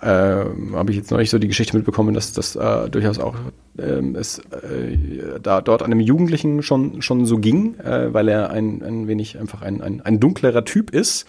äh, 0.01 0.05
habe 0.73 0.89
ich 0.89 0.97
jetzt 0.97 1.11
neulich 1.11 1.29
so 1.29 1.39
die 1.39 1.47
Geschichte 1.47 1.77
mitbekommen, 1.77 2.13
dass 2.13 2.33
das 2.33 2.55
äh, 2.55 2.89
durchaus 2.89 3.19
auch 3.19 3.35
ähm, 3.79 4.15
es 4.15 4.39
äh, 4.39 5.39
da 5.41 5.61
dort 5.61 5.83
einem 5.83 5.99
Jugendlichen 5.99 6.61
schon 6.61 7.01
schon 7.01 7.25
so 7.25 7.37
ging, 7.37 7.75
äh, 7.79 8.13
weil 8.13 8.27
er 8.27 8.49
ein, 8.49 8.81
ein 8.83 9.07
wenig 9.07 9.39
einfach 9.39 9.61
ein, 9.61 9.81
ein, 9.81 10.01
ein 10.01 10.19
dunklerer 10.19 10.65
Typ 10.65 10.89
ist, 10.89 11.25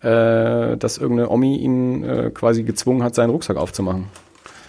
äh, 0.00 0.76
dass 0.76 0.98
irgendeine 0.98 1.28
Omi 1.28 1.56
ihn 1.56 2.32
quasi 2.34 2.62
gezwungen 2.62 3.02
hat, 3.02 3.14
seinen 3.14 3.30
Rucksack 3.30 3.56
aufzumachen. 3.56 4.06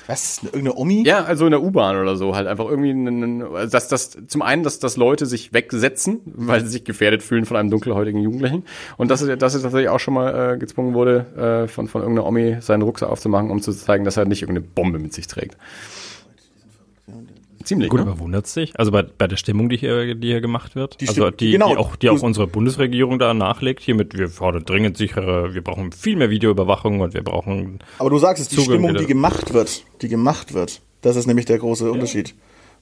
Was? 0.08 0.42
Irgendeine 0.44 0.76
Omi? 0.76 1.04
Ja, 1.06 1.24
also 1.24 1.46
in 1.46 1.52
der 1.52 1.62
U-Bahn 1.62 1.98
oder 1.98 2.16
so 2.16 2.36
halt 2.36 2.48
einfach 2.48 2.66
irgendwie, 2.66 2.92
einen, 2.92 3.40
dass 3.70 3.88
das 3.88 4.18
zum 4.28 4.42
einen, 4.42 4.64
dass, 4.64 4.80
dass 4.80 4.98
Leute 4.98 5.26
sich 5.26 5.54
wegsetzen, 5.54 6.22
weil 6.26 6.62
sie 6.62 6.68
sich 6.68 6.84
gefährdet 6.84 7.24
fühlen 7.24 7.46
von 7.46 7.58
einem 7.58 7.70
dunkelhäutigen 7.70 8.22
Jugendlichen 8.22 8.64
und 8.98 9.12
dass 9.12 9.26
dass 9.26 9.56
er 9.56 9.62
tatsächlich 9.62 9.90
auch 9.90 10.00
schon 10.00 10.14
mal 10.14 10.54
äh, 10.54 10.58
gezwungen 10.58 10.94
wurde, 10.94 11.66
äh, 11.66 11.68
von, 11.68 11.88
von 11.88 12.02
irgendeiner 12.02 12.28
Omi 12.28 12.58
seinen 12.60 12.84
Rucksack 12.84 13.10
aufzumachen, 13.10 13.50
um 13.50 13.62
zu 13.62 13.72
zeigen, 13.72 14.04
dass 14.06 14.18
er 14.18 14.26
nicht 14.26 14.42
irgendeine 14.42 14.68
Bombe 14.68 15.00
mit 15.00 15.14
sich 15.14 15.28
trägt. 15.28 15.58
Ziemlich, 17.66 17.90
Gut, 17.90 18.00
ne? 18.00 18.06
aber 18.06 18.20
wundert 18.20 18.48
sich? 18.48 18.72
Also 18.80 18.92
bei, 18.92 19.04
bei 19.04 19.28
der 19.28 19.38
Stimmung, 19.38 19.70
die 19.70 19.78
hier, 19.78 20.16
die 20.16 20.28
hier 20.28 20.42
gemacht 20.42 20.76
wird, 20.76 21.02
Die 21.02 21.08
also 21.08 21.30
die, 21.32 21.52
genau. 21.52 21.70
die 21.70 21.78
auch, 21.78 21.96
die 21.96 22.10
auch 22.10 22.22
unsere 22.22 22.48
Bundesregierung 22.48 23.20
da 23.20 23.34
nachlegt, 23.34 23.82
hiermit, 23.82 24.18
wir 24.18 24.30
fordern 24.30 24.64
dringend 24.66 24.98
sichere, 24.98 25.54
wir 25.54 25.64
brauchen 25.64 25.92
viel 25.92 26.16
mehr 26.16 26.30
Videoüberwachung 26.30 27.00
und 27.02 27.14
wir 27.14 27.24
brauchen, 27.24 27.80
Aber 28.00 28.10
du 28.10 28.18
sagst 28.20 28.42
es, 28.44 28.48
die 28.50 28.56
Zugang 28.56 28.76
Stimmung, 28.76 28.90
wieder. 28.92 29.00
die 29.02 29.08
gemacht 29.08 29.54
wird, 29.54 29.84
die 30.02 30.08
gemacht 30.08 30.54
wird, 30.54 30.82
das 31.02 31.16
ist 31.16 31.26
nämlich 31.28 31.46
der 31.46 31.58
große 31.60 31.92
Unterschied. 31.92 32.34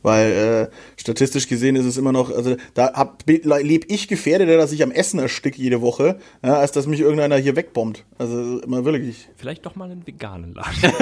Weil 0.04 0.32
äh, 0.32 0.68
statistisch 0.98 1.48
gesehen 1.48 1.78
ist 1.78 1.86
es 1.86 1.98
immer 1.98 2.12
noch, 2.12 2.30
also 2.30 2.58
da 2.74 3.16
lebe 3.26 3.88
ich 3.88 4.10
gefährdeter, 4.10 4.58
dass 4.58 4.74
ich 4.74 4.84
am 4.84 4.92
Essen 4.92 5.20
ersticke 5.20 5.62
jede 5.62 5.82
Woche, 5.82 6.20
ja, 6.44 6.58
als 6.58 6.74
dass 6.74 6.88
mich 6.88 7.00
irgendeiner 7.00 7.38
hier 7.38 7.56
wegbombt. 7.56 8.04
Also 8.18 8.60
immer 8.60 8.84
wirklich. 8.84 9.30
vielleicht 9.38 9.66
doch 9.66 9.76
mal 9.76 9.90
einen 9.90 10.06
veganen 10.06 10.54
Laden. 10.54 10.74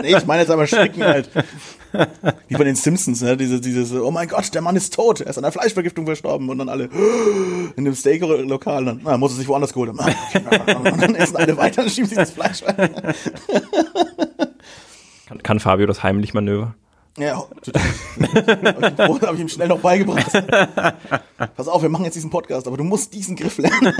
Nee, 0.00 0.16
ich 0.16 0.26
meine 0.26 0.42
jetzt 0.42 0.50
aber 0.50 0.66
Schrecken 0.66 1.02
halt. 1.02 1.30
Wie 2.48 2.54
bei 2.54 2.64
den 2.64 2.76
Simpsons, 2.76 3.20
ne? 3.20 3.36
Diese, 3.36 3.60
dieses, 3.60 3.92
oh 3.92 4.10
mein 4.10 4.28
Gott, 4.28 4.54
der 4.54 4.62
Mann 4.62 4.76
ist 4.76 4.94
tot, 4.94 5.20
er 5.20 5.28
ist 5.28 5.38
an 5.38 5.44
einer 5.44 5.52
Fleischvergiftung 5.52 6.06
verstorben 6.06 6.48
und 6.48 6.58
dann 6.58 6.68
alle 6.68 6.88
in 7.76 7.84
dem 7.84 7.94
Steak-Lokal, 7.94 8.84
dann 8.84 9.00
na, 9.02 9.16
muss 9.16 9.32
er 9.32 9.38
sich 9.38 9.48
woanders 9.48 9.72
geholt 9.72 9.90
haben. 9.90 10.00
Ah. 10.00 10.88
Und 10.90 11.02
dann 11.02 11.14
essen 11.14 11.36
alle 11.36 11.56
weiter 11.56 11.82
und 11.82 11.90
schieben 11.90 12.08
sich 12.08 12.18
das 12.18 12.30
Fleisch 12.30 12.62
rein. 12.62 12.90
kann, 15.26 15.42
kann 15.42 15.60
Fabio 15.60 15.86
das 15.86 16.02
heimlich 16.02 16.34
Manöver? 16.34 16.74
Ja, 17.18 17.36
habe 17.36 19.16
ich, 19.16 19.22
hab 19.22 19.34
ich 19.34 19.40
ihm 19.40 19.48
schnell 19.48 19.68
noch 19.68 19.80
beigebracht. 19.80 20.30
Pass 21.56 21.68
auf, 21.68 21.82
wir 21.82 21.88
machen 21.88 22.04
jetzt 22.04 22.14
diesen 22.14 22.30
Podcast, 22.30 22.66
aber 22.66 22.76
du 22.76 22.84
musst 22.84 23.14
diesen 23.14 23.36
Griff 23.36 23.58
lernen. 23.58 23.92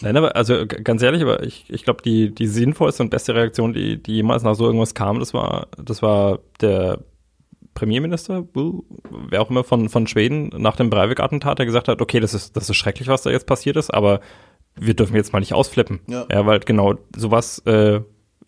Nein, 0.00 0.16
aber 0.16 0.36
also 0.36 0.66
ganz 0.66 1.02
ehrlich, 1.02 1.22
aber 1.22 1.42
ich, 1.42 1.64
ich 1.68 1.84
glaube, 1.84 2.02
die, 2.02 2.32
die 2.34 2.46
sinnvollste 2.46 3.02
und 3.02 3.10
beste 3.10 3.34
Reaktion, 3.34 3.72
die, 3.72 4.00
die 4.02 4.14
jemals 4.14 4.42
nach 4.42 4.54
so 4.54 4.66
irgendwas 4.66 4.94
kam, 4.94 5.18
das 5.18 5.34
war, 5.34 5.68
das 5.82 6.02
war 6.02 6.38
der 6.60 7.00
Premierminister, 7.74 8.46
Will, 8.54 8.82
wer 9.30 9.42
auch 9.42 9.50
immer 9.50 9.64
von, 9.64 9.88
von 9.88 10.06
Schweden, 10.06 10.50
nach 10.56 10.76
dem 10.76 10.90
Breivik-Attentat, 10.90 11.58
der 11.58 11.66
gesagt 11.66 11.88
hat, 11.88 12.00
okay, 12.00 12.20
das 12.20 12.34
ist, 12.34 12.56
das 12.56 12.70
ist 12.70 12.76
schrecklich, 12.76 13.08
was 13.08 13.22
da 13.22 13.30
jetzt 13.30 13.46
passiert 13.46 13.76
ist, 13.76 13.92
aber 13.92 14.20
wir 14.76 14.94
dürfen 14.94 15.16
jetzt 15.16 15.32
mal 15.32 15.40
nicht 15.40 15.54
ausflippen. 15.54 16.00
Ja. 16.06 16.26
ja 16.30 16.46
weil 16.46 16.60
genau 16.60 16.94
sowas 17.16 17.58
äh, 17.66 18.00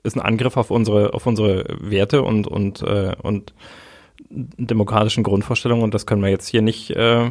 ist 0.06 0.16
ein 0.16 0.22
Angriff 0.22 0.56
auf 0.56 0.70
unsere, 0.70 1.14
auf 1.14 1.26
unsere 1.26 1.64
Werte 1.80 2.22
und, 2.22 2.46
und, 2.46 2.82
äh, 2.82 3.14
und 3.22 3.52
demokratischen 4.30 5.22
Grundvorstellungen 5.22 5.84
und 5.84 5.94
das 5.94 6.06
können 6.06 6.22
wir 6.22 6.30
jetzt 6.30 6.48
hier 6.48 6.62
nicht, 6.62 6.90
äh, 6.90 7.30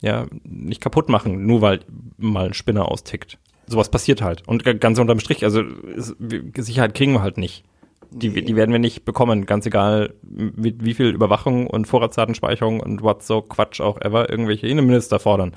ja, 0.00 0.26
nicht 0.44 0.80
kaputt 0.80 1.08
machen, 1.08 1.46
nur 1.46 1.60
weil 1.60 1.80
mal 2.16 2.46
ein 2.46 2.54
Spinner 2.54 2.90
austickt. 2.90 3.38
Sowas 3.66 3.90
passiert 3.90 4.20
halt. 4.20 4.46
Und 4.46 4.64
ganz 4.80 4.98
unterm 4.98 5.20
Strich, 5.20 5.44
also 5.44 5.62
Sicherheit 5.96 6.94
kriegen 6.94 7.12
wir 7.12 7.22
halt 7.22 7.38
nicht. 7.38 7.64
Die, 8.10 8.44
die 8.44 8.56
werden 8.56 8.70
wir 8.70 8.78
nicht 8.78 9.04
bekommen, 9.04 9.46
ganz 9.46 9.66
egal, 9.66 10.14
mit 10.22 10.84
wie 10.84 10.94
viel 10.94 11.08
Überwachung 11.08 11.66
und 11.66 11.86
Vorratsdatenspeicherung 11.86 12.80
und 12.80 13.02
what 13.02 13.22
so 13.24 13.42
Quatsch 13.42 13.80
auch 13.80 14.00
ever 14.00 14.30
irgendwelche 14.30 14.68
Innenminister 14.68 15.18
fordern. 15.18 15.52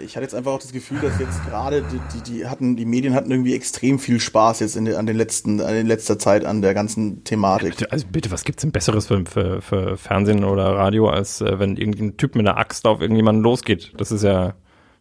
Ich 0.00 0.16
hatte 0.16 0.24
jetzt 0.24 0.34
einfach 0.34 0.52
auch 0.52 0.58
das 0.58 0.72
Gefühl, 0.72 0.98
dass 1.00 1.18
jetzt 1.18 1.44
gerade 1.46 1.82
die, 1.82 2.00
die, 2.14 2.32
die 2.32 2.46
hatten, 2.46 2.76
die 2.76 2.84
Medien 2.84 3.14
hatten 3.14 3.30
irgendwie 3.30 3.54
extrem 3.54 3.98
viel 3.98 4.20
Spaß 4.20 4.60
jetzt 4.60 4.76
in 4.76 4.92
an 4.92 5.06
den 5.06 5.16
letzten, 5.16 5.60
an 5.60 5.86
letzter 5.86 6.18
Zeit 6.18 6.44
an 6.44 6.62
der 6.62 6.74
ganzen 6.74 7.24
Thematik. 7.24 7.86
Also 7.90 8.06
bitte, 8.10 8.30
was 8.30 8.44
gibt's 8.44 8.62
denn 8.62 8.72
Besseres 8.72 9.06
für, 9.06 9.24
für, 9.26 9.62
für 9.62 9.96
Fernsehen 9.96 10.44
oder 10.44 10.64
Radio, 10.76 11.08
als 11.08 11.40
äh, 11.40 11.58
wenn 11.58 11.76
irgendein 11.76 12.16
Typ 12.16 12.34
mit 12.34 12.46
einer 12.46 12.58
Axt 12.58 12.86
auf 12.86 13.00
irgendjemanden 13.00 13.42
losgeht? 13.42 13.92
Das 13.96 14.12
ist 14.12 14.22
ja 14.22 14.54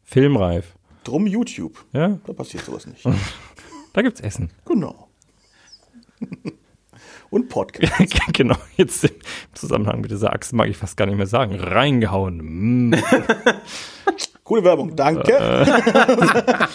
filmreif. 0.03 0.75
Drum 1.03 1.27
YouTube. 1.27 1.85
Ja, 1.93 2.19
Da 2.25 2.33
passiert 2.33 2.65
sowas 2.65 2.87
nicht. 2.87 3.03
da 3.93 4.01
gibt's 4.01 4.21
Essen. 4.21 4.49
Genau. 4.65 5.09
Und 7.29 7.49
Podcast. 7.49 8.15
genau, 8.33 8.55
jetzt 8.77 9.03
im 9.03 9.11
Zusammenhang 9.53 10.01
mit 10.01 10.11
dieser 10.11 10.31
Axt 10.31 10.53
mag 10.53 10.69
ich 10.69 10.77
fast 10.77 10.95
gar 10.95 11.05
nicht 11.05 11.17
mehr 11.17 11.27
sagen. 11.27 11.55
Reingehauen. 11.55 12.89
Mm. 12.89 12.95
Coole 14.45 14.63
Werbung, 14.63 14.95
danke. 14.95 15.33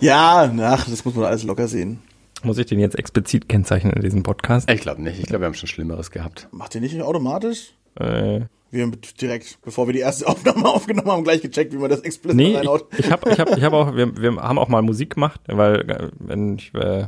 ja, 0.00 0.52
ach, 0.62 0.90
das 0.90 1.04
muss 1.04 1.14
man 1.14 1.26
alles 1.26 1.44
locker 1.44 1.68
sehen. 1.68 2.00
Muss 2.42 2.58
ich 2.58 2.66
den 2.66 2.80
jetzt 2.80 2.98
explizit 2.98 3.48
kennzeichnen 3.48 3.92
in 3.92 4.02
diesem 4.02 4.24
Podcast? 4.24 4.68
Ich 4.68 4.80
glaube 4.80 5.00
nicht. 5.00 5.20
Ich 5.20 5.26
glaube, 5.26 5.42
wir 5.42 5.46
haben 5.46 5.54
schon 5.54 5.68
Schlimmeres 5.68 6.10
gehabt. 6.10 6.48
Macht 6.50 6.74
ihr 6.74 6.80
nicht 6.80 7.00
automatisch? 7.00 7.72
Äh, 8.00 8.40
Wir 8.72 8.82
haben 8.82 9.00
direkt, 9.20 9.58
bevor 9.62 9.86
wir 9.86 9.92
die 9.92 10.00
erste 10.00 10.26
Aufnahme 10.28 10.66
aufgenommen 10.66 11.08
haben, 11.12 11.22
gleich 11.22 11.40
gecheckt, 11.40 11.72
wie 11.72 11.76
man 11.78 11.88
das 11.88 12.00
explizit 12.00 12.36
nee, 12.36 12.56
reinhaut. 12.56 12.86
ich, 12.90 12.98
ich 12.98 13.12
habe 13.12 13.30
ich 13.30 13.38
hab, 13.38 13.56
ich 13.56 13.62
hab 13.62 13.72
auch, 13.74 13.94
wir, 13.94 14.16
wir 14.16 14.34
haben 14.34 14.58
auch 14.58 14.68
mal 14.68 14.82
Musik 14.82 15.14
gemacht, 15.14 15.40
weil 15.46 15.88
äh, 15.88 16.08
wenn 16.18 16.56
ich, 16.56 16.74
äh, 16.74 17.06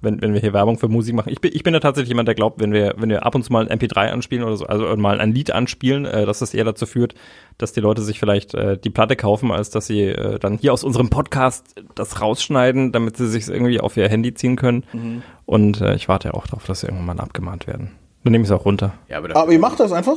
wenn, 0.00 0.20
wenn 0.22 0.34
wir 0.34 0.40
hier 0.40 0.52
Werbung 0.52 0.78
für 0.78 0.88
Musik 0.88 1.14
machen, 1.14 1.30
ich 1.32 1.40
bin, 1.40 1.52
ich 1.54 1.62
bin 1.62 1.74
ja 1.74 1.80
tatsächlich 1.80 2.08
jemand, 2.08 2.28
der 2.28 2.34
glaubt, 2.34 2.60
wenn 2.60 2.72
wir, 2.72 2.94
wenn 2.98 3.08
wir 3.10 3.24
ab 3.24 3.34
und 3.34 3.42
zu 3.42 3.52
mal 3.52 3.68
ein 3.68 3.78
MP3 3.78 4.10
anspielen 4.10 4.44
oder 4.44 4.56
so, 4.56 4.66
also 4.66 4.96
mal 4.96 5.20
ein 5.20 5.32
Lied 5.32 5.50
anspielen, 5.50 6.04
äh, 6.04 6.26
dass 6.26 6.38
das 6.40 6.54
eher 6.54 6.64
dazu 6.64 6.86
führt, 6.86 7.14
dass 7.58 7.72
die 7.72 7.80
Leute 7.80 8.02
sich 8.02 8.18
vielleicht 8.18 8.54
äh, 8.54 8.78
die 8.78 8.90
Platte 8.90 9.16
kaufen, 9.16 9.50
als 9.50 9.70
dass 9.70 9.86
sie 9.86 10.02
äh, 10.02 10.38
dann 10.38 10.58
hier 10.58 10.72
aus 10.72 10.84
unserem 10.84 11.10
Podcast 11.10 11.74
das 11.94 12.20
rausschneiden, 12.20 12.92
damit 12.92 13.16
sie 13.16 13.28
sich 13.28 13.48
irgendwie 13.48 13.80
auf 13.80 13.96
ihr 13.96 14.08
Handy 14.08 14.34
ziehen 14.34 14.56
können. 14.56 14.84
Mhm. 14.92 15.22
Und 15.46 15.80
äh, 15.80 15.94
ich 15.94 16.08
warte 16.08 16.28
ja 16.28 16.34
auch 16.34 16.46
darauf, 16.46 16.64
dass 16.66 16.80
sie 16.80 16.86
irgendwann 16.86 17.16
mal 17.16 17.22
abgemahnt 17.22 17.66
werden. 17.66 17.92
Dann 18.24 18.32
nehme 18.32 18.42
ich 18.42 18.50
es 18.50 18.56
auch 18.56 18.64
runter. 18.64 18.94
Ja, 19.08 19.18
aber, 19.18 19.34
Aber 19.34 19.52
ihr 19.52 19.58
macht 19.58 19.80
das 19.80 19.92
einfach? 19.92 20.16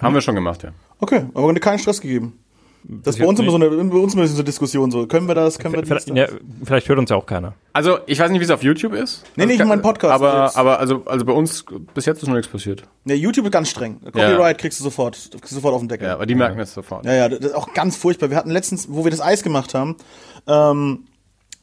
haben 0.00 0.14
wir 0.14 0.20
schon 0.20 0.34
gemacht, 0.34 0.62
ja. 0.62 0.70
Okay, 0.98 1.26
aber 1.34 1.52
keinen 1.54 1.78
Stress 1.78 2.00
gegeben. 2.00 2.39
Das 2.82 3.14
ist 3.14 3.20
bei 3.20 3.26
uns 3.26 3.38
immer 3.38 3.50
so 3.50 3.56
eine, 3.56 3.68
bei 3.68 3.98
uns 3.98 4.14
immer 4.14 4.26
so 4.26 4.34
eine 4.34 4.44
Diskussion 4.44 4.90
so. 4.90 5.06
Können 5.06 5.28
wir 5.28 5.34
das, 5.34 5.58
können 5.58 5.74
wir 5.74 5.82
das? 5.82 6.04
Vielleicht, 6.04 6.16
ja, 6.16 6.38
vielleicht 6.64 6.88
hört 6.88 6.98
uns 6.98 7.10
ja 7.10 7.16
auch 7.16 7.26
keiner. 7.26 7.54
Also, 7.72 7.98
ich 8.06 8.18
weiß 8.18 8.30
nicht, 8.30 8.40
wie 8.40 8.44
es 8.44 8.50
auf 8.50 8.62
YouTube 8.62 8.94
ist. 8.94 9.22
Nee, 9.36 9.46
nee, 9.46 9.54
ich 9.54 9.64
mein 9.64 9.82
Podcast 9.82 10.14
Aber, 10.14 10.44
jetzt. 10.44 10.56
aber 10.56 10.80
also, 10.80 11.02
also 11.04 11.24
bei 11.24 11.32
uns, 11.32 11.64
bis 11.94 12.06
jetzt 12.06 12.22
ist 12.22 12.28
noch 12.28 12.34
nichts 12.34 12.50
passiert. 12.50 12.84
Ne, 13.04 13.14
YouTube 13.14 13.44
ist 13.46 13.52
ganz 13.52 13.68
streng. 13.68 14.00
Copyright 14.04 14.58
kriegst 14.58 14.80
du 14.80 14.84
sofort, 14.84 15.14
kriegst 15.30 15.50
du 15.50 15.56
sofort 15.56 15.74
auf 15.74 15.80
den 15.80 15.88
Deckel. 15.88 16.08
Ja, 16.08 16.14
aber 16.14 16.26
die 16.26 16.34
merken 16.34 16.58
es 16.58 16.72
sofort. 16.72 17.04
Ja, 17.04 17.12
ja, 17.12 17.28
das 17.28 17.40
ist 17.40 17.54
auch 17.54 17.72
ganz 17.74 17.96
furchtbar. 17.96 18.30
Wir 18.30 18.36
hatten 18.36 18.50
letztens, 18.50 18.88
wo 18.90 19.04
wir 19.04 19.10
das 19.10 19.20
Eis 19.20 19.42
gemacht 19.42 19.74
haben, 19.74 19.96
ähm, 20.46 21.04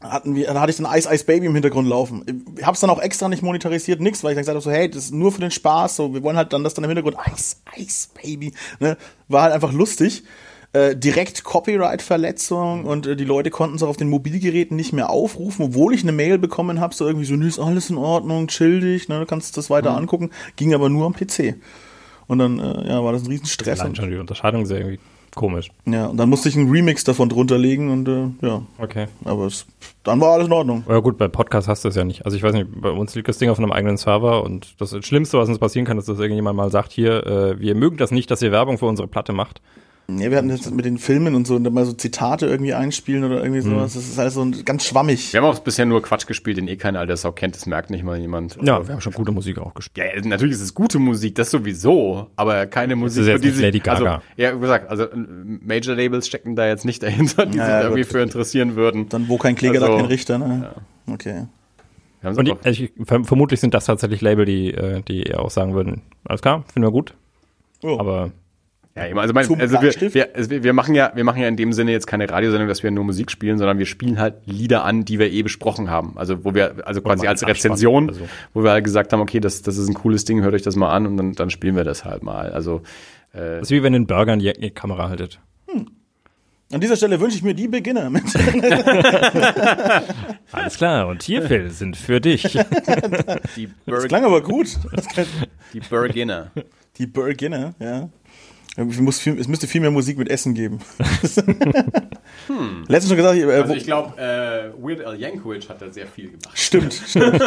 hatten 0.01 0.35
wir, 0.35 0.45
da 0.53 0.61
hatte 0.61 0.69
ich 0.69 0.77
dann 0.77 0.85
Ice 0.95 1.11
Ice 1.11 1.25
Baby 1.25 1.47
im 1.47 1.53
Hintergrund 1.53 1.89
laufen. 1.89 2.45
Ich 2.55 2.65
hab's 2.65 2.79
dann 2.79 2.91
auch 2.91 2.99
extra 2.99 3.27
nicht 3.29 3.41
monetarisiert, 3.41 3.99
nix, 3.99 4.23
weil 4.23 4.31
ich 4.31 4.35
dann 4.35 4.43
gesagt 4.43 4.55
habe, 4.55 4.61
so, 4.63 4.71
hey, 4.71 4.89
das 4.89 5.05
ist 5.05 5.13
nur 5.13 5.31
für 5.31 5.41
den 5.41 5.49
Spaß, 5.49 5.95
so, 5.95 6.13
wir 6.13 6.21
wollen 6.21 6.37
halt 6.37 6.53
dann 6.53 6.63
das 6.63 6.75
dann 6.75 6.83
im 6.83 6.89
Hintergrund, 6.91 7.17
Ice 7.33 7.57
Ice 7.75 8.09
Baby, 8.21 8.53
ne, 8.79 8.95
war 9.27 9.43
halt 9.43 9.53
einfach 9.53 9.73
lustig. 9.73 10.23
Äh, 10.73 10.95
direkt 10.95 11.43
Copyright-Verletzung 11.43 12.85
und 12.85 13.07
äh, 13.07 13.15
die 13.15 13.23
Leute 13.25 13.49
konnten 13.49 13.75
es 13.77 13.83
auch 13.83 13.89
auf 13.89 13.97
den 13.97 14.09
Mobilgeräten 14.09 14.75
nicht 14.75 14.93
mehr 14.93 15.09
aufrufen, 15.09 15.65
obwohl 15.65 15.93
ich 15.93 16.03
eine 16.03 16.11
Mail 16.11 16.37
bekommen 16.37 16.79
habe, 16.79 16.93
so 16.93 17.05
irgendwie 17.07 17.25
so, 17.25 17.35
nö, 17.35 17.47
ist 17.47 17.59
alles 17.59 17.89
in 17.89 17.97
Ordnung, 17.97 18.47
chill 18.47 18.79
dich, 18.81 19.07
ne, 19.09 19.19
du 19.19 19.25
kannst 19.25 19.57
das 19.57 19.69
weiter 19.69 19.95
angucken, 19.95 20.29
ging 20.55 20.73
aber 20.73 20.89
nur 20.89 21.05
am 21.05 21.13
PC. 21.13 21.55
Und 22.27 22.39
dann 22.39 22.59
äh, 22.59 22.89
ja, 22.89 23.03
war 23.03 23.13
das 23.13 23.23
ein 23.23 23.27
Riesenstress. 23.29 23.79
Allein 23.79 23.95
schon 23.95 24.09
die 24.09 24.17
Unterscheidung 24.17 24.63
ist 24.63 24.71
ja 24.71 24.77
irgendwie 24.77 24.99
komisch. 25.33 25.69
ja, 25.85 26.07
und 26.07 26.17
dann 26.17 26.29
musste 26.29 26.49
ich 26.49 26.57
einen 26.57 26.69
Remix 26.71 27.03
davon 27.03 27.29
drunter 27.29 27.57
legen 27.59 27.91
und 27.91 28.07
äh, 28.07 28.45
ja, 28.45 28.61
Okay. 28.79 29.05
aber 29.23 29.45
es, 29.45 29.65
dann 30.03 30.19
war 30.19 30.31
alles 30.33 30.47
in 30.47 30.53
Ordnung. 30.53 30.83
Ja 30.89 30.99
gut, 30.99 31.17
bei 31.17 31.27
Podcast 31.27 31.67
hast 31.67 31.85
du 31.85 31.89
es 31.89 31.95
ja 31.95 32.03
nicht. 32.03 32.25
Also 32.25 32.35
ich 32.35 32.43
weiß 32.43 32.53
nicht, 32.53 32.67
bei 32.81 32.89
uns 32.89 33.13
liegt 33.15 33.27
das 33.29 33.37
Ding 33.37 33.49
auf 33.49 33.59
einem 33.59 33.71
eigenen 33.71 33.97
Server 33.97 34.43
und 34.43 34.73
das 34.81 34.95
Schlimmste, 35.05 35.37
was 35.37 35.47
uns 35.47 35.59
passieren 35.59 35.85
kann, 35.85 35.97
ist, 35.99 36.09
dass 36.09 36.19
irgendjemand 36.19 36.57
mal 36.57 36.71
sagt, 36.71 36.91
hier, 36.91 37.25
äh, 37.25 37.59
wir 37.59 37.75
mögen 37.75 37.97
das 37.97 38.11
nicht, 38.11 38.29
dass 38.31 38.41
ihr 38.41 38.51
Werbung 38.51 38.77
für 38.79 38.87
unsere 38.87 39.07
Platte 39.07 39.31
macht. 39.31 39.61
Ja, 40.09 40.31
wir 40.31 40.37
hatten 40.37 40.49
jetzt 40.49 40.71
mit 40.73 40.85
den 40.85 40.97
Filmen 40.99 41.35
und 41.35 41.45
so 41.45 41.55
und 41.57 41.65
dann 41.65 41.73
mal 41.73 41.85
so 41.85 41.91
Zitate 41.91 42.45
irgendwie 42.45 42.73
einspielen 42.73 43.25
oder 43.25 43.43
irgendwie 43.43 43.59
sowas. 43.59 43.93
Das 43.93 44.07
ist 44.07 44.17
alles 44.17 44.35
so 44.35 44.49
ganz 44.63 44.85
schwammig. 44.85 45.33
Wir 45.33 45.41
haben 45.41 45.47
auch 45.49 45.59
bisher 45.59 45.85
nur 45.85 46.01
Quatsch 46.01 46.25
gespielt, 46.27 46.55
den 46.55 46.69
eh 46.69 46.77
keiner 46.77 46.99
alter 47.01 47.17
Sau 47.17 47.33
kennt, 47.33 47.55
das 47.57 47.65
merkt 47.65 47.89
nicht 47.89 48.05
mal 48.05 48.17
jemand. 48.17 48.57
Ja, 48.61 48.87
wir 48.87 48.93
haben 48.93 49.01
schon 49.01 49.11
gute 49.11 49.33
Musik 49.33 49.59
auch 49.59 49.73
gespielt. 49.73 50.07
Ja, 50.15 50.21
natürlich 50.25 50.55
ist 50.55 50.61
es 50.61 50.73
gute 50.73 50.97
Musik, 50.99 51.35
das 51.35 51.51
sowieso, 51.51 52.27
aber 52.37 52.67
keine 52.67 52.95
Musik, 52.95 53.23
ist 53.23 53.27
jetzt 53.27 53.43
nicht 53.43 53.55
sich- 53.55 53.61
Lady 53.65 53.79
Gaga. 53.79 54.11
Also, 54.15 54.23
ja, 54.37 54.55
wie 54.55 54.61
gesagt, 54.61 54.89
also 54.89 55.03
äh, 55.03 55.09
Major 55.15 55.93
Labels 55.93 56.25
stecken 56.25 56.55
da 56.55 56.65
jetzt 56.67 56.85
nicht 56.85 57.03
dahinter, 57.03 57.45
die 57.45 57.57
Ja, 57.57 57.65
sich 57.65 57.71
ja, 57.73 57.81
irgendwie 57.81 58.03
gut. 58.03 58.11
für 58.13 58.21
interessieren 58.21 58.77
würden. 58.77 59.09
Dann 59.09 59.27
wo 59.27 59.37
kein 59.37 59.55
Kläger, 59.55 59.81
da 59.81 59.87
Also, 59.87 59.97
kein 59.97 60.05
Richter, 60.05 60.37
ne? 60.37 60.69
Okay. 61.11 61.47
Wir 62.21 62.27
haben's 62.27 62.37
Und 62.37 62.45
die, 62.47 62.53
also 62.63 62.81
ich, 62.83 62.91
verm- 63.05 63.25
vermutlich 63.25 63.59
sind 63.59 63.73
das 63.73 63.83
tatsächlich 63.85 64.21
Label, 64.21 64.45
die, 64.45 64.73
äh, 64.73 65.01
die 65.01 65.23
eher 65.23 65.41
auch 65.41 65.51
sagen 65.51 65.73
würden, 65.73 66.01
alles 66.23 66.41
klar, 66.41 66.63
finden 66.71 66.87
wir 66.87 66.91
gut, 66.93 67.13
Oh. 67.83 67.97
aber 67.99 68.31
Ja, 68.97 69.07
eben, 69.07 69.19
also, 69.19 69.33
mein, 69.33 69.45
also 69.59 69.81
wir, 69.81 70.35
also 70.35 70.49
wir 70.49 70.63
wir 70.63 70.73
machen 70.73 70.95
ja, 70.95 71.11
wir 71.13 71.23
machen 71.23 71.41
ja 71.41 71.47
in 71.47 71.55
dem 71.55 71.71
Sinne 71.71 71.91
jetzt 71.91 72.07
keine 72.07 72.29
Radiosendung, 72.29 72.67
dass 72.67 72.81
wir 72.81 72.89
nur 72.89 73.03
Musik 73.03 73.29
spielen, 73.29 73.57
sondern 73.57 73.77
wir 73.77 73.85
spielen 73.85 74.19
halt 74.19 74.35
Lieder 74.45 74.83
an, 74.83 75.05
die 75.05 75.19
wir 75.19 75.31
eh 75.31 75.43
besprochen 75.43 75.89
haben. 75.89 76.17
Also 76.17 76.43
wo 76.43 76.55
wir, 76.55 76.75
also 76.85 77.01
quasi 77.01 77.27
als 77.27 77.45
Rezension, 77.45 78.09
also. 78.09 78.27
wo 78.53 78.63
wir 78.63 78.71
halt 78.71 78.83
gesagt 78.83 79.13
haben, 79.13 79.21
okay, 79.21 79.39
das, 79.39 79.61
das 79.61 79.77
ist 79.77 79.87
ein 79.87 79.93
cooles 79.93 80.25
Ding, 80.25 80.41
hört 80.41 80.55
euch 80.55 80.63
das 80.63 80.75
mal 80.75 80.91
an 80.91 81.05
und 81.05 81.17
dann, 81.17 81.33
dann 81.33 81.49
spielen 81.49 81.75
wir 81.75 81.83
das 81.83 82.05
halt 82.05 82.23
mal. 82.23 82.51
Also 82.51 82.81
das 83.33 83.63
ist 83.63 83.71
wie 83.71 83.83
wenn 83.83 83.93
ihr 83.93 83.97
einen 83.97 84.07
Burger 84.07 84.33
in 84.33 84.39
die, 84.39 84.49
in 84.49 84.61
die 84.61 84.71
Kamera 84.71 85.09
haltet. 85.09 85.39
An 86.69 86.81
dieser 86.81 86.97
Stelle 86.97 87.21
wünsche 87.21 87.37
ich 87.37 87.43
mir 87.43 87.53
die 87.53 87.69
Beginner 87.69 88.09
mit. 88.09 88.23
Alles 90.51 90.75
klar, 90.75 91.07
und 91.07 91.23
hier, 91.23 91.43
Phil, 91.43 91.69
sind 91.69 91.95
für 91.95 92.19
dich. 92.19 92.43
die, 93.55 93.69
Das 93.85 93.85
Bur 93.85 94.07
klang 94.07 94.25
aber 94.25 94.41
gut. 94.41 94.77
Das 94.91 95.07
die 95.71 95.79
Beginner. 95.79 96.51
Die 96.97 97.07
Beginner, 97.07 97.73
ja. 97.79 98.09
Es, 98.77 98.99
muss 98.99 99.19
viel, 99.19 99.39
es 99.39 99.47
müsste 99.47 99.65
viel 99.65 99.81
mehr 99.81 99.89
Musik 99.89 100.19
mit 100.19 100.29
Essen 100.29 100.53
geben. 100.53 100.79
Letztens 102.87 103.07
schon 103.09 103.17
gesagt, 103.17 103.37
äh, 103.37 103.51
Also 103.51 103.73
ich 103.73 103.85
glaube, 103.85 104.17
äh, 104.21 104.71
Weird 104.81 105.03
Al 105.03 105.19
Yankovic 105.19 105.67
hat 105.67 105.81
da 105.81 105.89
sehr 105.89 106.05
viel 106.05 106.27
gemacht. 106.31 106.51
stimmt, 106.53 106.93
stimmt. 107.07 107.41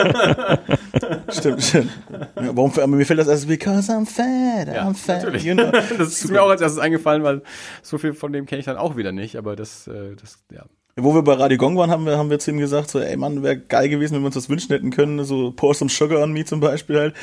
stimmt, 1.31 1.63
stimmt. 1.63 1.91
Ja, 2.37 2.51
warum, 2.57 2.73
aber 2.73 2.87
mir 2.89 3.07
fällt 3.07 3.21
das 3.21 3.29
erst, 3.29 3.47
because 3.47 3.91
I'm 3.91 4.07
fat, 4.07 4.69
I'm 4.69 4.95
fat. 4.95 5.23
natürlich. 5.23 5.45
You 5.45 5.55
know. 5.55 5.71
Das 5.71 5.99
ist 6.01 6.31
mir 6.31 6.43
auch 6.43 6.51
als 6.51 6.61
erstes 6.61 6.81
eingefallen, 6.81 7.23
weil 7.23 7.43
so 7.83 7.97
viel 7.99 8.13
von 8.13 8.33
dem 8.33 8.47
kenne 8.47 8.59
ich 8.59 8.67
dann 8.67 8.77
auch 8.77 8.97
wieder 8.97 9.13
nicht, 9.13 9.37
aber 9.37 9.55
das, 9.57 9.87
äh, 9.87 10.17
das, 10.21 10.39
ja. 10.53 10.65
Wo 10.97 11.15
wir 11.15 11.23
bei 11.23 11.35
Radio 11.35 11.57
Gong 11.57 11.77
waren, 11.77 11.91
haben 11.91 12.05
wir, 12.05 12.19
haben 12.19 12.31
wir 12.31 12.41
zu 12.41 12.51
ihm 12.51 12.59
gesagt, 12.59 12.91
so, 12.91 12.99
ey 12.99 13.17
Mann, 13.17 13.43
wäre 13.43 13.57
geil 13.59 13.89
gewesen, 13.89 14.15
wenn 14.17 14.23
wir 14.23 14.27
uns 14.27 14.35
das 14.35 14.49
wünschen 14.49 14.73
hätten 14.73 14.91
können, 14.91 15.25
so 15.25 15.53
Pour 15.53 15.75
some 15.75 15.89
Sugar 15.89 16.21
on 16.21 16.33
Me 16.33 16.45
zum 16.45 16.59
Beispiel 16.61 16.99
halt. 16.99 17.15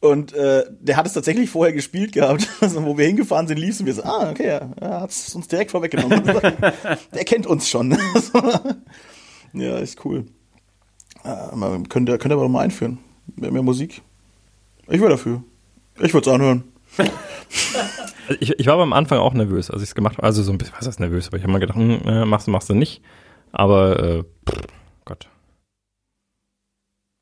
Und 0.00 0.32
äh, 0.32 0.64
der 0.80 0.96
hat 0.96 1.06
es 1.06 1.12
tatsächlich 1.12 1.50
vorher 1.50 1.72
gespielt 1.72 2.12
gehabt. 2.12 2.48
Also, 2.60 2.84
wo 2.84 2.96
wir 2.96 3.06
hingefahren 3.06 3.48
sind, 3.48 3.58
lief 3.58 3.80
und 3.80 3.86
wir 3.86 3.94
so, 3.94 4.02
ah, 4.04 4.30
okay, 4.30 4.46
ja, 4.46 4.70
er 4.80 5.00
hat 5.00 5.10
es 5.10 5.34
uns 5.34 5.48
direkt 5.48 5.70
vorweggenommen. 5.72 6.22
der 7.14 7.24
kennt 7.24 7.46
uns 7.46 7.68
schon. 7.68 7.90
ja, 9.52 9.78
ist 9.78 10.04
cool. 10.04 10.26
Äh, 11.24 11.56
mal- 11.56 11.82
könnt, 11.88 12.08
ihr, 12.08 12.18
könnt 12.18 12.32
ihr 12.32 12.36
aber 12.36 12.44
doch 12.44 12.50
mal 12.50 12.60
einführen. 12.60 12.98
Mehr, 13.36 13.50
mehr 13.50 13.62
Musik. 13.62 14.02
Ich 14.88 15.00
wäre 15.00 15.10
dafür. 15.10 15.42
Ich 16.00 16.14
würde 16.14 16.30
es 16.30 16.34
anhören. 16.34 16.64
Ich, 18.40 18.50
ich 18.58 18.66
war 18.66 18.74
aber 18.74 18.82
am 18.84 18.92
Anfang 18.92 19.18
auch 19.18 19.34
nervös, 19.34 19.70
als 19.70 19.82
ich 19.82 19.88
es 19.88 19.94
gemacht 19.94 20.16
habe. 20.18 20.26
Also 20.26 20.42
so 20.42 20.52
ein 20.52 20.58
bisschen, 20.58 20.74
was 20.78 20.86
heißt 20.86 21.00
nervös, 21.00 21.26
aber 21.28 21.38
ich 21.38 21.42
habe 21.42 21.52
mal 21.52 21.58
gedacht, 21.58 21.76
hm, 21.78 22.00
äh, 22.06 22.24
machst 22.24 22.46
du, 22.46 22.50
machst 22.52 22.68
du 22.68 22.74
nicht. 22.74 23.02
Aber, 23.52 23.98
äh, 23.98 24.22
pff. 24.48 24.62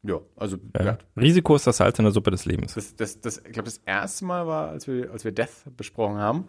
Ja, 0.06 0.20
also 0.36 0.56
Ja. 0.78 0.84
ja. 0.84 0.98
Risiko 1.16 1.56
ist 1.56 1.66
das 1.66 1.78
Salz 1.78 1.98
in 1.98 2.04
der 2.04 2.12
Suppe 2.12 2.30
des 2.30 2.44
Lebens. 2.44 2.74
Das, 2.74 2.94
das, 2.96 3.20
das, 3.20 3.38
ich 3.38 3.52
glaube, 3.52 3.64
das 3.64 3.78
erste 3.84 4.24
Mal 4.24 4.46
war, 4.46 4.68
als 4.68 4.86
wir, 4.86 5.10
als 5.10 5.24
wir 5.24 5.32
Death 5.32 5.64
besprochen 5.76 6.16
haben. 6.18 6.44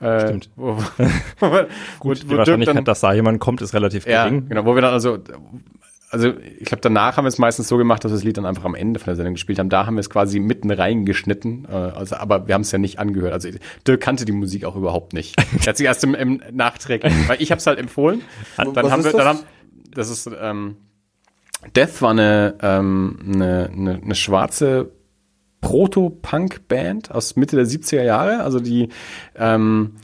Äh, 0.00 0.20
Stimmt. 0.26 0.50
Wo, 0.56 0.76
wo, 0.76 0.82
wo, 1.40 1.56
wo, 2.00 2.14
Die 2.14 2.20
Dirk 2.26 2.38
Wahrscheinlichkeit, 2.38 2.76
dann, 2.76 2.84
dass 2.84 3.00
da 3.00 3.12
jemand 3.14 3.40
kommt, 3.40 3.62
ist 3.62 3.72
relativ 3.74 4.06
ja, 4.06 4.24
gering. 4.24 4.48
genau, 4.48 4.64
wo 4.66 4.74
wir 4.74 4.82
dann 4.82 4.92
also, 4.92 5.18
also 6.10 6.34
ich 6.58 6.66
glaube, 6.66 6.82
danach 6.82 7.16
haben 7.16 7.24
wir 7.24 7.28
es 7.28 7.38
meistens 7.38 7.68
so 7.68 7.76
gemacht, 7.78 8.04
dass 8.04 8.12
wir 8.12 8.16
das 8.16 8.24
Lied 8.24 8.36
dann 8.36 8.44
einfach 8.46 8.64
am 8.64 8.74
Ende 8.74 9.00
von 9.00 9.06
der 9.06 9.16
Sendung 9.16 9.34
gespielt 9.34 9.58
haben. 9.58 9.70
Da 9.70 9.86
haben 9.86 9.96
wir 9.96 10.00
es 10.00 10.10
quasi 10.10 10.38
mitten 10.38 10.70
reingeschnitten, 10.70 11.66
äh, 11.70 11.72
also, 11.72 12.16
aber 12.16 12.46
wir 12.46 12.54
haben 12.54 12.60
es 12.62 12.72
ja 12.72 12.78
nicht 12.78 12.98
angehört. 12.98 13.32
Also 13.32 13.48
Dirk 13.86 14.00
kannte 14.00 14.24
die 14.26 14.32
Musik 14.32 14.64
auch 14.64 14.76
überhaupt 14.76 15.14
nicht. 15.14 15.34
Er 15.62 15.66
hat 15.68 15.76
sie 15.78 15.84
erst 15.84 16.04
im, 16.04 16.14
im 16.14 16.42
Nachträglich, 16.52 17.12
weil 17.28 17.40
ich 17.40 17.50
habe 17.50 17.58
es 17.58 17.66
halt 17.66 17.78
empfohlen. 17.78 18.20
Dann 18.56 18.76
Was 18.76 18.90
haben 18.90 19.00
ist 19.00 19.06
wir, 19.06 19.12
das? 19.12 19.18
dann 19.18 19.28
haben, 19.28 19.40
das 19.94 20.10
ist 20.10 20.30
ähm, 20.40 20.76
Death 21.74 22.02
war 22.02 22.10
eine, 22.10 22.56
ähm, 22.62 23.18
eine, 23.26 23.70
eine, 23.72 24.00
eine 24.02 24.14
schwarze 24.14 24.92
Proto-Punk-Band 25.60 27.10
aus 27.10 27.36
Mitte 27.36 27.56
der 27.56 27.66
70er 27.66 28.02
Jahre. 28.02 28.42
Also 28.42 28.60
die, 28.60 28.88
ähm, 29.34 29.96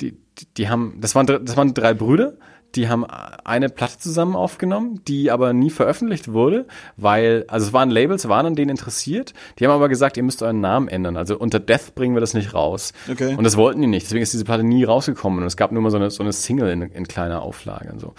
die, 0.00 0.12
die, 0.12 0.46
die 0.56 0.68
haben, 0.68 0.98
das 1.00 1.14
waren, 1.14 1.26
das 1.26 1.56
waren 1.56 1.74
drei 1.74 1.94
Brüder, 1.94 2.34
die 2.74 2.88
haben 2.88 3.04
eine 3.06 3.68
Platte 3.70 3.98
zusammen 3.98 4.36
aufgenommen, 4.36 5.00
die 5.08 5.30
aber 5.30 5.52
nie 5.52 5.70
veröffentlicht 5.70 6.32
wurde, 6.32 6.66
weil, 6.96 7.44
also 7.48 7.66
es 7.66 7.72
waren 7.72 7.90
Labels, 7.90 8.28
waren 8.28 8.46
an 8.46 8.54
denen 8.54 8.70
interessiert, 8.70 9.32
die 9.58 9.64
haben 9.64 9.72
aber 9.72 9.88
gesagt, 9.88 10.16
ihr 10.16 10.22
müsst 10.22 10.42
euren 10.42 10.60
Namen 10.60 10.88
ändern. 10.88 11.16
Also 11.16 11.38
unter 11.38 11.60
Death 11.60 11.94
bringen 11.94 12.14
wir 12.14 12.20
das 12.20 12.34
nicht 12.34 12.54
raus. 12.54 12.92
Okay. 13.10 13.34
Und 13.34 13.44
das 13.44 13.56
wollten 13.56 13.80
die 13.80 13.86
nicht. 13.86 14.06
Deswegen 14.06 14.22
ist 14.22 14.32
diese 14.32 14.44
Platte 14.44 14.64
nie 14.64 14.84
rausgekommen. 14.84 15.40
Und 15.40 15.46
es 15.46 15.56
gab 15.56 15.72
nur 15.72 15.82
mal 15.82 15.90
so 15.90 15.96
eine, 15.96 16.10
so 16.10 16.22
eine 16.22 16.32
Single 16.32 16.68
in, 16.70 16.82
in 16.82 17.08
kleiner 17.08 17.42
Auflage 17.42 17.90
und 17.90 18.00
so. 18.00 18.14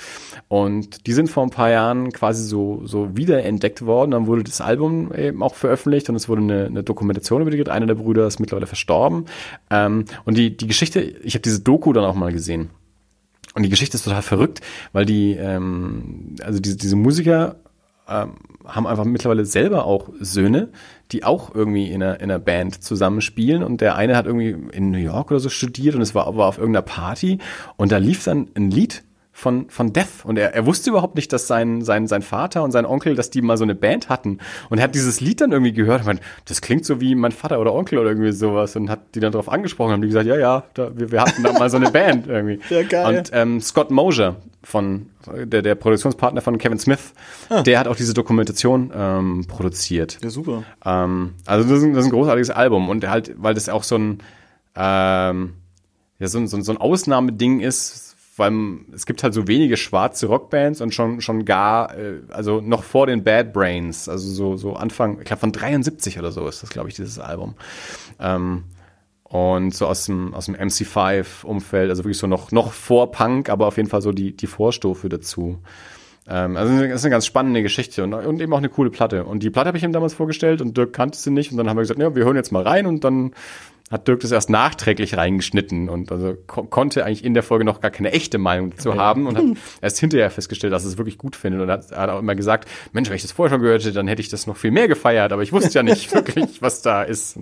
Und 0.47 1.05
die 1.05 1.13
sind 1.13 1.29
vor 1.29 1.43
ein 1.43 1.51
paar 1.51 1.69
Jahren 1.69 2.11
quasi 2.11 2.43
so, 2.43 2.81
so 2.85 3.15
wiederentdeckt 3.15 3.85
worden. 3.85 4.11
Dann 4.11 4.27
wurde 4.27 4.43
das 4.43 4.61
Album 4.61 5.13
eben 5.13 5.43
auch 5.43 5.55
veröffentlicht 5.55 6.09
und 6.09 6.15
es 6.15 6.27
wurde 6.27 6.41
eine, 6.41 6.65
eine 6.65 6.83
Dokumentation 6.83 7.41
über 7.41 7.51
die. 7.51 7.59
Einer 7.69 7.87
der 7.87 7.95
Brüder 7.95 8.25
ist 8.25 8.39
mittlerweile 8.39 8.67
verstorben. 8.67 9.25
Ähm, 9.69 10.05
und 10.25 10.37
die, 10.37 10.55
die 10.55 10.65
Geschichte, 10.65 11.01
ich 11.01 11.35
habe 11.35 11.41
diese 11.41 11.59
Doku 11.59 11.93
dann 11.93 12.05
auch 12.05 12.15
mal 12.15 12.31
gesehen. 12.31 12.69
Und 13.55 13.63
die 13.63 13.69
Geschichte 13.69 13.97
ist 13.97 14.03
total 14.03 14.21
verrückt, 14.21 14.61
weil 14.93 15.05
die, 15.05 15.33
ähm, 15.33 16.35
also 16.41 16.59
diese, 16.59 16.77
diese 16.77 16.95
Musiker 16.95 17.55
ähm, 18.07 18.33
haben 18.65 18.87
einfach 18.87 19.05
mittlerweile 19.05 19.45
selber 19.45 19.85
auch 19.85 20.09
Söhne, 20.19 20.69
die 21.11 21.23
auch 21.23 21.53
irgendwie 21.55 21.89
in 21.89 22.03
einer, 22.03 22.15
in 22.19 22.29
einer 22.29 22.39
Band 22.39 22.83
zusammenspielen. 22.83 23.63
Und 23.63 23.81
der 23.81 23.95
eine 23.95 24.15
hat 24.15 24.25
irgendwie 24.25 24.55
in 24.75 24.91
New 24.91 24.99
York 24.99 25.31
oder 25.31 25.39
so 25.39 25.49
studiert 25.49 25.95
und 25.95 26.01
es 26.01 26.13
war, 26.13 26.35
war 26.35 26.47
auf 26.47 26.57
irgendeiner 26.57 26.83
Party 26.83 27.39
und 27.77 27.91
da 27.91 27.97
lief 27.97 28.23
dann 28.23 28.49
ein 28.55 28.69
Lied 28.71 29.03
von, 29.39 29.69
von 29.69 29.93
Death. 29.93 30.25
Und 30.25 30.37
er, 30.37 30.53
er 30.53 30.65
wusste 30.65 30.89
überhaupt 30.89 31.15
nicht, 31.15 31.31
dass 31.31 31.47
sein, 31.47 31.81
sein, 31.81 32.07
sein 32.07 32.21
Vater 32.21 32.61
und 32.61 32.71
sein 32.71 32.85
Onkel, 32.85 33.15
dass 33.15 33.29
die 33.29 33.41
mal 33.41 33.55
so 33.55 33.63
eine 33.63 33.73
Band 33.73 34.09
hatten. 34.09 34.39
Und 34.69 34.79
er 34.79 34.83
hat 34.83 34.95
dieses 34.95 35.21
Lied 35.21 35.39
dann 35.39 35.53
irgendwie 35.53 35.71
gehört 35.71 36.01
und 36.01 36.07
meint, 36.07 36.21
das 36.45 36.59
klingt 36.59 36.85
so 36.85 36.99
wie 36.99 37.15
mein 37.15 37.31
Vater 37.31 37.59
oder 37.61 37.73
Onkel 37.73 37.99
oder 37.99 38.09
irgendwie 38.09 38.33
sowas. 38.33 38.75
Und 38.75 38.89
hat 38.89 39.15
die 39.15 39.21
dann 39.21 39.31
darauf 39.31 39.47
angesprochen 39.47 39.89
und 39.89 39.93
haben 39.93 40.01
die 40.01 40.09
gesagt, 40.09 40.27
ja, 40.27 40.37
ja, 40.37 40.63
da, 40.73 40.91
wir, 40.93 41.11
wir 41.11 41.21
hatten 41.21 41.41
da 41.41 41.53
mal 41.53 41.69
so 41.69 41.77
eine 41.77 41.89
Band 41.91 42.27
irgendwie. 42.27 42.59
Ja, 42.69 42.83
geil. 42.83 43.17
Und 43.17 43.31
ähm, 43.33 43.61
Scott 43.61 43.89
Mosier 43.89 44.35
von 44.61 45.07
der, 45.25 45.61
der 45.61 45.75
Produktionspartner 45.75 46.41
von 46.41 46.57
Kevin 46.57 46.77
Smith, 46.77 47.13
der 47.65 47.79
hat 47.79 47.87
auch 47.87 47.95
diese 47.95 48.13
Dokumentation 48.13 48.91
ähm, 48.93 49.45
produziert. 49.47 50.19
Ja, 50.21 50.29
super. 50.29 50.63
Ähm, 50.85 51.35
also 51.45 51.67
das 51.67 51.79
ist, 51.79 51.83
ein, 51.85 51.93
das 51.93 52.03
ist 52.03 52.09
ein 52.09 52.13
großartiges 52.13 52.51
Album 52.51 52.89
und 52.89 53.09
halt, 53.09 53.33
weil 53.37 53.53
das 53.53 53.69
auch 53.69 53.83
so 53.83 53.95
ein, 53.95 54.19
ähm, 54.75 55.53
ja, 56.19 56.27
so 56.27 56.45
so 56.45 56.61
so 56.61 56.71
ein 56.71 56.77
Ausnahmeding 56.77 57.61
ist, 57.61 58.08
weil 58.39 58.53
es 58.93 59.05
gibt 59.05 59.23
halt 59.23 59.33
so 59.33 59.47
wenige 59.47 59.77
schwarze 59.77 60.27
Rockbands 60.27 60.81
und 60.81 60.93
schon, 60.93 61.21
schon 61.21 61.45
gar, 61.45 61.95
äh, 61.97 62.21
also 62.29 62.61
noch 62.61 62.83
vor 62.83 63.07
den 63.07 63.23
Bad 63.23 63.53
Brains, 63.53 64.09
also 64.09 64.29
so, 64.29 64.57
so 64.57 64.73
Anfang, 64.73 65.19
ich 65.19 65.25
glaube 65.25 65.41
von 65.41 65.51
73 65.51 66.17
oder 66.17 66.31
so 66.31 66.47
ist 66.47 66.63
das, 66.63 66.69
glaube 66.69 66.89
ich, 66.89 66.95
dieses 66.95 67.19
Album. 67.19 67.55
Ähm, 68.19 68.63
und 69.23 69.75
so 69.75 69.85
aus 69.85 70.05
dem, 70.05 70.33
aus 70.33 70.45
dem 70.47 70.55
MC5-Umfeld, 70.55 71.91
also 71.91 72.03
wirklich 72.03 72.17
so 72.17 72.25
noch, 72.25 72.51
noch 72.51 72.73
vor 72.73 73.11
Punk, 73.11 73.49
aber 73.49 73.67
auf 73.67 73.77
jeden 73.77 73.89
Fall 73.89 74.01
so 74.01 74.11
die, 74.11 74.35
die 74.35 74.47
Vorstufe 74.47 75.07
dazu. 75.07 75.59
Ähm, 76.27 76.57
also 76.57 76.79
das 76.79 76.95
ist 76.95 77.05
eine 77.05 77.11
ganz 77.11 77.25
spannende 77.25 77.61
Geschichte 77.61 78.03
und, 78.03 78.13
und 78.13 78.41
eben 78.41 78.53
auch 78.53 78.57
eine 78.59 78.69
coole 78.69 78.89
Platte. 78.89 79.25
Und 79.25 79.43
die 79.43 79.49
Platte 79.49 79.67
habe 79.67 79.77
ich 79.77 79.83
ihm 79.83 79.91
damals 79.91 80.13
vorgestellt 80.13 80.61
und 80.61 80.77
Dirk 80.77 80.93
kannte 80.93 81.17
sie 81.17 81.31
nicht 81.31 81.51
und 81.51 81.57
dann 81.57 81.69
haben 81.69 81.77
wir 81.77 81.81
gesagt, 81.81 81.99
ja, 81.99 82.15
wir 82.15 82.23
hören 82.23 82.35
jetzt 82.35 82.51
mal 82.51 82.63
rein 82.63 82.85
und 82.85 83.03
dann 83.03 83.31
hat 83.91 84.07
Dirk 84.07 84.19
das 84.19 84.31
erst 84.31 84.49
nachträglich 84.49 85.17
reingeschnitten 85.17 85.89
und 85.89 86.11
also 86.11 86.35
ko 86.47 86.63
konnte 86.63 87.05
eigentlich 87.05 87.23
in 87.25 87.33
der 87.33 87.41
Folge 87.43 87.65
noch 87.65 87.81
gar 87.81 87.89
keine 87.91 88.11
echte 88.11 88.37
Meinung 88.37 88.69
dazu 88.69 88.95
haben 88.95 89.25
und 89.27 89.35
hat 89.37 89.43
erst 89.81 89.99
hinterher 89.99 90.29
festgestellt, 90.29 90.71
dass 90.73 90.83
er 90.83 90.89
es 90.89 90.97
wirklich 90.97 91.17
gut 91.17 91.35
findet 91.35 91.61
und 91.61 91.71
hat, 91.71 91.91
hat 91.91 92.09
auch 92.09 92.19
immer 92.19 92.35
gesagt, 92.35 92.69
Mensch, 92.93 93.09
wenn 93.09 93.15
ich 93.15 93.23
das 93.23 93.31
vorher 93.31 93.53
schon 93.55 93.61
gehört 93.63 93.81
hätte, 93.83 93.93
dann 93.93 94.07
hätte 94.07 94.21
ich 94.21 94.29
das 94.29 94.45
noch 94.47 94.57
viel 94.57 94.71
mehr 94.71 94.87
gefeiert, 94.87 95.31
aber 95.33 95.41
ich 95.41 95.51
wusste 95.53 95.73
ja 95.73 95.83
nicht 95.83 96.11
wirklich, 96.13 96.61
was 96.61 96.81
da 96.83 97.01
ist. 97.03 97.39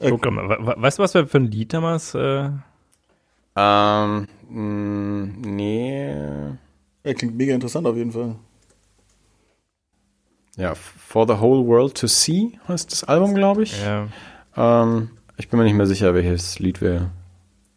Guck 0.00 0.30
mal, 0.30 0.48
we- 0.48 0.66
we- 0.66 0.74
weißt 0.82 0.98
du, 0.98 1.02
was 1.02 1.14
wir 1.14 1.26
für 1.26 1.38
ein 1.38 1.50
Lied 1.50 1.72
damals 1.72 2.14
äh, 2.14 2.50
Ähm, 3.56 4.28
mh, 4.48 5.28
nee. 5.48 6.12
Ja, 7.04 7.14
klingt 7.14 7.36
mega 7.36 7.54
interessant 7.54 7.86
auf 7.86 7.96
jeden 7.96 8.12
Fall. 8.12 8.36
Ja, 10.56 10.74
For 10.74 11.26
the 11.26 11.40
Whole 11.40 11.66
World 11.66 11.94
to 11.98 12.06
See 12.08 12.58
heißt 12.66 12.90
das 12.90 13.04
Album, 13.04 13.34
glaube 13.34 13.62
ich. 13.62 13.80
Ja. 13.80 14.08
Ähm, 14.58 15.10
ich 15.36 15.48
bin 15.48 15.58
mir 15.58 15.64
nicht 15.64 15.74
mehr 15.76 15.86
sicher, 15.86 16.14
welches 16.14 16.58
Lied 16.58 16.80
wir. 16.80 17.10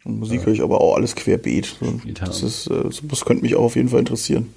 Und 0.04 0.18
Musik 0.18 0.44
höre 0.46 0.52
ich 0.52 0.62
aber 0.62 0.80
auch 0.80 0.96
alles 0.96 1.14
querbeet. 1.14 1.76
Das, 2.24 2.42
ist, 2.42 2.66
äh, 2.66 2.90
das 3.04 3.24
könnte 3.24 3.42
mich 3.42 3.54
auch 3.54 3.62
auf 3.64 3.76
jeden 3.76 3.88
Fall 3.88 4.00
interessieren. 4.00 4.52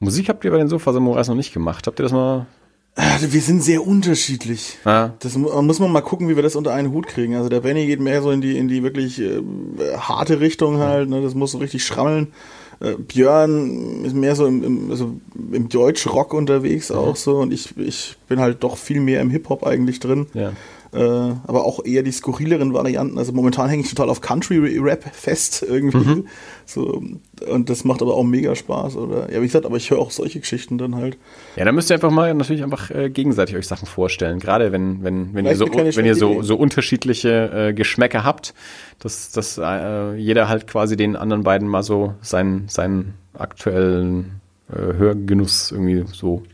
Musik 0.00 0.28
habt 0.28 0.44
ihr 0.44 0.50
bei 0.50 0.58
den 0.58 0.68
Sofa 0.68 0.92
Samurais 0.92 1.28
noch 1.28 1.36
nicht 1.36 1.54
gemacht. 1.54 1.86
Habt 1.86 2.00
ihr 2.00 2.02
das 2.02 2.12
mal? 2.12 2.46
Also 2.96 3.32
wir 3.32 3.40
sind 3.40 3.62
sehr 3.62 3.84
unterschiedlich. 3.84 4.78
Ah, 4.84 5.10
Das 5.20 5.36
mu- 5.36 5.50
muss 5.62 5.80
man 5.80 5.90
mal 5.90 6.00
gucken, 6.00 6.28
wie 6.28 6.36
wir 6.36 6.42
das 6.44 6.54
unter 6.56 6.72
einen 6.72 6.92
Hut 6.92 7.06
kriegen. 7.08 7.34
Also 7.34 7.48
der 7.48 7.60
Benny 7.60 7.86
geht 7.86 8.00
mehr 8.00 8.22
so 8.22 8.30
in 8.30 8.40
die 8.40 8.56
in 8.56 8.68
die 8.68 8.82
wirklich 8.82 9.20
äh, 9.20 9.40
harte 9.98 10.40
Richtung 10.40 10.78
halt. 10.78 11.08
Ne? 11.08 11.20
Das 11.22 11.34
muss 11.34 11.52
so 11.52 11.58
richtig 11.58 11.84
schrammeln. 11.84 12.28
Äh, 12.80 12.94
Björn 12.94 14.04
ist 14.04 14.14
mehr 14.14 14.36
so 14.36 14.46
im, 14.46 14.62
im, 14.62 14.90
also 14.90 15.12
im 15.52 15.68
Deutsch-Rock 15.68 16.34
unterwegs 16.34 16.90
auch 16.90 17.16
so 17.16 17.38
und 17.38 17.52
ich, 17.52 17.76
ich 17.78 18.16
bin 18.28 18.40
halt 18.40 18.62
doch 18.64 18.76
viel 18.76 19.00
mehr 19.00 19.20
im 19.22 19.30
Hip-Hop 19.30 19.64
eigentlich 19.64 19.98
drin. 20.00 20.26
ja. 20.34 20.52
Äh, 20.94 21.00
aber 21.46 21.64
auch 21.64 21.84
eher 21.84 22.04
die 22.04 22.12
skurrileren 22.12 22.72
Varianten. 22.72 23.18
Also 23.18 23.32
momentan 23.32 23.68
hänge 23.68 23.82
ich 23.82 23.88
total 23.88 24.08
auf 24.08 24.20
Country-Rap 24.20 25.04
fest 25.12 25.64
irgendwie. 25.68 26.24
So, 26.66 27.02
und 27.50 27.68
das 27.68 27.84
macht 27.84 28.00
aber 28.00 28.14
auch 28.14 28.22
mega 28.22 28.54
Spaß. 28.54 28.96
Oder 28.96 29.32
ja, 29.32 29.40
wie 29.40 29.46
gesagt, 29.46 29.66
aber 29.66 29.76
ich 29.76 29.90
höre 29.90 29.98
auch 29.98 30.12
solche 30.12 30.38
Geschichten 30.38 30.78
dann 30.78 30.94
halt. 30.94 31.18
Ja, 31.56 31.64
dann 31.64 31.74
müsst 31.74 31.90
ihr 31.90 31.94
einfach 31.94 32.12
mal 32.12 32.32
natürlich 32.32 32.62
einfach 32.62 32.90
äh, 32.90 33.10
gegenseitig 33.10 33.56
euch 33.56 33.66
Sachen 33.66 33.86
vorstellen. 33.86 34.38
Gerade 34.38 34.70
wenn, 34.70 35.02
wenn, 35.02 35.34
wenn 35.34 35.46
ihr 35.46 35.56
so, 35.56 35.66
wenn 35.66 36.06
ihr 36.06 36.14
so, 36.14 36.42
so 36.42 36.56
unterschiedliche 36.56 37.70
äh, 37.70 37.72
Geschmäcker 37.74 38.22
habt, 38.22 38.54
dass, 39.00 39.32
dass 39.32 39.58
äh, 39.58 40.14
jeder 40.14 40.48
halt 40.48 40.68
quasi 40.68 40.96
den 40.96 41.16
anderen 41.16 41.42
beiden 41.42 41.66
mal 41.66 41.82
so 41.82 42.14
seinen, 42.20 42.68
seinen 42.68 43.14
aktuellen 43.32 44.40
äh, 44.70 44.76
Hörgenuss 44.76 45.72
irgendwie 45.72 46.04
so. 46.12 46.44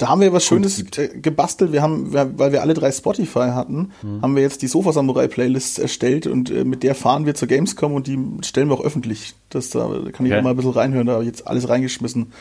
Da 0.00 0.08
haben 0.08 0.22
wir 0.22 0.32
was 0.32 0.44
Schönes 0.46 0.82
äh, 0.96 1.08
gebastelt. 1.08 1.72
Wir 1.72 1.82
haben, 1.82 2.12
weil 2.14 2.52
wir 2.52 2.62
alle 2.62 2.72
drei 2.72 2.90
Spotify 2.90 3.50
hatten, 3.52 3.90
haben 4.22 4.34
wir 4.34 4.42
jetzt 4.42 4.62
die 4.62 4.66
Sofa 4.66 4.92
Samurai 4.94 5.28
Playlists 5.28 5.78
erstellt 5.78 6.26
und 6.26 6.50
äh, 6.50 6.64
mit 6.64 6.82
der 6.82 6.94
fahren 6.94 7.26
wir 7.26 7.34
zur 7.34 7.48
Gamescom 7.48 7.92
und 7.92 8.06
die 8.06 8.18
stellen 8.42 8.68
wir 8.68 8.74
auch 8.76 8.84
öffentlich. 8.84 9.34
Das 9.50 9.68
da 9.68 9.80
kann 10.12 10.24
ich 10.24 10.32
Okay. 10.32 10.40
mal 10.40 10.50
ein 10.50 10.56
bisschen 10.56 10.70
reinhören. 10.72 11.06
Da 11.06 11.12
habe 11.14 11.24
ich 11.24 11.28
jetzt 11.28 11.46
alles 11.46 11.68
reingeschmissen. 11.68 12.32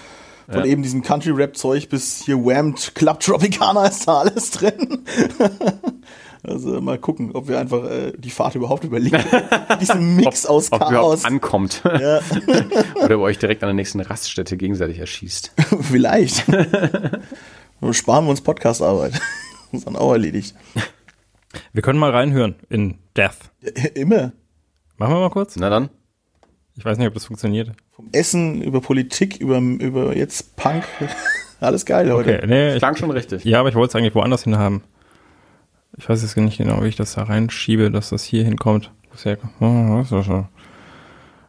Von 0.50 0.60
Ja. 0.60 0.66
eben 0.66 0.82
diesem 0.84 1.02
Country 1.04 1.32
Rap 1.32 1.58
Zeug 1.58 1.90
bis 1.90 2.24
hier 2.24 2.38
Whammed 2.44 2.96
Club 2.96 3.20
Tropicana 3.20 3.86
ist 3.88 4.08
da 4.08 4.20
alles 4.20 4.52
drin. 4.52 5.00
Also 6.44 6.80
mal 6.82 6.98
gucken, 6.98 7.32
ob 7.34 7.48
wir 7.48 7.60
einfach 7.60 7.84
äh, 7.84 8.14
die 8.18 8.30
Fahrt 8.30 8.56
überhaupt 8.56 8.84
überlegen. 8.84 9.20
Diesen 9.82 10.16
Mix 10.16 10.46
aus 10.46 10.72
ob 10.72 10.80
Chaos. 10.80 11.26
ankommt. 11.26 11.82
Ja, 11.84 12.22
Oder 12.96 13.04
ob 13.04 13.10
ihr 13.10 13.20
euch 13.20 13.40
direkt 13.40 13.64
an 13.64 13.68
der 13.68 13.74
nächsten 13.74 14.00
Raststätte 14.00 14.56
gegenseitig 14.56 15.00
erschießt. 15.00 15.54
vielleicht. 15.82 16.48
Dann 16.48 17.94
sparen 17.94 18.26
wir 18.26 18.32
uns 18.32 18.42
Podcastarbeit. 18.42 19.20
ist 19.72 19.86
dann 19.86 19.96
auch 19.96 20.14
erledigt. 20.14 20.56
Wir 21.74 21.82
können 21.82 22.00
mal 22.00 22.12
reinhören 22.12 22.56
in 22.70 23.00
Death. 23.18 23.52
Immer. 23.96 24.32
Machen 24.98 25.16
wir 25.16 25.20
mal 25.20 25.30
kurz? 25.30 25.56
Na 25.58 25.70
dann. 25.70 25.90
Ich 26.78 26.86
weiß 26.86 26.98
nicht, 26.98 27.08
ob 27.08 27.14
das 27.14 27.26
funktioniert. 27.26 27.72
Vom 27.92 28.08
Essen 28.14 28.62
über 28.62 28.80
Politik, 28.80 29.38
über, 29.38 29.58
über 29.58 30.16
jetzt 30.16 30.56
Punk. 30.56 30.86
Alles 31.60 31.86
geil 31.86 32.12
heute. 32.14 32.38
Okay, 32.38 32.48
nee, 32.48 32.74
ich, 32.74 32.80
Klang 32.80 32.96
schon 32.96 33.12
richtig. 33.12 33.44
ja, 33.44 33.60
aber 33.60 33.68
ich 33.70 33.76
wollte 33.76 33.90
es 33.90 33.96
eigentlich 33.96 34.16
woanders 34.16 34.44
hin 34.44 34.58
haben. 34.58 34.84
Ich 35.98 36.08
weiß 36.08 36.22
jetzt 36.22 36.38
nicht 36.38 36.58
genau, 36.58 36.84
wie 36.84 36.88
ich 36.88 36.96
das 36.96 37.14
da 37.16 37.24
reinschiebe, 37.24 37.92
dass 37.92 38.10
das 38.10 38.24
hier 38.24 38.44
hinkommt. 38.44 38.92
Schon- 39.16 40.48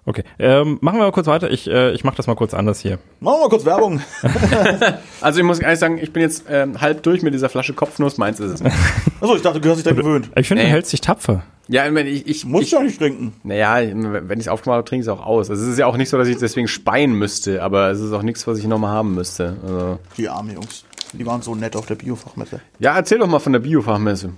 Okay, 0.07 0.25
ähm, 0.39 0.79
machen 0.81 0.97
wir 0.99 1.05
mal 1.05 1.13
kurz 1.13 1.27
weiter. 1.27 1.51
Ich, 1.51 1.69
äh, 1.71 1.93
ich 1.93 2.05
mache 2.05 2.17
das 2.17 2.27
mal 2.27 2.35
kurz 2.35 2.55
anders 2.55 2.81
hier. 2.81 2.99
Machen 3.21 3.35
wir 3.37 3.41
mal 3.43 3.49
kurz 3.51 3.65
Werbung. 3.67 4.01
Also 5.21 5.39
ich 5.41 5.45
muss 5.45 5.59
ehrlich 5.59 5.79
sagen, 5.79 5.99
ich 5.99 6.13
bin 6.15 6.23
jetzt 6.23 6.45
ähm, 6.49 6.81
halb 6.81 7.03
durch 7.03 7.21
mit 7.23 7.35
dieser 7.35 7.51
Flasche 7.51 7.75
Kopfnuss. 7.75 8.17
Meins 8.17 8.41
ist 8.41 8.53
es. 8.55 8.63
nicht. 8.63 8.75
Achso, 9.21 9.37
ich 9.37 9.43
dachte, 9.43 9.61
du 9.61 9.69
hast 9.69 9.77
dich 9.77 9.85
da 9.85 9.93
gewöhnt. 9.93 10.31
Ich 10.35 10.49
finde, 10.49 10.63
Nee. 10.63 10.69
du 10.71 10.75
hältst 10.75 10.93
dich 10.95 11.03
tapfer. 11.03 11.43
Ja, 11.69 11.87
ich, 11.87 11.93
meine, 11.93 12.09
ich, 12.09 12.27
ich, 12.27 12.47
Muss 12.47 12.63
ich 12.65 12.71
ja 12.71 12.83
nicht 12.83 12.99
trinken. 12.99 13.35
Naja, 13.45 13.77
wenn 13.95 14.41
ich 14.41 14.47
es 14.47 14.49
aufgemacht 14.49 14.79
habe, 14.79 14.89
trinke 14.89 15.03
ich 15.03 15.07
es 15.07 15.13
auch 15.13 15.25
aus. 15.25 15.51
Also 15.51 15.63
es 15.63 15.69
ist 15.69 15.79
ja 15.79 15.85
auch 15.87 15.99
nicht 15.99 16.09
so, 16.09 16.17
dass 16.17 16.27
ich 16.27 16.39
deswegen 16.39 16.67
speien 16.67 17.13
müsste, 17.13 17.63
aber 17.63 17.91
es 17.91 18.01
ist 18.01 18.13
auch 18.15 18.23
nichts, 18.23 18.47
was 18.47 18.59
ich 18.59 18.67
nochmal 18.67 18.91
haben 18.93 19.15
müsste. 19.15 19.57
Also, 19.63 19.99
Die 20.17 20.29
armen 20.31 20.55
Jungs. 20.55 20.85
Die 21.13 21.27
waren 21.27 21.43
so 21.43 21.55
nett 21.55 21.77
auf 21.77 21.87
der 21.87 21.97
Biofachmesse. 21.97 22.61
ja, 22.79 22.95
erzähl 22.97 23.19
doch 23.19 23.27
mal 23.27 23.39
von 23.41 23.53
der 23.53 23.61
Biofachmesse. 23.61 24.33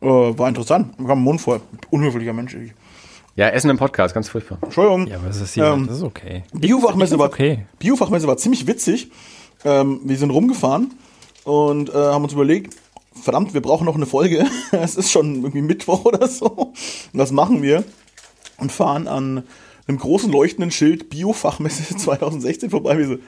Äh, 0.00 0.06
war 0.06 0.48
interessant. 0.48 0.94
Ich 0.98 1.06
den 1.06 1.18
Mund 1.18 1.40
voll. 1.40 1.60
Unhöflicher 1.90 2.32
Mensch. 2.32 2.54
Ich. 2.54 2.72
Ja, 3.36 3.48
Essen 3.48 3.70
im 3.70 3.78
Podcast, 3.78 4.14
ganz 4.14 4.28
furchtbar. 4.28 4.58
Entschuldigung. 4.62 5.06
Ja, 5.06 5.16
aber 5.16 5.28
das 5.28 5.40
ist 5.40 5.54
hier, 5.54 5.64
Ähm, 5.64 5.86
das 5.86 5.98
ist 5.98 6.02
okay. 6.02 6.42
Biofachmesse 6.52 7.12
Das 7.12 7.20
war 7.20 7.28
ist 7.28 7.34
okay. 7.34 7.66
Biofachmesse 7.78 8.26
war 8.26 8.36
ziemlich 8.36 8.66
witzig. 8.66 9.10
Ähm, 9.64 10.00
wir 10.04 10.16
sind 10.18 10.30
rumgefahren 10.30 10.92
und 11.44 11.88
äh, 11.90 11.92
haben 11.94 12.24
uns 12.24 12.32
überlegt, 12.32 12.74
verdammt, 13.14 13.54
wir 13.54 13.62
brauchen 13.62 13.84
noch 13.84 13.96
eine 13.96 14.06
Folge. 14.06 14.44
es 14.72 14.96
ist 14.96 15.10
schon 15.10 15.36
irgendwie 15.36 15.62
Mittwoch 15.62 16.04
oder 16.04 16.26
so. 16.28 16.46
Und 16.48 16.74
was 17.12 17.32
machen 17.32 17.62
wir? 17.62 17.84
Und 18.58 18.72
fahren 18.72 19.06
an 19.08 19.44
einem 19.86 19.98
großen 19.98 20.30
leuchtenden 20.30 20.70
Schild 20.70 21.08
Biofachmesse 21.10 21.96
2016 21.96 22.70
vorbei. 22.70 22.98
Wir 22.98 23.06
so, 23.06 23.14
"Hä, 23.14 23.18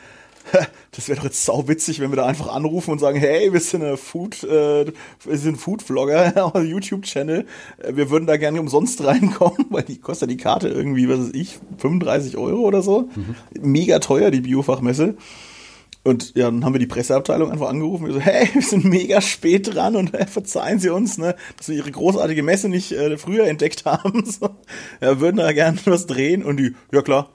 das 0.91 1.09
wäre 1.09 1.19
doch 1.19 1.25
jetzt 1.25 1.45
sau 1.45 1.69
witzig, 1.69 2.01
wenn 2.01 2.11
wir 2.11 2.17
da 2.17 2.27
einfach 2.27 2.49
anrufen 2.49 2.91
und 2.93 2.99
sagen, 2.99 3.19
hey, 3.19 3.53
wir 3.53 3.61
sind 3.61 3.83
eine 3.83 3.97
Food, 3.97 4.43
äh, 4.45 4.93
wir 5.25 5.39
sind 5.39 5.57
Food-Vlogger 5.57 6.63
YouTube-Channel. 6.63 7.47
Äh, 7.79 7.97
Wir 7.97 8.11
würden 8.11 8.27
da 8.27 8.37
gerne 8.37 8.61
umsonst 8.61 9.05
reinkommen, 9.05 9.67
weil 9.71 9.85
die 9.85 9.99
kostet 9.99 10.31
die 10.31 10.37
Karte 10.37 10.69
irgendwie, 10.69 11.09
was 11.09 11.21
weiß 11.21 11.31
ich, 11.35 11.59
35 11.79 12.37
Euro 12.37 12.61
oder 12.61 12.83
so. 12.83 13.09
Mega 13.61 13.99
teuer, 13.99 14.31
die 14.31 14.41
Biofachmesse. 14.41 15.17
Und 16.03 16.35
ja, 16.35 16.51
dann 16.51 16.65
haben 16.65 16.73
wir 16.73 16.79
die 16.79 16.87
Presseabteilung 16.87 17.51
einfach 17.51 17.69
angerufen. 17.69 18.07
Wir 18.07 18.15
so, 18.15 18.21
hey, 18.21 18.49
wir 18.55 18.63
sind 18.63 18.85
mega 18.87 19.21
spät 19.21 19.75
dran 19.75 19.97
und 19.97 20.15
äh, 20.15 20.27
verzeihen 20.27 20.79
Sie 20.79 20.89
uns, 20.89 21.19
ne, 21.19 21.37
dass 21.59 21.69
wir 21.69 21.77
Ihre 21.77 21.91
großartige 21.91 22.43
Messe 22.43 22.71
nicht 22.71 22.93
äh, 22.93 23.19
früher 23.19 23.47
entdeckt 23.47 23.85
haben. 23.85 24.25
So. 24.25 24.51
Ja, 25.01 25.21
würden 25.21 25.37
da 25.37 25.53
gerne 25.53 25.79
was 25.85 26.07
drehen. 26.07 26.43
Und 26.43 26.57
die, 26.57 26.75
ja 26.93 27.03
klar. 27.03 27.31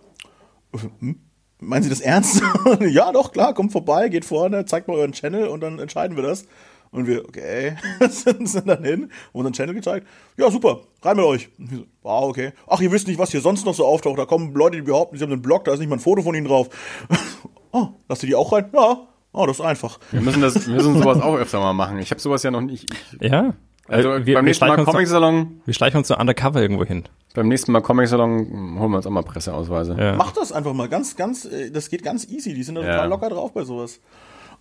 Hm? 1.00 1.20
Meinen 1.60 1.84
Sie 1.84 1.90
das 1.90 2.02
ernst? 2.02 2.41
ja, 2.82 3.11
doch, 3.11 3.32
klar, 3.32 3.53
kommt 3.53 3.72
vorbei, 3.72 4.10
geht 4.10 4.26
vorne, 4.26 4.65
zeigt 4.65 4.88
mal 4.88 4.95
euren 4.98 5.14
Channel 5.14 5.48
und 5.48 5.61
dann 5.61 5.80
entscheiden 5.80 6.15
wir 6.18 6.23
das. 6.23 6.45
Und 6.91 7.07
wir, 7.07 7.26
okay, 7.26 7.76
sind, 8.10 8.48
sind 8.48 8.68
dann 8.68 8.84
hin, 8.84 9.02
haben 9.03 9.10
unseren 9.34 9.53
Channel 9.53 9.76
gezeigt. 9.76 10.07
Ja, 10.38 10.49
super, 10.49 10.82
rein 11.02 11.18
mit 11.18 11.26
euch. 11.26 11.49
Und 11.57 11.72
wir 11.72 11.77
so, 11.80 11.86
wow, 12.03 12.30
okay. 12.30 12.53
Ach, 12.68 12.80
ihr 12.80 12.91
wisst 12.91 13.07
nicht, 13.07 13.19
was 13.19 13.32
hier 13.32 13.41
sonst 13.41 13.65
noch 13.65 13.73
so 13.73 13.86
auftaucht. 13.86 14.18
Da 14.18 14.26
kommen 14.26 14.53
Leute, 14.53 14.77
die 14.77 14.84
behaupten, 14.84 15.18
sie 15.18 15.23
haben 15.23 15.32
einen 15.32 15.41
Blog, 15.41 15.65
da 15.65 15.73
ist 15.73 15.80
nicht 15.80 15.90
mal 15.90 15.98
ein 15.98 16.02
Foto 16.02 16.22
von 16.22 16.36
ihnen 16.36 16.48
drauf. 16.48 16.69
oh, 17.72 17.88
lasst 18.07 18.23
ihr 18.23 18.27
die 18.27 18.36
auch 18.36 18.52
rein? 18.52 18.69
Ja. 18.73 19.07
Oh, 19.34 19.45
das 19.45 19.60
ist 19.60 19.65
einfach. 19.65 19.99
Wir 20.11 20.22
müssen, 20.22 20.41
das, 20.41 20.68
wir 20.68 20.76
müssen 20.76 20.98
sowas 20.98 21.22
auch 21.22 21.36
öfter 21.36 21.60
mal 21.60 21.73
machen. 21.73 21.99
Ich 21.99 22.11
habe 22.11 22.22
sowas 22.22 22.44
ja 22.44 22.52
noch 22.52 22.61
nicht. 22.61 22.88
Ich, 23.19 23.30
Ja. 23.30 23.53
Also 23.88 24.10
Äh, 24.14 24.26
wir, 24.26 24.36
beim 24.36 24.45
wir, 24.45 24.49
nächsten 24.49 24.66
Mal 24.66 24.74
schleichen 24.74 24.86
uns, 24.86 24.91
Comic 24.94 25.07
Salon, 25.07 25.62
wir 25.66 25.74
schleichen 25.74 25.98
uns 25.98 26.07
so 26.07 26.16
undercover 26.18 26.62
irgendwo 26.62 26.86
hin. 26.86 27.03
beim 27.34 27.48
nächsten 27.48 27.72
Mal 27.72 27.82
Comic 27.82 28.07
Salon 28.07 28.78
holen 28.80 28.91
wir 28.91 28.98
uns 28.98 29.07
auch 29.07 29.12
mal 29.12 29.24
Presseausweise. 29.24 29.95
Ja. 29.99 30.16
Macht 30.16 30.38
das 30.38 30.52
einfach 30.52 30.74
mal 30.74 30.88
ganz, 30.90 31.16
ganz, 31.16 31.45
äh, 31.45 31.72
das 31.72 31.90
geht 31.90 32.03
ganz 32.03 32.26
easy. 32.28 32.53
Die 32.53 32.64
sind 32.64 32.76
da 32.76 32.82
Ja. 32.82 32.91
total 32.94 33.10
locker 33.10 33.30
drauf 33.30 33.53
bei 33.53 33.64
sowas. 33.64 33.99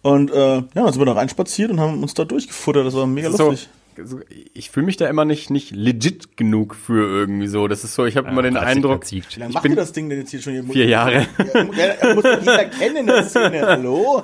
Und 0.02 0.30
äh, 0.30 0.56
ja, 0.56 0.62
dann 0.74 0.92
sind 0.92 1.00
wir 1.00 1.06
da 1.06 1.12
reinspaziert 1.12 1.70
und 1.70 1.80
haben 1.80 2.02
uns 2.02 2.12
da 2.14 2.24
durchgefuttert. 2.24 2.86
Das 2.86 2.94
war 2.94 3.06
mega 3.06 3.30
so, 3.30 3.48
lustig. 3.50 3.68
So, 4.02 4.20
ich 4.54 4.70
fühle 4.70 4.86
mich 4.86 4.96
da 4.96 5.08
immer 5.08 5.24
nicht, 5.24 5.50
nicht 5.50 5.70
legit 5.70 6.36
genug 6.36 6.74
für 6.74 7.06
irgendwie 7.06 7.46
so. 7.46 7.68
Das 7.68 7.84
ist 7.84 7.94
so, 7.94 8.04
ich 8.04 8.16
habe 8.16 8.28
immer 8.28 8.42
den 8.42 8.56
Eindruck. 8.56 9.10
Wie 9.10 9.22
lange 9.36 9.50
ich 9.50 9.54
macht 9.54 9.64
ihr 9.64 9.76
das 9.76 9.92
Ding 9.92 10.08
denn 10.08 10.20
jetzt 10.20 10.30
hier 10.30 10.42
schon? 10.42 10.52
Hier? 10.52 10.64
vier 10.64 10.86
Jahre. 10.86 11.26
Ja, 11.54 12.08
ja, 12.08 12.14
muss 12.14 12.24
doch 12.24 12.40
jeder 12.40 12.64
kennen 12.66 12.96
in 12.96 13.06
der 13.06 13.24
Szene. 13.24 13.62
Hallo? 13.66 14.22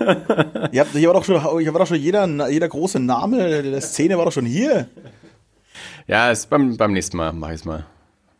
Ihr 0.73 0.81
habt, 0.81 0.93
hier 0.93 1.09
war 1.09 1.15
doch 1.15 1.25
schon, 1.25 1.41
hier 1.61 1.73
war 1.73 1.81
doch 1.81 1.87
schon 1.87 1.99
jeder, 1.99 2.49
jeder 2.49 2.69
große 2.69 3.01
Name 3.01 3.63
der 3.63 3.81
Szene 3.81 4.19
war 4.19 4.25
doch 4.25 4.33
schon 4.33 4.47
hier. 4.47 4.89
Ja, 6.07 6.31
ist 6.31 6.51
beim, 6.51 6.77
beim 6.77 6.93
nächsten 6.93 7.17
Mal 7.17 7.33
mache 7.33 7.55
ich 7.55 7.61
es 7.61 7.65
mal. 7.65 7.87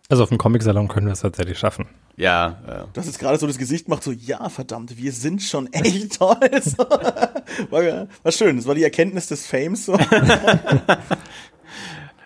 Also 0.09 0.25
auf 0.25 0.29
dem 0.29 0.39
Comic-Salon 0.39 0.89
können 0.89 1.07
wir 1.07 1.13
es 1.13 1.21
tatsächlich 1.21 1.59
schaffen. 1.59 1.87
Ja, 2.21 2.59
äh, 2.69 2.87
Das 2.93 3.07
ist 3.07 3.19
gerade 3.19 3.39
so 3.39 3.47
das 3.47 3.57
Gesicht 3.57 3.89
macht 3.89 4.03
so, 4.03 4.13
ja, 4.13 4.47
verdammt, 4.51 4.99
wir 4.99 5.11
sind 5.11 5.43
schon 5.43 5.73
echt 5.73 6.19
toll. 6.19 6.37
So. 6.63 6.85
War, 7.71 8.09
war 8.23 8.33
schön. 8.33 8.57
Das 8.57 8.67
war 8.67 8.75
die 8.75 8.85
Erkenntnis 8.85 9.29
des 9.29 9.47
Fames. 9.47 9.87
So. 9.87 9.99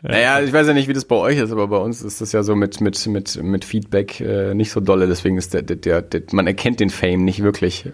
Naja, 0.07 0.39
ich 0.43 0.53
weiß 0.53 0.67
ja 0.67 0.75
nicht, 0.75 0.87
wie 0.87 0.93
das 0.93 1.07
bei 1.07 1.17
euch 1.17 1.39
ist, 1.39 1.51
aber 1.51 1.67
bei 1.67 1.79
uns 1.79 2.03
ist 2.03 2.21
das 2.21 2.33
ja 2.33 2.43
so 2.43 2.55
mit, 2.55 2.79
mit, 2.83 3.07
mit, 3.07 3.43
mit 3.43 3.65
Feedback 3.65 4.21
äh, 4.21 4.53
nicht 4.53 4.71
so 4.71 4.81
dolle. 4.81 5.07
Deswegen 5.07 5.39
ist 5.39 5.55
der, 5.55 5.63
der, 5.63 5.77
der, 5.77 6.03
der, 6.03 6.23
man 6.33 6.47
erkennt 6.47 6.81
den 6.81 6.91
Fame 6.91 7.25
nicht 7.25 7.43
wirklich. 7.43 7.89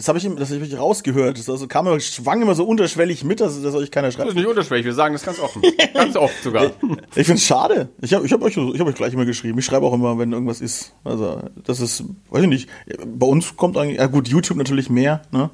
Das 0.00 0.08
habe 0.08 0.16
ich, 0.16 0.26
das 0.34 0.50
hab 0.50 0.62
ich 0.62 0.78
rausgehört. 0.78 1.38
Das 1.38 1.50
also 1.50 1.68
kam, 1.68 2.00
schwang 2.00 2.40
immer 2.40 2.54
so 2.54 2.64
unterschwellig 2.64 3.22
mit, 3.22 3.38
dass, 3.38 3.60
dass 3.60 3.74
euch 3.74 3.90
keiner 3.90 4.08
Das 4.08 4.14
schreibt. 4.14 4.30
ist 4.30 4.34
nicht 4.34 4.46
unterschwellig, 4.46 4.86
wir 4.86 4.94
sagen 4.94 5.12
das 5.12 5.22
ganz 5.22 5.38
offen. 5.38 5.60
ganz 5.94 6.16
oft 6.16 6.42
sogar. 6.42 6.70
Ich 7.14 7.26
find's 7.26 7.44
schade. 7.44 7.90
Ich 8.00 8.14
habe 8.14 8.24
ich 8.24 8.32
hab 8.32 8.40
euch, 8.40 8.56
ich 8.56 8.80
hab 8.80 8.86
euch 8.86 8.94
gleich 8.94 9.12
immer 9.12 9.26
geschrieben. 9.26 9.58
Ich 9.58 9.66
schreibe 9.66 9.84
auch 9.84 9.92
immer, 9.92 10.18
wenn 10.18 10.32
irgendwas 10.32 10.62
ist. 10.62 10.94
Also, 11.04 11.42
das 11.64 11.80
ist, 11.80 12.02
weiß 12.30 12.44
ich 12.44 12.48
nicht. 12.48 12.70
Bei 13.04 13.26
uns 13.26 13.58
kommt 13.58 13.76
eigentlich, 13.76 13.98
ja 13.98 14.06
gut, 14.06 14.26
YouTube 14.26 14.56
natürlich 14.56 14.88
mehr, 14.88 15.20
ne? 15.32 15.50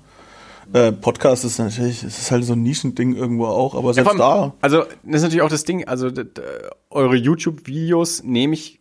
Äh, 0.73 0.93
Podcast 0.93 1.45
ist 1.45 1.59
natürlich, 1.59 2.05
es 2.05 2.17
ist 2.17 2.31
halt 2.31 2.45
so 2.45 2.53
ein 2.53 2.63
Nischending 2.63 3.17
irgendwo 3.17 3.47
auch, 3.47 3.75
aber 3.75 3.89
Ja, 3.89 3.95
selbst 3.95 4.17
vor 4.17 4.25
allem, 4.25 4.51
da. 4.51 4.57
Also, 4.61 4.85
das 5.03 5.17
ist 5.17 5.23
natürlich 5.23 5.43
auch 5.43 5.49
das 5.49 5.65
Ding, 5.65 5.89
also 5.89 6.09
eure 6.91 7.17
YouTube-Videos 7.17 8.23
nehme 8.23 8.55
ich 8.55 8.79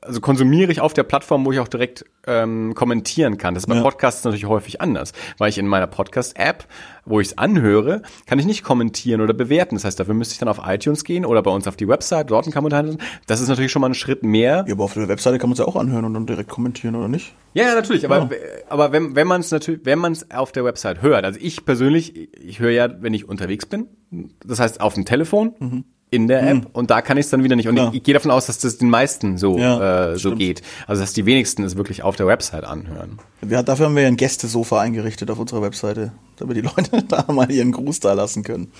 also 0.00 0.20
konsumiere 0.20 0.70
ich 0.70 0.80
auf 0.80 0.94
der 0.94 1.02
Plattform, 1.02 1.44
wo 1.44 1.50
ich 1.52 1.58
auch 1.58 1.68
direkt 1.68 2.04
ähm, 2.26 2.74
kommentieren 2.74 3.36
kann. 3.36 3.54
Das 3.54 3.64
ist 3.64 3.66
bei 3.68 3.74
Ja. 3.74 3.82
Podcasts 3.82 4.24
natürlich 4.24 4.46
häufig 4.46 4.80
anders, 4.80 5.12
weil 5.38 5.48
ich 5.48 5.58
in 5.58 5.66
meiner 5.66 5.88
Podcast-App, 5.88 6.66
wo 7.04 7.18
ich 7.18 7.28
es 7.28 7.38
anhöre, 7.38 8.02
kann 8.26 8.38
ich 8.38 8.46
nicht 8.46 8.62
kommentieren 8.62 9.20
oder 9.20 9.34
bewerten. 9.34 9.74
Das 9.74 9.84
heißt, 9.84 9.98
dafür 9.98 10.14
müsste 10.14 10.34
ich 10.34 10.38
dann 10.38 10.48
auf 10.48 10.60
iTunes 10.64 11.02
gehen 11.02 11.24
oder 11.24 11.42
bei 11.42 11.50
uns 11.50 11.66
auf 11.66 11.76
die 11.76 11.88
Website, 11.88 12.30
dort 12.30 12.46
einen 12.46 12.54
Kommentar 12.54 12.84
lassen. 12.84 12.98
Das 13.26 13.40
ist 13.40 13.48
natürlich 13.48 13.72
schon 13.72 13.80
mal 13.80 13.88
ein 13.90 13.94
Schritt 13.94 14.22
mehr. 14.22 14.64
Ja, 14.66 14.74
aber 14.74 14.84
auf 14.84 14.94
der 14.94 15.08
Webseite 15.08 15.38
kann 15.38 15.50
man 15.50 15.54
es 15.54 15.58
ja 15.58 15.64
auch 15.64 15.76
anhören 15.76 16.04
und 16.04 16.14
dann 16.14 16.26
direkt 16.26 16.48
kommentieren, 16.48 16.94
oder 16.94 17.08
nicht? 17.08 17.34
Ja, 17.54 17.64
ja 17.64 17.74
natürlich, 17.74 18.04
aber, 18.04 18.28
aber 18.68 18.92
wenn, 18.92 19.16
wenn 19.16 19.26
man 19.26 19.40
es 19.40 19.50
natürlich, 19.50 19.80
wenn 19.84 19.98
man 19.98 20.12
es 20.12 20.30
auf 20.30 20.52
der 20.52 20.64
Website 20.64 21.02
hört, 21.02 21.24
also 21.24 21.40
ich 21.42 21.64
persönlich, 21.64 22.32
ich 22.38 22.60
höre 22.60 22.70
ja, 22.70 23.02
wenn 23.02 23.14
ich 23.14 23.28
unterwegs 23.28 23.66
bin, 23.66 23.88
das 24.44 24.60
heißt 24.60 24.80
auf 24.80 24.94
dem 24.94 25.04
Telefon, 25.04 25.84
in 26.10 26.28
der 26.28 26.48
App 26.48 26.66
und 26.72 26.90
da 26.90 27.02
kann 27.02 27.16
ich 27.18 27.24
es 27.26 27.30
dann 27.30 27.42
wieder 27.42 27.56
nicht. 27.56 27.66
Und 27.68 27.74
Klar. 27.74 27.88
ich, 27.90 27.96
ich 27.98 28.02
gehe 28.04 28.14
davon 28.14 28.30
aus, 28.30 28.46
dass 28.46 28.58
das 28.58 28.78
den 28.78 28.88
meisten 28.90 29.38
so, 29.38 29.58
Ja, 29.58 30.10
äh, 30.10 30.12
so 30.12 30.18
stimmt. 30.28 30.38
geht. 30.38 30.62
Also 30.86 31.02
dass 31.02 31.12
die 31.12 31.26
wenigsten 31.26 31.64
es 31.64 31.76
wirklich 31.76 32.02
auf 32.04 32.14
der 32.16 32.26
Website 32.28 32.64
anhören. 32.64 33.18
Wir, 33.40 33.62
dafür 33.64 33.86
haben 33.86 33.96
wir 33.96 34.02
ja 34.02 34.08
ein 34.08 34.16
Gästesofa 34.16 34.80
eingerichtet 34.80 35.30
auf 35.30 35.38
unserer 35.38 35.62
Webseite, 35.62 36.12
damit 36.36 36.56
die 36.56 36.60
Leute 36.76 37.02
da 37.08 37.24
mal 37.32 37.50
ihren 37.50 37.72
Gruß 37.72 37.98
da 38.00 38.12
lassen 38.12 38.44
können. 38.44 38.70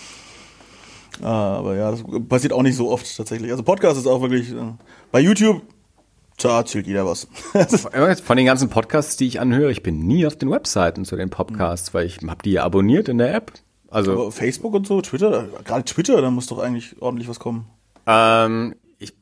Ah, 1.22 1.56
Aber 1.56 1.74
ja, 1.76 1.90
das 1.90 2.04
passiert 2.28 2.52
auch 2.52 2.62
nicht 2.62 2.76
so 2.76 2.90
oft 2.90 3.16
tatsächlich. 3.16 3.50
Also 3.50 3.62
Podcast 3.62 3.98
ist 3.98 4.06
auch 4.06 4.20
wirklich, 4.22 4.52
äh, 4.52 4.72
bei 5.10 5.20
YouTube, 5.20 5.62
da 6.40 6.58
erzählt 6.58 6.86
jeder 6.86 7.06
was. 7.06 7.26
Von 8.24 8.36
den 8.36 8.46
ganzen 8.46 8.68
Podcasts, 8.68 9.16
die 9.16 9.26
ich 9.26 9.40
anhöre, 9.40 9.70
ich 9.72 9.82
bin 9.82 10.06
nie 10.06 10.26
auf 10.26 10.36
den 10.36 10.50
Webseiten 10.50 11.04
zu 11.06 11.16
den 11.16 11.30
Podcasts, 11.30 11.94
weil 11.94 12.06
ich 12.06 12.18
habe 12.18 12.42
die 12.44 12.52
ja 12.52 12.64
abonniert 12.64 13.08
in 13.08 13.18
der 13.18 13.34
App. 13.34 13.52
Also 13.90 14.12
Aber 14.12 14.32
Facebook 14.32 14.74
und 14.74 14.86
so, 14.86 15.00
Twitter, 15.00 15.46
gerade 15.64 15.84
Twitter, 15.84 16.20
da 16.20 16.30
muss 16.30 16.46
doch 16.46 16.58
eigentlich 16.58 17.00
ordentlich 17.00 17.28
was 17.28 17.38
kommen. 17.38 17.66
Ähm, 18.06 18.74
ich, 18.98 19.12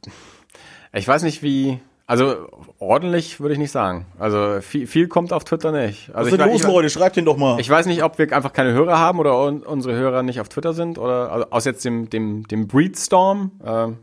ich 0.93 1.07
weiß 1.07 1.23
nicht 1.23 1.43
wie, 1.43 1.81
also 2.07 2.49
ordentlich 2.79 3.41
würde 3.41 3.55
ich 3.55 3.59
nicht 3.59 3.71
sagen. 3.71 4.07
Also 4.19 4.61
viel, 4.61 4.87
viel 4.87 5.09
kommt 5.09 5.33
auf 5.33 5.45
Twitter 5.45 5.73
nicht. 5.73 6.11
Also 6.11 6.19
Was 6.19 6.27
ich, 6.27 6.33
ist 6.35 6.41
denn 6.41 6.53
los, 6.53 6.61
ich, 6.63 6.67
Leute? 6.67 6.91
Schreibt 6.91 7.17
den 7.17 7.25
doch 7.25 7.37
mal. 7.37 7.59
ich 7.61 7.69
weiß 7.69 7.87
nicht, 7.87 8.03
ob 8.03 8.19
wir 8.19 8.31
einfach 8.33 8.53
keine 8.53 8.73
Hörer 8.73 8.99
haben 8.99 9.19
oder 9.19 9.41
un, 9.43 9.63
unsere 9.63 9.95
Hörer 9.95 10.23
nicht 10.23 10.41
auf 10.41 10.49
Twitter 10.49 10.75
sind 10.75 10.99
oder 10.99 11.33
also 11.33 11.47
aus 11.51 11.65
jetzt 11.65 11.85
dem, 11.85 12.11
dem, 12.11 12.47
dem 12.47 12.67
Breedstorm. 12.67 13.53
ähm, 13.65 13.99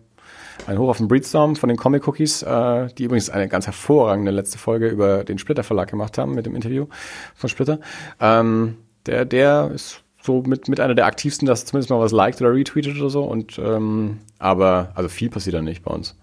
ein 0.67 0.77
Hoch 0.77 0.89
auf 0.89 0.97
den 0.97 1.07
Breedstorm 1.07 1.55
von 1.55 1.69
den 1.69 1.77
Comic 1.77 2.07
Cookies, 2.07 2.43
äh, 2.43 2.87
die 2.97 3.05
übrigens 3.05 3.29
eine 3.29 3.47
ganz 3.47 3.65
hervorragende 3.65 4.31
letzte 4.31 4.57
Folge 4.57 4.87
über 4.89 5.23
den 5.23 5.37
Splitter 5.37 5.63
Verlag 5.63 5.89
gemacht 5.89 6.17
haben 6.17 6.35
mit 6.35 6.45
dem 6.45 6.55
Interview 6.55 6.87
von 7.35 7.49
Splitter. 7.49 7.79
Ähm, 8.19 8.77
der, 9.05 9.25
der 9.25 9.71
ist 9.73 10.03
so 10.23 10.43
mit, 10.45 10.67
mit 10.67 10.79
einer 10.79 10.95
der 10.95 11.05
aktivsten, 11.05 11.47
dass 11.47 11.65
zumindest 11.65 11.89
mal 11.89 11.99
was 11.99 12.11
liked 12.11 12.41
oder 12.41 12.53
retweetet 12.53 12.97
oder 12.99 13.09
so. 13.09 13.23
Und 13.23 13.59
ähm, 13.59 14.19
aber 14.39 14.91
also 14.95 15.09
viel 15.09 15.29
passiert 15.29 15.55
da 15.55 15.61
nicht 15.61 15.83
bei 15.83 15.91
uns. 15.91 16.15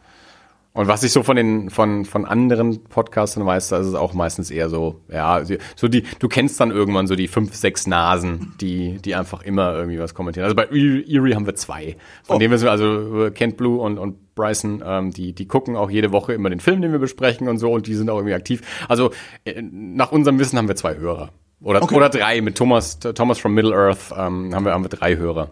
Und 0.74 0.86
was 0.86 1.02
ich 1.02 1.10
so 1.10 1.24
von 1.24 1.34
den 1.34 1.70
von 1.70 2.04
von 2.04 2.24
anderen 2.24 2.84
Podcastern 2.84 3.44
weiß, 3.44 3.68
da 3.70 3.78
ist 3.78 3.86
es 3.88 3.94
auch 3.94 4.14
meistens 4.14 4.48
eher 4.52 4.68
so, 4.68 5.00
ja, 5.10 5.42
so 5.74 5.88
die 5.88 6.04
du 6.20 6.28
kennst 6.28 6.60
dann 6.60 6.70
irgendwann 6.70 7.08
so 7.08 7.16
die 7.16 7.26
fünf, 7.26 7.54
sechs 7.56 7.88
Nasen, 7.88 8.52
die 8.60 8.98
die 8.98 9.16
einfach 9.16 9.42
immer 9.42 9.74
irgendwie 9.74 9.98
was 9.98 10.14
kommentieren. 10.14 10.44
Also 10.44 10.54
bei 10.54 10.66
E- 10.70 11.02
Erie 11.12 11.34
haben 11.34 11.46
wir 11.46 11.56
zwei. 11.56 11.96
Von 12.22 12.36
Oh. 12.36 12.38
denen 12.38 12.52
wissen 12.52 12.64
wir 12.64 12.70
also 12.70 13.24
äh, 13.26 13.30
Kent 13.32 13.56
Blue 13.56 13.80
und 13.80 13.98
und 13.98 14.34
Bryson, 14.36 14.84
ähm, 14.86 15.10
die 15.10 15.32
die 15.32 15.48
gucken 15.48 15.74
auch 15.74 15.90
jede 15.90 16.12
Woche 16.12 16.34
immer 16.34 16.50
den 16.50 16.60
Film, 16.60 16.80
den 16.80 16.92
wir 16.92 17.00
besprechen 17.00 17.48
und 17.48 17.58
so 17.58 17.72
und 17.72 17.88
die 17.88 17.94
sind 17.94 18.08
auch 18.08 18.18
irgendwie 18.18 18.34
aktiv. 18.34 18.60
Also 18.88 19.10
äh, 19.44 19.60
nach 19.60 20.12
unserem 20.12 20.38
Wissen 20.38 20.58
haben 20.58 20.68
wir 20.68 20.76
zwei 20.76 20.94
Hörer. 20.96 21.30
Oder, 21.60 21.82
Okay. 21.82 21.94
oder 21.94 22.08
drei 22.08 22.40
mit 22.40 22.56
Thomas, 22.56 22.98
Thomas 23.00 23.38
from 23.38 23.54
Middle 23.54 23.74
Earth 23.74 24.12
ähm, 24.16 24.54
haben 24.54 24.64
wir 24.64 24.72
haben 24.72 24.84
wir 24.84 24.88
drei 24.88 25.16
Hörer. 25.16 25.50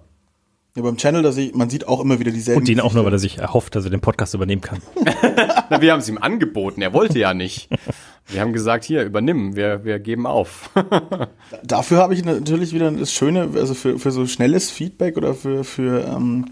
Ja, 0.77 0.83
beim 0.83 0.99
Channel, 0.99 1.23
da 1.23 1.33
sehe 1.33 1.47
ich, 1.49 1.55
man 1.55 1.71
sieht 1.71 1.89
auch 1.89 2.01
immer 2.01 2.21
wieder 2.21 2.31
dieselben. 2.31 2.61
Und 2.61 2.69
den 2.69 2.81
auch 2.81 2.93
nur, 2.93 3.05
weil 3.07 3.13
er 3.13 3.19
sich 3.19 3.39
erhofft, 3.39 3.75
dass 3.75 3.85
er 3.85 3.91
den 3.91 4.03
Podcast 4.03 4.35
übernehmen 4.35 4.61
kann. 4.61 4.83
Na, 5.71 5.81
wir 5.81 5.91
haben 5.91 6.01
es 6.01 6.09
ihm 6.09 6.19
angeboten, 6.19 6.83
er 6.83 6.93
wollte 6.93 7.19
ja 7.19 7.33
nicht. 7.33 7.71
Wir 8.29 8.43
haben 8.43 8.53
gesagt, 8.53 8.85
hier, 8.85 9.03
übernimm, 9.05 9.57
wir, 9.57 9.85
wir 9.85 9.99
geben 10.01 10.27
auf. 10.27 10.69
Dafür 11.65 11.99
habe 11.99 12.13
ich 12.13 12.25
natürlich 12.25 12.75
wieder 12.75 12.91
das 12.91 13.11
Schöne, 13.11 13.49
also 13.55 13.73
für, 13.73 13.99
für 13.99 14.11
so 14.11 14.27
schnelles 14.27 14.71
Feedback 14.71 15.17
oder 15.17 15.33
für, 15.33 15.65
für 15.65 16.05
ähm, 16.05 16.47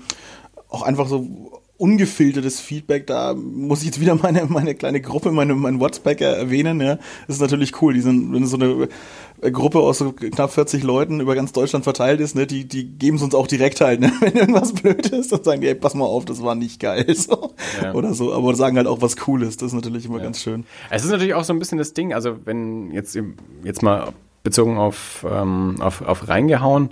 auch 0.71 0.83
einfach 0.83 1.07
so 1.07 1.61
ungefiltertes 1.77 2.61
Feedback, 2.61 3.07
da 3.07 3.35
muss 3.35 3.81
ich 3.81 3.87
jetzt 3.87 4.01
wieder 4.01 4.15
meine, 4.15 4.47
meine 4.47 4.75
kleine 4.75 5.01
Gruppe, 5.01 5.33
meine, 5.33 5.55
mein 5.55 5.81
WhatsApp 5.81 6.21
erwähnen, 6.21 6.81
ja. 6.81 6.97
Das 7.27 7.37
ist 7.37 7.43
natürlich 7.43 7.83
cool. 7.83 7.95
Die 7.95 8.01
sind, 8.01 8.33
wenn 8.33 8.47
so 8.47 8.57
eine 8.57 8.89
Gruppe 9.51 9.81
aus 9.81 9.99
so 9.99 10.13
knapp 10.13 10.53
40 10.53 10.83
Leuten 10.83 11.21
über 11.21 11.35
ganz 11.35 11.53
Deutschland 11.53 11.85
verteilt 11.85 12.21
ist, 12.21 12.35
ne, 12.35 12.47
die, 12.47 12.65
die 12.65 12.85
geben 12.87 13.17
es 13.17 13.23
uns 13.23 13.35
auch 13.35 13.47
direkt 13.47 13.81
halt, 13.81 14.01
ne? 14.01 14.13
Wenn 14.21 14.35
irgendwas 14.35 14.73
blöd 14.73 15.07
ist, 15.07 15.33
dann 15.33 15.45
sagen 15.45 15.61
die, 15.61 15.69
ey, 15.69 15.75
pass 15.75 15.95
mal 15.95 16.05
auf, 16.05 16.25
das 16.25 16.43
war 16.43 16.55
nicht 16.55 16.81
geil. 16.81 17.05
So. 17.25 17.55
Ja. 17.81 17.95
Oder 17.95 18.13
so. 18.13 18.35
Aber 18.35 18.55
sagen 18.55 18.77
halt 18.77 18.87
auch 18.87 19.01
was 19.01 19.17
Cooles. 19.17 19.57
Das 19.57 19.69
ist 19.69 19.73
natürlich 19.73 20.05
immer 20.05 20.19
ganz 20.19 20.43
schön. 20.43 20.65
Es 20.91 21.05
ist 21.05 21.11
natürlich 21.11 21.33
auch 21.35 21.45
so 21.45 21.53
ein 21.53 21.59
bisschen 21.59 21.79
das 21.79 21.95
Ding, 21.95 22.13
also 22.13 22.37
wenn 22.45 22.91
jetzt, 22.91 23.17
jetzt 23.63 23.83
mal 23.83 24.13
bezogen 24.43 24.77
auf, 24.77 25.25
ähm, 25.31 25.77
auf, 25.81 26.03
auf 26.03 26.29
reingehauen, 26.29 26.91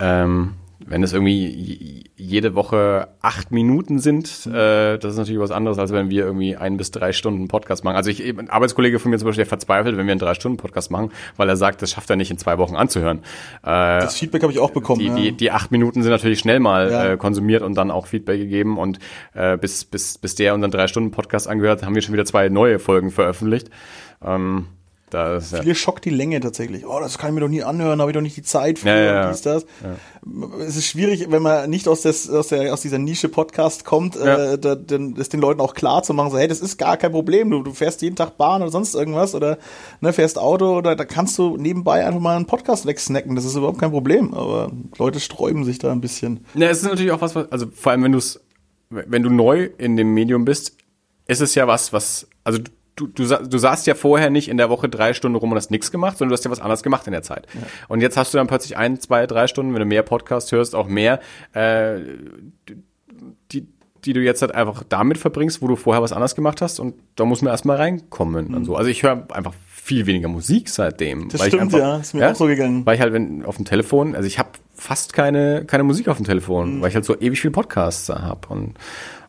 ähm, 0.00 0.54
wenn 0.86 1.02
es 1.02 1.12
irgendwie 1.12 2.04
jede 2.16 2.54
Woche 2.54 3.08
acht 3.20 3.52
Minuten 3.52 3.98
sind, 3.98 4.46
äh, 4.46 4.98
das 4.98 5.12
ist 5.12 5.18
natürlich 5.18 5.40
was 5.40 5.50
anderes, 5.50 5.78
als 5.78 5.92
wenn 5.92 6.10
wir 6.10 6.24
irgendwie 6.24 6.56
ein 6.56 6.76
bis 6.76 6.90
drei 6.90 7.12
Stunden 7.12 7.48
Podcast 7.48 7.84
machen. 7.84 7.96
Also 7.96 8.10
ich, 8.10 8.22
ein 8.26 8.48
Arbeitskollege 8.50 8.98
von 8.98 9.10
mir 9.10 9.18
zum 9.18 9.26
Beispiel, 9.26 9.44
der 9.44 9.48
verzweifelt, 9.48 9.96
wenn 9.96 10.06
wir 10.06 10.12
einen 10.12 10.20
drei 10.20 10.34
Stunden 10.34 10.56
Podcast 10.56 10.90
machen, 10.90 11.10
weil 11.36 11.48
er 11.48 11.56
sagt, 11.56 11.82
das 11.82 11.90
schafft 11.90 12.08
er 12.10 12.16
nicht 12.16 12.30
in 12.30 12.38
zwei 12.38 12.58
Wochen 12.58 12.76
anzuhören. 12.76 13.18
Äh, 13.62 14.00
Das 14.00 14.16
Feedback 14.18 14.42
habe 14.42 14.52
ich 14.52 14.58
auch 14.58 14.70
bekommen. 14.70 15.00
die, 15.00 15.06
ja. 15.06 15.14
die, 15.14 15.32
die 15.32 15.50
acht 15.50 15.70
Minuten 15.70 16.02
sind 16.02 16.10
natürlich 16.12 16.38
schnell 16.38 16.60
mal 16.60 16.90
Ja. 16.90 17.06
äh, 17.12 17.16
konsumiert 17.16 17.62
und 17.62 17.74
dann 17.76 17.90
auch 17.90 18.06
Feedback 18.06 18.38
gegeben. 18.40 18.78
Und 18.78 18.98
äh, 19.34 19.56
bis, 19.58 19.84
bis, 19.84 20.18
bis 20.18 20.34
der 20.34 20.54
unseren 20.54 20.70
drei 20.70 20.86
Stunden 20.86 21.10
Podcast 21.10 21.46
angehört, 21.48 21.84
haben 21.84 21.94
wir 21.94 22.02
schon 22.02 22.14
wieder 22.14 22.24
zwei 22.24 22.48
neue 22.48 22.78
Folgen 22.78 23.10
veröffentlicht. 23.10 23.70
Ähm, 24.24 24.66
da 25.10 25.36
ist, 25.36 25.52
ja. 25.52 25.62
Viele 25.62 25.74
schockt 25.74 26.04
die 26.04 26.10
Länge 26.10 26.40
tatsächlich. 26.40 26.86
Oh, 26.86 27.00
das 27.00 27.18
kann 27.18 27.30
ich 27.30 27.34
mir 27.34 27.40
doch 27.40 27.48
nie 27.48 27.62
anhören, 27.62 28.00
habe 28.00 28.10
ich 28.10 28.14
doch 28.14 28.20
nicht 28.20 28.36
die 28.36 28.42
Zeit 28.42 28.78
für 28.78 28.88
Ja, 28.88 28.96
ja, 28.96 29.24
und 29.26 29.32
dies, 29.32 29.42
das. 29.42 29.66
Es 30.60 30.76
ist 30.76 30.86
schwierig, 30.86 31.26
wenn 31.30 31.42
man 31.42 31.68
nicht 31.68 31.88
aus, 31.88 32.02
des, 32.02 32.30
aus, 32.30 32.48
der, 32.48 32.72
aus 32.72 32.80
dieser 32.82 32.98
Nische 32.98 33.28
Podcast 33.28 33.84
kommt, 33.84 34.16
äh, 34.16 34.58
da, 34.58 34.74
den, 34.74 35.14
das 35.14 35.28
den 35.28 35.40
Leuten 35.40 35.60
auch 35.60 35.74
klar 35.74 36.02
zu 36.02 36.14
machen, 36.14 36.30
so, 36.30 36.38
hey, 36.38 36.48
das 36.48 36.60
ist 36.60 36.78
gar 36.78 36.96
kein 36.96 37.12
Problem, 37.12 37.50
du, 37.50 37.62
du 37.62 37.72
fährst 37.72 38.02
jeden 38.02 38.16
Tag 38.16 38.36
Bahn 38.36 38.62
oder 38.62 38.70
sonst 38.70 38.94
irgendwas 38.94 39.34
oder 39.34 39.58
ne, 40.00 40.12
fährst 40.12 40.38
Auto 40.38 40.76
oder 40.78 40.96
da 40.96 41.04
kannst 41.04 41.38
du 41.38 41.56
nebenbei 41.56 42.06
einfach 42.06 42.20
mal 42.20 42.36
einen 42.36 42.46
Podcast 42.46 42.86
wegsnacken, 42.86 43.34
das 43.34 43.44
ist 43.44 43.56
überhaupt 43.56 43.78
kein 43.78 43.90
Problem, 43.90 44.34
aber 44.34 44.70
Leute 44.98 45.20
sträuben 45.20 45.64
sich 45.64 45.78
da 45.78 45.92
ein 45.92 46.00
bisschen. 46.00 46.44
Ja, 46.54 46.68
es 46.68 46.78
ist 46.78 46.84
natürlich 46.84 47.12
auch 47.12 47.20
was, 47.20 47.34
was 47.34 47.50
also 47.50 47.66
vor 47.72 47.92
allem 47.92 48.04
wenn 48.04 48.12
du 48.12 48.18
es, 48.18 48.40
wenn 48.90 49.22
du 49.22 49.30
neu 49.30 49.70
in 49.78 49.96
dem 49.96 50.14
Medium 50.14 50.44
bist, 50.44 50.76
ist 51.26 51.40
es 51.40 51.54
ja 51.54 51.66
was, 51.66 51.92
was, 51.92 52.26
also 52.44 52.58
du, 53.06 53.26
du, 53.26 53.26
du 53.26 53.58
saßt 53.58 53.86
ja 53.86 53.94
vorher 53.94 54.30
nicht 54.30 54.48
in 54.48 54.56
der 54.56 54.68
Woche 54.70 54.88
drei 54.88 55.12
Stunden 55.14 55.36
rum 55.36 55.50
und 55.52 55.56
hast 55.56 55.70
nichts 55.70 55.90
gemacht, 55.90 56.18
sondern 56.18 56.30
du 56.30 56.34
hast 56.34 56.44
ja 56.44 56.50
was 56.50 56.60
anderes 56.60 56.82
gemacht 56.82 57.06
in 57.06 57.12
der 57.12 57.22
Zeit. 57.22 57.46
Und 57.88 58.00
jetzt 58.00 58.16
hast 58.16 58.32
du 58.34 58.38
dann 58.38 58.46
plötzlich 58.46 58.76
ein, 58.76 59.00
zwei, 59.00 59.26
drei 59.26 59.46
Stunden, 59.46 59.72
wenn 59.72 59.80
du 59.80 59.86
mehr 59.86 60.02
Podcast 60.02 60.52
hörst, 60.52 60.74
auch 60.74 60.86
mehr, 60.88 61.20
äh, 61.54 61.98
die, 63.52 63.66
die 64.04 64.12
du 64.12 64.20
jetzt 64.20 64.42
halt 64.42 64.54
einfach 64.54 64.82
damit 64.88 65.18
verbringst, 65.18 65.60
wo 65.62 65.68
du 65.68 65.76
vorher 65.76 66.02
was 66.02 66.12
anderes 66.12 66.34
gemacht 66.34 66.62
hast 66.62 66.80
und 66.80 66.94
da 67.16 67.24
muss 67.24 67.42
man 67.42 67.50
erstmal 67.52 67.76
reinkommen 67.76 68.54
und 68.54 68.64
so. 68.64 68.76
Also 68.76 68.90
ich 68.90 69.02
höre 69.02 69.26
einfach 69.32 69.52
viel 69.68 70.06
weniger 70.06 70.28
Musik 70.28 70.68
seitdem. 70.68 71.28
Das 71.28 71.40
weil 71.40 71.48
ich 71.48 71.54
stimmt, 71.54 71.74
einfach, 71.74 71.78
ja, 71.78 71.96
ist 71.98 72.14
mir 72.14 72.30
auch 72.30 72.34
so 72.34 72.46
gegangen. 72.46 72.86
Weil 72.86 72.94
ich 72.94 73.00
halt 73.00 73.12
wenn 73.12 73.44
auf 73.44 73.56
dem 73.56 73.64
Telefon, 73.64 74.14
also 74.14 74.26
ich 74.26 74.38
habe 74.38 74.50
fast 74.74 75.12
keine 75.12 75.64
keine 75.66 75.82
Musik 75.82 76.08
auf 76.08 76.16
dem 76.16 76.24
Telefon, 76.26 76.76
Mhm. 76.76 76.80
weil 76.80 76.88
ich 76.90 76.94
halt 76.94 77.04
so 77.04 77.18
ewig 77.20 77.40
viel 77.40 77.50
Podcasts 77.50 78.08
habe 78.08 78.48
und 78.48 78.74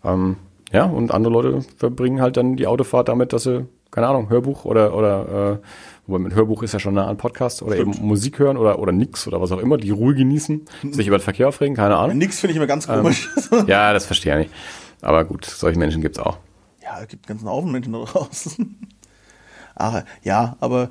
ähm, 0.05 0.37
ja 0.71 0.85
und 0.85 1.11
andere 1.11 1.33
Leute 1.33 1.61
verbringen 1.77 2.21
halt 2.21 2.37
dann 2.37 2.55
die 2.55 2.67
Autofahrt 2.67 3.07
damit, 3.09 3.33
dass 3.33 3.43
sie 3.43 3.65
keine 3.91 4.07
Ahnung 4.07 4.29
Hörbuch 4.29 4.65
oder 4.65 4.95
oder 4.95 5.59
äh, 5.61 5.67
wobei 6.07 6.19
mit 6.19 6.33
Hörbuch 6.35 6.63
ist 6.63 6.71
ja 6.73 6.79
schon 6.79 6.93
nah 6.93 7.07
an 7.07 7.17
Podcast 7.17 7.61
oder 7.61 7.75
eben 7.77 7.91
Musik 8.01 8.39
hören 8.39 8.57
oder 8.57 8.79
oder 8.79 8.91
nix 8.91 9.27
oder 9.27 9.41
was 9.41 9.51
auch 9.51 9.59
immer, 9.59 9.77
die 9.77 9.91
Ruhe 9.91 10.13
genießen, 10.15 10.65
Mhm. 10.83 10.93
sich 10.93 11.07
über 11.07 11.17
den 11.17 11.23
Verkehr 11.23 11.47
aufregen, 11.49 11.75
keine 11.75 11.97
Ahnung. 11.97 12.17
Nix 12.17 12.39
finde 12.39 12.51
ich 12.51 12.57
immer 12.57 12.67
ganz 12.67 12.87
komisch. 12.87 13.29
Ja, 13.67 13.91
das 13.93 14.05
verstehe 14.05 14.33
ich 14.39 14.47
nicht. 14.47 14.55
Aber 15.01 15.25
gut, 15.25 15.45
solche 15.45 15.77
Menschen 15.79 16.01
gibt's 16.01 16.19
auch. 16.19 16.37
Ja, 16.83 17.01
es 17.01 17.07
gibt 17.07 17.27
einen 17.29 17.37
ganzen 17.37 17.49
Haufen 17.49 17.71
Menschen 17.71 17.93
da 17.93 18.03
draußen. 18.03 18.77
Ach, 19.75 20.03
ja, 20.23 20.55
aber 20.59 20.89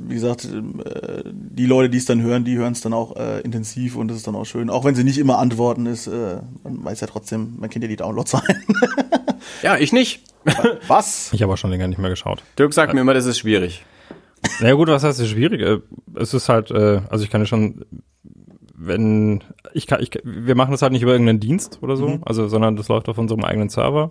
wie 0.00 0.14
gesagt, 0.14 0.44
äh, 0.44 1.22
die 1.26 1.66
Leute, 1.66 1.90
die 1.90 1.98
es 1.98 2.06
dann 2.06 2.22
hören, 2.22 2.44
die 2.44 2.56
hören 2.56 2.72
es 2.72 2.80
dann 2.80 2.92
auch 2.92 3.16
äh, 3.16 3.40
intensiv 3.40 3.96
und 3.96 4.08
das 4.08 4.16
ist 4.18 4.26
dann 4.26 4.34
auch 4.34 4.44
schön. 4.44 4.70
Auch 4.70 4.84
wenn 4.84 4.94
sie 4.94 5.04
nicht 5.04 5.18
immer 5.18 5.38
antworten, 5.38 5.86
ist, 5.86 6.06
äh, 6.06 6.40
man 6.62 6.84
weiß 6.84 7.00
ja 7.00 7.06
trotzdem, 7.06 7.54
man 7.58 7.70
kennt 7.70 7.84
ja 7.84 7.88
die 7.88 7.96
Downloads 7.96 8.34
ein. 8.34 8.64
Ja, 9.62 9.76
ich 9.76 9.92
nicht. 9.92 10.22
Was? 10.88 11.32
Ich 11.32 11.42
habe 11.42 11.52
auch 11.52 11.56
schon 11.56 11.70
länger 11.70 11.88
nicht 11.88 11.98
mehr 11.98 12.10
geschaut. 12.10 12.42
Dirk 12.58 12.74
sagt 12.74 12.92
mir 12.92 13.00
immer, 13.00 13.14
das 13.14 13.26
ist 13.26 13.38
schwierig. 13.38 13.84
Na 14.60 14.68
ja, 14.68 14.74
gut, 14.74 14.88
was 14.88 15.04
heißt 15.04 15.20
es 15.20 15.28
schwierig? 15.28 15.82
Es 16.14 16.34
ist 16.34 16.48
halt, 16.48 16.70
äh, 16.70 17.00
also 17.08 17.24
ich 17.24 17.30
kann 17.30 17.40
ja 17.40 17.46
schon, 17.46 17.84
wenn 18.74 19.42
ich 19.72 19.86
kann, 19.86 20.02
ich, 20.02 20.10
wir 20.22 20.54
machen 20.54 20.72
das 20.72 20.82
halt 20.82 20.92
nicht 20.92 21.02
über 21.02 21.12
irgendeinen 21.12 21.40
Dienst 21.40 21.78
oder 21.80 21.96
so, 21.96 22.18
also 22.22 22.48
sondern 22.48 22.76
das 22.76 22.88
läuft 22.88 23.08
auf 23.08 23.16
unserem 23.16 23.44
eigenen 23.44 23.70
Server 23.70 24.10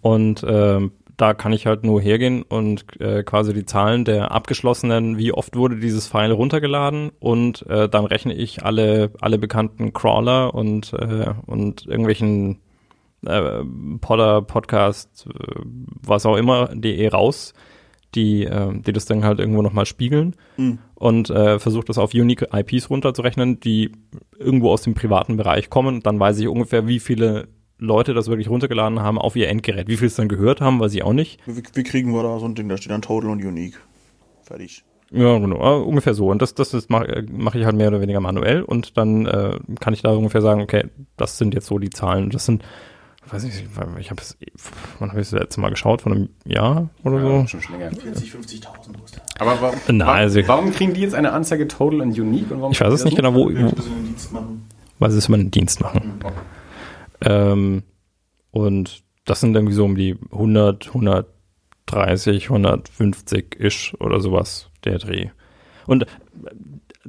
und 0.00 0.44
ähm, 0.46 0.92
da 1.16 1.34
kann 1.34 1.52
ich 1.52 1.66
halt 1.66 1.84
nur 1.84 2.00
hergehen 2.00 2.42
und 2.42 2.84
äh, 3.00 3.22
quasi 3.22 3.52
die 3.52 3.66
Zahlen 3.66 4.04
der 4.04 4.30
abgeschlossenen, 4.32 5.18
wie 5.18 5.32
oft 5.32 5.56
wurde 5.56 5.76
dieses 5.76 6.06
File 6.08 6.32
runtergeladen 6.32 7.10
und 7.20 7.66
äh, 7.68 7.88
dann 7.88 8.04
rechne 8.06 8.34
ich 8.34 8.64
alle 8.64 9.10
alle 9.20 9.38
bekannten 9.38 9.92
Crawler 9.92 10.54
und 10.54 10.92
äh, 10.94 11.30
und 11.46 11.86
irgendwelchen 11.86 12.60
äh, 13.26 13.62
Podder, 14.00 14.42
Podcast, 14.42 15.26
äh, 15.28 15.60
was 16.02 16.26
auch 16.26 16.36
immer, 16.36 16.68
de 16.74 17.06
raus, 17.08 17.52
die, 18.14 18.44
äh, 18.44 18.72
die 18.80 18.92
das 18.92 19.04
dann 19.04 19.24
halt 19.24 19.38
irgendwo 19.38 19.62
nochmal 19.62 19.86
spiegeln 19.86 20.34
Mhm. 20.56 20.78
und 20.96 21.30
äh, 21.30 21.58
versucht 21.58 21.88
das 21.88 21.98
auf 21.98 22.14
Unique 22.14 22.46
IPs 22.52 22.90
runterzurechnen, 22.90 23.60
die 23.60 23.92
irgendwo 24.38 24.70
aus 24.70 24.82
dem 24.82 24.94
privaten 24.94 25.36
Bereich 25.36 25.70
kommen. 25.70 26.00
Dann 26.02 26.18
weiß 26.18 26.38
ich 26.40 26.48
ungefähr, 26.48 26.86
wie 26.88 26.98
viele 27.00 27.48
Leute 27.82 28.14
das 28.14 28.28
wirklich 28.28 28.48
runtergeladen 28.48 29.00
haben 29.00 29.18
auf 29.18 29.36
ihr 29.36 29.48
Endgerät. 29.48 29.88
Wie 29.88 29.96
viel 29.96 30.06
es 30.06 30.14
dann 30.14 30.28
gehört 30.28 30.60
haben, 30.60 30.80
weiß 30.80 30.94
ich 30.94 31.02
auch 31.02 31.12
nicht. 31.12 31.40
Wie, 31.46 31.62
wie 31.74 31.82
kriegen 31.82 32.12
wir 32.14 32.22
da 32.22 32.38
so 32.38 32.46
ein 32.46 32.54
Ding? 32.54 32.68
Da 32.68 32.76
steht 32.76 32.92
dann 32.92 33.02
Total 33.02 33.30
und 33.30 33.44
Unique. 33.44 33.80
Fertig. 34.42 34.84
Ja, 35.10 35.38
genau, 35.38 35.56
äh, 35.56 35.82
ungefähr 35.84 36.14
so. 36.14 36.30
Und 36.30 36.40
das, 36.40 36.54
das 36.54 36.72
ist, 36.72 36.88
mache 36.88 37.26
mach 37.30 37.54
ich 37.54 37.64
halt 37.66 37.76
mehr 37.76 37.88
oder 37.88 38.00
weniger 38.00 38.20
manuell 38.20 38.62
und 38.62 38.96
dann 38.96 39.26
äh, 39.26 39.58
kann 39.78 39.92
ich 39.92 40.00
da 40.00 40.10
ungefähr 40.12 40.40
sagen, 40.40 40.62
okay, 40.62 40.86
das 41.18 41.36
sind 41.36 41.52
jetzt 41.52 41.66
so 41.66 41.78
die 41.78 41.90
Zahlen. 41.90 42.30
Das 42.30 42.46
sind, 42.46 42.62
weiß 43.28 43.44
ich, 43.44 43.52
nicht, 43.52 43.66
ich 43.98 44.10
habe 44.10 44.22
es, 44.22 44.38
wann 44.98 45.10
habe 45.10 45.20
ich 45.20 45.28
das 45.28 45.38
letzte 45.38 45.60
Mal 45.60 45.68
geschaut? 45.68 46.00
Von 46.00 46.12
einem 46.12 46.28
Jahr 46.46 46.88
oder 47.04 47.20
so? 47.20 47.28
Ja, 47.28 47.46
schon 47.48 47.60
schon 47.60 47.78
länger. 47.78 47.90
40, 47.94 48.30
50.000 48.30 48.98
musste. 48.98 49.20
Aber 49.38 49.58
warum, 49.60 49.78
Nein, 49.88 50.08
also- 50.08 50.40
warum 50.46 50.72
kriegen 50.72 50.94
die 50.94 51.02
jetzt 51.02 51.14
eine 51.14 51.32
Anzeige 51.32 51.68
Total 51.68 52.00
und 52.00 52.18
Unique? 52.18 52.50
Und 52.50 52.60
warum 52.60 52.72
Ich 52.72 52.80
weiß 52.80 52.92
es 52.94 53.04
nicht 53.04 53.16
genau, 53.16 53.34
wo, 53.34 53.50
weil 54.98 55.10
sie 55.10 55.18
es 55.18 55.26
über 55.28 55.34
einen 55.36 55.50
Dienst 55.50 55.80
machen. 55.82 56.20
Ähm, 57.24 57.82
und 58.50 59.02
das 59.24 59.40
sind 59.40 59.54
irgendwie 59.54 59.74
so 59.74 59.84
um 59.84 59.94
die 59.96 60.16
100, 60.32 60.88
130, 60.88 62.44
150 62.50 63.56
ish 63.60 63.94
oder 64.00 64.20
sowas 64.20 64.70
der 64.84 64.98
Dreh. 64.98 65.28
Und 65.86 66.04
äh, 66.04 66.06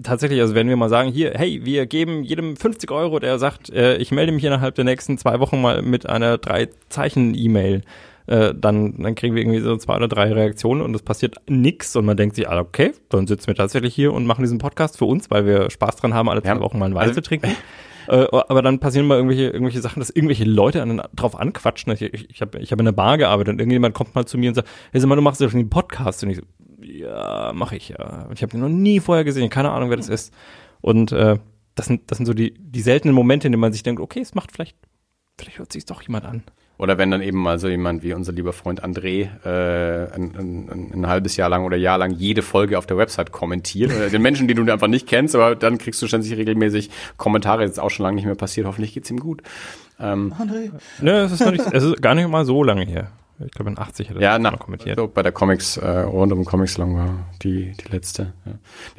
tatsächlich, 0.02 0.41
also 0.41 0.56
wenn 0.56 0.69
wir 0.69 0.76
mal 0.77 0.90
sagen, 0.90 1.11
hier, 1.11 1.34
hey, 1.35 1.61
wir 1.64 1.85
geben 1.85 2.23
jedem 2.23 2.56
50 2.56 2.90
Euro, 2.91 3.19
der 3.19 3.40
sagt, 3.40 3.69
äh, 3.72 3.98
ich 3.98 4.11
melde 4.11 4.31
mich 4.31 4.44
innerhalb 4.44 4.76
der 4.76 4.85
nächsten 4.85 5.18
zwei 5.18 5.40
Wochen 5.40 5.61
mal 5.61 5.81
mit 5.81 6.07
einer 6.07 6.38
drei 6.38 6.69
Zeichen 6.90 7.35
E-Mail, 7.35 7.81
äh, 8.26 8.53
dann, 8.56 9.02
dann 9.02 9.15
kriegen 9.15 9.35
wir 9.35 9.41
irgendwie 9.41 9.60
so 9.60 9.76
zwei 9.77 9.98
oder 9.98 10.07
drei 10.07 10.31
Reaktionen 10.31 10.81
und 10.81 10.95
es 10.95 11.02
passiert 11.02 11.35
nix 11.48 11.95
und 11.95 12.06
man 12.06 12.15
denkt 12.18 12.35
sich, 12.35 12.48
ah, 12.48 12.60
okay, 12.60 12.94
dann 13.10 13.27
sitzen 13.27 13.48
wir 13.48 13.56
tatsächlich 13.56 13.94
hier 13.94 14.14
und 14.14 14.26
machen 14.26 14.44
diesen 14.44 14.60
Podcast 14.60 14.98
für 14.98 15.06
uns, 15.06 15.30
weil 15.30 15.45
wir 15.45 15.69
Spaß 15.69 15.98
dran 15.98 16.14
haben, 16.14 16.30
alle 16.30 16.41
zwei 16.41 16.49
Ja. 16.49 16.60
Wochen 16.61 16.80
mal 16.80 16.85
einen 16.85 16.95
Wein 16.95 17.10
Also- 17.10 17.15
zu 17.15 17.22
trinken. 17.22 17.56
Äh, 18.07 18.27
aber 18.31 18.61
dann 18.61 18.80
passieren 18.80 19.07
mal 19.07 19.15
irgendwelche, 19.15 19.45
irgendwelche 19.45 19.81
Sachen, 19.81 19.99
dass 19.99 20.09
irgendwelche 20.09 20.43
Leute 20.43 20.81
an, 20.81 21.01
drauf 21.15 21.39
anquatschen. 21.39 21.93
Ich, 21.93 22.01
ich, 22.01 22.30
ich 22.30 22.41
habe 22.41 22.59
ich 22.59 22.71
hab 22.71 22.80
in 22.80 22.85
der 22.85 22.91
Bar 22.91 23.17
gearbeitet 23.17 23.53
und 23.53 23.59
irgendjemand 23.59 23.95
kommt 23.95 24.15
mal 24.15 24.25
zu 24.25 24.38
mir 24.38 24.49
und 24.49 24.55
sagt, 24.55 24.67
hey, 24.91 25.01
sag 25.01 25.07
mal, 25.07 25.15
du 25.15 25.21
machst 25.21 25.41
ja 25.41 25.49
schon 25.49 25.59
den 25.59 25.69
Podcast. 25.69 26.23
Und 26.23 26.30
ich 26.31 26.38
so, 26.38 26.43
ja, 26.81 27.51
mache 27.53 27.75
ich 27.75 27.89
ja. 27.89 28.25
Und 28.27 28.34
ich 28.34 28.41
habe 28.41 28.51
den 28.51 28.61
noch 28.61 28.69
nie 28.69 28.99
vorher 28.99 29.23
gesehen, 29.23 29.49
keine 29.49 29.71
Ahnung, 29.71 29.89
wer 29.89 29.97
das 29.97 30.09
ist. 30.09 30.34
Und 30.81 31.11
äh, 31.11 31.38
das 31.75 31.88
sind, 31.88 32.11
das 32.11 32.17
sind 32.17 32.25
so 32.25 32.34
die, 32.34 32.53
die 32.57 32.81
seltenen 32.81 33.15
Momente, 33.15 33.47
in 33.47 33.51
denen 33.51 33.61
man 33.61 33.73
sich 33.73 33.84
denkt, 33.84 34.01
okay, 34.01 34.21
es 34.21 34.35
macht 34.35 34.51
vielleicht, 34.51 34.77
vielleicht 35.38 35.59
hört 35.59 35.71
sich 35.71 35.85
doch 35.85 36.01
jemand 36.01 36.25
an. 36.25 36.43
Oder 36.78 36.98
wenn 36.98 37.12
dann 37.12 37.22
eben 37.22 37.38
mal 37.38 37.60
so 37.60 37.68
jemand 37.68 38.04
wie 38.04 38.14
unser 38.14 38.32
lieber 38.32 38.52
Freund 38.52 38.84
André 38.84 39.30
äh, 39.45 40.14
ein, 40.14 40.36
ein, 40.36 40.91
ein, 40.94 41.08
halbes 41.08 41.38
Jahr 41.38 41.48
lang 41.50 41.66
oder 41.66 41.78
Jahr 41.78 42.00
lang 42.00 42.12
jede 42.12 42.41
Folge 42.41 42.78
auf 42.78 42.88
der 42.88 42.98
Website 42.98 43.32
kommentiert. 43.32 43.95
Oder 43.95 44.10
den 44.10 44.22
Menschen, 44.22 44.48
den 44.48 44.58
du 44.58 44.74
einfach 44.74 44.88
nicht 44.88 45.08
kennst, 45.08 45.36
aber 45.36 45.56
dann 45.56 45.78
kriegst 45.78 46.02
du 46.02 46.08
ständig 46.08 46.36
regelmäßig 46.36 46.90
Kommentare. 47.18 47.62
Jetzt 47.62 47.74
ist 47.74 47.80
auch 47.80 47.91
schon 47.91 48.04
lange 48.04 48.16
nicht 48.16 48.26
mehr 48.26 48.36
passiert. 48.36 48.66
Hoffentlich 48.66 48.94
geht's 48.94 49.10
ihm 49.12 49.20
gut. 49.20 49.44
Ähm, 50.00 50.34
André. 50.38 50.72
Ne, 51.00 51.22
es 51.22 51.32
ist, 51.32 51.41
noch 51.41 51.52
nicht, 51.52 51.64
es 51.72 51.84
ist 51.84 52.02
gar 52.02 52.16
nicht 52.16 52.28
mal 52.28 52.44
so 52.44 52.64
lange 52.64 52.86
her. 52.86 53.12
Ich 53.43 53.51
glaube, 53.51 53.72
in 53.72 53.77
80 53.80 54.10
hat 54.10 54.15
er 54.18 54.22
ja, 54.22 54.31
das 54.34 54.41
na, 54.41 54.51
mal 54.51 54.57
kommentiert. 54.57 54.97
so 54.97 55.07
bei 55.07 55.23
der 55.23 55.31
Comics, 55.31 55.77
äh, 55.77 55.88
rund 56.01 56.31
um 56.31 56.45
Comics 56.45 56.77
Long 56.77 56.95
war 56.95 57.27
die, 57.41 57.72
die 57.72 57.91
letzte. 57.91 58.34
Ja, 58.45 58.51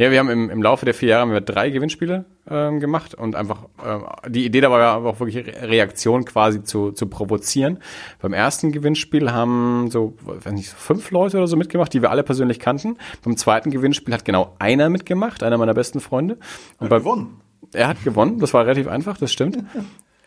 ja 0.05 0.11
wir 0.11 0.19
haben 0.19 0.29
im, 0.29 0.51
im 0.51 0.63
Laufe 0.63 0.85
der 0.85 0.93
vier 0.95 1.11
Jahre 1.11 1.23
haben 1.23 1.33
wir 1.33 1.41
drei 1.41 1.71
Gewinnspiele 1.71 2.25
ähm, 2.51 2.81
gemacht 2.81 3.15
und 3.15 3.37
einfach, 3.37 3.65
äh, 3.83 4.29
die 4.31 4.45
Idee 4.45 4.61
dabei 4.61 4.79
war 4.81 4.97
auch 5.05 5.21
wirklich 5.21 5.37
Re- 5.47 5.69
Reaktion 5.69 6.25
quasi 6.25 6.63
zu, 6.65 6.91
zu 6.93 7.07
provozieren. 7.07 7.79
Beim 8.21 8.33
ersten 8.33 8.73
Gewinnspiel 8.73 9.33
haben 9.33 9.89
so, 9.91 10.15
weiß 10.25 10.53
nicht, 10.53 10.71
so 10.71 10.77
fünf 10.77 11.11
Leute 11.11 11.37
oder 11.39 11.47
so 11.47 11.57
mitgemacht, 11.57 11.93
die 11.95 12.03
wir 12.03 12.11
alle 12.11 12.23
persönlich 12.25 12.59
kannten. 12.59 12.99
Beim 13.25 13.37
zweiten 13.37 13.71
Gewinnspiel 13.71 14.13
hat 14.13 14.25
genau 14.25 14.55
einer 14.59 14.91
mitgemacht, 14.91 15.43
einer 15.43 15.59
meiner 15.59 15.75
besten 15.75 16.01
Freunde. 16.01 16.39
Und 16.79 16.89
bei, 16.91 16.99
gewonnen. 16.99 17.41
er 17.73 17.89
hat 17.89 18.03
gewonnen, 18.05 18.41
das 18.41 18.53
war 18.53 18.65
relativ 18.65 18.89
einfach, 18.89 19.17
das 19.17 19.33
stimmt. 19.33 19.59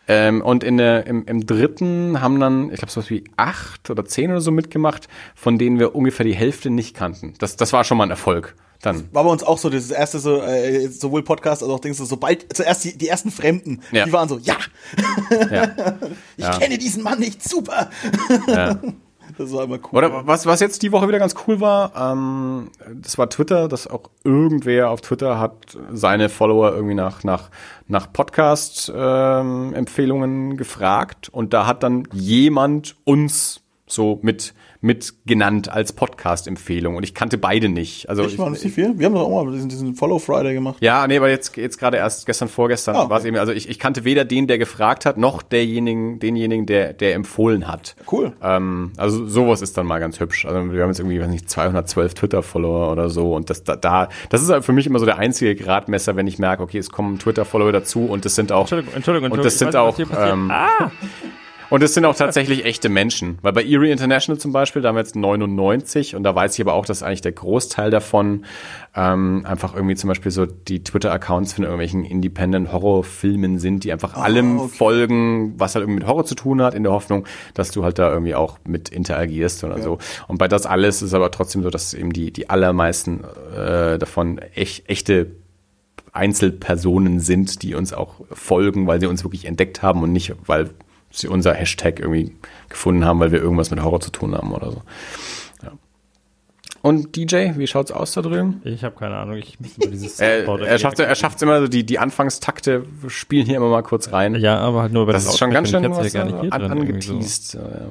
Ähm, 0.08 0.40
und 0.42 0.64
in 0.64 0.76
der, 0.78 1.06
im, 1.06 1.24
im 1.26 1.46
dritten 1.46 2.20
haben 2.20 2.40
dann, 2.40 2.70
ich 2.70 2.78
glaube, 2.78 2.90
so 2.90 3.00
was 3.00 3.10
wie 3.10 3.24
acht 3.36 3.90
oder 3.90 4.04
zehn 4.04 4.30
oder 4.30 4.40
so 4.40 4.50
mitgemacht, 4.50 5.08
von 5.34 5.58
denen 5.58 5.78
wir 5.78 5.94
ungefähr 5.94 6.24
die 6.26 6.34
Hälfte 6.34 6.70
nicht 6.70 6.96
kannten. 6.96 7.34
Das, 7.38 7.56
das 7.56 7.72
war 7.72 7.84
schon 7.84 7.98
mal 7.98 8.04
ein 8.04 8.10
Erfolg. 8.10 8.56
Dann. 8.80 9.08
War 9.12 9.24
bei 9.24 9.30
uns 9.30 9.42
auch 9.42 9.58
so, 9.58 9.70
das 9.70 9.90
erste 9.90 10.20
so, 10.20 10.40
äh, 10.40 10.86
sowohl 10.88 11.24
Podcast 11.24 11.64
als 11.64 11.72
auch 11.72 11.80
Dings, 11.80 11.96
so, 11.96 12.04
sobald, 12.04 12.46
zuerst 12.56 12.84
die, 12.84 12.96
die 12.96 13.08
ersten 13.08 13.32
Fremden, 13.32 13.80
Ja. 13.90 14.04
die 14.04 14.12
waren 14.12 14.28
so, 14.28 14.38
ja, 14.38 14.56
Ja. 15.50 15.72
ich 16.36 16.44
Ja. 16.44 16.58
kenne 16.58 16.78
diesen 16.78 17.02
Mann 17.02 17.18
nicht, 17.18 17.42
super. 17.42 17.90
ja. 18.46 18.78
Das 19.38 19.52
war 19.52 19.64
immer 19.64 19.76
cool. 19.76 19.98
Oder 19.98 20.26
was, 20.26 20.44
was 20.46 20.60
jetzt 20.60 20.82
die 20.82 20.92
Woche 20.92 21.08
wieder 21.08 21.20
ganz 21.20 21.34
cool 21.46 21.60
war, 21.60 21.92
ähm, 21.96 22.70
das 22.92 23.16
war 23.18 23.30
Twitter, 23.30 23.68
dass 23.68 23.86
auch 23.86 24.10
irgendwer 24.24 24.90
auf 24.90 25.00
Twitter 25.00 25.38
hat 25.38 25.78
seine 25.92 26.28
Follower 26.28 26.72
irgendwie 26.72 26.96
nach, 26.96 27.22
nach, 27.24 27.50
nach 27.86 28.12
Podcast-Empfehlungen 28.12 30.56
gefragt 30.56 31.28
und 31.30 31.54
da 31.54 31.66
hat 31.66 31.84
dann 31.84 32.08
jemand 32.12 32.96
uns 33.04 33.62
so 33.86 34.18
mit, 34.22 34.54
mit 34.80 35.14
genannt 35.26 35.68
als 35.68 35.92
Podcast-Empfehlung 35.92 36.94
und 36.96 37.02
ich 37.02 37.12
kannte 37.14 37.36
beide 37.36 37.68
nicht. 37.68 38.08
Also 38.08 38.24
Ich 38.24 38.38
war 38.38 38.48
nicht 38.50 38.62
viel. 38.62 38.96
Wir 38.98 39.06
haben 39.06 39.14
doch 39.14 39.22
auch 39.22 39.44
mal 39.44 39.52
diesen, 39.52 39.68
diesen 39.68 39.94
Follow 39.94 40.18
Friday 40.20 40.54
gemacht. 40.54 40.76
ja, 40.80 41.06
nee, 41.08 41.16
aber 41.16 41.28
jetzt, 41.28 41.56
jetzt 41.56 41.78
gerade 41.78 41.96
erst 41.96 42.26
gestern, 42.26 42.48
vorgestern 42.48 42.94
Ah, 42.94 43.00
okay. 43.02 43.10
war 43.10 43.18
es 43.18 43.24
eben, 43.24 43.36
also 43.38 43.52
ich, 43.52 43.68
ich 43.68 43.78
kannte 43.80 44.04
weder 44.04 44.24
den, 44.24 44.46
der 44.46 44.58
gefragt 44.58 45.04
hat, 45.04 45.18
noch 45.18 45.42
derjenigen, 45.42 46.20
denjenigen, 46.20 46.66
der, 46.66 46.92
der 46.92 47.14
empfohlen 47.14 47.66
hat. 47.66 47.96
Cool. 48.10 48.32
Ähm, 48.40 48.92
also 48.96 49.26
sowas 49.26 49.62
ist 49.62 49.76
dann 49.76 49.86
mal 49.86 49.98
ganz 49.98 50.20
hübsch. 50.20 50.46
Also 50.46 50.72
wir 50.72 50.82
haben 50.82 50.90
jetzt 50.90 51.00
irgendwie, 51.00 51.20
weiß 51.20 51.28
nicht, 51.28 51.50
212 51.50 52.14
Twitter-Follower 52.14 52.92
oder 52.92 53.10
so 53.10 53.34
und 53.34 53.50
das 53.50 53.64
da, 53.64 53.74
da 53.74 54.08
das 54.28 54.42
ist 54.42 54.50
halt 54.50 54.64
für 54.64 54.72
mich 54.72 54.86
immer 54.86 55.00
so 55.00 55.06
der 55.06 55.18
einzige 55.18 55.56
Gradmesser, 55.56 56.14
wenn 56.14 56.26
ich 56.28 56.38
merke, 56.38 56.62
okay, 56.62 56.78
es 56.78 56.90
kommen 56.90 57.18
Twitter-Follower 57.18 57.72
dazu 57.72 58.04
und 58.06 58.24
das 58.24 58.34
sind 58.36 58.52
auch 58.52 58.60
Entschuldigung, 58.62 58.94
Entschuldigung, 58.94 59.30
und 59.32 59.44
das 59.44 59.60
Entschuldigung, 59.60 59.72
sind 59.72 59.74
weiß 59.74 59.74
auch 59.74 59.88
was 59.88 59.96
hier 59.96 60.06
passiert. 60.06 60.32
ähm, 60.32 60.90
und 61.70 61.82
es 61.82 61.94
sind 61.94 62.04
auch 62.04 62.14
tatsächlich 62.14 62.64
echte 62.64 62.88
Menschen. 62.88 63.38
Weil 63.42 63.52
bei 63.52 63.62
Erie 63.62 63.90
International 63.90 64.38
zum 64.40 64.52
Beispiel, 64.52 64.82
da 64.82 64.88
haben 64.88 64.96
wir 64.96 65.00
jetzt 65.00 65.16
99 65.16 66.14
und 66.16 66.22
da 66.22 66.34
weiß 66.34 66.54
ich 66.54 66.60
aber 66.60 66.74
auch, 66.74 66.86
dass 66.86 67.02
eigentlich 67.02 67.20
der 67.20 67.32
Großteil 67.32 67.90
davon 67.90 68.44
ähm, 68.96 69.44
einfach 69.46 69.74
irgendwie 69.74 69.94
zum 69.94 70.08
Beispiel 70.08 70.30
so 70.30 70.46
die 70.46 70.82
Twitter-Accounts 70.82 71.52
von 71.52 71.64
irgendwelchen 71.64 72.04
Independent-Horror-Filmen 72.04 73.58
sind, 73.58 73.84
die 73.84 73.92
einfach 73.92 74.14
allem 74.14 74.58
Ah, 74.58 74.62
okay. 74.62 74.76
folgen, 74.76 75.54
was 75.58 75.74
halt 75.74 75.82
irgendwie 75.84 76.00
mit 76.00 76.08
Horror 76.08 76.24
zu 76.24 76.34
tun 76.34 76.62
hat, 76.62 76.74
in 76.74 76.82
der 76.82 76.92
Hoffnung, 76.92 77.26
dass 77.54 77.70
du 77.70 77.84
halt 77.84 77.98
da 77.98 78.10
irgendwie 78.10 78.34
auch 78.34 78.58
mit 78.66 78.88
interagierst 78.88 79.62
oder 79.64 79.80
so. 79.80 79.98
Und 80.26 80.38
bei 80.38 80.48
das 80.48 80.66
alles 80.66 81.02
ist 81.02 81.14
aber 81.14 81.30
trotzdem 81.30 81.62
so, 81.62 81.70
dass 81.70 81.94
eben 81.94 82.12
die, 82.12 82.32
die 82.32 82.50
allermeisten 82.50 83.24
äh, 83.56 83.98
davon 83.98 84.38
echt, 84.54 84.88
echte 84.88 85.32
Einzelpersonen 86.12 87.20
sind, 87.20 87.62
die 87.62 87.74
uns 87.74 87.92
auch 87.92 88.14
folgen, 88.32 88.86
weil 88.86 89.00
sie 89.00 89.06
uns 89.06 89.24
wirklich 89.24 89.44
entdeckt 89.44 89.82
haben 89.82 90.02
und 90.02 90.12
nicht, 90.12 90.34
weil 90.46 90.70
sie 91.10 91.28
unser 91.28 91.54
Hashtag 91.54 92.00
irgendwie 92.00 92.34
gefunden 92.68 93.04
haben, 93.04 93.20
weil 93.20 93.32
wir 93.32 93.40
irgendwas 93.40 93.70
mit 93.70 93.82
Horror 93.82 94.00
zu 94.00 94.10
tun 94.10 94.34
haben 94.34 94.52
oder 94.52 94.72
so. 94.72 94.82
Ja. 95.62 95.72
Und 96.82 97.16
DJ, 97.16 97.52
wie 97.56 97.66
schaut's 97.66 97.90
aus 97.90 98.12
da 98.12 98.22
drüben? 98.22 98.60
Ich 98.64 98.84
habe 98.84 98.96
keine 98.96 99.16
Ahnung, 99.16 99.36
ich 99.36 99.58
muss 99.60 99.76
über 99.76 99.88
dieses 99.88 100.20
Er, 100.20 100.46
er 100.46 100.78
schafft 100.78 100.98
er 100.98 101.14
schafft's 101.14 101.42
immer, 101.42 101.60
so 101.60 101.68
die, 101.68 101.84
die 101.84 101.98
Anfangstakte 101.98 102.84
spielen 103.08 103.46
hier 103.46 103.56
immer 103.56 103.70
mal 103.70 103.82
kurz 103.82 104.12
rein. 104.12 104.34
Ja, 104.34 104.58
aber 104.58 104.82
halt 104.82 104.92
nur 104.92 105.06
bei 105.06 105.12
das 105.12 105.24
den 105.24 105.32
ist 105.32 105.38
schon 105.38 105.50
ganz 105.50 105.70
schön 105.70 105.90
was 105.90 106.12
gar 106.12 106.24
nicht 106.24 106.34
an, 106.34 106.40
hier 106.40 106.50
drin 106.50 106.78
irgendwie 106.78 107.02
so. 107.02 107.12
angeteased. 107.12 107.54
Ja, 107.54 107.60
ja. 107.60 107.86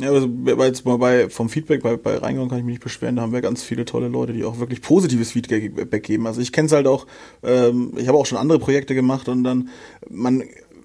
Ja, 0.00 0.10
also 0.12 0.28
bei, 0.30 0.66
jetzt 0.66 0.86
mal 0.86 0.96
bei, 0.96 1.28
vom 1.28 1.50
Feedback 1.50 1.82
bei, 1.82 1.96
bei 1.96 2.16
Reingang 2.16 2.48
kann 2.48 2.58
ich 2.58 2.64
mich 2.64 2.74
nicht 2.74 2.82
beschweren, 2.82 3.16
da 3.16 3.22
haben 3.22 3.32
wir 3.32 3.42
ganz 3.42 3.62
viele 3.62 3.84
tolle 3.84 4.08
Leute, 4.08 4.32
die 4.32 4.44
auch 4.44 4.58
wirklich 4.58 4.80
positives 4.80 5.32
Feedback 5.32 6.02
geben. 6.02 6.26
Also 6.26 6.40
ich 6.40 6.52
kenne 6.52 6.66
es 6.66 6.72
halt 6.72 6.86
auch, 6.86 7.06
ähm, 7.42 7.92
ich 7.96 8.08
habe 8.08 8.16
auch 8.16 8.24
schon 8.24 8.38
andere 8.38 8.58
Projekte 8.58 8.94
gemacht 8.94 9.28
und 9.28 9.44
dann, 9.44 9.68
man, 10.08 10.42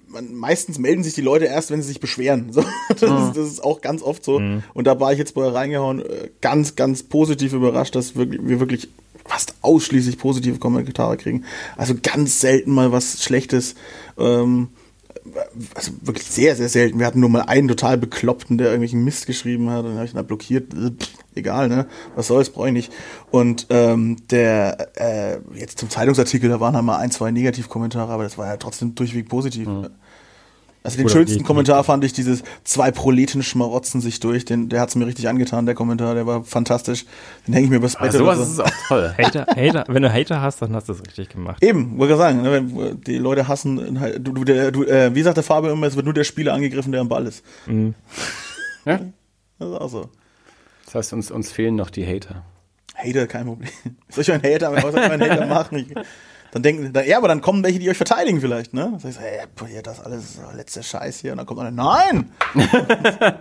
man, 0.08 0.34
meistens 0.34 0.78
melden 0.78 1.02
sich 1.02 1.14
die 1.14 1.22
Leute 1.22 1.46
erst, 1.46 1.70
wenn 1.70 1.82
sie 1.82 1.88
sich 1.88 2.00
beschweren. 2.00 2.50
So, 2.52 2.62
das, 2.88 3.02
ist, 3.02 3.36
das 3.36 3.48
ist 3.48 3.64
auch 3.64 3.80
ganz 3.80 4.02
oft 4.02 4.24
so. 4.24 4.36
Und 4.74 4.86
da 4.86 4.98
war 5.00 5.12
ich 5.12 5.18
jetzt 5.18 5.34
bei 5.34 5.46
reingehauen, 5.46 6.00
äh, 6.00 6.30
ganz, 6.40 6.76
ganz 6.76 7.02
positiv 7.02 7.52
überrascht, 7.52 7.94
dass 7.94 8.16
wirklich, 8.16 8.40
wir 8.42 8.60
wirklich 8.60 8.88
fast 9.26 9.54
ausschließlich 9.62 10.18
positive 10.18 10.58
Kommentare 10.58 11.16
kriegen. 11.16 11.44
Also 11.76 11.94
ganz 12.00 12.40
selten 12.40 12.70
mal 12.70 12.92
was 12.92 13.22
Schlechtes. 13.22 13.74
Ähm, 14.18 14.68
also 15.74 15.92
wirklich 16.02 16.26
sehr, 16.26 16.56
sehr 16.56 16.68
selten. 16.68 16.98
Wir 16.98 17.06
hatten 17.06 17.20
nur 17.20 17.28
mal 17.28 17.42
einen 17.42 17.68
total 17.68 17.98
Bekloppten, 17.98 18.58
der 18.58 18.68
irgendwelchen 18.68 19.04
Mist 19.04 19.26
geschrieben 19.26 19.70
hat 19.70 19.80
und 19.80 19.90
dann 19.90 19.96
habe 19.96 20.06
ich 20.06 20.12
ihn 20.12 20.16
halt 20.16 20.28
blockiert. 20.28 20.72
Pff, 20.72 21.10
egal, 21.34 21.68
ne? 21.68 21.86
Was 22.14 22.28
soll's, 22.28 22.50
brauche 22.50 22.68
ich 22.68 22.72
nicht. 22.72 22.92
Und 23.30 23.66
ähm, 23.70 24.16
der, 24.30 24.88
äh, 24.94 25.38
jetzt 25.54 25.78
zum 25.78 25.90
Zeitungsartikel, 25.90 26.48
da 26.48 26.60
waren 26.60 26.74
halt 26.74 26.84
mal 26.84 26.98
ein, 26.98 27.10
zwei 27.10 27.30
Negativkommentare, 27.30 28.12
aber 28.12 28.22
das 28.22 28.38
war 28.38 28.46
ja 28.46 28.56
trotzdem 28.56 28.94
durchweg 28.94 29.28
positiv. 29.28 29.68
Also 30.86 30.96
den 30.98 31.04
Oder 31.06 31.12
schönsten 31.12 31.38
die- 31.38 31.44
Kommentar 31.44 31.84
fand 31.84 32.04
ich 32.04 32.12
dieses 32.12 32.42
zwei 32.64 32.90
Proleten 32.90 33.42
schmarotzen 33.42 34.00
sich 34.00 34.20
durch. 34.20 34.44
Den, 34.44 34.68
der 34.68 34.80
hat's 34.80 34.94
mir 34.94 35.06
richtig 35.06 35.28
angetan, 35.28 35.66
der 35.66 35.74
Kommentar, 35.74 36.14
der 36.14 36.26
war 36.26 36.44
fantastisch. 36.44 37.04
Den 37.46 37.54
hänge 37.54 37.64
ich 37.66 37.70
mir 37.70 37.76
übers 37.76 37.94
Bett 37.96 38.10
oder 38.10 38.18
sowas 38.18 38.38
so. 38.38 38.44
ist 38.44 38.60
auch 38.60 38.86
toll. 38.88 39.14
Hater, 39.18 39.46
Hater, 39.54 39.84
wenn 39.88 40.02
du 40.02 40.12
Hater 40.12 40.40
hast, 40.40 40.62
dann 40.62 40.74
hast 40.74 40.88
du 40.88 40.92
es 40.94 41.02
richtig 41.04 41.28
gemacht. 41.30 41.62
Eben, 41.62 41.98
wollte 41.98 42.14
ich 42.14 42.18
sagen, 42.18 42.42
ne, 42.42 42.52
wenn 42.52 43.00
die 43.02 43.18
Leute 43.18 43.48
hassen, 43.48 43.98
du, 44.20 44.32
du, 44.32 44.44
der, 44.44 44.70
du 44.70 44.84
äh, 44.84 45.14
wie 45.14 45.22
sagt 45.22 45.36
der 45.36 45.44
Fabio 45.44 45.72
immer, 45.72 45.86
es 45.86 45.96
wird 45.96 46.04
nur 46.06 46.14
der 46.14 46.24
Spieler 46.24 46.54
angegriffen, 46.54 46.92
der 46.92 47.00
am 47.00 47.08
Ball 47.08 47.26
ist. 47.26 47.44
Ja? 48.84 49.00
Das 49.58 49.68
ist 49.68 49.74
auch 49.80 49.88
so. 49.90 50.08
Das 50.84 50.94
heißt, 50.94 51.12
uns, 51.14 51.30
uns 51.30 51.50
fehlen 51.50 51.74
noch 51.76 51.90
die 51.90 52.06
Hater. 52.06 52.44
Hater, 52.94 53.26
kein 53.26 53.46
Problem. 53.46 53.68
Soll 54.08 54.22
ich 54.22 54.32
einen 54.32 54.42
Hater, 54.42 54.72
was 54.72 54.82
soll 54.82 54.94
ich 55.02 55.10
einen 55.10 55.30
Hater 55.30 55.46
machen? 55.46 55.78
Ich, 55.78 55.86
dann 56.56 56.62
denken, 56.62 56.92
ja, 57.06 57.18
aber 57.18 57.28
dann 57.28 57.42
kommen 57.42 57.62
welche, 57.62 57.78
die 57.78 57.90
euch 57.90 57.98
verteidigen 57.98 58.40
vielleicht, 58.40 58.72
ne? 58.72 58.96
Dann 59.02 59.12
du, 59.12 59.20
hey, 59.20 59.40
boah, 59.54 59.68
hier, 59.68 59.82
das 59.82 60.00
alles, 60.00 60.38
letzter 60.54 60.82
Scheiß 60.82 61.20
hier. 61.20 61.32
Und 61.32 61.38
dann 61.38 61.46
kommt 61.46 61.60
einer, 61.60 61.70
nein! 61.70 62.30
dann 62.54 63.38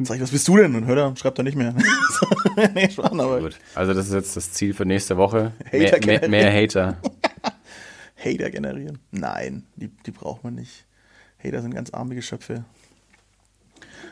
sag 0.00 0.16
ich, 0.16 0.22
was 0.22 0.32
bist 0.32 0.48
du 0.48 0.56
denn? 0.56 0.74
Und 0.74 0.86
hört 0.86 0.98
er, 0.98 1.16
schreibt 1.16 1.38
er 1.38 1.44
nicht 1.44 1.56
mehr. 1.56 1.72
nee, 2.74 2.90
schon, 2.90 3.20
aber 3.20 3.40
Gut. 3.40 3.58
Also 3.76 3.94
das 3.94 4.08
ist 4.08 4.14
jetzt 4.14 4.36
das 4.36 4.50
Ziel 4.50 4.74
für 4.74 4.84
nächste 4.84 5.16
Woche. 5.16 5.52
Hater 5.66 6.04
Mehr, 6.04 6.20
mehr, 6.20 6.28
mehr 6.28 6.52
Hater. 6.52 6.96
Hater 8.16 8.50
generieren. 8.50 8.98
Nein, 9.12 9.64
die, 9.76 9.88
die 10.04 10.10
braucht 10.10 10.42
man 10.42 10.56
nicht. 10.56 10.84
Hater 11.44 11.62
sind 11.62 11.74
ganz 11.74 11.90
arme 11.90 12.16
Geschöpfe. 12.16 12.64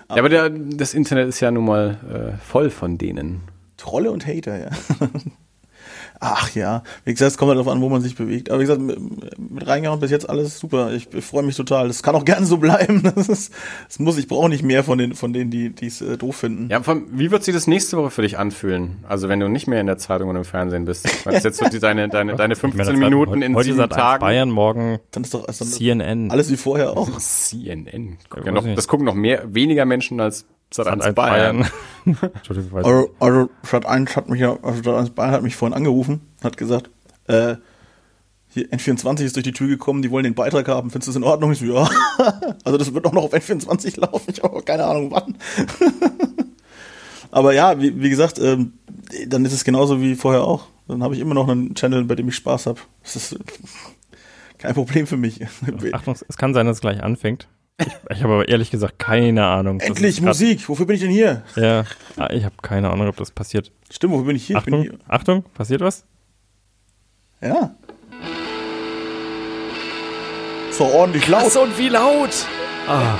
Ja, 0.08 0.16
aber 0.16 0.28
der, 0.28 0.50
das 0.50 0.94
Internet 0.94 1.28
ist 1.28 1.40
ja 1.40 1.50
nun 1.50 1.64
mal 1.64 2.36
äh, 2.36 2.38
voll 2.44 2.70
von 2.70 2.96
denen. 2.96 3.42
Trolle 3.76 4.12
und 4.12 4.24
Hater, 4.24 4.56
ja. 4.56 4.70
Ach 6.22 6.54
ja, 6.54 6.82
wie 7.06 7.14
gesagt, 7.14 7.32
es 7.32 7.38
kommt 7.38 7.48
halt 7.48 7.58
darauf 7.58 7.72
an, 7.72 7.80
wo 7.80 7.88
man 7.88 8.02
sich 8.02 8.14
bewegt. 8.14 8.50
Aber 8.50 8.60
wie 8.60 8.64
gesagt, 8.64 8.82
mit, 8.82 8.98
mit 9.38 9.66
reingehauen 9.66 10.00
bis 10.00 10.10
jetzt 10.10 10.28
alles 10.28 10.58
super. 10.58 10.92
Ich, 10.92 11.12
ich 11.14 11.24
freue 11.24 11.42
mich 11.42 11.56
total. 11.56 11.88
Das 11.88 12.02
kann 12.02 12.14
auch 12.14 12.24
gerne 12.26 12.44
so 12.44 12.58
bleiben. 12.58 13.02
Das, 13.02 13.28
ist, 13.30 13.54
das 13.88 13.98
muss, 13.98 14.18
ich 14.18 14.28
brauche 14.28 14.50
nicht 14.50 14.62
mehr 14.62 14.84
von, 14.84 14.98
den, 14.98 15.14
von 15.14 15.32
denen, 15.32 15.50
die 15.50 15.74
es 15.80 16.02
äh, 16.02 16.18
doof 16.18 16.36
finden. 16.36 16.68
Ja, 16.70 16.82
von, 16.82 17.06
wie 17.10 17.30
wird 17.30 17.42
sich 17.42 17.54
das 17.54 17.66
nächste 17.66 17.96
Woche 17.96 18.10
für 18.10 18.22
dich 18.22 18.38
anfühlen? 18.38 18.98
Also 19.08 19.30
wenn 19.30 19.40
du 19.40 19.48
nicht 19.48 19.66
mehr 19.66 19.80
in 19.80 19.86
der 19.86 19.96
Zeitung 19.96 20.28
und 20.28 20.36
im 20.36 20.44
Fernsehen 20.44 20.84
bist. 20.84 21.08
Das 21.24 21.36
ist 21.36 21.44
jetzt 21.44 21.58
so 21.58 21.68
die, 21.70 21.78
deine, 21.78 22.10
deine, 22.10 22.36
deine 22.36 22.54
15 22.54 22.98
Minuten 22.98 23.40
in 23.40 23.54
heute 23.54 23.64
sieben 23.64 23.78
Sat. 23.78 23.92
1 23.92 23.96
Tagen. 23.98 24.20
Bayern, 24.20 24.50
morgen 24.50 24.98
Dann 25.12 25.24
ist 25.24 25.32
doch 25.32 25.48
also 25.48 25.64
CNN. 25.64 26.30
alles 26.30 26.50
wie 26.50 26.56
vorher 26.56 26.96
auch. 26.96 27.08
CNN. 27.18 28.18
Guck 28.28 28.40
Ja, 28.40 28.46
ja 28.46 28.52
noch, 28.52 28.74
das 28.74 28.88
gucken 28.88 29.06
noch 29.06 29.14
mehr, 29.14 29.54
weniger 29.54 29.86
Menschen 29.86 30.20
als 30.20 30.44
Sat. 30.72 30.86
Sat. 30.86 30.94
1 30.94 31.04
1 31.04 31.14
Bayern. 31.14 31.66
Entschuldigung, 32.04 32.72
weiß 32.72 32.84
Also, 32.84 33.14
also 33.18 33.50
Stadt 33.64 33.86
1 33.86 34.16
hat 34.16 34.28
mich 34.28 34.40
ja, 34.40 34.56
also 34.62 34.80
Stadt 34.80 34.96
1 34.96 35.10
Bayern 35.10 35.32
hat 35.32 35.42
mich 35.42 35.56
vorhin 35.56 35.76
angerufen, 35.76 36.20
hat 36.42 36.56
gesagt, 36.56 36.90
äh, 37.26 37.56
hier 38.52 38.68
N24 38.70 39.22
ist 39.22 39.36
durch 39.36 39.44
die 39.44 39.52
Tür 39.52 39.68
gekommen, 39.68 40.02
die 40.02 40.10
wollen 40.10 40.24
den 40.24 40.34
Beitrag 40.34 40.66
haben, 40.68 40.90
findest 40.90 41.08
du 41.08 41.12
das 41.12 41.16
in 41.16 41.24
Ordnung? 41.24 41.52
Ich 41.52 41.58
so, 41.58 41.66
ja. 41.66 41.88
Also 42.64 42.78
das 42.78 42.92
wird 42.92 43.06
auch 43.06 43.12
noch 43.12 43.24
auf 43.24 43.32
N24 43.32 44.00
laufen, 44.00 44.32
ich 44.32 44.42
habe 44.42 44.62
keine 44.62 44.84
Ahnung 44.84 45.10
wann. 45.10 45.36
aber 47.30 47.52
ja, 47.54 47.80
wie, 47.80 48.00
wie 48.00 48.10
gesagt, 48.10 48.38
ähm, 48.38 48.74
dann 49.26 49.44
ist 49.44 49.52
es 49.52 49.64
genauso 49.64 50.00
wie 50.00 50.14
vorher 50.14 50.42
auch. 50.42 50.66
Dann 50.88 51.02
habe 51.02 51.14
ich 51.14 51.20
immer 51.20 51.34
noch 51.34 51.48
einen 51.48 51.74
Channel, 51.74 52.04
bei 52.04 52.16
dem 52.16 52.28
ich 52.28 52.36
Spaß 52.36 52.66
habe. 52.66 52.80
Das 53.04 53.14
ist 53.14 53.38
kein 54.58 54.74
Problem 54.74 55.06
für 55.06 55.16
mich. 55.16 55.40
Achtung, 55.92 56.16
es 56.28 56.36
kann 56.36 56.52
sein, 56.52 56.66
dass 56.66 56.78
es 56.78 56.80
gleich 56.80 57.02
anfängt. 57.02 57.48
Ich, 57.80 58.16
ich 58.16 58.22
habe 58.22 58.34
aber 58.34 58.48
ehrlich 58.48 58.70
gesagt 58.70 58.98
keine 58.98 59.46
Ahnung. 59.46 59.80
Endlich 59.80 60.20
Musik, 60.20 60.68
wofür 60.68 60.86
bin 60.86 60.96
ich 60.96 61.02
denn 61.02 61.10
hier? 61.10 61.42
Ja, 61.56 61.84
ah, 62.16 62.28
ich 62.30 62.44
habe 62.44 62.54
keine 62.62 62.90
Ahnung, 62.90 63.08
ob 63.08 63.16
das 63.16 63.30
passiert. 63.30 63.72
Stimmt, 63.90 64.12
wofür 64.12 64.26
bin 64.26 64.36
ich 64.36 64.46
hier? 64.46 64.58
Ich 64.58 64.64
bin 64.64 64.74
Achtung, 64.74 64.90
hier. 64.90 64.98
Achtung, 65.08 65.42
passiert 65.54 65.80
was? 65.80 66.04
Ja. 67.40 67.74
So 70.70 70.84
ordentlich 70.84 71.26
laut. 71.28 71.56
und 71.56 71.78
wie 71.78 71.88
laut! 71.88 72.46
Ah. 72.86 73.18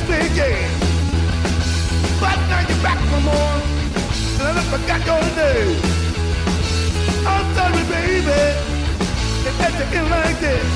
Just 0.00 0.32
began. 0.32 0.70
But 2.20 2.38
now 2.48 2.60
you're 2.68 2.82
back 2.82 2.98
for 3.10 3.20
more, 3.20 3.56
and 4.46 4.58
I 4.58 4.62
forgot 4.70 5.00
your 5.06 5.22
name. 5.36 5.80
I'm 7.26 7.46
sorry, 7.54 7.84
baby, 7.88 8.40
it 9.46 9.54
had 9.60 9.74
end 9.94 10.10
like 10.10 10.38
this. 10.40 10.68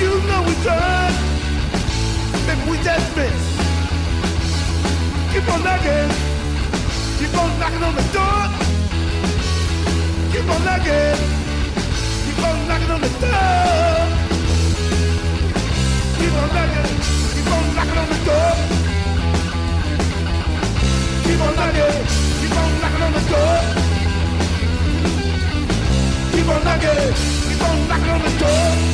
You 0.00 0.10
know 0.28 0.42
we 0.46 0.54
tried, 0.64 1.14
maybe 2.46 2.70
we 2.70 2.76
just 2.82 3.16
missed. 3.16 3.50
Keep 5.32 5.48
on 5.52 5.62
knocking, 5.64 6.10
keep 7.18 7.34
on 7.38 7.50
knocking 7.58 7.82
on 7.82 7.94
the 7.94 8.06
door. 8.12 8.42
Keep 10.32 10.48
on 10.50 10.64
knocking, 10.64 11.18
keep 12.24 12.44
on 12.44 12.68
knocking 12.68 12.90
on 12.90 13.00
the 13.00 13.12
door. 13.20 13.92
Keep 16.18 16.34
on 16.40 16.48
knocking, 16.54 17.21
knocking 17.84 17.98
on 17.98 18.08
the 18.08 18.14
door. 18.24 18.52
Keep 21.24 21.40
on 21.40 21.54
knocking, 21.56 22.06
keep 22.40 22.56
on 22.56 22.80
knocking 22.80 23.02
on 23.02 23.12
the 23.12 23.20
door. 23.30 23.58
Keep 26.32 26.48
on 26.48 26.64
knocking, 26.64 27.14
keep 27.48 27.62
on 27.68 27.88
knocking 27.88 28.10
on 28.10 28.20
the 28.22 28.30
door. 28.38 28.92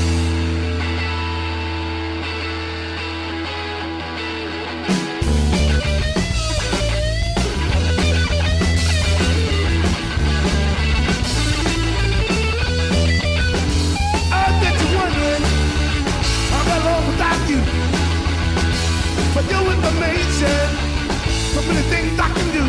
I 17.20 17.77
you. 19.50 19.60
Information, 19.78 20.68
so 21.54 21.60
many 21.62 21.82
things 21.92 22.18
I 22.18 22.28
can 22.36 22.48
do. 22.52 22.64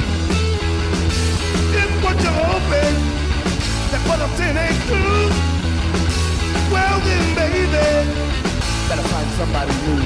If 1.81 1.91
what 2.03 2.15
you're 2.23 2.39
hoping 2.47 2.95
that 3.91 4.01
what 4.07 4.19
I'm 4.19 4.33
saying 4.37 4.57
ain't 4.57 4.81
true, 4.87 5.25
well 6.73 6.97
then, 7.05 7.25
baby, 7.35 7.65
better 8.87 9.05
find 9.11 9.29
somebody 9.39 9.73
new. 9.85 10.01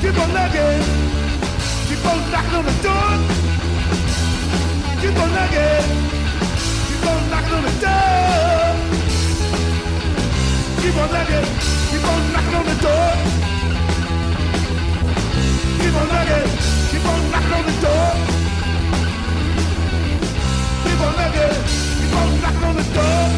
Keep 0.00 0.16
on 0.22 0.30
knocking, 0.36 0.82
keep 1.88 2.04
on 2.06 2.18
knocking 2.32 2.56
on 2.58 2.64
the 2.64 2.76
door. 2.86 3.10
Keep 5.00 5.16
on 5.22 5.30
knocking, 5.36 5.86
keep 6.88 7.06
on 7.10 7.20
knocking 7.30 7.54
on 7.58 7.62
the 7.68 7.74
door. 7.82 8.18
Keep 10.80 10.96
on 11.02 11.08
knocking, 11.12 11.46
keep 11.90 12.04
on 12.12 12.20
knocking 12.32 12.54
on 12.54 12.64
the 12.66 12.76
door. 12.82 13.57
Keep 15.98 16.06
on 16.06 16.08
knocking, 16.14 16.48
keep 16.90 17.04
on 17.06 17.30
knocking 17.30 17.52
on 17.54 17.64
the 17.66 17.72
door. 17.82 18.06
Keep 20.84 21.00
on 21.00 21.12
knocking, 21.16 21.54
keep 21.98 22.14
on 22.14 22.28
knocking 22.40 22.64
on 22.68 22.74
the 22.76 22.84
door. 22.94 23.28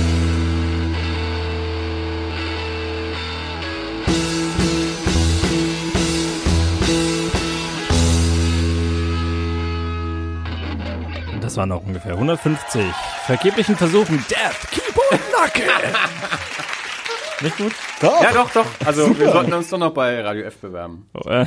Und 11.33 11.41
das 11.45 11.57
waren 11.57 11.69
noch 11.71 11.83
ungefähr 11.83 12.13
150 12.13 12.85
vergeblichen 13.25 13.77
Versuchen. 13.77 14.23
Death, 14.29 14.71
keep 14.71 14.97
on 14.99 15.19
knocking! 15.31 15.65
Nicht 17.43 17.57
gut? 17.57 17.73
Doch. 18.03 18.23
Ja, 18.23 18.33
doch, 18.33 18.51
doch. 18.51 18.67
Also 18.85 19.07
Super. 19.07 19.21
wir 19.21 19.33
sollten 19.33 19.53
uns 19.55 19.71
doch 19.71 19.79
noch 19.79 19.95
bei 19.95 20.21
Radio 20.21 20.43
F 20.45 20.59
bewerben. 20.59 21.09
Oh, 21.15 21.27
äh, 21.27 21.47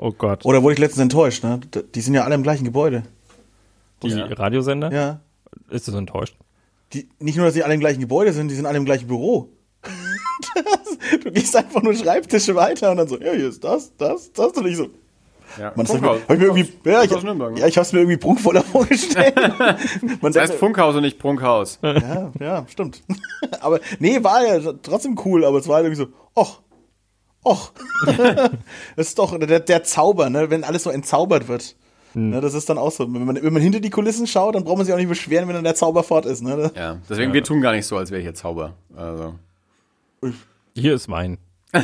oh 0.00 0.12
Gott. 0.12 0.44
Oder 0.44 0.62
wurde 0.62 0.72
ich 0.74 0.78
letztens 0.80 1.02
enttäuscht, 1.02 1.44
ne? 1.44 1.60
Die 1.94 2.00
sind 2.00 2.14
ja 2.14 2.24
alle 2.24 2.34
im 2.34 2.42
gleichen 2.42 2.64
Gebäude. 2.64 3.02
Die 4.02 4.08
Ja. 4.08 4.24
Radiosender? 4.26 4.92
Ja. 4.92 5.20
Ist 5.68 5.86
das 5.88 5.94
enttäuscht? 5.94 6.36
Die, 6.92 7.08
nicht 7.20 7.36
nur, 7.36 7.44
dass 7.46 7.54
sie 7.54 7.62
alle 7.62 7.74
im 7.74 7.80
gleichen 7.80 8.00
Gebäude 8.00 8.32
sind, 8.32 8.48
die 8.48 8.54
sind 8.54 8.66
alle 8.66 8.78
im 8.78 8.84
gleichen 8.84 9.06
Büro. 9.06 9.48
das, 10.54 11.20
du 11.24 11.30
gehst 11.30 11.54
einfach 11.56 11.82
nur 11.82 11.94
Schreibtische 11.94 12.54
weiter 12.54 12.90
und 12.90 12.96
dann 12.96 13.08
so, 13.08 13.18
ja, 13.18 13.32
hier 13.32 13.48
ist 13.48 13.62
das, 13.62 13.92
das, 13.96 14.32
das 14.32 14.52
und 14.52 14.66
ich 14.66 14.76
so. 14.76 14.88
Ja. 15.58 15.72
Man, 15.74 15.84
das 15.84 15.88
hab, 15.94 15.98
Funkhaus. 16.00 16.20
hab 16.22 16.30
ich 16.30 16.38
mir 16.38 16.44
irgendwie, 16.46 16.72
ja, 16.88 17.02
ich, 17.02 17.22
ne? 17.22 17.52
ja, 17.56 17.66
ich 17.66 17.76
hab's 17.76 17.92
mir 17.92 17.98
irgendwie 18.00 18.16
prunkvoller 18.18 18.62
vorgestellt. 18.72 19.34
Man 19.36 19.58
Das 20.22 20.36
heißt 20.36 20.36
denkt- 20.36 20.54
Funkhaus 20.60 20.94
und 20.94 21.02
nicht 21.02 21.18
Prunkhaus. 21.18 21.78
ja, 21.82 22.30
ja, 22.40 22.66
stimmt. 22.68 23.02
aber 23.60 23.80
nee, 23.98 24.22
war 24.22 24.44
ja 24.46 24.72
trotzdem 24.82 25.18
cool, 25.24 25.44
aber 25.44 25.58
es 25.58 25.66
war 25.66 25.76
halt 25.76 25.86
irgendwie 25.86 26.04
so, 26.04 26.08
och, 26.40 26.60
och. 27.44 27.72
das 28.96 29.08
ist 29.08 29.18
doch 29.18 29.38
der, 29.38 29.60
der 29.60 29.82
Zauber, 29.84 30.30
ne, 30.30 30.50
wenn 30.50 30.64
alles 30.64 30.82
so 30.84 30.90
entzaubert 30.90 31.48
wird. 31.48 31.76
Ne, 32.14 32.40
das 32.40 32.54
ist 32.54 32.68
dann 32.68 32.76
auch 32.78 32.90
so. 32.90 33.04
Wenn 33.12 33.24
man, 33.24 33.42
wenn 33.42 33.52
man 33.52 33.62
hinter 33.62 33.78
die 33.80 33.90
Kulissen 33.90 34.26
schaut, 34.26 34.54
dann 34.56 34.64
braucht 34.64 34.78
man 34.78 34.84
sich 34.86 34.92
auch 34.92 34.98
nicht 34.98 35.08
beschweren, 35.08 35.46
wenn 35.48 35.54
dann 35.54 35.64
der 35.64 35.76
Zauber 35.76 36.02
fort 36.02 36.26
ist. 36.26 36.42
Ne? 36.42 36.70
Ja, 36.74 36.98
deswegen, 37.08 37.32
wir 37.32 37.44
tun 37.44 37.60
gar 37.60 37.72
nicht 37.72 37.86
so, 37.86 37.96
als 37.96 38.10
wäre 38.10 38.20
hier 38.20 38.34
Zauber. 38.34 38.74
Also. 38.96 39.34
Hier 40.74 40.94
ist 40.94 41.08
Wein. 41.08 41.38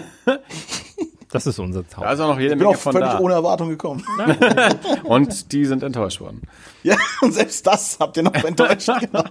Das 1.33 1.45
ist 1.47 1.59
unser 1.59 1.83
Da 1.83 1.89
Zauber. 1.89 2.13
ist 2.13 2.21
auch 2.21 2.29
noch 2.29 2.39
jede 2.39 2.53
Ich 2.55 2.59
bin 2.59 2.67
Menge 2.67 2.77
auch 2.77 2.81
von 2.81 2.93
völlig 2.93 3.11
da. 3.11 3.19
ohne 3.19 3.35
Erwartung 3.35 3.69
gekommen. 3.69 4.05
Und 5.05 5.53
die 5.53 5.65
sind 5.67 5.83
enttäuscht 5.83 6.21
worden. 6.21 6.43
ja, 6.85 6.97
und 7.21 7.35
selbst 7.35 7.67
das 7.67 7.99
habt 7.99 8.17
ihr 8.17 8.23
noch 8.23 8.33
enttäuscht. 8.33 8.89
genau. 9.01 9.25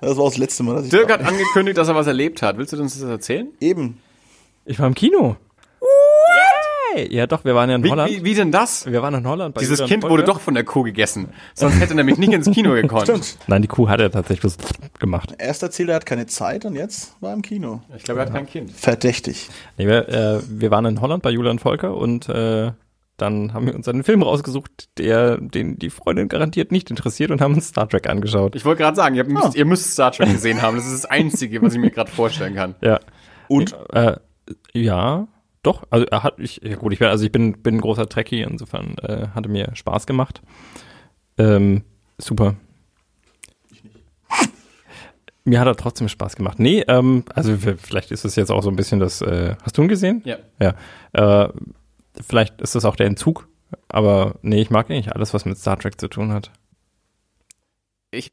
Das 0.00 0.16
war 0.16 0.24
das 0.24 0.38
letzte 0.38 0.62
Mal, 0.62 0.76
dass 0.76 0.84
ich 0.86 0.90
Dirk 0.90 1.08
da 1.08 1.14
hat 1.14 1.26
angekündigt, 1.26 1.76
dass 1.76 1.88
er 1.88 1.94
was 1.94 2.06
erlebt 2.06 2.40
hat. 2.42 2.56
Willst 2.56 2.72
du 2.72 2.80
uns 2.80 2.98
das 2.98 3.08
erzählen? 3.08 3.48
eben. 3.60 4.00
Ich 4.68 4.78
war 4.78 4.86
im 4.86 4.94
Kino. 4.94 5.36
Yay! 6.94 7.12
Ja, 7.14 7.26
doch, 7.26 7.44
wir 7.44 7.54
waren 7.54 7.70
ja 7.70 7.76
in 7.76 7.84
Wie, 7.84 7.90
Holland. 7.90 8.10
wie, 8.10 8.24
wie 8.24 8.34
denn 8.34 8.50
das? 8.52 8.86
Wir 8.86 9.02
waren 9.02 9.14
in 9.14 9.26
Holland. 9.26 9.54
Bei 9.54 9.60
Dieses 9.60 9.78
Julian 9.78 9.88
Kind 9.88 10.02
Volker. 10.02 10.12
wurde 10.12 10.24
doch 10.24 10.40
von 10.40 10.54
der 10.54 10.64
Kuh 10.64 10.82
gegessen. 10.82 11.28
Sonst 11.54 11.78
hätte 11.80 11.92
er 11.92 11.96
nämlich 11.96 12.18
nicht 12.18 12.32
ins 12.32 12.50
Kino 12.50 12.72
gekonnt. 12.74 13.02
Stimmt. 13.08 13.38
Nein, 13.46 13.62
die 13.62 13.68
Kuh 13.68 13.88
hat 13.88 14.00
er 14.00 14.10
tatsächlich 14.10 14.40
bloß 14.40 14.56
gemacht. 14.98 15.34
Erst 15.38 15.62
erzählt, 15.62 15.88
er 15.90 15.96
hat 15.96 16.06
keine 16.06 16.26
Zeit 16.26 16.64
und 16.64 16.74
jetzt 16.74 17.14
war 17.20 17.30
er 17.30 17.34
im 17.36 17.42
Kino. 17.42 17.82
Ich 17.96 18.02
glaube, 18.04 18.20
er 18.20 18.26
hat 18.26 18.34
kein 18.34 18.46
Kind. 18.46 18.70
Verdächtig. 18.72 19.48
Nee, 19.76 19.86
wir, 19.86 20.08
äh, 20.08 20.40
wir 20.48 20.70
waren 20.70 20.84
in 20.86 21.00
Holland 21.00 21.22
bei 21.22 21.30
Julian 21.30 21.58
Volker 21.58 21.96
und 21.96 22.28
äh, 22.28 22.72
dann 23.16 23.52
haben 23.52 23.66
wir 23.66 23.74
uns 23.74 23.88
einen 23.88 24.04
Film 24.04 24.22
rausgesucht, 24.22 24.88
der 24.98 25.38
den 25.38 25.78
die 25.78 25.90
Freundin 25.90 26.28
garantiert 26.28 26.72
nicht 26.72 26.90
interessiert 26.90 27.30
und 27.30 27.40
haben 27.40 27.54
uns 27.54 27.68
Star 27.68 27.88
Trek 27.88 28.08
angeschaut. 28.08 28.54
Ich 28.54 28.64
wollte 28.64 28.82
gerade 28.82 28.96
sagen, 28.96 29.14
ihr 29.14 29.24
müsst, 29.24 29.46
Ah. 29.46 29.52
ihr 29.54 29.64
müsst 29.64 29.92
Star 29.92 30.12
Trek 30.12 30.30
gesehen 30.30 30.62
haben. 30.62 30.76
Das 30.76 30.86
ist 30.86 31.04
das 31.04 31.10
Einzige, 31.10 31.60
was 31.62 31.74
ich 31.74 31.80
mir 31.80 31.90
gerade 31.90 32.10
vorstellen 32.10 32.54
kann. 32.54 32.74
Ja. 32.80 33.00
Und? 33.48 33.74
Äh, 33.92 34.16
ja, 34.72 35.28
doch. 35.62 35.84
Also 35.90 36.06
er 36.06 36.22
hat 36.22 36.38
ich 36.38 36.60
ja 36.62 36.76
gut, 36.76 36.92
ich 36.92 36.98
bin 36.98 37.08
also 37.08 37.24
ich 37.24 37.32
bin 37.32 37.62
bin 37.62 37.76
ein 37.76 37.80
großer 37.80 38.08
Trekkie, 38.08 38.42
insofern 38.42 38.96
äh, 38.98 39.28
hatte 39.34 39.48
mir 39.48 39.74
Spaß 39.74 40.06
gemacht. 40.06 40.42
Ähm, 41.36 41.84
super. 42.18 42.56
Mir 45.44 45.60
hat 45.60 45.66
er 45.66 45.76
trotzdem 45.76 46.08
Spaß 46.08 46.36
gemacht. 46.36 46.58
Nee, 46.58 46.84
ähm, 46.88 47.24
also 47.34 47.56
vielleicht 47.56 48.10
ist 48.10 48.24
es 48.24 48.36
jetzt 48.36 48.50
auch 48.50 48.62
so 48.62 48.70
ein 48.70 48.76
bisschen 48.76 49.00
das. 49.00 49.22
Äh, 49.22 49.56
hast 49.62 49.78
du 49.78 49.82
ihn 49.82 49.88
gesehen? 49.88 50.22
Ja. 50.24 50.36
Ja. 50.60 50.74
Äh, 51.44 51.52
vielleicht 52.26 52.60
ist 52.60 52.74
das 52.74 52.84
auch 52.84 52.96
der 52.96 53.06
Entzug, 53.06 53.48
aber 53.88 54.36
nee, 54.42 54.60
ich 54.60 54.70
mag 54.70 54.90
eigentlich 54.90 55.14
alles, 55.14 55.32
was 55.34 55.44
mit 55.44 55.56
Star 55.58 55.78
Trek 55.78 56.00
zu 56.00 56.08
tun 56.08 56.32
hat. 56.32 56.50
Ich, 58.10 58.32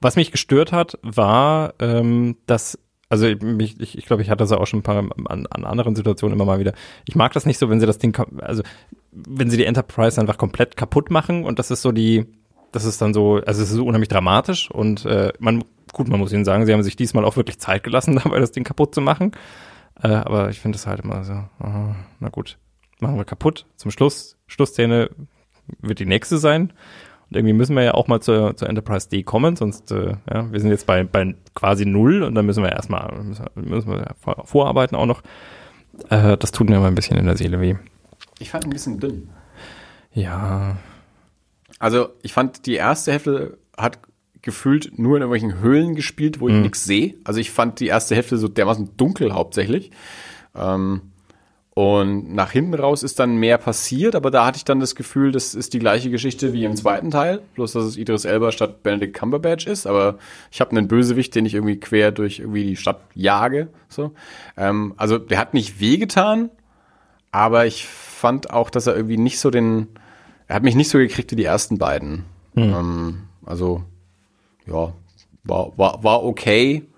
Was 0.00 0.16
mich 0.16 0.32
gestört 0.32 0.72
hat, 0.72 0.98
war, 1.02 1.74
ähm, 1.78 2.36
dass, 2.46 2.78
also 3.10 3.26
ich, 3.26 3.80
ich, 3.80 3.98
ich 3.98 4.06
glaube, 4.06 4.22
ich 4.22 4.30
hatte 4.30 4.38
das 4.38 4.52
auch 4.52 4.66
schon 4.66 4.80
ein 4.80 4.84
paar 4.84 4.98
an, 4.98 5.46
an 5.46 5.64
anderen 5.64 5.96
Situationen 5.96 6.36
immer 6.36 6.44
mal 6.44 6.60
wieder. 6.60 6.72
Ich 7.06 7.16
mag 7.16 7.32
das 7.32 7.44
nicht 7.44 7.58
so, 7.58 7.68
wenn 7.68 7.80
sie 7.80 7.86
das 7.86 7.98
Ding, 7.98 8.16
also 8.40 8.62
wenn 9.10 9.50
sie 9.50 9.56
die 9.56 9.64
Enterprise 9.64 10.20
einfach 10.20 10.38
komplett 10.38 10.76
kaputt 10.76 11.10
machen 11.10 11.44
und 11.44 11.58
das 11.58 11.72
ist 11.72 11.82
so 11.82 11.90
die, 11.90 12.26
das 12.70 12.84
ist 12.84 13.02
dann 13.02 13.12
so, 13.12 13.40
also 13.44 13.62
es 13.62 13.70
ist 13.70 13.76
so 13.76 13.84
unheimlich 13.84 14.08
dramatisch 14.08 14.70
und 14.70 15.04
äh, 15.06 15.32
man, 15.40 15.64
gut, 15.92 16.08
man 16.08 16.20
muss 16.20 16.32
ihnen 16.32 16.44
sagen, 16.44 16.66
sie 16.66 16.72
haben 16.72 16.84
sich 16.84 16.94
diesmal 16.94 17.24
auch 17.24 17.36
wirklich 17.36 17.58
Zeit 17.58 17.82
gelassen, 17.82 18.14
dabei 18.22 18.38
das 18.38 18.52
Ding 18.52 18.62
kaputt 18.62 18.94
zu 18.94 19.00
machen. 19.00 19.32
Äh, 20.00 20.08
aber 20.08 20.50
ich 20.50 20.60
finde 20.60 20.76
es 20.76 20.86
halt 20.86 21.00
immer 21.00 21.24
so, 21.24 21.32
aha, 21.32 21.96
na 22.20 22.28
gut, 22.28 22.58
machen 23.00 23.16
wir 23.16 23.24
kaputt. 23.24 23.66
Zum 23.74 23.90
Schluss, 23.90 24.36
Schlussszene 24.46 25.10
wird 25.80 25.98
die 25.98 26.06
nächste 26.06 26.38
sein. 26.38 26.72
Und 27.30 27.36
irgendwie 27.36 27.52
müssen 27.52 27.76
wir 27.76 27.84
ja 27.84 27.94
auch 27.94 28.08
mal 28.08 28.20
zur, 28.20 28.56
zur 28.56 28.68
Enterprise 28.68 29.08
D 29.08 29.22
kommen, 29.22 29.54
sonst, 29.56 29.92
äh, 29.92 30.14
ja, 30.32 30.50
wir 30.50 30.60
sind 30.60 30.70
jetzt 30.70 30.86
bei, 30.86 31.04
bei 31.04 31.34
quasi 31.54 31.86
null 31.86 32.22
und 32.24 32.34
dann 32.34 32.44
müssen 32.44 32.62
wir 32.64 32.72
erstmal, 32.72 33.12
müssen, 33.22 33.46
müssen 33.54 33.90
wir 33.90 34.14
vorarbeiten 34.44 34.96
auch 34.96 35.06
noch. 35.06 35.22
Äh, 36.08 36.36
das 36.36 36.50
tut 36.50 36.68
mir 36.68 36.80
mal 36.80 36.88
ein 36.88 36.94
bisschen 36.96 37.16
in 37.18 37.26
der 37.26 37.36
Seele 37.36 37.60
weh. 37.60 37.76
ich 38.40 38.50
fand 38.50 38.64
ein 38.64 38.70
bisschen 38.70 38.98
dünn. 38.98 39.28
Ja, 40.12 40.76
Also, 41.78 42.08
ich 42.22 42.32
fand, 42.32 42.66
die 42.66 42.74
erste 42.74 43.12
Hälfte 43.12 43.58
hat 43.76 43.98
gefühlt 44.42 44.98
nur 44.98 45.16
in 45.16 45.22
irgendwelchen 45.22 45.60
Höhlen 45.60 45.94
gespielt, 45.94 46.40
wo 46.40 46.48
ich 46.48 46.54
nichts 46.54 46.84
sehe. 46.84 47.14
Also, 47.24 47.38
ich 47.40 47.50
fand 47.52 47.78
die 47.78 47.86
erste 47.86 48.14
Hälfte 48.16 48.38
so 48.38 48.48
dermaßen 48.48 48.96
dunkel 48.96 49.32
hauptsächlich. 49.32 49.90
Ähm, 50.54 51.09
und 51.72 52.34
nach 52.34 52.50
hinten 52.50 52.74
raus 52.74 53.04
ist 53.04 53.20
dann 53.20 53.36
mehr 53.36 53.56
passiert, 53.56 54.16
aber 54.16 54.32
da 54.32 54.44
hatte 54.44 54.56
ich 54.56 54.64
dann 54.64 54.80
das 54.80 54.96
Gefühl, 54.96 55.30
das 55.30 55.54
ist 55.54 55.72
die 55.72 55.78
gleiche 55.78 56.10
Geschichte 56.10 56.52
wie 56.52 56.64
im 56.64 56.74
zweiten 56.74 57.12
Teil, 57.12 57.42
bloß 57.54 57.72
dass 57.72 57.84
es 57.84 57.96
Idris 57.96 58.24
Elba 58.24 58.50
statt 58.50 58.82
Benedict 58.82 59.16
Cumberbatch 59.16 59.66
ist, 59.66 59.86
aber 59.86 60.18
ich 60.50 60.60
habe 60.60 60.72
einen 60.72 60.88
Bösewicht, 60.88 61.34
den 61.34 61.46
ich 61.46 61.54
irgendwie 61.54 61.78
quer 61.78 62.10
durch 62.10 62.40
irgendwie 62.40 62.64
die 62.64 62.76
Stadt 62.76 63.00
jage. 63.14 63.68
So. 63.88 64.12
Ähm, 64.56 64.94
also 64.96 65.18
der 65.18 65.38
hat 65.38 65.54
nicht 65.54 65.78
wehgetan, 65.80 66.50
aber 67.30 67.66
ich 67.66 67.86
fand 67.86 68.50
auch, 68.50 68.68
dass 68.70 68.88
er 68.88 68.96
irgendwie 68.96 69.18
nicht 69.18 69.38
so 69.38 69.50
den, 69.50 69.88
er 70.48 70.56
hat 70.56 70.64
mich 70.64 70.74
nicht 70.74 70.90
so 70.90 70.98
gekriegt 70.98 71.30
wie 71.30 71.36
die 71.36 71.44
ersten 71.44 71.78
beiden. 71.78 72.24
Ähm, 72.56 73.22
also, 73.46 73.84
ja, 74.66 74.92
war, 75.44 75.78
war, 75.78 76.02
war 76.02 76.24
okay, 76.24 76.89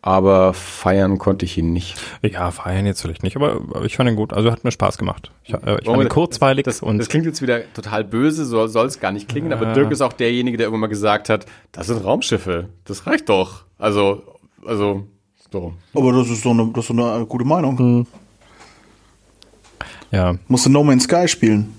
aber 0.00 0.54
feiern 0.54 1.18
konnte 1.18 1.44
ich 1.44 1.58
ihn 1.58 1.72
nicht. 1.72 1.96
ja, 2.22 2.50
feiern 2.50 2.86
jetzt 2.86 3.02
vielleicht 3.02 3.22
nicht, 3.22 3.36
aber, 3.36 3.54
aber 3.54 3.84
ich 3.84 3.96
fand 3.96 4.08
ihn 4.08 4.16
gut. 4.16 4.32
Also 4.32 4.50
hat 4.52 4.64
mir 4.64 4.70
Spaß 4.70 4.96
gemacht. 4.98 5.30
Ich, 5.44 5.54
äh, 5.54 5.78
ich 5.80 5.86
fand 5.86 6.02
ihn 6.02 6.08
kurzweilig 6.08 6.64
Das, 6.64 6.82
und 6.82 6.98
das 6.98 7.08
klingt 7.08 7.26
jetzt 7.26 7.42
wieder 7.42 7.62
total 7.72 8.04
böse, 8.04 8.44
so 8.44 8.66
soll 8.68 8.86
es 8.86 9.00
gar 9.00 9.12
nicht 9.12 9.28
klingen, 9.28 9.52
aber 9.52 9.72
Dirk 9.72 9.90
ist 9.90 10.00
auch 10.00 10.12
derjenige, 10.12 10.56
der 10.56 10.66
irgendwann 10.66 10.82
mal 10.82 10.86
gesagt 10.88 11.28
hat, 11.28 11.46
das 11.72 11.88
sind 11.88 12.04
Raumschiffe, 12.04 12.68
das 12.84 13.06
reicht 13.06 13.28
doch. 13.28 13.64
Also, 13.78 14.22
also, 14.64 15.06
so. 15.50 15.74
Aber 15.94 16.12
das 16.12 16.28
ist 16.28 16.42
so 16.42 16.50
eine, 16.50 16.70
das 16.74 16.84
ist 16.84 16.96
so 16.96 17.04
eine 17.04 17.26
gute 17.26 17.44
Meinung. 17.44 18.06
ja, 20.10 20.34
Musst 20.46 20.66
du 20.66 20.70
No 20.70 20.84
Man's 20.84 21.04
Sky 21.04 21.26
spielen. 21.26 21.74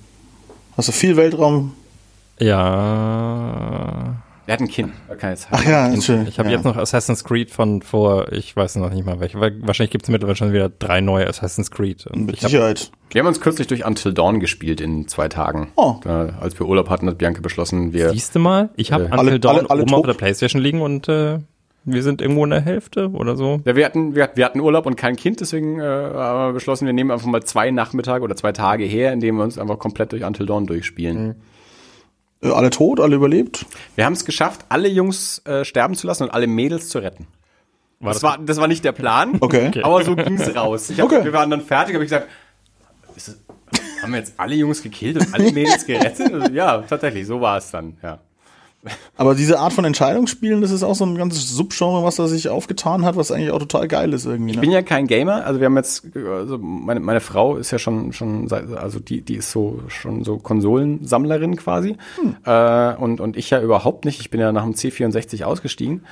Hast 0.76 0.88
du 0.88 0.92
viel 0.92 1.16
Weltraum? 1.16 1.74
ja. 2.40 4.16
Er 4.50 4.54
hat 4.54 4.62
ein 4.62 4.68
Kind, 4.68 4.94
kann 5.20 5.30
jetzt 5.30 5.48
Ach 5.52 5.64
ja, 5.64 5.94
schön. 6.02 6.26
Ich 6.28 6.40
habe 6.40 6.50
ja. 6.50 6.56
jetzt 6.56 6.66
noch 6.66 6.76
Assassin's 6.76 7.24
Creed 7.24 7.52
von 7.52 7.84
vor, 7.84 8.32
ich 8.34 8.56
weiß 8.56 8.78
noch 8.78 8.92
nicht 8.92 9.06
mal 9.06 9.20
welche, 9.20 9.40
weil 9.40 9.56
wahrscheinlich 9.62 9.92
gibt 9.92 10.06
es 10.06 10.10
mittlerweile 10.10 10.36
schon 10.38 10.52
wieder 10.52 10.70
drei 10.70 11.02
neue 11.02 11.28
Assassin's 11.28 11.70
Creed. 11.70 12.08
Und 12.08 12.26
Mit 12.26 12.38
ich 12.38 12.44
hab, 12.44 12.50
Sicherheit. 12.50 12.90
Wir 13.12 13.20
haben 13.22 13.28
uns 13.28 13.42
kürzlich 13.42 13.68
durch 13.68 13.86
Until 13.86 14.12
Dawn 14.12 14.40
gespielt 14.40 14.82
in 14.82 15.08
zwei 15.08 15.28
Tagen. 15.30 15.72
Oh. 15.76 15.98
Da, 16.04 16.30
als 16.42 16.60
wir 16.60 16.66
Urlaub 16.66 16.90
hatten, 16.90 17.08
hat 17.08 17.20
Bianca 17.20 17.42
beschlossen, 17.42 17.94
wir 17.94 18.10
siehst 18.10 18.34
du 18.34 18.40
mal, 18.40 18.70
ich 18.76 18.92
habe 18.92 19.04
Äh, 19.04 19.12
Until 19.12 19.20
alle- 19.20 19.40
Dawn 19.40 19.56
alle- 19.60 19.70
alle 19.70 19.82
oben 19.84 19.94
auf 19.94 20.02
tot? 20.02 20.08
der 20.10 20.14
Playstation 20.16 20.64
liegen 20.64 20.82
und 20.82 21.08
äh, 21.08 21.38
wir 21.86 22.02
sind 22.02 22.20
irgendwo 22.20 22.44
in 22.44 22.50
der 22.50 22.62
Hälfte 22.62 23.12
oder 23.12 23.36
so. 23.36 23.62
Ja, 23.66 23.76
wir 23.76 23.86
hatten, 23.86 24.16
wir, 24.16 24.32
wir 24.34 24.46
hatten 24.46 24.62
Urlaub 24.62 24.88
und 24.88 24.96
kein 24.96 25.16
Kind, 25.16 25.42
deswegen 25.42 25.80
äh, 25.80 25.84
haben 25.84 26.50
wir 26.50 26.54
beschlossen, 26.54 26.88
wir 26.88 26.94
nehmen 26.94 27.12
einfach 27.12 27.28
mal 27.28 27.44
zwei 27.44 27.70
Nachmittage 27.70 28.24
oder 28.24 28.36
zwei 28.36 28.52
Tage 28.52 28.84
her, 28.86 29.14
indem 29.14 29.36
wir 29.38 29.44
uns 29.44 29.60
einfach 29.60 29.78
komplett 29.78 30.12
durch 30.12 30.24
Until 30.24 30.48
Dawn 30.48 30.66
durchspielen. 30.66 31.30
Äh, 31.32 31.36
alle 32.42 32.70
tot, 32.70 33.00
alle 33.00 33.16
überlebt? 33.16 33.66
Wir 33.96 34.06
haben 34.06 34.14
es 34.14 34.26
geschafft, 34.26 34.62
alle 34.70 34.88
Jungs 34.88 35.40
äh, 35.46 35.66
sterben 35.66 35.96
zu 35.96 36.08
lassen 36.08 36.24
und 36.24 36.30
alle 36.32 36.48
Mädels 36.48 36.90
zu 36.90 37.00
retten. 37.00 37.28
War 38.00 38.14
das, 38.14 38.24
war, 38.24 38.38
das 38.38 38.58
war 38.58 38.68
nicht 38.70 38.86
der 38.86 38.94
Plan, 38.94 39.38
Okay. 39.42 39.72
aber 39.84 40.04
so 40.06 40.16
ging's 40.16 40.56
raus. 40.56 40.90
Ich 40.90 41.00
hab, 41.02 41.08
Okay. 41.12 41.24
Wir 41.26 41.34
waren 41.34 41.50
dann 41.50 41.62
fertig, 41.62 41.96
habe 41.96 42.06
ich 42.06 42.10
gesagt, 42.10 42.30
ist 43.16 43.28
das, 43.28 43.38
haben 44.02 44.14
wir 44.14 44.20
jetzt 44.20 44.34
alle 44.38 44.56
Jungs 44.56 44.82
gekillt 44.82 45.18
und 45.18 45.34
alle 45.34 45.52
Mädels 45.52 45.86
gerettet? 45.86 46.34
Also, 46.34 46.50
ja, 46.54 46.82
tatsächlich, 46.84 47.28
so 47.28 47.42
war 47.42 47.58
es 47.58 47.72
dann, 47.72 47.98
ja. 48.02 48.20
Aber 49.18 49.36
diese 49.36 49.60
Art 49.60 49.74
von 49.74 49.84
Entscheidungsspielen, 49.84 50.62
das 50.62 50.72
ist 50.72 50.84
auch 50.84 50.96
so 50.96 51.06
ein 51.06 51.16
ganzes 51.18 51.50
Subgenre, 51.50 52.02
was 52.04 52.16
da 52.16 52.28
sich 52.28 52.48
aufgetan 52.48 53.04
hat, 53.04 53.18
was 53.18 53.30
eigentlich 53.32 53.52
auch 53.52 53.60
total 53.60 53.88
geil 53.90 54.14
ist 54.14 54.26
irgendwie. 54.26 54.52
Ich 54.52 54.56
Ne? 54.56 54.62
bin 54.62 54.72
ja 54.72 54.82
kein 54.82 55.06
Gamer, 55.06 55.46
also 55.46 55.60
wir 55.60 55.66
haben 55.66 55.76
jetzt, 55.76 56.06
also 56.16 56.58
meine, 56.58 57.02
meine 57.02 57.20
Frau 57.20 57.58
ist 57.58 57.72
ja 57.72 57.78
schon, 57.80 58.14
schon, 58.14 58.48
seit- 58.48 58.72
also 58.72 59.00
die, 59.00 59.22
die 59.22 59.36
ist 59.36 59.52
so, 59.52 59.82
schon 59.90 60.24
so 60.24 60.38
Konsolensammlerin 60.38 61.58
quasi. 61.58 61.98
Äh, 62.46 62.96
und, 62.96 63.20
und 63.20 63.36
ich 63.36 63.50
ja 63.50 63.62
überhaupt 63.62 64.06
nicht. 64.06 64.22
Ich 64.22 64.30
bin 64.30 64.40
ja 64.40 64.52
nach 64.54 64.64
dem 64.64 64.74
C64 64.74 65.44
ausgestiegen. 65.44 66.04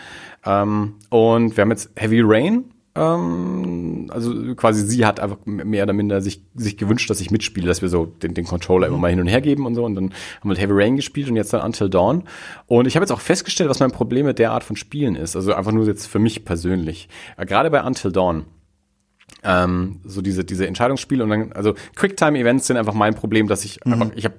Ähm, 0.45 0.95
und 1.09 1.55
wir 1.55 1.61
haben 1.61 1.71
jetzt 1.71 1.89
Heavy 1.95 2.21
Rain. 2.23 2.65
Ähm, 2.97 4.09
also 4.09 4.55
quasi 4.55 4.85
sie 4.85 5.05
hat 5.05 5.19
einfach 5.19 5.37
mehr 5.45 5.83
oder 5.83 5.93
minder 5.93 6.21
sich, 6.21 6.41
sich 6.55 6.77
gewünscht, 6.77 7.09
dass 7.09 7.21
ich 7.21 7.29
mitspiele, 7.29 7.67
dass 7.67 7.81
wir 7.81 7.89
so 7.89 8.05
den, 8.05 8.33
den 8.33 8.45
Controller 8.45 8.87
immer 8.87 8.97
mal 8.97 9.09
hin 9.09 9.19
und 9.19 9.27
her 9.27 9.41
geben 9.41 9.65
und 9.65 9.75
so. 9.75 9.85
Und 9.85 9.95
dann 9.95 10.13
haben 10.41 10.49
wir 10.49 10.57
Heavy 10.57 10.73
Rain 10.73 10.95
gespielt 10.95 11.29
und 11.29 11.35
jetzt 11.35 11.53
dann 11.53 11.61
Until 11.61 11.89
Dawn. 11.89 12.23
Und 12.65 12.87
ich 12.87 12.95
habe 12.95 13.03
jetzt 13.03 13.11
auch 13.11 13.21
festgestellt, 13.21 13.69
was 13.69 13.79
mein 13.79 13.91
Problem 13.91 14.25
mit 14.25 14.39
der 14.39 14.51
Art 14.51 14.63
von 14.63 14.75
Spielen 14.75 15.15
ist. 15.15 15.35
Also 15.35 15.53
einfach 15.53 15.71
nur 15.71 15.85
jetzt 15.85 16.07
für 16.07 16.19
mich 16.19 16.43
persönlich. 16.43 17.07
Äh, 17.37 17.45
Gerade 17.45 17.69
bei 17.69 17.83
Until 17.83 18.11
Dawn 18.11 18.45
ähm, 19.43 19.99
so 20.05 20.21
diese 20.21 20.45
diese 20.45 20.65
Entscheidungsspiele 20.65 21.23
und 21.23 21.29
dann 21.29 21.51
also 21.51 21.73
Quicktime 21.95 22.39
Events 22.39 22.67
sind 22.67 22.77
einfach 22.77 22.93
mein 22.93 23.13
Problem, 23.13 23.47
dass 23.47 23.65
ich 23.65 23.85
einfach 23.85 24.09
ich 24.15 24.25
habe 24.25 24.35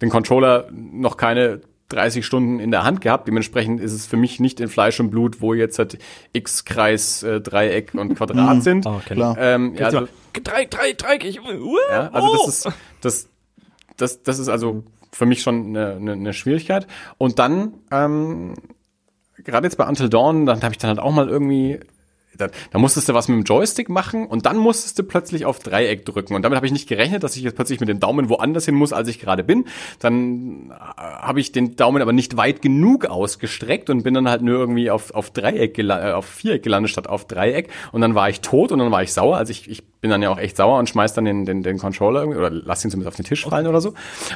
den 0.00 0.08
Controller 0.08 0.68
noch 0.72 1.16
keine 1.16 1.60
30 1.90 2.24
Stunden 2.24 2.60
in 2.60 2.70
der 2.70 2.84
Hand 2.84 3.00
gehabt. 3.00 3.28
Dementsprechend 3.28 3.80
ist 3.80 3.92
es 3.92 4.06
für 4.06 4.16
mich 4.16 4.40
nicht 4.40 4.60
in 4.60 4.68
Fleisch 4.68 4.98
und 5.00 5.10
Blut, 5.10 5.40
wo 5.40 5.54
jetzt 5.54 5.78
halt 5.78 5.98
X, 6.32 6.64
Kreis, 6.64 7.22
äh, 7.22 7.40
Dreieck 7.40 7.94
und 7.94 8.14
Quadrat 8.16 8.62
sind. 8.62 8.86
Oh, 8.86 9.00
Klar. 9.04 9.36
Ähm, 9.38 9.74
ja, 9.74 9.86
also, 9.86 10.08
Dreieck, 10.32 10.70
Dreieck, 10.70 10.98
Dreieck. 10.98 11.24
Ich, 11.24 11.40
uh, 11.40 11.76
ja, 11.90 12.10
also 12.12 12.28
oh. 12.28 12.46
das 12.46 12.66
ist 12.66 12.68
das, 13.00 13.28
das, 13.96 14.22
das 14.22 14.38
ist 14.38 14.48
also 14.48 14.84
für 15.12 15.26
mich 15.26 15.42
schon 15.42 15.66
eine, 15.66 15.96
eine, 15.96 16.12
eine 16.12 16.32
Schwierigkeit. 16.32 16.86
Und 17.18 17.38
dann, 17.38 17.74
ähm, 17.90 18.54
gerade 19.36 19.66
jetzt 19.66 19.76
bei 19.76 19.86
Until 19.86 20.08
Dawn, 20.08 20.46
dann 20.46 20.62
habe 20.62 20.72
ich 20.72 20.78
dann 20.78 20.88
halt 20.88 21.00
auch 21.00 21.12
mal 21.12 21.28
irgendwie 21.28 21.80
da, 22.36 22.48
da 22.70 22.78
musstest 22.78 23.08
du 23.08 23.14
was 23.14 23.28
mit 23.28 23.36
dem 23.36 23.44
Joystick 23.44 23.88
machen 23.88 24.26
und 24.26 24.46
dann 24.46 24.56
musstest 24.56 24.98
du 24.98 25.02
plötzlich 25.02 25.44
auf 25.44 25.58
Dreieck 25.58 26.04
drücken. 26.04 26.34
Und 26.34 26.42
damit 26.42 26.56
habe 26.56 26.66
ich 26.66 26.72
nicht 26.72 26.88
gerechnet, 26.88 27.22
dass 27.22 27.36
ich 27.36 27.42
jetzt 27.42 27.54
plötzlich 27.56 27.80
mit 27.80 27.88
dem 27.88 28.00
Daumen 28.00 28.28
woanders 28.28 28.64
hin 28.64 28.74
muss, 28.74 28.92
als 28.92 29.08
ich 29.08 29.18
gerade 29.18 29.44
bin. 29.44 29.66
Dann 29.98 30.70
äh, 30.70 30.74
habe 31.00 31.40
ich 31.40 31.52
den 31.52 31.76
Daumen 31.76 32.02
aber 32.02 32.12
nicht 32.12 32.36
weit 32.36 32.62
genug 32.62 33.06
ausgestreckt 33.06 33.90
und 33.90 34.02
bin 34.02 34.14
dann 34.14 34.28
halt 34.28 34.42
nur 34.42 34.58
irgendwie 34.58 34.90
auf, 34.90 35.12
auf 35.12 35.30
Dreieck 35.30 35.78
äh, 35.78 36.12
auf 36.12 36.26
Viereck 36.26 36.62
gelandet 36.62 36.90
statt 36.90 37.08
auf 37.08 37.26
Dreieck. 37.26 37.68
Und 37.92 38.00
dann 38.00 38.14
war 38.14 38.28
ich 38.30 38.40
tot 38.40 38.72
und 38.72 38.78
dann 38.78 38.90
war 38.90 39.02
ich 39.02 39.12
sauer. 39.12 39.36
Also 39.36 39.50
ich, 39.50 39.68
ich 39.68 39.82
bin 40.00 40.10
dann 40.10 40.22
ja 40.22 40.30
auch 40.30 40.38
echt 40.38 40.56
sauer 40.56 40.78
und 40.78 40.88
schmeiß 40.88 41.14
dann 41.14 41.24
den, 41.24 41.44
den, 41.44 41.62
den 41.62 41.78
Controller 41.78 42.20
irgendwie 42.20 42.38
oder 42.38 42.50
lass 42.50 42.84
ihn 42.84 42.90
zumindest 42.90 43.08
auf 43.08 43.16
den 43.16 43.26
Tisch 43.26 43.44
fallen 43.46 43.66
oder 43.66 43.80
so. 43.80 43.94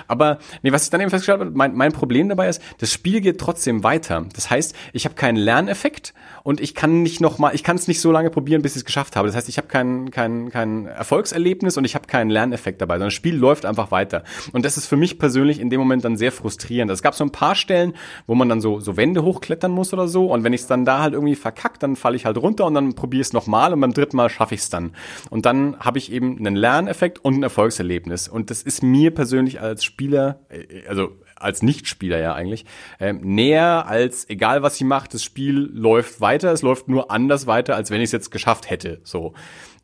Aber 0.09 0.39
nee, 0.63 0.73
was 0.73 0.85
ich 0.85 0.91
dann 0.91 1.01
eben 1.01 1.11
festgestellt 1.11 1.41
habe, 1.41 1.51
mein, 1.55 1.75
mein 1.75 1.93
Problem 1.93 2.29
dabei 2.29 2.49
ist, 2.49 2.61
das 2.79 2.93
Spiel 2.93 3.21
geht 3.21 3.39
trotzdem 3.39 3.83
weiter. 3.83 4.27
Das 4.35 4.51
heißt, 4.51 4.75
ich 4.93 5.05
habe 5.05 5.15
keinen 5.15 5.37
Lerneffekt 5.37 6.13
und 6.43 6.61
ich 6.61 6.75
kann 6.75 7.03
nicht 7.03 7.21
noch 7.21 7.39
mal, 7.39 7.55
ich 7.55 7.65
kann 7.65 7.77
es 7.77 7.89
nicht 7.89 8.01
so 8.01 8.13
lange 8.13 8.31
probieren, 8.31 8.63
bis 8.63 8.73
ich 8.73 8.79
es 8.79 8.85
geschafft 8.85 9.17
habe. 9.17 9.29
Das 9.29 9.37
heißt, 9.37 9.49
ich 9.49 9.57
habe 9.57 9.69
kein, 9.69 10.11
kein, 10.11 10.51
kein 10.51 10.87
Erfolgserlebnis 10.87 11.77
und 11.79 11.85
ich 11.85 11.95
habe 11.95 12.07
keinen 12.07 12.31
Lerneffekt 12.31 12.83
dabei, 12.83 12.95
sondern 12.95 13.09
das 13.09 13.15
Spiel 13.15 13.37
läuft 13.37 13.65
einfach 13.65 13.91
weiter. 13.91 14.25
Und 14.53 14.65
das 14.65 14.77
ist 14.77 14.87
für 14.87 14.97
mich 14.97 15.19
persönlich 15.19 15.61
in 15.61 15.71
dem 15.71 15.81
Moment 15.81 16.05
dann 16.05 16.17
sehr 16.17 16.33
frustrierend. 16.33 16.91
Es 16.91 17.03
gab 17.03 17.15
so 17.15 17.25
ein 17.25 17.33
paar 17.33 17.55
Stellen, 17.55 17.95
wo 18.27 18.35
man 18.35 18.49
dann 18.49 18.61
so, 18.61 18.81
so 18.81 18.97
Wände 18.97 19.23
hochklettern 19.23 19.71
muss 19.71 19.93
oder 19.95 20.09
so. 20.09 20.27
Und 20.27 20.45
wenn 20.45 20.53
ich 20.53 20.63
es 20.63 20.67
dann 20.67 20.85
da 20.85 21.01
halt 21.01 21.15
irgendwie 21.15 21.37
verkackt, 21.37 21.83
dann 21.83 21.97
falle 21.97 22.17
ich 22.17 22.27
halt 22.27 22.37
runter 22.37 22.67
und 22.67 22.75
dann 22.75 22.95
probiere 22.95 23.23
ich 23.23 23.29
es 23.29 23.33
nochmal 23.33 23.73
und 23.73 23.81
beim 23.81 23.95
dritten 23.95 24.17
Mal 24.17 24.29
schaffe 24.29 24.55
ich 24.55 24.61
es 24.61 24.69
dann. 24.69 24.93
Und 25.31 25.47
dann 25.47 25.54
habe 25.81 25.99
ich 25.99 26.13
eben 26.13 26.39
einen 26.39 26.57
Lerneffekt 26.57 27.25
und 27.25 27.35
ein 27.35 27.43
Erfolgserlebnis. 27.43 28.29
Und 28.29 28.51
das 28.51 28.63
ist 28.63 28.83
mir 28.83 29.13
persönlich 29.13 29.61
als 29.61 29.85
Spieler, 29.85 30.41
äh, 30.49 30.87
also 30.89 31.13
als 31.37 31.63
Nichtspieler 31.63 32.19
ja 32.19 32.35
eigentlich, 32.35 32.65
ähm, 33.01 33.21
näher 33.23 33.87
als 33.87 34.29
egal 34.29 34.63
was 34.63 34.77
sie 34.77 34.85
macht, 34.85 35.15
das 35.15 35.23
Spiel 35.23 35.71
läuft 35.73 36.21
weiter, 36.21 36.53
es 36.53 36.63
läuft 36.63 36.89
nur 36.89 37.11
anders 37.11 37.47
weiter, 37.47 37.77
als 37.77 37.91
wenn 37.91 38.01
ich 38.01 38.07
es 38.07 38.13
jetzt 38.13 38.31
geschafft 38.31 38.71
hätte. 38.71 39.01
So, 39.05 39.35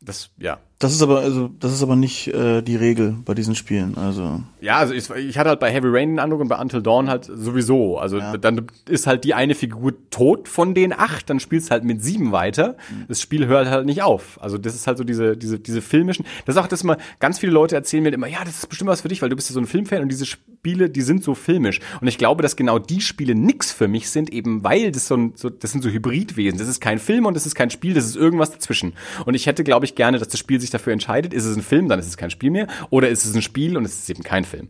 das, 0.01 0.31
ja. 0.37 0.59
Das 0.81 0.93
ist 0.93 1.03
aber, 1.03 1.19
also, 1.19 1.51
das 1.59 1.71
ist 1.71 1.83
aber 1.83 1.95
nicht 1.95 2.27
äh, 2.29 2.63
die 2.63 2.75
Regel 2.75 3.15
bei 3.23 3.35
diesen 3.35 3.53
Spielen. 3.53 3.95
Also, 3.97 4.41
Ja, 4.61 4.77
also 4.77 4.95
ich, 4.95 5.09
ich 5.11 5.37
hatte 5.37 5.49
halt 5.49 5.59
bei 5.59 5.71
Heavy 5.71 5.87
Rain 5.89 6.09
den 6.09 6.19
Eindruck 6.19 6.41
und 6.41 6.47
bei 6.47 6.57
Until 6.57 6.81
Dawn 6.81 7.07
halt 7.07 7.25
sowieso. 7.25 7.99
Also 7.99 8.19
dann 8.19 8.65
ist 8.89 9.05
halt 9.05 9.23
die 9.23 9.35
eine 9.35 9.53
Figur 9.53 9.93
tot 10.09 10.47
von 10.47 10.73
den 10.73 10.91
acht, 10.91 11.29
dann 11.29 11.39
spielst 11.39 11.69
halt 11.69 11.83
mit 11.83 12.03
sieben 12.03 12.31
weiter. 12.31 12.77
Das 13.07 13.21
Spiel 13.21 13.45
hört 13.45 13.67
halt 13.69 13.85
nicht 13.85 14.01
auf. 14.01 14.39
Also 14.41 14.57
das 14.57 14.73
ist 14.73 14.87
halt 14.87 14.97
so 14.97 15.03
diese, 15.03 15.37
diese, 15.37 15.59
diese 15.59 15.81
filmischen. 15.81 16.25
Das 16.45 16.55
ist 16.55 16.61
auch 16.61 16.67
das 16.67 16.81
immer, 16.81 16.97
ganz 17.19 17.37
viele 17.37 17.51
Leute 17.51 17.75
erzählen 17.75 18.01
mir 18.01 18.09
immer, 18.09 18.27
ja, 18.27 18.43
das 18.43 18.57
ist 18.57 18.67
bestimmt 18.67 18.89
was 18.89 19.01
für 19.01 19.07
dich, 19.07 19.21
weil 19.21 19.29
du 19.29 19.35
bist 19.35 19.49
ja 19.49 19.53
so 19.53 19.59
ein 19.59 19.67
Filmfan 19.67 20.01
und 20.01 20.09
diese 20.09 20.25
Spiele, 20.25 20.89
die 20.89 21.01
sind 21.01 21.23
so 21.23 21.35
filmisch. 21.35 21.79
Und 22.01 22.07
ich 22.07 22.17
glaube, 22.17 22.41
dass 22.41 22.55
genau 22.55 22.79
die 22.79 23.01
Spiele 23.01 23.35
nix 23.35 23.71
für 23.71 23.87
mich 23.87 24.09
sind, 24.09 24.33
eben 24.33 24.63
weil 24.63 24.91
das 24.91 25.07
so, 25.07 25.15
ein, 25.15 25.33
so 25.35 25.49
das 25.51 25.71
sind 25.71 25.83
so 25.83 25.89
Hybridwesen. 25.89 26.57
Das 26.57 26.67
ist 26.67 26.81
kein 26.81 26.97
Film 26.97 27.27
und 27.27 27.35
das 27.35 27.45
ist 27.45 27.53
kein 27.53 27.69
Spiel, 27.69 27.93
das 27.93 28.05
ist 28.05 28.15
irgendwas 28.15 28.51
dazwischen. 28.51 28.93
Und 29.25 29.35
ich 29.35 29.45
hätte, 29.45 29.63
glaube 29.63 29.85
ich, 29.85 29.93
gerne, 29.93 30.17
dass 30.17 30.27
das 30.27 30.39
Spiel 30.39 30.59
sich 30.59 30.70
dafür 30.71 30.93
entscheidet, 30.93 31.33
ist 31.33 31.45
es 31.45 31.55
ein 31.55 31.61
Film, 31.61 31.89
dann 31.89 31.99
ist 31.99 32.07
es 32.07 32.17
kein 32.17 32.29
Spiel 32.31 32.51
mehr, 32.51 32.67
oder 32.89 33.09
ist 33.09 33.25
es 33.25 33.35
ein 33.35 33.41
Spiel 33.41 33.77
und 33.77 33.85
es 33.85 33.99
ist 33.99 34.09
eben 34.09 34.23
kein 34.23 34.43
Film. 34.45 34.69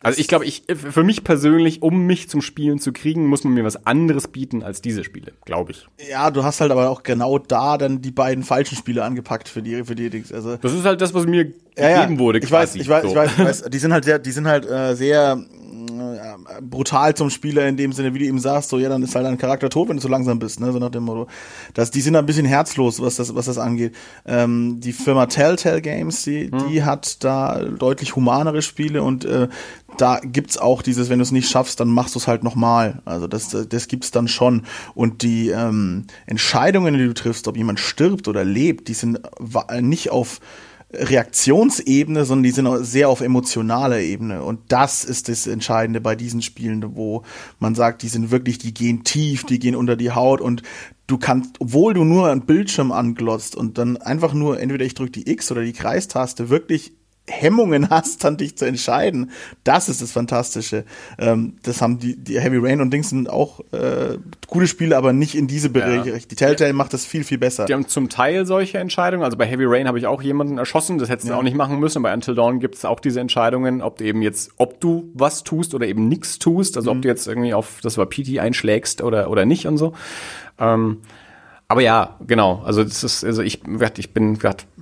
Also 0.00 0.20
ich 0.20 0.28
glaube, 0.28 0.44
ich 0.44 0.62
für 0.72 1.02
mich 1.02 1.24
persönlich, 1.24 1.82
um 1.82 2.06
mich 2.06 2.28
zum 2.28 2.40
Spielen 2.40 2.78
zu 2.78 2.92
kriegen, 2.92 3.26
muss 3.26 3.42
man 3.42 3.52
mir 3.54 3.64
was 3.64 3.84
anderes 3.84 4.28
bieten 4.28 4.62
als 4.62 4.80
diese 4.80 5.02
Spiele, 5.02 5.32
glaube 5.44 5.72
ich. 5.72 5.88
ja, 6.08 6.30
du 6.30 6.44
hast 6.44 6.60
halt 6.60 6.70
aber 6.70 6.88
auch 6.88 7.02
genau 7.02 7.38
da 7.38 7.76
dann 7.78 8.00
die 8.00 8.12
beiden 8.12 8.44
falschen 8.44 8.76
Spiele 8.76 9.02
angepackt 9.02 9.48
für 9.48 9.60
die, 9.60 9.82
für 9.82 9.96
die 9.96 10.08
Dings. 10.08 10.32
Also, 10.32 10.56
Das 10.56 10.72
ist 10.72 10.84
halt 10.84 11.00
das, 11.00 11.14
was 11.14 11.26
mir 11.26 11.52
ja, 11.76 11.88
ja. 11.88 12.02
gegeben 12.02 12.20
wurde. 12.20 12.38
Ich 12.38 12.50
weiß, 12.50 12.70
quasi. 12.70 12.78
ich 12.80 12.88
weiß, 12.88 13.02
So. 13.02 13.08
ich 13.08 13.16
weiß, 13.16 13.30
ich 13.32 13.44
weiß, 13.44 13.62
die 13.64 13.78
sind 13.78 13.92
halt 13.92 14.04
sehr, 14.04 14.20
die 14.20 14.30
sind 14.30 14.46
halt 14.46 14.70
äh, 14.70 14.94
sehr 14.94 15.44
brutal 16.60 17.14
zum 17.14 17.30
Spieler 17.30 17.66
in 17.66 17.76
dem 17.76 17.92
Sinne, 17.92 18.14
wie 18.14 18.18
du 18.20 18.24
ihm 18.24 18.38
sagst, 18.38 18.70
so 18.70 18.78
ja, 18.78 18.88
dann 18.88 19.02
ist 19.02 19.14
halt 19.14 19.26
dein 19.26 19.38
Charakter 19.38 19.68
tot, 19.68 19.88
wenn 19.88 19.96
du 19.96 20.02
so 20.02 20.08
langsam 20.08 20.38
bist, 20.38 20.60
ne, 20.60 20.72
so 20.72 20.78
nach 20.78 20.90
dem 20.90 21.04
Motto. 21.04 21.26
Das, 21.74 21.90
die 21.90 22.00
sind 22.00 22.16
ein 22.16 22.26
bisschen 22.26 22.46
herzlos, 22.46 23.00
was 23.00 23.16
das, 23.16 23.34
was 23.34 23.46
das 23.46 23.58
angeht. 23.58 23.94
Ähm, 24.26 24.80
die 24.80 24.92
Firma 24.92 25.26
Telltale 25.26 25.80
Games, 25.82 26.22
die, 26.24 26.50
Hm. 26.50 26.68
die 26.68 26.82
hat 26.84 27.22
da 27.24 27.62
deutlich 27.62 28.16
humanere 28.16 28.62
Spiele 28.62 29.02
und 29.02 29.24
äh, 29.24 29.48
da 29.96 30.20
gibt's 30.22 30.58
auch 30.58 30.82
dieses, 30.82 31.08
wenn 31.08 31.18
du 31.18 31.22
es 31.22 31.32
nicht 31.32 31.48
schaffst, 31.48 31.80
dann 31.80 31.88
machst 31.88 32.14
du 32.14 32.18
es 32.18 32.28
halt 32.28 32.44
nochmal. 32.44 33.00
Also 33.04 33.26
das, 33.26 33.56
das 33.68 33.88
gibt's 33.88 34.10
dann 34.10 34.28
schon. 34.28 34.64
Und 34.94 35.22
die 35.22 35.48
ähm, 35.48 36.06
Entscheidungen, 36.26 36.94
die 36.94 37.06
du 37.06 37.14
triffst, 37.14 37.48
ob 37.48 37.56
jemand 37.56 37.80
stirbt 37.80 38.28
oder 38.28 38.44
lebt, 38.44 38.88
die 38.88 38.94
sind 38.94 39.20
nicht 39.80 40.10
auf 40.10 40.40
Reaktionsebene, 40.90 42.24
sondern 42.24 42.44
die 42.44 42.50
sind 42.50 42.66
auch 42.66 42.78
sehr 42.78 43.10
auf 43.10 43.20
emotionaler 43.20 44.00
Ebene. 44.00 44.42
Und 44.42 44.60
das 44.68 45.04
ist 45.04 45.28
das 45.28 45.46
Entscheidende 45.46 46.00
bei 46.00 46.16
diesen 46.16 46.40
Spielen, 46.40 46.96
wo 46.96 47.24
man 47.58 47.74
sagt, 47.74 48.02
die 48.02 48.08
sind 48.08 48.30
wirklich, 48.30 48.58
die 48.58 48.72
gehen 48.72 49.04
tief, 49.04 49.44
die 49.44 49.58
gehen 49.58 49.76
unter 49.76 49.96
die 49.96 50.12
Haut 50.12 50.40
und 50.40 50.62
du 51.06 51.18
kannst, 51.18 51.56
obwohl 51.60 51.92
du 51.92 52.04
nur 52.04 52.30
einen 52.30 52.46
Bildschirm 52.46 52.90
anglotzt 52.90 53.54
und 53.54 53.76
dann 53.76 53.98
einfach 53.98 54.32
nur, 54.32 54.60
entweder 54.60 54.84
ich 54.84 54.94
drücke 54.94 55.12
die 55.12 55.30
X 55.30 55.52
oder 55.52 55.62
die 55.62 55.72
Kreistaste, 55.72 56.48
wirklich 56.48 56.92
Hemmungen 57.28 57.90
hast, 57.90 58.24
dann 58.24 58.36
dich 58.36 58.56
zu 58.56 58.64
entscheiden. 58.64 59.30
Das 59.64 59.88
ist 59.88 60.02
das 60.02 60.12
Fantastische. 60.12 60.84
Ähm, 61.18 61.54
das 61.62 61.82
haben 61.82 61.98
die, 61.98 62.16
die 62.16 62.40
Heavy 62.40 62.58
Rain 62.58 62.80
und 62.80 62.90
Dings 62.90 63.10
sind 63.10 63.30
auch 63.30 63.60
äh, 63.72 64.18
gute 64.46 64.66
Spiele, 64.66 64.96
aber 64.96 65.12
nicht 65.12 65.34
in 65.34 65.46
diese 65.46 65.70
Bereiche. 65.70 66.18
Die 66.26 66.34
Telltale 66.34 66.72
macht 66.72 66.92
das 66.92 67.04
viel, 67.04 67.24
viel 67.24 67.38
besser. 67.38 67.66
Die 67.66 67.74
haben 67.74 67.86
zum 67.86 68.08
Teil 68.08 68.46
solche 68.46 68.78
Entscheidungen. 68.78 69.24
Also 69.24 69.36
bei 69.36 69.46
Heavy 69.46 69.64
Rain 69.66 69.86
habe 69.86 69.98
ich 69.98 70.06
auch 70.06 70.22
jemanden 70.22 70.58
erschossen. 70.58 70.98
Das 70.98 71.08
hättest 71.08 71.28
du 71.28 71.34
auch 71.34 71.42
nicht 71.42 71.56
machen 71.56 71.78
müssen. 71.78 72.02
Bei 72.02 72.12
Until 72.12 72.34
Dawn 72.34 72.60
gibt 72.60 72.74
es 72.74 72.84
auch 72.84 73.00
diese 73.00 73.20
Entscheidungen, 73.20 73.82
ob 73.82 73.98
du 73.98 74.04
eben 74.04 74.22
jetzt, 74.22 74.52
ob 74.56 74.80
du 74.80 75.10
was 75.14 75.44
tust 75.44 75.74
oder 75.74 75.86
eben 75.86 76.08
nichts 76.08 76.38
tust. 76.38 76.76
Also 76.76 76.90
ob 76.90 77.02
du 77.02 77.08
jetzt 77.08 77.26
irgendwie 77.26 77.54
auf 77.54 77.80
das 77.82 77.98
war 77.98 78.06
PT 78.06 78.38
einschlägst 78.38 79.02
oder 79.02 79.30
oder 79.30 79.44
nicht 79.44 79.66
und 79.66 79.78
so. 79.78 79.92
Ähm, 80.58 80.98
aber 81.68 81.82
ja, 81.82 82.16
genau. 82.26 82.62
Also 82.64 82.82
das 82.82 83.04
ist, 83.04 83.24
also 83.24 83.42
ich, 83.42 83.60
ich 83.98 84.14
bin, 84.14 84.38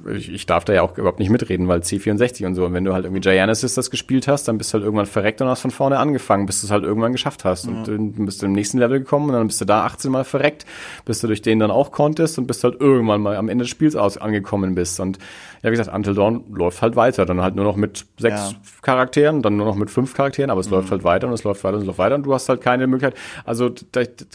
ich, 0.09 0.33
ich 0.33 0.47
darf 0.47 0.65
da 0.65 0.73
ja 0.73 0.83
auch 0.83 0.97
überhaupt 0.97 1.19
nicht 1.19 1.31
mitreden, 1.31 1.69
weil 1.69 1.81
C64 1.81 2.47
und 2.47 2.55
so. 2.55 2.65
Und 2.65 2.75
wenn 2.75 2.85
du 2.85 2.93
halt 2.93 3.05
irgendwie 3.05 3.21
Gianesis 3.21 3.75
das 3.75 3.91
gespielt 3.91 4.29
hast, 4.29 4.49
dann 4.49 4.59
bist 4.59 4.71
du 4.73 4.75
halt 4.75 4.85
irgendwann 4.85 5.07
verreckt 5.07 5.41
und 5.41 5.49
hast 5.49 5.61
von 5.61 5.71
vorne 5.71 5.99
angefangen, 5.99 6.47
bis 6.47 6.61
du 6.61 6.67
es 6.67 6.71
halt 6.71 6.85
irgendwann 6.85 7.13
geschafft 7.13 7.45
hast. 7.45 7.67
Und 7.67 7.89
dann 7.89 8.27
bist 8.27 8.43
du 8.43 8.47
im 8.47 8.53
nächsten 8.53 8.79
Level 8.79 8.99
gekommen 8.99 9.27
und 9.31 9.33
dann 9.35 9.47
bist 9.47 9.61
du 9.61 9.65
da 9.65 9.85
18 9.85 10.11
Mal 10.11 10.25
verreckt, 10.25 10.67
bis 11.05 11.21
du 11.21 11.27
durch 11.27 11.43
den 11.43 11.59
dann 11.59 11.71
auch 11.71 11.91
konntest 11.93 12.39
und 12.39 12.47
bis 12.47 12.61
du 12.61 12.69
halt 12.69 12.81
irgendwann 12.81 13.21
mal 13.21 13.37
am 13.37 13.49
Ende 13.49 13.65
des 13.65 13.71
Spiels 13.71 13.97
aus 13.97 14.17
angekommen 14.19 14.75
bist. 14.75 15.01
Und 15.01 15.19
ja, 15.63 15.71
wie 15.71 15.77
gesagt, 15.77 15.95
Until 15.95 16.15
Dawn 16.15 16.45
läuft 16.53 16.83
halt 16.83 16.97
weiter. 16.97 17.27
Dann 17.27 17.43
halt 17.43 17.57
nur 17.57 17.65
noch 17.65 17.77
mit 17.77 18.07
sechs 18.19 18.53
Ja. 18.53 18.57
Charakteren, 18.83 19.43
dann 19.43 19.57
nur 19.57 19.67
noch 19.67 19.77
mit 19.77 19.91
fünf 19.91 20.15
Charakteren, 20.15 20.51
aber 20.51 20.61
es 20.61 20.71
läuft 20.71 20.91
halt 20.91 21.03
weiter 21.05 21.27
und 21.27 21.33
es 21.33 21.43
läuft 21.45 21.65
weiter 21.65 21.77
und 21.77 21.83
es 21.83 21.87
läuft 21.87 21.99
weiter 21.99 22.15
und 22.15 22.25
du 22.25 22.35
hast 22.35 22.49
halt 22.49 22.61
keine 22.61 22.87
Möglichkeit, 22.87 23.19
also 23.45 23.73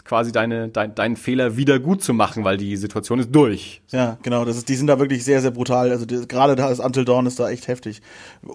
quasi 0.04 0.32
deine, 0.32 0.68
dein, 0.68 0.94
deinen 0.94 1.16
Fehler 1.16 1.56
wieder 1.56 1.78
gut 1.78 2.02
zu 2.02 2.12
machen, 2.12 2.44
weil 2.44 2.56
die 2.56 2.76
Situation 2.76 3.18
ist 3.18 3.34
durch. 3.34 3.80
Ja, 3.90 4.18
genau. 4.22 4.44
Das 4.44 4.56
ist, 4.56 4.68
die 4.68 4.74
sind 4.74 4.88
da 4.88 4.98
wirklich 4.98 5.24
sehr, 5.24 5.40
sehr 5.40 5.50
brutal. 5.50 5.61
Also 5.70 6.06
die, 6.06 6.26
gerade 6.26 6.56
da 6.56 6.70
ist 6.70 6.80
Until 6.80 7.04
Dawn 7.04 7.26
ist 7.26 7.38
da 7.38 7.50
echt 7.50 7.68
heftig. 7.68 8.00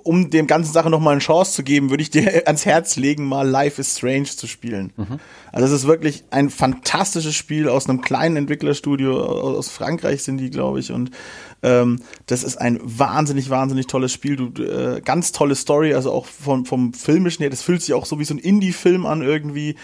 Um 0.03 0.29
dem 0.29 0.47
ganzen 0.47 0.73
Sache 0.73 0.89
noch 0.89 0.99
mal 0.99 1.11
eine 1.11 1.21
Chance 1.21 1.53
zu 1.53 1.63
geben, 1.63 1.89
würde 1.91 2.01
ich 2.01 2.09
dir 2.09 2.43
ans 2.47 2.65
Herz 2.65 2.95
legen, 2.95 3.25
mal 3.25 3.47
Life 3.47 3.79
is 3.79 3.97
Strange 3.97 4.25
zu 4.25 4.47
spielen. 4.47 4.91
Also 5.51 5.65
es 5.67 5.71
ist 5.71 5.87
wirklich 5.87 6.23
ein 6.31 6.49
fantastisches 6.49 7.35
Spiel 7.35 7.69
aus 7.69 7.87
einem 7.87 8.01
kleinen 8.01 8.37
Entwicklerstudio 8.37 9.23
aus 9.23 9.67
aus 9.67 9.69
Frankreich 9.69 10.23
sind 10.23 10.37
die, 10.37 10.49
glaube 10.49 10.79
ich. 10.79 10.91
Und 10.91 11.11
ähm, 11.63 12.01
das 12.25 12.43
ist 12.43 12.57
ein 12.57 12.79
wahnsinnig, 12.83 13.49
wahnsinnig 13.49 13.87
tolles 13.87 14.13
Spiel. 14.13 14.35
Du, 14.35 14.63
äh, 14.63 15.01
ganz 15.01 15.31
tolle 15.31 15.55
Story, 15.55 15.93
also 15.93 16.11
auch 16.11 16.25
vom, 16.25 16.65
vom 16.65 16.93
filmischen 16.93 17.43
her. 17.43 17.49
Das 17.49 17.61
fühlt 17.61 17.81
sich 17.81 17.93
auch 17.93 18.05
so 18.05 18.19
wie 18.19 18.25
so 18.25 18.33
ein 18.33 18.39
Indie-Film 18.39 19.05
an 19.05 19.21
irgendwie. 19.21 19.75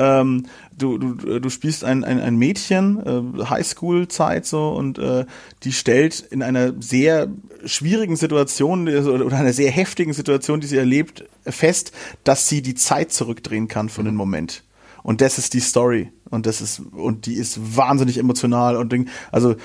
Ähm, 0.00 0.46
du, 0.76 0.96
du, 0.96 1.40
du 1.40 1.50
spielst 1.50 1.84
ein, 1.84 2.04
ein, 2.04 2.18
ein 2.20 2.36
Mädchen, 2.36 3.36
äh, 3.38 3.44
Highschool-Zeit 3.44 4.46
so, 4.46 4.70
und 4.70 4.98
äh, 4.98 5.26
die 5.62 5.72
stellt 5.72 6.20
in 6.20 6.42
einer 6.42 6.72
sehr 6.80 7.28
schwierigen 7.66 8.16
Situation 8.16 8.88
also, 8.88 9.12
oder 9.12 9.36
einer 9.36 9.52
sehr 9.52 9.70
heftigen 9.70 10.14
Situation, 10.14 10.60
die 10.60 10.66
sie 10.66 10.78
erlebt, 10.78 11.24
fest, 11.44 11.92
dass 12.24 12.48
sie 12.48 12.62
die 12.62 12.74
Zeit 12.74 13.12
zurückdrehen 13.12 13.68
kann 13.68 13.90
für 13.90 14.00
einen 14.00 14.16
Moment. 14.16 14.64
Und 15.02 15.20
das 15.20 15.36
ist 15.36 15.52
die 15.52 15.60
Story. 15.60 16.10
Und 16.30 16.46
das 16.46 16.62
ist, 16.62 16.80
und 16.80 17.26
die 17.26 17.34
ist 17.34 17.76
wahnsinnig 17.76 18.16
emotional 18.16 18.76
und 18.76 18.92
Ding. 18.92 19.08
Also, 19.32 19.56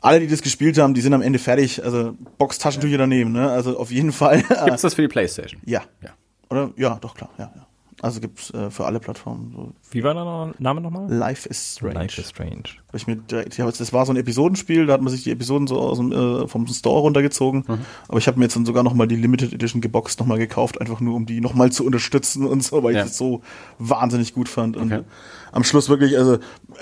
alle, 0.00 0.20
die 0.20 0.28
das 0.28 0.40
gespielt 0.40 0.78
haben, 0.78 0.94
die 0.94 1.00
sind 1.00 1.14
am 1.14 1.22
Ende 1.22 1.40
fertig. 1.40 1.84
Also, 1.84 2.14
Box 2.38 2.58
Taschentücher 2.58 2.98
daneben, 2.98 3.32
ne? 3.32 3.50
Also, 3.50 3.76
auf 3.76 3.90
jeden 3.90 4.12
Fall. 4.12 4.42
Gibt's 4.64 4.82
das 4.82 4.94
für 4.94 5.02
die 5.02 5.08
Playstation? 5.12 5.60
ja. 5.64 5.82
Ja. 6.00 6.10
Oder? 6.48 6.72
Ja, 6.76 6.98
doch, 7.00 7.14
klar, 7.14 7.30
ja, 7.38 7.52
ja. 7.54 7.66
Also 8.02 8.20
gibt's 8.20 8.50
äh, 8.54 8.70
für 8.70 8.86
alle 8.86 8.98
Plattformen. 8.98 9.52
So. 9.54 9.72
Wie 9.90 10.02
war 10.02 10.14
der 10.14 10.54
Name 10.58 10.80
nochmal? 10.80 11.12
Life 11.12 11.46
is 11.48 11.74
Strange. 11.76 11.94
Life 11.94 12.20
is 12.20 12.30
Strange. 12.30 12.62
Ich 12.94 13.06
mir 13.06 13.16
direkt, 13.16 13.52
ich 13.52 13.60
hab, 13.60 13.66
jetzt- 13.66 13.80
das 13.80 13.92
war 13.92 14.06
so 14.06 14.12
ein 14.12 14.16
Episodenspiel, 14.16 14.86
da 14.86 14.94
hat 14.94 15.02
man 15.02 15.12
sich 15.12 15.22
die 15.24 15.30
Episoden 15.30 15.66
so 15.66 15.78
aus 15.78 15.98
dem, 15.98 16.10
äh, 16.10 16.48
vom 16.48 16.66
Store 16.66 17.00
runtergezogen. 17.00 17.64
Aber 18.08 18.16
ich 18.18 18.26
habe 18.26 18.38
mir 18.38 18.46
jetzt 18.46 18.56
dann 18.56 18.64
sogar 18.64 18.82
nochmal 18.82 19.06
die 19.06 19.16
Limited 19.16 19.52
Edition 19.52 19.82
geboxt 19.82 20.18
nochmal 20.18 20.38
gekauft, 20.38 20.80
einfach 20.80 21.00
nur 21.00 21.14
um 21.14 21.26
die 21.26 21.40
nochmal 21.42 21.72
zu 21.72 21.84
unterstützen 21.84 22.46
und 22.46 22.62
so, 22.64 22.82
weil 22.82 22.94
Ja. 22.94 23.00
ich 23.00 23.08
das 23.08 23.18
so 23.18 23.42
wahnsinnig 23.78 24.32
gut 24.32 24.48
fand. 24.48 24.76
Und 24.78 24.92
Okay. 24.92 25.04
Am 25.52 25.64
Schluss 25.64 25.88
wirklich, 25.88 26.16
also 26.16 26.38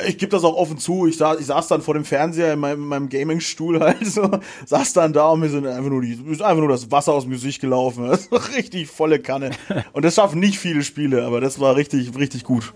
ich 0.07 0.19
gebe 0.19 0.31
das 0.31 0.45
auch 0.45 0.55
offen 0.55 0.79
zu, 0.79 1.07
ich 1.07 1.17
saß, 1.17 1.41
ich 1.41 1.47
saß 1.47 1.69
dann 1.69 1.83
vor 1.83 1.95
dem 1.95 2.05
Fernseher 2.05 2.53
in 2.53 2.61
meinem, 2.61 2.83
in 2.83 2.89
meinem 2.89 3.09
Gaming-Stuhl 3.09 3.81
halt 3.81 4.07
so, 4.07 4.41
saß 4.67 4.93
dann 4.93 5.13
da 5.13 5.29
und 5.29 5.41
mir 5.41 5.49
sind 5.49 5.67
einfach 5.67 5.91
nur 5.91 6.03
die, 6.03 6.13
ist 6.31 6.43
einfach 6.43 6.61
nur 6.61 6.69
das 6.69 6.91
Wasser 6.91 7.13
aus 7.13 7.25
dem 7.25 7.33
Gesicht 7.33 7.61
gelaufen. 7.61 8.09
Das 8.19 8.31
war 8.33 8.49
richtig 8.57 8.89
volle 8.89 9.21
Kanne. 9.21 9.51
Und 9.93 10.05
das 10.05 10.15
schaffen 10.15 10.41
nicht 10.41 10.59
viele 10.59 10.83
Spiele, 10.83 11.25
aber 11.25 11.41
das 11.41 11.61
war 11.61 11.77
richtig, 11.77 12.17
richtig 12.17 12.43
gut. 12.43 12.73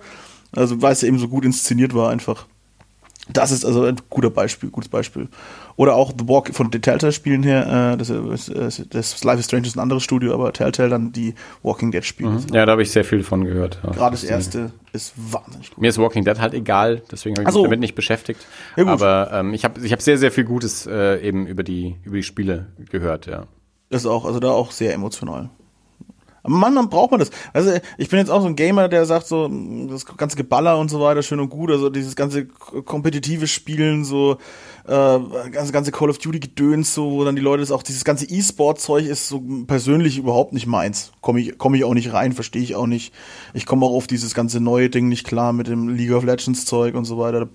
Also 0.52 0.80
weil 0.82 0.92
es 0.92 1.02
eben 1.02 1.18
so 1.18 1.28
gut 1.28 1.44
inszeniert 1.44 1.94
war 1.94 2.10
einfach. 2.10 2.46
Das 3.28 3.50
ist 3.50 3.64
also 3.64 3.84
ein 3.84 3.96
guter 4.10 4.30
Beispiel, 4.30 4.70
gutes 4.70 4.88
Beispiel. 4.88 5.28
Oder 5.76 5.94
auch 5.96 6.12
The 6.16 6.28
Walk 6.28 6.54
von 6.54 6.70
den 6.70 6.82
Telltale-Spielen 6.82 7.42
her, 7.42 7.92
äh, 7.94 7.96
das, 7.96 8.10
ist- 8.10 8.94
das 8.94 9.24
Life 9.24 9.38
is 9.40 9.46
Strange 9.46 9.66
ist 9.66 9.76
ein 9.76 9.80
anderes 9.80 10.02
Studio, 10.02 10.34
aber 10.34 10.52
Telltale 10.52 10.90
dann 10.90 11.12
die 11.12 11.34
Walking 11.62 11.90
Dead-Spiele. 11.90 12.38
Ja, 12.52 12.66
da 12.66 12.72
habe 12.72 12.82
ich 12.82 12.90
sehr 12.90 13.04
viel 13.04 13.22
von 13.22 13.44
gehört. 13.44 13.78
Ja. 13.82 13.90
Gerade 13.90 14.12
das 14.12 14.24
erste 14.24 14.72
ist 14.92 15.14
wahnsinnig 15.16 15.70
gut. 15.70 15.78
Mir 15.80 15.88
ist 15.88 15.98
Walking 15.98 16.24
Dead 16.24 16.38
halt 16.38 16.54
egal, 16.54 17.02
deswegen 17.10 17.36
habe 17.36 17.42
ich 17.44 17.48
Ach 17.48 17.52
so. 17.52 17.60
mich 17.60 17.66
damit 17.68 17.80
nicht 17.80 17.94
beschäftigt. 17.94 18.46
Ja. 18.76 18.86
Aber 18.86 19.30
ähm, 19.32 19.54
ich 19.54 19.64
habe 19.64 19.80
ich 19.84 19.92
hab 19.92 20.02
sehr, 20.02 20.18
sehr 20.18 20.30
viel 20.30 20.44
Gutes 20.44 20.86
äh, 20.86 21.20
eben 21.26 21.46
über 21.46 21.62
die, 21.62 21.96
über 22.04 22.16
die 22.16 22.22
Spiele 22.22 22.66
gehört, 22.90 23.26
ja. 23.26 23.46
Das 23.88 24.02
ist 24.02 24.06
auch, 24.06 24.24
also 24.24 24.40
da 24.40 24.50
auch 24.50 24.70
sehr 24.72 24.92
emotional. 24.94 25.50
Aber 26.42 26.54
manchmal 26.54 26.86
braucht 26.88 27.10
man 27.12 27.20
das. 27.20 27.30
Also 27.52 27.72
ich 27.98 28.08
bin 28.08 28.18
jetzt 28.18 28.30
auch 28.30 28.40
so 28.40 28.48
ein 28.48 28.56
Gamer, 28.56 28.88
der 28.88 29.06
sagt 29.06 29.26
so, 29.26 29.48
das 29.88 30.04
ganze 30.04 30.36
Geballer 30.36 30.78
und 30.78 30.90
so 30.90 31.00
weiter, 31.00 31.22
schön 31.22 31.40
und 31.40 31.50
gut, 31.50 31.70
also 31.70 31.88
dieses 31.88 32.16
ganze 32.16 32.46
kompetitive 32.46 33.46
Spielen, 33.46 34.04
so 34.04 34.38
äh, 34.84 35.18
ganze, 35.50 35.72
ganze 35.72 35.92
Call 35.92 36.10
of 36.10 36.18
Duty 36.18 36.40
Gedöns, 36.40 36.94
so, 36.94 37.12
wo 37.12 37.24
dann 37.24 37.36
die 37.36 37.42
Leute 37.42 37.60
das 37.60 37.70
auch, 37.70 37.82
dieses 37.82 38.04
ganze 38.04 38.26
E-Sport-Zeug 38.26 39.06
ist 39.06 39.28
so 39.28 39.42
persönlich 39.66 40.18
überhaupt 40.18 40.52
nicht 40.52 40.66
meins. 40.66 41.12
Komme 41.20 41.40
ich, 41.40 41.58
komme 41.58 41.76
ich 41.76 41.84
auch 41.84 41.94
nicht 41.94 42.12
rein, 42.12 42.32
verstehe 42.32 42.62
ich 42.62 42.74
auch 42.74 42.86
nicht. 42.86 43.14
Ich 43.54 43.66
komme 43.66 43.86
auch 43.86 43.92
auf 43.92 44.08
dieses 44.08 44.34
ganze 44.34 44.60
neue 44.60 44.90
Ding 44.90 45.08
nicht 45.08 45.26
klar 45.26 45.52
mit 45.52 45.68
dem 45.68 45.88
League 45.88 46.12
of 46.12 46.24
Legends 46.24 46.64
Zeug 46.64 46.94
und 46.94 47.04
so 47.04 47.18
weiter. 47.18 47.48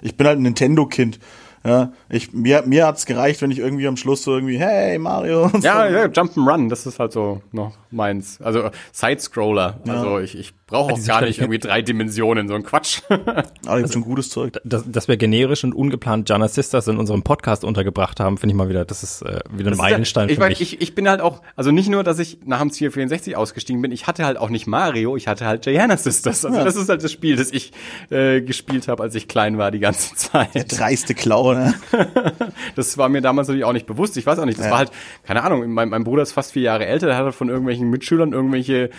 Ich 0.00 0.16
bin 0.16 0.26
halt 0.26 0.38
ein 0.38 0.42
Nintendo-Kind. 0.42 1.18
Ja, 1.66 1.92
ich, 2.14 2.32
mir, 2.32 2.62
mir 2.66 2.86
hat's 2.86 3.06
gereicht, 3.06 3.42
wenn 3.42 3.50
ich 3.50 3.58
irgendwie 3.58 3.86
am 3.86 3.96
Schluss 3.96 4.22
so 4.22 4.34
irgendwie, 4.34 4.58
hey, 4.58 4.98
Mario. 4.98 5.44
Und 5.52 5.62
Ja, 5.64 5.86
so. 5.88 5.94
ja, 5.94 6.04
Jump'n'Run, 6.06 6.68
das 6.68 6.86
ist 6.86 6.98
halt 6.98 7.12
so 7.12 7.42
noch 7.52 7.76
meins. 7.90 8.40
Also 8.40 8.70
Side-Scroller. 8.92 9.80
Also 9.86 10.18
ich, 10.18 10.36
ich 10.38 10.52
brauche 10.66 10.92
auch 10.92 10.96
diese 10.96 11.08
gar 11.08 11.20
nicht 11.22 11.38
irgendwie 11.40 11.58
drei 11.58 11.82
Dimensionen, 11.82 12.48
so 12.48 12.54
ein 12.54 12.62
Quatsch. 12.64 13.02
Aber 13.08 13.44
da 13.62 13.76
gibt's 13.78 13.92
schon 13.92 14.02
gutes 14.02 14.30
Zeug. 14.30 14.54
Dass, 14.64 14.90
dass 14.90 15.08
wir 15.08 15.16
generisch 15.16 15.62
und 15.64 15.74
ungeplant 15.74 16.28
Jana 16.28 16.48
Sisters 16.48 16.88
in 16.88 16.96
unserem 16.96 17.22
Podcast 17.22 17.64
untergebracht 17.64 18.18
haben, 18.20 18.38
finde 18.38 18.52
ich 18.52 18.56
mal 18.56 18.68
wieder, 18.68 18.84
das 18.84 19.02
ist 19.02 19.22
äh, 19.22 19.40
wieder 19.52 19.70
ein 19.70 19.76
Meilenstein 19.76 20.28
ich, 20.28 20.34
für 20.36 20.40
mein, 20.40 20.48
mich. 20.50 20.60
ich, 20.60 20.80
ich 20.80 20.94
bin 20.94 21.08
halt 21.08 21.20
auch, 21.20 21.42
also 21.56 21.70
nicht 21.70 21.88
nur, 21.88 22.02
dass 22.02 22.18
ich 22.18 22.38
nach 22.44 22.60
dem 22.60 22.70
Ziel 22.70 22.90
64 22.90 23.36
ausgestiegen 23.36 23.80
bin, 23.82 23.92
ich 23.92 24.06
hatte 24.06 24.24
halt 24.24 24.38
auch 24.38 24.48
nicht 24.50 24.66
Mario, 24.66 25.16
ich 25.16 25.28
hatte 25.28 25.46
halt 25.46 25.62
Gianna 25.62 25.96
Sisters. 25.96 26.44
Also 26.44 26.58
Ja. 26.58 26.64
das 26.64 26.76
ist 26.76 26.88
halt 26.88 27.02
das 27.04 27.12
Spiel, 27.12 27.36
das 27.36 27.50
ich 27.52 27.72
äh, 28.10 28.40
gespielt 28.40 28.88
habe, 28.88 29.02
als 29.02 29.14
ich 29.14 29.28
klein 29.28 29.58
war 29.58 29.70
die 29.70 29.80
ganze 29.80 30.14
Zeit. 30.16 30.66
Dreiste 30.76 31.14
Klaue, 31.14 31.54
ne? 31.56 31.74
Das 32.76 32.98
war 32.98 33.08
mir 33.08 33.20
damals 33.20 33.48
natürlich 33.48 33.64
auch 33.64 33.72
nicht 33.72 33.86
bewusst. 33.86 34.16
Ich 34.16 34.26
weiß 34.26 34.38
auch 34.38 34.44
nicht, 34.44 34.58
das 34.58 34.66
Ja. 34.66 34.70
war 34.72 34.78
halt, 34.78 34.90
keine 35.24 35.42
Ahnung, 35.42 35.68
mein, 35.72 35.88
mein 35.88 36.04
Bruder 36.04 36.22
ist 36.22 36.32
fast 36.32 36.52
vier 36.52 36.62
Jahre 36.62 36.86
älter, 36.86 37.06
der 37.06 37.16
hat 37.16 37.24
halt 37.24 37.34
von 37.34 37.48
irgendwelchen 37.48 37.90
Mitschülern 37.90 38.32
irgendwelche 38.32 38.90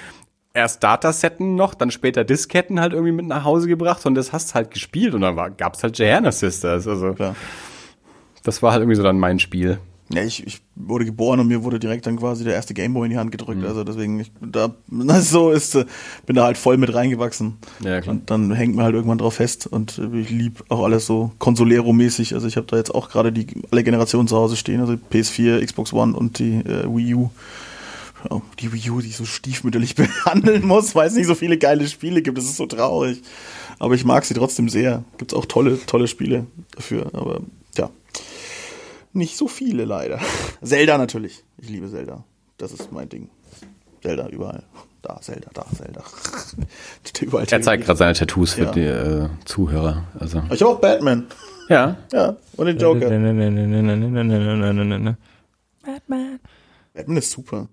erst 0.53 0.83
Datasetten 0.83 1.55
noch, 1.55 1.73
dann 1.73 1.91
später 1.91 2.23
Disketten 2.23 2.79
halt 2.79 2.93
irgendwie 2.93 3.11
mit 3.11 3.25
nach 3.25 3.43
Hause 3.43 3.67
gebracht 3.67 4.05
und 4.05 4.15
das 4.15 4.31
hast 4.31 4.55
halt 4.55 4.71
gespielt 4.71 5.13
und 5.13 5.21
dann 5.21 5.35
war, 5.35 5.49
gab's 5.49 5.83
halt 5.83 5.95
Gianna 5.95 6.31
Sisters. 6.31 6.87
Also 6.87 7.13
Klar. 7.13 7.35
das 8.43 8.63
war 8.63 8.71
halt 8.71 8.81
irgendwie 8.81 8.95
so 8.95 9.03
dann 9.03 9.19
mein 9.19 9.39
Spiel. 9.39 9.79
Ja, 10.09 10.23
ich, 10.23 10.45
ich 10.45 10.61
wurde 10.75 11.03
geboren 11.03 11.39
und 11.39 11.47
mir 11.47 11.63
wurde 11.63 11.79
direkt 11.79 12.05
dann 12.05 12.17
quasi 12.17 12.43
der 12.43 12.53
erste 12.53 12.75
Gameboy 12.75 13.05
in 13.05 13.11
die 13.11 13.17
Hand 13.17 13.31
gedrückt. 13.31 13.61
Mhm. 13.61 13.67
Also 13.67 13.83
deswegen, 13.83 14.19
ich, 14.19 14.31
da, 14.39 14.75
so 15.21 15.51
ist, 15.51 15.73
äh, 15.75 15.85
bin 16.27 16.35
da 16.35 16.43
halt 16.43 16.57
voll 16.57 16.77
mit 16.77 16.93
reingewachsen. 16.93 17.57
Ja, 17.83 18.01
klar. 18.01 18.15
Und 18.15 18.29
dann 18.29 18.51
hängt 18.51 18.75
man 18.75 18.85
halt 18.85 18.93
irgendwann 18.93 19.17
drauf 19.17 19.35
fest 19.35 19.65
und 19.65 19.97
äh, 19.97 20.19
ich 20.19 20.29
lieb 20.29 20.63
auch 20.69 20.83
alles 20.83 21.07
so 21.07 21.31
Consolero-mäßig. 21.39 22.35
Also 22.35 22.47
ich 22.47 22.55
habe 22.55 22.67
da 22.67 22.77
jetzt 22.77 22.93
auch 22.93 23.09
gerade 23.09 23.31
die 23.31 23.47
alle 23.71 23.83
Generationen 23.83 24.27
zu 24.27 24.37
Hause 24.37 24.57
stehen, 24.57 24.79
also 24.79 24.93
PS4, 24.93 25.65
Xbox 25.65 25.91
One 25.91 26.15
und 26.15 26.37
die 26.37 26.57
äh, 26.57 26.85
Wii 26.85 27.15
U. 27.15 27.29
Die 28.59 28.73
Wii 28.73 28.89
U, 28.91 29.01
die 29.01 29.09
ich 29.09 29.17
so 29.17 29.25
stiefmütterlich 29.25 29.95
behandeln 29.95 30.67
muss, 30.67 30.93
weil 30.93 31.07
es 31.07 31.15
nicht 31.15 31.27
so 31.27 31.35
viele 31.35 31.57
geile 31.57 31.87
Spiele 31.87 32.21
gibt. 32.21 32.37
Das 32.37 32.45
ist 32.45 32.57
so 32.57 32.67
traurig. 32.67 33.21
Aber 33.79 33.95
ich 33.95 34.05
mag 34.05 34.23
sie 34.25 34.35
trotzdem 34.35 34.69
sehr. 34.69 35.03
Gibt's 35.17 35.33
auch 35.33 35.45
tolle, 35.45 35.79
tolle 35.85 36.07
Spiele 36.07 36.45
dafür. 36.75 37.07
Aber 37.13 37.41
ja, 37.75 37.89
nicht 39.15 39.37
so 39.37 39.47
viele 39.47 39.85
leider. 39.85 40.19
Zelda 40.61 40.97
natürlich. 40.97 41.45
Ich 41.57 41.69
liebe 41.69 41.89
Zelda. 41.89 42.25
Das 42.57 42.73
ist 42.73 42.91
mein 42.91 43.07
Ding. 43.07 43.29
Zelda 44.01 44.27
überall. 44.27 44.63
Da, 45.01 45.21
Zelda, 45.21 45.49
da, 45.53 45.65
Zelda. 45.73 46.03
überall 47.21 47.45
er 47.49 47.61
zeigt 47.61 47.85
gerade 47.85 47.97
seine 47.97 48.13
Tattoos 48.13 48.55
für 48.55 48.65
ja. 48.65 48.71
die 48.71 48.81
äh, 48.81 49.29
Zuhörer. 49.45 50.03
Also. 50.19 50.43
Ich 50.51 50.61
auch 50.65 50.81
Batman. 50.81 51.27
Ja. 51.69 51.95
Ja, 52.11 52.35
und 52.57 52.65
den 52.65 52.77
Joker. 52.77 53.09
Batman. 55.85 56.39
Batman 56.93 57.17
ist 57.17 57.31
super. 57.31 57.69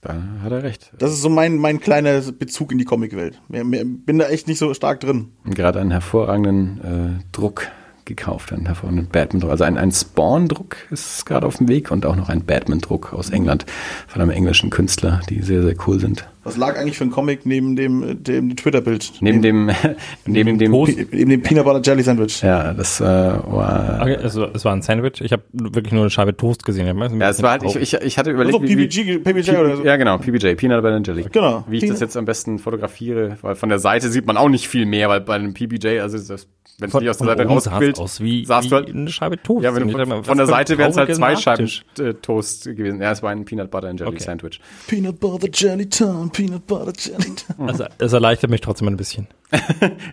Da 0.00 0.20
hat 0.42 0.50
er 0.50 0.64
recht. 0.64 0.92
Das 0.98 1.12
ist 1.12 1.22
so 1.22 1.28
mein, 1.28 1.58
mein 1.58 1.78
kleiner 1.78 2.20
Bezug 2.32 2.72
in 2.72 2.78
die 2.78 2.84
Comicwelt. 2.84 3.40
Bin 3.48 4.18
da 4.18 4.28
echt 4.28 4.48
nicht 4.48 4.58
so 4.58 4.74
stark 4.74 4.98
drin. 4.98 5.30
Gerade 5.44 5.80
einen 5.80 5.92
hervorragenden 5.92 7.20
äh, 7.22 7.32
Druck 7.32 7.68
gekauft, 8.06 8.52
einen 8.52 8.66
hervorragenden 8.66 9.08
Batman-Druck. 9.08 9.50
Also 9.50 9.64
ein, 9.64 9.76
ein 9.76 9.92
Spawn-Druck 9.92 10.76
ist 10.90 11.26
gerade 11.26 11.46
auf 11.46 11.56
dem 11.56 11.68
Weg 11.68 11.90
und 11.90 12.06
auch 12.06 12.16
noch 12.16 12.28
ein 12.28 12.44
Batman-Druck 12.44 13.12
aus 13.12 13.30
England 13.30 13.66
von 14.06 14.22
einem 14.22 14.30
englischen 14.30 14.70
Künstler, 14.70 15.20
die 15.28 15.42
sehr, 15.42 15.62
sehr 15.62 15.74
cool 15.86 16.00
sind. 16.00 16.26
Was 16.44 16.56
lag 16.56 16.78
eigentlich 16.78 16.96
für 16.96 17.02
ein 17.02 17.10
Comic 17.10 17.44
neben 17.44 17.74
dem, 17.74 18.22
dem 18.22 18.54
Twitter-Bild? 18.54 19.14
Neben 19.20 19.42
dem, 19.42 19.68
neben 20.26 20.58
dem, 20.58 20.70
Toast. 20.70 20.96
Neben 21.10 21.30
dem 21.30 21.42
Peanut 21.42 21.64
Butter 21.64 21.80
Jelly 21.82 22.04
Sandwich. 22.04 22.40
ja, 22.40 22.72
das 22.72 23.00
äh, 23.00 23.04
war, 23.04 23.98
Okay, 24.02 24.16
also, 24.16 24.46
es 24.54 24.64
war 24.64 24.72
ein 24.72 24.82
Sandwich. 24.82 25.20
Ich 25.20 25.32
habe 25.32 25.42
wirklich 25.52 25.92
nur 25.92 26.02
eine 26.02 26.10
Scheibe 26.10 26.36
Toast 26.36 26.64
gesehen. 26.64 26.86
ja, 26.86 27.28
es 27.30 27.42
war 27.42 27.50
halt, 27.50 27.64
ich, 27.64 27.74
ich, 27.74 27.94
ich 27.94 28.16
hatte 28.16 28.30
überlegt, 28.30 28.54
Also 28.54 28.64
PBG, 28.64 29.18
PBJ 29.18 29.50
oder 29.56 29.76
so. 29.76 29.84
Ja, 29.84 29.96
genau, 29.96 30.18
PBJ, 30.18 30.54
Peanut 30.54 30.82
Butter 30.82 30.94
and 30.94 31.06
Jelly. 31.06 31.24
Genau. 31.32 31.64
Wie 31.68 31.78
ich 31.78 31.88
das 31.88 31.98
jetzt 31.98 32.16
am 32.16 32.26
besten 32.26 32.60
fotografiere, 32.60 33.38
weil 33.42 33.56
von 33.56 33.68
der 33.68 33.80
Seite 33.80 34.08
sieht 34.08 34.26
man 34.26 34.36
auch 34.36 34.48
nicht 34.48 34.68
viel 34.68 34.86
mehr, 34.86 35.08
weil 35.08 35.22
bei 35.22 35.34
einem 35.34 35.52
PBJ, 35.52 35.98
also 35.98 36.16
das, 36.16 36.46
wenn 36.78 36.88
es 36.88 36.94
nicht 36.94 37.08
aus 37.08 37.18
der 37.18 37.26
Seite 37.28 37.46
rausquillt, 37.46 37.98
aus 37.98 38.20
wie, 38.20 38.44
sahst 38.44 38.66
wie 38.66 38.70
du 38.70 38.76
halt, 38.76 38.88
eine 38.90 39.08
Scheibe 39.10 39.42
Toast. 39.42 39.64
ja, 39.64 39.74
wenn 39.74 39.88
du 39.88 39.92
von, 40.04 40.24
von 40.24 40.36
der 40.36 40.46
Seite 40.46 40.76
wären 40.76 40.90
es 40.90 40.96
halt 40.96 41.14
zwei 41.14 41.34
Scheiben 41.36 41.64
Nachtisch. 41.64 41.84
äh, 41.98 42.14
Toast 42.14 42.64
gewesen. 42.64 43.00
Ja, 43.00 43.12
es 43.12 43.22
war 43.22 43.30
ein 43.30 43.44
Peanut 43.46 43.70
Butter 43.70 43.88
and 43.88 43.98
Jelly 44.00 44.12
Okay. 44.12 44.22
Sandwich. 44.22 44.60
Peanut 44.86 45.18
Butter 45.18 45.48
Jelly 45.52 45.88
Time, 45.88 46.28
Peanut 46.32 46.66
Butter 46.66 46.92
Jelly 46.98 47.34
Time. 47.34 47.68
Also, 47.68 47.84
es 47.98 48.12
erleichtert 48.12 48.50
mich 48.50 48.60
trotzdem 48.60 48.88
ein 48.88 48.96
bisschen. 48.96 49.26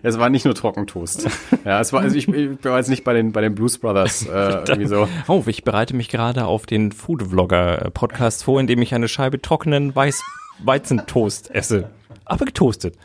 Es 0.02 0.18
war 0.18 0.30
nicht 0.30 0.44
nur 0.44 0.54
Trockentoast. 0.54 1.26
ja, 1.64 1.80
es 1.80 1.92
war, 1.92 2.02
also 2.02 2.16
ich, 2.16 2.28
ich 2.28 2.64
war 2.64 2.78
jetzt 2.78 2.88
nicht 2.88 3.02
bei 3.04 3.12
den, 3.14 3.32
bei 3.32 3.40
den 3.40 3.54
Blues 3.54 3.78
Brothers, 3.78 4.24
äh, 4.26 4.28
irgendwie 4.68 4.86
so. 4.86 5.08
Oh, 5.28 5.42
ich 5.46 5.64
bereite 5.64 5.94
mich 5.96 6.08
gerade 6.08 6.44
auf 6.46 6.66
den 6.66 6.92
Food-Vlogger-Podcast 6.92 8.44
vor, 8.44 8.60
indem 8.60 8.80
ich 8.82 8.94
eine 8.94 9.08
Scheibe 9.08 9.40
trockenen 9.42 9.94
Weiß 9.94 10.22
Weizentoast 10.62 11.50
esse. 11.50 11.90
Aber 12.24 12.44
getoastet. 12.44 12.96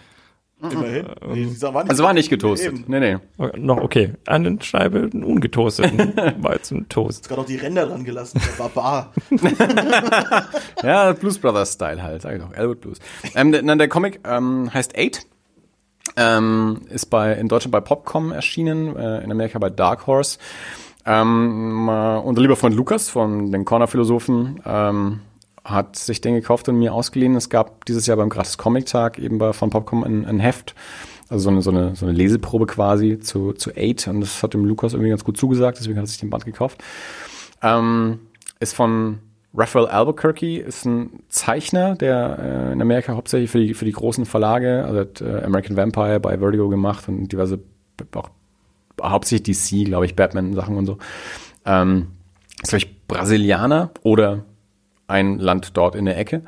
Immerhin. 0.61 1.05
Nee, 1.27 1.45
die 1.45 1.61
war 1.61 1.83
nicht 1.83 1.89
Also 1.89 2.03
war 2.03 2.13
nicht 2.13 2.29
getoastet. 2.29 2.73
Eben. 2.73 2.83
Nee, 2.87 2.99
nee. 2.99 3.17
Okay, 3.37 3.59
Noch 3.59 3.77
okay. 3.77 4.13
Eine 4.25 4.61
Scheibe 4.61 5.09
ungetoasteten 5.13 6.13
Weizentoast. 6.43 7.29
gerade 7.29 7.41
auch 7.41 7.45
die 7.45 7.55
Ränder 7.55 7.85
dran 7.85 8.03
gelassen. 8.03 8.41
Der 8.45 8.63
Barbar. 8.63 9.13
Ja, 10.83 11.13
Blues 11.13 11.37
Brothers 11.39 11.73
Style 11.73 12.01
halt, 12.01 12.21
sag 12.21 12.35
ich 12.35 12.41
doch. 12.41 12.53
Elwood 12.53 12.81
Blues. 12.81 12.99
Ähm, 13.35 13.51
der, 13.51 13.63
der 13.75 13.87
Comic 13.87 14.19
ähm, 14.25 14.73
heißt 14.73 14.97
Eight. 14.97 15.25
Ähm, 16.15 16.81
ist 16.89 17.07
bei, 17.07 17.33
in 17.33 17.47
Deutschland 17.47 17.71
bei 17.71 17.81
Popcom 17.81 18.31
erschienen, 18.31 18.95
äh, 18.95 19.23
in 19.23 19.31
Amerika 19.31 19.59
bei 19.59 19.69
Dark 19.69 20.07
Horse. 20.07 20.39
Ähm, 21.05 21.87
äh, 21.89 22.17
unser 22.17 22.41
lieber 22.41 22.55
Freund 22.55 22.75
Lukas 22.75 23.09
von 23.09 23.51
den 23.51 23.63
Corner-Philosophen 23.65 24.61
ähm, 24.65 25.21
hat 25.69 25.95
sich 25.95 26.21
den 26.21 26.35
gekauft 26.35 26.69
und 26.69 26.77
mir 26.77 26.93
ausgeliehen. 26.93 27.35
Es 27.35 27.49
gab 27.49 27.85
dieses 27.85 28.07
Jahr 28.07 28.17
beim 28.17 28.29
Gratis 28.29 28.57
Comic 28.57 28.85
Tag 28.85 29.19
eben 29.19 29.37
bei, 29.37 29.53
von 29.53 29.69
Popcom 29.69 30.03
ein, 30.03 30.25
ein 30.25 30.39
Heft, 30.39 30.75
also 31.29 31.43
so 31.43 31.49
eine, 31.49 31.61
so, 31.61 31.71
eine, 31.71 31.95
so 31.95 32.05
eine 32.05 32.15
Leseprobe 32.15 32.65
quasi 32.65 33.19
zu, 33.19 33.53
zu 33.53 33.71
Eight 33.75 34.07
und 34.07 34.21
das 34.21 34.41
hat 34.41 34.53
dem 34.53 34.65
Lukas 34.65 34.93
irgendwie 34.93 35.09
ganz 35.09 35.23
gut 35.23 35.37
zugesagt, 35.37 35.79
deswegen 35.79 35.97
hat 35.97 36.05
er 36.05 36.07
sich 36.07 36.19
den 36.19 36.29
Band 36.29 36.45
gekauft. 36.45 36.83
Ähm, 37.61 38.19
ist 38.59 38.73
von 38.73 39.19
Raphael 39.53 39.87
Albuquerque, 39.87 40.59
ist 40.59 40.85
ein 40.85 41.23
Zeichner, 41.29 41.95
der 41.95 42.69
äh, 42.69 42.73
in 42.73 42.81
Amerika 42.81 43.15
hauptsächlich 43.15 43.49
für 43.49 43.59
die, 43.59 43.73
für 43.73 43.85
die 43.85 43.91
großen 43.91 44.25
Verlage, 44.25 44.85
also 44.85 44.99
hat 44.99 45.21
äh, 45.21 45.43
American 45.43 45.75
Vampire 45.75 46.19
bei 46.19 46.37
Vertigo 46.37 46.69
gemacht 46.69 47.07
und 47.07 47.31
diverse, 47.31 47.59
auch 48.13 48.29
hauptsächlich 49.01 49.57
DC, 49.57 49.85
glaube 49.85 50.05
ich, 50.05 50.15
Batman-Sachen 50.15 50.77
und 50.77 50.85
so. 50.85 50.97
Ähm, 51.65 52.07
ist, 52.61 52.69
glaube 52.69 52.85
ich, 52.85 53.07
Brasilianer 53.07 53.91
oder 54.03 54.45
ein 55.09 55.39
Land 55.39 55.75
dort 55.75 55.95
in 55.95 56.05
der 56.05 56.17
Ecke. 56.17 56.43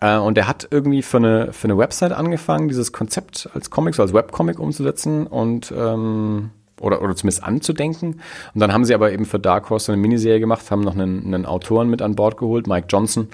Äh, 0.00 0.18
und 0.18 0.36
der 0.36 0.48
hat 0.48 0.66
irgendwie 0.70 1.02
für 1.02 1.18
eine, 1.18 1.52
für 1.52 1.64
eine 1.64 1.78
Website 1.78 2.12
angefangen, 2.12 2.68
dieses 2.68 2.92
Konzept 2.92 3.48
als 3.54 3.70
Comic, 3.70 3.94
so 3.94 4.02
als 4.02 4.12
Webcomic 4.12 4.58
umzusetzen 4.58 5.26
und 5.26 5.72
ähm, 5.76 6.50
oder, 6.80 7.00
oder 7.00 7.14
zumindest 7.14 7.44
anzudenken. 7.44 8.20
Und 8.54 8.60
dann 8.60 8.72
haben 8.72 8.84
sie 8.84 8.94
aber 8.94 9.12
eben 9.12 9.24
für 9.24 9.38
Dark 9.38 9.70
Horse 9.70 9.92
eine 9.92 10.02
Miniserie 10.02 10.40
gemacht, 10.40 10.68
haben 10.70 10.82
noch 10.82 10.94
einen, 10.94 11.26
einen 11.26 11.46
Autoren 11.46 11.88
mit 11.88 12.02
an 12.02 12.16
Bord 12.16 12.36
geholt, 12.36 12.66
Mike 12.66 12.88
Johnson, 12.90 13.28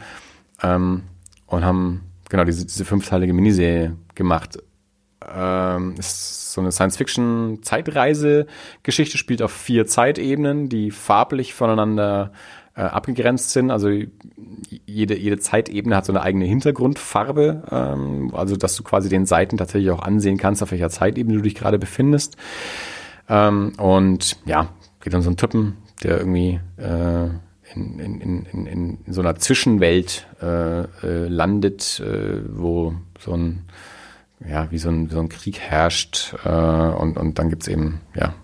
ähm, 0.63 1.05
und 1.47 1.65
haben 1.65 2.03
genau 2.29 2.45
diese, 2.45 2.67
diese 2.67 2.85
fünfteilige 2.85 3.33
Miniserie 3.33 3.97
gemacht. 4.15 4.59
Ähm, 5.35 5.95
ist 5.99 6.53
so 6.53 6.61
eine 6.61 6.71
Science-Fiction-Zeitreise-Geschichte, 6.73 9.17
spielt 9.17 9.41
auf 9.43 9.53
vier 9.53 9.87
Zeitebenen, 9.87 10.69
die 10.69 10.91
farblich 10.91 11.55
voneinander 11.55 12.33
äh, 12.79 12.83
abgegrenzt 12.83 13.51
sind. 13.51 13.73
Also 13.73 13.91
jede, 14.87 15.19
jede 15.19 15.39
Zeitebene 15.39 15.97
hat 15.97 16.07
so 16.07 16.13
eine 16.13 16.23
eigene 16.23 16.45
Hintergrundfarbe, 16.45 17.65
ähm, 17.71 18.33
also 18.35 18.57
dass 18.57 18.77
du 18.77 18.85
quasi 18.85 19.09
den 19.09 19.27
Seiten 19.27 19.57
tatsächlich 19.57 19.91
auch 19.91 20.03
ansehen 20.03 20.39
kannst, 20.39 20.63
auf 20.63 20.71
welcher 20.71 20.89
Zeitebene 20.89 21.39
du 21.39 21.43
dich 21.43 21.57
gerade 21.57 21.79
befindest. 21.79 22.37
Ähm, 23.29 23.73
und 23.79 24.37
ja, 24.47 24.69
geht 25.01 25.13
um 25.15 25.23
so 25.23 25.29
einen 25.29 25.37
Typen, 25.37 25.77
der 26.05 26.19
irgendwie 26.19 26.61
äh, 26.77 27.29
in, 27.75 27.99
in, 27.99 28.47
in, 28.47 28.67
in, 28.67 28.99
so 29.09 29.23
einer 29.23 29.35
Zwischenwelt 29.35 30.29
äh, 30.41 30.83
äh, 30.83 31.29
landet, 31.29 32.01
äh, 32.01 32.43
wo 32.49 32.95
so 33.19 33.33
ein, 33.33 33.65
ja, 34.49 34.71
wie 34.71 34.79
so 34.79 34.89
ein, 34.89 35.11
wie 35.11 35.15
so 35.15 35.21
ein 35.21 35.29
Krieg 35.29 35.59
herrscht 35.59 36.35
äh, 36.45 36.49
und, 36.49 37.19
und 37.19 37.41
dann 37.41 37.51
gibt's 37.51 37.67
eben, 37.67 38.01
ja, 38.15 38.35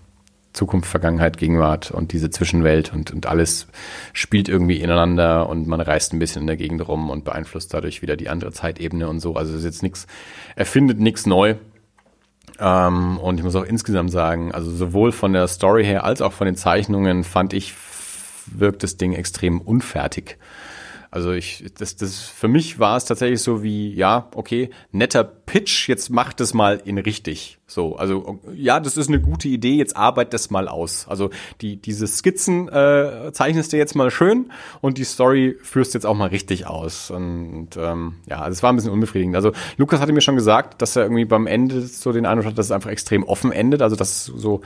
Zukunft, 0.55 0.89
Vergangenheit, 0.89 1.37
Gegenwart 1.37 1.91
und 1.91 2.11
diese 2.11 2.29
Zwischenwelt 2.29 2.93
und, 2.93 3.11
und 3.11 3.27
alles 3.27 3.67
spielt 4.13 4.49
irgendwie 4.49 4.81
ineinander 4.81 5.47
und 5.49 5.67
man 5.67 5.81
reist 5.81 6.13
ein 6.13 6.19
bisschen 6.19 6.41
in 6.41 6.47
der 6.47 6.57
Gegend 6.57 6.87
rum 6.87 7.09
und 7.09 7.25
beeinflusst 7.25 7.73
dadurch 7.73 8.01
wieder 8.01 8.15
die 8.15 8.29
andere 8.29 8.51
Zeitebene 8.51 9.07
und 9.07 9.19
so. 9.19 9.35
Also 9.35 9.53
es 9.53 9.59
ist 9.59 9.65
jetzt 9.65 9.83
nichts, 9.83 10.07
erfindet 10.55 10.99
nichts 10.99 11.25
neu, 11.25 11.55
ähm, 12.59 13.17
und 13.17 13.37
ich 13.37 13.43
muss 13.43 13.55
auch 13.55 13.65
insgesamt 13.65 14.11
sagen, 14.11 14.51
also 14.51 14.71
sowohl 14.71 15.11
von 15.11 15.33
der 15.33 15.47
Story 15.47 15.83
her 15.83 16.03
als 16.03 16.21
auch 16.21 16.33
von 16.33 16.45
den 16.45 16.55
Zeichnungen 16.55 17.23
fand 17.23 17.53
ich, 17.53 17.73
wirkt 18.47 18.83
das 18.83 18.97
Ding 18.97 19.13
extrem 19.13 19.59
unfertig. 19.59 20.37
Also 21.15 21.31
ich, 21.31 21.63
das, 21.77 21.95
das, 21.95 22.23
für 22.23 22.49
mich 22.49 22.77
war 22.77 22.97
es 22.97 23.05
tatsächlich 23.05 23.41
so 23.41 23.63
wie, 23.63 23.93
ja, 23.93 24.27
okay, 24.35 24.69
netter 24.91 25.23
Pitch, 25.23 25.87
jetzt 25.87 26.09
macht 26.09 26.41
es 26.41 26.53
mal 26.53 26.81
in 26.83 26.97
richtig. 26.97 27.57
So, 27.67 27.95
also 27.95 28.41
ja, 28.53 28.81
das 28.81 28.97
ist 28.97 29.07
eine 29.07 29.21
gute 29.21 29.47
Idee, 29.47 29.75
jetzt 29.75 29.95
arbeit 29.95 30.33
das 30.33 30.49
mal 30.49 30.67
aus. 30.67 31.07
Also 31.07 31.29
die, 31.61 31.77
diese 31.77 32.05
Skizzen 32.05 32.67
äh, 32.67 33.31
zeichnest 33.31 33.71
du 33.71 33.77
jetzt 33.77 33.95
mal 33.95 34.11
schön 34.11 34.51
und 34.81 34.97
die 34.97 35.05
Story 35.05 35.55
führst 35.63 35.93
jetzt 35.93 36.05
auch 36.05 36.15
mal 36.15 36.27
richtig 36.27 36.67
aus. 36.67 37.09
Und 37.11 37.69
ähm, 37.77 38.15
ja, 38.27 38.41
also 38.41 38.51
es 38.51 38.61
war 38.61 38.73
ein 38.73 38.75
bisschen 38.75 38.91
unbefriedigend. 38.91 39.37
Also 39.37 39.53
Lukas 39.77 40.01
hatte 40.01 40.11
mir 40.11 40.19
schon 40.19 40.35
gesagt, 40.35 40.81
dass 40.81 40.97
er 40.97 41.03
irgendwie 41.03 41.23
beim 41.23 41.47
Ende 41.47 41.81
so 41.83 42.11
den 42.11 42.25
Eindruck 42.25 42.47
hat, 42.47 42.57
dass 42.57 42.65
es 42.65 42.71
einfach 42.73 42.89
extrem 42.89 43.23
offen 43.23 43.53
endet. 43.53 43.81
Also 43.81 43.95
dass 43.95 44.25
so 44.25 44.59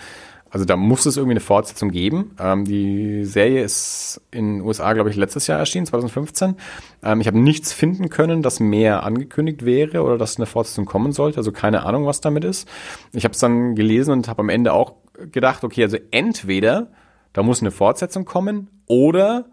also 0.52 0.66
da 0.66 0.76
muss 0.76 1.06
es 1.06 1.18
irgendwie 1.18 1.34
eine 1.34 1.40
Fortsetzung 1.40 1.92
geben. 1.92 2.32
Ähm, 2.40 2.66
die 2.66 3.24
Serie 3.24 3.64
ist 3.64 4.22
in 4.32 4.58
den 4.58 4.62
USA, 4.62 4.94
glaube 4.94 5.10
ich, 5.10 5.16
letztes 5.16 5.48
Jahr 5.48 5.60
erschienen, 5.60 5.86
2015. 5.86 6.56
Ähm, 7.04 7.22
ich 7.22 7.28
habe 7.28 7.40
nichts 7.40 7.72
finden 7.72 8.10
können, 8.10 8.42
dass 8.42 8.60
mehr 8.60 9.04
angekündigt 9.04 9.64
wäre 9.66 10.02
oder 10.02 10.18
dass 10.18 10.38
eine 10.38 10.46
Fortsetzung 10.46 10.86
kommen 10.86 11.12
sollte. 11.12 11.38
Also 11.38 11.52
keine 11.52 11.84
Ahnung, 11.84 12.06
was 12.06 12.22
damit 12.22 12.44
ist. 12.44 12.68
Ich 13.14 13.24
habe 13.24 13.34
es 13.34 13.40
dann 13.40 13.76
gelesen 13.76 14.12
und 14.12 14.28
habe 14.28 14.42
am 14.42 14.50
Ende 14.50 14.74
auch 14.74 14.94
gedacht, 15.32 15.64
okay, 15.64 15.84
also 15.84 15.98
entweder 16.12 16.88
da 17.34 17.44
muss 17.44 17.62
eine 17.62 17.72
Fortsetzung 17.72 18.26
kommen 18.26 18.70
oder 18.88 19.46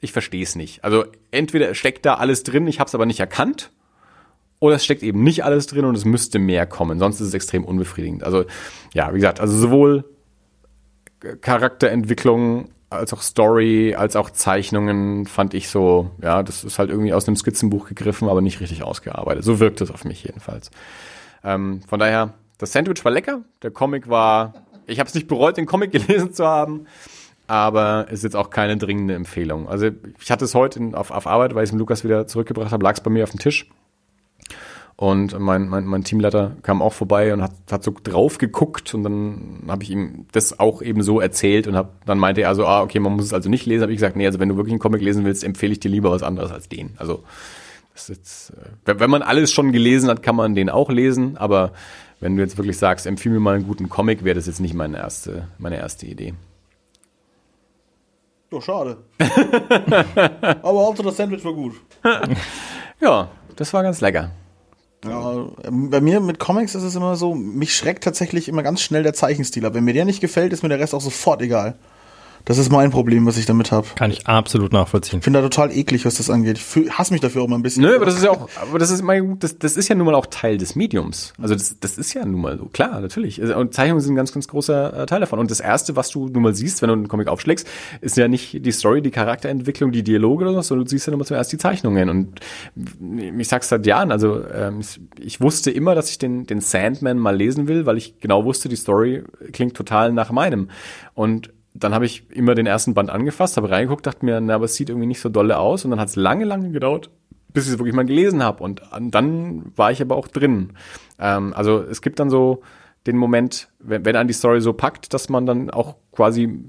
ich 0.00 0.12
verstehe 0.12 0.42
es 0.42 0.54
nicht. 0.54 0.84
Also 0.84 1.06
entweder 1.30 1.74
steckt 1.74 2.04
da 2.04 2.14
alles 2.14 2.42
drin, 2.42 2.66
ich 2.66 2.80
habe 2.80 2.88
es 2.88 2.94
aber 2.94 3.06
nicht 3.06 3.20
erkannt 3.20 3.70
oder 4.58 4.76
es 4.76 4.84
steckt 4.84 5.02
eben 5.02 5.22
nicht 5.22 5.44
alles 5.44 5.66
drin 5.66 5.84
und 5.84 5.96
es 5.96 6.04
müsste 6.04 6.38
mehr 6.38 6.66
kommen. 6.66 6.98
Sonst 6.98 7.20
ist 7.20 7.28
es 7.28 7.34
extrem 7.34 7.64
unbefriedigend. 7.64 8.22
Also 8.24 8.44
ja, 8.92 9.10
wie 9.12 9.18
gesagt, 9.18 9.40
also 9.40 9.56
sowohl 9.56 10.04
Charakterentwicklung 11.40 12.70
als 12.88 13.12
auch 13.12 13.22
Story, 13.22 13.94
als 13.94 14.16
auch 14.16 14.30
Zeichnungen 14.30 15.26
fand 15.26 15.54
ich 15.54 15.68
so, 15.68 16.10
ja, 16.22 16.42
das 16.42 16.64
ist 16.64 16.78
halt 16.78 16.90
irgendwie 16.90 17.12
aus 17.12 17.26
einem 17.26 17.36
Skizzenbuch 17.36 17.88
gegriffen, 17.88 18.28
aber 18.28 18.40
nicht 18.40 18.60
richtig 18.60 18.82
ausgearbeitet. 18.82 19.44
So 19.44 19.58
wirkt 19.58 19.80
es 19.80 19.90
auf 19.90 20.04
mich 20.04 20.22
jedenfalls. 20.24 20.70
Ähm, 21.42 21.82
von 21.88 21.98
daher, 21.98 22.34
das 22.58 22.72
Sandwich 22.72 23.04
war 23.04 23.12
lecker, 23.12 23.40
der 23.62 23.70
Comic 23.70 24.08
war, 24.08 24.54
ich 24.86 25.00
habe 25.00 25.08
es 25.08 25.14
nicht 25.14 25.26
bereut, 25.26 25.56
den 25.56 25.66
Comic 25.66 25.90
gelesen 25.92 26.32
zu 26.32 26.46
haben, 26.46 26.86
aber 27.48 28.06
ist 28.10 28.24
jetzt 28.24 28.36
auch 28.36 28.50
keine 28.50 28.76
dringende 28.76 29.14
Empfehlung. 29.14 29.68
Also 29.68 29.90
ich 30.20 30.30
hatte 30.30 30.44
es 30.44 30.54
heute 30.54 30.78
in, 30.78 30.94
auf, 30.94 31.10
auf 31.10 31.26
Arbeit, 31.26 31.54
weil 31.54 31.64
ich 31.64 31.70
es 31.70 31.72
mit 31.72 31.80
Lukas 31.80 32.04
wieder 32.04 32.26
zurückgebracht 32.26 32.72
habe, 32.72 32.84
lag 32.84 32.94
es 32.94 33.00
bei 33.00 33.10
mir 33.10 33.24
auf 33.24 33.30
dem 33.30 33.40
Tisch 33.40 33.68
und 34.98 35.38
mein, 35.38 35.68
mein, 35.68 35.84
mein 35.84 36.04
Teamleiter 36.04 36.56
kam 36.62 36.80
auch 36.80 36.94
vorbei 36.94 37.34
und 37.34 37.42
hat, 37.42 37.52
hat 37.70 37.84
so 37.84 37.94
drauf 38.02 38.38
geguckt 38.38 38.94
und 38.94 39.02
dann 39.02 39.64
habe 39.68 39.82
ich 39.82 39.90
ihm 39.90 40.24
das 40.32 40.58
auch 40.58 40.80
eben 40.80 41.02
so 41.02 41.20
erzählt 41.20 41.66
und 41.66 41.76
hab, 41.76 42.06
dann 42.06 42.18
meinte 42.18 42.40
er 42.40 42.54
so, 42.54 42.66
ah, 42.66 42.80
okay, 42.80 42.98
man 42.98 43.12
muss 43.12 43.26
es 43.26 43.34
also 43.34 43.50
nicht 43.50 43.66
lesen. 43.66 43.82
Habe 43.82 43.92
ich 43.92 43.98
gesagt, 43.98 44.16
nee, 44.16 44.24
also 44.24 44.40
wenn 44.40 44.48
du 44.48 44.56
wirklich 44.56 44.72
einen 44.72 44.80
Comic 44.80 45.02
lesen 45.02 45.26
willst, 45.26 45.44
empfehle 45.44 45.72
ich 45.72 45.80
dir 45.80 45.90
lieber 45.90 46.10
was 46.10 46.22
anderes 46.22 46.50
als 46.50 46.70
den. 46.70 46.94
Also 46.96 47.24
das 47.92 48.08
ist 48.08 48.16
jetzt, 48.16 48.52
äh, 48.86 48.98
wenn 48.98 49.10
man 49.10 49.20
alles 49.20 49.52
schon 49.52 49.70
gelesen 49.70 50.08
hat, 50.08 50.22
kann 50.22 50.34
man 50.34 50.54
den 50.54 50.70
auch 50.70 50.88
lesen, 50.88 51.36
aber 51.36 51.72
wenn 52.20 52.34
du 52.34 52.42
jetzt 52.42 52.56
wirklich 52.56 52.78
sagst, 52.78 53.06
empfehle 53.06 53.34
mir 53.34 53.40
mal 53.40 53.56
einen 53.56 53.66
guten 53.66 53.90
Comic, 53.90 54.24
wäre 54.24 54.36
das 54.36 54.46
jetzt 54.46 54.60
nicht 54.60 54.72
meine 54.72 54.96
erste, 54.96 55.48
meine 55.58 55.76
erste 55.76 56.06
Idee. 56.06 56.32
Doch, 58.48 58.62
schade. 58.62 58.96
aber 60.62 60.86
Hauptsache 60.86 61.08
das 61.08 61.18
Sandwich 61.18 61.44
war 61.44 61.52
gut. 61.52 61.74
ja, 63.00 63.28
das 63.56 63.74
war 63.74 63.82
ganz 63.82 64.00
lecker. 64.00 64.30
Ja, 65.04 65.46
bei 65.70 66.00
mir 66.00 66.20
mit 66.20 66.38
Comics 66.38 66.74
ist 66.74 66.82
es 66.82 66.94
immer 66.94 67.16
so, 67.16 67.34
mich 67.34 67.76
schreckt 67.76 68.04
tatsächlich 68.04 68.48
immer 68.48 68.62
ganz 68.62 68.80
schnell 68.80 69.02
der 69.02 69.14
Zeichenstil 69.14 69.64
ab. 69.66 69.74
Wenn 69.74 69.84
mir 69.84 69.94
der 69.94 70.04
nicht 70.04 70.20
gefällt, 70.20 70.52
ist 70.52 70.62
mir 70.62 70.68
der 70.68 70.78
Rest 70.80 70.94
auch 70.94 71.00
sofort 71.00 71.42
egal. 71.42 71.76
Das 72.46 72.58
ist 72.58 72.70
mein 72.70 72.92
Problem, 72.92 73.26
was 73.26 73.38
ich 73.38 73.44
damit 73.44 73.72
habe. 73.72 73.88
Kann 73.96 74.12
ich 74.12 74.28
absolut 74.28 74.72
nachvollziehen. 74.72 75.18
Ich 75.18 75.24
finde 75.24 75.42
da 75.42 75.48
total 75.48 75.76
eklig, 75.76 76.04
was 76.04 76.14
das 76.14 76.30
angeht. 76.30 76.58
Ich 76.58 76.62
fühl, 76.62 76.88
hasse 76.90 77.12
mich 77.12 77.20
dafür 77.20 77.42
auch 77.42 77.48
mal 77.48 77.56
ein 77.56 77.62
bisschen. 77.62 77.82
Nö, 77.82 77.96
aber 77.96 78.06
das 78.06 78.14
ist 78.14 78.22
ja 78.22 78.30
auch, 78.30 78.48
aber 78.62 78.78
das 78.78 78.92
ist 78.92 79.02
mein, 79.02 79.40
das, 79.40 79.58
das 79.58 79.76
ist 79.76 79.88
ja 79.88 79.96
nun 79.96 80.06
mal 80.06 80.14
auch 80.14 80.26
Teil 80.26 80.56
des 80.56 80.76
Mediums. 80.76 81.32
Also 81.42 81.54
das, 81.54 81.80
das 81.80 81.98
ist 81.98 82.14
ja 82.14 82.24
nun 82.24 82.40
mal 82.40 82.56
so. 82.56 82.66
Klar, 82.66 83.00
natürlich. 83.00 83.42
Also, 83.42 83.56
und 83.56 83.74
Zeichnungen 83.74 84.00
sind 84.00 84.12
ein 84.12 84.16
ganz, 84.16 84.32
ganz 84.32 84.46
großer 84.46 85.02
äh, 85.02 85.06
Teil 85.06 85.18
davon. 85.18 85.40
Und 85.40 85.50
das 85.50 85.58
erste, 85.58 85.96
was 85.96 86.10
du 86.10 86.28
nun 86.28 86.40
mal 86.40 86.54
siehst, 86.54 86.82
wenn 86.82 86.88
du 86.88 86.92
einen 86.92 87.08
Comic 87.08 87.26
aufschlägst, 87.26 87.66
ist 88.00 88.16
ja 88.16 88.28
nicht 88.28 88.64
die 88.64 88.72
Story, 88.72 89.02
die 89.02 89.10
Charakterentwicklung, 89.10 89.90
die 89.90 90.04
Dialoge 90.04 90.44
oder 90.44 90.54
so, 90.54 90.62
sondern 90.62 90.84
du 90.84 90.90
siehst 90.90 91.08
ja 91.08 91.10
nun 91.10 91.18
mal 91.18 91.26
zuerst 91.26 91.52
die 91.52 91.58
Zeichnungen. 91.58 92.08
Und 92.08 92.38
ich 93.40 93.48
sag's 93.48 93.70
seit 93.70 93.84
Jahren, 93.86 94.12
also 94.12 94.44
ähm, 94.48 94.82
ich 95.18 95.40
wusste 95.40 95.72
immer, 95.72 95.96
dass 95.96 96.10
ich 96.10 96.18
den, 96.18 96.46
den 96.46 96.60
Sandman 96.60 97.18
mal 97.18 97.36
lesen 97.36 97.66
will, 97.66 97.86
weil 97.86 97.96
ich 97.96 98.20
genau 98.20 98.44
wusste, 98.44 98.68
die 98.68 98.76
Story 98.76 99.24
klingt 99.50 99.74
total 99.74 100.12
nach 100.12 100.30
meinem. 100.30 100.70
Und 101.14 101.50
dann 101.78 101.94
habe 101.94 102.06
ich 102.06 102.30
immer 102.30 102.54
den 102.54 102.66
ersten 102.66 102.94
Band 102.94 103.10
angefasst, 103.10 103.56
habe 103.56 103.70
reingeguckt, 103.70 104.06
dachte 104.06 104.24
mir, 104.24 104.40
na, 104.40 104.54
aber 104.54 104.64
es 104.64 104.74
sieht 104.74 104.88
irgendwie 104.88 105.06
nicht 105.06 105.20
so 105.20 105.28
dolle 105.28 105.58
aus. 105.58 105.84
Und 105.84 105.90
dann 105.90 106.00
hat 106.00 106.08
es 106.08 106.16
lange, 106.16 106.44
lange 106.44 106.70
gedauert, 106.70 107.10
bis 107.52 107.66
ich 107.66 107.72
es 107.72 107.78
wirklich 107.78 107.94
mal 107.94 108.04
gelesen 108.04 108.42
habe. 108.42 108.62
Und 108.62 108.82
dann 108.92 109.72
war 109.76 109.90
ich 109.90 110.00
aber 110.00 110.16
auch 110.16 110.28
drin. 110.28 110.72
Ähm, 111.18 111.52
also 111.54 111.82
es 111.82 112.02
gibt 112.02 112.18
dann 112.20 112.30
so 112.30 112.62
den 113.06 113.16
Moment, 113.16 113.68
wenn, 113.78 114.04
wenn 114.04 114.16
an 114.16 114.26
die 114.26 114.34
Story 114.34 114.60
so 114.60 114.72
packt, 114.72 115.14
dass 115.14 115.28
man 115.28 115.46
dann 115.46 115.70
auch 115.70 115.96
quasi 116.12 116.64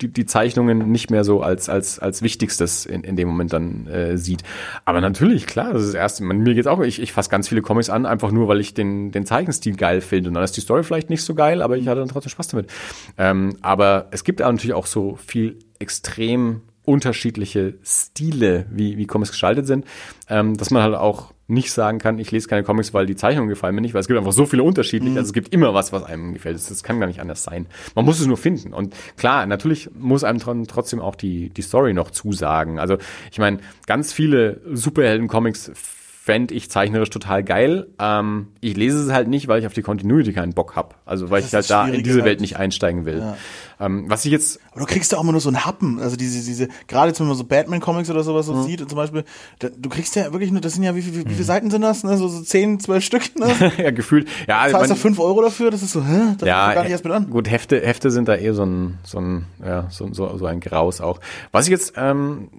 die, 0.00 0.08
die 0.08 0.26
Zeichnungen 0.26 0.90
nicht 0.90 1.10
mehr 1.10 1.24
so 1.24 1.42
als, 1.42 1.68
als, 1.68 1.98
als 1.98 2.22
Wichtigstes 2.22 2.86
in, 2.86 3.02
in 3.02 3.16
dem 3.16 3.28
Moment 3.28 3.52
dann 3.52 3.86
äh, 3.86 4.16
sieht. 4.16 4.42
Aber 4.84 5.00
natürlich, 5.00 5.46
klar, 5.46 5.72
das 5.72 5.82
ist 5.82 5.94
das 5.94 6.00
Erste. 6.00 6.24
Mir 6.24 6.54
geht's 6.54 6.66
auch, 6.66 6.80
ich, 6.80 7.00
ich 7.00 7.12
fasse 7.12 7.30
ganz 7.30 7.48
viele 7.48 7.62
Comics 7.62 7.90
an, 7.90 8.06
einfach 8.06 8.32
nur, 8.32 8.48
weil 8.48 8.60
ich 8.60 8.74
den, 8.74 9.10
den 9.12 9.26
Zeichenstil 9.26 9.76
geil 9.76 10.00
finde. 10.00 10.28
Und 10.28 10.34
dann 10.34 10.44
ist 10.44 10.56
die 10.56 10.60
Story 10.60 10.82
vielleicht 10.82 11.10
nicht 11.10 11.22
so 11.22 11.34
geil, 11.34 11.62
aber 11.62 11.76
ich 11.76 11.88
hatte 11.88 12.00
dann 12.00 12.08
trotzdem 12.08 12.30
Spaß 12.30 12.48
damit. 12.48 12.70
Ähm, 13.18 13.56
aber 13.60 14.08
es 14.10 14.24
gibt 14.24 14.40
natürlich 14.40 14.74
auch 14.74 14.86
so 14.86 15.16
viel 15.16 15.58
extrem 15.78 16.62
unterschiedliche 16.90 17.74
Stile, 17.82 18.66
wie, 18.70 18.96
wie 18.96 19.06
Comics 19.06 19.30
gestaltet 19.30 19.66
sind, 19.66 19.86
ähm, 20.28 20.56
dass 20.56 20.70
man 20.70 20.82
halt 20.82 20.94
auch 20.94 21.32
nicht 21.46 21.72
sagen 21.72 21.98
kann, 21.98 22.18
ich 22.18 22.30
lese 22.30 22.48
keine 22.48 22.62
Comics, 22.62 22.94
weil 22.94 23.06
die 23.06 23.16
Zeichnungen 23.16 23.48
gefallen 23.48 23.74
mir 23.74 23.80
nicht, 23.80 23.92
weil 23.92 24.00
es 24.00 24.06
gibt 24.06 24.18
einfach 24.18 24.32
so 24.32 24.46
viele 24.46 24.62
unterschiedliche. 24.62 25.12
Mhm. 25.12 25.18
Also 25.18 25.28
es 25.30 25.32
gibt 25.32 25.52
immer 25.52 25.74
was, 25.74 25.92
was 25.92 26.04
einem 26.04 26.32
gefällt. 26.32 26.54
Das, 26.54 26.68
das, 26.68 26.82
kann 26.82 27.00
gar 27.00 27.08
nicht 27.08 27.20
anders 27.20 27.42
sein. 27.42 27.66
Man 27.94 28.04
muss 28.04 28.20
es 28.20 28.26
nur 28.26 28.36
finden. 28.36 28.72
Und 28.72 28.94
klar, 29.16 29.46
natürlich 29.46 29.90
muss 29.98 30.22
einem 30.22 30.38
trotzdem 30.38 31.00
auch 31.00 31.16
die, 31.16 31.50
die 31.50 31.62
Story 31.62 31.92
noch 31.92 32.10
zusagen. 32.10 32.78
Also 32.78 32.98
ich 33.32 33.38
meine, 33.38 33.58
ganz 33.86 34.12
viele 34.12 34.60
Superhelden-Comics 34.72 35.72
fände 36.22 36.52
ich 36.52 36.70
zeichnerisch 36.70 37.08
total 37.08 37.42
geil. 37.42 37.86
Ähm, 37.98 38.48
ich 38.60 38.76
lese 38.76 39.02
es 39.02 39.10
halt 39.10 39.26
nicht, 39.26 39.48
weil 39.48 39.58
ich 39.60 39.66
auf 39.66 39.72
die 39.72 39.80
Continuity 39.80 40.34
keinen 40.34 40.52
Bock 40.52 40.76
hab. 40.76 40.96
Also 41.06 41.30
weil 41.30 41.42
ich 41.42 41.54
halt 41.54 41.70
da 41.70 41.88
in 41.88 42.02
diese 42.02 42.24
Welt 42.24 42.42
nicht 42.42 42.58
einsteigen 42.58 43.06
will. 43.06 43.20
Ja. 43.20 43.36
Ähm, 43.80 44.04
was 44.06 44.26
ich 44.26 44.30
jetzt. 44.30 44.60
Aber 44.70 44.80
du 44.80 44.86
kriegst 44.86 45.10
ja 45.12 45.18
auch 45.18 45.22
immer 45.22 45.32
nur 45.32 45.40
so 45.40 45.48
einen 45.48 45.64
Happen. 45.64 45.98
Also 45.98 46.16
diese, 46.16 46.44
diese, 46.44 46.68
gerade 46.88 47.08
jetzt, 47.08 47.20
wenn 47.20 47.26
man 47.26 47.36
so 47.36 47.44
Batman-Comics 47.44 48.10
oder 48.10 48.22
sowas 48.22 48.44
so 48.44 48.52
mhm. 48.52 48.64
sieht, 48.64 48.82
und 48.82 48.90
zum 48.90 48.96
Beispiel, 48.96 49.24
da, 49.60 49.70
du 49.74 49.88
kriegst 49.88 50.14
ja 50.14 50.30
wirklich 50.30 50.52
nur, 50.52 50.60
das 50.60 50.74
sind 50.74 50.82
ja, 50.82 50.94
wie, 50.94 51.06
wie, 51.06 51.14
wie, 51.14 51.18
wie 51.20 51.30
viele 51.30 51.36
mhm. 51.36 51.42
Seiten 51.42 51.70
sind 51.70 51.80
das? 51.80 52.04
Ne? 52.04 52.18
So, 52.18 52.28
so 52.28 52.42
10, 52.42 52.80
12 52.80 53.02
Stück, 53.02 53.38
ne? 53.38 53.72
ja, 53.78 53.90
gefühlt. 53.90 54.28
Ja, 54.46 54.68
Zahlst 54.68 54.90
du 54.90 54.96
5 54.96 55.18
Euro 55.20 55.40
dafür? 55.40 55.70
Das 55.70 55.82
ist 55.82 55.92
so, 55.92 56.04
hä? 56.04 56.34
Das 56.36 56.46
ja, 56.46 56.74
gar 56.74 56.82
nicht 56.82 56.92
erst 56.92 57.04
mit 57.04 57.14
an. 57.14 57.30
Gut, 57.30 57.50
Hefte, 57.50 57.80
Hefte 57.80 58.10
sind 58.10 58.28
da 58.28 58.34
eher 58.34 58.52
so 58.52 58.64
ein, 58.64 58.98
so 59.04 59.18
ein, 59.18 59.46
ja, 59.64 59.86
so, 59.88 60.12
so, 60.12 60.36
so 60.36 60.44
ein 60.44 60.60
Graus 60.60 61.00
auch. 61.00 61.18
Was 61.50 61.64
ich 61.64 61.70
jetzt, 61.70 61.94
ähm, 61.96 62.50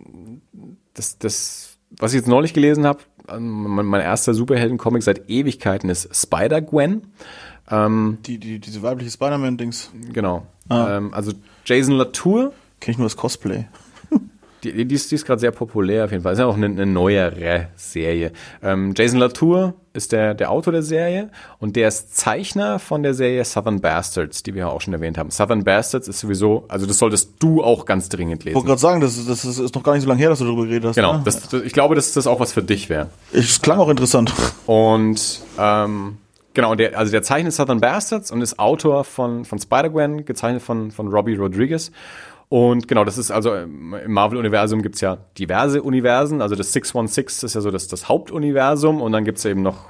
das, 0.96 1.20
das, 1.20 1.78
was 2.00 2.14
ich 2.14 2.18
jetzt 2.18 2.28
neulich 2.28 2.54
gelesen 2.54 2.86
habe, 2.86 3.02
mein, 3.40 3.86
mein 3.86 4.02
erster 4.02 4.34
Superhelden-Comic 4.34 5.04
seit 5.04 5.30
Ewigkeiten 5.30 5.90
ist 5.90 6.10
Spider-Gwen. 6.16 7.08
Ähm, 7.70 8.18
Die, 8.26 8.38
die, 8.38 8.60
diese 8.60 8.82
weibliche 8.82 9.12
Spider-Man-Dings. 9.12 9.92
genau. 10.12 10.46
Ah. 10.70 10.98
Ähm, 10.98 11.14
also 11.14 11.32
Jason 11.66 11.96
Latour, 11.96 12.54
Kenn 12.80 12.94
ich 12.94 12.98
nur 12.98 13.06
das 13.06 13.16
Cosplay. 13.16 13.66
Die, 14.64 14.86
die 14.86 14.96
ist, 14.96 15.10
die 15.12 15.16
ist 15.16 15.26
gerade 15.26 15.40
sehr 15.40 15.52
populär 15.52 16.06
auf 16.06 16.12
jeden 16.12 16.24
Fall. 16.24 16.34
Ist 16.34 16.40
ja 16.40 16.46
auch 16.46 16.56
eine, 16.56 16.68
eine 16.68 16.86
neuere 16.86 17.68
Serie. 17.76 18.32
Ähm, 18.64 18.94
Jason 18.96 19.20
Latour 19.20 19.74
ist 19.94 20.12
der, 20.12 20.34
der 20.34 20.52
Autor 20.52 20.72
der 20.74 20.84
Serie 20.84 21.30
und 21.60 21.76
der 21.76 21.88
ist 21.90 22.16
Zeichner 22.16 22.80
von 22.80 23.04
der 23.04 23.14
Serie 23.14 23.44
Southern 23.44 23.82
Bastards, 23.82 24.44
die 24.44 24.54
wir 24.54 24.62
ja 24.62 24.68
auch 24.70 24.80
schon 24.82 24.94
erwähnt 24.94 25.18
haben. 25.18 25.32
Southern 25.32 25.64
Bastards 25.64 26.08
ist 26.08 26.20
sowieso, 26.22 26.64
also 26.70 26.86
das 26.86 26.98
solltest 26.98 27.32
du 27.40 27.62
auch 27.64 27.86
ganz 27.86 28.08
dringend 28.08 28.40
Ich 28.42 28.46
lesen. 28.46 28.56
wollte 28.56 28.68
gerade 28.68 28.80
sagen, 28.82 29.02
das, 29.02 29.18
ist- 29.18 29.30
das 29.30 29.44
ist 29.46 29.58
ist 29.60 29.76
noch 29.76 29.84
gar 29.84 29.94
nicht 29.94 30.04
so 30.04 30.08
lange 30.10 30.20
her, 30.22 30.30
dass 30.30 30.40
du 30.40 30.46
darüber 30.46 30.64
geredet 30.66 30.86
hast. 30.90 30.96
Genau, 30.96 31.14
ne? 31.14 31.22
das, 31.26 31.50
das, 31.50 31.62
ich 31.64 31.74
glaube, 31.74 31.96
dass 31.96 32.14
das 32.14 32.28
auch 32.28 32.40
was 32.40 32.54
für 32.54 32.64
dich 32.64 32.90
wäre. 32.90 33.08
Es 33.34 33.62
klang 33.62 33.80
auch 33.80 33.90
interessant. 33.90 34.32
Und 34.66 35.42
ähm, 35.60 36.18
genau, 36.54 36.76
der, 36.76 36.98
also 36.98 37.12
der 37.12 37.24
zeichnet 37.24 37.54
Southern 37.54 37.82
Bastards 37.82 38.32
und 38.32 38.42
ist 38.42 38.60
Autor 38.60 39.04
von, 39.04 39.44
von 39.46 39.60
Spider-Gwen, 39.60 40.24
gezeichnet 40.26 40.62
von, 40.62 40.92
von 40.92 41.08
Robbie 41.10 41.36
Rodriguez. 41.36 41.92
Und 42.52 42.90
genau, 42.90 43.06
das 43.06 43.18
ist 43.18 43.32
also 43.32 43.56
im 43.56 43.94
im 43.94 44.12
Marvel-Universum 44.12 44.82
gibt's 44.82 45.00
ja 45.00 45.20
diverse 45.38 45.82
Universen. 45.82 46.42
Also 46.42 46.56
das 46.56 46.74
616 46.74 47.48
ist 47.48 47.56
ja 47.56 47.62
so 47.62 47.72
das, 47.72 47.88
das 47.88 48.10
Hauptuniversum 48.10 49.02
und 49.02 49.14
dann 49.14 49.24
gibt's 49.24 49.46
eben 49.46 49.62
noch 49.62 49.86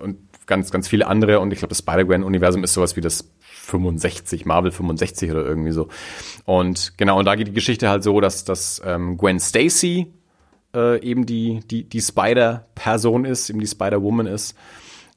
und 0.00 0.16
ganz, 0.46 0.70
ganz 0.70 0.88
viele 0.88 1.06
andere. 1.06 1.40
Und 1.40 1.52
ich 1.52 1.58
glaube, 1.58 1.68
das 1.68 1.80
Spider-Gwen-Universum 1.80 2.64
ist 2.64 2.72
sowas 2.72 2.96
wie 2.96 3.02
das 3.02 3.30
65, 3.42 4.46
Marvel 4.46 4.70
65 4.70 5.30
oder 5.30 5.44
irgendwie 5.44 5.72
so. 5.72 5.88
Und 6.46 6.94
genau, 6.96 7.18
und 7.18 7.26
da 7.26 7.34
geht 7.34 7.48
die 7.48 7.52
Geschichte 7.52 7.90
halt 7.90 8.02
so, 8.02 8.18
dass, 8.22 8.46
dass 8.46 8.80
ähm, 8.82 9.18
Gwen 9.18 9.38
Stacy 9.38 10.06
äh, 10.74 10.98
eben 11.02 11.26
die, 11.26 11.60
die, 11.70 11.84
die 11.84 12.00
Spider-Person 12.00 13.26
ist, 13.26 13.50
eben 13.50 13.60
die 13.60 13.66
Spider-Woman 13.66 14.26
ist. 14.26 14.56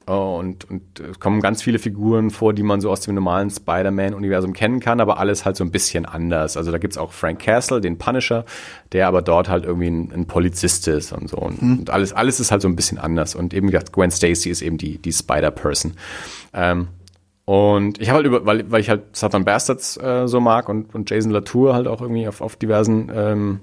Äh, 0.06 0.12
Und, 0.12 0.68
und 0.70 1.00
es 1.00 1.20
kommen 1.20 1.40
ganz 1.40 1.62
viele 1.62 1.78
Figuren 1.78 2.30
vor, 2.30 2.52
die 2.52 2.62
man 2.62 2.80
so 2.80 2.90
aus 2.90 3.00
dem 3.00 3.14
normalen 3.14 3.50
Spider-Man-Universum 3.50 4.52
kennen 4.52 4.80
kann, 4.80 5.00
aber 5.00 5.18
alles 5.18 5.44
halt 5.44 5.56
so 5.56 5.64
ein 5.64 5.70
bisschen 5.70 6.06
anders. 6.06 6.56
Also 6.56 6.72
da 6.72 6.78
gibt's 6.78 6.98
auch 6.98 7.12
Frank 7.12 7.40
Castle, 7.40 7.80
den 7.80 7.98
Punisher, 7.98 8.44
der 8.92 9.08
aber 9.08 9.22
dort 9.22 9.48
halt 9.48 9.64
irgendwie 9.64 9.88
ein, 9.90 10.12
ein 10.12 10.26
Polizist 10.26 10.88
ist 10.88 11.12
und 11.12 11.28
so. 11.30 11.36
Und, 11.38 11.60
und 11.60 11.90
alles, 11.90 12.12
alles 12.12 12.40
ist 12.40 12.50
halt 12.50 12.62
so 12.62 12.68
ein 12.68 12.76
bisschen 12.76 12.98
anders. 12.98 13.34
Und 13.34 13.54
eben 13.54 13.68
wie 13.68 13.72
gesagt, 13.72 13.92
Gwen 13.92 14.10
Stacy 14.10 14.50
ist 14.50 14.62
eben 14.62 14.78
die, 14.78 14.98
die 14.98 15.12
Spider-Person. 15.12 15.94
Ähm, 16.52 16.88
und 17.44 18.00
ich 18.00 18.08
habe 18.08 18.18
halt 18.18 18.26
über, 18.26 18.46
weil, 18.46 18.70
weil 18.70 18.80
ich 18.80 18.88
halt 18.88 19.16
Southern 19.16 19.44
Bastards 19.44 19.96
äh, 19.96 20.28
so 20.28 20.40
mag 20.40 20.68
und, 20.68 20.94
und 20.94 21.10
Jason 21.10 21.32
Latour 21.32 21.74
halt 21.74 21.88
auch 21.88 22.00
irgendwie 22.00 22.28
auf, 22.28 22.40
auf 22.40 22.56
diversen, 22.56 23.10
ähm, 23.14 23.60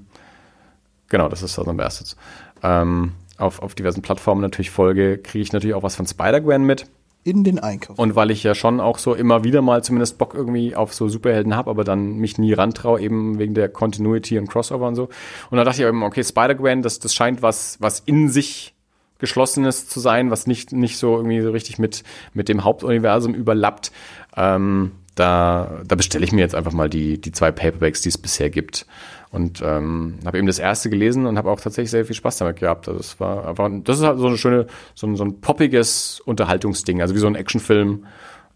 genau, 1.08 1.30
das 1.30 1.44
ist 1.44 1.54
Southern 1.54 1.78
Bastards, 1.78 2.18
ähm, 2.62 3.14
auf, 3.40 3.62
auf 3.62 3.76
diversen 3.76 4.02
Plattformen 4.02 4.42
natürlich 4.42 4.72
folge, 4.72 5.18
kriege 5.18 5.42
ich 5.42 5.54
natürlich 5.54 5.76
auch 5.76 5.84
was 5.84 5.96
von 5.96 6.06
Spider-Gwen 6.06 6.64
mit. 6.64 6.86
In 7.24 7.44
den 7.44 7.60
Einkauf. 7.60 8.00
Und 8.00 8.16
weil 8.16 8.32
ich 8.32 8.44
ja 8.44 8.56
schon 8.56 8.80
auch 8.80 8.98
so 8.98 9.14
immer 9.14 9.44
wieder 9.44 9.62
mal 9.62 9.84
zumindest 9.84 10.18
Bock 10.18 10.34
irgendwie 10.34 10.76
auf 10.76 10.94
so 10.94 11.10
Superhelden 11.10 11.56
habe, 11.56 11.70
aber 11.70 11.84
dann 11.84 12.16
mich 12.16 12.38
nie 12.38 12.54
rantraue, 12.54 13.02
eben 13.02 13.40
wegen 13.40 13.54
der 13.54 13.68
Continuity 13.68 14.40
und 14.40 14.48
Crossover 14.48 14.88
und 14.88 14.96
so. 14.96 15.10
Und 15.50 15.58
da 15.58 15.66
dachte 15.66 15.82
ich 15.82 15.88
eben, 15.88 16.04
okay, 16.04 16.24
Spider-Gwen, 16.24 16.82
das, 16.82 17.00
das 17.00 17.14
scheint 17.14 17.42
was, 17.42 17.78
was 17.82 18.00
in 18.00 18.30
sich 18.30 18.74
geschlossenes 19.20 19.88
zu 19.90 20.00
sein, 20.00 20.32
was 20.32 20.48
nicht, 20.48 20.72
nicht 20.72 20.98
so 20.98 21.18
irgendwie 21.18 21.42
so 21.42 21.52
richtig 21.52 21.78
mit, 21.78 22.04
mit 22.34 22.48
dem 22.48 22.64
Hauptuniversum 22.64 23.36
überlappt. 23.36 23.92
Ähm, 24.38 24.94
da, 25.20 25.82
da 25.88 25.96
bestelle 25.96 26.24
ich 26.26 26.32
mir 26.32 26.42
jetzt 26.42 26.56
einfach 26.56 26.72
mal 26.72 26.90
die, 26.90 27.20
die 27.20 27.32
zwei 27.32 27.52
Paperbacks, 27.52 28.02
die 28.02 28.10
es 28.10 28.18
bisher 28.18 28.50
gibt. 28.50 28.86
Und 29.32 29.62
ähm, 29.64 30.16
habe 30.26 30.40
eben 30.40 30.48
das 30.48 30.58
erste 30.58 30.90
gelesen 30.90 31.28
und 31.28 31.38
habe 31.38 31.52
auch 31.52 31.62
tatsächlich 31.62 31.92
sehr 31.92 32.04
viel 32.06 32.16
Spaß 32.16 32.38
damit 32.38 32.58
gehabt. 32.58 32.88
Also 32.88 33.00
es 33.00 33.20
war 33.20 33.48
einfach, 33.48 33.70
das 33.84 34.00
ist 34.00 34.04
halt 34.06 34.18
so 34.18 34.26
eine 34.28 34.38
schöne, 34.38 34.66
so 34.96 35.06
ein, 35.06 35.16
so 35.16 35.24
ein 35.24 35.40
poppiges 35.40 36.20
Unterhaltungsding, 36.26 37.02
also 37.02 37.14
wie 37.14 37.20
so 37.20 37.28
ein 37.28 37.36
Actionfilm. 37.36 38.06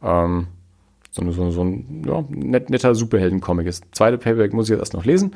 Ähm, 0.02 0.48
so, 1.12 1.22
ein- 1.22 1.32
so, 1.32 1.52
so 1.52 1.64
ein 1.64 2.04
ja, 2.08 2.24
net, 2.30 2.72
netter 2.72 2.96
Superhelden-Comic 2.96 3.68
ist. 3.68 3.84
Zweite 3.92 4.18
Paperback 4.18 4.54
muss 4.54 4.66
ich 4.66 4.72
jetzt 4.72 4.80
erst 4.80 4.94
noch 4.96 5.06
lesen. 5.06 5.36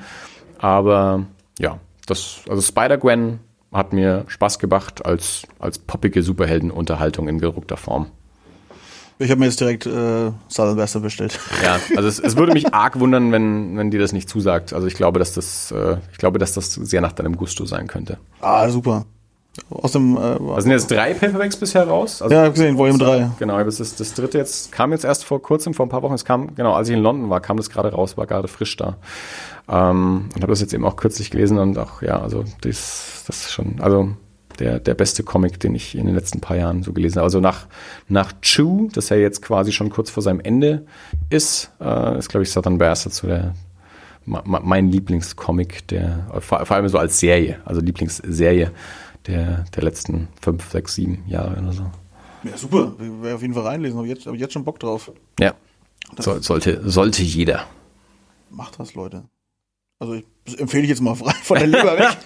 Aber 0.57 1.25
ja, 1.59 1.79
das, 2.07 2.41
also 2.49 2.61
Spider-Gwen 2.63 3.39
hat 3.71 3.93
mir 3.93 4.23
Spaß 4.27 4.57
gemacht 4.57 5.05
als, 5.05 5.43
als 5.59 5.77
poppige 5.77 6.23
Superhelden-Unterhaltung 6.23 7.27
in 7.27 7.37
gedruckter 7.39 7.77
Form. 7.77 8.07
Ich 9.19 9.31
habe 9.31 9.39
mir 9.39 9.45
jetzt 9.45 9.59
direkt 9.59 9.85
äh, 9.85 10.31
Southern 10.47 10.75
Bastard 10.77 11.03
bestellt. 11.03 11.39
Ja, 11.63 11.79
also 11.95 12.07
es, 12.07 12.19
es 12.19 12.37
würde 12.37 12.53
mich 12.53 12.73
arg 12.73 12.99
wundern, 12.99 13.31
wenn, 13.31 13.77
wenn 13.77 13.89
dir 13.89 13.99
das 13.99 14.13
nicht 14.13 14.29
zusagt. 14.29 14.73
Also 14.73 14.85
ich 14.87 14.93
glaube, 14.93 15.17
dass 15.17 15.33
das, 15.33 15.71
äh, 15.71 15.97
ich 16.11 16.17
glaube, 16.17 16.37
dass 16.37 16.53
das 16.53 16.73
sehr 16.73 17.01
nach 17.01 17.13
deinem 17.13 17.35
Gusto 17.35 17.65
sein 17.65 17.87
könnte. 17.87 18.17
Ah, 18.41 18.69
super. 18.69 19.05
Aus 19.71 19.93
dem, 19.93 20.15
äh, 20.17 20.19
Also 20.19 20.61
sind 20.61 20.71
jetzt 20.71 20.91
drei 20.91 21.15
Paperbacks 21.15 21.57
bisher 21.57 21.87
raus. 21.87 22.21
Also 22.21 22.35
ja, 22.35 22.47
gesehen, 22.47 22.77
Volume 22.77 22.99
3. 22.99 23.31
Genau, 23.39 23.63
das 23.63 23.79
ist 23.79 23.99
das 23.99 24.13
dritte 24.13 24.37
jetzt, 24.37 24.71
kam 24.71 24.91
jetzt 24.91 25.03
erst 25.03 25.25
vor 25.25 25.41
kurzem, 25.41 25.73
vor 25.73 25.87
ein 25.87 25.89
paar 25.89 26.03
Wochen. 26.03 26.13
Es 26.13 26.23
kam, 26.25 26.53
genau, 26.55 26.73
als 26.73 26.89
ich 26.89 26.95
in 26.95 27.01
London 27.01 27.29
war, 27.31 27.41
kam 27.41 27.57
das 27.57 27.71
gerade 27.71 27.91
raus, 27.91 28.17
war 28.17 28.27
gerade 28.27 28.47
frisch 28.47 28.77
da. 28.77 28.97
Ähm, 29.67 30.29
und 30.35 30.41
habe 30.43 30.51
das 30.51 30.61
jetzt 30.61 30.73
eben 30.73 30.85
auch 30.85 30.95
kürzlich 30.95 31.31
gelesen 31.31 31.57
und 31.57 31.77
auch, 31.79 32.01
ja, 32.01 32.21
also 32.21 32.43
das, 32.61 33.23
das 33.25 33.45
ist 33.47 33.51
schon, 33.51 33.75
also 33.79 34.09
der, 34.59 34.79
der 34.79 34.93
beste 34.93 35.23
Comic, 35.23 35.59
den 35.59 35.75
ich 35.75 35.95
in 35.95 36.05
den 36.05 36.15
letzten 36.15 36.41
paar 36.41 36.57
Jahren 36.57 36.83
so 36.83 36.93
gelesen 36.93 37.17
habe. 37.17 37.25
Also 37.25 37.39
nach, 37.39 37.67
nach 38.07 38.33
Chew, 38.41 38.89
das 38.93 39.09
ja 39.09 39.17
jetzt 39.17 39.41
quasi 39.41 39.71
schon 39.71 39.89
kurz 39.89 40.09
vor 40.09 40.23
seinem 40.23 40.39
Ende 40.39 40.85
ist, 41.29 41.71
äh, 41.79 42.17
ist, 42.17 42.29
glaube 42.29 42.43
ich, 42.43 42.51
Southern 42.51 42.77
Bastards 42.77 43.17
so 43.17 43.27
der, 43.27 43.53
mein 44.25 44.91
Lieblingscomic, 44.91 45.87
der, 45.87 46.27
vor, 46.39 46.65
vor 46.65 46.75
allem 46.75 46.87
so 46.89 46.97
als 46.97 47.19
Serie, 47.19 47.59
also 47.63 47.79
Lieblingsserie 47.79 48.71
der, 49.25 49.65
der 49.75 49.83
letzten 49.83 50.27
fünf, 50.41 50.69
sechs, 50.69 50.95
sieben 50.95 51.23
Jahre 51.27 51.61
oder 51.61 51.73
so. 51.73 51.83
Ja, 52.43 52.57
super. 52.57 52.93
Wäre 52.97 53.35
auf 53.35 53.41
jeden 53.41 53.53
Fall 53.53 53.63
reinlesen. 53.63 53.97
Habe 53.97 54.07
jetzt, 54.07 54.25
hab 54.25 54.33
ich 54.33 54.39
jetzt 54.39 54.53
schon 54.53 54.63
Bock 54.63 54.79
drauf. 54.79 55.11
Ja. 55.39 55.53
So, 56.17 56.39
sollte, 56.39 56.89
sollte 56.89 57.23
jeder. 57.23 57.65
Macht 58.49 58.79
das, 58.79 58.93
Leute. 58.95 59.23
Also 59.99 60.13
ich, 60.13 60.25
das 60.45 60.55
empfehle 60.55 60.83
ich 60.83 60.89
jetzt 60.89 61.01
mal 61.01 61.15
frei 61.15 61.33
von 61.43 61.57
der 61.57 61.67
Leber 61.67 61.97
weg. 61.97 62.17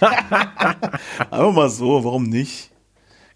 Einfach 1.30 1.52
mal 1.52 1.70
so, 1.70 2.04
warum 2.04 2.24
nicht? 2.24 2.70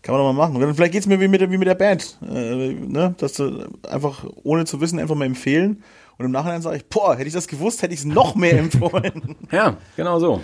Kann 0.02 0.14
man 0.14 0.22
doch 0.24 0.32
mal 0.32 0.48
machen. 0.48 0.74
Vielleicht 0.74 0.92
geht's 0.92 1.06
mir 1.06 1.18
wie 1.20 1.26
mit, 1.28 1.40
der- 1.40 1.50
wie 1.50 1.58
mit 1.58 1.66
der 1.66 1.74
Band. 1.74 2.18
Äh, 2.22 2.72
ne? 2.74 3.14
Dass 3.18 3.32
du 3.34 3.66
einfach, 3.88 4.24
ohne 4.44 4.64
zu 4.64 4.80
wissen, 4.80 4.98
einfach 5.00 5.14
mal 5.16 5.24
empfehlen. 5.24 5.82
Und 6.18 6.24
im 6.26 6.30
Nachhinein 6.30 6.62
sage 6.62 6.76
ich, 6.76 6.86
boah, 6.88 7.14
hätte 7.16 7.26
ich 7.26 7.32
das 7.34 7.48
gewusst, 7.48 7.82
hätte 7.82 7.92
ich 7.94 8.00
es 8.00 8.06
noch 8.06 8.34
mehr 8.36 8.58
empfohlen. 8.58 9.36
Ja, 9.50 9.76
genau 9.96 10.18
so. 10.20 10.40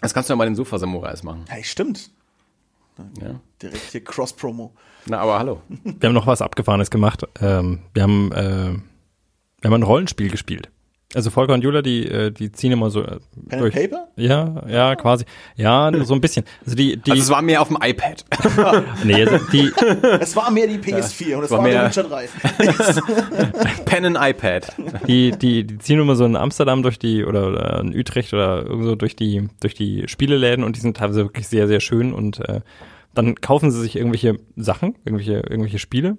Das 0.00 0.14
kannst 0.14 0.28
du 0.30 0.32
ja 0.32 0.36
mal 0.36 0.46
den 0.46 0.54
Sofa-Samurais 0.54 1.22
machen. 1.22 1.44
hey, 1.48 1.62
stimmt. 1.64 2.10
Ja. 3.20 3.40
Direkt 3.60 3.90
hier 3.92 4.02
Cross-Promo. 4.02 4.72
Na, 5.06 5.18
aber 5.20 5.38
hallo. 5.38 5.60
Wir 5.84 6.08
haben 6.08 6.14
noch 6.14 6.26
was 6.26 6.40
Abgefahrenes 6.42 6.90
gemacht. 6.90 7.24
Ähm, 7.40 7.80
wir 7.94 8.02
haben, 8.04 8.32
äh, 8.32 8.72
wir 9.60 9.64
haben 9.70 9.74
ein 9.74 9.82
Rollenspiel 9.82 10.30
gespielt. 10.30 10.70
Also 11.14 11.30
Volker 11.30 11.54
und 11.54 11.64
Jula, 11.64 11.80
die, 11.80 12.06
äh, 12.06 12.30
die 12.30 12.52
ziehen 12.52 12.70
immer 12.70 12.90
so 12.90 13.00
äh, 13.02 13.16
Pen 13.48 13.62
and 13.64 13.72
Paper? 13.72 14.08
Ja, 14.16 14.62
ja, 14.68 14.94
quasi. 14.94 15.24
Ja, 15.56 15.90
nur 15.90 16.04
so 16.04 16.12
ein 16.12 16.20
bisschen. 16.20 16.44
Also 16.64 16.76
die, 16.76 16.98
die, 16.98 17.10
Also 17.12 17.22
es 17.22 17.30
war 17.30 17.40
mehr 17.40 17.62
auf 17.62 17.68
dem 17.68 17.78
iPad. 17.82 18.26
nee, 19.04 19.24
also 19.24 19.38
die, 19.50 19.72
Es 20.20 20.36
war 20.36 20.50
mehr 20.50 20.66
die 20.66 20.76
PS4 20.76 21.36
und 21.36 21.44
es 21.44 21.50
war 21.50 21.58
war, 21.60 21.64
mehr- 21.66 21.86
Witcher 21.86 22.02
3. 22.04 22.28
Pen 23.86 24.04
and 24.04 24.18
iPad. 24.20 24.66
die, 25.06 25.30
die, 25.32 25.64
die 25.64 25.78
ziehen 25.78 25.98
immer 25.98 26.14
so 26.14 26.26
in 26.26 26.36
Amsterdam 26.36 26.82
durch 26.82 26.98
die, 26.98 27.24
oder, 27.24 27.48
oder 27.48 27.80
in 27.80 27.96
Utrecht 27.96 28.34
oder 28.34 28.66
irgendwo 28.66 28.94
durch 28.94 29.16
die, 29.16 29.48
durch 29.60 29.74
die 29.74 30.06
Spieleläden 30.08 30.62
und 30.62 30.76
die 30.76 30.80
sind 30.80 30.96
teilweise 30.98 31.24
wirklich 31.24 31.48
sehr, 31.48 31.68
sehr 31.68 31.80
schön 31.80 32.12
und 32.12 32.40
äh, 32.48 32.60
dann 33.14 33.34
kaufen 33.36 33.70
sie 33.70 33.80
sich 33.80 33.96
irgendwelche 33.96 34.38
Sachen, 34.56 34.94
irgendwelche, 35.06 35.36
irgendwelche 35.48 35.78
Spiele. 35.78 36.18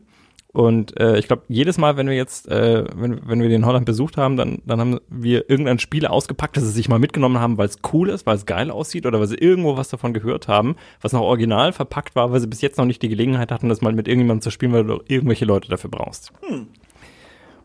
Und 0.52 1.00
äh, 1.00 1.20
ich 1.20 1.28
glaube, 1.28 1.44
jedes 1.48 1.78
Mal, 1.78 1.96
wenn 1.96 2.08
wir 2.08 2.16
jetzt, 2.16 2.48
äh, 2.48 2.84
wenn, 2.96 3.28
wenn 3.28 3.40
wir 3.40 3.50
den 3.50 3.68
Holland 3.68 3.86
besucht 3.86 4.18
haben, 4.18 4.36
dann, 4.36 4.64
dann 4.66 4.80
haben 4.80 5.00
wir 5.08 5.48
irgendein 5.48 5.78
Spiel 5.78 6.08
ausgepackt, 6.08 6.58
das 6.58 6.64
sie 6.64 6.72
sich 6.72 6.90
mal 6.90 6.98
mitgenommen 6.98 7.40
haben, 7.40 7.60
weil 7.60 7.68
es 7.68 7.78
cool 7.94 8.10
ist, 8.10 8.26
weil 8.26 8.36
es 8.36 8.48
geil 8.48 8.72
aussieht 8.72 9.06
oder 9.06 9.20
weil 9.20 9.28
sie 9.28 9.38
irgendwo 9.38 9.78
was 9.78 9.90
davon 9.90 10.12
gehört 10.12 10.48
haben, 10.48 10.76
was 11.02 11.14
noch 11.14 11.22
original 11.22 11.72
verpackt 11.72 12.16
war, 12.16 12.32
weil 12.32 12.40
sie 12.40 12.48
bis 12.48 12.62
jetzt 12.62 12.80
noch 12.80 12.86
nicht 12.86 13.04
die 13.04 13.10
Gelegenheit 13.10 13.52
hatten, 13.52 13.70
das 13.70 13.82
mal 13.82 13.94
mit 13.94 14.08
irgendjemandem 14.08 14.42
zu 14.42 14.50
spielen, 14.50 14.74
weil 14.74 14.86
du 14.86 15.04
irgendwelche 15.08 15.46
Leute 15.46 15.70
dafür 15.70 15.92
brauchst. 15.92 16.34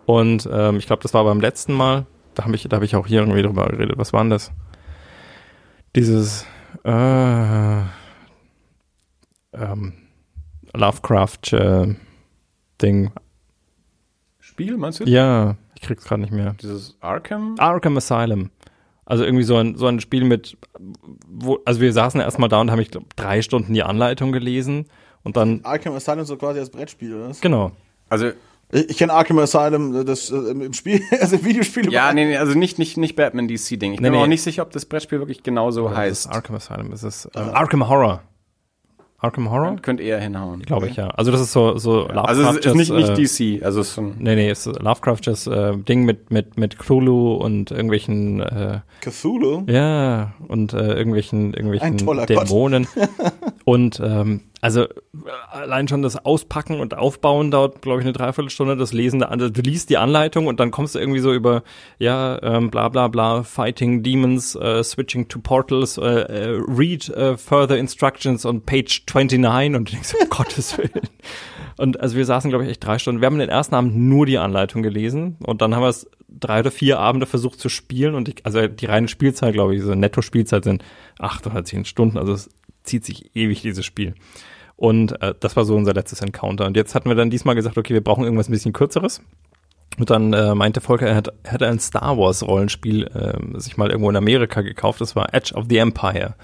Und 0.05 0.47
ähm, 0.53 0.77
ich 0.77 0.87
glaube, 0.87 1.03
das 1.03 1.15
war 1.15 1.25
beim 1.25 1.41
letzten 1.41 1.73
Mal, 1.73 2.05
da 2.35 2.45
habe 2.45 2.55
ich, 2.55 2.69
da 2.69 2.77
habe 2.77 2.85
ich 2.85 2.97
auch 2.97 3.07
hier 3.07 3.21
irgendwie 3.21 3.43
drüber 3.43 3.67
geredet. 3.69 3.97
Was 3.97 4.13
war 4.13 4.23
denn 4.23 4.31
das? 4.31 4.53
Dieses 5.97 6.45
äh, 6.85 7.79
ähm, 9.55 9.95
Lovecraft 10.75 11.53
äh, 11.53 11.95
Ding. 12.83 13.13
Spiel, 14.41 14.77
meinst 14.77 15.01
du? 15.01 15.05
Ja, 15.05 15.57
ich 15.75 15.83
krieg's 15.83 16.05
gerade 16.05 16.23
nicht 16.23 16.33
mehr. 16.33 16.55
Dieses 16.61 16.97
Arkham? 17.01 17.57
Arkham 17.59 17.97
Asylum. 17.97 18.51
Also 19.07 19.25
irgendwie 19.25 19.45
so 19.45 19.57
ein, 19.57 19.77
so 19.77 19.87
ein 19.87 20.01
Spiel 20.01 20.25
mit, 20.25 20.57
wo, 21.29 21.59
also 21.65 21.81
wir 21.81 21.93
saßen 21.93 22.21
erstmal 22.21 22.49
da 22.49 22.61
und 22.61 22.71
haben, 22.71 22.81
ich 22.81 22.91
glaube, 22.91 23.07
drei 23.17 23.43
Stunden 23.43 23.75
die 23.75 23.83
Anleitung 23.83 24.33
gelesen 24.33 24.87
und 25.23 25.37
dann, 25.37 25.61
Arkham 25.65 25.95
Asylum 25.95 26.25
so 26.25 26.37
quasi 26.37 26.61
als 26.61 26.71
Brettspiel, 26.71 27.15
oder 27.15 27.33
genau. 27.41 27.73
Also, 28.09 28.29
Ich, 28.73 28.91
ich 28.91 28.97
kenne 28.99 29.13
Arkham 29.13 29.39
Asylum, 29.39 30.07
das 30.07 30.31
äh, 30.31 30.37
im 30.37 30.73
Spiel, 30.73 31.03
also 31.21 31.37
im 31.37 31.45
Videospiel. 31.45 31.93
ja, 31.93 32.13
nee, 32.15 32.25
nee, 32.25 32.37
also 32.39 32.57
nicht, 32.59 32.79
nicht, 32.79 32.97
nicht 32.97 33.15
Batman 33.15 33.47
DC-Ding. 33.47 33.93
Ich 33.93 33.97
bin 33.99 34.05
Nee, 34.05 34.11
mir 34.11 34.17
nee. 34.17 34.23
auch 34.23 34.27
nicht 34.27 34.43
sicher, 34.43 34.63
ob 34.63 34.71
das 34.71 34.87
Brettspiel 34.87 35.19
wirklich 35.19 35.43
genauso 35.43 35.95
heißt. 35.95 36.27
Das 36.27 36.33
Arkham 36.33 36.57
Asylum 36.57 36.93
ist 36.93 37.03
es. 37.03 37.29
Ähm, 37.35 37.51
Arkham 37.53 37.87
Horror. 37.89 38.23
Arkham 39.25 39.51
Horror? 39.51 39.77
Könnte 39.81 40.03
eher 40.03 40.21
hinhauen. 40.21 40.63
Glaube 40.63 40.89
ich, 40.89 40.97
ja. 40.97 41.09
Also 41.09 41.33
das 41.33 41.41
ist 41.41 41.53
so, 41.53 41.79
so 41.79 42.07
Also 42.07 42.43
es 42.43 42.67
ist 42.67 42.75
nicht, 42.75 42.91
äh, 42.91 42.95
nicht 42.95 43.17
DC, 43.17 43.65
also 43.65 43.81
es 43.81 43.89
ist 43.89 43.95
so 43.95 44.03
ein 44.03 44.17
Nee, 44.19 44.35
nee, 44.37 44.51
es 44.51 44.67
ist 44.67 44.83
Lovecrafts 44.83 45.47
äh, 45.47 45.77
Ding 45.79 46.05
mit, 46.05 46.31
mit, 46.31 46.59
mit 46.59 46.79
Cthulhu 46.79 47.35
und 47.35 47.71
irgendwelchen, 47.71 48.41
äh, 48.41 48.81
Cthulhu. 49.01 49.65
ja, 49.67 50.35
und 50.49 50.75
äh, 50.75 50.95
irgendwelchen, 50.95 51.55
irgendwelchen 51.55 51.87
Ein 51.87 51.99
toller 51.99 52.27
Gott. 52.27 52.49
Dämonen. 52.49 52.87
und 53.65 54.01
ähm, 54.05 54.41
also 54.65 54.87
allein 55.51 55.89
schon 55.89 56.01
das 56.01 56.25
Auspacken 56.25 56.81
und 56.81 56.97
Aufbauen 56.97 57.51
dauert, 57.51 57.83
glaube 57.83 58.01
ich, 58.01 58.07
eine 58.07 58.15
Dreiviertelstunde. 58.15 58.79
Das 58.79 58.95
Lesen, 58.95 59.19
der, 59.19 59.31
also 59.31 59.51
du 59.51 59.61
liest 59.61 59.91
die 59.91 59.99
Anleitung 59.99 60.47
und 60.47 60.59
dann 60.59 60.71
kommst 60.71 60.95
du 60.95 61.01
irgendwie 61.01 61.21
so 61.21 61.35
über, 61.35 61.65
ja, 61.99 62.43
ähm, 62.43 62.71
bla 62.71 62.89
bla 62.89 63.09
bla, 63.09 63.43
fighting 63.43 64.03
demons, 64.03 64.55
äh, 64.55 64.83
switching 64.83 65.29
to 65.29 65.39
portals, 65.39 65.99
äh, 65.99 66.03
äh, 66.03 66.63
read 66.67 67.11
äh, 67.11 67.37
further 67.37 67.77
instructions 67.77 68.47
on 68.47 68.63
page 68.63 69.05
29 69.07 69.77
und 69.77 69.91
du 69.91 69.93
denkst, 69.93 70.15
um 70.19 70.29
Gottes 70.31 70.79
Willen. 70.79 71.11
Und 71.77 72.01
also 72.01 72.17
wir 72.17 72.25
saßen, 72.25 72.49
glaube 72.49 72.65
ich, 72.65 72.71
echt 72.71 72.87
drei 72.87 72.99
Stunden. 72.99 73.21
Wir 73.21 73.27
haben 73.27 73.39
den 73.39 73.51
ersten 73.51 73.75
Abend 73.75 73.95
nur 73.95 74.25
die 74.25 74.39
Anleitung 74.39 74.83
gelesen 74.83 75.37
und 75.45 75.61
dann 75.61 75.75
haben 75.75 75.83
wir 75.83 75.91
es 75.91 76.09
drei 76.27 76.61
oder 76.61 76.71
vier 76.71 77.01
Abende 77.01 77.27
versucht 77.27 77.61
zu 77.61 77.69
spielen 77.69 78.15
und 78.15 78.31
ich, 78.31 78.47
also 78.47 78.67
die 78.67 78.87
reine 78.87 79.09
Spielzeit, 79.09 79.53
glaube 79.53 79.77
ich, 79.77 79.83
so 79.83 79.95
Netto-Spielzeit 79.95 80.65
sind 80.65 80.83
acht 81.19 81.47
oder 81.47 81.67
zehn 81.67 81.85
Stunden. 81.85 82.17
Also 82.17 82.33
es 82.33 82.49
zieht 82.85 83.05
sich 83.05 83.35
ewig, 83.35 83.63
dieses 83.63 83.85
Spiel. 83.85 84.15
Und 84.77 85.21
äh, 85.23 85.35
das 85.39 85.57
war 85.57 85.65
so 85.65 85.77
unser 85.77 85.95
letztes 85.95 86.21
Encounter. 86.21 86.67
Und 86.67 86.77
jetzt 86.77 86.95
hatten 86.95 87.09
wir 87.09 87.17
dann 87.17 87.31
diesmal 87.31 87.55
gesagt, 87.55 87.79
okay, 87.79 87.95
wir 87.95 88.03
brauchen 88.03 88.25
irgendwas 88.25 88.49
ein 88.49 88.53
bisschen 88.53 88.73
kürzeres. 88.73 89.21
Und 89.99 90.11
dann 90.11 90.33
äh, 90.33 90.55
meinte 90.55 90.81
Volker, 90.81 91.07
er 91.07 91.15
hat, 91.15 91.33
er 91.45 91.53
hätte 91.53 91.69
ein 91.69 91.79
Star 91.79 92.19
Wars 92.19 92.43
Rollenspiel 92.43 93.05
äh, 93.05 93.61
sich 93.61 93.77
mal 93.77 93.91
irgendwo 93.91 94.11
in 94.11 94.17
Amerika 94.17 94.63
gekauft. 94.63 95.01
Das 95.01 95.15
war 95.15 95.33
Edge 95.33 95.55
of 95.55 95.67
the 95.69 95.79
Empire. 95.79 96.35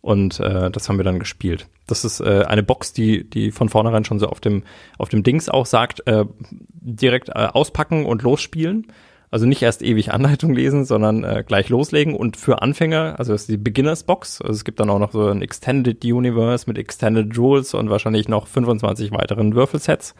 Und 0.00 0.38
äh, 0.38 0.70
das 0.70 0.88
haben 0.88 0.98
wir 0.98 1.04
dann 1.04 1.18
gespielt. 1.18 1.66
Das 1.86 2.04
ist 2.04 2.20
äh, 2.20 2.44
eine 2.46 2.62
Box, 2.62 2.92
die, 2.92 3.28
die 3.28 3.50
von 3.50 3.68
vornherein 3.68 4.04
schon 4.04 4.18
so 4.18 4.28
auf 4.28 4.38
dem, 4.38 4.62
auf 4.98 5.08
dem 5.08 5.22
Dings 5.22 5.48
auch 5.48 5.66
sagt, 5.66 6.06
äh, 6.06 6.24
direkt 6.50 7.30
äh, 7.30 7.32
auspacken 7.32 8.06
und 8.06 8.22
losspielen. 8.22 8.86
Also 9.30 9.46
nicht 9.46 9.62
erst 9.62 9.82
ewig 9.82 10.12
Anleitung 10.12 10.54
lesen, 10.54 10.84
sondern 10.84 11.24
äh, 11.24 11.44
gleich 11.46 11.68
loslegen. 11.68 12.14
Und 12.14 12.36
für 12.36 12.62
Anfänger, 12.62 13.16
also 13.18 13.32
das 13.32 13.42
ist 13.42 13.50
die 13.50 13.56
Beginners 13.56 14.04
Box. 14.04 14.40
Also 14.40 14.52
es 14.52 14.64
gibt 14.64 14.80
dann 14.80 14.90
auch 14.90 14.98
noch 14.98 15.12
so 15.12 15.28
ein 15.28 15.42
Extended 15.42 16.04
Universe 16.04 16.64
mit 16.68 16.78
Extended 16.78 17.36
Rules 17.36 17.74
und 17.74 17.90
wahrscheinlich 17.90 18.28
noch 18.28 18.46
25 18.46 19.12
weiteren 19.12 19.54
Würfelsets. 19.54 20.14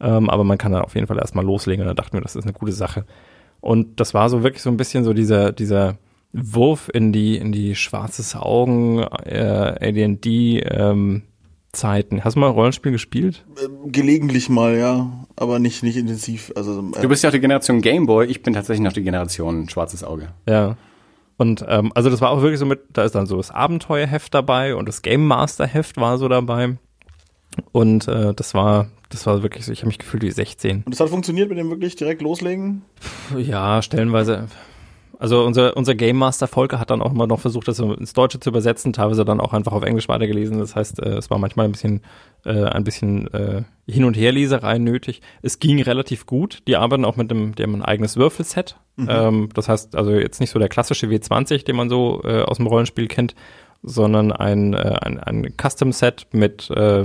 Ähm, 0.00 0.30
aber 0.30 0.44
man 0.44 0.58
kann 0.58 0.72
dann 0.72 0.82
auf 0.82 0.94
jeden 0.94 1.06
Fall 1.06 1.18
erstmal 1.18 1.44
loslegen. 1.44 1.82
Und 1.82 1.88
da 1.88 1.94
dachten 1.94 2.16
wir, 2.16 2.20
das 2.20 2.36
ist 2.36 2.44
eine 2.44 2.52
gute 2.52 2.72
Sache. 2.72 3.04
Und 3.60 4.00
das 4.00 4.14
war 4.14 4.28
so 4.28 4.42
wirklich 4.42 4.62
so 4.62 4.70
ein 4.70 4.76
bisschen 4.76 5.04
so 5.04 5.12
dieser, 5.12 5.52
dieser 5.52 5.98
Wurf 6.32 6.90
in 6.92 7.12
die, 7.12 7.36
in 7.36 7.52
die 7.52 7.74
schwarzes 7.74 8.36
Augen, 8.36 9.02
äh, 9.24 9.74
AD&D, 9.80 10.60
ähm, 10.60 11.22
Zeiten. 11.76 12.24
Hast 12.24 12.34
du 12.34 12.40
mal 12.40 12.48
ein 12.48 12.54
Rollenspiel 12.54 12.92
gespielt? 12.92 13.44
Gelegentlich 13.86 14.48
mal, 14.48 14.76
ja, 14.76 15.26
aber 15.36 15.58
nicht, 15.58 15.82
nicht 15.82 15.96
intensiv. 15.96 16.52
Also, 16.56 16.80
äh, 16.96 17.02
Du 17.02 17.08
bist 17.08 17.22
ja 17.22 17.28
auch 17.28 17.32
die 17.32 17.40
Generation 17.40 17.80
Gameboy, 17.80 18.26
ich 18.26 18.42
bin 18.42 18.54
tatsächlich 18.54 18.82
noch 18.82 18.92
die 18.92 19.02
Generation 19.02 19.68
Schwarzes 19.68 20.02
Auge. 20.02 20.28
Ja. 20.48 20.76
Und 21.36 21.64
ähm, 21.68 21.92
also 21.94 22.08
das 22.08 22.20
war 22.20 22.30
auch 22.30 22.40
wirklich 22.40 22.58
so 22.58 22.66
mit, 22.66 22.80
da 22.94 23.04
ist 23.04 23.14
dann 23.14 23.26
so 23.26 23.36
das 23.36 23.50
Abenteuerheft 23.50 24.32
dabei 24.32 24.74
und 24.74 24.88
das 24.88 25.02
Game 25.02 25.26
Master 25.26 25.66
Heft 25.66 25.98
war 25.98 26.16
so 26.18 26.28
dabei. 26.28 26.78
Und 27.72 28.08
äh, 28.08 28.34
das 28.34 28.54
war, 28.54 28.88
das 29.10 29.26
war 29.26 29.42
wirklich 29.42 29.66
so, 29.66 29.72
ich 29.72 29.80
habe 29.80 29.88
mich 29.88 29.98
gefühlt 29.98 30.22
wie 30.22 30.30
16. 30.30 30.82
und 30.84 30.92
das 30.92 31.00
hat 31.00 31.10
funktioniert 31.10 31.48
mit 31.50 31.58
dem 31.58 31.70
wirklich 31.70 31.96
direkt 31.96 32.22
loslegen? 32.22 32.82
Ja, 33.36 33.82
stellenweise. 33.82 34.48
Also 35.18 35.44
unser, 35.44 35.76
unser 35.76 35.94
Game 35.94 36.16
Master 36.16 36.46
Volker 36.46 36.78
hat 36.78 36.90
dann 36.90 37.00
auch 37.00 37.12
immer 37.12 37.26
noch 37.26 37.40
versucht, 37.40 37.68
das 37.68 37.78
ins 37.78 38.12
Deutsche 38.12 38.38
zu 38.38 38.50
übersetzen, 38.50 38.92
teilweise 38.92 39.24
dann 39.24 39.40
auch 39.40 39.52
einfach 39.52 39.72
auf 39.72 39.82
Englisch 39.82 40.08
weitergelesen. 40.08 40.58
Das 40.58 40.76
heißt, 40.76 41.00
äh, 41.02 41.14
es 41.14 41.30
war 41.30 41.38
manchmal 41.38 41.66
ein 41.66 41.72
bisschen, 41.72 42.02
äh, 42.44 42.64
ein 42.64 42.84
bisschen 42.84 43.32
äh, 43.32 43.62
Hin- 43.86 44.04
und 44.04 44.16
Herleserei 44.16 44.78
nötig. 44.78 45.22
Es 45.42 45.58
ging 45.58 45.80
relativ 45.82 46.26
gut. 46.26 46.62
Die 46.66 46.76
arbeiten 46.76 47.04
auch 47.04 47.16
mit 47.16 47.30
dem, 47.30 47.54
die 47.54 47.62
haben 47.62 47.76
ein 47.76 47.84
eigenes 47.84 48.16
Würfelset. 48.16 48.76
Ähm, 48.98 49.48
das 49.54 49.68
heißt, 49.68 49.96
also 49.96 50.12
jetzt 50.12 50.40
nicht 50.40 50.50
so 50.50 50.58
der 50.58 50.68
klassische 50.68 51.06
W20, 51.06 51.64
den 51.64 51.76
man 51.76 51.88
so 51.88 52.22
äh, 52.24 52.42
aus 52.42 52.56
dem 52.58 52.66
Rollenspiel 52.66 53.08
kennt, 53.08 53.34
sondern 53.82 54.32
ein, 54.32 54.74
äh, 54.74 54.98
ein, 55.02 55.20
ein 55.20 55.54
Custom-Set 55.56 56.26
mit, 56.32 56.70
äh, 56.70 57.04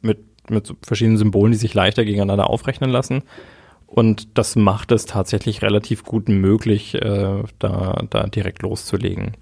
mit, 0.00 0.18
mit 0.48 0.66
so 0.66 0.74
verschiedenen 0.82 1.18
Symbolen, 1.18 1.52
die 1.52 1.58
sich 1.58 1.74
leichter 1.74 2.04
gegeneinander 2.04 2.50
aufrechnen 2.50 2.90
lassen. 2.90 3.22
Und 3.92 4.38
das 4.38 4.56
macht 4.56 4.90
es 4.90 5.04
tatsächlich 5.04 5.60
relativ 5.60 6.02
gut 6.02 6.26
möglich, 6.26 6.94
äh, 6.94 7.42
da, 7.58 8.02
da 8.08 8.26
direkt 8.26 8.62
loszulegen. 8.62 9.32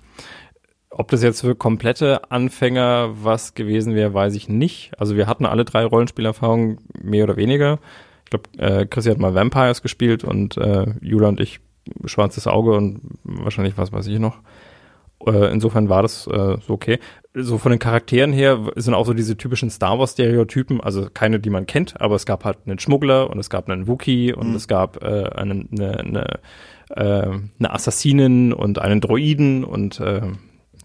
Ob 0.90 1.06
das 1.06 1.22
jetzt 1.22 1.43
für 1.43 1.55
komplette 1.55 2.32
Anfänger 2.32 3.10
was 3.22 3.55
gewesen 3.55 3.94
wäre, 3.94 4.12
weiß 4.12 4.35
ich 4.35 4.48
nicht. 4.48 4.90
Also 4.98 5.14
wir 5.14 5.28
hatten 5.28 5.47
alle 5.47 5.64
drei 5.64 5.85
Rollenspielerfahrungen, 5.85 6.78
mehr 7.01 7.22
oder 7.24 7.36
weniger. 7.36 7.78
Ich 8.24 8.31
glaube, 8.31 8.48
äh, 8.59 8.86
Chrissy 8.86 9.10
hat 9.10 9.18
mal 9.18 9.36
Vampires 9.36 9.82
gespielt 9.82 10.24
und 10.24 10.56
äh, 10.56 10.86
Jula 11.01 11.28
und 11.28 11.39
ich 11.39 11.60
Schwarzes 12.05 12.48
Auge 12.48 12.72
und 12.72 13.02
wahrscheinlich 13.22 13.78
was 13.78 13.93
weiß 13.93 14.09
ich 14.09 14.18
noch. 14.18 14.39
Äh, 15.27 15.53
insofern 15.53 15.89
war 15.89 16.03
das 16.03 16.27
äh, 16.27 16.57
so 16.67 16.73
okay. 16.73 16.99
So 17.35 17.59
von 17.59 17.71
den 17.71 17.79
Charakteren 17.79 18.33
her 18.33 18.59
sind 18.75 18.95
auch 18.95 19.07
so 19.07 19.13
diese 19.15 19.37
typischen 19.37 19.71
Star 19.71 19.99
Wars 19.99 20.13
Stereotypen, 20.13 20.81
also 20.81 21.09
keine, 21.13 21.39
die 21.39 21.51
man 21.51 21.67
kennt, 21.67 22.01
aber 22.01 22.17
es 22.17 22.27
gab 22.27 22.45
halt 22.45 22.59
einen 22.67 22.81
Schmuggler 22.81 23.31
und 23.31 23.39
es 23.39 23.51
gab 23.51 23.69
einen 23.69 23.87
Wookie 23.87 24.33
und 24.33 24.55
es 24.57 24.67
gab 24.67 25.03
äh, 25.05 25.29
einen, 25.37 25.69
eine, 25.71 25.99
eine, 26.01 26.41
äh, 26.89 27.39
eine 27.59 27.73
Assassinin 27.73 28.53
und 28.53 28.81
einen 28.81 29.01
Droiden 29.01 29.63
und 29.63 30.01
äh, 30.01 30.23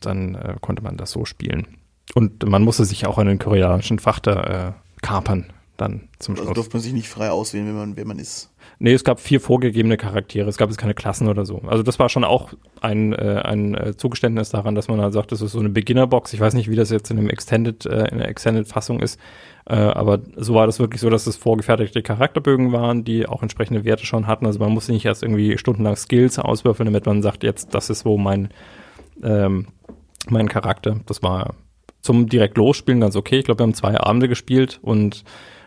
dann 0.02 0.36
äh, 0.36 0.56
konnte 0.62 0.84
man 0.84 0.98
das 0.98 1.12
so 1.12 1.26
spielen. 1.26 1.66
Und 2.14 2.48
man 2.48 2.62
musste 2.62 2.86
sich 2.86 3.08
auch 3.08 3.18
einen 3.18 3.40
koreanischen 3.40 3.98
Frachter 3.98 4.68
äh, 4.68 5.02
kapern 5.02 5.48
dann 5.78 6.08
zum 6.20 6.36
Also 6.36 6.44
Schluss. 6.46 6.56
durfte 6.56 6.76
man 6.78 6.84
sich 6.84 6.94
nicht 6.94 7.10
frei 7.10 7.32
auswählen, 7.32 7.68
wenn 7.68 7.76
man, 7.76 7.98
wer 7.98 8.06
man 8.06 8.20
ist. 8.20 8.52
Nee, 8.80 8.94
es 8.94 9.04
gab 9.04 9.20
vier 9.20 9.40
vorgegebene 9.40 9.98
Charaktere. 9.98 10.50
Es 10.50 10.58
gab 10.58 10.70
jetzt 10.70 10.78
keine 10.78 10.94
Klassen 10.94 11.28
oder 11.28 11.46
so. 11.46 11.62
Also 11.68 11.82
das 11.82 11.98
war 11.98 12.10
schon 12.10 12.24
auch 12.24 12.54
ein, 12.82 13.14
äh, 13.14 13.42
ein 13.44 13.76
äh, 13.76 13.96
Zugeständnis 13.96 14.50
daran, 14.50 14.76
dass 14.76 14.88
man 14.88 15.00
halt 15.00 15.14
sagt, 15.14 15.32
das 15.32 15.42
ist 15.42 15.54
so 15.54 15.60
eine 15.60 15.70
Beginnerbox. 15.70 16.34
Ich 16.34 16.40
weiß 16.40 16.54
nicht, 16.54 16.70
wie 16.70 16.76
das 16.76 16.90
jetzt 16.90 17.10
in 17.10 17.18
einem 17.18 17.30
Extended, 17.30 17.86
äh, 17.86 18.10
in 18.10 18.18
der 18.18 18.28
Extended-Fassung 18.28 19.00
ist. 19.00 19.20
Äh, 19.68 19.76
aber 19.76 20.20
so 20.36 20.54
war 20.54 20.66
das 20.66 20.80
wirklich 20.80 21.02
so, 21.02 21.10
dass 21.10 21.26
es 21.26 21.38
vorgefertigte 21.38 22.02
Charakterbögen 22.02 22.74
waren, 22.74 23.04
die 23.04 23.28
auch 23.28 23.42
entsprechende 23.42 23.86
Werte 23.86 24.06
schon 24.06 24.28
hatten. 24.28 24.46
Also 24.46 24.60
man 24.60 24.72
musste 24.72 24.92
nicht 24.92 25.06
erst 25.06 25.24
irgendwie 25.24 25.58
stundenlang 25.58 25.96
Skills 25.96 26.38
auswürfeln, 26.38 26.86
damit 26.86 27.06
man 27.06 27.22
sagt, 27.22 27.44
jetzt, 27.44 27.74
das 27.74 27.90
ist 27.90 28.06
wo 28.06 28.18
mein, 28.18 28.50
ähm, 29.24 29.68
mein 30.30 30.50
Charakter. 30.50 31.00
Das 31.06 31.24
war 31.24 31.56
zum 32.02 32.28
direkt 32.28 32.58
losspielen 32.58 33.02
ganz 33.02 33.16
okay. 33.16 33.40
Ich 33.40 33.46
glaube, 33.46 33.60
wir 33.60 33.64
haben 33.64 33.74
zwei 33.74 34.00
Abende 34.00 34.28
gespielt 34.28 34.80
und 34.84 35.24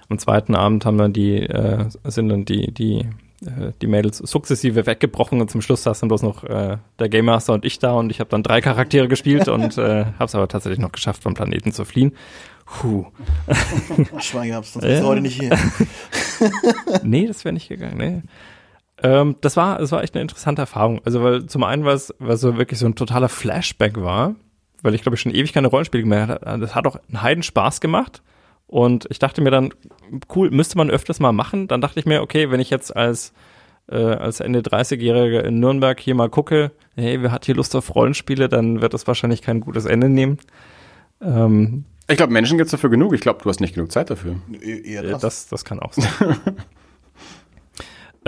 am 0.09 0.19
zweiten 0.19 0.55
Abend 0.55 0.85
haben 0.87 0.99
wir 0.99 1.09
die, 1.09 1.37
äh, 1.37 1.87
sind 2.05 2.29
dann 2.29 2.45
die, 2.45 2.73
die, 2.73 3.01
äh, 3.45 3.73
die 3.81 3.87
Mädels 3.87 4.19
sukzessive 4.19 4.87
weggebrochen 4.87 5.41
und 5.41 5.51
zum 5.51 5.61
Schluss 5.61 5.83
saß 5.83 6.01
dann 6.01 6.09
bloß 6.09 6.23
noch 6.23 6.45
äh, 6.45 6.79
der 6.99 7.09
Game 7.09 7.27
Master 7.27 7.53
und 7.53 7.65
ich 7.65 7.79
da 7.79 7.93
und 7.93 8.11
ich 8.11 8.21
habe 8.21 8.31
dann 8.31 8.43
drei 8.43 8.61
Charaktere 8.61 9.09
gespielt 9.09 9.49
und 9.49 9.77
äh, 9.79 10.05
habe 10.05 10.25
es 10.25 10.35
aber 10.35 10.49
tatsächlich 10.49 10.81
noch 10.81 10.93
geschafft, 10.93 11.23
vom 11.23 11.35
Planeten 11.35 11.73
zu 11.73 11.85
fliehen. 11.85 12.13
Puh. 12.65 13.07
Schwein 14.19 14.49
gehabt, 14.49 14.67
sonst 14.67 14.85
bist 14.85 15.03
du 15.03 15.07
heute 15.07 15.23
nicht 15.23 15.41
hier. 15.41 15.57
nee, 17.03 17.27
das 17.27 17.45
wäre 17.45 17.55
nicht 17.55 17.69
gegangen, 17.69 17.97
nee. 17.97 18.23
Ähm, 19.03 19.37
das 19.41 19.57
war, 19.57 19.79
das 19.79 19.93
war 19.93 20.03
echt 20.03 20.15
eine 20.15 20.23
interessante 20.23 20.63
Erfahrung. 20.63 21.01
Also, 21.05 21.23
weil 21.23 21.47
zum 21.47 21.63
einen, 21.65 21.85
weil 21.85 21.95
es, 21.95 22.15
weil 22.19 22.33
es 22.35 22.41
so 22.41 22.59
wirklich 22.59 22.79
so 22.79 22.87
ein 22.87 22.95
totaler 22.95 23.29
Flashback 23.29 24.01
war, 24.01 24.35
weil 24.83 24.95
ich 24.95 25.03
glaube 25.03 25.15
ich 25.15 25.21
schon 25.21 25.35
ewig 25.35 25.53
keine 25.53 25.69
Rollenspiele 25.69 26.05
mehr 26.05 26.27
hatte. 26.27 26.59
Das 26.61 26.75
hat 26.75 26.87
auch 26.87 26.97
einen 27.09 27.23
Heiden 27.23 27.43
Spaß 27.43 27.81
gemacht. 27.81 28.23
Und 28.69 29.07
ich 29.11 29.19
dachte 29.19 29.41
mir 29.41 29.51
dann, 29.51 29.71
cool, 30.35 30.51
müsste 30.51 30.77
man 30.77 30.91
öfters 30.91 31.19
mal 31.21 31.33
machen. 31.33 31.67
Dann 31.69 31.81
dachte 31.81 31.99
ich 31.99 32.07
mir, 32.07 32.23
okay, 32.23 32.51
wenn 32.51 32.61
ich 32.61 32.69
jetzt 32.71 32.95
als, 32.95 33.33
äh, 33.91 33.97
als 33.97 34.41
Ende 34.41 34.61
30-Jähriger 34.61 35.41
in 35.41 35.59
Nürnberg 35.59 35.99
hier 35.99 36.15
mal 36.15 36.29
gucke, 36.29 36.71
hey, 36.95 37.21
wer 37.23 37.33
hat 37.33 37.47
hier 37.47 37.55
Lust 37.55 37.75
auf 37.75 37.95
Rollenspiele, 37.95 38.49
dann 38.49 38.81
wird 38.83 38.93
das 38.95 39.07
wahrscheinlich 39.07 39.41
kein 39.43 39.61
gutes 39.61 39.87
Ende 39.87 40.09
nehmen. 40.11 40.39
Ähm, 41.23 41.85
Ich 42.09 42.17
glaube, 42.19 42.33
Menschen 42.33 42.59
gibt's 42.59 42.71
dafür 42.71 42.91
genug. 42.91 43.15
Ich 43.15 43.23
glaube, 43.23 43.41
du 43.43 43.49
hast 43.49 43.61
nicht 43.61 43.75
genug 43.75 43.91
Zeit 43.91 44.11
dafür. 44.11 44.37
Eher 44.63 45.03
Ja, 45.03 45.11
das. 45.13 45.21
das, 45.23 45.49
das 45.49 45.65
kann 45.65 45.81
auch 45.81 45.95
sein. 45.95 46.07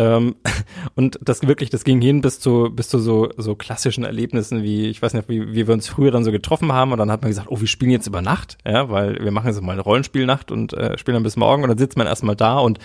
ähm, 0.01 0.37
und 0.95 1.19
das 1.23 1.47
wirklich, 1.47 1.69
das 1.69 1.85
ging 1.85 2.01
hin 2.01 2.23
bis 2.23 2.41
zu, 2.41 2.71
bis 2.73 2.89
zu 2.89 2.99
so, 2.99 3.29
so 3.37 3.55
klassischen 3.55 4.05
Erlebnissen 4.05 4.63
wie, 4.63 4.89
ich 4.89 5.03
weiß 5.03 5.13
nicht, 5.13 5.29
wie, 5.29 5.53
wie 5.53 5.67
wir 5.67 5.75
uns 5.75 5.89
früher 5.89 6.11
dann 6.11 6.25
so 6.25 6.33
getroffen 6.33 6.73
haben 6.73 6.93
und 6.93 6.99
dann 6.99 7.11
hat 7.11 7.21
man 7.21 7.31
gesagt, 7.31 7.49
oh, 7.51 7.61
wir 7.61 7.69
spielen 7.69 7.91
jetzt 7.91 8.07
über 8.07 8.23
Nacht, 8.23 8.57
ja, 8.67 8.89
weil 8.89 9.23
wir 9.23 9.31
machen 9.31 9.49
jetzt 9.49 9.61
mal 9.61 9.73
eine 9.73 9.83
Rollenspielnacht 9.83 10.51
und 10.51 10.73
äh, 10.73 10.97
spielen 10.97 11.17
dann 11.17 11.23
bis 11.23 11.37
morgen 11.37 11.63
und 11.63 11.69
dann 11.69 11.79
sitzt 11.79 11.99
man 11.99 12.07
erstmal 12.07 12.37
da 12.37 12.59
und 12.59 12.79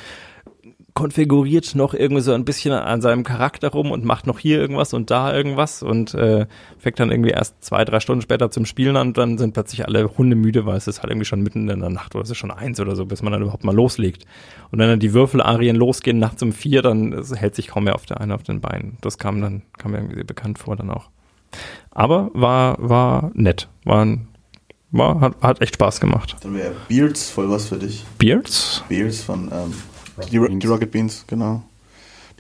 konfiguriert 0.96 1.76
noch 1.76 1.94
irgendwie 1.94 2.22
so 2.22 2.32
ein 2.32 2.46
bisschen 2.46 2.72
an 2.72 3.02
seinem 3.02 3.24
Charakter 3.24 3.68
rum 3.68 3.92
und 3.92 4.06
macht 4.06 4.28
noch 4.28 4.40
hier 4.40 4.60
irgendwas 4.60 4.94
und 4.94 5.12
da 5.12 5.36
irgendwas 5.36 5.84
und 5.84 6.14
äh, 6.14 6.48
fängt 6.80 7.02
dann 7.02 7.12
irgendwie 7.12 7.32
erst 7.32 7.62
zwei, 7.64 7.84
drei 7.84 8.00
Stunden 8.00 8.22
später 8.22 8.50
zum 8.50 8.66
Spielen 8.66 8.96
an 8.96 9.08
und 9.10 9.18
dann 9.18 9.38
sind 9.38 9.54
plötzlich 9.54 9.86
alle 9.86 10.18
Hunde 10.18 10.38
müde, 10.38 10.66
weil 10.66 10.78
es 10.78 10.88
ist 10.88 11.02
halt 11.02 11.12
irgendwie 11.12 11.26
schon 11.26 11.42
mitten 11.42 11.70
in 11.70 11.82
der 11.82 11.90
Nacht 11.90 12.16
oder 12.16 12.24
es 12.24 12.30
ist 12.30 12.38
schon 12.38 12.50
eins 12.50 12.80
oder 12.80 12.96
so, 12.96 13.06
bis 13.06 13.22
man 13.22 13.34
dann 13.34 13.42
überhaupt 13.42 13.66
mal 13.66 13.76
loslegt. 13.76 14.26
Und 14.72 14.80
wenn 14.80 14.88
dann 14.88 15.02
die 15.02 15.14
Würfelarien 15.14 15.76
losgehen 15.76 16.18
nachts 16.18 16.42
um 16.42 16.54
vier, 16.54 16.82
dann 16.82 17.24
hält 17.36 17.56
sich 17.56 17.68
kaum 17.68 17.84
mehr 17.84 17.96
auf 17.96 18.06
der 18.06 18.22
eine 18.22 18.34
auf 18.34 18.44
den 18.44 18.62
Beinen. 18.62 18.98
Das 19.02 19.18
kam 19.18 19.42
dann, 19.42 19.64
kam 19.78 19.92
mir 19.92 19.98
irgendwie 19.98 20.24
bekannt 20.24 20.60
vor 20.60 20.78
dann 20.78 20.90
auch. 20.90 21.10
Aber 21.92 22.32
war, 22.34 22.78
war 22.80 23.32
nett. 23.34 23.68
War 23.84 24.08
war, 24.92 25.20
hat, 25.20 25.42
hat 25.42 25.62
echt 25.62 25.74
Spaß 25.74 26.00
gemacht. 26.00 26.38
Dann 26.42 26.56
wäre 26.56 26.74
Beards 26.88 27.30
voll 27.30 27.50
was 27.50 27.68
für 27.68 27.76
dich. 27.76 28.06
Beards? 28.18 28.82
Beards 28.88 29.22
von 29.24 29.52
ähm, 29.52 29.74
die, 30.32 30.38
Ro- 30.38 30.48
die 30.48 30.68
Rocket 30.68 30.92
Beans, 30.92 31.26
genau. 31.28 31.64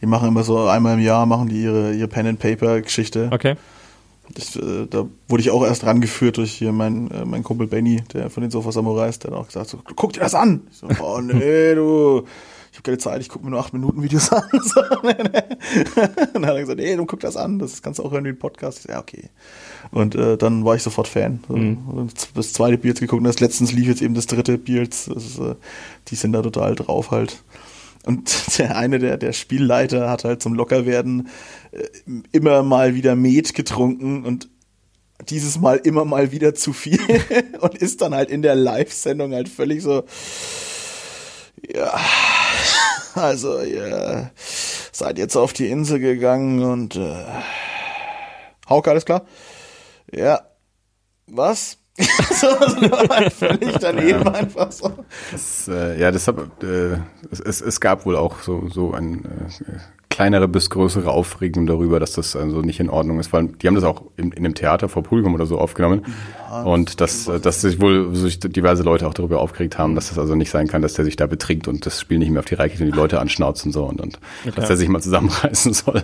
Die 0.01 0.05
machen 0.05 0.27
immer 0.27 0.43
so 0.43 0.67
einmal 0.67 0.95
im 0.95 0.99
Jahr 1.03 1.25
machen 1.25 1.47
die 1.47 1.63
ihre, 1.63 1.93
ihre 1.93 2.07
Pen 2.07 2.27
and 2.27 2.39
Paper 2.39 2.81
Geschichte. 2.81 3.29
Okay. 3.31 3.55
Das, 4.33 4.55
äh, 4.55 4.87
da 4.89 5.05
wurde 5.27 5.41
ich 5.41 5.51
auch 5.51 5.63
erst 5.63 5.85
rangeführt 5.85 6.37
durch 6.37 6.51
hier 6.51 6.71
mein, 6.71 7.11
äh, 7.11 7.25
mein 7.25 7.43
Kumpel 7.43 7.67
Benny, 7.67 8.01
der 8.13 8.29
von 8.29 8.41
den 8.41 8.49
Sofa 8.51 8.71
Samurais, 8.71 9.19
der 9.19 9.31
hat 9.31 9.37
auch 9.37 9.45
gesagt, 9.47 9.69
so, 9.69 9.79
guck 9.95 10.13
dir 10.13 10.19
das 10.21 10.33
an. 10.33 10.61
Ich 10.71 10.77
so, 10.77 10.87
oh 11.01 11.21
nee, 11.21 11.75
du, 11.75 12.23
ich 12.71 12.77
habe 12.79 12.83
keine 12.83 12.97
Zeit, 12.97 13.21
ich 13.21 13.29
gucke 13.29 13.45
mir 13.45 13.51
nur 13.51 13.59
acht 13.59 13.71
Minuten 13.71 14.01
Videos 14.01 14.29
an. 14.31 14.43
So, 14.51 14.81
nee, 15.03 15.13
nee. 15.19 16.01
Und 16.33 16.33
dann 16.33 16.45
hat 16.47 16.55
er 16.55 16.59
gesagt, 16.61 16.79
nee, 16.79 16.95
du 16.95 17.05
guck 17.05 17.19
das 17.19 17.37
an, 17.37 17.59
das 17.59 17.81
kannst 17.83 17.99
du 17.99 18.03
auch 18.03 18.11
hören 18.11 18.25
wie 18.25 18.29
ein 18.29 18.39
Podcast. 18.39 18.79
Ich 18.79 18.83
so, 18.85 18.89
ja, 18.93 18.99
okay. 18.99 19.29
Und 19.91 20.15
äh, 20.15 20.37
dann 20.37 20.65
war 20.65 20.75
ich 20.75 20.81
sofort 20.83 21.07
Fan. 21.07 21.41
So, 21.47 21.53
und 21.53 22.11
Das 22.33 22.51
zweite 22.51 22.79
Beards 22.79 22.99
geguckt 22.99 23.19
und 23.19 23.25
das 23.27 23.39
letztens 23.39 23.71
lief 23.71 23.87
jetzt 23.87 24.01
eben 24.01 24.15
das 24.15 24.25
dritte 24.25 24.53
ist, 24.53 25.07
äh, 25.07 25.55
die 26.07 26.15
sind 26.15 26.33
da 26.33 26.41
total 26.41 26.75
drauf 26.75 27.11
halt. 27.11 27.43
Und 28.05 28.57
der 28.57 28.77
eine, 28.77 28.99
der, 28.99 29.17
der 29.17 29.33
Spielleiter, 29.33 30.09
hat 30.09 30.23
halt 30.23 30.41
zum 30.41 30.53
Lockerwerden 30.53 31.29
äh, 31.71 31.87
immer 32.31 32.63
mal 32.63 32.95
wieder 32.95 33.15
Met 33.15 33.53
getrunken 33.53 34.25
und 34.25 34.49
dieses 35.29 35.59
Mal 35.59 35.77
immer 35.77 36.05
mal 36.05 36.31
wieder 36.31 36.53
zu 36.53 36.73
viel 36.73 36.99
und 37.61 37.75
ist 37.75 38.01
dann 38.01 38.13
halt 38.13 38.29
in 38.29 38.41
der 38.41 38.55
Live-Sendung 38.55 39.33
halt 39.33 39.49
völlig 39.49 39.81
so, 39.81 40.03
ja, 41.73 41.97
also 43.15 43.61
ihr 43.61 44.31
seid 44.91 45.17
jetzt 45.17 45.35
auf 45.35 45.53
die 45.53 45.69
Insel 45.69 45.99
gegangen 45.99 46.63
und 46.63 46.95
äh, 46.95 47.25
Hauke, 48.69 48.89
alles 48.89 49.05
klar? 49.05 49.25
Ja, 50.11 50.41
was? 51.27 51.77
so, 52.29 52.47
halt 53.09 53.31
völlig 53.31 53.77
daneben 53.79 54.27
einfach 54.27 54.71
so. 54.71 54.91
Das, 55.31 55.67
äh, 55.69 55.97
ja, 55.99 56.11
deshalb, 56.11 56.61
äh, 56.61 56.97
es, 57.31 57.39
es, 57.39 57.61
es 57.61 57.79
gab 57.79 58.05
wohl 58.05 58.17
auch 58.17 58.41
so, 58.41 58.67
so 58.67 58.93
ein 58.93 59.23
äh, 59.23 59.79
kleinere 60.15 60.47
bis 60.47 60.69
größere 60.69 61.11
Aufregung 61.11 61.65
darüber, 61.67 61.99
dass 61.99 62.13
das 62.13 62.37
also 62.37 62.61
nicht 62.61 62.79
in 62.79 62.89
Ordnung 62.89 63.19
ist. 63.19 63.33
Weil 63.33 63.47
die 63.47 63.67
haben 63.67 63.75
das 63.75 63.83
auch 63.83 64.03
in, 64.15 64.31
in 64.31 64.45
einem 64.45 64.55
Theater 64.55 64.87
vor 64.87 65.03
Publikum 65.03 65.33
oder 65.33 65.45
so 65.45 65.57
aufgenommen. 65.59 66.05
und 66.63 67.01
dass, 67.01 67.25
dass 67.41 67.59
sich 67.59 67.81
wohl 67.81 68.15
sich 68.15 68.39
diverse 68.39 68.83
Leute 68.83 69.07
auch 69.07 69.13
darüber 69.13 69.41
aufgeregt 69.41 69.77
haben, 69.77 69.93
dass 69.95 70.07
das 70.07 70.17
also 70.17 70.35
nicht 70.35 70.49
sein 70.51 70.67
kann, 70.69 70.81
dass 70.81 70.93
der 70.93 71.03
sich 71.03 71.17
da 71.17 71.27
betrinkt 71.27 71.67
und 71.67 71.85
das 71.85 71.99
Spiel 71.99 72.17
nicht 72.17 72.29
mehr 72.29 72.39
auf 72.39 72.45
die 72.45 72.55
Reihe 72.55 72.69
kriegt 72.69 72.79
und 72.81 72.87
die 72.87 72.93
Leute 72.97 73.19
anschnauzt 73.19 73.65
und 73.65 73.73
so 73.73 73.83
und, 73.83 73.99
und 73.99 74.19
dass 74.55 74.69
er 74.69 74.77
sich 74.77 74.87
mal 74.87 75.01
zusammenreißen 75.01 75.73
soll. 75.73 76.03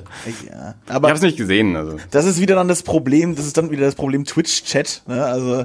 Ja, 0.49 0.75
Ich 0.85 0.91
aber 0.91 1.07
habe 1.07 1.15
es 1.15 1.21
nicht 1.21 1.37
gesehen. 1.37 1.77
Also 1.77 1.95
Das 2.11 2.25
ist 2.25 2.41
wieder 2.41 2.55
dann 2.55 2.67
das 2.67 2.83
Problem, 2.83 3.35
das 3.35 3.45
ist 3.45 3.55
dann 3.55 3.71
wieder 3.71 3.85
das 3.85 3.95
Problem 3.95 4.25
Twitch-Chat. 4.25 5.03
Ne? 5.07 5.23
Also 5.23 5.63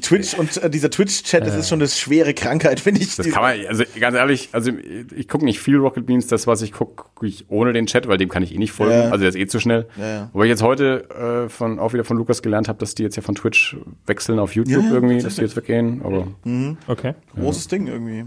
Twitch 0.00 0.32
und 0.38 0.56
äh, 0.56 0.70
dieser 0.70 0.88
Twitch-Chat, 0.90 1.46
das 1.46 1.54
ist 1.54 1.68
schon 1.68 1.80
eine 1.80 1.88
schwere 1.88 2.32
Krankheit, 2.32 2.80
finde 2.80 3.02
ich. 3.02 3.14
Das 3.16 3.28
kann 3.28 3.42
man, 3.42 3.58
also 3.68 3.84
ganz 4.00 4.16
ehrlich, 4.16 4.48
also 4.52 4.70
ich 5.14 5.28
gucke 5.28 5.44
nicht 5.44 5.60
viel 5.60 5.76
Rocket 5.76 6.06
Beans, 6.06 6.28
das 6.28 6.46
was 6.46 6.62
ich 6.62 6.72
gucke, 6.72 6.94
gucke 6.94 7.26
ich 7.26 7.44
ohne 7.50 7.73
den 7.74 7.86
Chat, 7.86 8.08
weil 8.08 8.16
dem 8.18 8.28
kann 8.28 8.42
ich 8.42 8.54
eh 8.54 8.58
nicht 8.58 8.72
folgen, 8.72 8.92
Ja. 8.94 9.02
also 9.10 9.18
der 9.18 9.28
ist 9.28 9.36
eh 9.36 9.46
zu 9.46 9.60
schnell. 9.60 9.86
Ja, 9.98 10.06
ja. 10.06 10.30
Wobei 10.32 10.44
ich 10.46 10.50
jetzt 10.50 10.62
heute 10.62 11.08
äh, 11.10 11.48
von 11.48 11.78
auch 11.78 11.92
wieder 11.92 12.04
von 12.04 12.16
Lukas 12.16 12.40
gelernt 12.42 12.68
habe, 12.68 12.78
dass 12.78 12.94
die 12.94 13.02
jetzt 13.02 13.16
ja 13.16 13.22
von 13.22 13.34
Twitch 13.34 13.76
wechseln 14.06 14.38
auf 14.38 14.54
YouTube 14.54 14.82
Ja, 14.84 14.88
ja, 14.88 14.94
irgendwie, 14.94 15.18
dass 15.20 15.36
die 15.36 15.42
jetzt 15.42 15.56
weggehen, 15.56 16.02
aber 16.04 16.28
Okay. 16.86 17.14
Großes 17.36 17.68
Ding 17.68 17.86
irgendwie. 17.86 18.24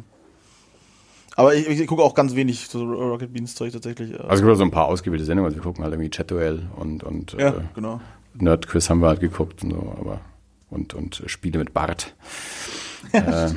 Aber 1.36 1.54
ich, 1.54 1.68
ich 1.68 1.86
gucke 1.88 2.02
auch 2.02 2.16
ganz 2.16 2.36
wenig 2.36 2.68
so 2.68 2.84
Rocket 2.84 3.32
Beans 3.32 3.54
Zeug 3.56 3.72
tatsächlich. 3.72 4.12
äh. 4.12 4.18
also 4.18 4.34
es 4.34 4.42
gibt 4.42 4.58
so 4.58 4.64
ein 4.64 4.72
paar 4.72 4.86
ausgewählte 4.86 5.24
Sendungen, 5.26 5.46
also 5.52 5.56
wir 5.58 5.64
gucken 5.64 5.84
halt 5.84 5.94
irgendwie 5.94 6.10
Chat-Duell 6.10 6.64
und, 6.76 7.04
und 7.04 7.34
ja, 7.34 7.50
äh, 7.50 7.54
genau. 7.76 8.02
Nerd-Quiz 8.34 8.90
haben 8.90 9.02
wir 9.02 9.08
halt 9.10 9.20
geguckt 9.20 9.64
und 9.64 9.72
so, 9.72 9.96
aber 10.00 10.22
und, 10.70 10.94
und 10.96 11.24
Spiele 11.28 11.60
mit 11.60 11.74
Bart. 11.74 12.16
äh, 13.12 13.50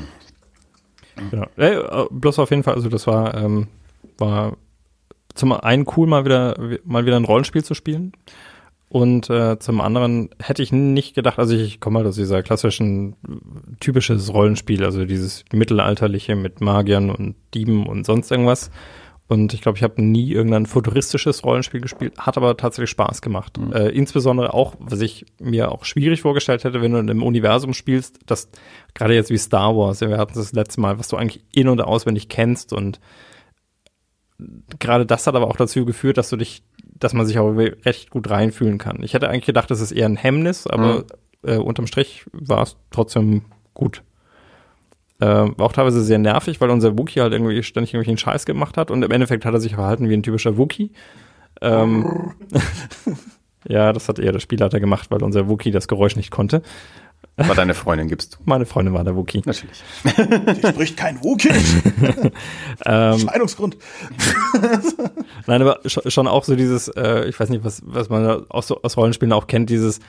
Genau. 1.30 1.46
Äh, 1.56 2.06
bloß 2.10 2.38
auf 2.38 2.50
jeden 2.50 2.62
Fall, 2.62 2.74
also 2.74 2.88
das 2.88 3.06
war, 3.06 3.34
ähm, 3.34 3.66
war 4.16 4.56
zum 5.40 5.52
einen 5.52 5.86
cool, 5.96 6.06
mal 6.06 6.24
wieder, 6.24 6.54
mal 6.84 7.06
wieder 7.06 7.16
ein 7.16 7.24
Rollenspiel 7.24 7.64
zu 7.64 7.74
spielen. 7.74 8.12
Und 8.90 9.30
äh, 9.30 9.58
zum 9.58 9.80
anderen 9.80 10.30
hätte 10.42 10.62
ich 10.62 10.72
nicht 10.72 11.14
gedacht, 11.14 11.38
also 11.38 11.54
ich, 11.54 11.80
komme 11.80 11.98
halt 11.98 12.08
aus 12.08 12.16
dieser 12.16 12.42
klassischen, 12.42 13.16
typisches 13.78 14.34
Rollenspiel, 14.34 14.84
also 14.84 15.04
dieses 15.04 15.44
mittelalterliche 15.52 16.34
mit 16.34 16.60
Magiern 16.60 17.08
und 17.08 17.36
Dieben 17.54 17.86
und 17.86 18.04
sonst 18.04 18.30
irgendwas. 18.30 18.70
Und 19.28 19.54
ich 19.54 19.62
glaube, 19.62 19.78
ich 19.78 19.84
habe 19.84 20.02
nie 20.02 20.32
irgendein 20.32 20.66
futuristisches 20.66 21.44
Rollenspiel 21.44 21.80
gespielt, 21.80 22.18
hat 22.18 22.36
aber 22.36 22.56
tatsächlich 22.56 22.90
Spaß 22.90 23.22
gemacht. 23.22 23.58
Äh, 23.72 23.90
insbesondere 23.96 24.52
auch, 24.52 24.74
was 24.80 25.00
ich 25.00 25.24
mir 25.38 25.70
auch 25.70 25.84
schwierig 25.84 26.20
vorgestellt 26.20 26.64
hätte, 26.64 26.82
wenn 26.82 26.90
du 26.90 26.98
in 26.98 27.08
einem 27.08 27.22
Universum 27.22 27.72
spielst, 27.72 28.18
das 28.26 28.50
gerade 28.92 29.14
jetzt 29.14 29.30
wie 29.30 29.38
Star 29.38 29.76
Wars, 29.76 30.00
wir 30.00 30.18
hatten 30.18 30.34
das 30.34 30.52
letzte 30.52 30.80
Mal, 30.80 30.98
was 30.98 31.06
du 31.06 31.16
eigentlich 31.16 31.44
in- 31.52 31.68
und 31.68 31.80
auswendig 31.80 32.28
kennst 32.28 32.72
und 32.72 32.98
gerade 34.78 35.06
das 35.06 35.26
hat 35.26 35.34
aber 35.34 35.48
auch 35.48 35.56
dazu 35.56 35.84
geführt, 35.84 36.18
dass 36.18 36.30
du 36.30 36.36
dich, 36.36 36.62
dass 36.98 37.12
man 37.12 37.26
sich 37.26 37.38
auch 37.38 37.50
recht 37.50 38.10
gut 38.10 38.30
reinfühlen 38.30 38.78
kann. 38.78 39.02
Ich 39.02 39.14
hätte 39.14 39.28
eigentlich 39.28 39.46
gedacht, 39.46 39.70
das 39.70 39.80
ist 39.80 39.92
eher 39.92 40.06
ein 40.06 40.16
Hemmnis, 40.16 40.66
aber 40.66 41.04
äh, 41.42 41.56
unterm 41.56 41.86
Strich 41.86 42.24
war 42.32 42.62
es 42.62 42.76
trotzdem 42.90 43.42
gut. 43.74 44.02
Äh, 45.20 45.26
war 45.26 45.66
auch 45.66 45.72
teilweise 45.72 46.02
sehr 46.02 46.18
nervig, 46.18 46.60
weil 46.60 46.70
unser 46.70 46.98
Wookie 46.98 47.20
halt 47.20 47.32
irgendwie 47.32 47.62
ständig 47.62 47.92
irgendwelchen 47.92 48.18
Scheiß 48.18 48.46
gemacht 48.46 48.76
hat 48.76 48.90
und 48.90 49.02
im 49.02 49.10
Endeffekt 49.10 49.44
hat 49.44 49.54
er 49.54 49.60
sich 49.60 49.74
verhalten 49.74 50.08
wie 50.08 50.14
ein 50.14 50.22
typischer 50.22 50.56
Wookie. 50.56 50.92
Ähm, 51.60 52.32
ja, 53.68 53.92
das 53.92 54.08
hat 54.08 54.18
eher 54.18 54.32
der 54.32 54.40
Spielleiter 54.40 54.80
gemacht, 54.80 55.10
weil 55.10 55.22
unser 55.22 55.48
Wookie 55.48 55.70
das 55.70 55.88
Geräusch 55.88 56.16
nicht 56.16 56.30
konnte. 56.30 56.62
war 57.48 57.54
deine 57.54 57.74
Freundin 57.74 58.08
gibst 58.08 58.34
du. 58.34 58.38
Meine 58.44 58.66
Freundin 58.66 58.94
war 58.94 59.04
der 59.04 59.16
Wookie. 59.16 59.42
Natürlich. 59.44 59.82
Die 60.62 60.66
spricht 60.68 60.96
kein 60.96 61.22
Wookie. 61.22 61.50
Ähm, 62.86 63.18
Scheidungsgrund. 63.18 63.76
Nein, 65.46 65.62
aber 65.62 65.80
sch- 65.84 66.10
schon 66.10 66.26
auch 66.26 66.44
so 66.44 66.56
dieses, 66.56 66.88
äh, 66.88 67.24
ich 67.26 67.38
weiß 67.38 67.50
nicht, 67.50 67.64
was, 67.64 67.82
was 67.84 68.08
man 68.08 68.46
aus, 68.48 68.68
so- 68.68 68.80
aus 68.82 68.96
Rollenspielen 68.96 69.32
auch 69.32 69.46
kennt, 69.46 69.68
dieses, 69.70 69.98
äh, 69.98 70.02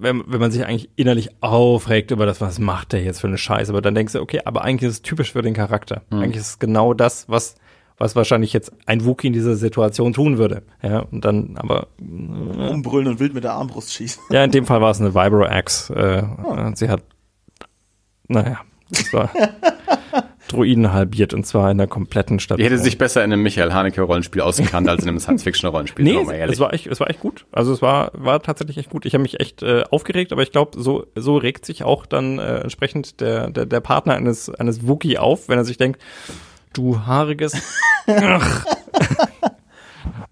wenn, 0.00 0.22
wenn 0.26 0.40
man 0.40 0.50
sich 0.52 0.64
eigentlich 0.64 0.90
innerlich 0.96 1.30
aufregt 1.42 2.10
über 2.12 2.24
das, 2.26 2.40
was 2.40 2.58
macht 2.58 2.92
der 2.92 3.02
jetzt 3.02 3.20
für 3.20 3.26
eine 3.26 3.38
Scheiße, 3.38 3.72
aber 3.72 3.82
dann 3.82 3.94
denkst 3.96 4.12
du, 4.12 4.20
okay, 4.20 4.40
aber 4.44 4.62
eigentlich 4.62 4.88
ist 4.88 4.94
es 4.96 5.02
typisch 5.02 5.32
für 5.32 5.42
den 5.42 5.54
Charakter. 5.54 6.02
Eigentlich 6.10 6.36
ist 6.36 6.48
es 6.50 6.58
genau 6.60 6.94
das, 6.94 7.28
was, 7.28 7.56
was 7.98 8.14
wahrscheinlich 8.16 8.52
jetzt 8.52 8.72
ein 8.86 9.04
Wookie 9.04 9.26
in 9.26 9.32
dieser 9.32 9.56
Situation 9.56 10.12
tun 10.12 10.38
würde. 10.38 10.62
Ja, 10.82 11.00
und 11.00 11.24
dann, 11.24 11.56
aber 11.58 11.88
Umbrüllen 12.00 13.08
und 13.08 13.20
wild 13.20 13.34
mit 13.34 13.44
der 13.44 13.52
Armbrust 13.52 13.92
schießen. 13.92 14.22
ja, 14.30 14.44
in 14.44 14.50
dem 14.50 14.66
Fall 14.66 14.80
war 14.80 14.90
es 14.90 15.00
eine 15.00 15.14
Vibro 15.14 15.44
Axe. 15.44 15.92
Äh, 15.94 16.46
und 16.46 16.78
Sie 16.78 16.88
hat, 16.88 17.02
naja, 18.28 18.60
es 18.90 19.12
war 19.12 19.30
Druiden 20.48 20.92
halbiert 20.92 21.34
und 21.34 21.44
zwar 21.44 21.70
in 21.70 21.78
der 21.78 21.88
kompletten 21.88 22.40
Stadt. 22.40 22.58
Die 22.58 22.64
hätte 22.64 22.78
sich 22.78 22.96
besser 22.96 23.22
in 23.22 23.32
einem 23.32 23.42
Michael 23.42 23.72
Haneke 23.72 24.00
Rollenspiel 24.00 24.40
ausgekannt 24.40 24.88
als 24.88 25.02
in 25.02 25.08
einem 25.08 25.18
Science-Fiction-Rollenspiel. 25.18 26.04
Nee, 26.04 26.12
sagen 26.12 26.26
wir 26.26 26.32
mal 26.32 26.38
ehrlich. 26.38 26.54
es 26.54 26.60
war 26.60 26.72
echt, 26.72 26.86
es 26.86 27.00
war 27.00 27.10
echt 27.10 27.20
gut. 27.20 27.44
Also 27.52 27.72
es 27.72 27.82
war, 27.82 28.12
war 28.14 28.40
tatsächlich 28.42 28.78
echt 28.78 28.90
gut. 28.90 29.04
Ich 29.04 29.12
habe 29.12 29.22
mich 29.22 29.40
echt 29.40 29.62
äh, 29.62 29.82
aufgeregt, 29.90 30.32
aber 30.32 30.42
ich 30.42 30.52
glaube, 30.52 30.80
so, 30.80 31.06
so 31.14 31.36
regt 31.36 31.66
sich 31.66 31.84
auch 31.84 32.06
dann 32.06 32.38
äh, 32.38 32.60
entsprechend 32.60 33.20
der, 33.20 33.50
der, 33.50 33.66
der 33.66 33.80
Partner 33.80 34.14
eines, 34.14 34.48
eines 34.48 34.86
Wookie 34.86 35.18
auf, 35.18 35.48
wenn 35.48 35.58
er 35.58 35.64
sich 35.64 35.76
denkt, 35.76 36.00
du 36.72 37.00
haariges. 37.00 37.54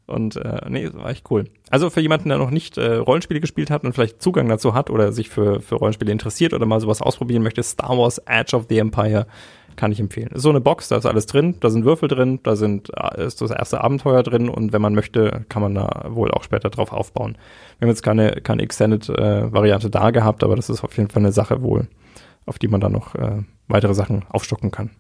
Und 0.07 0.37
äh, 0.37 0.61
nee, 0.69 0.89
war 0.93 1.11
echt 1.11 1.31
cool. 1.31 1.47
Also 1.69 1.91
für 1.91 2.01
jemanden, 2.01 2.29
der 2.29 2.39
noch 2.39 2.51
nicht 2.51 2.79
äh, 2.79 2.95
Rollenspiele 2.95 3.41
gespielt 3.41 3.71
hat 3.71 3.83
und 3.83 3.93
vielleicht 3.93 4.23
Zugang 4.23 4.49
dazu 4.49 4.73
hat 4.73 4.89
oder 4.89 5.13
sich 5.13 5.29
für, 5.29 5.61
für 5.61 5.75
Rollenspiele 5.75 6.13
interessiert 6.13 6.55
oder 6.55 6.65
mal 6.65 6.81
sowas 6.81 7.03
ausprobieren 7.03 7.43
möchte, 7.43 7.63
Star 7.63 7.99
Wars 7.99 8.19
Edge 8.27 8.57
of 8.57 8.67
the 8.69 8.79
Empire 8.79 9.27
kann 9.75 9.93
ich 9.93 10.01
empfehlen. 10.01 10.31
Ist 10.33 10.43
so 10.43 10.49
eine 10.49 10.61
Box, 10.61 10.89
da 10.89 10.97
ist 10.97 11.07
alles 11.07 11.27
drin, 11.27 11.57
da 11.61 11.71
sind 11.71 11.85
Würfel 11.85 12.09
drin, 12.09 12.41
da 12.45 12.57
sind, 12.57 12.91
äh, 12.97 13.27
ist 13.27 13.41
das 13.41 13.51
erste 13.51 13.83
Abenteuer 13.83 14.23
drin 14.23 14.49
und 14.49 14.73
wenn 14.73 14.81
man 14.81 14.95
möchte, 14.95 15.45
kann 15.49 15.61
man 15.61 15.75
da 15.75 16.07
wohl 16.11 16.31
auch 16.31 16.45
später 16.45 16.71
drauf 16.71 16.93
aufbauen. 16.93 17.37
Wir 17.79 17.87
haben 17.87 17.93
jetzt 17.93 18.03
keine, 18.03 18.41
keine 18.43 18.63
Extended-Variante 18.63 19.91
da 19.91 20.13
gehabt, 20.13 20.45
aber 20.45 20.57
das 20.57 20.71
ist 20.71 20.85
auf 20.85 20.97
jeden 20.97 21.11
Fall 21.11 21.23
eine 21.23 21.33
Sache 21.33 21.63
wohl, 21.63 21.89
auf 22.47 22.59
die 22.59 22.69
man 22.69 22.81
dann 22.81 22.93
noch 22.93 23.15
äh, 23.17 23.43
weitere 23.69 23.95
Sachen 23.95 24.25
aufstocken 24.29 24.71
kann. 24.71 24.91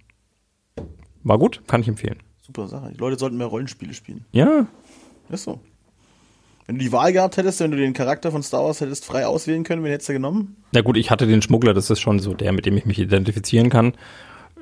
War 1.26 1.38
gut, 1.38 1.62
kann 1.66 1.80
ich 1.80 1.88
empfehlen. 1.88 2.18
Super 2.40 2.68
Sache. 2.68 2.92
Die 2.92 2.98
Leute 2.98 3.18
sollten 3.18 3.36
mehr 3.36 3.48
Rollenspiele 3.48 3.92
spielen. 3.94 4.24
Ja, 4.30 4.68
Ist 5.28 5.42
so. 5.42 5.58
Wenn 6.66 6.78
du 6.78 6.84
die 6.84 6.92
Wahl 6.92 7.12
gehabt 7.12 7.36
hättest, 7.36 7.58
wenn 7.58 7.72
du 7.72 7.76
den 7.76 7.94
Charakter 7.94 8.30
von 8.30 8.44
Star 8.44 8.64
Wars 8.64 8.80
hättest 8.80 9.04
frei 9.04 9.26
auswählen 9.26 9.64
können, 9.64 9.82
wen 9.82 9.90
hättest 9.90 10.08
du 10.08 10.12
genommen? 10.12 10.56
Na 10.70 10.82
gut, 10.82 10.96
ich 10.96 11.10
hatte 11.10 11.26
den 11.26 11.42
Schmuggler, 11.42 11.74
das 11.74 11.90
ist 11.90 11.98
schon 12.00 12.20
so 12.20 12.32
der, 12.32 12.52
mit 12.52 12.64
dem 12.64 12.76
ich 12.76 12.86
mich 12.86 13.00
identifizieren 13.00 13.70
kann. 13.70 13.94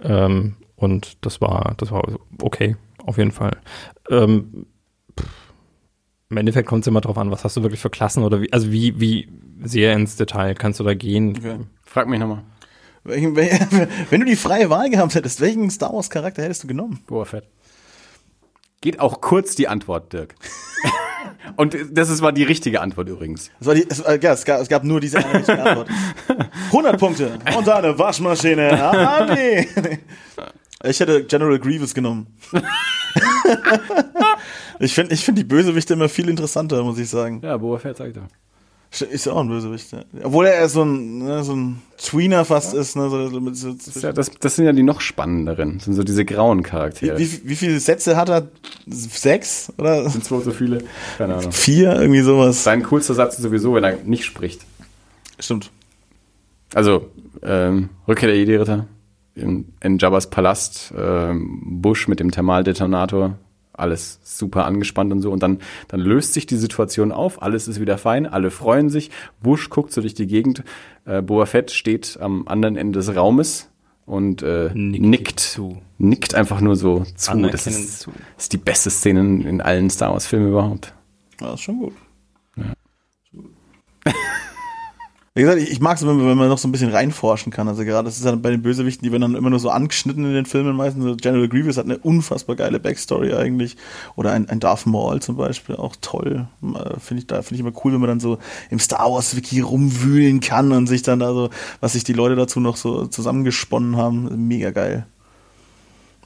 Ähm, 0.02 0.56
und 0.76 1.18
das 1.24 1.42
war, 1.42 1.74
das 1.76 1.90
war 1.90 2.18
okay, 2.40 2.76
auf 3.04 3.18
jeden 3.18 3.32
Fall. 3.32 3.58
Ähm, 4.08 4.64
Im 6.30 6.36
Endeffekt 6.38 6.66
kommt 6.66 6.84
es 6.84 6.86
immer 6.86 7.02
drauf 7.02 7.18
an, 7.18 7.30
was 7.30 7.44
hast 7.44 7.58
du 7.58 7.62
wirklich 7.62 7.80
für 7.80 7.90
Klassen 7.90 8.22
oder 8.22 8.40
wie, 8.40 8.50
also 8.54 8.72
wie, 8.72 8.98
wie 8.98 9.28
sehr 9.62 9.92
ins 9.94 10.16
Detail 10.16 10.54
kannst 10.54 10.80
du 10.80 10.84
da 10.84 10.94
gehen. 10.94 11.36
Okay. 11.36 11.58
Frag 11.82 12.08
mich 12.08 12.20
nochmal. 12.20 12.42
Welchen, 13.04 13.36
wel- 13.36 13.88
wenn 14.10 14.20
du 14.20 14.26
die 14.26 14.36
freie 14.36 14.70
Wahl 14.70 14.90
gehabt 14.90 15.14
hättest, 15.14 15.40
welchen 15.40 15.70
Star 15.70 15.92
Wars 15.92 16.10
Charakter 16.10 16.42
hättest 16.42 16.64
du 16.64 16.66
genommen? 16.68 17.00
Boa 17.06 17.24
Fett. 17.24 17.44
Geht 18.80 19.00
auch 19.00 19.20
kurz 19.20 19.54
die 19.54 19.68
Antwort, 19.68 20.12
Dirk. 20.12 20.34
Und 21.56 21.76
das 21.92 22.08
ist, 22.10 22.22
war 22.22 22.32
die 22.32 22.42
richtige 22.42 22.80
Antwort 22.80 23.08
übrigens. 23.08 23.50
Es, 23.60 23.66
war 23.66 23.74
die, 23.74 23.86
es, 23.88 24.00
äh, 24.00 24.18
ja, 24.22 24.32
es, 24.32 24.44
gab, 24.44 24.60
es 24.60 24.68
gab 24.68 24.84
nur 24.84 25.00
diese 25.00 25.18
eine 25.18 25.34
richtige 25.34 25.62
Antwort. 25.62 25.88
100 26.66 26.98
Punkte 26.98 27.38
und 27.56 27.68
eine 27.68 27.98
Waschmaschine. 27.98 28.82
Andi. 28.82 29.68
Ich 30.84 31.00
hätte 31.00 31.24
General 31.24 31.58
Grievous 31.58 31.94
genommen. 31.94 32.26
ich 34.80 34.94
finde 34.94 35.14
ich 35.14 35.24
find 35.24 35.38
die 35.38 35.44
Bösewichte 35.44 35.94
immer 35.94 36.08
viel 36.08 36.28
interessanter, 36.28 36.82
muss 36.82 36.98
ich 36.98 37.08
sagen. 37.08 37.40
Ja, 37.42 37.56
Boba 37.56 37.78
Fett 37.78 37.96
sag 37.96 38.08
ich 38.08 38.14
doch. 38.14 38.22
Ist 39.00 39.26
ja 39.26 39.32
auch 39.32 39.40
ein 39.40 39.48
Bösewicht. 39.48 39.92
Ja. 39.92 40.04
Obwohl 40.22 40.46
er 40.46 40.68
so 40.68 40.82
ein, 40.82 41.18
ne, 41.18 41.42
so 41.42 41.54
ein 41.54 41.82
Tweener 41.98 42.44
fast 42.44 42.74
ist. 42.74 42.96
Ne, 42.96 43.08
so, 43.10 43.40
mit 43.40 43.56
so, 43.56 43.72
Das, 43.72 43.88
ist 43.88 44.02
ja, 44.02 44.12
das, 44.12 44.30
das 44.30 44.56
sind 44.56 44.66
ja 44.66 44.72
die 44.72 44.82
noch 44.82 45.00
spannenderen. 45.00 45.74
Das 45.76 45.84
sind 45.84 45.94
so 45.94 46.04
diese 46.04 46.24
grauen 46.24 46.62
Charaktere. 46.62 47.18
wie, 47.18 47.40
wie 47.44 47.56
viele 47.56 47.80
Sätze 47.80 48.16
hat 48.16 48.28
er? 48.28 48.48
Sechs? 48.86 49.72
Oder 49.78 50.08
sind 50.08 50.24
zwar 50.24 50.40
so 50.40 50.52
viele. 50.52 50.84
Keine 51.18 51.36
Ahnung. 51.36 51.52
vier? 51.52 52.00
Irgendwie 52.00 52.20
sowas. 52.22 52.62
Sein 52.62 52.82
coolster 52.84 53.14
Satz 53.14 53.36
ist 53.36 53.42
sowieso, 53.42 53.74
wenn 53.74 53.84
er 53.84 53.96
nicht 54.04 54.24
spricht. 54.24 54.62
Stimmt. 55.38 55.70
Also, 56.74 57.10
ähm, 57.42 57.88
Rückkehr 58.06 58.28
der 58.28 58.38
Jedi-Ritter 58.38 58.86
in, 59.34 59.72
in 59.80 59.98
Jabba's 59.98 60.30
Palast, 60.30 60.92
ähm, 60.96 61.60
Bush 61.82 62.08
mit 62.08 62.20
dem 62.20 62.30
Thermaldetonator, 62.30 63.36
alles 63.74 64.20
super 64.22 64.64
angespannt 64.64 65.12
und 65.12 65.20
so. 65.20 65.30
Und 65.30 65.42
dann, 65.42 65.58
dann 65.88 66.00
löst 66.00 66.32
sich 66.32 66.46
die 66.46 66.56
Situation 66.56 67.12
auf, 67.12 67.42
alles 67.42 67.68
ist 67.68 67.80
wieder 67.80 67.98
fein, 67.98 68.26
alle 68.26 68.50
freuen 68.50 68.90
sich. 68.90 69.10
Bush 69.42 69.70
guckt 69.70 69.92
so 69.92 70.00
durch 70.00 70.14
die 70.14 70.26
Gegend, 70.26 70.62
äh, 71.04 71.22
Boba 71.22 71.46
Fett 71.46 71.70
steht 71.70 72.18
am 72.20 72.48
anderen 72.48 72.76
Ende 72.76 72.98
des 72.98 73.14
Raumes 73.14 73.70
und 74.06 74.42
äh, 74.42 74.70
Nickt 74.74 75.04
nickt, 75.04 75.40
zu. 75.40 75.80
nickt 75.98 76.34
einfach 76.34 76.60
nur 76.60 76.76
so 76.76 77.04
zu. 77.14 77.36
Das 77.48 77.66
ist, 77.66 78.00
zu. 78.00 78.12
ist 78.36 78.52
die 78.52 78.58
beste 78.58 78.90
Szene 78.90 79.20
in, 79.20 79.46
in 79.46 79.60
allen 79.60 79.90
Star 79.90 80.12
Wars-Filmen 80.12 80.48
überhaupt. 80.48 80.92
Ja, 81.40 81.54
ist 81.54 81.62
schon 81.62 81.78
gut. 81.78 81.94
Wie 85.36 85.40
gesagt, 85.42 85.60
ich, 85.60 85.72
ich 85.72 85.80
mag 85.80 85.96
es, 85.96 86.06
wenn, 86.06 86.16
man- 86.16 86.28
wenn 86.28 86.38
man 86.38 86.48
noch 86.48 86.58
so 86.58 86.68
ein 86.68 86.72
bisschen 86.72 86.92
reinforschen 86.92 87.50
kann. 87.50 87.66
Also 87.66 87.84
gerade, 87.84 88.04
das 88.04 88.18
ist 88.18 88.24
ja 88.24 88.36
bei 88.36 88.50
den 88.50 88.62
Bösewichten, 88.62 89.04
die 89.04 89.10
werden 89.10 89.22
dann 89.22 89.34
immer 89.34 89.50
nur 89.50 89.58
so 89.58 89.68
angeschnitten 89.68 90.24
in 90.24 90.32
den 90.32 90.46
Filmen 90.46 90.76
meistens. 90.76 91.02
So 91.02 91.16
General 91.16 91.48
Grievous 91.48 91.76
hat 91.76 91.86
eine 91.86 91.98
unfassbar 91.98 92.54
geile 92.54 92.78
Backstory 92.78 93.34
eigentlich. 93.34 93.76
Oder 94.14 94.30
ein, 94.30 94.48
ein 94.48 94.60
Darth 94.60 94.86
Maul 94.86 95.20
zum 95.20 95.36
Beispiel, 95.36 95.74
auch 95.74 95.96
toll. 96.00 96.46
Äh, 96.62 97.00
Finde 97.00 97.20
ich 97.22 97.26
da, 97.26 97.40
ich 97.40 97.58
immer 97.58 97.72
cool, 97.84 97.92
wenn 97.94 98.00
man 98.00 98.10
dann 98.10 98.20
so 98.20 98.38
im 98.70 98.78
Star 98.78 99.10
Wars 99.10 99.34
Wiki 99.34 99.58
rumwühlen 99.58 100.38
kann 100.38 100.70
und 100.70 100.86
sich 100.86 101.02
dann 101.02 101.18
da 101.18 101.32
so, 101.34 101.50
was 101.80 101.94
sich 101.94 102.04
die 102.04 102.12
Leute 102.12 102.36
dazu 102.36 102.60
noch 102.60 102.76
so 102.76 103.06
zusammengesponnen 103.06 103.96
haben. 103.96 104.46
Mega 104.46 104.70
geil. 104.70 105.04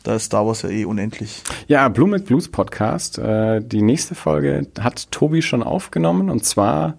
Da 0.03 0.17
ist 0.17 0.25
Star 0.27 0.47
Wars 0.47 0.61
ja 0.63 0.69
eh 0.69 0.85
unendlich. 0.85 1.43
Ja, 1.67 1.89
Blue 1.89 2.09
Milk 2.09 2.27
Blues 2.27 2.49
Podcast. 2.49 3.17
Äh, 3.19 3.63
die 3.63 3.81
nächste 3.81 4.15
Folge 4.15 4.67
hat 4.79 5.11
Tobi 5.11 5.41
schon 5.41 5.63
aufgenommen 5.63 6.29
und 6.29 6.45
zwar 6.45 6.97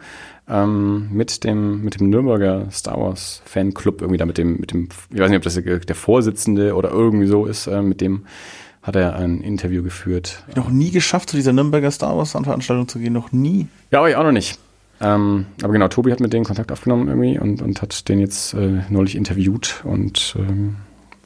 ähm, 0.50 1.10
mit 1.12 1.44
dem 1.44 1.84
mit 1.84 2.00
dem 2.00 2.10
Nürnberger 2.10 2.70
Star 2.72 3.00
Wars 3.00 3.42
Fanclub 3.46 4.02
irgendwie 4.02 4.18
da 4.18 4.26
mit 4.26 4.38
dem 4.38 4.58
mit 4.58 4.72
dem 4.72 4.90
ich 5.12 5.20
weiß 5.20 5.30
nicht 5.30 5.38
ob 5.38 5.44
das 5.44 5.56
der, 5.56 5.96
Vorsitzende 5.96 6.76
oder 6.76 6.92
irgendwie 6.92 7.28
so 7.28 7.46
ist 7.46 7.68
äh, 7.68 7.82
mit 7.82 8.02
dem 8.02 8.26
hat 8.82 8.96
er 8.96 9.16
ein 9.18 9.42
Interview 9.42 9.84
geführt. 9.84 10.44
Noch 10.56 10.70
nie 10.70 10.90
geschafft, 10.90 11.30
zu 11.30 11.36
dieser 11.36 11.52
Nürnberger 11.52 11.92
Star 11.92 12.18
Wars 12.18 12.32
Veranstaltung 12.32 12.88
zu 12.88 12.98
gehen. 12.98 13.12
Noch 13.12 13.34
nie. 13.34 13.68
Ja, 13.92 14.00
aber 14.00 14.10
ich 14.10 14.16
auch 14.16 14.24
noch 14.24 14.32
nicht. 14.32 14.58
Ähm, 15.02 15.46
aber 15.62 15.74
genau, 15.74 15.88
Tobi 15.88 16.12
hat 16.12 16.20
mit 16.20 16.34
denen 16.34 16.46
Kontakt 16.46 16.72
aufgenommen 16.72 17.08
irgendwie 17.08 17.40
und, 17.40 17.62
und 17.62 17.82
hat 17.82 18.10
den 18.10 18.20
jetzt 18.20 18.54
äh, 18.54 18.82
neulich 18.90 19.16
interviewt 19.16 19.82
und 19.86 20.36
ähm, 20.38 20.78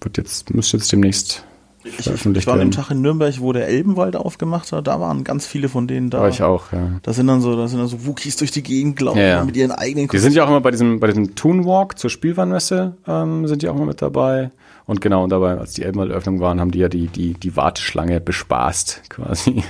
wird 0.01 0.17
jetzt 0.17 0.53
müsste 0.53 0.77
jetzt 0.77 0.91
demnächst 0.91 1.43
Ich, 1.83 2.07
ich 2.07 2.47
war 2.47 2.53
an 2.53 2.59
dem. 2.59 2.71
Tag 2.71 2.91
in 2.91 3.01
Nürnberg, 3.01 3.39
wo 3.39 3.51
der 3.51 3.67
Elbenwald 3.67 4.15
aufgemacht 4.15 4.71
hat. 4.71 4.87
Da 4.87 4.99
waren 4.99 5.23
ganz 5.23 5.45
viele 5.45 5.67
von 5.69 5.87
denen 5.87 6.09
da. 6.09 6.21
War 6.21 6.29
ich 6.29 6.41
auch, 6.41 6.71
ja. 6.71 6.99
Da 7.01 7.13
sind 7.13 7.27
dann 7.27 7.41
so, 7.41 7.55
da 7.57 7.67
sind 7.67 7.79
dann 7.79 7.87
so 7.87 8.05
Wookies 8.05 8.37
durch 8.37 8.51
die 8.51 8.63
Gegend 8.63 8.95
gelaufen 8.97 9.19
Ja, 9.19 9.25
ja. 9.25 9.45
mit 9.45 9.57
ihren 9.57 9.71
eigenen 9.71 10.07
Die 10.07 10.17
sind 10.19 10.33
ja 10.33 10.45
auch 10.45 10.49
immer 10.49 10.61
bei 10.61 10.71
diesem, 10.71 10.99
bei 10.99 11.07
diesem 11.07 11.35
Toon 11.35 11.65
Walk 11.65 11.99
zur 11.99 12.09
Spielwarenmesse, 12.09 12.95
ähm, 13.07 13.47
sind 13.47 13.61
die 13.61 13.69
auch 13.69 13.75
immer 13.75 13.85
mit 13.85 14.01
dabei. 14.01 14.51
Und 14.85 14.99
genau, 15.01 15.23
und 15.23 15.29
dabei, 15.29 15.57
als 15.57 15.73
die 15.73 15.83
Elbenwald-Öffnung 15.83 16.39
waren, 16.41 16.59
haben 16.59 16.71
die 16.71 16.79
ja 16.79 16.89
die, 16.89 17.07
die, 17.07 17.33
die 17.33 17.55
Warteschlange 17.55 18.19
bespaßt, 18.19 19.03
quasi. 19.09 19.63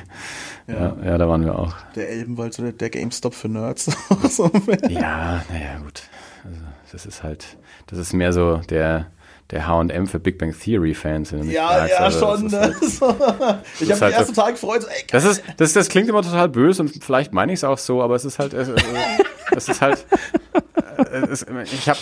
Ja. 0.68 0.96
ja, 1.04 1.18
da 1.18 1.28
waren 1.28 1.44
wir 1.44 1.60
auch. 1.60 1.76
Der 1.96 2.10
Elbenwald, 2.10 2.54
so 2.54 2.64
der, 2.64 2.72
der 2.72 2.90
GameStop 2.90 3.34
für 3.34 3.50
Nerds. 3.50 3.88
Ja, 4.90 5.44
naja, 5.52 5.78
gut. 5.84 6.04
Also, 6.46 6.62
das 6.92 7.06
ist 7.06 7.22
halt, 7.22 7.58
das 7.88 8.00
ist 8.00 8.14
mehr 8.14 8.34
so 8.34 8.58
der, 8.70 9.08
der 9.52 9.68
H&M 9.68 10.08
für 10.08 10.20
Big 10.20 10.38
Bang 10.40 10.54
Theory 10.58 10.94
Fans. 10.94 11.32
wenn 11.32 11.40
du 11.40 11.46
mich 11.46 11.56
Ja, 11.56 11.68
fragst. 11.68 11.92
ja, 11.92 11.98
Also, 12.00 12.20
schon. 12.20 12.46
Ist, 12.48 12.54
halt, 13.02 13.20
Ne? 13.20 13.62
ich 13.80 13.92
habe 13.92 14.02
halt 14.02 14.14
ersten 14.16 14.34
so- 14.34 14.42
Tag 14.42 14.54
gefreut. 14.56 14.86
Ey, 14.90 15.04
das 15.12 15.26
ist, 15.26 15.44
das, 15.58 15.74
das 15.74 15.90
klingt 15.90 16.10
immer 16.10 16.22
total 16.22 16.50
böse 16.50 16.82
und 16.84 17.04
vielleicht 17.04 17.34
meine 17.34 17.52
ich 17.54 17.60
es 17.60 17.64
auch 17.64 17.78
so, 17.78 18.02
aber 18.02 18.16
es 18.16 18.26
ist 18.26 18.40
halt, 18.40 18.54
es, 18.54 18.70
es 19.56 19.70
ist 19.70 19.82
halt, 19.82 20.06
es, 21.30 21.46
ich 21.72 21.90
habe, 21.90 22.00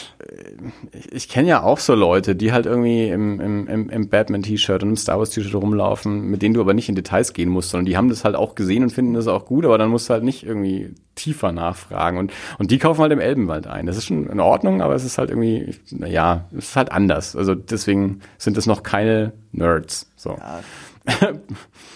ich, 0.91 1.11
ich 1.11 1.29
kenne 1.29 1.47
ja 1.47 1.63
auch 1.63 1.79
so 1.79 1.95
Leute, 1.95 2.35
die 2.35 2.51
halt 2.51 2.65
irgendwie 2.65 3.09
im, 3.09 3.39
im, 3.39 3.89
im, 3.89 4.09
Batman-T-Shirt 4.09 4.83
und 4.83 4.89
im 4.89 4.97
Star 4.97 5.17
Wars-T-Shirt 5.19 5.55
rumlaufen, 5.55 6.29
mit 6.29 6.41
denen 6.41 6.53
du 6.53 6.61
aber 6.61 6.73
nicht 6.73 6.89
in 6.89 6.95
Details 6.95 7.33
gehen 7.33 7.49
musst, 7.49 7.69
sondern 7.69 7.85
die 7.85 7.97
haben 7.97 8.09
das 8.09 8.23
halt 8.23 8.35
auch 8.35 8.55
gesehen 8.55 8.83
und 8.83 8.91
finden 8.91 9.13
das 9.13 9.27
auch 9.27 9.45
gut, 9.45 9.65
aber 9.65 9.77
dann 9.77 9.89
musst 9.89 10.09
du 10.09 10.13
halt 10.13 10.23
nicht 10.23 10.43
irgendwie 10.43 10.93
tiefer 11.15 11.51
nachfragen 11.51 12.17
und, 12.17 12.31
und 12.57 12.71
die 12.71 12.77
kaufen 12.77 13.01
halt 13.01 13.11
im 13.11 13.19
Elbenwald 13.19 13.67
ein. 13.67 13.85
Das 13.85 13.97
ist 13.97 14.05
schon 14.05 14.27
in 14.27 14.39
Ordnung, 14.39 14.81
aber 14.81 14.95
es 14.95 15.03
ist 15.03 15.17
halt 15.17 15.29
irgendwie, 15.29 15.75
naja, 15.89 16.45
es 16.57 16.69
ist 16.69 16.75
halt 16.75 16.91
anders. 16.91 17.35
Also 17.35 17.55
deswegen 17.55 18.21
sind 18.37 18.57
es 18.57 18.65
noch 18.65 18.83
keine 18.83 19.33
Nerds. 19.51 20.09
So. 20.15 20.37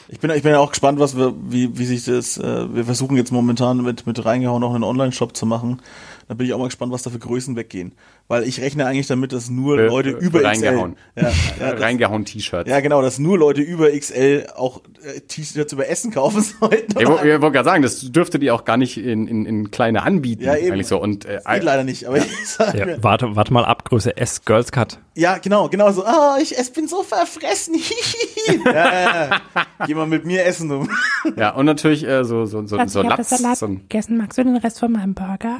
Ich 0.07 0.19
bin, 0.19 0.29
ich 0.31 0.43
bin 0.43 0.51
ja 0.51 0.59
auch 0.59 0.69
gespannt, 0.69 0.99
was 0.99 1.17
wir, 1.17 1.33
wie, 1.41 1.77
wie 1.77 1.85
sich 1.85 2.05
das, 2.05 2.37
äh, 2.37 2.73
wir 2.73 2.85
versuchen 2.85 3.17
jetzt 3.17 3.31
momentan 3.31 3.81
mit, 3.81 4.05
mit 4.05 4.23
reingehauen 4.23 4.61
noch 4.61 4.73
einen 4.73 4.83
Online-Shop 4.83 5.35
zu 5.35 5.45
machen. 5.45 5.81
Da 6.27 6.33
bin 6.33 6.47
ich 6.47 6.53
auch 6.53 6.57
mal 6.57 6.65
gespannt, 6.65 6.91
was 6.91 7.03
da 7.03 7.09
für 7.11 7.19
Größen 7.19 7.55
weggehen. 7.55 7.93
Weil 8.27 8.43
ich 8.45 8.59
rechne 8.59 8.85
eigentlich 8.87 9.05
damit, 9.07 9.31
dass 9.31 9.49
nur 9.49 9.77
Äh, 9.77 9.85
Leute 9.87 10.09
äh, 10.09 10.13
über 10.13 10.43
reingehauen. 10.43 10.95
XL. 11.15 11.21
Ja, 11.23 11.29
ja, 11.29 11.71
das, 11.73 11.81
Reingehauen 11.81 12.25
T-Shirts. 12.25 12.69
ja, 12.69 12.79
genau, 12.79 13.01
dass 13.03 13.19
nur 13.19 13.37
Leute 13.37 13.61
über 13.61 13.91
XL 13.91 14.47
auch 14.55 14.81
äh, 15.03 15.19
T-Shirts 15.21 15.71
über 15.73 15.87
Essen 15.87 16.11
kaufen 16.11 16.41
sollten. 16.59 16.99
Ich, 16.99 17.07
wo- 17.07 17.15
ich 17.17 17.41
wollte 17.41 17.51
gerade 17.51 17.63
sagen, 17.65 17.83
das 17.83 17.99
dürfte 18.11 18.39
die 18.39 18.49
auch 18.51 18.65
gar 18.65 18.77
nicht 18.77 18.97
in, 18.97 19.27
in, 19.27 19.45
in 19.45 19.69
kleine 19.71 20.01
anbieten. 20.03 20.43
Ja, 20.43 20.55
eben. 20.55 20.73
Eigentlich 20.73 20.87
so. 20.87 20.99
Und 20.99 21.25
äh, 21.25 21.41
Geht 21.47 21.63
leider 21.63 21.83
nicht, 21.83 22.05
aber 22.07 22.17
ich 22.17 22.47
sag 22.47 22.73
Ja, 22.75 22.85
mir, 22.85 23.03
warte, 23.03 23.35
warte 23.35 23.53
mal 23.53 23.63
ab, 23.65 23.85
Größe 23.85 24.17
S, 24.17 24.43
Girls 24.45 24.71
Cut. 24.71 24.99
Ja, 25.15 25.37
genau, 25.37 25.69
genau 25.69 25.91
so, 25.91 26.05
ah, 26.05 26.37
ich 26.41 26.57
es 26.57 26.71
bin 26.71 26.87
so 26.87 27.03
verfressen. 27.03 27.75
ja, 28.65 28.71
ja, 28.73 29.25
ja. 29.29 29.41
Geh 29.87 29.95
mal 29.95 30.05
mit 30.05 30.25
mir 30.25 30.45
essen, 30.45 30.69
du. 30.69 30.87
ja, 31.35 31.51
und 31.51 31.65
natürlich 31.65 32.05
äh, 32.05 32.23
so, 32.23 32.45
so, 32.45 32.65
so, 32.67 32.77
Schatz, 32.77 32.93
so 32.93 33.01
ich 33.01 33.07
habe 33.09 33.21
Latz, 33.21 33.29
Salat 33.29 33.57
so 33.57 33.65
ein, 33.67 33.77
gegessen. 33.81 34.17
Magst 34.17 34.37
du 34.37 34.43
den 34.43 34.57
Rest 34.57 34.79
von 34.79 34.91
meinem 34.91 35.13
Burger? 35.13 35.59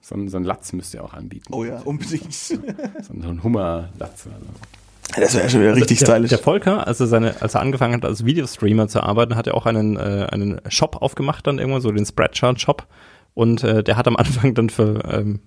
so, 0.00 0.14
ein, 0.14 0.28
so 0.28 0.36
ein 0.36 0.44
Latz 0.44 0.72
müsst 0.72 0.92
ihr 0.94 1.02
auch 1.04 1.14
anbieten. 1.14 1.52
Oh 1.52 1.64
ja, 1.64 1.80
unbedingt. 1.84 2.32
So, 2.34 2.54
ein- 2.54 3.22
so 3.22 3.30
ein 3.30 3.42
Hummerlatz. 3.42 4.26
Also. 4.26 5.20
Das 5.20 5.34
wäre 5.34 5.48
schon 5.48 5.60
wieder 5.60 5.76
richtig 5.76 5.98
der, 6.00 6.06
stylisch. 6.06 6.28
Der 6.30 6.38
Volker, 6.38 6.86
als 6.86 7.00
er, 7.00 7.06
seine, 7.06 7.40
als 7.40 7.54
er 7.54 7.60
angefangen 7.60 7.94
hat, 7.94 8.04
als 8.04 8.24
Videostreamer 8.24 8.88
zu 8.88 9.02
arbeiten, 9.02 9.36
hat 9.36 9.46
er 9.46 9.54
auch 9.54 9.66
einen, 9.66 9.96
äh, 9.96 10.26
einen 10.30 10.60
Shop 10.68 10.96
aufgemacht, 11.00 11.46
dann 11.46 11.58
irgendwann 11.58 11.80
so 11.80 11.90
den 11.92 12.04
Spreadshirt-Shop. 12.04 12.86
Und 13.34 13.62
äh, 13.62 13.84
der 13.84 13.96
hat 13.96 14.08
am 14.08 14.16
Anfang 14.16 14.54
dann 14.54 14.68
für 14.70 15.02
ähm, 15.10 15.40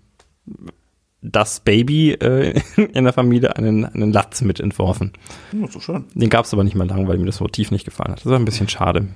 das 1.21 1.59
Baby 1.59 2.11
äh, 2.13 2.59
in 2.93 3.03
der 3.03 3.13
Familie 3.13 3.55
einen, 3.55 3.85
einen 3.85 4.11
Latz 4.11 4.41
mit 4.41 4.59
entworfen. 4.59 5.13
Ja, 5.51 5.67
so 5.67 5.79
schön. 5.79 6.05
Den 6.13 6.29
gab 6.29 6.45
es 6.45 6.53
aber 6.53 6.63
nicht 6.63 6.75
mehr 6.75 6.87
lang, 6.87 7.07
weil 7.07 7.19
ihm 7.19 7.25
das 7.25 7.39
Motiv 7.39 7.71
nicht 7.71 7.85
gefallen 7.85 8.11
hat. 8.11 8.19
Das 8.19 8.25
war 8.25 8.39
ein 8.39 8.45
bisschen 8.45 8.69
schade. 8.69 9.07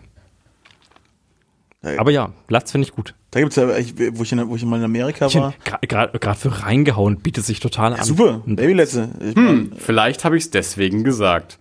Ja, 1.84 2.00
Aber 2.00 2.12
ja, 2.12 2.32
Latz 2.48 2.72
finde 2.72 2.88
ich 2.88 2.94
gut. 2.96 3.14
Da 3.32 3.42
gibt's 3.42 3.56
ja, 3.58 3.76
ich, 3.78 3.96
wo, 4.14 4.24
ich 4.24 4.32
in, 4.32 4.48
wo 4.48 4.56
ich 4.56 4.64
mal 4.64 4.78
in 4.78 4.86
Amerika 4.86 5.34
war. 5.34 5.54
Gerade 5.82 6.40
für 6.40 6.64
reingehauen 6.64 7.18
bietet 7.18 7.44
sich 7.46 7.60
total 7.60 7.94
an. 7.94 8.04
Super, 8.04 8.42
Babyletze. 8.46 9.10
Ich 9.20 9.36
Hm, 9.36 9.74
vielleicht 9.78 10.24
habe 10.24 10.38
ich 10.38 10.44
es 10.46 10.52
deswegen 10.52 11.04
gesagt. 11.04 11.60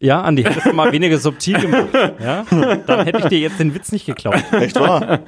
Ja, 0.00 0.22
Andi, 0.22 0.42
hättest 0.42 0.66
du 0.66 0.72
mal 0.72 0.92
weniger 0.92 1.18
subtil 1.18 1.60
gemacht. 1.60 1.88
Ja? 2.20 2.44
Dann 2.86 3.04
hätte 3.06 3.18
ich 3.20 3.26
dir 3.26 3.38
jetzt 3.38 3.60
den 3.60 3.74
Witz 3.74 3.92
nicht 3.92 4.06
geklaut. 4.06 4.42
Echt 4.52 4.78
wahr? 4.78 5.20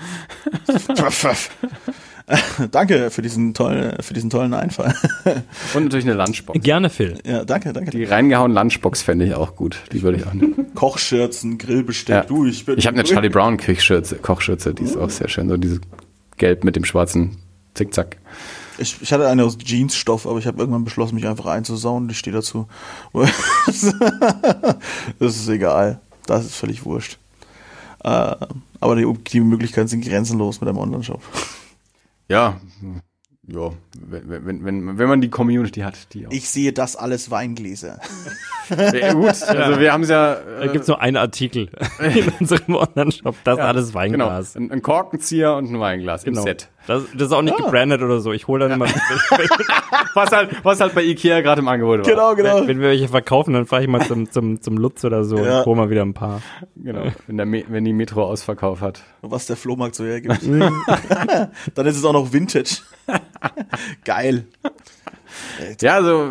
danke 2.73 3.11
für 3.11 3.23
diesen 3.23 3.55
tollen, 3.55 4.03
für 4.03 4.13
diesen 4.13 4.31
tollen 4.31 4.53
Einfall. 4.53 4.95
Und 5.75 5.85
natürlich 5.85 6.07
eine 6.07 6.15
Lunchbox. 6.15 6.61
Gerne, 6.61 6.91
Phil. 6.91 7.19
ja, 7.25 7.45
danke, 7.45 7.73
danke. 7.73 7.93
Die 7.93 8.05
reingehauen 8.05 8.53
Lunchbox 8.53 9.03
fände 9.03 9.25
ich 9.27 9.35
auch 9.35 9.55
gut. 9.55 9.83
Die 9.93 10.03
würde 10.03 10.19
ich 10.19 10.27
auch 10.27 10.35
nehmen. 10.35 10.67
Kochschürzen, 10.75 11.57
Grillbesteck. 11.59 12.15
Ja. 12.15 12.25
Du, 12.25 12.45
ich 12.45 12.65
bin. 12.65 12.79
Ich 12.79 12.87
habe 12.87 12.99
eine 12.99 13.05
Charlie 13.05 13.29
Brown 13.29 13.57
Kochschürze, 13.59 14.17
Kochschürze, 14.17 14.75
die 14.75 14.83
ist 14.85 14.97
auch 14.97 15.11
sehr 15.11 15.29
schön. 15.29 15.49
So 15.49 15.57
diese 15.57 15.81
Gelb 16.37 16.65
mit 16.65 16.75
dem 16.75 16.85
schwarzen 16.85 17.37
Zickzack. 17.75 18.17
Ich, 18.79 18.97
ich 19.01 19.13
hatte 19.13 19.29
eine 19.29 19.45
aus 19.45 19.57
Jeansstoff, 19.65 20.27
aber 20.27 20.39
ich 20.39 20.47
habe 20.47 20.59
irgendwann 20.59 20.85
beschlossen, 20.85 21.15
mich 21.15 21.27
einfach 21.27 21.47
einzusauen. 21.47 22.11
Ich 22.11 22.19
stehe 22.19 22.35
dazu. 22.35 22.67
das 23.65 23.85
ist 25.21 25.49
egal. 25.49 26.01
Das 26.27 26.45
ist 26.45 26.57
völlig 26.57 26.85
wurscht. 26.85 27.19
Äh, 28.05 28.35
aber 28.81 28.97
die, 28.97 29.07
die 29.29 29.41
Möglichkeiten 29.41 29.89
sind 29.89 30.05
grenzenlos 30.05 30.61
mit 30.61 30.69
einem 30.69 30.79
Online-Shop. 30.79 31.23
Ja, 32.29 32.61
ja, 33.49 33.73
wenn, 34.01 34.47
wenn, 34.47 34.65
wenn, 34.65 34.99
wenn 34.99 35.09
man 35.09 35.21
die 35.21 35.31
Community 35.31 35.81
hat, 35.81 36.13
die 36.13 36.27
auch. 36.27 36.33
Ich 36.33 36.49
sehe 36.49 36.73
das 36.73 36.97
alles 36.97 37.31
Weingläser. 37.31 38.01
Ja, 38.71 39.13
gut, 39.13 39.27
also 39.47 39.81
wir 39.81 39.93
haben 39.93 40.03
es 40.03 40.09
ja. 40.09 40.37
Da 40.37 40.63
Äh, 40.65 40.69
gibt's 40.69 40.89
nur 40.89 41.01
einen 41.01 41.17
Artikel 41.17 41.69
in 42.15 42.29
unserem 42.41 42.75
Online-Shop. 42.77 43.35
Das 43.45 43.59
ist 43.59 43.65
alles 43.65 43.87
genau, 43.93 43.99
Weinglas. 43.99 44.57
ein, 44.57 44.71
ein 44.73 44.83
Korkenzieher 44.83 45.55
und 45.55 45.71
ein 45.71 45.79
Weinglas 45.81 46.25
im 46.25 46.33
Genau. 46.35 46.45
Set. 46.45 46.69
Das, 46.87 47.03
das 47.15 47.23
ist 47.29 47.33
auch 47.33 47.43
nicht 47.43 47.57
gebrandet 47.57 48.01
oder 48.03 48.21
so. 48.21 48.33
Ich 48.33 48.47
hole 48.47 48.69
dann 48.69 48.73
immer, 48.81 48.87
Was 50.15 50.31
halt, 50.31 50.51
was 50.65 50.81
halt 50.81 50.95
bei 50.95 51.03
Ikea 51.03 51.41
gerade 51.41 51.61
im 51.61 51.69
Angebot 51.69 51.99
war. 51.99 52.05
Genau, 52.07 52.35
genau. 52.35 52.61
wenn, 52.61 52.69
wenn 52.69 52.81
wir 52.81 52.89
welche 52.89 53.09
verkaufen, 53.09 53.55
dann 53.55 53.67
fahre 53.67 53.83
ich 53.83 53.89
mal 53.89 54.07
zum, 54.07 54.31
zum, 54.31 54.63
zum 54.63 54.79
Lutz 54.79 55.05
oder 55.05 55.25
so 55.25 55.37
Ja. 55.39 55.59
und 55.61 55.67
hole 55.67 55.77
mal 55.77 55.91
wieder 55.91 56.03
ein 56.03 56.15
paar. 56.15 56.41
Genau. 56.77 57.07
Wenn, 57.27 57.37
der 57.37 57.47
Me 57.47 57.65
wenn 57.69 57.85
die 57.85 57.93
Metro 57.93 58.23
Ausverkauf 58.25 58.81
hat. 58.81 59.03
Was 59.23 59.47
der 59.47 59.57
Flohmarkt 59.57 59.95
so 59.97 60.05
hergibt. 60.05 60.41
Dann 61.75 61.87
ist 61.87 61.97
es 61.97 62.05
auch 62.05 62.13
noch 62.13 62.33
Vintage. 62.33 62.79
Geil. 64.05 64.47
Ja, 65.81 65.95
also 65.95 66.31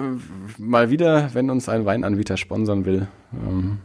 mal 0.57 0.89
wieder, 0.89 1.33
wenn 1.33 1.49
uns 1.49 1.69
ein 1.69 1.85
Weinanbieter 1.85 2.37
sponsern 2.37 2.85
will, 2.85 3.07
ähm, 3.33 3.79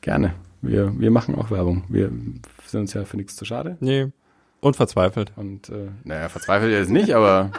gerne. 0.00 0.34
Wir, 0.62 0.98
wir 0.98 1.10
machen 1.10 1.34
auch 1.34 1.50
Werbung. 1.50 1.84
Wir 1.88 2.10
sind 2.66 2.80
uns 2.80 2.94
ja 2.94 3.04
für 3.04 3.16
nichts 3.16 3.36
zu 3.36 3.44
schade. 3.44 3.76
Nee. 3.80 4.08
Und 4.60 4.76
verzweifelt. 4.76 5.32
Und 5.36 5.68
äh, 5.68 5.90
naja, 6.04 6.28
verzweifelt 6.28 6.72
jetzt 6.72 6.90
nicht, 6.90 7.14
aber 7.14 7.50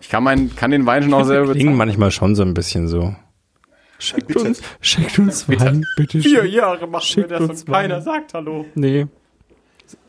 ich 0.00 0.10
kann, 0.10 0.22
mein, 0.22 0.54
kann 0.54 0.70
den 0.70 0.84
Wein 0.84 1.04
schon 1.04 1.14
auch 1.14 1.24
selber 1.24 1.54
bezahlen. 1.54 1.76
manchmal 1.76 2.10
schon 2.10 2.34
so 2.34 2.42
ein 2.42 2.52
bisschen 2.52 2.88
so. 2.88 3.14
Schickt 3.98 4.26
Bitte. 4.26 4.40
uns, 4.40 4.62
schickt 4.82 5.18
uns 5.18 5.48
Wein, 5.48 5.84
bitte. 5.96 6.20
Vier. 6.20 6.44
Jahre 6.46 6.86
machen 6.86 7.04
Schickt 7.04 7.30
wir 7.30 7.38
das 7.38 7.48
uns 7.48 7.62
und 7.62 7.72
keiner 7.72 7.96
Wein. 7.96 8.02
sagt 8.02 8.34
Hallo. 8.34 8.66
Nee. 8.74 9.06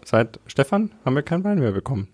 Seit 0.04 0.40
Stefan 0.48 0.92
haben 1.06 1.16
wir 1.16 1.24
keinen 1.24 1.44
Wein 1.46 1.60
mehr 1.60 1.72
bekommen. 1.72 2.10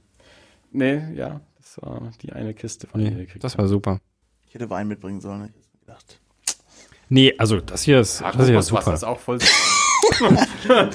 Nee, 0.72 1.02
ja, 1.16 1.42
das 1.76 1.82
war 1.84 2.12
die 2.22 2.34
eine 2.34 2.54
Kiste 2.54 2.88
von 2.88 3.02
Nee, 3.02 3.12
gekriegt. 3.12 3.44
das 3.44 3.58
war 3.58 3.68
super. 3.68 4.00
Ich 4.48 4.54
hätte 4.54 4.70
Wein 4.70 4.88
mitbringen 4.88 5.22
sollen. 5.22 5.54
Ich 5.58 5.80
gedacht. 5.82 6.20
Nee, 7.10 7.34
also 7.38 7.60
das 7.60 7.84
hier 7.84 8.00
ist, 8.00 8.22
das 8.22 8.48
hier 8.48 8.60
ist 8.60 8.68
super. 8.68 8.94
ist 8.94 9.04
auch 9.04 9.20
voll 9.20 9.40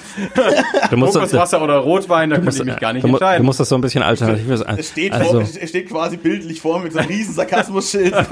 Du 0.91 0.97
musst, 0.97 1.15
das, 1.17 1.31
du, 1.31 1.37
Kokoswasser 1.37 1.63
oder 1.63 1.79
Rotwein, 1.79 2.31
da 2.31 2.39
musst, 2.39 2.59
ich 2.61 2.65
mich 2.65 2.77
gar 2.79 2.93
nicht 2.93 3.03
du, 3.05 3.09
mu- 3.09 3.19
du 3.19 3.25
entscheiden. 3.25 3.45
musst 3.47 3.61
das 3.61 3.69
so 3.69 3.75
ein 3.75 3.81
bisschen 3.81 4.03
alternatives 4.03 4.63
Es 4.77 4.89
steht, 4.91 5.13
also, 5.13 5.31
vor, 5.33 5.41
es 5.43 5.69
steht 5.69 5.89
quasi 5.89 6.17
bildlich 6.17 6.61
vor 6.61 6.81
mit 6.81 6.93
so 6.93 6.99
einem 6.99 7.09
riesen 7.09 7.35
Sarkasmusschild. 7.35 8.15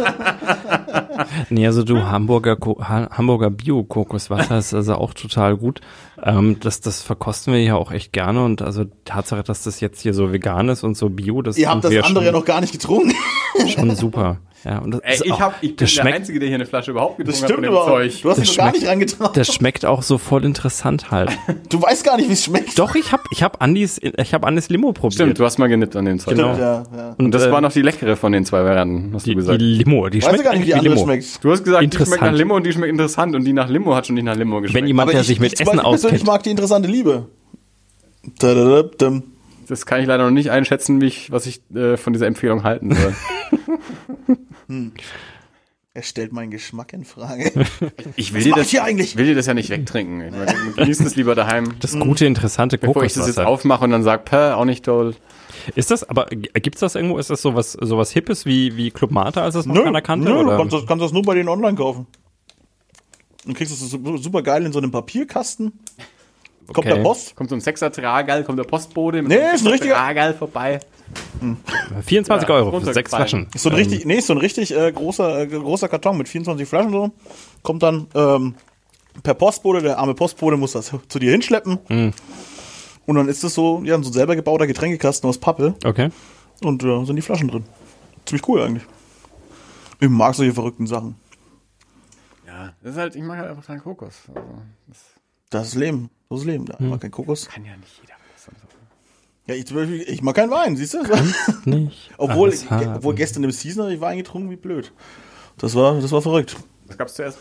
Nee, 1.49 1.67
also 1.67 1.85
du 1.85 2.03
Hamburger 2.07 2.57
Ko 2.57 2.79
ha 2.81 3.09
Hamburger 3.11 3.49
Bio-Kokoswasser 3.51 4.59
ist 4.59 4.75
also 4.75 4.97
auch 4.97 5.15
total 5.15 5.57
gut. 5.57 5.81
Ähm, 6.23 6.59
das, 6.61 6.81
das 6.81 7.03
verkosten 7.03 7.53
wir 7.55 7.63
ja 7.63 7.77
auch 7.77 7.93
echt 7.93 8.13
gerne 8.13 8.45
und 8.45 8.63
also 8.63 8.85
Tatsache, 9.05 9.45
dass 9.45 9.63
das 9.63 9.81
jetzt 9.81 10.01
hier 10.01 10.13
so 10.13 10.33
vegan 10.33 10.69
ist 10.69 10.83
und 10.83 10.97
so 10.97 11.09
Bio, 11.11 11.41
das 11.43 11.57
Ihr 11.57 11.69
habt 11.71 11.85
das 11.85 11.93
wir 11.93 12.05
andere 12.05 12.25
ja 12.25 12.33
noch 12.33 12.45
gar 12.45 12.61
nicht 12.61 12.73
getrunken. 12.73 13.15
schon 13.69 13.95
super. 13.95 14.39
Ja, 14.65 14.79
und 14.79 14.93
das 14.93 15.01
Ey, 15.03 15.15
ist 15.15 15.25
ich, 15.27 15.33
auch, 15.33 15.41
hab, 15.41 15.63
ich 15.63 15.77
bin 15.77 15.87
das 15.87 15.95
der 15.95 16.05
Einzige, 16.07 16.39
der 16.39 16.49
hier 16.49 16.55
eine 16.55 16.65
Flasche 16.67 16.91
überhaupt 16.93 17.19
Das 17.21 17.27
getrunken 17.27 17.43
hat 17.43 17.51
stimmt 17.51 17.55
von 17.57 17.63
dem 17.65 17.71
überhaupt. 17.73 18.13
Zeug. 18.13 18.23
Du 18.23 18.31
hast 18.31 18.39
Das 18.39 18.49
noch 18.49 18.57
gar 18.57 18.73
nicht 18.73 18.87
rangetraut. 18.87 19.37
das 19.37 19.55
schmeckt 19.55 19.85
auch 19.85 20.03
so 20.03 20.17
voll 20.19 20.45
interessant 20.45 21.11
halt. 21.11 21.31
Du 21.69 21.83
weißt 21.83 22.05
gar 22.05 22.17
nicht, 22.17 22.29
wie 22.29 22.33
es 22.35 22.45
schmeckt. 22.45 22.79
Doch, 22.79 22.95
ich 22.95 23.13
hab, 23.13 23.21
ich 23.31 23.43
hab 23.43 23.61
Andis, 23.63 24.01
ich 24.01 24.35
hab 24.35 24.45
Andis 24.47 24.69
Limo 24.71 24.93
probiert. 24.93 25.15
Stimmt, 25.15 25.39
du 25.39 25.45
hast 25.45 25.59
mal 25.59 25.67
genippt 25.67 25.97
an 25.97 26.05
dem 26.05 26.19
Zeug. 26.19 26.37
Genau. 26.37 26.55
Ja, 26.57 26.85
ja. 26.97 27.15
Und 27.19 27.33
das 27.33 27.45
äh, 27.47 27.53
war 27.53 27.61
noch 27.61 27.73
die 27.73 27.83
leckere 27.83 28.17
von 28.17 28.33
den 28.33 28.45
zwei 28.45 28.65
Varianten, 28.65 29.13
hast 29.13 29.27
die, 29.27 29.31
du 29.31 29.41
die 29.41 29.47
gesagt. 29.47 29.61
Limo, 29.61 30.09
die 30.09 30.19
Weißt 30.19 30.29
schmeckt 30.29 30.41
du 30.41 30.45
gar 30.45 30.57
nicht, 30.57 30.67
wie 30.69 30.73
die 30.81 30.89
Limo. 30.89 31.03
schmeckt. 31.05 31.45
Du 31.45 31.51
hast 31.51 31.65
gesagt, 31.65 31.83
die 31.93 31.97
schmeckt 32.05 32.23
nach. 32.23 32.33
Limo 32.33 32.57
und 32.57 32.65
die 32.67 32.73
schmeckt 32.73 32.91
interessant 32.91 33.35
und 33.35 33.45
die 33.45 33.53
nach 33.53 33.69
Limo 33.69 33.95
hat 33.95 34.07
schon 34.07 34.15
nicht 34.15 34.25
nach 34.25 34.37
Limo 34.37 34.61
geschmeckt. 34.61 34.83
Wenn 34.83 34.87
jemand, 34.87 35.13
der 35.13 35.21
ich, 35.21 35.27
sich 35.27 35.41
mit 35.41 35.55
ich 35.55 35.61
Essen 35.61 35.81
auskennt. 35.81 36.25
mag 36.27 36.43
die 36.43 36.51
interessante 36.51 36.89
Liebe. 36.89 37.27
Das 39.69 39.87
kann 39.87 40.01
ich 40.01 40.07
leider 40.07 40.25
noch 40.25 40.31
nicht 40.31 40.51
einschätzen, 40.51 41.01
wie 41.01 41.07
ich, 41.07 41.33
was 41.33 41.47
ich 41.47 41.61
äh, 41.75 41.97
von 41.97 42.13
dieser 42.13 42.27
Empfehlung 42.27 42.63
halten 42.63 42.95
soll. 42.95 43.15
Er 45.97 46.03
stellt 46.03 46.33
meinen 46.33 46.51
Geschmack 46.51 46.93
in 46.93 47.05
Frage. 47.05 47.53
Ich 48.17 48.33
will 48.33 48.41
Was 48.41 48.45
dir 48.45 48.55
das 48.55 48.69
hier 48.71 48.83
eigentlich? 48.85 49.11
Ich 49.11 49.17
will 49.17 49.27
dir 49.27 49.35
das 49.35 49.47
ja 49.47 49.55
nicht 49.55 49.71
wegtrinken. 49.71 50.21
Ich 50.23 50.33
meine, 50.33 50.73
genieß 50.77 51.01
es 51.01 51.15
lieber 51.17 51.35
daheim. 51.35 51.75
Das 51.81 51.99
gute, 51.99 52.27
interessante 52.27 52.79
Bevor 52.79 53.05
ich 53.05 53.13
das 53.13 53.27
jetzt 53.27 53.37
Kokoswasser. 53.37 53.49
aufmache 53.49 53.85
und 53.85 53.91
dann 53.91 54.03
sag, 54.03 54.25
Pä, 54.25 54.55
auch 54.55 54.65
nicht 54.65 54.85
toll. 54.85 55.15
Ist 55.77 55.91
das, 55.91 56.03
aber 56.09 56.27
gibt's 56.27 56.81
das 56.81 56.95
irgendwo? 56.97 57.19
Ist 57.19 57.31
das 57.31 57.43
sowas, 57.43 57.73
sowas 57.73 58.11
Hippes 58.11 58.45
wie, 58.45 58.77
wie 58.77 58.91
Club 58.91 59.13
Mate, 59.13 59.41
als 59.43 59.55
es 59.55 59.67
noch 59.67 59.75
Nö, 59.75 59.85
keiner 59.85 60.03
kannte? 60.03 60.29
nö, 60.29 60.35
du 60.35 60.49
oder? 60.49 60.57
kannst 60.57 60.73
das, 60.75 60.87
kannst 60.87 61.05
das 61.05 61.13
nur 61.13 61.23
bei 61.23 61.35
denen 61.35 61.49
online 61.49 61.77
kaufen. 61.77 62.07
Dann 63.45 63.55
kriegst 63.55 63.73
du 63.81 64.15
es 64.15 64.23
super 64.25 64.43
geil 64.43 64.65
in 64.67 64.73
so 64.73 64.79
einem 64.81 64.91
Papierkasten. 64.91 65.79
Kommt 66.67 66.79
Okay. 66.79 66.95
per 66.95 67.03
Post. 67.03 67.37
Kommt 67.37 67.51
so 67.51 67.57
ein 67.57 67.61
Sechser-Tragal, 67.61 68.45
kommt 68.45 68.59
der 68.59 68.65
Postbote 68.65 69.23
mit 69.23 69.29
Nee, 69.29 69.35
so 69.37 69.41
einem 69.43 69.55
ist 69.55 69.63
ein 69.67 69.73
richtiger- 69.73 69.95
Tragal 69.95 70.35
vorbei. 70.35 70.81
24 72.07 72.49
Ja, 72.49 72.55
Euro 72.55 72.81
für 72.81 72.95
sechs 72.95 73.11
Flaschen. 73.15 73.49
Ist 73.55 73.63
so 73.63 73.69
ein 73.71 73.75
richtig, 73.77 74.05
nee, 74.07 74.17
ist 74.17 74.27
so 74.29 74.33
ein 74.33 74.39
richtig 74.39 74.75
äh, 74.75 74.91
großer, 74.91 75.41
äh, 75.41 75.47
großer 75.47 75.89
Karton 75.89 76.17
mit 76.17 76.29
24 76.29 76.67
Flaschen 76.67 76.91
so. 76.91 77.11
Kommt 77.63 77.83
dann 77.83 78.07
ähm, 78.15 78.55
per 79.23 79.35
Postbote, 79.35 79.83
der 79.83 79.99
arme 79.99 80.15
Postbote 80.15 80.57
muss 80.57 80.73
das 80.73 80.93
zu 81.09 81.19
dir 81.19 81.31
hinschleppen. 81.33 81.79
Und 83.07 83.17
dann 83.17 83.29
ist 83.29 83.45
das 83.45 83.53
so, 83.55 83.83
ja, 83.85 84.01
so 84.03 84.09
ein 84.09 84.13
selber 84.15 84.35
gebauter 84.35 84.67
Getränkekasten 84.67 85.29
aus 85.29 85.37
Pappe. 85.39 85.75
Okay. 85.85 86.09
Und 86.63 86.83
da 86.83 87.05
sind 87.05 87.17
die 87.17 87.23
Flaschen 87.23 87.49
drin. 87.49 87.65
Ziemlich 88.25 88.49
cool 88.49 88.63
eigentlich. 88.63 88.85
Ich 90.01 90.09
mag 90.09 90.35
solche 90.35 90.55
verrückten 90.55 90.87
Sachen. 90.87 91.17
Ja, 92.47 92.73
das 92.83 92.93
ist 92.93 92.99
halt, 92.99 93.17
ich 93.17 93.23
mag 93.23 93.39
halt 93.39 93.51
einfach 93.51 93.67
keinen 93.67 93.83
Kokos. 93.83 94.15
Also, 94.35 94.41
das 94.87 94.99
Das 95.55 95.69
ist 95.69 95.75
Leben. 95.77 96.11
So 96.29 96.37
ist 96.37 96.47
Leben. 96.47 96.67
Ich 96.69 96.81
mag 96.81 97.01
keinen 97.01 97.13
Kokos. 97.13 97.49
kann 97.49 97.65
ja 97.65 97.77
nicht 97.77 98.01
jeder. 98.03 98.15
was 98.35 98.49
und 98.49 98.57
so. 98.59 98.67
Ja, 99.47 99.55
ich, 99.55 100.09
ich 100.09 100.23
mag 100.23 100.35
keinen 100.35 100.51
Wein, 100.51 100.77
siehst 100.77 100.95
du? 100.95 100.99
Nicht. 101.65 102.11
obwohl, 102.17 102.49
alles 102.49 102.69
haben. 102.69 102.97
obwohl 102.97 103.15
gestern 103.15 103.45
im 103.45 103.53
Season 103.53 103.85
habe 103.85 103.95
ich 103.95 104.01
Wein 104.01 104.19
getrunken, 104.19 104.51
wie 104.51 104.57
blöd. 104.57 104.93
Das 105.59 105.77
war, 105.77 106.01
das 106.01 106.11
war 106.11 106.23
verrückt. 106.23 106.57
Was 106.87 106.99
gab's 106.99 107.15
zuerst? 107.15 107.39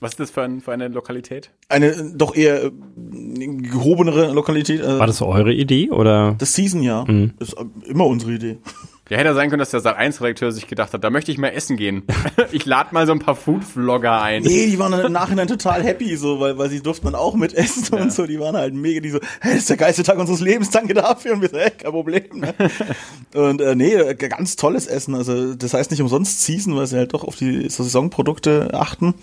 Was 0.00 0.12
ist 0.12 0.20
das 0.20 0.30
für, 0.30 0.42
ein, 0.42 0.62
für 0.62 0.72
eine 0.72 0.88
Lokalität? 0.88 1.50
Eine 1.68 2.12
doch 2.14 2.34
eher 2.34 2.64
äh, 2.64 2.70
gehobenere 2.96 4.32
Lokalität. 4.32 4.80
Äh, 4.80 4.98
War 4.98 5.06
das 5.06 5.20
eure 5.20 5.52
Idee 5.52 5.90
oder? 5.90 6.36
das 6.38 6.54
Season 6.54 6.82
ja. 6.82 7.04
Ist 7.38 7.52
äh, 7.52 7.64
immer 7.84 8.06
unsere 8.06 8.32
Idee. 8.32 8.58
Ja, 9.10 9.18
hätte 9.18 9.30
ja 9.30 9.34
sein 9.34 9.50
können, 9.50 9.58
dass 9.58 9.70
der 9.70 9.80
Sat1-Redakteur 9.80 10.52
sich 10.52 10.68
gedacht 10.68 10.92
hat, 10.92 11.02
da 11.02 11.10
möchte 11.10 11.32
ich 11.32 11.38
mal 11.38 11.48
essen 11.48 11.76
gehen. 11.76 12.04
ich 12.52 12.64
lade 12.64 12.94
mal 12.94 13.06
so 13.06 13.12
ein 13.12 13.18
paar 13.18 13.34
Food-Vlogger 13.34 14.22
ein. 14.22 14.44
Nee, 14.44 14.66
die 14.66 14.78
waren 14.78 14.92
dann 14.92 15.04
im 15.04 15.12
Nachhinein 15.12 15.48
total 15.48 15.82
happy, 15.82 16.16
so, 16.16 16.38
weil, 16.38 16.56
weil 16.58 16.70
sie 16.70 16.80
durften 16.80 17.06
dann 17.06 17.16
auch 17.16 17.34
mitessen 17.34 17.98
und 17.98 18.12
so. 18.12 18.24
Die 18.24 18.38
waren 18.38 18.56
halt 18.56 18.72
mega, 18.72 19.00
die 19.00 19.10
so, 19.10 19.18
hey, 19.40 19.54
das 19.54 19.62
ist 19.62 19.70
der 19.70 19.78
geilste 19.78 20.04
Tag 20.04 20.16
unseres 20.16 20.40
Lebens, 20.40 20.70
danke 20.70 20.94
dafür. 20.94 21.34
Und 21.34 21.42
wir 21.42 21.48
so, 21.48 21.58
hey, 21.58 21.72
kein 21.72 21.90
Problem. 21.90 22.22
Ne? 22.34 22.54
und 23.34 23.60
äh, 23.60 23.74
nee, 23.74 23.94
äh, 23.94 24.14
ganz 24.14 24.54
tolles 24.54 24.86
Essen. 24.86 25.16
Also 25.16 25.56
das 25.56 25.74
heißt 25.74 25.90
nicht 25.90 26.02
umsonst 26.02 26.42
Season, 26.44 26.76
weil 26.76 26.86
sie 26.86 26.96
halt 26.96 27.12
doch 27.12 27.24
auf 27.24 27.34
die 27.34 27.68
so 27.68 27.82
Saisonprodukte 27.82 28.70
achten. 28.74 29.14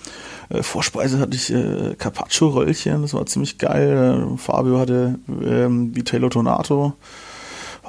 Äh, 0.50 0.64
Vorspeise 0.64 1.20
hatte 1.20 1.36
ich 1.36 1.54
äh, 1.54 1.96
Carpaccio-Röllchen, 1.98 3.04
das 3.04 3.14
war 3.14 3.26
ziemlich 3.26 3.58
geil. 3.58 4.34
Äh, 4.34 4.38
Fabio 4.38 4.80
hatte 4.80 5.20
ähm, 5.28 5.96
Vitello 5.96 6.28
Tonato, 6.28 6.94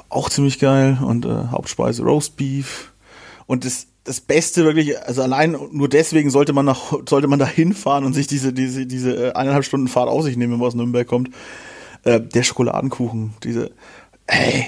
auch 0.09 0.29
ziemlich 0.29 0.59
geil. 0.59 0.97
Und 1.01 1.25
äh, 1.25 1.47
Hauptspeise 1.51 2.03
Roast 2.03 2.35
Beef. 2.35 2.91
Und 3.45 3.65
das, 3.65 3.87
das 4.03 4.21
Beste 4.21 4.63
wirklich, 4.65 4.99
also 5.01 5.21
allein 5.21 5.57
nur 5.71 5.89
deswegen 5.89 6.29
sollte 6.29 6.53
man 6.53 6.65
nach, 6.65 6.93
sollte 7.07 7.27
man 7.27 7.39
da 7.39 7.47
hinfahren 7.47 8.05
und 8.05 8.13
sich 8.13 8.27
diese, 8.27 8.53
diese, 8.53 8.85
diese 8.85 9.29
äh, 9.29 9.33
eineinhalb 9.33 9.65
Stunden 9.65 9.87
Fahrt 9.87 10.09
auf 10.09 10.23
sich 10.23 10.37
nehmen, 10.37 10.53
wenn 10.53 10.59
man 10.59 10.67
aus 10.67 10.75
Nürnberg 10.75 11.07
kommt. 11.07 11.31
Äh, 12.03 12.21
der 12.21 12.43
Schokoladenkuchen, 12.43 13.33
diese, 13.43 13.71
ey, 14.27 14.67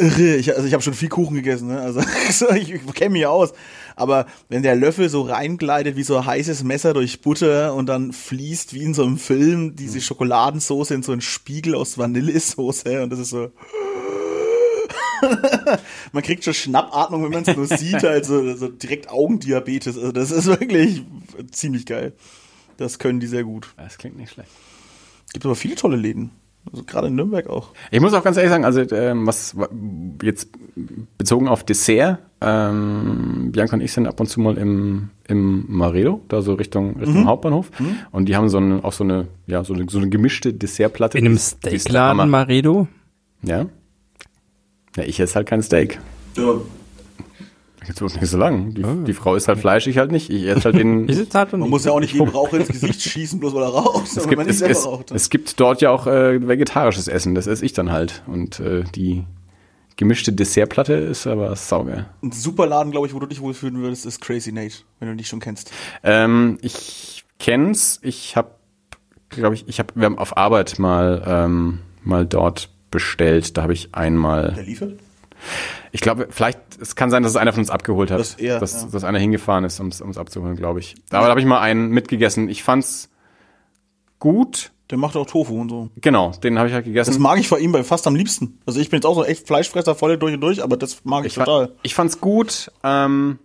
irre. 0.00 0.36
Ich, 0.36 0.54
also 0.54 0.66
ich 0.66 0.72
habe 0.72 0.82
schon 0.82 0.94
viel 0.94 1.08
Kuchen 1.08 1.36
gegessen, 1.36 1.68
ne? 1.68 1.80
Also 1.80 2.00
ich, 2.54 2.72
ich 2.72 2.94
kenne 2.94 3.10
mich 3.10 3.26
aus. 3.26 3.52
Aber 3.96 4.26
wenn 4.48 4.62
der 4.62 4.76
Löffel 4.76 5.08
so 5.08 5.22
reingleitet 5.22 5.96
wie 5.96 6.02
so 6.02 6.16
ein 6.16 6.26
heißes 6.26 6.64
Messer 6.64 6.94
durch 6.94 7.20
Butter 7.20 7.74
und 7.74 7.86
dann 7.86 8.12
fließt 8.12 8.72
wie 8.72 8.82
in 8.82 8.94
so 8.94 9.04
einem 9.04 9.18
Film 9.18 9.76
diese 9.76 10.00
Schokoladensoße 10.00 10.94
in 10.94 11.02
so 11.02 11.12
einen 11.12 11.20
Spiegel 11.20 11.74
aus 11.74 11.98
Vanillesoße 11.98 13.02
und 13.02 13.10
das 13.10 13.18
ist 13.18 13.30
so. 13.30 13.50
man 16.12 16.22
kriegt 16.22 16.44
schon 16.44 16.54
Schnappatmung, 16.54 17.24
wenn 17.24 17.30
man 17.30 17.42
es 17.46 17.56
nur 17.56 17.66
sieht, 17.66 18.04
also 18.04 18.54
so 18.56 18.68
direkt 18.68 19.10
Augendiabetes. 19.10 19.96
Also 19.98 20.12
das 20.12 20.30
ist 20.30 20.46
wirklich 20.46 21.04
ziemlich 21.50 21.86
geil. 21.86 22.12
Das 22.76 22.98
können 22.98 23.20
die 23.20 23.26
sehr 23.26 23.44
gut. 23.44 23.68
Das 23.76 23.98
klingt 23.98 24.16
nicht 24.16 24.32
schlecht. 24.32 24.50
Gibt 25.32 25.44
aber 25.44 25.54
viele 25.54 25.74
tolle 25.76 25.96
Läden. 25.96 26.30
Also 26.70 26.84
gerade 26.84 27.06
in 27.08 27.14
Nürnberg 27.14 27.48
auch. 27.48 27.72
Ich 27.90 28.00
muss 28.00 28.12
auch 28.12 28.22
ganz 28.22 28.36
ehrlich 28.36 28.50
sagen, 28.50 28.66
also 28.66 28.82
ähm, 28.94 29.26
was 29.26 29.56
wa- 29.56 29.68
jetzt 30.22 30.48
bezogen 31.16 31.48
auf 31.48 31.64
Dessert, 31.64 32.18
ähm, 32.42 33.48
Bianca 33.50 33.74
und 33.76 33.80
ich 33.80 33.92
sind 33.92 34.06
ab 34.06 34.20
und 34.20 34.26
zu 34.26 34.40
mal 34.40 34.58
im, 34.58 35.08
im 35.26 35.64
Maredo, 35.68 36.20
da 36.28 36.42
so 36.42 36.52
Richtung, 36.54 36.98
Richtung 36.98 37.26
Hauptbahnhof. 37.26 37.70
Und 38.12 38.28
die 38.28 38.36
haben 38.36 38.50
so 38.50 38.58
eine, 38.58 38.84
auch 38.84 38.92
so 38.92 39.04
eine, 39.04 39.28
ja, 39.46 39.64
so 39.64 39.72
eine, 39.72 39.86
so 39.88 39.98
eine 39.98 40.10
gemischte 40.10 40.52
Dessertplatte. 40.52 41.16
In 41.18 41.26
einem 41.26 41.38
Steakladen. 41.38 42.28
Maredo? 42.28 42.88
Ja. 43.42 43.66
Ja, 44.96 45.04
ich 45.04 45.20
esse 45.20 45.34
halt 45.36 45.46
kein 45.46 45.62
Steak. 45.62 46.00
Ja. 46.36 46.54
Da 47.80 47.86
gibt's 47.86 48.00
wirklich 48.00 48.20
nicht 48.20 48.30
so 48.30 48.36
lang. 48.36 48.74
Die, 48.74 48.84
die 49.06 49.14
Frau 49.14 49.36
ist 49.36 49.48
halt 49.48 49.58
Fleisch, 49.58 49.86
ich 49.86 49.96
halt 49.96 50.12
nicht. 50.12 50.28
Ich 50.28 50.46
esse 50.46 50.64
halt 50.64 50.76
den. 50.76 51.08
Ich 51.08 51.16
sitze 51.16 51.38
halt 51.38 51.54
und 51.54 51.60
Man 51.60 51.70
muss 51.70 51.84
ja 51.84 51.92
auch 51.92 52.00
nicht 52.00 52.12
jedem 52.12 52.28
Raucher 52.28 52.58
ins 52.58 52.68
Gesicht 52.68 53.00
schießen, 53.00 53.40
bloß 53.40 53.54
weil 53.54 53.62
er 53.62 53.70
raucht, 53.70 54.06
es, 54.14 54.28
gibt, 54.28 54.46
es, 54.46 54.60
es, 54.60 54.84
raucht. 54.84 55.10
es 55.10 55.30
gibt 55.30 55.58
dort 55.58 55.80
ja 55.80 55.90
auch 55.90 56.06
äh, 56.06 56.46
vegetarisches 56.46 57.08
Essen, 57.08 57.34
das 57.34 57.46
esse 57.46 57.64
ich 57.64 57.72
dann 57.72 57.90
halt. 57.90 58.22
Und 58.26 58.60
äh, 58.60 58.84
die 58.94 59.24
gemischte 59.96 60.32
Dessertplatte 60.32 60.92
ist 60.92 61.26
aber 61.26 61.56
saugeil. 61.56 62.06
Ein 62.22 62.32
super 62.32 62.66
Laden, 62.66 62.90
glaube 62.90 63.06
ich, 63.06 63.14
wo 63.14 63.18
du 63.18 63.26
dich 63.26 63.40
wohlfühlen 63.40 63.80
würdest, 63.80 64.04
ist 64.04 64.20
Crazy 64.20 64.52
Nate, 64.52 64.76
wenn 64.98 65.08
du 65.08 65.16
dich 65.16 65.28
schon 65.28 65.40
kennst. 65.40 65.72
Ähm, 66.02 66.58
ich 66.60 67.24
kenn's. 67.38 67.98
Ich 68.02 68.36
habe, 68.36 68.50
glaube 69.30 69.54
ich, 69.54 69.66
ich 69.68 69.78
habe, 69.78 69.92
wir 69.94 70.04
haben 70.04 70.18
auf 70.18 70.36
Arbeit 70.36 70.78
mal 70.78 71.22
ähm, 71.26 71.78
mal 72.02 72.26
dort 72.26 72.68
bestellt. 72.90 73.56
Da 73.56 73.62
habe 73.62 73.72
ich 73.72 73.94
einmal. 73.94 74.52
Der 74.54 74.64
liefert? 74.64 74.98
Ich 75.92 76.00
glaube, 76.00 76.28
vielleicht, 76.30 76.58
es 76.80 76.94
kann 76.94 77.10
sein, 77.10 77.22
dass 77.22 77.32
es 77.32 77.36
einer 77.36 77.52
von 77.52 77.60
uns 77.60 77.70
abgeholt 77.70 78.10
hat. 78.10 78.20
Das 78.20 78.34
eher, 78.34 78.60
dass, 78.60 78.82
ja. 78.82 78.88
dass 78.92 79.04
einer 79.04 79.18
hingefahren 79.18 79.64
ist, 79.64 79.80
um 79.80 79.88
es 79.88 80.18
abzuholen, 80.18 80.56
glaube 80.56 80.80
ich. 80.80 80.96
Aber 81.10 81.24
da 81.24 81.30
habe 81.30 81.40
ich 81.40 81.46
mal 81.46 81.60
einen 81.60 81.90
mitgegessen. 81.90 82.48
Ich 82.48 82.62
fand's 82.62 83.08
gut. 84.18 84.72
Der 84.90 84.98
macht 84.98 85.16
auch 85.16 85.26
Tofu 85.26 85.60
und 85.60 85.68
so. 85.68 85.90
Genau, 86.00 86.32
den 86.32 86.58
habe 86.58 86.68
ich 86.68 86.74
halt 86.74 86.84
gegessen. 86.84 87.10
Das 87.10 87.18
mag 87.18 87.38
ich 87.38 87.48
vor 87.48 87.58
ihm 87.58 87.72
bei 87.72 87.84
fast 87.84 88.06
am 88.06 88.16
liebsten. 88.16 88.58
Also 88.66 88.80
ich 88.80 88.90
bin 88.90 88.98
jetzt 88.98 89.06
auch 89.06 89.14
so 89.14 89.24
echt 89.24 89.46
Fleischfresser 89.46 89.94
voll 89.94 90.18
durch 90.18 90.34
und 90.34 90.40
durch, 90.40 90.62
aber 90.62 90.76
das 90.76 91.04
mag 91.04 91.24
ich, 91.24 91.32
ich, 91.32 91.34
total. 91.34 91.72
ich 91.82 91.94
fand's 91.94 92.20
gut. 92.20 92.72
Ähm, 92.82 93.38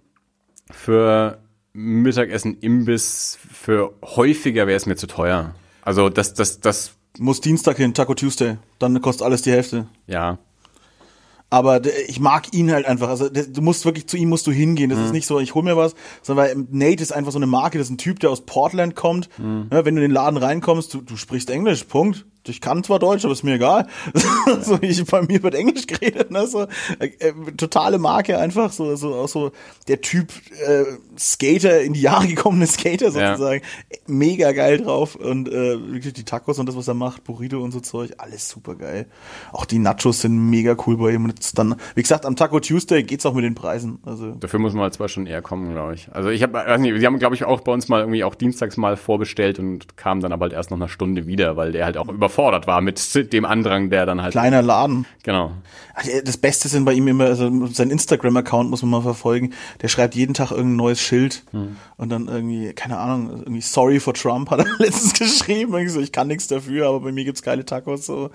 für 0.72 1.38
Mittagessen 1.74 2.58
Imbiss, 2.60 3.38
für 3.52 3.94
häufiger 4.02 4.66
wäre 4.66 4.78
es 4.78 4.86
mir 4.88 4.96
zu 4.96 5.08
teuer. 5.08 5.54
Also 5.84 6.10
das, 6.10 6.34
das, 6.34 6.62
das, 6.62 6.94
Muss 7.19 7.42
Dienstag 7.42 7.77
hin, 7.77 7.94
Taco 7.94 8.14
Tuesday. 8.14 8.58
Dann 8.80 9.02
kostet 9.02 9.26
alles 9.26 9.42
die 9.42 9.52
Hälfte. 9.52 9.88
ja. 10.08 10.38
Aber 11.52 11.80
ich 12.08 12.19
mag 12.19 12.53
ihn 12.53 12.72
halt 12.72 12.85
einfach. 12.88 13.08
Also 13.08 13.30
du 13.30 13.61
musst 13.61 13.85
wirklich 13.85 14.08
zu 14.08 14.18
ihm 14.18 14.30
musst 14.30 14.48
du 14.48 14.52
hingehen. 14.52 14.90
Das 14.90 15.00
ist 15.00 15.14
nicht 15.14 15.27
so, 15.27 15.40
ich 15.40 15.53
hol 15.53 15.61
mir 15.64 15.77
was, 15.77 15.94
sondern 16.24 16.45
weil 16.48 16.68
Nate 16.72 17.03
ist 17.03 17.14
einfach 17.14 17.32
so 17.32 17.38
eine 17.38 17.45
Marke. 17.45 17.77
Das 17.77 17.88
ist 17.88 17.92
ein 17.92 17.98
Typ, 18.00 18.19
der 18.19 18.32
aus 18.32 18.45
Portland 18.48 18.95
kommt. 18.95 19.30
Ja, 19.38 19.85
wenn 19.85 19.95
du 19.95 20.02
in 20.02 20.10
den 20.10 20.11
Laden 20.11 20.38
reinkommst, 20.38 20.94
du, 20.94 21.02
du 21.02 21.16
sprichst 21.16 21.50
Englisch. 21.52 21.84
Punkt. 21.84 22.26
Ich 22.48 22.62
kann 22.62 22.84
zwar 22.84 23.00
Deutsch, 23.00 23.24
aber 23.26 23.34
ist 23.34 23.44
mir 23.44 23.56
egal. 23.56 23.88
so 24.62 24.78
ich, 24.82 25.04
bei 25.06 25.22
mir 25.24 25.42
wird 25.44 25.56
Englisch 25.56 25.88
geredet. 25.88 26.32
Ne? 26.32 26.48
So, 26.48 26.68
äh, 27.00 27.08
äh, 27.20 27.34
totale 27.58 27.98
Marke 27.98 28.38
einfach. 28.38 28.72
So, 28.72 28.96
so 28.96 29.16
auch 29.16 29.28
so 29.28 29.52
der 29.88 30.02
Typ 30.02 30.32
äh, 30.66 30.84
Skater 31.18 31.82
in 31.82 31.94
die 31.94 32.02
Jahre 32.02 32.28
gekommene 32.28 32.68
Skater 32.68 33.10
Ja. 33.10 33.36
sozusagen. 33.36 33.62
Mega 34.08 34.52
geil 34.52 34.78
drauf 34.80 35.16
und 35.16 35.48
äh, 35.50 35.80
wirklich 35.92 36.14
die 36.14 36.24
Tacos 36.26 36.60
und 36.60 36.68
das, 36.68 36.76
was 36.76 36.88
er 36.88 36.94
macht, 36.94 37.24
Burrito 37.24 37.60
und 37.62 37.72
so 37.72 37.80
Zeug, 37.80 38.14
alles 38.18 38.50
super 38.50 38.76
geil. 38.76 39.08
Auch 39.52 39.66
die 39.66 39.80
Nachos 39.80 40.22
sind 40.22 40.50
mega 40.50 40.76
cool 40.86 40.98
bei 40.98 41.12
ihm. 41.12 41.24
Und 41.26 41.32
jetzt 41.32 41.58
dann, 41.58 41.76
wie 41.96 42.02
gesagt, 42.02 42.26
am 42.26 42.36
Taco 42.36 42.60
Tuesday 42.60 43.04
geht's 43.04 43.26
auch 43.26 43.34
mit 43.34 43.44
den 43.44 43.56
Preisen. 43.56 44.00
Also 44.06 44.32
Dafür 44.32 44.60
muss 44.60 44.74
man 44.74 44.84
halt 44.84 44.94
zwei 44.94 45.08
Stunden 45.08 45.28
eher 45.30 45.42
kommen, 45.42 45.72
glaube 45.72 45.96
ich. 45.96 46.10
Also 46.12 46.30
ich 46.30 46.44
habe, 46.44 46.54
weiß 46.54 46.80
nicht, 46.80 47.00
sie 47.00 47.06
haben, 47.06 47.18
glaube 47.20 47.36
ich, 47.36 47.44
auch 47.44 47.62
bei 47.62 47.72
uns 47.72 47.88
mal 47.90 48.02
irgendwie 48.02 48.24
auch 48.24 48.36
dienstags 48.36 48.78
mal 48.78 48.98
vorbestellt 48.98 49.60
und 49.60 49.98
kam 49.98 50.20
dann 50.22 50.32
aber 50.32 50.44
halt 50.46 50.54
erst 50.54 50.72
noch 50.72 50.78
eine 50.78 50.90
Stunde 50.90 51.28
wieder, 51.28 51.58
weil 51.58 51.72
der 51.72 51.86
halt 51.86 51.98
auch 51.98 52.08
überfordert 52.36 52.68
war 52.68 52.82
mit 52.82 53.32
dem 53.34 53.46
Andrang, 53.46 53.90
der 53.90 54.06
dann 54.06 54.22
halt. 54.22 54.32
kleiner 54.32 54.62
Laden. 54.62 55.06
Genau. 55.24 55.52
Äh, 56.04 56.22
Das 56.24 56.38
Beste 56.38 56.68
sind 56.68 56.86
bei 56.86 56.94
ihm 56.94 57.08
immer, 57.08 57.26
also 57.26 57.50
sein 57.68 57.90
Instagram-Account 57.90 58.70
muss 58.70 58.82
man 58.82 58.92
mal 58.92 59.02
verfolgen. 59.02 59.54
Der 59.82 59.88
schreibt 59.88 60.16
jeden 60.16 60.34
Tag 60.34 60.52
irgendein 60.52 60.76
neues 60.76 61.00
Schild 61.02 61.44
und 61.98 62.10
dann 62.10 62.28
irgendwie, 62.28 62.74
keine 62.74 62.98
Ahnung, 62.98 63.30
irgendwie 63.40 63.62
Sorry 63.62 64.00
for 64.00 64.14
Trump 64.14 64.52
hat 64.52 64.60
er 64.60 64.66
letztens 64.80 65.14
geschrieben. 65.14 65.74
Irgendwie 65.74 65.90
so, 65.90 66.00
ich 66.02 66.12
kann 66.12 66.28
nichts 66.28 66.48
dafür, 66.48 66.88
aber 66.90 67.00
bei 67.00 67.12
mir 67.12 67.24
gibt's 67.24 67.42
geile 67.42 67.66
Tacos 67.66 68.06
so. 68.06 68.30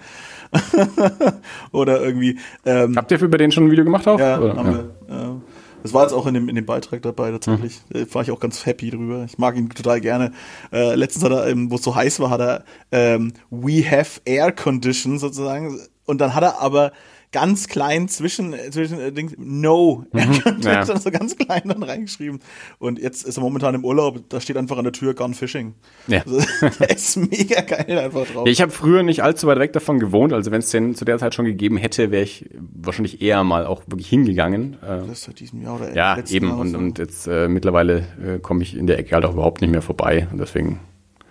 Oder 1.73 2.01
irgendwie, 2.01 2.39
ähm, 2.65 2.97
Habt 2.97 3.11
ihr 3.13 3.21
über 3.23 3.39
den 3.39 3.53
schon 3.53 3.67
ein 3.67 3.71
Video 3.71 3.85
gemacht 3.85 4.09
auch? 4.09 4.19
Ja, 4.19 4.39
Oder? 4.41 4.57
haben 4.57 4.73
wir. 4.75 5.15
Ja. 5.15 5.37
Das 5.83 5.95
war 5.95 6.03
jetzt 6.03 6.13
auch 6.13 6.27
in 6.27 6.35
dem, 6.35 6.49
in 6.49 6.55
dem 6.55 6.67
Beitrag 6.67 7.03
dabei 7.03 7.31
tatsächlich. 7.31 7.81
Mhm. 7.93 8.13
War 8.15 8.23
ich 8.23 8.31
auch 8.31 8.41
ganz 8.41 8.67
happy 8.67 8.91
drüber. 8.91 9.25
Ich 9.25 9.39
mag 9.39 9.57
ihn 9.57 9.69
total 9.71 10.01
gerne. 10.01 10.33
Äh, 10.73 10.95
letztens 10.95 11.25
hat 11.25 11.33
er, 11.33 11.47
ähm, 11.47 11.71
wo 11.71 11.77
es 11.77 11.83
so 11.83 11.95
heiß 11.95 12.21
war, 12.21 12.31
hat 12.31 12.41
er 12.41 12.65
ähm, 12.93 13.33
We 13.51 13.85
have 13.89 14.21
air 14.25 14.53
condition 14.53 15.19
sozusagen. 15.19 15.81
Und 16.05 16.21
dann 16.21 16.35
hat 16.35 16.43
er 16.43 16.61
aber 16.61 16.93
ganz 17.33 17.69
klein 17.69 18.09
zwischen, 18.09 18.55
zwischen 18.71 18.99
äh, 18.99 19.13
Dings, 19.13 19.35
No 19.39 20.05
air 20.13 20.27
condition, 20.27 20.57
Mhm. 20.57 20.63
Ja. 20.63 20.85
so 20.99 21.11
ganz 21.11 21.37
klein 21.37 21.63
dann 21.67 21.83
reingeschrieben. 21.83 22.41
Und 22.79 22.99
jetzt 22.99 23.25
ist 23.25 23.37
er 23.37 23.41
momentan 23.43 23.75
im 23.75 23.85
Urlaub, 23.85 24.21
da 24.29 24.41
steht 24.41 24.57
einfach 24.57 24.77
an 24.79 24.85
der 24.85 24.93
Tür 24.93 25.15
Gone 25.15 25.35
Fishing. 25.35 25.75
Ja. 26.09 26.23
Also, 26.27 26.41
der 26.81 26.91
ist 26.91 27.17
mega 27.17 27.61
geil 27.61 27.99
einfach 27.99 28.27
drauf. 28.27 28.47
Ich 28.49 28.61
habe 28.61 28.73
früher 28.73 29.03
nicht 29.03 29.23
allzu 29.23 29.47
weit 29.47 29.59
weg 29.61 29.73
davon 29.73 29.99
gewohnt. 30.01 30.33
Also 30.33 30.51
wenn 30.51 30.59
es 30.61 30.71
den 30.71 30.95
zu 30.95 31.05
der 31.05 31.19
Zeit 31.19 31.35
schon 31.35 31.45
gegeben 31.45 31.77
hätte, 31.77 32.11
wäre 32.11 32.25
ich 32.25 32.51
wahrscheinlich 32.59 33.23
eher 33.23 33.45
mal 33.45 33.65
auch 33.67 33.83
wirklich 33.87 34.09
hingegangen. 34.09 34.75
Äh, 34.83 34.99
das 35.07 35.09
ist 35.11 35.23
seit 35.25 35.39
diesem 35.41 35.63
Jahr 35.63 35.77
oder 35.77 35.95
ja, 35.95 36.19
eben. 36.29 36.49
Jahr 36.49 36.59
Und, 36.59 36.69
so. 36.73 36.79
und 36.79 36.99
jetzt 36.99 37.27
äh, 37.29 37.47
mittlerweile 37.49 38.07
äh, 38.25 38.39
komme 38.41 38.63
ich 38.63 38.77
in 38.77 38.87
der 38.89 38.99
Ecke 38.99 39.15
halt 39.15 39.25
auch 39.25 39.35
überhaupt 39.35 39.61
nicht 39.61 39.71
mehr 39.71 39.83
vorbei. 39.83 40.27
Und 40.33 40.39
deswegen, 40.39 40.81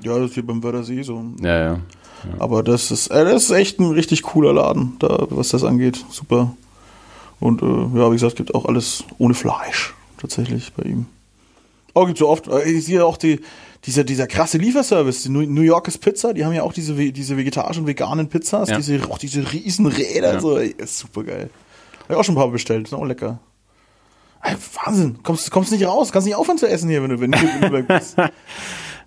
Ja, 0.02 0.18
das 0.18 0.30
ist 0.30 0.34
hier 0.36 0.46
beim 0.46 0.64
Wörthersee 0.64 1.02
so. 1.02 1.22
ja, 1.42 1.60
ja. 1.64 1.80
Aber 2.40 2.64
das 2.64 2.92
ist, 2.92 3.08
äh, 3.08 3.26
das 3.26 3.44
ist 3.46 3.52
echt 3.52 3.80
ein 3.80 3.92
richtig 3.92 4.24
cooler 4.24 4.54
Laden, 4.54 4.96
da, 5.00 5.26
was 5.30 5.50
das 5.50 5.64
angeht. 5.64 6.04
Super. 6.10 6.54
Und 7.40 7.62
äh, 7.62 7.66
ja, 7.66 8.10
wie 8.10 8.16
gesagt, 8.16 8.36
gibt 8.36 8.54
auch 8.56 8.66
alles 8.66 9.04
ohne 9.18 9.34
Fleisch 9.34 9.94
tatsächlich 10.20 10.74
bei 10.74 10.84
ihm. 10.84 11.06
Oh, 11.94 12.06
gibt 12.06 12.18
so 12.18 12.28
oft. 12.28 12.48
Äh, 12.48 12.64
ich 12.70 12.86
sehe 12.86 13.06
auch 13.06 13.18
die, 13.18 13.40
dieser, 13.86 14.04
dieser 14.04 14.28
krasse 14.28 14.58
Lieferservice, 14.58 15.24
die 15.24 15.30
New 15.30 15.62
Yorkers 15.62 15.98
Pizza, 15.98 16.34
die 16.34 16.44
haben 16.44 16.54
ja 16.54 16.64
auch 16.64 16.74
diese, 16.74 16.94
diese 16.96 17.38
vegetarischen, 17.38 17.88
veganen 17.88 18.28
Pizzas, 18.28 18.70
Ja. 18.70 18.78
diese, 18.78 19.10
auch 19.10 19.18
diese 19.18 19.52
riesen 19.54 19.86
Räder, 19.86 20.34
Ja. 20.34 20.40
so, 20.42 20.58
ey, 20.58 20.76
ist 20.78 21.00
super 21.00 21.24
geil. 21.24 21.50
Hab 22.04 22.10
ich 22.12 22.16
auch 22.18 22.24
schon 22.24 22.36
ein 22.36 22.40
paar 22.40 22.50
bestellt, 22.50 22.90
sind 22.90 22.98
auch 22.98 23.06
lecker. 23.06 23.40
Ey, 24.42 24.56
Wahnsinn, 24.84 25.20
kommst, 25.24 25.50
kommst 25.52 25.72
nicht 25.72 25.86
raus, 25.86 26.12
kannst 26.12 26.26
nicht 26.26 26.36
aufhören 26.36 26.58
zu 26.58 26.68
essen 26.68 26.90
hier, 26.90 27.02
wenn 27.04 27.10
du, 27.10 27.20
wenn 27.20 27.32
du 27.32 27.38
in 27.40 27.60
Nürnberg 27.60 27.88
bist. 27.88 28.16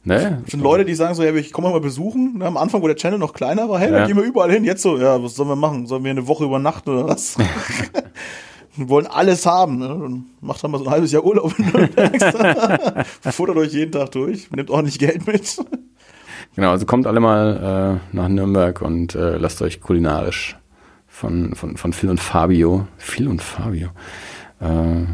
Ne? 0.05 0.43
sind 0.49 0.63
Leute, 0.63 0.85
die 0.85 0.95
sagen 0.95 1.15
so, 1.15 1.23
ja, 1.23 1.33
ich 1.35 1.53
komme 1.53 1.71
mal 1.71 1.81
besuchen. 1.81 2.39
Ne, 2.39 2.47
am 2.47 2.57
Anfang, 2.57 2.83
wo 2.83 2.87
der 2.89 2.97
Channel 2.97 3.19
noch 3.21 3.33
kleiner 3.33 3.69
war, 3.69 3.79
hey, 3.79 3.91
Ja. 3.93 3.99
dann 3.99 4.09
gehen 4.09 4.17
wir 4.17 4.25
überall 4.25 4.51
hin. 4.51 4.65
Jetzt 4.65 4.83
so, 4.83 4.99
ja, 4.99 5.23
was 5.23 5.37
sollen 5.37 5.49
wir 5.49 5.57
machen? 5.57 5.87
Sollen 5.87 6.03
wir 6.03 6.11
eine 6.11 6.27
Woche 6.27 6.45
übernachten 6.45 6.91
oder 6.91 7.07
was? 7.09 7.37
wir 8.77 8.89
wollen 8.89 9.07
alles 9.07 9.47
haben. 9.47 9.79
Ne? 9.79 9.89
Dann 9.89 10.25
macht 10.41 10.65
dann 10.65 10.73
mal 10.73 10.79
so 10.79 10.85
ein 10.87 10.91
halbes 10.91 11.13
Jahr 11.13 11.25
Urlaub 11.25 11.57
in 11.59 11.67
Nürnberg. 11.67 13.07
Futtert 13.33 13.57
euch 13.57 13.73
jeden 13.73 13.93
Tag 13.93 14.11
durch, 14.13 14.51
nehmt 14.51 14.71
ordentlich 14.71 14.99
Geld 14.99 15.27
mit. 15.27 15.57
Genau, 16.57 16.71
also 16.71 16.85
kommt 16.85 17.07
alle 17.07 17.21
mal 17.21 18.01
äh, 18.13 18.17
nach 18.17 18.29
Nürnberg 18.29 18.83
und 18.83 19.15
äh, 19.15 19.37
lasst 19.37 19.63
euch 19.63 19.81
kulinarisch 19.81 20.57
von, 21.07 21.55
von, 21.55 21.77
von 21.77 21.93
Phil 21.93 22.11
und 22.11 22.19
Fabio. 22.21 22.87
Phil 22.99 23.29
und 23.29 23.41
Fabio. 23.41 23.89
Äh, 24.61 25.05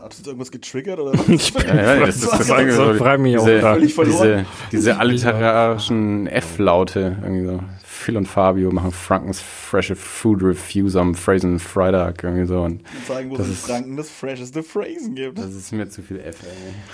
Hat 0.00 0.14
jetzt 0.14 0.26
irgendwas 0.26 0.50
getriggert 0.50 0.98
oder 0.98 1.12
was? 1.18 1.52
ja, 1.64 1.74
ja, 1.74 2.06
das, 2.06 2.20
das, 2.20 2.30
das, 2.30 2.46
So- 2.46 2.54
irgendwie 2.54 2.76
so 2.76 2.94
frag 2.94 3.20
mich 3.20 3.36
auch 3.38 3.44
diese. 3.44 3.60
Völlig 3.60 3.94
verloren. 3.94 4.22
diese, 4.22 4.46
diese 4.72 4.98
alliterarischen 4.98 6.26
F-Laute. 6.26 7.18
Irgendwie 7.22 7.46
so. 7.46 7.60
Phil 7.84 8.16
und 8.16 8.26
Fabio 8.26 8.70
machen 8.72 8.92
Frankens 8.92 9.40
freshe 9.42 9.94
Food 9.94 10.42
Reviews 10.42 10.96
am 10.96 11.14
Phrasen 11.14 11.58
Freitag. 11.58 12.24
Irgendwie 12.24 12.46
so. 12.46 12.62
Und 12.62 12.82
zeigen, 13.06 13.30
wo 13.30 13.36
Das 13.36 13.46
es 13.48 13.60
Franken 13.60 13.98
das 13.98 14.08
fresheste 14.08 14.62
Phrasen 14.62 15.14
gibt. 15.14 15.38
das 15.38 15.52
ist 15.52 15.70
mir 15.72 15.86
zu 15.88 16.00
viel 16.02 16.18
F. 16.20 16.36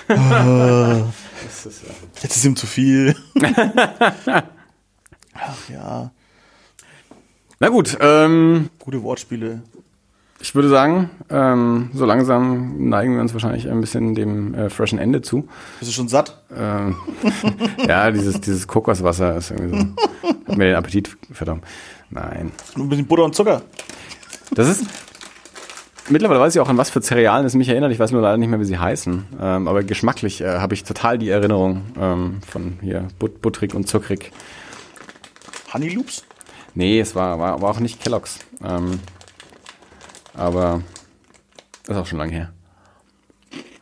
Ey. 0.09 0.17
das 1.45 1.67
ist, 1.67 1.83
ja. 1.85 1.95
Jetzt 2.23 2.37
ist 2.37 2.45
ihm 2.45 2.57
zu 2.57 2.67
viel. 2.67 3.15
Ach 5.39 5.69
ja, 5.71 6.11
Na 7.61 7.69
gut, 7.69 7.97
ähm, 8.01 8.71
gute 8.79 9.03
Wortspiele. 9.03 9.63
Ich 10.47 10.55
würde 10.55 10.69
sagen, 10.69 11.11
ähm, 11.29 11.91
so 11.93 12.07
langsam 12.07 12.89
neigen 12.89 13.15
wir 13.15 13.21
uns 13.21 13.33
wahrscheinlich 13.33 13.69
ein 13.69 13.81
bisschen 13.81 14.15
dem 14.15 14.55
äh, 14.55 14.71
freshen 14.71 15.01
Ende 15.01 15.21
zu. 15.21 15.49
Bist 15.81 15.91
du 15.91 15.93
schon 15.93 16.07
satt? 16.07 16.41
Ähm, 16.57 16.95
ja, 17.89 18.13
dieses, 18.13 18.41
dieses 18.41 18.69
Kokoswasser 18.69 19.37
ist 19.39 19.51
irgendwie 19.51 19.77
so. 19.77 20.29
Hat 20.47 20.57
mir 20.57 20.67
den 20.67 20.77
Appetit 20.77 21.17
verdammt. 21.33 21.65
Nein. 22.11 22.53
Nur 22.77 22.87
ein 22.87 22.89
bisschen 22.89 23.07
Butter 23.09 23.25
und 23.25 23.35
Zucker. 23.35 23.63
Das 24.53 24.69
ist. 24.69 24.85
Mittlerweile 26.11 26.39
weiß 26.39 26.55
ich 26.55 26.61
auch, 26.61 26.69
an 26.69 26.79
was 26.79 26.91
für 26.91 27.03
Cerealien 27.03 27.45
es 27.45 27.57
mich 27.57 27.69
erinnert. 27.69 27.91
Ich 27.91 27.99
weiß 27.99 28.13
nur 28.13 28.23
leider 28.23 28.37
nicht 28.37 28.49
mehr, 28.49 28.61
wie 28.61 28.65
sie 28.65 28.79
heißen. 28.79 29.27
Ähm, 29.41 29.67
aber 29.67 29.83
geschmacklich 29.83 30.43
äh, 30.43 30.59
habe 30.61 30.75
ich 30.75 30.85
total 30.85 31.19
die 31.19 31.29
Erinnerung 31.29 31.83
ähm, 32.01 32.41
von 32.47 32.79
hier 32.81 33.09
but 33.19 33.43
butterig 33.43 33.75
und 33.75 33.89
zuckrig. 33.89 34.31
Honey 35.75 35.89
Loops? 35.89 36.25
Nee, 36.77 37.01
es 37.01 37.17
war, 37.17 37.41
war, 37.41 37.61
war 37.61 37.71
auch 37.71 37.81
nicht 37.81 38.01
Kellogg's. 38.01 38.39
Aber 40.37 40.83
ist 41.89 41.97
auch 41.97 42.07
schon 42.07 42.19
lange 42.19 42.33
her. 42.33 42.53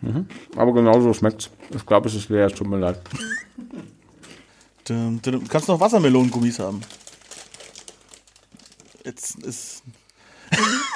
Mhm. 0.00 0.26
Aber 0.57 0.73
genauso 0.73 1.12
schmeckt's. 1.12 1.50
Ich 1.74 1.84
glaube, 1.84 2.08
es 2.08 2.15
ist 2.15 2.28
leer, 2.28 2.47
es 2.47 2.55
tut 2.55 2.66
mir 2.66 2.78
leid. 2.78 3.00
Dum, 4.86 5.23
dum. 5.23 5.49
Kannst 5.49 5.66
du 5.66 5.73
noch 5.73 5.81
Wassermelonengummis 5.81 6.58
haben? 6.58 6.83
Jetzt 9.02 9.42
ist. 9.42 9.83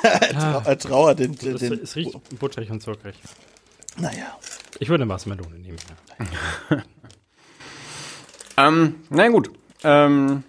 er, 0.02 0.20
trau 0.38 0.58
er 0.66 0.78
trauert 0.78 1.18
den. 1.20 1.34
den, 1.36 1.54
Es, 1.54 1.60
den 1.60 1.72
es 1.82 1.96
riecht 1.96 2.38
butterig 2.38 2.70
und 2.70 2.82
zuckrig. 2.82 3.14
Naja. 3.96 4.36
Ich 4.78 4.90
würde 4.90 5.04
eine 5.04 5.12
Wassermelone 5.12 5.58
nehmen. 5.58 5.78
Ja. 6.70 6.82
Ähm, 8.58 8.96
na 9.08 9.28
gut. 9.28 9.52
Ähm, 9.84 10.42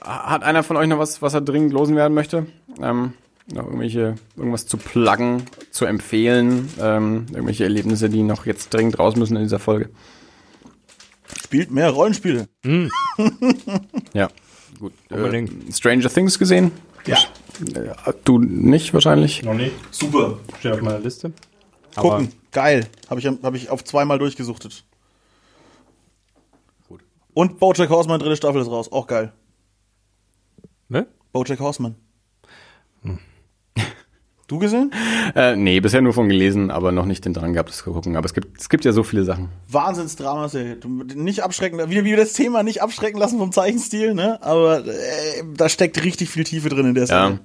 hat 0.00 0.44
einer 0.44 0.62
von 0.62 0.76
euch 0.76 0.86
noch 0.86 0.98
was, 1.00 1.22
was 1.22 1.34
er 1.34 1.40
dringend 1.40 1.72
loswerden 1.72 2.14
möchte? 2.14 2.46
Ähm, 2.80 3.14
noch 3.52 3.64
irgendwelche, 3.66 4.14
irgendwas 4.36 4.66
zu 4.66 4.76
pluggen, 4.76 5.42
zu 5.70 5.84
empfehlen? 5.86 6.68
Ähm, 6.80 7.26
irgendwelche 7.30 7.64
Erlebnisse, 7.64 8.08
die 8.08 8.22
noch 8.22 8.46
jetzt 8.46 8.72
dringend 8.72 8.98
raus 8.98 9.16
müssen 9.16 9.36
in 9.36 9.42
dieser 9.42 9.58
Folge? 9.58 9.90
Spielt 11.42 11.70
mehr 11.70 11.90
Rollenspiele. 11.90 12.48
Ja. 14.14 14.28
Gut. 14.78 14.92
Unbedingt. 15.10 15.68
Äh, 15.68 15.72
Stranger 15.72 16.08
Things 16.08 16.38
gesehen? 16.38 16.72
Ja, 17.06 17.18
Äh, 17.74 18.12
Du 18.24 18.38
nicht 18.38 18.92
wahrscheinlich? 18.94 19.42
Noch 19.42 19.54
nicht. 19.54 19.72
super. 19.90 20.38
Steht 20.58 20.72
auf 20.72 20.80
meiner 20.82 20.98
Liste. 21.00 21.32
Gucken, 21.94 22.32
geil. 22.52 22.86
Habe 23.10 23.20
ich, 23.20 23.26
hab 23.26 23.54
ich 23.54 23.68
auf 23.70 23.84
zweimal 23.84 24.18
durchgesuchtet. 24.18 24.84
Gut. 26.88 27.00
Und 27.34 27.58
Bojack 27.58 27.90
Horseman, 27.90 28.18
dritte 28.20 28.36
Staffel 28.36 28.62
ist 28.62 28.68
raus. 28.68 28.90
Auch 28.90 29.06
geil. 29.06 29.32
Ne? 30.88 31.06
Bojack 31.32 31.60
Horseman. 31.60 31.96
Du 34.48 34.58
gesehen? 34.58 34.90
Äh, 35.34 35.56
nee, 35.56 35.80
bisher 35.80 36.02
nur 36.02 36.12
von 36.12 36.28
gelesen, 36.28 36.70
aber 36.70 36.92
noch 36.92 37.06
nicht 37.06 37.24
den 37.24 37.32
Drang 37.32 37.52
gehabt, 37.54 37.70
das 37.70 37.78
zu 37.78 37.92
gucken. 37.92 38.16
Aber 38.16 38.26
es 38.26 38.34
gibt, 38.34 38.60
es 38.60 38.68
gibt 38.68 38.84
ja 38.84 38.92
so 38.92 39.02
viele 39.02 39.24
Sachen. 39.24 39.48
Wahnsinnsdramaserie. 39.68 40.76
Du- 40.76 40.88
Nicht 41.14 41.42
abschrecken, 41.42 41.78
wie 41.88 42.04
wir 42.04 42.16
das 42.16 42.32
Thema 42.34 42.62
nicht 42.62 42.82
abschrecken 42.82 43.18
lassen 43.18 43.38
vom 43.38 43.52
Zeichenstil, 43.52 44.14
ne? 44.14 44.38
Aber 44.42 44.84
äh, 44.86 44.90
da 45.56 45.68
steckt 45.68 46.02
richtig 46.04 46.28
viel 46.28 46.44
Tiefe 46.44 46.68
drin 46.68 46.86
in 46.86 46.94
der 46.94 47.04
Ja. 47.04 47.06
Serie. 47.06 47.38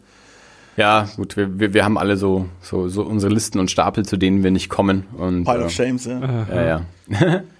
Ja, 0.75 1.07
gut, 1.15 1.37
wir, 1.37 1.59
wir, 1.59 1.73
wir 1.73 1.83
haben 1.85 1.97
alle 1.97 2.17
so, 2.17 2.45
so, 2.61 2.87
so 2.87 3.01
unsere 3.03 3.33
Listen 3.33 3.57
und 3.59 3.71
Stapel, 3.71 4.05
zu 4.05 4.15
denen 4.17 4.43
wir 4.43 4.51
nicht 4.51 4.69
kommen. 4.69 5.07
Und, 5.17 5.43
Pile 5.45 5.61
äh, 5.61 5.65
of 5.65 5.71
Shames, 5.71 6.05
ja. 6.05 6.45
Ja, 6.53 6.63
ja. 7.09 7.41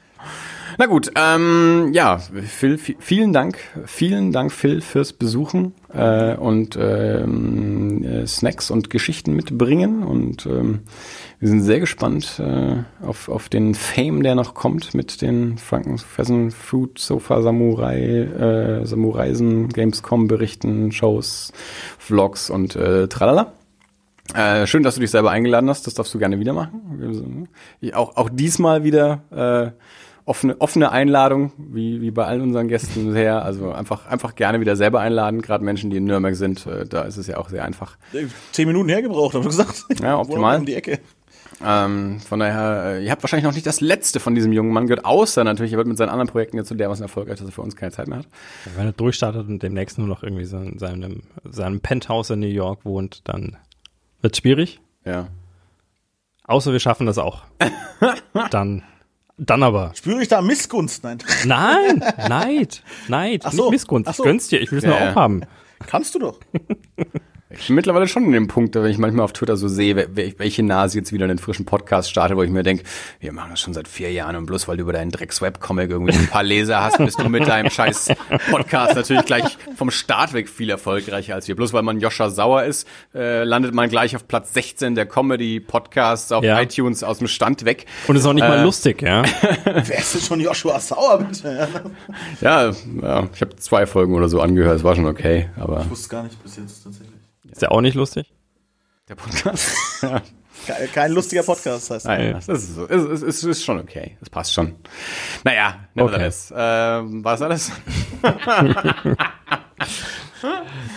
Na 0.80 0.86
gut, 0.86 1.10
ähm, 1.16 1.90
ja, 1.92 2.20
Phil, 2.20 2.76
vi- 2.76 2.98
vielen 3.00 3.34
Dank, 3.34 3.58
vielen 3.86 4.32
Dank, 4.32 4.52
Phil, 4.52 4.82
fürs 4.82 5.12
Besuchen 5.12 5.74
äh, 5.92 6.36
und 6.36 6.78
ähm, 6.80 8.04
äh, 8.04 8.28
Snacks 8.28 8.70
und 8.70 8.92
Geschichten 8.92 9.34
mitbringen. 9.34 10.04
Und 10.04 10.46
ähm, 10.46 10.82
wir 11.40 11.50
sind 11.50 11.62
sehr 11.62 11.80
gespannt 11.80 12.40
äh, 12.40 12.84
auf, 13.04 13.28
auf 13.28 13.50
den 13.50 13.74
Fame, 13.74 14.22
der 14.22 14.36
noch 14.36 14.54
kommt 14.54 14.94
mit 14.94 15.24
den 15.24 15.58
Frankenfessen 15.58 16.52
Food 16.52 17.00
Sofa 17.00 17.42
Samurai, 17.42 18.82
äh, 18.82 18.86
Samureisen, 18.86 19.70
Gamescom 19.70 20.28
Berichten, 20.28 20.92
Shows, 20.92 21.54
Vlogs 21.98 22.52
und 22.52 22.76
äh, 22.76 23.08
tralala. 23.08 23.54
Äh, 24.36 24.68
schön, 24.68 24.84
dass 24.84 24.94
du 24.94 25.02
dich 25.02 25.10
selber 25.10 25.32
eingeladen 25.32 25.70
hast. 25.72 25.88
Das 25.88 25.96
darfst 25.96 26.14
du 26.14 26.20
gerne 26.20 26.40
wieder 26.40 26.54
machen. 26.54 27.48
Ich, 27.82 27.96
auch, 27.96 28.16
auch 28.16 28.30
diesmal 28.30 28.84
wieder 28.84 29.24
äh, 29.32 29.72
offene, 30.28 30.60
offene 30.60 30.92
Einladung, 30.92 31.54
wie, 31.58 32.02
wie 32.02 32.12
bei 32.12 32.26
allen 32.26 32.42
unseren 32.42 32.68
Gästen 32.68 33.08
bisher. 33.08 33.44
Also 33.44 33.72
einfach, 33.72 34.06
einfach 34.08 34.36
gerne 34.36 34.60
wieder 34.60 34.76
selber 34.76 35.00
einladen. 35.00 35.42
Gerade 35.42 35.64
Menschen, 35.64 35.90
die 35.90 35.98
in 35.98 36.06
Nürnberg 36.06 36.36
sind, 36.36 36.68
äh, 36.68 36.86
da 36.86 37.04
ist 37.04 37.18
es 37.18 37.28
ja 37.28 37.38
auch 37.38 37.50
sehr 37.50 37.64
einfach. 37.64 37.98
Zehn 38.52 38.68
Minuten 38.68 38.90
hergebraucht, 38.90 39.36
hab 39.36 39.42
ich 39.42 39.48
gesagt. 39.48 39.86
Ja, 40.02 40.20
optimal. 40.20 40.60
Um 40.60 40.66
die 40.66 40.76
Ecke. 40.76 41.00
Ähm, 41.66 42.20
von 42.20 42.40
daher, 42.40 42.98
äh, 42.98 43.06
ihr 43.06 43.10
habt 43.10 43.24
wahrscheinlich 43.24 43.46
noch 43.46 43.54
nicht 43.54 43.66
das 43.66 43.82
Letzte 43.82 44.20
von 44.20 44.36
diesem 44.36 44.52
jungen 44.52 44.72
Mann 44.72 44.86
gehört, 44.86 45.06
außer 45.06 45.44
natürlich, 45.44 45.72
er 45.72 45.78
wird 45.78 45.88
mit 45.88 45.98
seinen 45.98 46.10
anderen 46.10 46.28
Projekten 46.28 46.58
jetzt 46.58 46.68
so 46.68 46.76
dermaßen 46.76 47.02
erfolgreich, 47.02 47.40
dass 47.40 47.48
er 47.48 47.52
für 47.54 47.64
uns 47.64 47.76
keine 47.76 47.92
Zeit 47.92 48.08
mehr 48.08 48.20
hat. 48.20 48.28
Wenn 48.76 48.86
er 48.86 48.92
durchstartet 48.92 49.48
und 49.48 49.64
demnächst 49.64 49.98
nur 49.98 50.08
noch 50.08 50.22
irgendwie 50.22 50.46
so 50.46 50.58
in 50.58 50.78
seinem, 50.78 51.24
seinem 51.50 51.80
Penthouse 51.80 52.30
in 52.30 52.42
New 52.42 52.48
York 52.48 52.86
wohnt, 52.86 53.22
dann 53.24 53.58
wird 54.22 54.38
schwierig. 54.38 54.82
Ja. 55.04 55.30
Außer 56.44 56.74
wir 56.74 56.80
schaffen 56.80 57.08
das 57.08 57.18
auch. 57.18 57.44
dann, 58.52 58.84
dann 59.38 59.64
aber. 59.64 59.92
Spüre 59.96 60.22
ich 60.22 60.28
da 60.28 60.42
Missgunst? 60.42 61.04
Nein. 61.04 61.20
Nein, 61.46 62.00
Neid, 62.30 62.84
Neid, 63.08 63.42
Ach 63.46 63.52
so, 63.52 63.64
nicht 63.66 63.72
Missgunst. 63.72 64.08
ach 64.08 64.12
Ich 64.14 64.18
so. 64.18 64.24
gönn's 64.24 64.48
dir, 64.48 64.60
ich 64.60 64.72
will 64.72 64.80
es 64.80 64.84
Ja, 64.84 64.90
nur 64.92 65.00
ja. 65.00 65.12
auch 65.12 65.16
haben. 65.16 65.42
Kannst 65.86 66.16
du 66.16 66.20
doch. 66.20 66.40
Ich 67.50 67.68
bin 67.68 67.78
mittlerweile 67.78 68.10
schon 68.10 68.26
in 68.26 68.34
dem 68.34 68.50
Punkt, 68.50 68.76
wenn 68.76 68.88
ich 68.88 68.98
manchmal 68.98 69.24
auf 69.24 69.32
Twitter 69.32 69.56
so 69.56 69.70
sehe, 69.70 69.96
wel- 69.96 70.10
wel- 70.14 70.34
welche 70.38 70.64
Nase 70.64 70.98
jetzt 70.98 71.14
wieder 71.14 71.24
einen 71.24 71.38
frischen 71.38 71.64
Podcast 71.64 72.10
startet, 72.10 72.36
wo 72.36 72.44
ich 72.44 72.50
mir 72.50 72.62
denke, 72.62 72.84
wir 73.22 73.32
machen 73.32 73.52
das 73.52 73.62
schon 73.62 73.74
seit 73.74 73.88
vier 73.88 74.12
Jahren 74.12 74.36
und 74.36 74.48
bloß 74.48 74.68
weil 74.68 74.76
du 74.76 74.84
über 74.84 74.92
deinen 74.92 75.12
Drecks-Webcomic 75.12 75.90
irgendwie 75.90 76.18
ein 76.18 76.28
paar 76.28 76.44
Leser 76.44 76.84
hast, 76.84 76.98
bist 76.98 77.18
du 77.22 77.30
mit 77.30 77.48
deinem 77.48 77.70
scheiß 77.72 78.10
Podcast 78.52 78.96
natürlich 78.96 79.24
gleich 79.24 79.58
vom 79.78 79.92
Start 79.92 80.34
weg 80.34 80.50
viel 80.50 80.70
erfolgreicher 80.70 81.36
als 81.36 81.48
wir. 81.48 81.56
Bloß 81.56 81.72
weil 81.72 81.84
man 81.84 82.02
Joscha 82.02 82.30
Sauer 82.30 82.64
ist, 82.66 82.86
äh, 83.16 83.46
landet 83.46 83.74
man 83.74 83.88
gleich 83.88 84.14
auf 84.18 84.28
Platz 84.28 84.54
16 84.54 84.96
der 84.96 85.06
Comedy-Podcasts 85.06 86.34
auf 86.34 86.44
Ja. 86.44 86.62
iTunes 86.62 87.02
aus 87.06 87.20
dem 87.20 87.30
Stand 87.30 87.64
weg. 87.64 87.86
Und 88.10 88.18
ist 88.18 88.26
auch 88.26 88.34
nicht 88.34 88.44
mal 88.46 88.60
Äh, 88.60 88.64
lustig, 88.64 89.02
ja. 89.02 89.24
Wer 89.64 89.98
ist 89.98 90.14
denn 90.16 90.22
schon 90.22 90.42
Joshua 90.42 90.82
Sauer, 90.82 91.20
bitte? 91.20 91.70
Ja, 92.42 92.72
ja 93.02 93.30
ich 93.34 93.40
habe 93.42 93.56
zwei 93.56 93.86
Folgen 93.86 94.14
oder 94.16 94.28
so 94.28 94.42
angehört, 94.42 94.76
es 94.80 94.84
war 94.84 94.96
schon 94.98 95.06
okay, 95.06 95.48
aber 95.56 95.80
Ich 95.86 95.90
wusste 95.90 96.10
gar 96.10 96.24
nicht 96.24 96.44
bis 96.44 96.58
jetzt 96.58 96.84
tatsächlich. 96.84 97.07
Ist 97.58 97.64
ja 97.64 97.72
auch 97.72 97.82
nicht 97.82 97.96
lustig. 97.96 98.32
der 99.10 99.16
Podcast, 99.16 99.74
ja. 100.04 100.22
Kein, 100.68 100.92
kein 100.92 101.12
lustiger 101.12 101.42
Podcast, 101.42 101.90
heißt 101.90 102.06
Nein, 102.06 102.34
das 102.34 102.48
ist, 102.48 102.76
so. 102.76 102.88
es, 102.88 103.04
ist, 103.04 103.22
es 103.24 103.44
ist 103.44 103.66
schon 103.66 103.80
okay. 103.80 104.16
Das 104.20 104.30
passt 104.30 104.54
schon. 104.54 104.76
Naja, 105.44 105.80
nevertheless. 105.96 106.54
Ähm, 106.56 107.24
war 107.24 107.32
das 107.32 107.42
alles? 107.42 107.72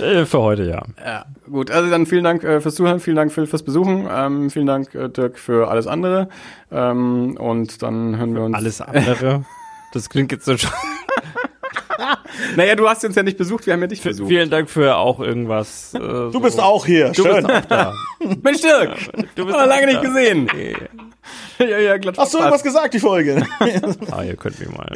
Äh, 0.00 0.26
für 0.26 0.40
heute 0.40 0.64
ja. 0.64 0.82
Ja, 1.02 1.24
gut. 1.50 1.70
Also 1.70 1.88
dann 1.88 2.04
vielen 2.04 2.24
Dank 2.24 2.44
äh, 2.44 2.60
fürs 2.60 2.74
Zuhören, 2.74 3.00
vielen 3.00 3.16
Dank 3.16 3.32
Phil 3.32 3.46
fürs 3.46 3.62
Besuchen, 3.62 4.06
ähm, 4.10 4.50
vielen 4.50 4.66
Dank 4.66 4.94
äh, 4.94 5.08
Dirk 5.08 5.38
für 5.38 5.70
alles 5.70 5.86
andere. 5.86 6.28
Ähm, 6.70 7.38
und 7.38 7.82
dann 7.82 8.18
hören 8.18 8.34
wir 8.34 8.42
uns. 8.42 8.54
Alles 8.54 8.80
andere. 8.82 9.46
Das 9.92 10.10
klingt 10.10 10.30
jetzt 10.30 10.44
so 10.44 10.56
schon. 10.58 10.70
Naja, 12.56 12.74
du 12.74 12.88
hast 12.88 13.04
uns 13.04 13.14
ja 13.16 13.22
nicht 13.22 13.36
besucht, 13.38 13.66
wir 13.66 13.72
haben 13.74 13.80
ja 13.80 13.86
dich 13.86 14.02
besucht. 14.02 14.28
Vielen 14.28 14.50
Dank 14.50 14.70
für 14.70 14.96
auch 14.96 15.20
irgendwas. 15.20 15.94
Äh, 15.94 15.98
Du 15.98 16.40
bist 16.40 16.60
auch 16.60 16.86
hier. 16.86 17.10
Du 17.10 17.22
Schön. 17.24 17.34
bist 17.36 17.50
auch 17.50 17.64
da. 17.66 17.92
Mensch 18.42 18.60
Dirk, 18.60 18.96
Du 19.34 19.44
bist 19.46 19.56
wir 19.58 19.66
lange 19.66 19.82
auch 19.82 19.86
nicht 19.86 19.96
da. 19.98 20.00
gesehen. 20.02 20.50
Nee. 20.54 20.76
ja, 21.58 21.78
ja, 21.78 21.96
glatt 21.98 22.16
Hast 22.18 22.32
du 22.34 22.38
irgendwas 22.38 22.62
gesagt, 22.62 22.94
die 22.94 22.98
Folge? 23.00 23.44
Ah, 24.10 24.22
ihr 24.22 24.36
könnt 24.36 24.58
mich 24.58 24.68
mal. 24.70 24.90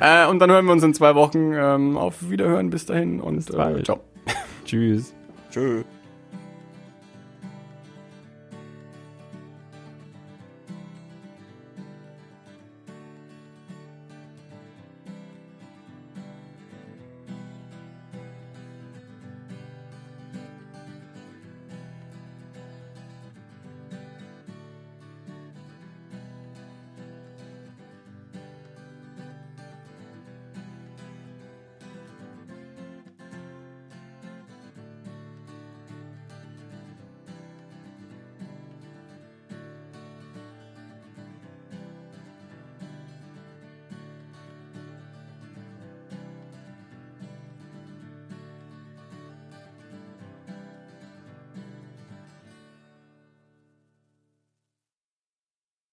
Äh, 0.00 0.26
und 0.28 0.38
dann 0.38 0.50
hören 0.50 0.66
wir 0.66 0.72
uns 0.72 0.82
in 0.82 0.94
zwei 0.94 1.14
Wochen 1.14 1.52
ähm, 1.54 1.96
auf 1.96 2.14
Wiederhören. 2.28 2.70
Bis 2.70 2.86
dahin 2.86 3.20
und 3.20 3.48
äh, 3.50 3.56
bald. 3.56 3.86
ciao. 3.86 4.00
Tschüss. 4.64 5.14
Tschö. 5.50 5.82